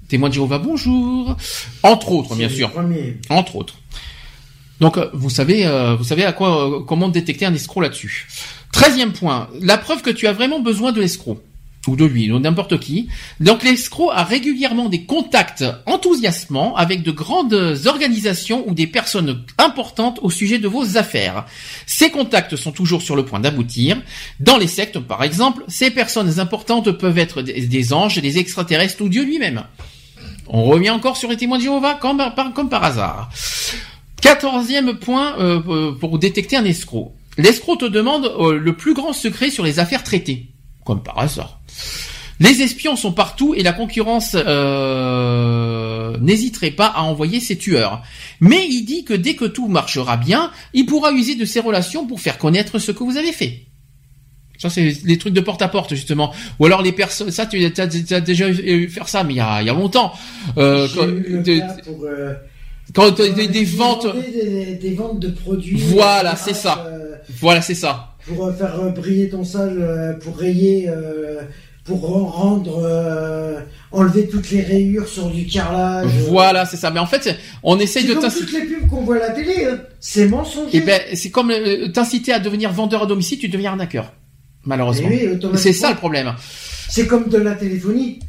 Témoin 0.06 0.28
de 0.28 0.34
Jéhovah, 0.34 0.58
bonjour. 0.58 1.36
Entre 1.82 2.12
autres, 2.12 2.36
bien 2.36 2.48
sûr. 2.48 2.70
Entre 3.28 3.56
autres. 3.56 3.74
Donc, 4.78 4.98
euh, 4.98 5.10
vous 5.14 5.30
savez, 5.30 5.66
euh, 5.66 5.96
vous 5.96 6.04
savez 6.04 6.24
à 6.24 6.32
quoi, 6.32 6.84
comment 6.86 7.08
détecter 7.08 7.44
un 7.44 7.52
escroc 7.52 7.80
là-dessus. 7.80 8.28
Treizième 8.70 9.12
point, 9.12 9.48
la 9.60 9.78
preuve 9.78 10.00
que 10.00 10.10
tu 10.10 10.28
as 10.28 10.32
vraiment 10.32 10.60
besoin 10.60 10.92
de 10.92 11.00
l'escroc 11.00 11.42
ou 11.88 11.96
de 11.96 12.04
lui, 12.04 12.30
ou 12.30 12.38
n'importe 12.38 12.78
qui. 12.78 13.08
Donc 13.40 13.62
l'escroc 13.62 14.10
a 14.10 14.24
régulièrement 14.24 14.88
des 14.88 15.04
contacts 15.04 15.64
enthousiasmants 15.86 16.76
avec 16.76 17.02
de 17.02 17.10
grandes 17.10 17.78
organisations 17.86 18.64
ou 18.68 18.74
des 18.74 18.86
personnes 18.86 19.44
importantes 19.58 20.20
au 20.22 20.30
sujet 20.30 20.58
de 20.58 20.68
vos 20.68 20.96
affaires. 20.96 21.44
Ces 21.86 22.10
contacts 22.10 22.56
sont 22.56 22.72
toujours 22.72 23.02
sur 23.02 23.16
le 23.16 23.24
point 23.24 23.40
d'aboutir. 23.40 24.00
Dans 24.40 24.58
les 24.58 24.68
sectes, 24.68 24.98
par 24.98 25.24
exemple, 25.24 25.64
ces 25.68 25.90
personnes 25.90 26.38
importantes 26.38 26.92
peuvent 26.92 27.18
être 27.18 27.42
des 27.42 27.92
anges, 27.92 28.18
des 28.18 28.38
extraterrestres 28.38 29.02
ou 29.02 29.08
Dieu 29.08 29.24
lui-même. 29.24 29.64
On 30.48 30.64
revient 30.64 30.90
encore 30.90 31.16
sur 31.16 31.30
les 31.30 31.36
témoins 31.36 31.58
de 31.58 31.62
Jéhovah 31.62 31.94
comme 31.94 32.18
par, 32.70 32.84
hasard. 32.84 33.30
Quatorzième 34.20 34.94
point 34.94 35.38
euh, 35.38 35.60
euh, 35.68 35.92
pour 35.92 36.18
détecter 36.18 36.56
un 36.56 36.64
escroc. 36.64 37.14
L'escroc 37.38 37.76
te 37.76 37.84
demande 37.86 38.26
euh, 38.26 38.58
le 38.58 38.76
plus 38.76 38.94
grand 38.94 39.12
secret 39.12 39.50
sur 39.50 39.64
les 39.64 39.78
affaires 39.78 40.04
traitées, 40.04 40.50
comme 40.84 41.02
par 41.02 41.18
hasard. 41.18 41.61
Les 42.40 42.60
espions 42.62 42.96
sont 42.96 43.12
partout 43.12 43.54
et 43.54 43.62
la 43.62 43.72
concurrence 43.72 44.34
euh, 44.34 46.16
n'hésiterait 46.18 46.72
pas 46.72 46.86
à 46.86 47.02
envoyer 47.02 47.38
ses 47.38 47.56
tueurs. 47.56 48.02
Mais 48.40 48.66
il 48.68 48.82
dit 48.82 49.04
que 49.04 49.14
dès 49.14 49.34
que 49.34 49.44
tout 49.44 49.68
marchera 49.68 50.16
bien, 50.16 50.50
il 50.74 50.86
pourra 50.86 51.12
user 51.12 51.36
de 51.36 51.44
ses 51.44 51.60
relations 51.60 52.06
pour 52.06 52.20
faire 52.20 52.38
connaître 52.38 52.80
ce 52.80 52.90
que 52.90 53.04
vous 53.04 53.16
avez 53.16 53.32
fait. 53.32 53.66
Ça, 54.58 54.70
c'est 54.70 54.92
les 55.04 55.18
trucs 55.18 55.34
de 55.34 55.40
porte 55.40 55.60
à 55.62 55.68
porte, 55.68 55.90
justement. 55.90 56.32
Ou 56.60 56.66
alors 56.66 56.82
les 56.82 56.92
personnes, 56.92 57.30
ça, 57.30 57.46
tu 57.46 57.64
as, 57.64 58.20
déjà 58.20 58.48
eu 58.48 58.88
faire 58.88 59.08
ça, 59.08 59.24
mais 59.24 59.34
il 59.34 59.36
y 59.36 59.40
a, 59.40 59.62
longtemps. 59.64 60.12
Euh, 60.56 60.86
quand, 60.94 61.06
pour, 61.84 62.04
euh, 62.04 62.34
quand 62.94 63.10
des, 63.16 63.48
des 63.48 63.64
ventes, 63.64 64.06
des, 64.80 64.94
ventes 64.94 65.18
de 65.18 65.30
produits. 65.30 65.76
Voilà, 65.76 66.36
c'est 66.36 66.54
ça. 66.54 66.86
Euh, 66.86 67.16
voilà, 67.40 67.60
c'est 67.60 67.74
ça. 67.74 68.14
Pour 68.26 68.54
faire 68.54 68.92
briller 68.92 69.28
ton 69.30 69.42
sol, 69.42 70.18
pour 70.22 70.36
rayer 70.36 70.88
pour 71.84 72.00
rendre 72.00 72.80
euh, 72.84 73.60
enlever 73.90 74.28
toutes 74.28 74.50
les 74.50 74.62
rayures 74.62 75.08
sur 75.08 75.28
du 75.30 75.46
carrelage. 75.46 76.10
Voilà, 76.28 76.64
c'est 76.64 76.76
ça. 76.76 76.90
Mais 76.90 77.00
en 77.00 77.06
fait, 77.06 77.36
on 77.62 77.78
essaye 77.78 78.04
de 78.06 78.14
t'inciter. 78.14 78.44
toutes 78.44 78.52
les 78.54 78.66
pubs 78.66 78.88
qu'on 78.88 79.02
voit 79.02 79.16
à 79.16 79.28
la 79.28 79.30
télé, 79.30 79.64
hein. 79.64 79.80
c'est 79.98 80.28
mensonger. 80.28 80.76
Et 80.76 80.80
eh 80.80 80.86
ben, 80.86 81.00
c'est 81.14 81.30
comme 81.30 81.50
euh, 81.50 81.88
t'inciter 81.88 82.32
à 82.32 82.38
devenir 82.38 82.72
vendeur 82.72 83.02
à 83.02 83.06
domicile, 83.06 83.38
tu 83.38 83.48
deviens 83.48 83.72
arnaqueur. 83.72 84.12
Malheureusement. 84.64 85.08
Eh 85.10 85.38
c'est 85.56 85.72
ça 85.72 85.90
le 85.90 85.96
problème. 85.96 86.32
C'est 86.88 87.06
comme 87.06 87.28
de 87.28 87.38
la 87.38 87.54
téléphonie 87.54 88.20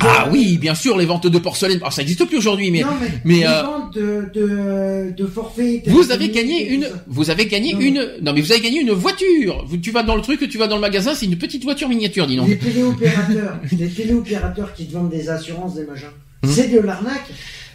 ah 0.00 0.28
oui, 0.30 0.58
bien 0.58 0.74
sûr, 0.74 0.96
les 0.96 1.06
ventes 1.06 1.26
de 1.26 1.38
porcelaine. 1.38 1.78
Alors, 1.78 1.92
ça 1.92 2.02
n'existe 2.02 2.24
plus 2.26 2.38
aujourd'hui, 2.38 2.70
mais 2.70 2.82
mais, 3.24 3.36
les 3.36 3.44
euh, 3.44 3.62
ventes 3.62 3.94
de, 3.94 4.28
de, 4.34 5.14
de 5.16 5.26
forfait. 5.26 5.82
Vous 5.86 6.10
avez 6.10 6.28
gagné 6.28 6.68
une, 6.68 6.88
vous 7.06 7.30
avez 7.30 7.46
gagné 7.46 7.74
une, 7.78 8.06
non 8.22 8.32
mais 8.32 8.40
vous 8.40 8.52
avez 8.52 8.60
gagné 8.60 8.80
une 8.80 8.92
voiture. 8.92 9.66
Tu 9.82 9.90
vas 9.90 10.02
dans 10.02 10.16
le 10.16 10.22
truc, 10.22 10.48
tu 10.48 10.58
vas 10.58 10.66
dans 10.66 10.76
le 10.76 10.80
magasin, 10.80 11.14
c'est 11.14 11.26
une 11.26 11.38
petite 11.38 11.64
voiture 11.64 11.88
miniature, 11.88 12.26
dis 12.26 12.36
donc. 12.36 12.48
Les 12.48 12.58
téléopérateurs, 12.58 13.58
les 13.78 13.88
téléopérateurs 13.88 14.74
qui 14.74 14.86
te 14.86 14.92
vendent 14.92 15.10
des 15.10 15.28
assurances, 15.28 15.74
des 15.74 15.84
machins, 15.84 16.08
hum. 16.42 16.50
c'est 16.50 16.68
de 16.68 16.80
l'arnaque 16.80 17.30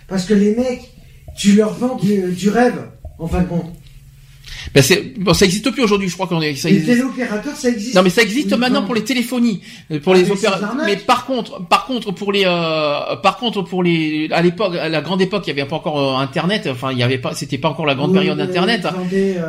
parce 0.08 0.26
que 0.26 0.34
les 0.34 0.56
mecs, 0.56 0.92
tu 1.38 1.54
leur 1.54 1.74
vends 1.74 1.96
du, 1.96 2.32
du 2.32 2.50
rêve 2.50 2.80
en 3.18 3.28
fin 3.28 3.42
de 3.42 3.48
compte. 3.48 3.74
Ben 4.74 4.82
c'est 4.84 5.14
bon, 5.18 5.34
ça 5.34 5.46
existe 5.46 5.70
plus 5.72 5.84
aujourd'hui, 5.84 6.10
je 6.10 6.14
crois 6.14 6.28
qu'on 6.28 6.42
est. 6.42 6.56
Ça 6.56 6.70
les 6.70 6.84
téléopérateurs, 6.84 7.56
ça 7.56 7.70
existe. 7.70 7.96
Non, 7.96 8.04
mais 8.04 8.10
ça 8.10 8.22
existe 8.22 8.54
maintenant 8.58 8.84
pour 8.84 8.96
les 8.96 9.04
téléphonies, 9.04 9.62
euh, 9.92 10.00
pour 10.00 10.14
les 10.14 10.30
ah, 10.30 10.34
opérateurs. 10.34 10.76
Mais 10.86 10.98
par 10.98 11.26
contre, 11.26 11.66
par 11.68 11.86
contre 11.86 12.12
pour 12.12 12.32
les, 12.32 12.44
euh, 12.46 13.16
par 13.24 13.38
contre 13.38 13.62
pour 13.64 13.84
les, 13.84 14.28
à 14.32 14.42
l'époque, 14.42 14.76
à 14.76 14.90
la 14.90 15.02
grande 15.02 15.22
époque, 15.22 15.44
il 15.48 15.50
y 15.50 15.60
avait 15.60 15.68
pas 15.68 15.78
encore 15.78 16.00
euh, 16.00 16.22
Internet. 16.22 16.68
Enfin, 16.72 16.92
il 16.92 16.98
y 16.98 17.04
avait 17.04 17.18
pas, 17.18 17.34
c'était 17.34 17.58
pas 17.58 17.70
encore 17.70 17.86
la 17.86 17.96
grande 17.96 18.14
période 18.14 18.38
d'Internet. 18.38 18.88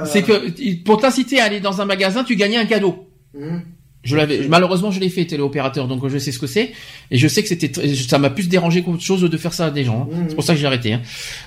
C'est 0.06 0.22
que 0.22 0.82
pour 0.84 1.00
t'inciter 1.00 1.40
à 1.40 1.44
aller 1.44 1.60
dans 1.60 1.80
un 1.80 1.84
magasin, 1.84 2.24
tu 2.24 2.36
gagnais 2.36 2.56
un 2.58 2.66
cadeau. 2.66 3.06
Hum. 3.34 3.62
Je 4.02 4.16
l'avais, 4.16 4.48
malheureusement, 4.48 4.90
je 4.90 4.98
l'ai 4.98 5.10
fait 5.10 5.26
téléopérateur, 5.26 5.86
donc 5.86 6.08
je 6.08 6.16
sais 6.16 6.32
ce 6.32 6.38
que 6.38 6.46
c'est, 6.46 6.72
et 7.10 7.18
je 7.18 7.28
sais 7.28 7.42
que 7.42 7.48
c'était, 7.48 7.70
ça 7.94 8.18
m'a 8.18 8.30
plus 8.30 8.48
dérangé 8.48 8.82
qu'autre 8.82 9.02
chose 9.02 9.20
de 9.20 9.36
faire 9.36 9.52
ça 9.52 9.66
à 9.66 9.70
des 9.70 9.84
gens. 9.84 10.08
Hein. 10.10 10.14
Hum. 10.14 10.24
C'est 10.28 10.34
pour 10.34 10.44
ça 10.44 10.54
que 10.54 10.58
j'ai 10.58 10.66
arrêté. 10.66 10.94
Hein. 10.94 11.02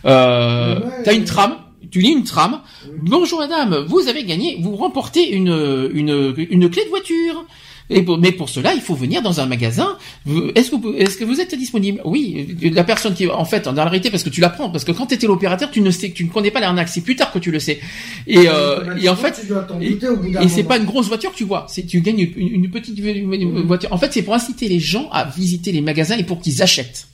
Euh, 0.05 0.79
T'as 1.03 1.13
une 1.13 1.25
trame 1.25 1.55
tu 1.93 1.99
lis 2.01 2.09
une 2.09 2.23
trame. 2.23 2.59
Bonjour 3.03 3.37
madame, 3.39 3.85
vous 3.87 4.07
avez 4.07 4.23
gagné, 4.23 4.57
vous 4.63 4.75
remportez 4.75 5.31
une, 5.31 5.89
une, 5.93 6.33
une 6.49 6.69
clé 6.69 6.83
de 6.85 6.89
voiture. 6.89 7.45
Et 7.89 8.01
pour- 8.01 8.17
mais 8.17 8.31
pour 8.31 8.49
cela, 8.49 8.73
il 8.73 8.81
faut 8.81 8.95
venir 8.95 9.21
dans 9.21 9.41
un 9.41 9.45
magasin. 9.45 9.89
Est-ce 10.55 10.71
que, 10.71 10.77
vous- 10.77 10.93
est-ce 10.97 11.17
que 11.17 11.25
vous 11.25 11.39
êtes 11.41 11.53
disponible? 11.53 12.01
Oui, 12.05 12.47
la 12.73 12.83
personne 12.85 13.13
qui, 13.13 13.27
en 13.27 13.45
fait, 13.45 13.67
en 13.67 13.73
réalité, 13.73 14.09
parce 14.09 14.23
que 14.23 14.29
tu 14.29 14.39
l'apprends, 14.41 14.69
parce 14.71 14.85
que 14.85 14.91
quand 14.93 15.05
tu 15.05 15.13
étais 15.15 15.27
l'opérateur, 15.27 15.69
tu 15.69 15.81
ne 15.81 15.91
sais, 15.91 16.09
tu 16.11 16.23
ne 16.23 16.29
connais 16.29 16.49
pas 16.49 16.61
l'arnaque. 16.61 16.87
C'est 16.87 17.01
plus 17.01 17.15
tard 17.17 17.31
que 17.31 17.39
tu 17.39 17.51
le 17.51 17.59
sais. 17.59 17.79
Et, 18.25 18.47
euh, 18.47 18.95
et 18.99 19.09
en 19.09 19.15
fait, 19.17 19.35
et, 19.81 20.47
c'est 20.47 20.63
pas 20.63 20.77
une 20.77 20.85
grosse 20.85 21.07
voiture 21.09 21.31
que 21.33 21.37
tu 21.37 21.43
vois. 21.43 21.67
C'est 21.69 21.83
tu 21.85 21.99
gagnes 22.01 22.21
une, 22.35 22.47
une 22.63 22.69
petite 22.71 22.97
une 22.97 23.61
voiture. 23.63 23.91
En 23.91 23.97
fait, 23.97 24.11
c'est 24.13 24.23
pour 24.23 24.33
inciter 24.33 24.67
les 24.69 24.79
gens 24.79 25.09
à 25.11 25.25
visiter 25.25 25.71
les 25.73 25.81
magasins 25.81 26.17
et 26.17 26.23
pour 26.23 26.39
qu'ils 26.41 26.63
achètent. 26.63 27.07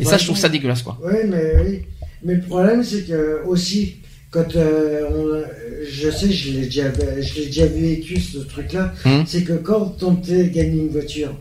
Et 0.00 0.04
ça, 0.04 0.18
je 0.18 0.24
trouve 0.24 0.36
ça 0.36 0.48
dégueulasse, 0.50 0.82
quoi. 0.82 0.98
Oui, 1.04 1.14
mais 1.28 1.52
oui. 1.64 1.78
Mais 2.24 2.34
le 2.34 2.42
problème, 2.42 2.82
c'est 2.82 3.06
que 3.06 3.42
aussi, 3.46 3.94
quand 4.30 4.54
euh, 4.56 5.08
on- 5.10 5.44
je 5.88 6.10
sais, 6.10 6.30
je 6.30 6.50
l'ai 6.52 6.64
déjà, 6.66 6.84
je 7.20 7.34
l'ai 7.36 7.46
déjà 7.46 7.66
vécu 7.66 8.20
ce 8.20 8.38
truc-là, 8.38 8.92
Hum. 9.04 9.24
c'est 9.26 9.42
que 9.44 9.54
quand 9.54 10.02
on 10.02 10.14
t'a 10.16 10.42
gagné 10.44 10.80
une 10.82 10.88
voiture, 10.88 11.34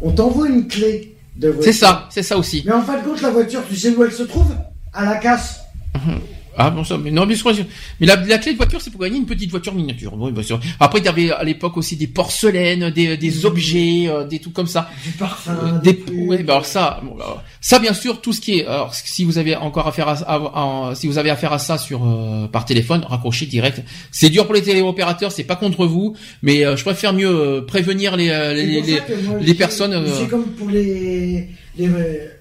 on 0.00 0.10
t'envoie 0.12 0.48
une 0.48 0.66
clé 0.66 1.14
de 1.36 1.48
voiture. 1.48 1.72
C'est 1.72 1.78
ça, 1.78 2.08
c'est 2.10 2.22
ça 2.22 2.36
aussi. 2.36 2.62
Mais 2.66 2.72
en 2.72 2.82
fin 2.82 2.98
de 3.00 3.04
compte, 3.04 3.20
la 3.22 3.30
voiture, 3.30 3.62
tu 3.68 3.76
sais 3.76 3.94
où 3.94 4.02
elle 4.04 4.12
se 4.12 4.22
trouve? 4.24 4.54
À 4.92 5.04
la 5.04 5.16
casse. 5.16 5.60
Ah 6.56 6.70
bon 6.70 6.84
ça, 6.84 6.98
mais 6.98 7.10
non 7.10 7.24
mais, 7.26 7.34
je 7.34 7.40
crois 7.40 7.54
que- 7.54 7.62
mais 8.00 8.06
la, 8.06 8.16
la 8.16 8.38
clé 8.38 8.52
de 8.52 8.56
voiture 8.58 8.80
c'est 8.80 8.90
pour 8.90 9.00
gagner 9.00 9.16
une 9.16 9.26
petite 9.26 9.50
voiture 9.50 9.74
miniature. 9.74 10.12
Oui, 10.18 10.32
bien 10.32 10.42
sûr. 10.42 10.60
Après 10.80 10.98
il 10.98 11.04
y 11.04 11.08
avait 11.08 11.30
à 11.30 11.42
l'époque 11.44 11.76
aussi 11.76 11.96
des 11.96 12.06
porcelaines, 12.06 12.90
des, 12.90 13.16
des 13.16 13.46
objets, 13.46 14.04
euh, 14.08 14.24
des 14.26 14.38
trucs 14.38 14.52
comme 14.52 14.66
ça. 14.66 14.90
Du 15.04 15.10
parfum. 15.12 15.52
Euh, 15.64 15.78
des 15.80 15.92
des, 15.94 16.00
trucs. 16.00 16.16
ouais, 16.28 16.42
bah 16.42 16.54
alors 16.54 16.66
ça, 16.66 17.00
bon, 17.02 17.14
alors, 17.16 17.42
ça 17.60 17.78
bien 17.78 17.94
sûr, 17.94 18.20
tout 18.20 18.32
ce 18.32 18.40
qui 18.40 18.58
est, 18.58 18.66
alors 18.66 18.94
si 18.94 19.24
vous 19.24 19.38
avez 19.38 19.56
encore 19.56 19.86
affaire 19.86 20.08
à, 20.08 20.12
à- 20.26 20.90
à- 20.90 20.94
si 20.94 21.06
vous 21.06 21.18
avez 21.18 21.30
affaire 21.30 21.52
à 21.52 21.58
ça 21.58 21.78
sur 21.78 22.04
euh, 22.06 22.46
par 22.48 22.64
téléphone, 22.64 23.04
raccrochez 23.08 23.46
direct. 23.46 23.82
C'est 24.10 24.28
dur 24.30 24.44
pour 24.44 24.54
les 24.54 24.62
téléopérateurs, 24.62 25.32
c'est 25.32 25.44
pas 25.44 25.56
contre 25.56 25.86
vous, 25.86 26.16
mais 26.42 26.64
euh, 26.66 26.76
je 26.76 26.84
préfère 26.84 27.12
mieux 27.14 27.28
euh, 27.30 27.60
prévenir 27.62 28.16
les 28.16 28.28
euh, 28.28 28.52
les, 28.54 28.66
les- 28.82 29.00
moi, 29.22 29.38
personnes, 29.56 30.04
C'est 30.18 30.28
comme 30.28 30.44
pour 30.48 30.68
les, 30.68 31.48
les, 31.78 31.88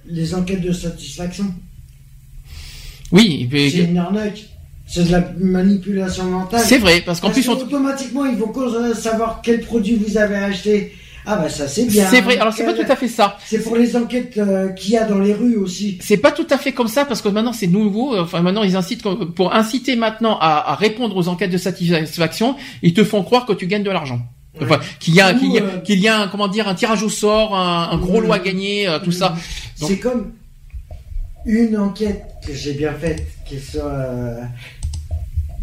les 0.10 0.36
enquêtes 0.36 0.62
de 0.62 0.72
satisfaction. 0.74 1.46
Oui, 3.12 3.48
mais- 3.52 3.70
C'est 3.70 3.78
une 3.80 3.98
arnaque. 3.98 4.44
C'est 4.88 5.06
de 5.08 5.12
la 5.12 5.24
manipulation 5.40 6.26
mentale. 6.26 6.62
c'est 6.66 6.78
vrai 6.78 7.02
parce 7.06 7.22
qu'en 7.22 7.30
plus 7.30 7.48
on, 7.48 7.56
que 7.56 7.62
automatiquement, 7.64 8.26
ils 8.26 8.36
vont 8.36 8.48
cause- 8.50 8.94
savoir 9.00 9.40
quel 9.42 9.62
produit 9.62 9.96
vous 9.96 10.18
avez 10.18 10.36
acheté. 10.36 10.94
Ah 11.26 11.36
bah 11.38 11.50
ça 11.50 11.68
c'est 11.68 11.86
bien. 11.86 12.08
c'est 12.10 12.20
vrai. 12.22 12.38
Alors 12.40 12.52
c'est 12.52 12.66
pas 12.66 12.74
Quel- 12.74 12.86
tout 12.86 12.92
à 12.92 12.96
fait 12.96 13.08
ça. 13.08 13.38
C'est 13.46 13.64
pour 13.64 13.76
les 13.78 13.96
enquêtes 13.96 14.38
euh, 14.38 14.70
qu'il 14.70 14.92
y 14.94 14.98
a 14.98 15.06
dans 15.06 15.20
les 15.20 15.34
rues 15.34 15.56
aussi. 15.56 15.98
C'est 16.02 16.18
pas 16.18 16.32
tout 16.32 16.48
à 16.50 16.58
fait 16.58 16.72
comme 16.74 16.88
ça 16.90 17.06
parce 17.06 17.22
que 17.22 17.30
maintenant 17.30 17.54
c'est 17.54 17.68
nouveau. 17.68 18.18
Enfin 18.20 18.42
maintenant 18.42 18.64
ils 18.64 18.76
incitent 18.76 19.04
comme- 19.04 19.32
pour 19.34 19.54
inciter 19.54 19.96
maintenant 19.96 20.38
à, 20.42 20.72
à 20.72 20.76
répondre 20.76 21.16
aux 21.16 21.28
enquêtes 21.30 21.52
de 21.52 21.58
satisfaction, 21.60 22.56
ils 22.82 22.94
te 22.94 23.04
font 23.04 23.24
croire 23.24 23.46
que 23.46 23.54
tu 23.54 23.68
gagnes 23.68 23.84
de 23.84 23.92
l'argent. 23.92 24.20
Enfin, 24.62 24.80
qu'il 25.00 25.16
y 25.16 25.22
a, 25.22 25.34
qu'il 25.34 25.54
y 25.54 25.60
a, 25.60 25.62
euh, 25.64 25.80
y 25.88 26.08
a 26.10 26.20
un, 26.24 26.28
comment 26.28 26.50
dire, 26.50 26.68
un 26.68 26.76
tirage 26.76 27.02
au 27.04 27.10
sort, 27.10 27.56
un, 27.56 27.90
un 27.92 27.98
gros 27.98 28.20
lot 28.20 28.34
à 28.34 28.38
euh, 28.38 28.44
gagner, 28.44 28.86
euh, 28.90 29.00
tout 29.00 29.14
ça. 29.14 29.36
C'est 29.76 29.98
comme 29.98 30.34
une 31.46 31.78
enquête 31.78 32.24
que 32.46 32.54
j'ai 32.54 32.74
bien 32.74 32.94
faite, 32.94 33.24
qui 33.46 33.60
sur 33.60 33.84
euh, 33.86 34.42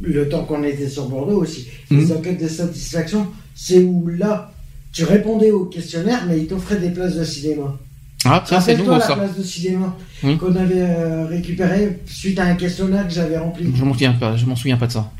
le 0.00 0.28
temps 0.28 0.44
qu'on 0.44 0.62
était 0.64 0.88
sur 0.88 1.08
Bordeaux 1.08 1.42
aussi. 1.42 1.68
Les 1.90 1.96
Mhm. 2.06 2.12
enquêtes 2.12 2.42
de 2.42 2.48
satisfaction, 2.48 3.26
c'est 3.54 3.82
où 3.82 4.06
là, 4.08 4.52
tu 4.92 5.04
répondais 5.04 5.50
au 5.50 5.64
questionnaire, 5.66 6.24
mais 6.28 6.38
ils 6.38 6.46
t'offraient 6.46 6.78
des 6.78 6.90
places 6.90 7.16
de 7.16 7.24
cinéma. 7.24 7.76
Ah, 8.24 8.42
ça 8.46 8.60
c'est 8.60 8.76
nouveau 8.76 8.92
la 8.92 9.00
ça. 9.00 9.14
place 9.16 9.36
de 9.36 9.42
cinéma 9.42 9.96
Mhm. 10.22 10.38
qu'on 10.38 10.56
avait 10.56 10.80
euh, 10.80 11.26
récupérée 11.26 11.98
suite 12.06 12.38
à 12.40 12.44
un 12.44 12.54
questionnaire 12.54 13.06
que 13.06 13.14
j'avais 13.14 13.38
rempli. 13.38 13.70
Je 13.74 13.84
m'en 13.84 13.92
souviens 13.92 14.12
pas, 14.12 14.36
je 14.36 14.44
m'en 14.46 14.56
souviens 14.56 14.76
pas 14.76 14.86
de 14.88 14.92
ça. 14.92 15.10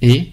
Et? 0.00 0.28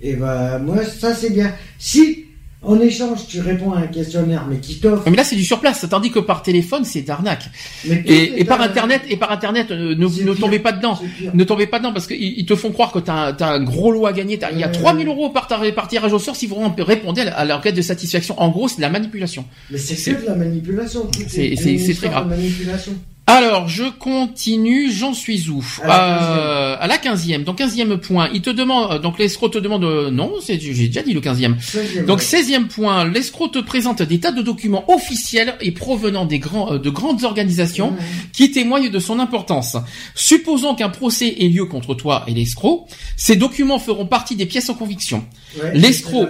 Et 0.00 0.14
bah 0.16 0.58
moi 0.58 0.82
ça 0.84 1.14
c'est 1.14 1.30
bien. 1.30 1.52
Si 1.78 2.25
en 2.66 2.80
échange 2.80 3.26
tu 3.28 3.40
réponds 3.40 3.72
à 3.72 3.78
un 3.80 3.86
questionnaire 3.86 4.46
mais 4.50 4.58
qui 4.58 4.78
t'offre 4.80 5.08
mais 5.08 5.16
là 5.16 5.24
c'est 5.24 5.36
du 5.36 5.44
surplace, 5.44 5.86
tandis 5.88 6.10
que 6.10 6.18
par 6.18 6.42
téléphone 6.42 6.84
c'est 6.84 7.02
d'arnaque. 7.02 7.44
Et, 7.84 8.44
par 8.44 8.60
à- 8.60 8.64
internet, 8.64 9.02
et 9.08 9.16
par 9.16 9.30
internet, 9.32 9.70
euh, 9.70 9.94
ne, 9.96 10.34
tombez 10.34 10.58
pas 10.58 10.72
dedans. 10.72 10.98
Ne 11.32 11.44
tombez 11.44 11.66
pas 11.66 11.78
dedans 11.78 11.92
parce 11.92 12.06
qu'ils 12.06 12.20
ils 12.38 12.46
te 12.46 12.54
font 12.54 12.72
croire 12.72 12.92
que 12.92 12.98
t'as 12.98 13.32
as 13.38 13.46
un 13.52 13.62
gros 13.62 13.92
lot 13.92 14.06
à 14.06 14.12
gagner. 14.12 14.38
Il 14.52 14.58
y 14.58 14.64
a 14.64 14.68
Euh. 14.68 14.72
3000 14.72 15.06
euros 15.06 15.30
par, 15.30 15.46
tirage 15.88 16.12
au 16.12 16.18
sort 16.18 16.36
si 16.36 16.46
vous 16.46 16.56
répondez 16.78 17.22
à 17.22 17.44
l'enquête 17.44 17.74
de 17.74 17.82
satisfaction. 17.82 18.34
En 18.40 18.48
gros, 18.48 18.68
c'est 18.68 18.76
de 18.76 18.82
la 18.82 18.90
manipulation. 18.90 19.44
Mais 19.70 19.78
c'est 19.78 20.20
de 20.20 20.26
la 20.26 20.34
manipulation. 20.34 21.08
c'est- 21.28 21.54
très 21.94 22.24
manipulation. 22.24 22.92
Alors, 23.28 23.68
je 23.68 23.82
continue, 23.98 24.88
j'en 24.92 25.12
suis 25.12 25.48
où? 25.50 25.64
À 25.82 25.86
la 25.88 26.38
Euh, 26.38 26.76
À 26.78 26.86
la 26.86 26.96
15e. 26.96 27.42
Donc 27.42 27.58
15e 27.58 27.96
point, 27.96 28.28
il 28.32 28.40
te 28.40 28.50
demande, 28.50 28.92
euh, 28.92 28.98
donc 29.00 29.18
l'escroc 29.18 29.48
te 29.48 29.58
demande, 29.58 29.82
euh, 29.84 30.10
non, 30.12 30.32
j'ai 30.46 30.56
déjà 30.58 31.02
dit 31.02 31.12
le 31.12 31.20
15e. 31.20 31.56
Seizième. 31.60 32.06
Donc 32.06 32.20
16e 32.20 32.68
point, 32.68 33.04
l'escroc 33.04 33.48
te 33.48 33.58
présente 33.58 34.00
des 34.02 34.20
tas 34.20 34.30
de 34.30 34.42
documents 34.42 34.84
officiels 34.88 35.54
et 35.60 35.72
provenant 35.72 36.24
des 36.24 36.38
grands, 36.38 36.76
de 36.78 36.90
grandes 36.90 37.24
organisations 37.24 37.90
Mmh. 37.92 37.96
qui 38.32 38.50
témoignent 38.52 38.90
de 38.90 38.98
son 39.00 39.18
importance. 39.18 39.76
Supposons 40.14 40.74
qu'un 40.76 40.88
procès 40.90 41.34
ait 41.40 41.48
lieu 41.48 41.64
contre 41.64 41.94
toi 41.94 42.24
et 42.28 42.32
l'escroc, 42.32 42.86
ces 43.16 43.34
documents 43.36 43.78
feront 43.80 44.06
partie 44.06 44.36
des 44.36 44.46
pièces 44.46 44.68
en 44.70 44.74
conviction. 44.74 45.24
Ouais, 45.62 45.70
l'escroc. 45.74 46.26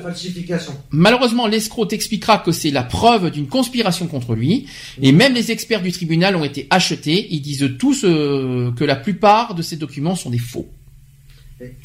Malheureusement, 0.90 1.46
l'escroc 1.46 1.86
t'expliquera 1.86 2.38
que 2.38 2.52
c'est 2.52 2.70
la 2.70 2.82
preuve 2.82 3.30
d'une 3.30 3.48
conspiration 3.48 4.06
contre 4.06 4.34
lui, 4.34 4.66
et 5.02 5.10
même 5.12 5.34
les 5.34 5.50
experts 5.50 5.82
du 5.82 5.90
tribunal 5.90 6.36
ont 6.36 6.44
été 6.44 6.66
achetés. 6.70 7.26
Ils 7.30 7.40
disent 7.40 7.70
tous 7.78 8.04
euh, 8.04 8.70
que 8.76 8.84
la 8.84 8.94
plupart 8.96 9.54
de 9.54 9.62
ces 9.62 9.76
documents 9.76 10.14
sont 10.16 10.30
des 10.30 10.38
faux, 10.38 10.68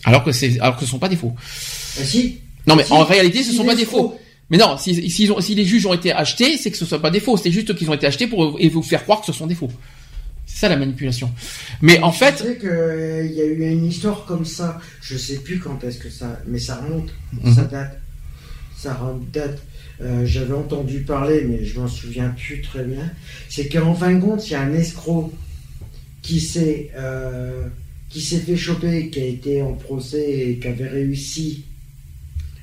alors 0.04 0.24
que 0.24 0.32
c'est 0.32 0.60
alors 0.60 0.76
que 0.76 0.86
ce 0.86 0.92
sont 0.92 1.00
pas 1.00 1.10
des 1.10 1.16
faux. 1.16 1.34
Ah, 1.38 2.04
si. 2.04 2.38
Non, 2.68 2.76
mais 2.76 2.84
Si, 2.84 2.92
en 2.94 3.04
réalité, 3.04 3.44
ce 3.44 3.52
si 3.52 3.58
sont 3.58 3.66
pas 3.66 3.76
des 3.76 3.86
faux. 3.86 4.18
Mais 4.50 4.58
non, 4.58 4.76
si, 4.78 5.30
ont- 5.32 5.40
si 5.40 5.56
les 5.56 5.66
juges 5.66 5.86
ont 5.86 5.94
été 5.94 6.12
achetés, 6.12 6.58
c'est 6.58 6.70
que 6.72 6.78
ce 6.78 6.86
sont 6.86 7.00
pas 7.00 7.10
des 7.10 7.22
faux. 7.22 7.38
C'est 7.38 7.52
juste 7.52 7.74
qu'ils 7.74 7.90
ont 7.90 7.94
été 7.94 8.06
achetés 8.06 8.28
pour 8.28 8.58
et 8.60 8.68
vous 8.68 8.84
faire 8.84 9.04
croire 9.04 9.22
que 9.22 9.26
ce 9.26 9.32
sont 9.34 9.48
des 9.48 9.56
faux. 9.56 9.72
C'est 10.54 10.60
ça 10.68 10.70
la 10.70 10.78
manipulation. 10.78 11.32
Mais 11.82 12.00
en 12.02 12.12
Je 12.12 12.18
fait, 12.20 12.38
sais 12.38 12.58
qu'il 12.58 13.32
y 13.36 13.42
a 13.42 13.46
eu 13.46 13.70
une 13.72 13.86
histoire 13.86 14.26
comme 14.26 14.46
ça. 14.46 14.80
Je 15.02 15.18
sais 15.18 15.38
plus 15.38 15.60
quand 15.60 15.84
est-ce 15.84 15.98
que 15.98 16.10
ça, 16.10 16.40
mais 16.48 16.60
ça 16.60 16.76
remonte, 16.78 17.10
Mhm. 17.42 17.54
ça 17.56 17.64
date, 17.64 18.00
ça 18.78 19.00
date. 19.34 19.60
Euh, 20.02 20.26
J'avais 20.26 20.54
entendu 20.54 21.00
parler, 21.02 21.46
mais 21.48 21.64
je 21.64 21.80
m'en 21.80 21.88
souviens 21.88 22.30
plus 22.30 22.62
très 22.62 22.84
bien. 22.84 23.10
C'est 23.50 23.68
qu'en 23.70 23.94
fin 23.96 24.14
de 24.14 24.20
compte, 24.22 24.48
il 24.48 24.52
y 24.54 24.56
a 24.56 24.62
un 24.62 24.74
escroc 24.74 25.32
qui 26.22 26.40
s'est 26.40 26.92
euh, 26.98 27.68
qui 28.10 28.20
s'est 28.22 28.40
fait 28.40 28.58
choper, 28.58 29.10
qui 29.10 29.20
a 29.22 29.26
été 29.26 29.62
en 29.62 29.74
procès 29.74 30.30
et 30.50 30.60
qui 30.60 30.68
avait 30.68 30.90
réussi 30.90 31.66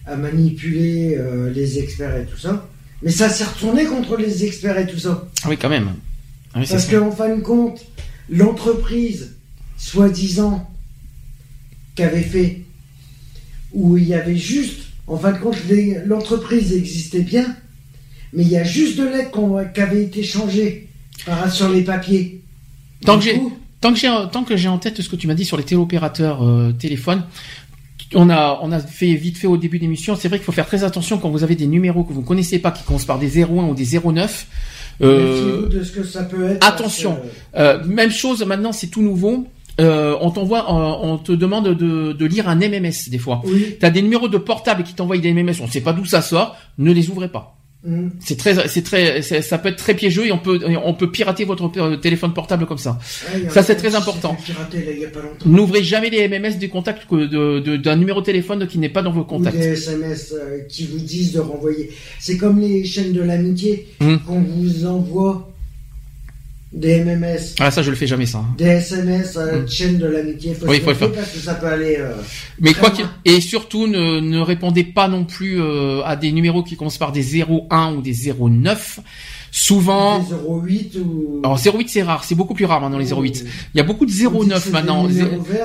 à 0.07 0.17
manipuler 0.17 1.17
euh, 1.17 1.51
les 1.51 1.79
experts 1.79 2.17
et 2.17 2.27
tout 2.27 2.39
ça. 2.39 2.69
Mais 3.03 3.11
ça 3.11 3.29
s'est 3.29 3.45
retourné 3.45 3.85
contre 3.85 4.17
les 4.17 4.45
experts 4.45 4.77
et 4.79 4.87
tout 4.87 4.99
ça. 4.99 5.27
ah 5.45 5.49
oui, 5.49 5.57
quand 5.57 5.69
même. 5.69 5.95
Oui, 6.61 6.67
Parce 6.69 6.87
qu'en 6.87 7.11
fin 7.11 7.35
de 7.37 7.41
compte, 7.41 7.85
l'entreprise, 8.31 9.37
soi-disant, 9.77 10.69
qu'avait 11.95 12.23
fait, 12.23 12.63
où 13.73 13.97
il 13.97 14.09
y 14.09 14.15
avait 14.15 14.37
juste, 14.37 14.81
en 15.07 15.17
fin 15.19 15.33
de 15.33 15.39
compte, 15.39 15.57
l'entreprise 16.07 16.73
existait 16.73 17.21
bien, 17.23 17.57
mais 18.33 18.43
il 18.43 18.49
y 18.49 18.57
a 18.57 18.65
juste 18.65 18.99
de 18.99 19.05
l'aide 19.05 19.29
qui 19.75 19.81
avait 19.81 20.05
été 20.05 20.23
changée 20.23 20.89
par, 21.27 21.51
sur 21.53 21.69
les 21.71 21.83
papiers. 21.83 22.41
Tant 23.05 23.17
Du 23.17 23.27
que 23.27 23.33
j'ai- 23.33 23.39
coup, 23.39 23.53
Tant 23.81 23.93
que 23.93 23.99
j'ai 24.01 24.09
tant 24.33 24.43
que 24.43 24.57
j'ai 24.57 24.67
en 24.67 24.79
tête 24.79 25.01
ce 25.01 25.09
que 25.09 25.15
tu 25.15 25.29
m'as 25.29 25.35
dit 25.35 25.45
sur 25.45 25.57
les 25.57 25.63
téléopérateurs 25.63 26.43
euh, 26.43 26.73
téléphone, 26.73 27.23
on 28.13 28.29
a 28.29 28.59
on 28.63 28.73
a 28.73 28.81
fait 28.81 29.15
vite 29.15 29.37
fait 29.39 29.47
au 29.47 29.57
début 29.57 29.79
d'émission. 29.79 30.17
C'est 30.17 30.27
vrai 30.27 30.39
qu'il 30.39 30.45
faut 30.45 30.51
faire 30.51 30.67
très 30.67 30.83
attention 30.83 31.19
quand 31.19 31.31
vous 31.31 31.45
avez 31.45 31.55
des 31.55 31.69
numéros 31.69 32.03
que 32.03 32.13
vous 32.13 32.23
ne 32.23 32.27
connaissez 32.27 32.59
pas 32.59 32.73
qui 32.73 32.83
commencent 32.83 33.05
par 33.05 33.21
des 33.21 33.39
01 33.41 33.69
ou 33.69 33.75
des 33.75 33.97
09. 34.01 34.47
Euh, 35.01 35.35
méfiez-vous 35.43 35.67
de 35.69 35.83
ce 35.85 35.93
que 35.93 36.03
ça 36.05 36.25
peut 36.25 36.45
être. 36.51 36.67
attention. 36.67 37.19
euh, 37.57 37.83
même 37.85 38.11
chose 38.11 38.45
maintenant, 38.45 38.73
c'est 38.73 38.89
tout 38.89 39.03
nouveau. 39.03 39.47
Euh, 39.81 40.17
on 40.21 40.31
t'envoie, 40.33 40.65
on 40.73 41.19
te 41.19 41.31
demande 41.31 41.69
de, 41.69 42.13
de 42.13 42.27
lire 42.27 42.49
un 42.49 42.57
MMS 42.57 43.11
des 43.11 43.19
fois. 43.19 43.43
oui. 43.45 43.77
T'as 43.79 43.91
des 43.91 44.03
numéros 44.03 44.27
de 44.29 44.37
portable 44.39 44.83
qui 44.83 44.95
t'envoient 44.95 45.19
des 45.19 45.33
MMS. 45.33 45.55
On 45.63 45.69
sait 45.69 45.81
pas 45.83 45.93
d'où 45.93 46.05
ça 46.05 46.21
sort. 46.21 46.57
Ne 46.79 46.93
les 46.93 47.11
ouvrez 47.11 47.29
pas. 47.29 47.58
Hum. 47.87 48.11
C'est 48.21 48.37
très, 48.37 48.69
c'est 48.69 48.83
très, 48.83 49.23
ça 49.23 49.59
peut 49.59 49.69
être 49.69 49.77
très 49.77 49.95
piégeux 49.95 50.27
et 50.27 50.33
on 50.33 50.39
peut, 50.39 50.61
on 50.85 50.95
peut 50.95 51.11
pirater 51.11 51.45
votre 51.45 51.71
euh, 51.79 51.97
téléphone 51.97 52.33
portable 52.35 52.67
comme 52.67 52.79
ça. 52.79 52.99
Ça, 53.51 53.63
c'est 53.63 53.77
très 53.77 53.95
important. 53.95 54.37
N'ouvrez 55.47 55.83
jamais 55.83 56.11
les 56.11 56.29
MMS 56.29 56.59
des 56.59 56.69
contacts 56.69 57.13
d'un 57.13 57.97
numéro 57.97 58.21
de 58.21 58.27
téléphone 58.27 58.67
qui 58.67 58.79
n'est 58.79 58.89
pas 58.89 59.03
dans 59.03 59.13
vos 59.13 59.21
Ou 59.21 59.25
contacts. 59.25 59.57
des 59.57 59.73
SMS 59.73 60.35
euh, 60.37 60.61
qui 60.69 60.87
vous 60.87 60.99
disent 60.99 61.33
de 61.33 61.41
renvoyer. 61.41 61.91
C'est 62.21 62.37
comme 62.37 62.61
les 62.61 62.85
chaînes 62.85 63.13
de 63.13 63.23
l'amitié 63.23 63.87
Hum. 64.01 64.21
qu'on 64.21 64.41
vous 64.41 64.87
envoie 64.87 65.51
des 66.73 67.03
MMS. 67.03 67.55
Ah 67.61 67.71
ça 67.71 67.83
je 67.83 67.91
le 67.91 67.97
fais 67.97 68.07
jamais 68.07 68.27
ça. 68.27 68.45
Des 68.59 68.65
SMS, 68.67 69.37
euh, 69.37 69.63
Mm. 69.63 69.69
chaîne 69.69 69.99
de 69.99 70.07
l'amitié, 70.07 70.55
faut 70.55 70.67
Oui, 70.67 70.77
se 70.77 70.83
faut 70.83 70.91
le 70.91 70.95
faire. 70.97 71.13
parce 71.13 71.31
que 71.31 71.39
ça 71.39 71.55
peut 71.55 71.67
aller. 71.67 71.97
euh, 71.99 72.13
Mais 72.61 72.75
quoi 72.75 72.91
qu'il 72.91 73.07
et 73.25 73.41
surtout 73.41 73.87
ne, 73.87 74.21
ne 74.21 74.39
répondez 74.41 74.85
pas 74.85 75.09
non 75.09 75.25
plus 75.25 75.61
euh, 75.61 76.03
à 76.05 76.17
des 76.17 76.31
numéros 76.33 76.63
qui 76.63 76.77
commencent 76.77 76.99
par 76.99 77.13
des 77.13 77.41
01 77.43 77.95
ou 77.95 78.03
des 78.03 78.15
09 78.33 79.01
Souvent, 79.51 80.19
Des 80.21 80.35
08 80.47 80.97
ou. 81.05 81.41
alors 81.43 81.59
08 81.59 81.89
c'est 81.89 82.03
rare, 82.03 82.25
c'est 82.25 82.35
beaucoup 82.35 82.55
plus 82.55 82.67
rare 82.67 82.81
maintenant 82.81 82.99
les 82.99 83.13
08. 83.13 83.45
Il 83.75 83.79
y 83.79 83.81
a 83.81 83.85
beaucoup 83.85 84.05
de 84.05 84.11
On 84.11 84.43
dit 84.43 84.49
que 84.49 84.55
09 84.55 84.63
c'est 84.65 84.71
maintenant. 84.71 85.09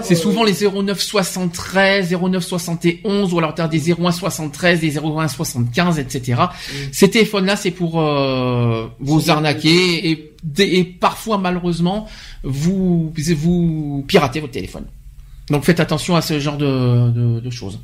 C'est 0.01 0.13
euh, 0.13 0.17
souvent 0.17 0.43
les 0.43 0.53
09 0.53 0.99
73, 0.99 2.15
09 2.15 2.43
71 2.43 3.33
ou 3.33 3.37
alors 3.39 3.53
t'as 3.53 3.67
des 3.67 3.91
01 3.91 4.11
73, 4.11 4.79
des 4.79 4.97
01 4.97 5.27
75, 5.27 5.99
etc. 5.99 6.43
Ces 6.91 7.09
téléphones-là, 7.09 7.55
c'est 7.55 7.71
pour 7.71 7.99
euh, 8.01 8.87
vous 8.99 9.29
arnaquer 9.29 10.09
et, 10.09 10.33
et 10.59 10.83
parfois 10.85 11.37
malheureusement 11.37 12.07
vous 12.43 13.11
vous 13.35 14.05
piratez 14.07 14.39
votre 14.39 14.53
téléphone. 14.53 14.85
Donc 15.49 15.65
faites 15.65 15.81
attention 15.81 16.15
à 16.15 16.21
ce 16.21 16.39
genre 16.39 16.57
de, 16.57 17.11
de, 17.11 17.39
de 17.41 17.49
choses. 17.49 17.79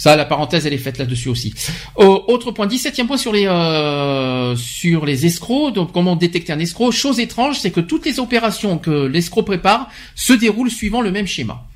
Ça, 0.00 0.16
la 0.16 0.24
parenthèse, 0.24 0.64
elle 0.66 0.72
est 0.72 0.78
faite 0.78 0.96
là-dessus 0.96 1.28
aussi. 1.28 1.52
Au- 1.94 2.24
autre 2.28 2.52
point, 2.52 2.66
17e 2.66 3.06
point 3.06 3.18
sur 3.18 3.34
les 3.34 3.44
euh, 3.46 4.56
sur 4.56 5.04
les 5.04 5.26
escrocs. 5.26 5.74
Donc, 5.74 5.92
comment 5.92 6.16
détecter 6.16 6.54
un 6.54 6.58
escroc? 6.58 6.90
Chose 6.90 7.20
étrange, 7.20 7.58
c'est 7.60 7.70
que 7.70 7.80
toutes 7.80 8.06
les 8.06 8.18
opérations 8.18 8.78
que 8.78 9.04
l'escroc 9.06 9.42
prépare 9.42 9.90
se 10.14 10.32
déroulent 10.32 10.70
suivant 10.70 11.02
le 11.02 11.10
même 11.10 11.26
schéma. 11.26 11.66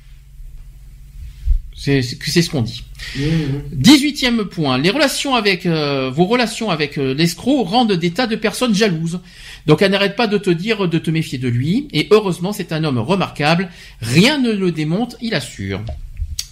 C'est 1.77 2.01
ce 2.01 2.49
qu'on 2.49 2.63
dit. 2.63 2.83
Mhm. 3.15 3.61
18e 3.79 4.45
point, 4.45 4.79
les 4.79 4.89
relations 4.89 5.35
avec 5.35 5.67
euh, 5.67 6.09
vos 6.09 6.25
relations 6.25 6.71
avec 6.71 6.97
euh, 6.97 7.13
l'escroc 7.13 7.63
rendent 7.63 7.91
des 7.91 8.09
tas 8.09 8.25
de 8.25 8.35
personnes 8.35 8.73
jalouses. 8.73 9.19
Donc 9.67 9.83
elle 9.83 9.91
n'arrête 9.91 10.15
pas 10.15 10.25
de 10.25 10.39
te 10.39 10.49
dire 10.49 10.87
de 10.87 10.97
te 10.97 11.11
méfier 11.11 11.37
de 11.37 11.47
lui 11.47 11.87
et 11.93 12.07
heureusement 12.09 12.53
c'est 12.53 12.71
un 12.71 12.83
homme 12.85 12.97
remarquable, 12.97 13.69
rien 14.01 14.39
ne 14.39 14.51
le 14.51 14.71
démonte, 14.71 15.15
il 15.21 15.35
assure. 15.35 15.81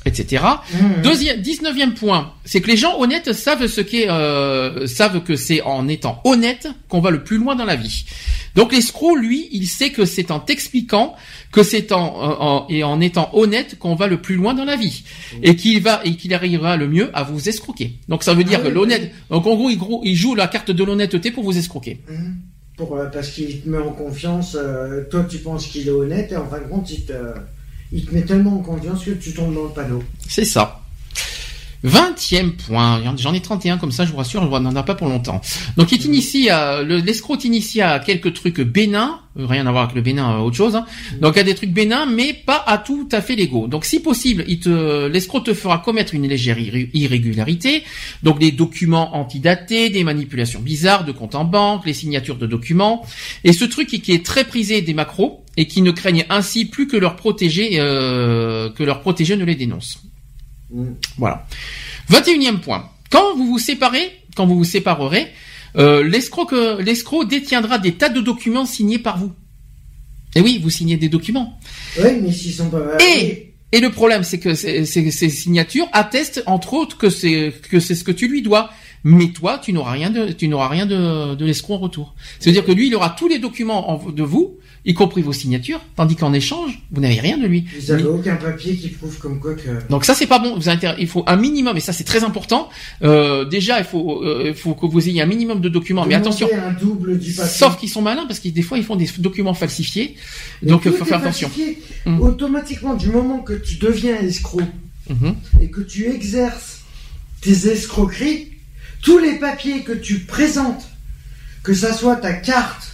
Etc. 0.06 0.44
Mhm. 0.74 1.02
Deuxième, 1.02 1.40
19e 1.42 1.94
point, 1.94 2.34
c'est 2.44 2.60
que 2.60 2.68
les 2.68 2.76
gens 2.78 3.00
honnêtes 3.00 3.32
savent 3.34 3.68
ce 3.68 3.80
qu'est, 3.82 4.10
euh, 4.10 4.86
savent 4.86 5.24
que 5.24 5.36
c'est 5.38 5.62
en 5.62 5.88
étant 5.88 6.20
honnête 6.26 6.68
qu'on 6.90 7.00
va 7.00 7.10
le 7.10 7.24
plus 7.24 7.38
loin 7.38 7.56
dans 7.56 7.64
la 7.64 7.76
vie. 7.78 8.04
Donc 8.56 8.74
l'escroc, 8.74 9.16
lui, 9.16 9.48
il 9.52 9.66
sait 9.66 9.92
que 9.92 10.06
c'est 10.06 10.30
en 10.30 10.40
t'expliquant 10.40 11.16
que 11.52 11.64
c'est 11.64 11.92
en, 11.94 12.02
en- 12.04 12.68
et 12.70 12.84
en 12.84 13.00
étant 13.00 13.30
honnête 13.34 13.80
qu'on 13.80 13.96
va 13.96 14.08
le 14.08 14.22
plus 14.22 14.36
loin 14.36 14.54
dans 14.54 14.66
la 14.66 14.76
vie 14.76 15.04
et 15.42 15.56
qu'il 15.56 15.82
va 15.82 16.02
et 16.04 16.16
qu'il 16.16 16.34
arrivera 16.34 16.76
le 16.76 16.88
mieux 16.88 17.10
à 17.14 17.24
vous 17.24 17.48
escroquer. 17.48 17.94
Donc 18.10 18.24
ça 18.24 18.34
veut 18.34 18.44
dire 18.44 18.60
Ah 18.62 18.64
que 18.64 18.68
oui, 18.70 18.74
l'honnête, 18.76 19.12
donc 19.30 19.48
en 19.48 19.56
gros, 19.56 19.70
il, 20.04 20.16
joue 20.16 20.36
la 20.36 20.48
carte 20.48 20.70
de 20.72 20.84
l'honnêteté 20.84 21.32
pour 21.32 21.44
vous 21.44 21.58
escroquer. 21.58 22.00
Mhm. 22.10 22.36
Pour, 22.76 22.98
euh, 22.98 23.06
parce 23.06 23.30
qu'il 23.30 23.62
te 23.62 23.70
met 23.70 23.78
en 23.78 23.92
confiance, 23.92 24.58
euh, 24.60 25.04
toi 25.10 25.26
tu 25.30 25.38
penses 25.38 25.68
qu'il 25.68 25.88
est 25.88 25.92
honnête 25.92 26.32
et 26.32 26.36
en 26.36 26.46
fin 26.48 26.58
de 26.60 26.64
compte 26.66 26.90
il 26.92 27.06
te, 27.06 27.14
il 27.94 28.03
te 28.06 28.14
met 28.14 28.24
tellement 28.24 28.56
en 28.56 28.64
confiance 28.64 29.06
que 29.06 29.11
tu 29.11 29.34
tombes 29.34 29.53
dans 29.56 29.64
le 29.64 29.70
panneau. 29.70 30.03
C'est 30.28 30.45
ça. 30.45 30.82
Vingtième 31.86 32.53
point, 32.53 33.02
j'en 33.18 33.34
ai 33.34 33.41
31 33.41 33.78
comme 33.78 33.91
ça, 33.91 34.06
je 34.06 34.11
vous 34.11 34.18
rassure, 34.18 34.41
on 34.49 34.60
n'en 34.61 34.74
a 34.74 34.84
pas 34.84 34.95
pour 34.95 35.10
longtemps. 35.10 35.41
Donc 35.76 35.91
il 35.91 35.98
t'initie 35.99 36.49
à, 36.49 36.82
le- 36.82 36.99
l'escroc 36.99 37.36
t'initie 37.36 37.82
à 37.82 37.99
quelques 37.99 38.34
trucs 38.34 38.61
bénins, 38.61 39.20
euh, 39.38 39.45
rien 39.45 39.68
à 39.68 39.72
voir 39.72 39.84
avec 39.84 39.95
le 39.98 40.02
bénin, 40.02 40.32
euh, 40.38 40.40
autre 40.40 40.56
chose. 40.56 40.78
hein. 40.78 40.86
Donc 41.20 41.38
à 41.38 41.44
des 41.44 41.56
trucs 41.56 41.74
bénins, 41.74 42.06
mais 42.06 42.32
pas 42.34 42.64
à 42.65 42.78
tout 42.78 43.10
à 43.11 43.20
fait 43.20 43.36
légaux. 43.36 43.68
Donc 43.68 43.84
si 43.84 43.99
possible, 43.99 44.45
il 44.48 44.61
te, 44.61 45.07
l'escroc 45.07 45.41
te 45.41 45.53
fera 45.53 45.80
commettre 45.80 46.15
une 46.15 46.26
légère 46.26 46.57
irré- 46.57 46.90
irrégularité, 46.94 47.84
donc 48.24 48.40
des 48.40 48.53
documents 48.53 49.18
antidatés, 49.18 49.90
des 49.90 50.06
manipulations 50.06 50.61
bizarres 50.61 51.03
de 51.03 51.11
comptes 51.11 51.36
en 51.36 51.44
banque, 51.44 51.86
les 51.86 51.94
signatures 51.94 52.38
de 52.38 52.48
documents, 52.48 53.06
et 53.44 53.52
ce 53.52 53.65
truc 53.65 53.90
qui 53.90 54.11
est 54.14 54.26
très 54.26 54.45
prisé 54.45 54.82
des 54.82 54.94
macros 54.94 55.43
et 55.58 55.68
qui 55.68 55.82
ne 55.82 55.92
craignent 55.92 56.26
ainsi 56.30 56.66
plus 56.66 56.88
que 56.88 56.98
leur 56.98 57.16
protégé, 57.16 57.72
euh, 57.80 58.70
que 58.72 58.84
leur 58.84 59.02
protégé 59.02 59.36
ne 59.36 59.46
les 59.46 59.56
dénonce. 59.56 60.02
Mhm. 60.72 60.96
Voilà. 61.18 61.46
21e 62.10 62.60
point. 62.60 62.90
Quand 63.10 63.36
vous 63.36 63.46
vous 63.46 63.60
séparez, 63.60 64.12
quand 64.36 64.46
vous 64.48 64.58
vous 64.58 64.64
séparerez, 64.64 65.28
euh, 65.78 66.04
l'escroc, 66.04 66.50
l'escroc 66.80 67.26
détiendra 67.26 67.78
des 67.80 67.94
tas 67.94 68.10
de 68.10 68.22
documents 68.22 68.66
signés 68.66 69.00
par 69.00 69.18
vous. 69.20 69.32
Et 70.36 70.42
oui, 70.42 70.60
vous 70.62 70.70
signez 70.72 70.98
des 70.98 71.10
documents. 71.10 71.60
Oui, 72.00 72.10
mais 72.22 72.32
s'ils 72.32 72.54
sont 72.54 72.70
pas. 72.70 72.80
Et- 73.00 73.50
Et 73.76 73.80
le 73.80 73.90
problème, 73.90 74.24
c'est 74.24 74.38
que 74.40 74.54
ces, 74.54 74.86
ces- 74.86 75.10
ces 75.10 75.30
signatures 75.30 75.88
attestent, 75.94 76.44
entre 76.46 76.74
autres, 76.76 76.96
que 76.96 77.10
c'est 77.10 77.52
que 77.72 77.80
c'est 77.80 77.96
ce 77.96 78.04
que 78.04 78.12
tu 78.12 78.28
lui 78.28 78.44
dois. 78.44 78.70
Mais 79.04 79.30
toi, 79.30 79.58
tu 79.58 79.74
n'auras 79.74 79.94
rien 79.94 80.12
de, 80.12 80.32
tu 80.32 80.48
n'auras 80.48 80.68
rien 80.68 80.86
de, 80.86 81.34
de 81.34 81.44
l'escroc 81.46 81.74
en 81.76 81.80
retour. 81.80 82.14
C'est-à-dire 82.40 82.64
que 82.66 82.72
lui, 82.72 82.86
il 82.88 82.96
aura 82.96 83.10
tous 83.10 83.28
les 83.28 83.40
documents 83.40 83.90
en- 83.90 84.12
de 84.12 84.22
vous, 84.24 84.58
y 84.86 84.94
compris 84.94 85.22
vos 85.22 85.34
signatures, 85.34 85.82
tandis 85.96 86.16
qu'en 86.16 86.34
échange, 86.34 86.82
vous 86.92 87.02
n'avez 87.02 87.20
rien 87.20 87.38
de 87.38 87.48
lui. 87.48 87.66
Vous 87.80 87.92
avez 87.92 88.04
aucun 88.04 88.36
papier 88.36 88.76
qui 88.76 88.90
prouve 88.90 89.18
comme 89.18 89.40
quoi 89.40 89.54
que. 89.56 89.88
Donc 89.90 90.04
ça 90.06 90.14
c'est 90.14 90.28
pas 90.28 90.40
bon. 90.40 90.58
Vous 90.58 90.70
il 91.00 91.08
faut 91.08 91.24
un 91.28 91.38
minimum 91.38 91.78
et 91.78 91.80
ça 91.80 91.94
c'est 91.94 92.04
très 92.04 92.24
important. 92.24 92.70
Euh, 93.02 93.46
déjà 93.46 93.80
il 93.80 93.86
faut 93.86 94.22
euh, 94.24 94.44
il 94.48 94.54
faut 94.54 94.74
que 94.74 94.86
vous 94.86 95.08
ayez 95.08 95.22
un 95.22 95.26
minimum 95.26 95.62
de 95.62 95.70
documents. 95.70 96.06
Mais 96.06 96.16
attention, 96.16 96.48
un 96.54 96.74
double 96.74 97.18
du 97.18 97.32
papier. 97.32 97.52
sauf 97.52 97.78
qu'ils 97.78 97.90
sont 97.90 98.02
malins 98.02 98.26
parce 98.28 98.40
que 98.40 98.50
des 98.50 98.62
fois 98.62 98.78
ils 98.78 98.84
font 98.84 98.96
des 98.96 99.10
documents 99.20 99.54
falsifiés. 99.54 100.16
Donc 100.62 100.84
il 100.86 100.92
faut 100.92 101.06
faire 101.06 101.20
attention. 101.20 101.50
Mhm. 102.06 102.22
Automatiquement, 102.22 102.96
du 102.96 103.08
moment 103.08 103.40
que 103.40 103.54
tu 103.54 103.76
deviens 103.78 104.18
escroc 104.20 104.64
Mhm. 105.10 105.36
et 105.62 105.70
que 105.70 105.82
tu 105.82 106.06
exerces 106.06 106.80
tes 107.42 107.68
escroqueries, 107.68 108.48
tous 109.02 109.18
les 109.18 109.34
papiers 109.34 109.82
que 109.84 109.92
tu 109.92 110.20
présentes, 110.20 110.86
que 111.62 111.74
ça 111.74 111.94
soit 111.94 112.16
ta 112.16 112.34
carte 112.34 112.93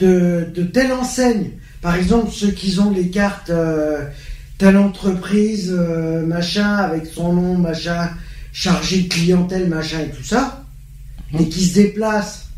de, 0.00 0.48
de 0.54 0.62
telle 0.64 0.92
enseigne, 0.92 1.50
par 1.82 1.94
exemple 1.94 2.30
ceux 2.32 2.50
qui 2.50 2.78
ont 2.78 2.90
les 2.90 3.08
cartes 3.10 3.50
euh, 3.50 4.04
telle 4.58 4.76
entreprise, 4.76 5.74
euh, 5.76 6.24
machin, 6.26 6.74
avec 6.76 7.06
son 7.06 7.32
nom, 7.32 7.56
machin, 7.58 8.10
chargé 8.52 9.02
de 9.02 9.08
clientèle, 9.08 9.68
machin 9.68 10.00
et 10.00 10.10
tout 10.10 10.24
ça, 10.24 10.64
et 11.38 11.48
qui 11.48 11.64
se 11.66 11.74
déplacent 11.74 12.48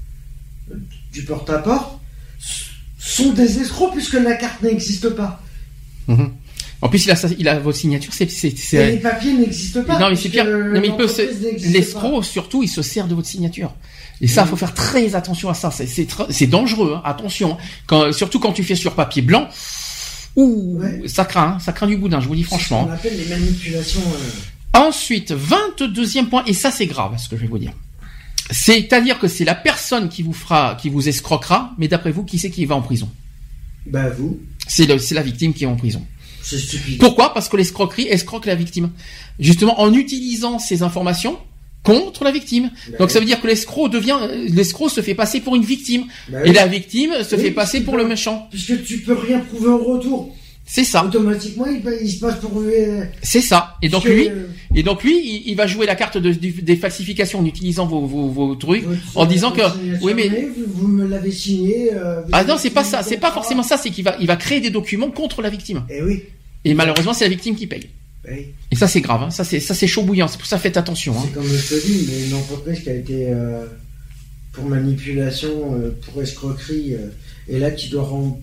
euh, 0.70 0.76
du 1.12 1.22
porte-à-porte, 1.24 1.98
sont 2.98 3.32
des 3.32 3.58
escrocs 3.60 3.92
puisque 3.92 4.14
la 4.14 4.34
carte 4.34 4.62
n'existe 4.62 5.10
pas. 5.10 5.42
Mhm. 6.08 6.30
En 6.80 6.88
plus 6.88 7.04
il 7.04 7.10
a 7.12 7.16
sa- 7.16 7.28
il 7.38 7.46
a 7.48 7.58
votre 7.60 7.78
signature. 7.78 8.12
C'est 8.12 8.26
les 8.90 8.96
papiers 8.98 9.34
n'existent 9.34 9.82
pas. 9.84 9.98
Non 10.00 10.10
mais 10.10 10.16
c'est 10.16 10.28
pire. 10.28 10.44
Non 10.44 10.80
mais 10.80 10.88
il 10.88 10.96
peut 10.96 11.06
l'escroc 11.70 12.22
surtout 12.22 12.62
il 12.64 12.68
se 12.68 12.82
sert 12.82 13.06
de 13.06 13.14
votre 13.14 13.28
signature. 13.28 13.72
Et 14.22 14.28
ça, 14.28 14.46
faut 14.46 14.56
faire 14.56 14.72
très 14.72 15.14
attention 15.16 15.50
à 15.50 15.54
ça. 15.54 15.70
C'est 15.70 16.46
dangereux. 16.46 16.94
hein. 16.96 17.02
Attention. 17.04 17.58
Quand, 17.86 18.12
surtout 18.12 18.38
quand 18.38 18.52
tu 18.52 18.62
fais 18.64 18.76
sur 18.76 18.94
papier 18.94 19.20
blanc. 19.20 19.48
Ouh, 20.36 20.78
Ouais. 20.80 21.02
ça 21.08 21.24
craint, 21.26 21.56
hein. 21.56 21.58
ça 21.58 21.72
craint 21.72 21.86
du 21.88 21.96
boudin. 21.98 22.20
Je 22.20 22.28
vous 22.28 22.34
dis 22.36 22.44
franchement. 22.44 22.82
Ce 22.84 22.86
qu'on 22.86 22.92
appelle 22.94 23.18
les 23.18 23.26
manipulations. 23.26 24.00
euh, 24.00 24.78
Ensuite, 24.78 25.32
22e 25.32 26.26
point, 26.30 26.42
et 26.46 26.54
ça 26.54 26.70
c'est 26.70 26.86
grave, 26.86 27.18
ce 27.18 27.28
que 27.28 27.36
je 27.36 27.42
vais 27.42 27.48
vous 27.48 27.58
dire. 27.58 27.72
C'est-à-dire 28.50 29.18
que 29.18 29.28
c'est 29.28 29.44
la 29.44 29.54
personne 29.54 30.08
qui 30.08 30.22
vous 30.22 30.32
fera, 30.32 30.76
qui 30.80 30.88
vous 30.88 31.08
escroquera, 31.08 31.72
mais 31.78 31.88
d'après 31.88 32.10
vous, 32.12 32.24
qui 32.24 32.38
c'est 32.38 32.50
qui 32.50 32.64
va 32.64 32.74
en 32.76 32.80
prison? 32.82 33.10
Bah 33.86 34.08
vous, 34.10 34.40
c'est 34.68 34.86
la 34.86 35.22
victime 35.22 35.52
qui 35.52 35.64
est 35.64 35.66
en 35.66 35.76
prison. 35.76 36.06
c'est 36.42 36.58
stupide. 36.58 36.98
Pourquoi? 37.00 37.34
Parce 37.34 37.48
que 37.48 37.56
l'escroquerie 37.56 38.06
escroque 38.08 38.46
la 38.46 38.54
victime. 38.54 38.90
Justement, 39.38 39.80
en 39.80 39.92
utilisant 39.92 40.58
ces 40.58 40.82
informations 40.82 41.38
contre 41.82 42.24
la 42.24 42.30
victime. 42.30 42.70
Bah 42.92 42.98
Donc 43.00 43.10
ça 43.10 43.18
veut 43.18 43.26
dire 43.26 43.40
que 43.40 43.46
l'escroc 43.46 43.88
devient, 43.88 44.16
euh, 44.22 44.46
l'escroc 44.48 44.88
se 44.88 45.00
fait 45.00 45.14
passer 45.14 45.40
pour 45.40 45.56
une 45.56 45.64
victime, 45.64 46.04
Bah 46.28 46.38
et 46.44 46.50
oui. 46.50 46.54
la 46.54 46.66
victime 46.66 47.12
se 47.22 47.34
Oui, 47.36 47.42
fait 47.42 47.50
passer 47.50 47.80
pour 47.80 47.96
le 47.96 48.04
méchant. 48.06 48.46
Puisque 48.50 48.84
tu 48.84 48.98
peux 48.98 49.14
rien 49.14 49.40
prouver 49.40 49.68
en 49.70 49.78
retour. 49.78 50.34
C'est 50.64 50.84
ça, 50.84 51.04
Automatiquement, 51.04 51.66
il, 51.66 51.82
il 52.02 52.08
se 52.10 52.20
passe 52.20 52.36
pour. 52.38 52.52
euh, 52.56 53.02
c'est 53.20 53.40
ça. 53.40 53.74
Et 53.82 53.88
donc 53.88 54.04
lui, 54.04 54.28
euh, 54.28 54.46
et 54.76 54.84
donc 54.84 55.02
lui, 55.02 55.18
il, 55.18 55.42
il 55.50 55.56
va 55.56 55.66
jouer 55.66 55.86
la 55.86 55.96
carte 55.96 56.18
de- 56.18 56.32
du- 56.32 56.52
des 56.62 56.76
falsifications 56.76 57.40
en 57.40 57.44
utilisant 57.44 57.84
vos, 57.84 58.06
vos, 58.06 58.28
vos 58.28 58.54
trucs. 58.54 58.84
votre- 58.84 59.00
en 59.16 59.26
disant 59.26 59.50
que- 59.50 59.60
oui, 60.02 60.12
mais- 60.14 60.28
vous, 60.28 60.64
vous 60.68 60.88
me 60.88 61.04
l'avez 61.06 61.32
signé. 61.32 61.90
euh, 61.92 62.22
Ah 62.30 62.44
non, 62.44 62.56
c'est 62.58 62.70
pas 62.70 62.84
ça, 62.84 63.02
c'est 63.02 63.16
pas 63.16 63.32
forcément 63.32 63.64
ça, 63.64 63.76
c'est 63.76 63.90
qu'il 63.90 64.04
va, 64.04 64.16
il 64.20 64.28
va 64.28 64.36
créer 64.36 64.60
des 64.60 64.70
documents 64.70 65.10
contre 65.10 65.42
la 65.42 65.50
victime. 65.50 65.82
Eh 65.90 66.00
oui. 66.00 66.22
Et 66.64 66.74
malheureusement, 66.74 67.12
c'est 67.12 67.24
la 67.24 67.30
victime 67.30 67.56
qui 67.56 67.66
paye. 67.66 67.88
Et 68.28 68.76
ça, 68.76 68.86
c'est 68.86 69.00
grave, 69.00 69.22
hein. 69.22 69.30
ça, 69.30 69.44
c'est, 69.44 69.58
ça, 69.58 69.74
c'est 69.74 69.86
chaud 69.86 70.02
bouillant. 70.02 70.28
C'est 70.28 70.38
pour 70.38 70.46
ça, 70.46 70.58
faites 70.58 70.76
attention. 70.76 71.18
Hein. 71.18 71.22
C'est 71.24 71.34
comme 71.34 71.46
je 71.46 71.68
te 71.68 71.86
dis, 71.86 72.04
il 72.04 72.12
y 72.12 72.22
a 72.22 72.26
une 72.26 72.34
entreprise 72.34 72.80
qui 72.80 72.88
a 72.88 72.94
été 72.94 73.26
euh, 73.28 73.66
pour 74.52 74.64
manipulation, 74.64 75.74
euh, 75.74 75.90
pour 76.02 76.22
escroquerie, 76.22 76.94
euh, 76.94 77.08
et 77.48 77.58
là 77.58 77.70
qui 77.72 77.88
doit 77.88 78.04
rendre 78.04 78.38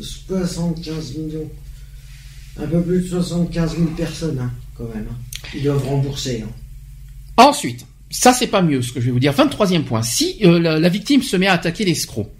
75 0.00 1.16
millions. 1.16 1.50
Un 2.60 2.66
peu 2.66 2.82
plus 2.82 3.00
de 3.00 3.08
75 3.08 3.76
000 3.76 3.86
personnes, 3.96 4.38
hein, 4.38 4.52
quand 4.76 4.88
même. 4.94 5.06
Ils 5.54 5.62
doivent 5.62 5.86
rembourser. 5.86 6.44
Ensuite, 7.36 7.86
ça, 8.10 8.34
c'est 8.34 8.48
pas 8.48 8.60
mieux, 8.60 8.82
ce 8.82 8.92
que 8.92 9.00
je 9.00 9.06
vais 9.06 9.12
vous 9.12 9.20
dire. 9.20 9.32
23e 9.32 9.84
point. 9.84 10.02
Si 10.02 10.36
la, 10.42 10.78
la 10.78 10.88
victime 10.90 11.22
se 11.22 11.36
met 11.36 11.46
à 11.46 11.54
attaquer 11.54 11.84
l'escroc, 11.86 12.30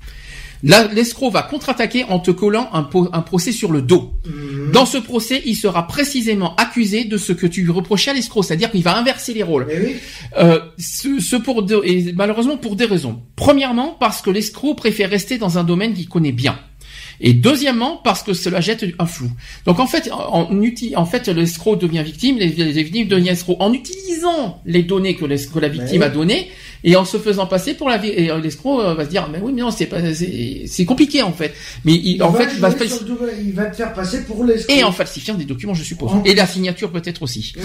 l'escroc 0.62 1.30
va 1.30 1.42
contre-attaquer 1.42 2.04
en 2.04 2.18
te 2.18 2.30
collant 2.30 2.70
un, 2.72 2.82
procès 3.22 3.52
sur 3.52 3.72
le 3.72 3.82
dos. 3.82 4.12
Mhm. 4.26 4.72
Dans 4.72 4.86
ce 4.86 4.98
procès, 4.98 5.42
il 5.44 5.56
sera 5.56 5.86
précisément 5.86 6.54
accusé 6.56 7.04
de 7.04 7.16
ce 7.16 7.32
que 7.32 7.46
tu 7.46 7.62
lui 7.62 7.70
reprochais 7.70 8.10
à 8.10 8.14
l'escroc, 8.14 8.42
c'est-à-dire 8.44 8.70
qu'il 8.70 8.82
va 8.82 8.96
inverser 8.96 9.34
les 9.34 9.42
rôles. 9.42 9.66
Oui, 9.68 9.96
Euh, 10.38 10.60
ce, 10.78 11.20
ce 11.20 11.36
pour 11.36 11.62
deux, 11.62 11.82
et 11.84 12.12
malheureusement 12.14 12.56
pour 12.56 12.76
des 12.76 12.86
raisons. 12.86 13.22
Premièrement, 13.36 13.96
parce 13.98 14.22
que 14.22 14.30
l'escroc 14.30 14.74
préfère 14.74 15.10
rester 15.10 15.38
dans 15.38 15.58
un 15.58 15.64
domaine 15.64 15.94
qu'il 15.94 16.08
connaît 16.08 16.32
bien. 16.32 16.58
Et 17.20 17.32
deuxièmement, 17.34 18.00
parce 18.02 18.22
que 18.22 18.32
cela 18.32 18.60
jette 18.60 18.84
un 18.98 19.06
flou. 19.06 19.30
Donc 19.66 19.78
en 19.80 19.86
fait, 19.86 20.10
en, 20.12 20.50
en, 20.96 21.06
fait, 21.06 21.28
l'escroc 21.28 21.76
devient 21.76 22.02
victime, 22.02 22.38
les, 22.38 22.48
les 22.48 22.82
victimes 22.82 23.08
deviennent 23.08 23.34
escrocs. 23.34 23.56
En 23.60 23.72
utilisant 23.72 24.60
les 24.66 24.82
données 24.82 25.14
que, 25.16 25.24
que 25.24 25.58
la 25.58 25.68
victime 25.68 26.02
a 26.02 26.08
données, 26.08 26.50
et 26.84 26.96
en 26.96 27.04
se 27.04 27.16
faisant 27.18 27.46
passer 27.46 27.74
pour 27.74 27.88
la 27.88 27.98
vie. 27.98 28.08
Et 28.08 28.30
euh, 28.30 28.38
l'escroc 28.40 28.80
euh, 28.80 28.94
va 28.94 29.04
se 29.04 29.10
dire, 29.10 29.28
mais 29.30 29.38
oui, 29.40 29.52
mais 29.54 29.62
non, 29.62 29.70
c'est 29.70 29.86
pas, 29.86 29.98
c'est 30.14 30.84
compliqué 30.84 31.22
en 31.22 31.32
fait. 31.32 31.54
Mais 31.84 31.94
il, 31.94 32.16
Il 32.16 32.22
en 32.22 32.32
fait, 32.32 32.48
il 32.52 32.60
va, 32.60 32.70
le 32.70 33.04
double- 33.06 33.32
il 33.44 33.52
va 33.52 33.66
te 33.66 33.76
faire 33.76 33.92
passer 33.92 34.24
pour 34.24 34.44
les 34.44 34.64
et 34.68 34.82
en 34.84 34.92
falsifiant 34.92 35.34
des 35.34 35.44
documents, 35.44 35.74
je 35.74 35.84
suppose. 35.84 36.10
Et 36.24 36.34
la 36.34 36.46
signature 36.46 36.90
peut-être 36.90 37.22
aussi. 37.22 37.52
Mmh. 37.56 37.62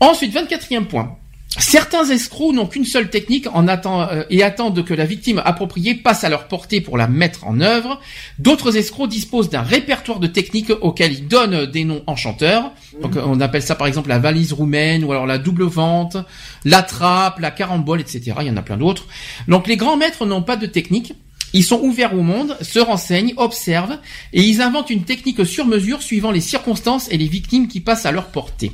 Ensuite, 0.00 0.34
24e 0.34 0.84
point. 0.84 1.16
Certains 1.58 2.04
escrocs 2.10 2.52
n'ont 2.52 2.66
qu'une 2.66 2.84
seule 2.84 3.10
technique 3.10 3.46
en 3.52 3.68
euh, 3.68 4.24
et 4.28 4.42
attendent 4.42 4.84
que 4.84 4.92
la 4.92 5.04
victime 5.04 5.40
appropriée 5.44 5.94
passe 5.94 6.24
à 6.24 6.28
leur 6.28 6.48
portée 6.48 6.80
pour 6.80 6.98
la 6.98 7.06
mettre 7.06 7.46
en 7.46 7.60
œuvre. 7.60 8.00
D'autres 8.40 8.76
escrocs 8.76 9.08
disposent 9.08 9.50
d'un 9.50 9.62
répertoire 9.62 10.18
de 10.18 10.26
techniques 10.26 10.72
auxquels 10.80 11.12
ils 11.12 11.28
donnent 11.28 11.66
des 11.66 11.84
noms 11.84 12.02
enchanteurs. 12.08 12.72
Donc 13.00 13.16
euh, 13.16 13.22
on 13.24 13.40
appelle 13.40 13.62
ça 13.62 13.76
par 13.76 13.86
exemple 13.86 14.08
la 14.08 14.18
valise 14.18 14.52
roumaine 14.52 15.04
ou 15.04 15.12
alors 15.12 15.26
la 15.26 15.38
double 15.38 15.64
vente, 15.64 16.16
la 16.64 16.82
trappe, 16.82 17.38
la 17.38 17.52
carambole, 17.52 18.00
etc. 18.00 18.32
Il 18.40 18.48
y 18.48 18.50
en 18.50 18.56
a 18.56 18.62
plein 18.62 18.76
d'autres. 18.76 19.06
Donc 19.46 19.68
les 19.68 19.76
grands 19.76 19.96
maîtres 19.96 20.26
n'ont 20.26 20.42
pas 20.42 20.56
de 20.56 20.66
technique. 20.66 21.14
Ils 21.52 21.62
sont 21.62 21.80
ouverts 21.80 22.14
au 22.14 22.22
monde, 22.22 22.56
se 22.62 22.80
renseignent, 22.80 23.32
observent 23.36 23.98
et 24.32 24.42
ils 24.42 24.60
inventent 24.60 24.90
une 24.90 25.04
technique 25.04 25.46
sur 25.46 25.66
mesure 25.66 26.02
suivant 26.02 26.32
les 26.32 26.40
circonstances 26.40 27.08
et 27.12 27.16
les 27.16 27.28
victimes 27.28 27.68
qui 27.68 27.78
passent 27.78 28.06
à 28.06 28.12
leur 28.12 28.26
portée. 28.26 28.72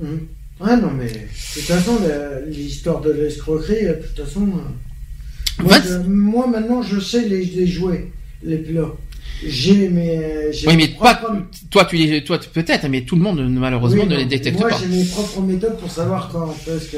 Mhm. 0.00 0.26
Ah 0.60 0.76
non, 0.76 0.90
mais 0.90 1.06
de 1.06 1.18
toute 1.54 1.62
façon, 1.62 1.98
l'histoire 2.48 3.00
de 3.00 3.12
l'escroquerie, 3.12 3.86
euh, 3.86 3.94
de 3.94 4.02
toute 4.02 4.24
façon. 4.26 4.42
euh, 4.48 5.62
Moi, 5.62 5.76
je- 5.84 6.08
moi, 6.08 6.46
maintenant, 6.46 6.82
je 6.82 6.98
sais 7.00 7.28
les, 7.28 7.44
les 7.44 7.66
jouer, 7.66 8.10
les 8.42 8.58
plats. 8.58 8.92
J'ai 9.46 9.88
mes. 9.88 10.52
j'ai 10.52 10.66
Oui, 10.66 10.76
mes 10.76 10.86
mais 10.88 10.94
pas 10.98 11.14
propres- 11.14 11.42
toi, 11.70 11.84
tu 11.84 11.96
les, 11.96 12.24
toi 12.24 12.40
peut-être, 12.52 12.88
mais 12.88 13.02
tout 13.02 13.14
le 13.14 13.22
monde 13.22 13.40
malheureusement 13.50 14.02
Oui, 14.02 14.08
ne 14.08 14.16
les 14.16 14.24
détecte 14.24 14.58
moi, 14.58 14.68
pas. 14.68 14.78
j'ai 14.80 14.86
mes 14.86 15.04
propres 15.04 15.40
méthodes 15.42 15.78
pour 15.78 15.90
savoir 15.90 16.28
quand 16.32 16.54
est-ce 16.66 16.90
que. 16.90 16.96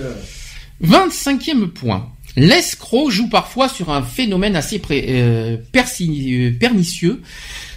25e 0.82 1.68
point. 1.68 2.08
L'escroc 2.36 3.10
joue 3.10 3.28
parfois 3.28 3.68
sur 3.68 3.90
un 3.90 4.02
phénomène 4.02 4.56
assez 4.56 4.78
pré- 4.78 5.04
euh, 5.08 5.56
persi- 5.72 6.32
euh, 6.32 6.52
pernicieux. 6.58 7.20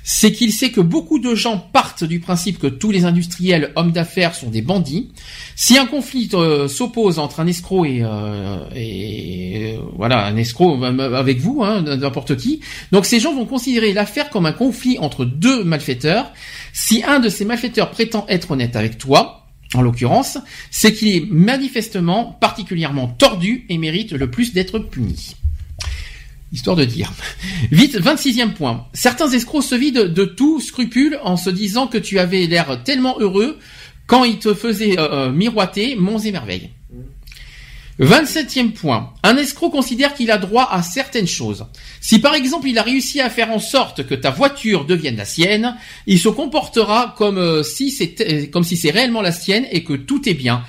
C'est 0.03 0.33
qu'il 0.33 0.51
sait 0.51 0.71
que 0.71 0.81
beaucoup 0.81 1.17
de 1.17 1.33
gens 1.33 1.57
partent 1.57 2.03
du 2.03 2.19
principe 2.19 2.59
que 2.59 2.67
tous 2.67 2.91
les 2.91 3.05
industriels 3.05 3.71
hommes 3.75 3.93
d'affaires 3.93 4.35
sont 4.35 4.49
des 4.49 4.61
bandits. 4.61 5.11
Si 5.55 5.77
un 5.77 5.85
conflit 5.85 6.29
euh, 6.33 6.67
s'oppose 6.67 7.19
entre 7.19 7.39
un 7.39 7.47
escroc 7.47 7.85
et, 7.85 8.03
euh, 8.03 8.65
euh, 8.75 9.77
voilà 9.95 10.25
un 10.25 10.35
escroc 10.35 10.83
avec 10.83 11.39
vous, 11.39 11.63
hein, 11.63 11.81
n'importe 11.81 12.35
qui, 12.35 12.59
donc 12.91 13.05
ces 13.05 13.21
gens 13.21 13.33
vont 13.33 13.45
considérer 13.45 13.93
l'affaire 13.93 14.29
comme 14.29 14.45
un 14.45 14.51
conflit 14.51 14.97
entre 14.99 15.23
deux 15.23 15.63
malfaiteurs. 15.63 16.33
Si 16.73 17.01
un 17.03 17.19
de 17.19 17.29
ces 17.29 17.45
malfaiteurs 17.45 17.91
prétend 17.91 18.25
être 18.27 18.51
honnête 18.51 18.75
avec 18.75 18.97
toi, 18.97 19.47
en 19.73 19.81
l'occurrence, 19.81 20.37
c'est 20.69 20.93
qu'il 20.93 21.15
est 21.15 21.25
manifestement 21.29 22.37
particulièrement 22.39 23.07
tordu 23.07 23.65
et 23.69 23.77
mérite 23.77 24.11
le 24.11 24.29
plus 24.29 24.53
d'être 24.53 24.79
puni. 24.79 25.35
Histoire 26.53 26.75
de 26.75 26.85
dire. 26.85 27.11
Vite, 27.71 27.99
26e 27.99 28.53
point. 28.53 28.85
Certains 28.93 29.29
escrocs 29.31 29.63
se 29.63 29.73
vident 29.73 30.05
de 30.05 30.23
tout 30.23 30.61
scrupule 30.61 31.19
en 31.23 31.35
se 31.35 31.49
disant 31.49 31.87
que 31.87 31.97
tu 31.97 32.19
avais 32.19 32.45
l'air 32.45 32.83
tellement 32.83 33.19
heureux 33.19 33.57
quand 34.05 34.23
ils 34.23 34.37
te 34.37 34.53
faisaient 34.53 34.99
euh, 34.99 35.11
euh, 35.11 35.31
miroiter 35.31 35.95
monts 35.95 36.19
et 36.19 36.31
merveilles. 36.31 36.69
27e 37.99 38.71
point. 38.71 39.13
Un 39.23 39.37
escroc 39.37 39.71
considère 39.71 40.13
qu'il 40.13 40.29
a 40.29 40.37
droit 40.37 40.67
à 40.71 40.83
certaines 40.83 41.27
choses. 41.27 41.65
Si 42.01 42.19
par 42.19 42.35
exemple 42.35 42.67
il 42.67 42.77
a 42.77 42.83
réussi 42.83 43.19
à 43.19 43.31
faire 43.31 43.51
en 43.51 43.59
sorte 43.59 44.05
que 44.05 44.15
ta 44.15 44.29
voiture 44.29 44.85
devienne 44.85 45.15
la 45.15 45.25
sienne, 45.25 45.75
il 46.05 46.19
se 46.19 46.29
comportera 46.29 47.15
comme 47.17 47.39
euh, 47.39 47.63
si 47.63 47.89
c'était 47.89 48.49
comme 48.49 48.63
si 48.63 48.77
c'est 48.77 48.91
réellement 48.91 49.21
la 49.21 49.31
sienne 49.31 49.65
et 49.71 49.83
que 49.83 49.93
tout 49.93 50.29
est 50.29 50.33
bien. 50.35 50.63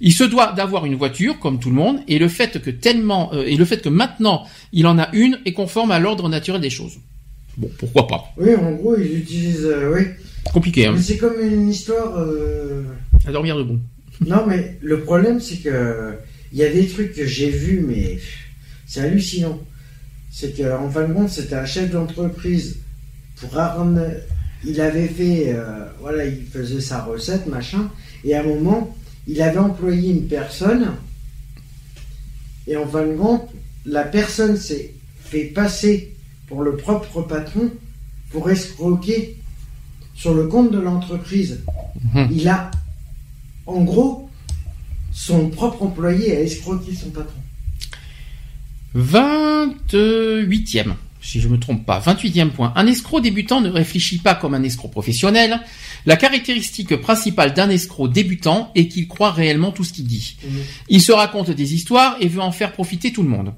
Il 0.00 0.12
se 0.12 0.24
doit 0.24 0.52
d'avoir 0.52 0.86
une 0.86 0.94
voiture 0.94 1.38
comme 1.38 1.58
tout 1.60 1.68
le 1.68 1.74
monde 1.76 2.00
et 2.08 2.18
le 2.18 2.28
fait 2.28 2.60
que 2.62 2.70
tellement 2.70 3.32
euh, 3.34 3.44
et 3.44 3.56
le 3.56 3.64
fait 3.66 3.82
que 3.82 3.88
maintenant 3.90 4.44
il 4.72 4.86
en 4.86 4.98
a 4.98 5.08
une 5.12 5.38
est 5.44 5.52
conforme 5.52 5.90
à 5.90 5.98
l'ordre 5.98 6.28
naturel 6.28 6.60
des 6.60 6.70
choses. 6.70 6.98
Bon, 7.58 7.70
pourquoi 7.78 8.06
pas 8.06 8.24
Oui, 8.38 8.54
en 8.54 8.72
gros, 8.72 8.96
ils 8.96 9.18
utilisent. 9.18 9.66
euh, 9.66 9.92
oui. 9.94 10.06
Compliqué, 10.52 10.86
hein 10.86 10.92
Mais 10.96 11.02
c'est 11.02 11.18
comme 11.18 11.38
une 11.42 11.68
histoire. 11.68 12.16
euh, 12.18 12.82
À 13.26 13.32
dormir 13.32 13.56
debout. 13.58 13.78
Non, 14.26 14.44
mais 14.46 14.78
le 14.80 15.00
problème, 15.00 15.40
c'est 15.40 15.56
que. 15.58 16.14
Il 16.52 16.58
y 16.58 16.64
a 16.64 16.70
des 16.70 16.86
trucs 16.88 17.12
que 17.14 17.26
j'ai 17.26 17.50
vus, 17.50 17.84
mais. 17.86 18.18
C'est 18.86 19.00
hallucinant. 19.00 19.60
C'est 20.30 20.56
qu'en 20.56 20.88
fin 20.90 21.06
de 21.06 21.12
compte, 21.12 21.28
c'était 21.28 21.56
un 21.56 21.66
chef 21.66 21.90
d'entreprise. 21.90 22.78
Pour. 23.40 23.50
Il 24.64 24.80
avait 24.80 25.08
fait. 25.08 25.54
voilà, 26.00 26.24
il 26.24 26.44
faisait 26.46 26.80
sa 26.80 27.02
recette, 27.02 27.46
machin. 27.46 27.90
Et 28.24 28.34
à 28.34 28.40
un 28.40 28.44
moment, 28.44 28.96
il 29.26 29.40
avait 29.42 29.58
employé 29.58 30.10
une 30.10 30.26
personne. 30.26 30.94
Et 32.66 32.76
en 32.76 32.86
fin 32.86 33.06
de 33.06 33.16
compte, 33.16 33.48
la 33.86 34.04
personne 34.04 34.56
s'est 34.56 34.94
fait 35.24 35.44
passer 35.44 36.14
pour 36.46 36.62
le 36.62 36.76
propre 36.76 37.22
patron 37.22 37.70
pour 38.30 38.50
escroquer 38.50 39.36
sur 40.14 40.34
le 40.34 40.46
compte 40.46 40.70
de 40.70 40.78
l'entreprise. 40.78 41.60
Mhm. 42.14 42.28
Il 42.30 42.48
a, 42.48 42.70
en 43.66 43.82
gros, 43.82 44.30
son 45.12 45.50
propre 45.50 45.82
employé 45.82 46.36
a 46.36 46.40
escroqué 46.40 46.94
son 46.94 47.10
patron. 47.10 47.40
28e, 48.94 50.94
si 51.20 51.40
je 51.40 51.48
me 51.48 51.58
trompe 51.58 51.84
pas. 51.84 52.00
28e 52.00 52.50
point. 52.50 52.72
Un 52.76 52.86
escroc 52.86 53.20
débutant 53.20 53.60
ne 53.60 53.68
réfléchit 53.68 54.18
pas 54.18 54.34
comme 54.34 54.54
un 54.54 54.62
escroc 54.62 54.88
professionnel. 54.88 55.60
La 56.06 56.16
caractéristique 56.16 56.96
principale 56.96 57.52
d'un 57.52 57.68
escroc 57.68 58.08
débutant 58.08 58.72
est 58.74 58.88
qu'il 58.88 59.06
croit 59.08 59.30
réellement 59.30 59.70
tout 59.70 59.84
ce 59.84 59.92
qu'il 59.92 60.06
dit. 60.06 60.36
Il 60.88 61.00
se 61.00 61.12
raconte 61.12 61.50
des 61.50 61.74
histoires 61.74 62.16
et 62.20 62.28
veut 62.28 62.40
en 62.40 62.52
faire 62.52 62.72
profiter 62.72 63.12
tout 63.12 63.22
le 63.22 63.28
monde. 63.28 63.52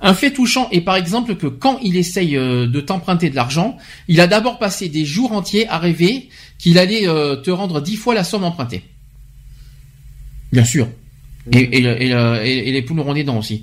Un 0.00 0.14
fait 0.14 0.32
touchant 0.32 0.68
est 0.70 0.80
par 0.80 0.94
exemple 0.94 1.34
que 1.34 1.48
quand 1.48 1.80
il 1.82 1.96
essaye 1.96 2.36
euh, 2.36 2.68
de 2.68 2.80
t'emprunter 2.80 3.30
de 3.30 3.34
l'argent, 3.34 3.76
il 4.06 4.20
a 4.20 4.28
d'abord 4.28 4.58
passé 4.60 4.88
des 4.88 5.04
jours 5.04 5.32
entiers 5.32 5.68
à 5.68 5.78
rêver 5.78 6.28
qu'il 6.58 6.78
allait 6.78 7.08
euh, 7.08 7.34
te 7.34 7.50
rendre 7.50 7.80
dix 7.80 7.96
fois 7.96 8.14
la 8.14 8.22
somme 8.22 8.44
empruntée. 8.44 8.84
Bien 10.52 10.64
sûr. 10.64 10.88
Et 11.50 11.80
les 12.72 12.82
poules 12.82 13.00
auront 13.00 13.14
des 13.14 13.24
dents 13.24 13.38
aussi. 13.38 13.62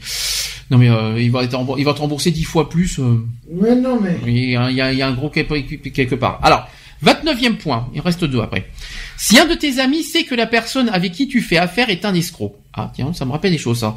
Non 0.72 0.78
mais 0.78 0.90
euh, 0.90 1.22
il 1.22 1.32
va 1.32 1.44
être 1.44 1.54
remboursé- 1.56 1.80
il 1.80 1.86
va 1.86 1.94
te 1.94 2.00
rembourser 2.00 2.32
dix 2.32 2.44
fois 2.44 2.70
plus. 2.70 3.00
euh, 3.00 3.24
Mais 3.52 3.76
non, 3.76 4.00
mais. 4.02 4.18
il 4.26 4.50
y 4.52 4.56
a, 4.56 4.70
il 4.72 4.76
y 4.78 4.82
a- 4.82 4.92
il 4.92 4.98
y 4.98 5.02
a 5.02 5.08
un 5.08 5.14
gros 5.14 5.30
quelque 5.30 5.54
quelque 5.90 6.16
part. 6.16 6.40
Alors, 6.42 6.68
29e 7.04 7.58
point, 7.58 7.88
il 7.94 8.02
reste 8.02 8.24
deux 8.26 8.40
après. 8.42 8.68
Si 9.18 9.38
un 9.38 9.46
de 9.46 9.54
tes 9.54 9.80
amis 9.80 10.02
sait 10.04 10.24
que 10.24 10.34
la 10.34 10.48
personne 10.48 10.90
avec 10.90 11.12
qui 11.12 11.28
tu 11.28 11.42
fais 11.42 11.58
affaire 11.58 11.90
est 11.90 12.04
un 12.06 12.14
escroc, 12.16 12.56
ah 12.74 12.92
tiens, 12.96 13.14
ça 13.14 13.26
me 13.26 13.32
rappelle 13.32 13.52
des 13.52 13.58
choses 13.60 13.80
ça. 13.80 13.96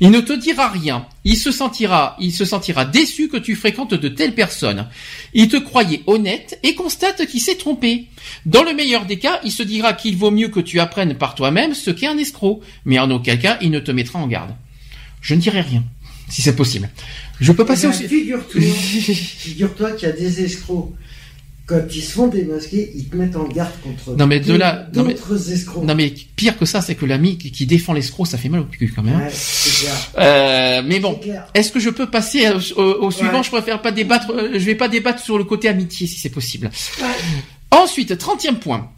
Il 0.00 0.10
ne 0.10 0.20
te 0.20 0.32
dira 0.32 0.68
rien. 0.68 1.06
Il 1.24 1.36
se 1.36 1.52
sentira, 1.52 2.16
il 2.20 2.32
se 2.32 2.44
sentira 2.44 2.84
déçu 2.84 3.28
que 3.28 3.36
tu 3.38 3.54
fréquentes 3.56 3.94
de 3.94 4.08
telles 4.08 4.34
personnes. 4.34 4.88
Il 5.32 5.48
te 5.48 5.56
croyait 5.56 6.02
honnête 6.06 6.58
et 6.62 6.74
constate 6.74 7.24
qu'il 7.26 7.40
s'est 7.40 7.56
trompé. 7.56 8.06
Dans 8.46 8.62
le 8.64 8.74
meilleur 8.74 9.06
des 9.06 9.18
cas, 9.18 9.40
il 9.44 9.52
se 9.52 9.62
dira 9.62 9.92
qu'il 9.94 10.16
vaut 10.16 10.30
mieux 10.32 10.48
que 10.48 10.60
tu 10.60 10.80
apprennes 10.80 11.14
par 11.14 11.34
toi-même 11.34 11.72
ce 11.72 11.90
qu'est 11.90 12.08
un 12.08 12.18
escroc, 12.18 12.60
mais 12.84 12.98
en 12.98 13.10
aucun 13.10 13.36
cas, 13.36 13.56
il 13.62 13.70
ne 13.70 13.80
te 13.80 13.90
mettra 13.92 14.18
en 14.18 14.26
garde. 14.26 14.50
Je 15.22 15.34
ne 15.34 15.40
dirai 15.40 15.60
rien, 15.60 15.84
si 16.30 16.40
c'est 16.42 16.56
possible. 16.56 16.88
Je 17.40 17.52
peux 17.52 17.64
passer 17.66 17.86
Eh 17.86 17.96
au... 17.96 17.98
ben, 18.00 18.08
Figure-toi 18.08 18.60
figure-toi 19.14 19.92
qu'il 19.92 20.08
y 20.08 20.12
a 20.12 20.14
des 20.14 20.42
escrocs. 20.44 20.90
Quand 21.66 21.80
ils 21.94 22.02
se 22.02 22.10
font 22.12 22.26
démasquer, 22.26 22.90
ils 22.96 23.04
te 23.08 23.14
mettent 23.14 23.36
en 23.36 23.46
garde 23.46 23.70
contre 23.84 24.16
Non, 24.16 24.26
mais 24.26 24.40
de 24.40 24.54
là- 24.54 24.88
non, 24.92 25.04
mais- 25.04 25.14
escrocs. 25.52 25.84
Non 25.84 25.94
mais 25.94 26.12
pire 26.34 26.58
que 26.58 26.64
ça, 26.64 26.80
c'est 26.80 26.96
que 26.96 27.06
l'ami 27.06 27.38
qui, 27.38 27.52
qui 27.52 27.64
défend 27.64 27.92
l'escroc, 27.92 28.24
ça 28.24 28.38
fait 28.38 28.48
mal 28.48 28.62
au 28.62 28.64
cul 28.64 28.92
quand 28.94 29.04
même. 29.04 29.20
Ouais, 29.20 29.28
clair. 29.78 30.10
Euh, 30.18 30.82
mais 30.84 30.98
bon, 30.98 31.20
est-ce 31.54 31.70
que 31.70 31.78
je 31.78 31.90
peux 31.90 32.10
passer 32.10 32.48
au, 32.50 33.10
suivant 33.12 33.38
Ouais. 33.38 33.42
Je 33.44 33.50
préfère 33.50 33.80
pas 33.82 33.92
débattre. 33.92 34.32
euh, 34.32 34.50
je 34.54 34.58
vais 34.64 34.74
pas 34.74 34.88
débattre 34.88 35.22
sur 35.22 35.38
le 35.38 35.44
côté 35.44 35.68
amitié 35.68 36.08
si 36.08 36.18
c'est 36.18 36.30
possible. 36.30 36.70
Ouais. 37.00 37.06
Ensuite, 37.70 38.10
30e 38.20 38.56
point. 38.56 38.90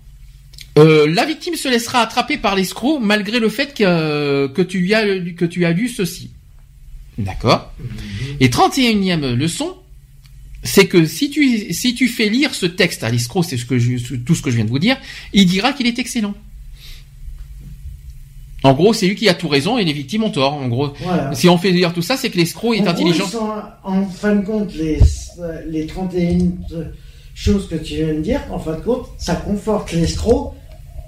Euh, 0.78 1.06
la 1.12 1.26
victime 1.26 1.56
se 1.56 1.68
laissera 1.68 2.00
attraper 2.00 2.38
par 2.38 2.54
l'escroc 2.56 2.98
malgré 3.00 3.38
le 3.38 3.50
fait 3.50 3.74
que, 3.74 4.46
que 4.46 4.62
tu 4.62 4.78
lui 4.78 4.94
as 4.94 5.04
que 5.36 5.44
tu 5.44 5.66
as 5.66 5.72
lu 5.72 5.88
ceci. 5.90 6.30
D'accord. 7.18 7.72
Et 8.40 8.48
31e 8.48 9.34
leçon, 9.34 9.74
c'est 10.64 10.86
que 10.86 11.04
si 11.06 11.28
tu 11.30 11.72
si 11.74 11.94
tu 11.94 12.08
fais 12.08 12.28
lire 12.28 12.54
ce 12.54 12.66
texte 12.66 13.02
à 13.04 13.10
l'escroc, 13.10 13.42
c'est 13.42 13.56
ce 13.56 13.64
que 13.64 13.78
je, 13.78 14.14
tout 14.16 14.34
ce 14.34 14.42
que 14.42 14.50
je 14.50 14.56
viens 14.56 14.64
de 14.64 14.70
vous 14.70 14.78
dire, 14.78 14.96
il 15.32 15.46
dira 15.46 15.72
qu'il 15.72 15.86
est 15.86 15.98
excellent. 15.98 16.34
En 18.64 18.74
gros, 18.74 18.92
c'est 18.94 19.08
lui 19.08 19.16
qui 19.16 19.28
a 19.28 19.34
tout 19.34 19.48
raison 19.48 19.76
et 19.76 19.84
les 19.84 19.92
victimes 19.92 20.22
ont 20.22 20.30
tort. 20.30 20.54
En 20.54 20.68
gros, 20.68 20.92
Voilà. 21.00 21.34
si 21.34 21.48
on 21.48 21.58
fait 21.58 21.72
lire 21.72 21.92
tout 21.92 22.00
ça, 22.02 22.16
c'est 22.16 22.30
que 22.30 22.36
l'escroc 22.36 22.74
est 22.74 22.82
En 22.82 22.86
intelligent. 22.86 23.26
sont, 23.26 23.50
en 23.82 24.06
fin 24.06 24.36
de 24.36 24.44
compte, 24.46 24.72
les, 24.76 25.00
les 25.68 25.86
31 25.86 26.38
choses 27.34 27.68
que 27.68 27.74
tu 27.74 27.96
viens 27.96 28.14
de 28.14 28.20
dire, 28.20 28.40
en 28.52 28.60
fin 28.60 28.76
de 28.76 28.80
compte, 28.82 29.08
ça 29.18 29.34
conforte 29.34 29.92
l'escroc, 29.92 30.54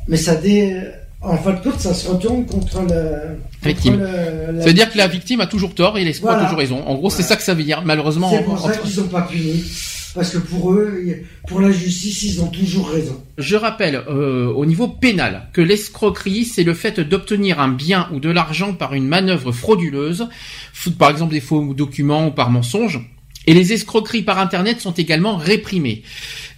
mais 0.09 0.17
ça 0.17 0.35
dé... 0.35 0.81
en 1.25 1.37
fin 1.39 1.53
de 1.55 1.61
compte, 1.61 1.81
ça 1.81 1.95
se 1.95 2.09
retourne 2.09 2.45
contre 2.47 2.83
le. 2.83 3.39
Victime. 3.63 3.97
le- 3.99 4.53
la- 4.53 4.61
Ça 4.61 4.67
veut 4.67 4.73
dire 4.75 4.91
que 4.91 4.99
la 4.99 5.07
victime 5.07 5.41
a 5.41 5.47
toujours 5.47 5.75
tort 5.75 5.97
et 5.99 6.05
l'escroc 6.05 6.29
a 6.31 6.43
toujours 6.45 6.59
raison. 6.59 6.83
En 6.87 6.95
gros, 6.95 7.11
c'est 7.11 7.23
ça 7.23 7.37
que 7.37 7.43
ça 7.43 7.55
veut 7.55 7.63
dire. 7.65 7.83
Malheureusement, 7.85 8.31
C'est 8.31 8.43
pour 8.45 8.55
en- 8.55 8.69
ça 8.69 8.77
qu'ils 8.77 8.91
sont 8.93 9.09
pas 9.09 9.23
punis. 9.23 9.65
parce 10.15 10.31
que 10.31 10.39
pour 10.39 10.73
eux, 10.73 10.93
pour 11.49 11.61
la 11.61 11.71
justice, 11.73 12.23
ils 12.23 12.41
ont 12.43 12.47
toujours 12.49 12.89
raison. 12.91 13.21
Je 13.39 13.57
rappelle 13.57 13.97
euh, 14.09 14.47
au 14.53 14.65
niveau 14.67 14.87
pénal 14.87 15.49
que 15.53 15.61
l'escroquerie, 15.61 16.45
c'est 16.45 16.63
le 16.63 16.75
fait 16.75 17.01
d'obtenir 17.01 17.59
un 17.61 17.69
bien 17.69 18.09
ou 18.13 18.21
de 18.21 18.31
l'argent 18.31 18.75
par 18.75 18.95
une 18.95 19.09
manœuvre 19.09 19.51
frauduleuse, 19.51 20.29
par 20.99 21.11
exemple 21.11 21.33
des 21.33 21.41
faux 21.41 21.75
documents 21.75 22.29
ou 22.29 22.31
par 22.31 22.51
mensonge. 22.51 23.01
Et 23.47 23.53
les 23.53 23.73
escroqueries 23.75 24.23
par 24.23 24.39
Internet 24.39 24.81
sont 24.81 24.93
également 24.93 25.37
réprimées. 25.37 26.03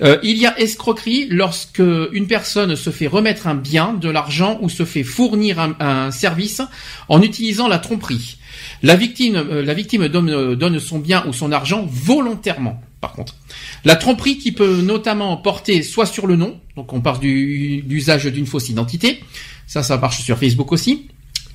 Euh, 0.03 0.19
il 0.23 0.37
y 0.37 0.47
a 0.47 0.59
escroquerie 0.59 1.27
lorsque 1.31 1.83
une 2.13 2.27
personne 2.27 2.77
se 2.77 2.91
fait 2.91 3.07
remettre 3.07 3.47
un 3.47 3.55
bien, 3.55 3.95
de 3.95 4.11
l'argent 4.11 4.59
ou 4.61 4.69
se 4.69 4.85
fait 4.85 5.03
fournir 5.03 5.59
un, 5.81 6.11
service 6.11 6.63
en 7.09 7.23
utilisant 7.23 7.69
la 7.69 7.79
tromperie. 7.79 8.39
La 8.83 8.97
victime, 8.97 9.37
euh, 9.37 9.63
la 9.63 9.75
victime 9.75 10.09
donne, 10.09 10.31
euh, 10.31 10.57
donne 10.57 10.79
son 10.81 10.99
bien 10.99 11.25
ou 11.27 11.33
son 11.33 11.53
argent 11.53 11.87
volontairement. 11.91 12.81
Par 13.01 13.13
contre, 13.13 13.37
la 13.85 13.97
tromperie 13.97 14.39
qui 14.39 14.53
peut 14.53 14.81
notamment 14.81 15.37
porter 15.37 15.83
soit 15.83 16.07
sur 16.07 16.27
le 16.27 16.37
nom, 16.37 16.59
donc 16.77 16.93
on 16.93 17.01
parle 17.01 17.21
du 17.21 17.83
d'usage 17.83 18.25
d'une 18.27 18.47
fausse 18.47 18.69
identité, 18.69 19.23
ça, 19.67 19.83
ça 19.83 19.97
marche 19.99 20.23
sur 20.23 20.39
Facebook 20.39 20.73
aussi, 20.73 21.09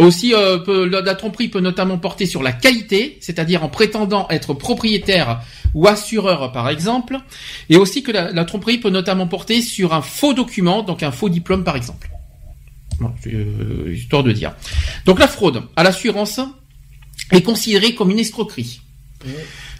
aussi, 0.03 0.33
euh, 0.33 0.89
la 0.89 1.15
tromperie 1.15 1.47
peut 1.47 1.59
notamment 1.59 1.97
porter 1.97 2.25
sur 2.25 2.41
la 2.43 2.51
qualité, 2.51 3.17
c'est-à-dire 3.21 3.63
en 3.63 3.69
prétendant 3.69 4.27
être 4.29 4.53
propriétaire 4.53 5.41
ou 5.73 5.87
assureur, 5.87 6.51
par 6.51 6.69
exemple, 6.69 7.19
et 7.69 7.77
aussi 7.77 8.03
que 8.03 8.11
la, 8.11 8.45
tromperie 8.45 8.77
peut 8.77 8.89
notamment 8.89 9.27
porter 9.27 9.61
sur 9.61 9.93
un 9.93 10.01
faux 10.01 10.33
document, 10.33 10.83
donc 10.83 11.03
un 11.03 11.11
faux 11.11 11.29
diplôme, 11.29 11.63
par 11.63 11.75
exemple. 11.75 12.09
Bon, 12.99 13.13
euh, 13.27 13.93
histoire 13.93 14.23
de 14.23 14.31
dire. 14.31 14.53
Donc 15.05 15.19
la 15.19 15.27
fraude 15.27 15.63
à 15.75 15.83
l'assurance 15.83 16.39
est 17.31 17.41
considérée 17.41 17.95
comme 17.95 18.11
une 18.11 18.19
escroquerie. 18.19 18.81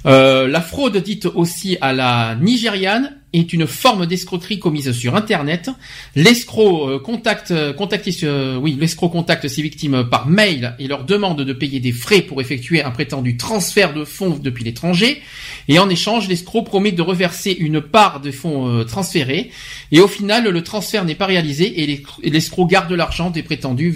Euh, 0.05 0.47
la 0.47 0.61
fraude 0.61 0.97
dite 0.97 1.25
aussi 1.25 1.77
à 1.81 1.93
la 1.93 2.35
nigériane 2.35 3.20
est 3.33 3.53
une 3.53 3.67
forme 3.67 4.05
d'escroquerie 4.05 4.59
commise 4.59 4.91
sur 4.91 5.15
Internet. 5.15 5.69
L'escroc 6.15 6.89
euh, 6.89 6.99
contacte, 6.99 7.51
euh, 7.51 7.73
euh, 7.73 9.07
contacte 9.09 9.47
ses 9.47 9.61
victimes 9.61 10.03
par 10.09 10.27
mail 10.27 10.75
et 10.79 10.87
leur 10.87 11.05
demande 11.05 11.41
de 11.41 11.53
payer 11.53 11.79
des 11.79 11.91
frais 11.91 12.21
pour 12.21 12.41
effectuer 12.41 12.83
un 12.83 12.91
prétendu 12.91 13.37
transfert 13.37 13.93
de 13.93 14.03
fonds 14.03 14.37
depuis 14.41 14.63
l'étranger. 14.63 15.21
Et 15.67 15.79
en 15.79 15.89
échange, 15.89 16.27
l'escroc 16.27 16.63
promet 16.63 16.91
de 16.91 17.01
reverser 17.01 17.51
une 17.51 17.81
part 17.81 18.19
des 18.19 18.31
fonds 18.31 18.83
transférés. 18.85 19.51
Et 19.91 19.99
au 19.99 20.07
final, 20.07 20.47
le 20.47 20.63
transfert 20.63 21.05
n'est 21.05 21.15
pas 21.15 21.25
réalisé 21.25 21.81
et 21.81 22.29
l'escroc 22.29 22.65
garde 22.65 22.91
l'argent 22.91 23.29
des 23.29 23.43
prétendus 23.43 23.93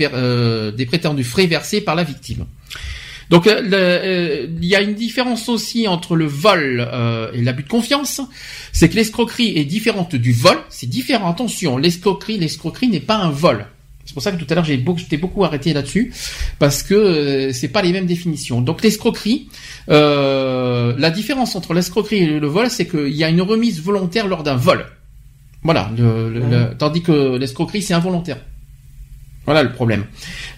frais 1.24 1.48
versés 1.48 1.82
par 1.82 1.96
la 1.96 2.04
victime. 2.04 2.46
Donc 3.30 3.48
euh, 3.48 3.62
euh, 3.74 4.48
il 4.62 4.68
y 4.68 4.76
a 4.76 4.82
une 4.82 4.94
différence 4.94 5.50
aussi 5.50 5.88
entre 5.88 6.16
le 6.16 6.26
vol 6.26 6.88
euh, 6.92 7.32
et 7.34 7.42
l'abus 7.42 7.64
de 7.64 7.70
confiance, 7.70 8.22
c'est 8.72 8.90
que 8.90 8.96
l'escroquerie 8.96 9.58
est 9.58 9.66
différente 9.66 10.16
du 10.16 10.32
vol, 10.32 10.58
c'est 10.70 10.90
différent. 10.90 11.30
Attention, 11.30 11.78
l'escroquerie, 11.78 12.38
l'escroquerie 12.38 12.88
n'est 12.88 13.00
pas 13.00 13.18
un 13.18 13.32
vol. 13.32 13.66
C'est 14.06 14.14
pour 14.14 14.22
ça 14.22 14.32
que 14.32 14.38
tout 14.38 14.46
à 14.50 14.54
l'heure 14.54 14.66
j'ai 14.66 14.78
beaucoup, 14.78 15.00
j'étais 15.00 15.18
beaucoup 15.18 15.44
arrêté 15.44 15.74
là-dessus 15.74 16.14
parce 16.60 16.84
que 16.84 17.50
c'est 17.52 17.70
pas 17.70 17.82
les 17.82 17.92
mêmes 17.92 18.06
définitions. 18.06 18.62
Donc 18.62 18.84
l'escroquerie, 18.84 19.50
la 19.88 21.10
différence 21.10 21.56
entre 21.56 21.74
l'escroquerie 21.74 22.18
et 22.18 22.40
le 22.40 22.48
vol, 22.48 22.70
c'est 22.70 22.86
qu'il 22.86 23.16
y 23.16 23.24
a 23.24 23.30
une 23.30 23.42
remise 23.42 23.82
volontaire 23.82 24.28
lors 24.28 24.44
d'un 24.44 24.56
vol. 24.56 24.86
Voilà, 25.64 25.90
tandis 26.78 27.02
que 27.02 27.36
l'escroquerie 27.38 27.82
c'est 27.82 27.96
involontaire. 27.96 28.38
Voilà 29.46 29.64
le 29.64 29.72
problème. 29.72 30.06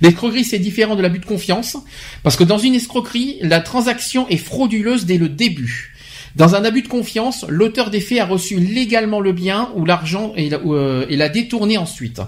L'escroquerie, 0.02 0.46
c'est 0.46 0.60
différent 0.60 0.96
de 0.96 1.02
l'abus 1.02 1.20
de 1.20 1.26
confiance, 1.26 1.78
parce 2.24 2.36
que 2.36 2.44
dans 2.44 2.58
une 2.58 2.76
escroquerie, 2.76 3.38
la 3.42 3.60
transaction 3.60 4.28
est 4.30 4.38
frauduleuse 4.38 5.06
dès 5.06 5.18
le 5.18 5.30
début. 5.30 5.94
Dans 6.38 6.54
un 6.54 6.64
abus 6.66 6.84
de 6.84 6.88
confiance, 6.88 7.48
l'auteur 7.50 7.90
des 7.90 8.00
faits 8.00 8.20
a 8.20 8.26
reçu 8.28 8.60
légalement 8.60 9.22
le 9.22 9.32
bien 9.32 9.72
ou 9.76 9.86
l'argent 9.86 10.34
et 10.36 10.52
l'a 10.52 10.60
euh, 10.64 11.30
détourné 11.30 11.80
ensuite. 11.80 12.22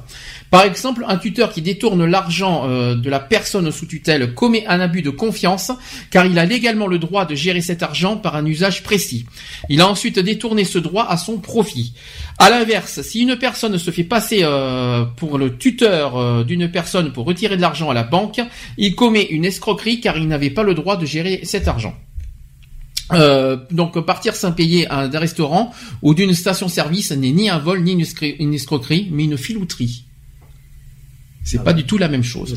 Par 0.49 0.63
exemple, 0.63 1.05
un 1.07 1.17
tuteur 1.17 1.53
qui 1.53 1.61
détourne 1.61 2.03
l'argent 2.05 2.63
euh, 2.65 2.95
de 2.95 3.07
la 3.07 3.19
personne 3.19 3.71
sous 3.71 3.85
tutelle 3.85 4.33
commet 4.33 4.65
un 4.65 4.79
abus 4.79 5.03
de 5.03 5.11
confiance 5.11 5.71
car 6.09 6.25
il 6.25 6.39
a 6.39 6.45
légalement 6.45 6.87
le 6.87 6.97
droit 6.97 7.27
de 7.27 7.35
gérer 7.35 7.61
cet 7.61 7.83
argent 7.83 8.17
par 8.17 8.35
un 8.35 8.47
usage 8.47 8.81
précis. 8.81 9.27
Il 9.69 9.79
a 9.79 9.87
ensuite 9.87 10.17
détourné 10.17 10.63
ce 10.63 10.79
droit 10.79 11.05
à 11.07 11.15
son 11.15 11.37
profit. 11.37 11.93
À 12.39 12.49
l'inverse, 12.49 13.03
si 13.03 13.21
une 13.21 13.35
personne 13.35 13.77
se 13.77 13.91
fait 13.91 14.03
passer 14.03 14.39
euh, 14.41 15.05
pour 15.17 15.37
le 15.37 15.55
tuteur 15.55 16.43
d'une 16.45 16.71
personne 16.71 17.13
pour 17.13 17.27
retirer 17.27 17.57
de 17.57 17.61
l'argent 17.61 17.91
à 17.91 17.93
la 17.93 18.01
banque, 18.01 18.41
il 18.79 18.95
commet 18.95 19.25
une 19.25 19.45
escroquerie 19.45 20.01
car 20.01 20.17
il 20.17 20.27
n'avait 20.27 20.49
pas 20.49 20.63
le 20.63 20.73
droit 20.73 20.97
de 20.97 21.05
gérer 21.05 21.41
cet 21.43 21.67
argent. 21.67 21.93
Euh, 23.11 23.57
donc 23.71 23.99
partir 24.05 24.35
sans 24.35 24.51
payer 24.51 24.85
d'un 24.85 25.19
restaurant 25.19 25.71
ou 26.01 26.13
d'une 26.13 26.33
station-service 26.33 27.11
n'est 27.11 27.31
ni 27.31 27.49
un 27.49 27.57
vol 27.57 27.81
ni 27.81 27.93
une, 27.93 28.53
escroquerie, 28.53 29.09
mais 29.11 29.23
une 29.23 29.37
filouterie. 29.37 30.05
C'est 31.43 31.59
ah 31.59 31.63
pas 31.63 31.73
du 31.73 31.85
tout 31.85 31.97
la 31.97 32.07
même 32.07 32.23
chose. 32.23 32.55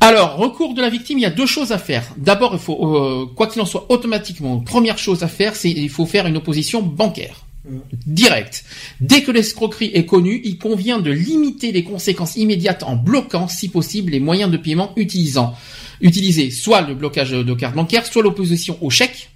Alors, 0.00 0.36
recours 0.36 0.74
de 0.74 0.80
la 0.80 0.90
victime, 0.90 1.18
il 1.18 1.22
y 1.22 1.26
a 1.26 1.30
deux 1.30 1.46
choses 1.46 1.72
à 1.72 1.78
faire. 1.78 2.04
D'abord, 2.16 2.52
il 2.52 2.60
faut, 2.60 2.96
euh, 2.96 3.26
quoi 3.34 3.46
qu'il 3.46 3.60
en 3.62 3.66
soit, 3.66 3.86
automatiquement, 3.90 4.60
première 4.60 4.98
chose 4.98 5.22
à 5.22 5.28
faire, 5.28 5.56
c'est 5.56 5.70
il 5.70 5.88
faut 5.88 6.06
faire 6.06 6.26
une 6.26 6.36
opposition 6.36 6.82
bancaire. 6.82 7.46
Mm. 7.68 7.78
Direct. 8.06 8.64
Dès 9.00 9.22
que 9.22 9.32
l'escroquerie 9.32 9.90
est 9.94 10.06
connue, 10.06 10.40
il 10.44 10.58
convient 10.58 11.00
de 11.00 11.10
limiter 11.10 11.72
les 11.72 11.82
conséquences 11.82 12.36
immédiates 12.36 12.82
en 12.82 12.94
bloquant, 12.94 13.48
si 13.48 13.68
possible, 13.68 14.12
les 14.12 14.20
moyens 14.20 14.50
de 14.50 14.58
paiement 14.58 14.92
utilisant 14.96 15.54
utiliser 16.00 16.50
soit 16.50 16.82
le 16.82 16.94
blocage 16.94 17.30
de 17.30 17.54
carte 17.54 17.74
bancaire, 17.74 18.06
soit 18.06 18.22
l'opposition 18.22 18.78
au 18.80 18.90
chèque, 18.90 19.30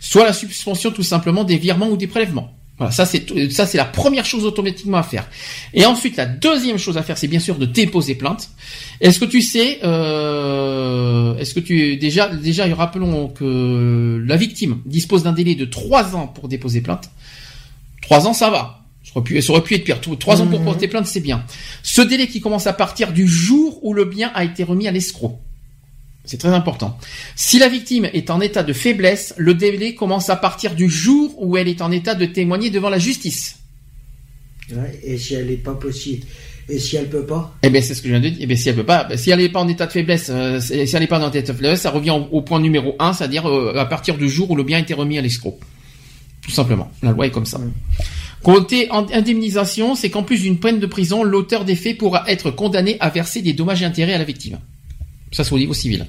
soit 0.00 0.24
la 0.24 0.32
suspension 0.32 0.90
tout 0.90 1.02
simplement 1.02 1.44
des 1.44 1.58
virements 1.58 1.88
ou 1.88 1.96
des 1.96 2.06
prélèvements. 2.06 2.52
Voilà, 2.78 2.92
ça 2.92 3.06
c'est 3.06 3.50
ça 3.50 3.64
c'est 3.64 3.78
la 3.78 3.86
première 3.86 4.26
chose 4.26 4.44
automatiquement 4.44 4.98
à 4.98 5.02
faire. 5.02 5.26
Et 5.72 5.86
ensuite 5.86 6.16
la 6.16 6.26
deuxième 6.26 6.76
chose 6.76 6.98
à 6.98 7.02
faire, 7.02 7.16
c'est 7.16 7.26
bien 7.26 7.40
sûr 7.40 7.56
de 7.56 7.64
déposer 7.64 8.14
plainte. 8.14 8.50
Est-ce 9.00 9.18
que 9.18 9.24
tu 9.24 9.40
sais, 9.40 9.78
euh, 9.82 11.34
est-ce 11.38 11.54
que 11.54 11.60
tu 11.60 11.96
déjà 11.96 12.28
déjà 12.28 12.66
rappelons 12.74 13.28
que 13.28 14.22
la 14.26 14.36
victime 14.36 14.82
dispose 14.84 15.22
d'un 15.22 15.32
délai 15.32 15.54
de 15.54 15.64
trois 15.64 16.14
ans 16.14 16.26
pour 16.26 16.48
déposer 16.48 16.82
plainte. 16.82 17.10
Trois 18.02 18.26
ans, 18.26 18.34
ça 18.34 18.50
va. 18.50 18.84
Ça 19.02 19.12
aurait 19.14 19.24
pu, 19.24 19.40
ça 19.40 19.52
aurait 19.52 19.62
pu 19.62 19.74
être 19.74 19.84
pire. 19.84 20.00
Trois 20.18 20.42
ans 20.42 20.46
pour 20.46 20.60
mhm. 20.60 20.64
porter 20.64 20.88
plainte, 20.88 21.06
c'est 21.06 21.20
bien. 21.20 21.44
Ce 21.82 22.02
délai 22.02 22.28
qui 22.28 22.40
commence 22.40 22.66
à 22.66 22.72
partir 22.72 23.12
du 23.12 23.26
jour 23.26 23.80
où 23.82 23.94
le 23.94 24.04
bien 24.04 24.30
a 24.34 24.44
été 24.44 24.64
remis 24.64 24.86
à 24.86 24.92
l'escroc. 24.92 25.40
C'est 26.26 26.38
très 26.38 26.50
important. 26.50 26.98
Si 27.36 27.58
la 27.58 27.68
victime 27.68 28.08
est 28.12 28.30
en 28.30 28.40
état 28.40 28.62
de 28.62 28.72
faiblesse, 28.72 29.32
le 29.36 29.54
délai 29.54 29.94
commence 29.94 30.28
à 30.28 30.36
partir 30.36 30.74
du 30.74 30.90
jour 30.90 31.34
où 31.38 31.56
elle 31.56 31.68
est 31.68 31.80
en 31.80 31.92
état 31.92 32.14
de 32.14 32.26
témoigner 32.26 32.70
devant 32.70 32.90
la 32.90 32.98
justice. 32.98 33.60
et 35.04 35.16
si 35.16 35.34
elle 35.34 35.46
n'est 35.46 35.56
pas 35.56 35.74
possible, 35.74 36.26
et 36.68 36.80
si 36.80 36.96
elle 36.96 37.08
peut 37.08 37.24
pas? 37.24 37.54
Eh 37.62 37.70
bien, 37.70 37.80
c'est 37.80 37.94
ce 37.94 38.02
que 38.02 38.08
je 38.08 38.12
viens 38.12 38.20
de 38.20 38.28
dire. 38.28 38.38
Eh 38.40 38.46
bien, 38.46 38.56
si 38.56 38.68
elle 38.68 38.74
peut 38.74 38.84
pas, 38.84 39.04
ben, 39.04 39.16
si 39.16 39.30
elle 39.30 39.38
n'est 39.38 39.48
pas 39.48 39.60
en 39.60 39.68
état 39.68 39.86
de 39.86 39.92
faiblesse, 39.92 40.28
euh, 40.30 40.58
si 40.58 40.74
elle 40.74 41.00
n'est 41.00 41.06
pas 41.06 41.24
en 41.24 41.28
état 41.30 41.40
de 41.40 41.46
faiblesse, 41.46 41.82
ça 41.82 41.90
revient 41.90 42.10
au, 42.10 42.42
point 42.42 42.58
numéro 42.58 42.96
un, 42.98 43.12
c'est-à-dire 43.12 43.48
euh, 43.48 43.76
à 43.76 43.86
partir 43.86 44.18
du 44.18 44.28
jour 44.28 44.50
où 44.50 44.56
le 44.56 44.64
bien 44.64 44.78
a 44.78 44.80
été 44.80 44.92
remis 44.92 45.16
à 45.16 45.22
l'escroc. 45.22 45.60
Tout 46.42 46.50
simplement. 46.50 46.90
La 47.02 47.12
loi 47.12 47.26
est 47.26 47.30
comme 47.30 47.46
ça. 47.46 47.60
Côté 48.42 48.88
indemnisation, 48.90 49.94
c'est 49.94 50.10
qu'en 50.10 50.22
plus 50.22 50.42
d'une 50.42 50.58
peine 50.58 50.78
de 50.78 50.86
prison, 50.86 51.24
l'auteur 51.24 51.64
des 51.64 51.74
faits 51.76 51.98
pourra 51.98 52.24
être 52.28 52.50
condamné 52.50 52.96
à 53.00 53.10
verser 53.10 53.42
des 53.42 53.52
dommages 53.52 53.82
et 53.82 53.84
intérêts 53.84 54.14
à 54.14 54.18
la 54.18 54.24
victime. 54.24 54.58
Ça, 55.32 55.44
c'est 55.44 55.52
au 55.52 55.58
niveau 55.58 55.74
civil. 55.74 56.06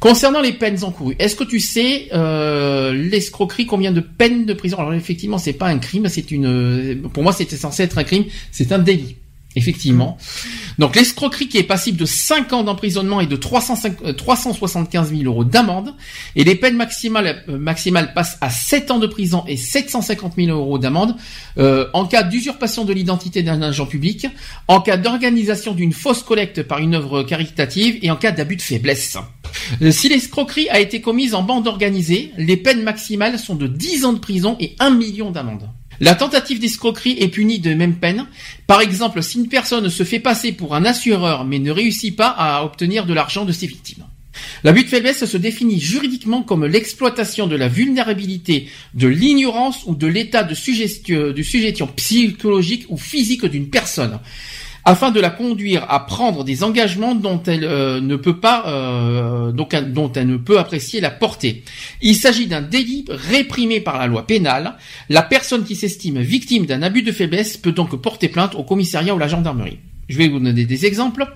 Concernant 0.00 0.40
les 0.40 0.52
peines 0.52 0.82
encourues, 0.82 1.14
est-ce 1.18 1.36
que 1.36 1.44
tu 1.44 1.60
sais 1.60 2.08
euh, 2.12 2.92
l'escroquerie 2.92 3.66
combien 3.66 3.92
de 3.92 4.00
peines 4.00 4.46
de 4.46 4.54
prison? 4.54 4.78
Alors 4.78 4.94
effectivement, 4.94 5.38
c'est 5.38 5.52
pas 5.52 5.68
un 5.68 5.78
crime, 5.78 6.08
c'est 6.08 6.30
une. 6.30 7.08
Pour 7.12 7.22
moi, 7.22 7.32
c'était 7.32 7.56
censé 7.56 7.82
être 7.82 7.98
un 7.98 8.04
crime, 8.04 8.24
c'est 8.50 8.72
un 8.72 8.78
délit. 8.78 9.16
Effectivement. 9.56 10.16
Donc 10.78 10.94
l'escroquerie 10.94 11.48
qui 11.48 11.58
est 11.58 11.64
passible 11.64 11.98
de 11.98 12.04
5 12.04 12.52
ans 12.52 12.62
d'emprisonnement 12.62 13.20
et 13.20 13.26
de 13.26 13.34
375 13.34 15.10
000 15.10 15.22
euh, 15.22 15.24
euros 15.24 15.44
d'amende. 15.44 15.94
Et 16.36 16.44
les 16.44 16.54
peines 16.54 16.76
maximales, 16.76 17.42
euh, 17.48 18.06
passent 18.14 18.38
à 18.40 18.48
7 18.48 18.92
ans 18.92 19.00
de 19.00 19.08
prison 19.08 19.42
et 19.48 19.56
750 19.56 20.34
000 20.36 20.56
euros 20.56 20.78
d'amende 20.78 21.16
euh, 21.58 21.88
en 21.94 22.06
cas 22.06 22.22
d'usurpation 22.22 22.84
de 22.84 22.92
l'identité 22.92 23.42
d'un 23.42 23.60
agent 23.60 23.86
public, 23.86 24.28
en 24.68 24.80
cas 24.80 24.96
d'organisation 24.96 25.74
d'une 25.74 25.92
fausse 25.92 26.22
collecte 26.22 26.62
par 26.62 26.78
une 26.78 26.94
œuvre 26.94 27.24
caritative 27.24 27.98
et 28.02 28.10
en 28.12 28.16
cas 28.16 28.30
d'abus 28.30 28.56
de 28.56 28.62
faiblesse. 28.62 29.18
Si 29.90 30.08
l'escroquerie 30.08 30.68
a 30.68 30.78
été 30.78 31.00
commise 31.00 31.34
en 31.34 31.42
bande 31.42 31.66
organisée, 31.66 32.30
les 32.36 32.56
peines 32.56 32.84
maximales 32.84 33.38
sont 33.38 33.56
de 33.56 33.66
10 33.66 34.04
ans 34.04 34.12
de 34.12 34.20
prison 34.20 34.56
et 34.60 34.76
1 34.78 34.90
million 34.90 35.32
d'amende. 35.32 35.68
La 36.00 36.14
tentative 36.14 36.58
d'escroquerie 36.58 37.16
est 37.20 37.28
punie 37.28 37.58
de 37.58 37.74
même 37.74 37.96
peine. 37.96 38.26
Par 38.66 38.80
exemple, 38.80 39.22
si 39.22 39.38
une 39.38 39.48
personne 39.48 39.90
se 39.90 40.02
fait 40.02 40.18
passer 40.18 40.52
pour 40.52 40.74
un 40.74 40.86
assureur 40.86 41.44
mais 41.44 41.58
ne 41.58 41.70
réussit 41.70 42.16
pas 42.16 42.28
à 42.28 42.64
obtenir 42.64 43.04
de 43.04 43.12
l'argent 43.12 43.44
de 43.44 43.52
ses 43.52 43.66
victimes. 43.66 44.06
L'abus 44.64 44.84
de 44.84 44.88
faiblesse 44.88 45.24
se 45.24 45.36
définit 45.36 45.78
juridiquement 45.78 46.42
comme 46.42 46.64
l'exploitation 46.64 47.46
de 47.46 47.56
la 47.56 47.68
vulnérabilité, 47.68 48.68
de 48.94 49.08
l'ignorance 49.08 49.82
ou 49.86 49.94
de 49.94 50.06
l'état 50.06 50.42
de, 50.42 50.54
suggestion 50.54 51.86
psychologique 51.88 52.86
ou 52.88 52.96
physique 52.96 53.44
d'une 53.44 53.68
personne 53.68 54.20
afin 54.84 55.10
de 55.10 55.20
la 55.20 55.30
conduire 55.30 55.86
à 55.88 56.06
prendre 56.06 56.44
des 56.44 56.64
engagements 56.64 57.14
dont 57.14 57.42
elle 57.46 57.64
euh, 57.64 58.00
ne 58.00 58.16
peut 58.16 58.40
pas, 58.40 58.64
euh, 58.66 59.52
dont 59.52 60.12
elle 60.12 60.26
ne 60.26 60.36
peut 60.36 60.58
apprécier 60.58 61.00
la 61.00 61.10
portée. 61.10 61.64
Il 62.00 62.16
s'agit 62.16 62.46
d'un 62.46 62.62
délit 62.62 63.04
réprimé 63.08 63.80
par 63.80 63.98
la 63.98 64.06
loi 64.06 64.26
pénale. 64.26 64.76
La 65.08 65.22
personne 65.22 65.64
qui 65.64 65.76
s'estime 65.76 66.20
victime 66.20 66.66
d'un 66.66 66.82
abus 66.82 67.02
de 67.02 67.12
faiblesse 67.12 67.56
peut 67.56 67.72
donc 67.72 67.94
porter 67.96 68.28
plainte 68.28 68.54
au 68.54 68.62
commissariat 68.62 69.14
ou 69.14 69.16
à 69.16 69.20
la 69.20 69.28
gendarmerie. 69.28 69.78
Je 70.08 70.18
vais 70.18 70.28
vous 70.28 70.40
donner 70.40 70.64
des 70.64 70.86
exemples. 70.86 71.26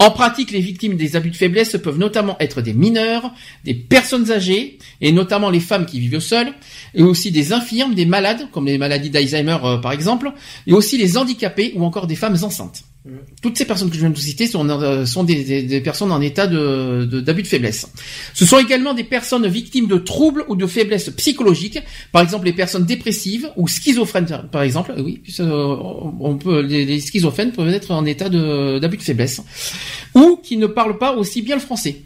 En 0.00 0.12
pratique, 0.12 0.52
les 0.52 0.60
victimes 0.60 0.96
des 0.96 1.16
abus 1.16 1.30
de 1.30 1.36
faiblesse 1.36 1.76
peuvent 1.82 1.98
notamment 1.98 2.36
être 2.38 2.62
des 2.62 2.72
mineurs, 2.72 3.32
des 3.64 3.74
personnes 3.74 4.30
âgées, 4.30 4.78
et 5.00 5.10
notamment 5.10 5.50
les 5.50 5.58
femmes 5.58 5.86
qui 5.86 5.98
vivent 5.98 6.20
seules, 6.20 6.52
et 6.94 7.02
aussi 7.02 7.32
des 7.32 7.52
infirmes, 7.52 7.94
des 7.94 8.06
malades, 8.06 8.48
comme 8.52 8.66
les 8.66 8.78
maladies 8.78 9.10
d'Alzheimer 9.10 9.58
euh, 9.64 9.78
par 9.78 9.90
exemple, 9.90 10.32
et 10.68 10.72
aussi 10.72 10.98
les 10.98 11.18
handicapés 11.18 11.72
ou 11.74 11.84
encore 11.84 12.06
des 12.06 12.14
femmes 12.14 12.36
enceintes. 12.42 12.84
Toutes 13.42 13.56
ces 13.56 13.64
personnes 13.64 13.88
que 13.88 13.94
je 13.94 14.00
viens 14.00 14.10
de 14.10 14.14
vous 14.14 14.20
citer 14.20 14.46
sont, 14.46 14.68
euh, 14.68 15.04
des, 15.24 15.80
personnes 15.80 16.12
en 16.12 16.20
état 16.20 16.46
de, 16.46 17.04
d'abus 17.20 17.42
de, 17.42 17.46
faiblesse. 17.46 17.88
Ce 18.34 18.44
sont 18.44 18.58
également 18.58 18.94
des 18.94 19.04
personnes 19.04 19.46
victimes 19.46 19.86
de 19.86 19.96
troubles 19.96 20.44
ou 20.48 20.56
de 20.56 20.66
faiblesses 20.66 21.10
psychologiques, 21.10 21.78
par 22.12 22.22
exemple 22.22 22.46
les 22.46 22.52
personnes 22.52 22.84
dépressives 22.84 23.50
ou 23.56 23.68
schizophrènes, 23.68 24.48
par 24.50 24.62
exemple. 24.62 24.94
Oui, 24.98 25.22
on 25.40 26.36
peut, 26.36 26.60
les, 26.60 27.00
schizophrènes 27.00 27.52
peuvent 27.52 27.72
être 27.72 27.90
en 27.90 28.04
état 28.04 28.28
d'abus 28.28 28.96
de, 28.96 29.02
faiblesse, 29.02 29.42
ou 30.14 30.40
qui 30.42 30.56
ne 30.56 30.66
parlent 30.66 30.98
pas 30.98 31.12
aussi 31.12 31.42
bien 31.42 31.56
le 31.56 31.62
français. 31.62 32.02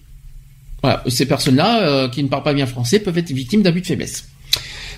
Voilà, 0.82 1.02
ces 1.06 1.26
personnes-là 1.26 1.86
euh, 1.86 2.08
qui 2.08 2.22
ne 2.22 2.28
parlent 2.28 2.42
pas 2.42 2.54
bien 2.54 2.64
le 2.64 2.70
français 2.70 2.98
peuvent 2.98 3.16
être 3.16 3.30
victimes 3.30 3.62
d'abus 3.62 3.80
de 3.80 3.86
faiblesse. 3.86 4.28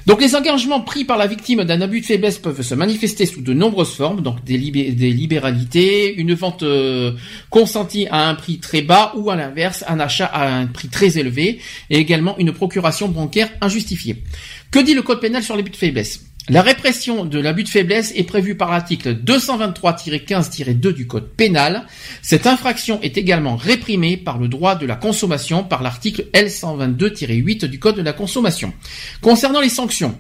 Donc 0.07 0.20
les 0.20 0.36
engagements 0.36 0.83
pris 0.83 1.05
par 1.05 1.16
la 1.16 1.26
victime 1.26 1.65
d'un 1.65 1.81
abus 1.81 2.02
de 2.02 2.07
faiblesse 2.07 2.39
peuvent 2.39 2.60
se 2.60 2.74
manifester 2.74 3.24
sous 3.24 3.41
de 3.41 3.55
nombreuses 3.55 3.94
formes, 3.94 4.20
donc 4.20 4.44
des, 4.44 4.58
libéralités, 4.58 6.15
une 6.15 6.34
vente 6.34 6.62
euh, 6.62 7.12
consentie 7.49 8.07
à 8.10 8.28
un 8.28 8.34
prix 8.34 8.58
très 8.58 8.83
bas 8.83 9.12
ou 9.16 9.31
à 9.31 9.36
l'inverse 9.36 9.83
un 9.89 9.99
achat 10.00 10.26
à 10.26 10.55
un 10.55 10.66
prix 10.66 10.89
très 10.89 11.16
élevé, 11.16 11.58
et 11.89 11.97
également 11.97 12.36
une 12.39 12.52
procuration 12.52 13.08
bancaire 13.08 13.49
injustifiée. 13.62 14.23
Que 14.70 14.81
dit 14.81 14.92
le 14.92 15.02
code 15.02 15.20
pénal 15.20 15.42
sur 15.42 15.57
l'abus 15.57 15.70
de 15.70 15.76
faiblesse? 15.76 16.20
La 16.51 16.61
répression 16.61 17.25
de 17.25 17.39
l'abus 17.41 17.65
de 17.65 17.71
faiblesse 17.71 18.13
est 18.17 18.25
prévue 18.25 18.55
par 18.55 18.71
l'article 18.71 19.15
223-15-2 19.25 20.93
du 20.93 21.07
Code 21.07 21.31
pénal. 21.31 21.87
Cette 22.21 22.47
infraction 22.47 23.01
est 23.01 23.17
également 23.17 23.57
réprimée 23.57 24.19
par 24.19 24.37
le 24.37 24.49
droit 24.49 24.75
de 24.75 24.85
la 24.85 24.95
consommation 24.95 25.65
par 25.65 25.83
l'article 25.83 26.27
L122-8 26.35 27.65
du 27.65 27.79
Code 27.79 27.97
de 27.97 28.03
la 28.03 28.13
consommation. 28.13 28.75
Concernant 29.23 29.63
les 29.63 29.71
sanctions, 29.71 30.19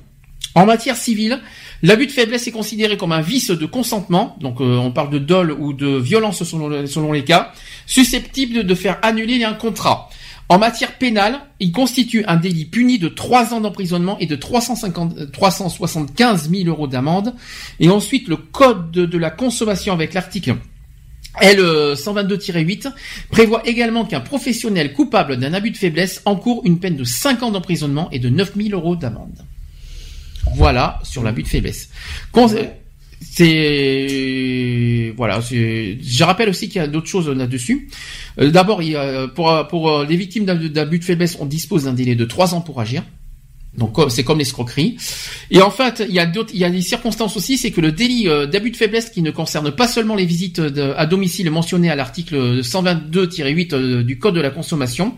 en 0.54 0.64
matière 0.64 0.96
civile, 0.96 1.40
l'abus 1.82 2.06
de 2.06 2.12
faiblesse 2.12 2.46
est 2.46 2.52
considéré 2.52 2.96
comme 2.96 3.12
un 3.12 3.20
vice 3.20 3.50
de 3.50 3.66
consentement, 3.66 4.38
donc 4.40 4.62
euh, 4.62 4.76
on 4.76 4.92
parle 4.92 5.10
de 5.10 5.18
dol 5.18 5.50
ou 5.52 5.74
de 5.74 5.98
violence 5.98 6.42
selon, 6.42 6.86
selon 6.86 7.12
les 7.12 7.24
cas, 7.24 7.52
susceptible 7.84 8.64
de 8.64 8.74
faire 8.74 8.98
annuler 9.02 9.44
un 9.44 9.52
contrat. 9.52 10.08
En 10.48 10.58
matière 10.58 10.98
pénale, 10.98 11.40
il 11.58 11.72
constitue 11.72 12.24
un 12.26 12.36
délit 12.36 12.66
puni 12.66 12.98
de 12.98 13.08
3 13.08 13.54
ans 13.54 13.60
d'emprisonnement 13.60 14.18
et 14.18 14.26
de 14.26 14.36
350, 14.36 15.32
375 15.32 16.50
000 16.50 16.68
euros 16.68 16.86
d'amende. 16.86 17.34
Et 17.80 17.88
ensuite, 17.88 18.28
le 18.28 18.36
code 18.36 18.90
de, 18.90 19.18
la 19.18 19.30
consommation 19.30 19.94
avec 19.94 20.12
l'article 20.12 20.56
L122-8 21.40 22.92
prévoit 23.30 23.66
également 23.66 24.04
qu'un 24.04 24.20
professionnel 24.20 24.92
coupable 24.92 25.38
d'un 25.38 25.54
abus 25.54 25.70
de 25.70 25.76
faiblesse 25.76 26.20
encourt 26.26 26.62
une 26.64 26.78
peine 26.78 26.96
de 26.96 27.04
5 27.04 27.42
ans 27.42 27.50
d'emprisonnement 27.50 28.10
et 28.10 28.18
de 28.18 28.28
9 28.28 28.52
000 28.54 28.68
euros 28.78 28.96
d'amende. 28.96 29.44
Voilà 30.56 31.00
sur 31.02 31.22
l'abus 31.22 31.42
de 31.42 31.48
faiblesse 31.48 31.88
c'est 33.32 35.12
voilà. 35.16 35.40
Je 35.40 36.24
rappelle 36.24 36.48
aussi 36.48 36.68
qu'il 36.68 36.80
y 36.80 36.84
a 36.84 36.86
d'autres 36.86 37.08
choses 37.08 37.28
là-dessus. 37.28 37.88
Euh, 38.40 38.50
d'abord, 38.50 38.80
pour 39.34 39.90
euh, 39.90 40.06
les 40.06 40.16
victimes 40.16 40.44
d'abus 40.44 40.98
de 40.98 41.04
faiblesse, 41.04 41.36
on 41.40 41.46
dispose 41.46 41.84
d'un 41.84 41.92
délai 41.92 42.14
de 42.14 42.24
trois 42.24 42.54
ans 42.54 42.60
pour 42.60 42.80
agir. 42.80 43.02
Donc 43.76 43.96
c'est 44.08 44.22
comme 44.22 44.38
l'escroquerie. 44.38 44.96
Et 45.50 45.60
en 45.60 45.70
fait, 45.70 46.04
il 46.08 46.14
y 46.14 46.20
a 46.20 46.26
d'autres, 46.26 46.50
il 46.54 46.60
y 46.60 46.64
a 46.64 46.70
des 46.70 46.80
circonstances 46.80 47.36
aussi, 47.36 47.58
c'est 47.58 47.72
que 47.72 47.80
le 47.80 47.90
délit 47.90 48.28
euh, 48.28 48.46
d'abus 48.46 48.70
de 48.70 48.76
faiblesse 48.76 49.10
qui 49.10 49.20
ne 49.20 49.32
concerne 49.32 49.72
pas 49.72 49.88
seulement 49.88 50.14
les 50.14 50.26
visites 50.26 50.60
à 50.96 51.06
domicile 51.06 51.50
mentionnées 51.50 51.90
à 51.90 51.96
l'article 51.96 52.60
122-8 52.60 54.02
du 54.02 54.18
Code 54.18 54.36
de 54.36 54.40
la 54.40 54.50
consommation, 54.50 55.14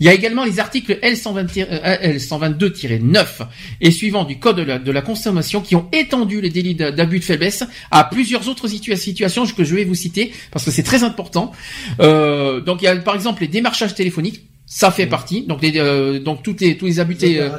il 0.00 0.06
y 0.06 0.08
a 0.08 0.14
également 0.14 0.44
les 0.44 0.60
articles 0.60 0.98
L122-9 1.02 3.16
euh, 3.16 3.44
et 3.80 3.90
suivants 3.90 4.24
du 4.24 4.38
Code 4.38 4.56
de 4.56 4.92
la, 4.92 5.02
consommation 5.02 5.60
qui 5.60 5.76
ont 5.76 5.86
étendu 5.92 6.40
les 6.40 6.50
délits 6.50 6.74
d'abus 6.74 7.18
de 7.18 7.24
faiblesse 7.24 7.64
à 7.90 8.04
plusieurs 8.04 8.48
autres 8.48 8.68
situations 8.68 9.46
que 9.46 9.64
je 9.64 9.74
vais 9.74 9.84
vous 9.84 9.94
citer 9.94 10.32
parce 10.50 10.64
que 10.64 10.70
c'est 10.70 10.82
très 10.82 11.04
important. 11.04 11.52
Euh, 12.00 12.60
donc 12.60 12.82
il 12.82 12.86
y 12.86 12.88
a 12.88 12.96
par 12.96 13.14
exemple 13.14 13.42
les 13.42 13.48
démarchages 13.48 13.94
téléphoniques 13.94 14.42
ça 14.66 14.90
fait 14.90 15.06
partie. 15.06 15.42
Donc, 15.42 15.62
les, 15.62 15.74
euh, 15.76 16.18
donc 16.18 16.42
toutes 16.42 16.60
les, 16.62 16.76
tous 16.78 16.86
les 16.86 16.98
abus 16.98 17.18
euh, 17.22 17.50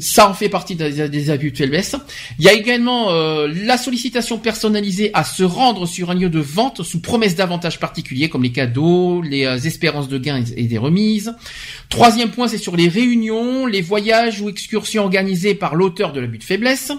ça 0.00 0.28
en 0.28 0.34
fait 0.34 0.50
partie 0.50 0.74
des, 0.74 1.08
des 1.08 1.30
abus 1.30 1.50
de 1.50 1.56
faiblesse. 1.56 1.96
Il 2.38 2.44
y 2.44 2.48
a 2.48 2.52
également 2.52 3.10
euh, 3.10 3.48
la 3.64 3.78
sollicitation 3.78 4.38
personnalisée 4.38 5.10
à 5.14 5.24
se 5.24 5.42
rendre 5.42 5.86
sur 5.86 6.10
un 6.10 6.14
lieu 6.14 6.28
de 6.28 6.38
vente 6.38 6.82
sous 6.82 7.00
promesse 7.00 7.36
d'avantages 7.36 7.80
particuliers 7.80 8.28
comme 8.28 8.42
les 8.42 8.52
cadeaux, 8.52 9.22
les 9.22 9.66
espérances 9.66 10.08
de 10.08 10.18
gains 10.18 10.44
et 10.56 10.64
des 10.64 10.78
remises. 10.78 11.34
Troisième 11.88 12.30
point, 12.30 12.48
c'est 12.48 12.58
sur 12.58 12.76
les 12.76 12.88
réunions, 12.88 13.66
les 13.66 13.80
voyages 13.80 14.40
ou 14.42 14.48
excursions 14.50 15.04
organisées 15.04 15.54
par 15.54 15.74
l'auteur 15.74 16.12
de 16.12 16.20
l'abus 16.20 16.38
de 16.38 16.44
faiblesse. 16.44 16.92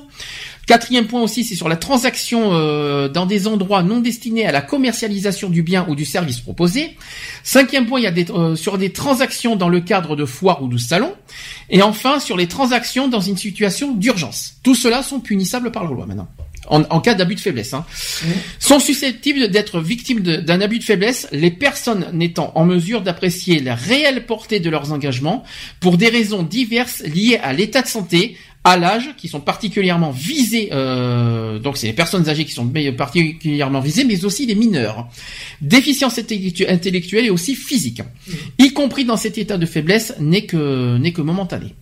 Quatrième 0.71 1.05
point 1.05 1.21
aussi, 1.21 1.43
c'est 1.43 1.55
sur 1.55 1.67
la 1.67 1.75
transaction 1.75 2.53
euh, 2.53 3.09
dans 3.09 3.25
des 3.25 3.45
endroits 3.45 3.83
non 3.83 3.99
destinés 3.99 4.45
à 4.45 4.53
la 4.53 4.61
commercialisation 4.61 5.49
du 5.49 5.63
bien 5.63 5.85
ou 5.89 5.95
du 5.95 6.05
service 6.05 6.39
proposé. 6.39 6.95
Cinquième 7.43 7.87
point, 7.87 7.99
il 7.99 8.03
y 8.03 8.07
a 8.07 8.11
des, 8.11 8.31
euh, 8.31 8.55
sur 8.55 8.77
des 8.77 8.93
transactions 8.93 9.57
dans 9.57 9.67
le 9.67 9.81
cadre 9.81 10.15
de 10.15 10.23
foires 10.23 10.63
ou 10.63 10.69
de 10.69 10.77
salons. 10.77 11.13
Et 11.69 11.81
enfin, 11.81 12.21
sur 12.21 12.37
les 12.37 12.47
transactions 12.47 13.09
dans 13.09 13.19
une 13.19 13.35
situation 13.35 13.91
d'urgence. 13.91 14.53
Tout 14.63 14.73
cela 14.73 15.03
sont 15.03 15.19
punissables 15.19 15.73
par 15.73 15.83
la 15.83 15.89
loi 15.89 16.05
maintenant. 16.05 16.29
En, 16.67 17.01
cas 17.01 17.15
d'abus 17.15 17.35
de 17.35 17.39
faiblesse, 17.41 17.73
hein. 17.73 17.83
Mmh. 18.23 18.27
sont 18.59 18.79
susceptibles 18.79 19.49
d'être 19.49 19.81
victimes 19.81 20.21
d'un 20.21 20.61
abus 20.61 20.79
de 20.79 20.83
faiblesse 20.83 21.27
les 21.33 21.51
personnes 21.51 22.05
n'étant 22.13 22.53
en 22.55 22.63
mesure 22.63 23.01
d'apprécier 23.01 23.59
la 23.59 23.75
réelle 23.75 24.25
portée 24.25 24.61
de 24.61 24.69
leurs 24.69 24.93
engagements 24.93 25.43
pour 25.81 25.97
des 25.97 26.07
raisons 26.07 26.43
diverses 26.43 27.01
liées 27.01 27.39
à 27.43 27.51
l'état 27.51 27.81
de 27.81 27.87
santé, 27.87 28.37
à 28.63 28.77
l'âge 28.77 29.15
qui 29.17 29.27
sont 29.27 29.41
particulièrement 29.41 30.11
visés, 30.11 30.69
euh, 30.71 31.57
donc 31.57 31.77
c'est 31.77 31.87
les 31.87 31.93
personnes 31.93 32.29
âgées 32.29 32.45
qui 32.45 32.51
sont 32.51 32.71
particulièrement 32.95 33.79
visées, 33.79 34.03
mais 34.03 34.23
aussi 34.23 34.45
les 34.45 34.55
mineurs. 34.55 35.09
Déficience 35.61 36.19
intellectuelle 36.19 37.25
et 37.25 37.29
aussi 37.31 37.55
physique, 37.55 38.03
y 38.59 38.71
compris 38.73 39.05
dans 39.05 39.17
cet 39.17 39.37
état 39.37 39.57
de 39.57 39.65
faiblesse, 39.65 40.13
n'est 40.19 40.45
que 40.45 40.97
n'est 40.97 41.11
que 41.11 41.21
momentané. 41.21 41.73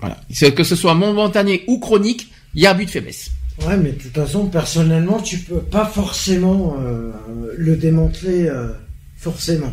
Voilà, 0.00 0.18
que 0.50 0.64
ce 0.64 0.76
soit 0.76 0.94
momentané 0.94 1.64
ou 1.66 1.78
chronique, 1.78 2.28
il 2.54 2.62
y 2.62 2.66
a 2.66 2.74
but 2.74 2.86
de 2.86 2.90
faiblesse. 2.90 3.30
Ouais, 3.66 3.76
mais 3.76 3.92
de 3.92 3.98
toute 3.98 4.14
façon, 4.14 4.46
personnellement, 4.46 5.20
tu 5.20 5.38
peux 5.38 5.60
pas 5.60 5.86
forcément 5.86 6.76
euh, 6.78 7.12
le 7.56 7.76
démanteler 7.76 8.46
euh, 8.46 8.68
forcément. 9.16 9.72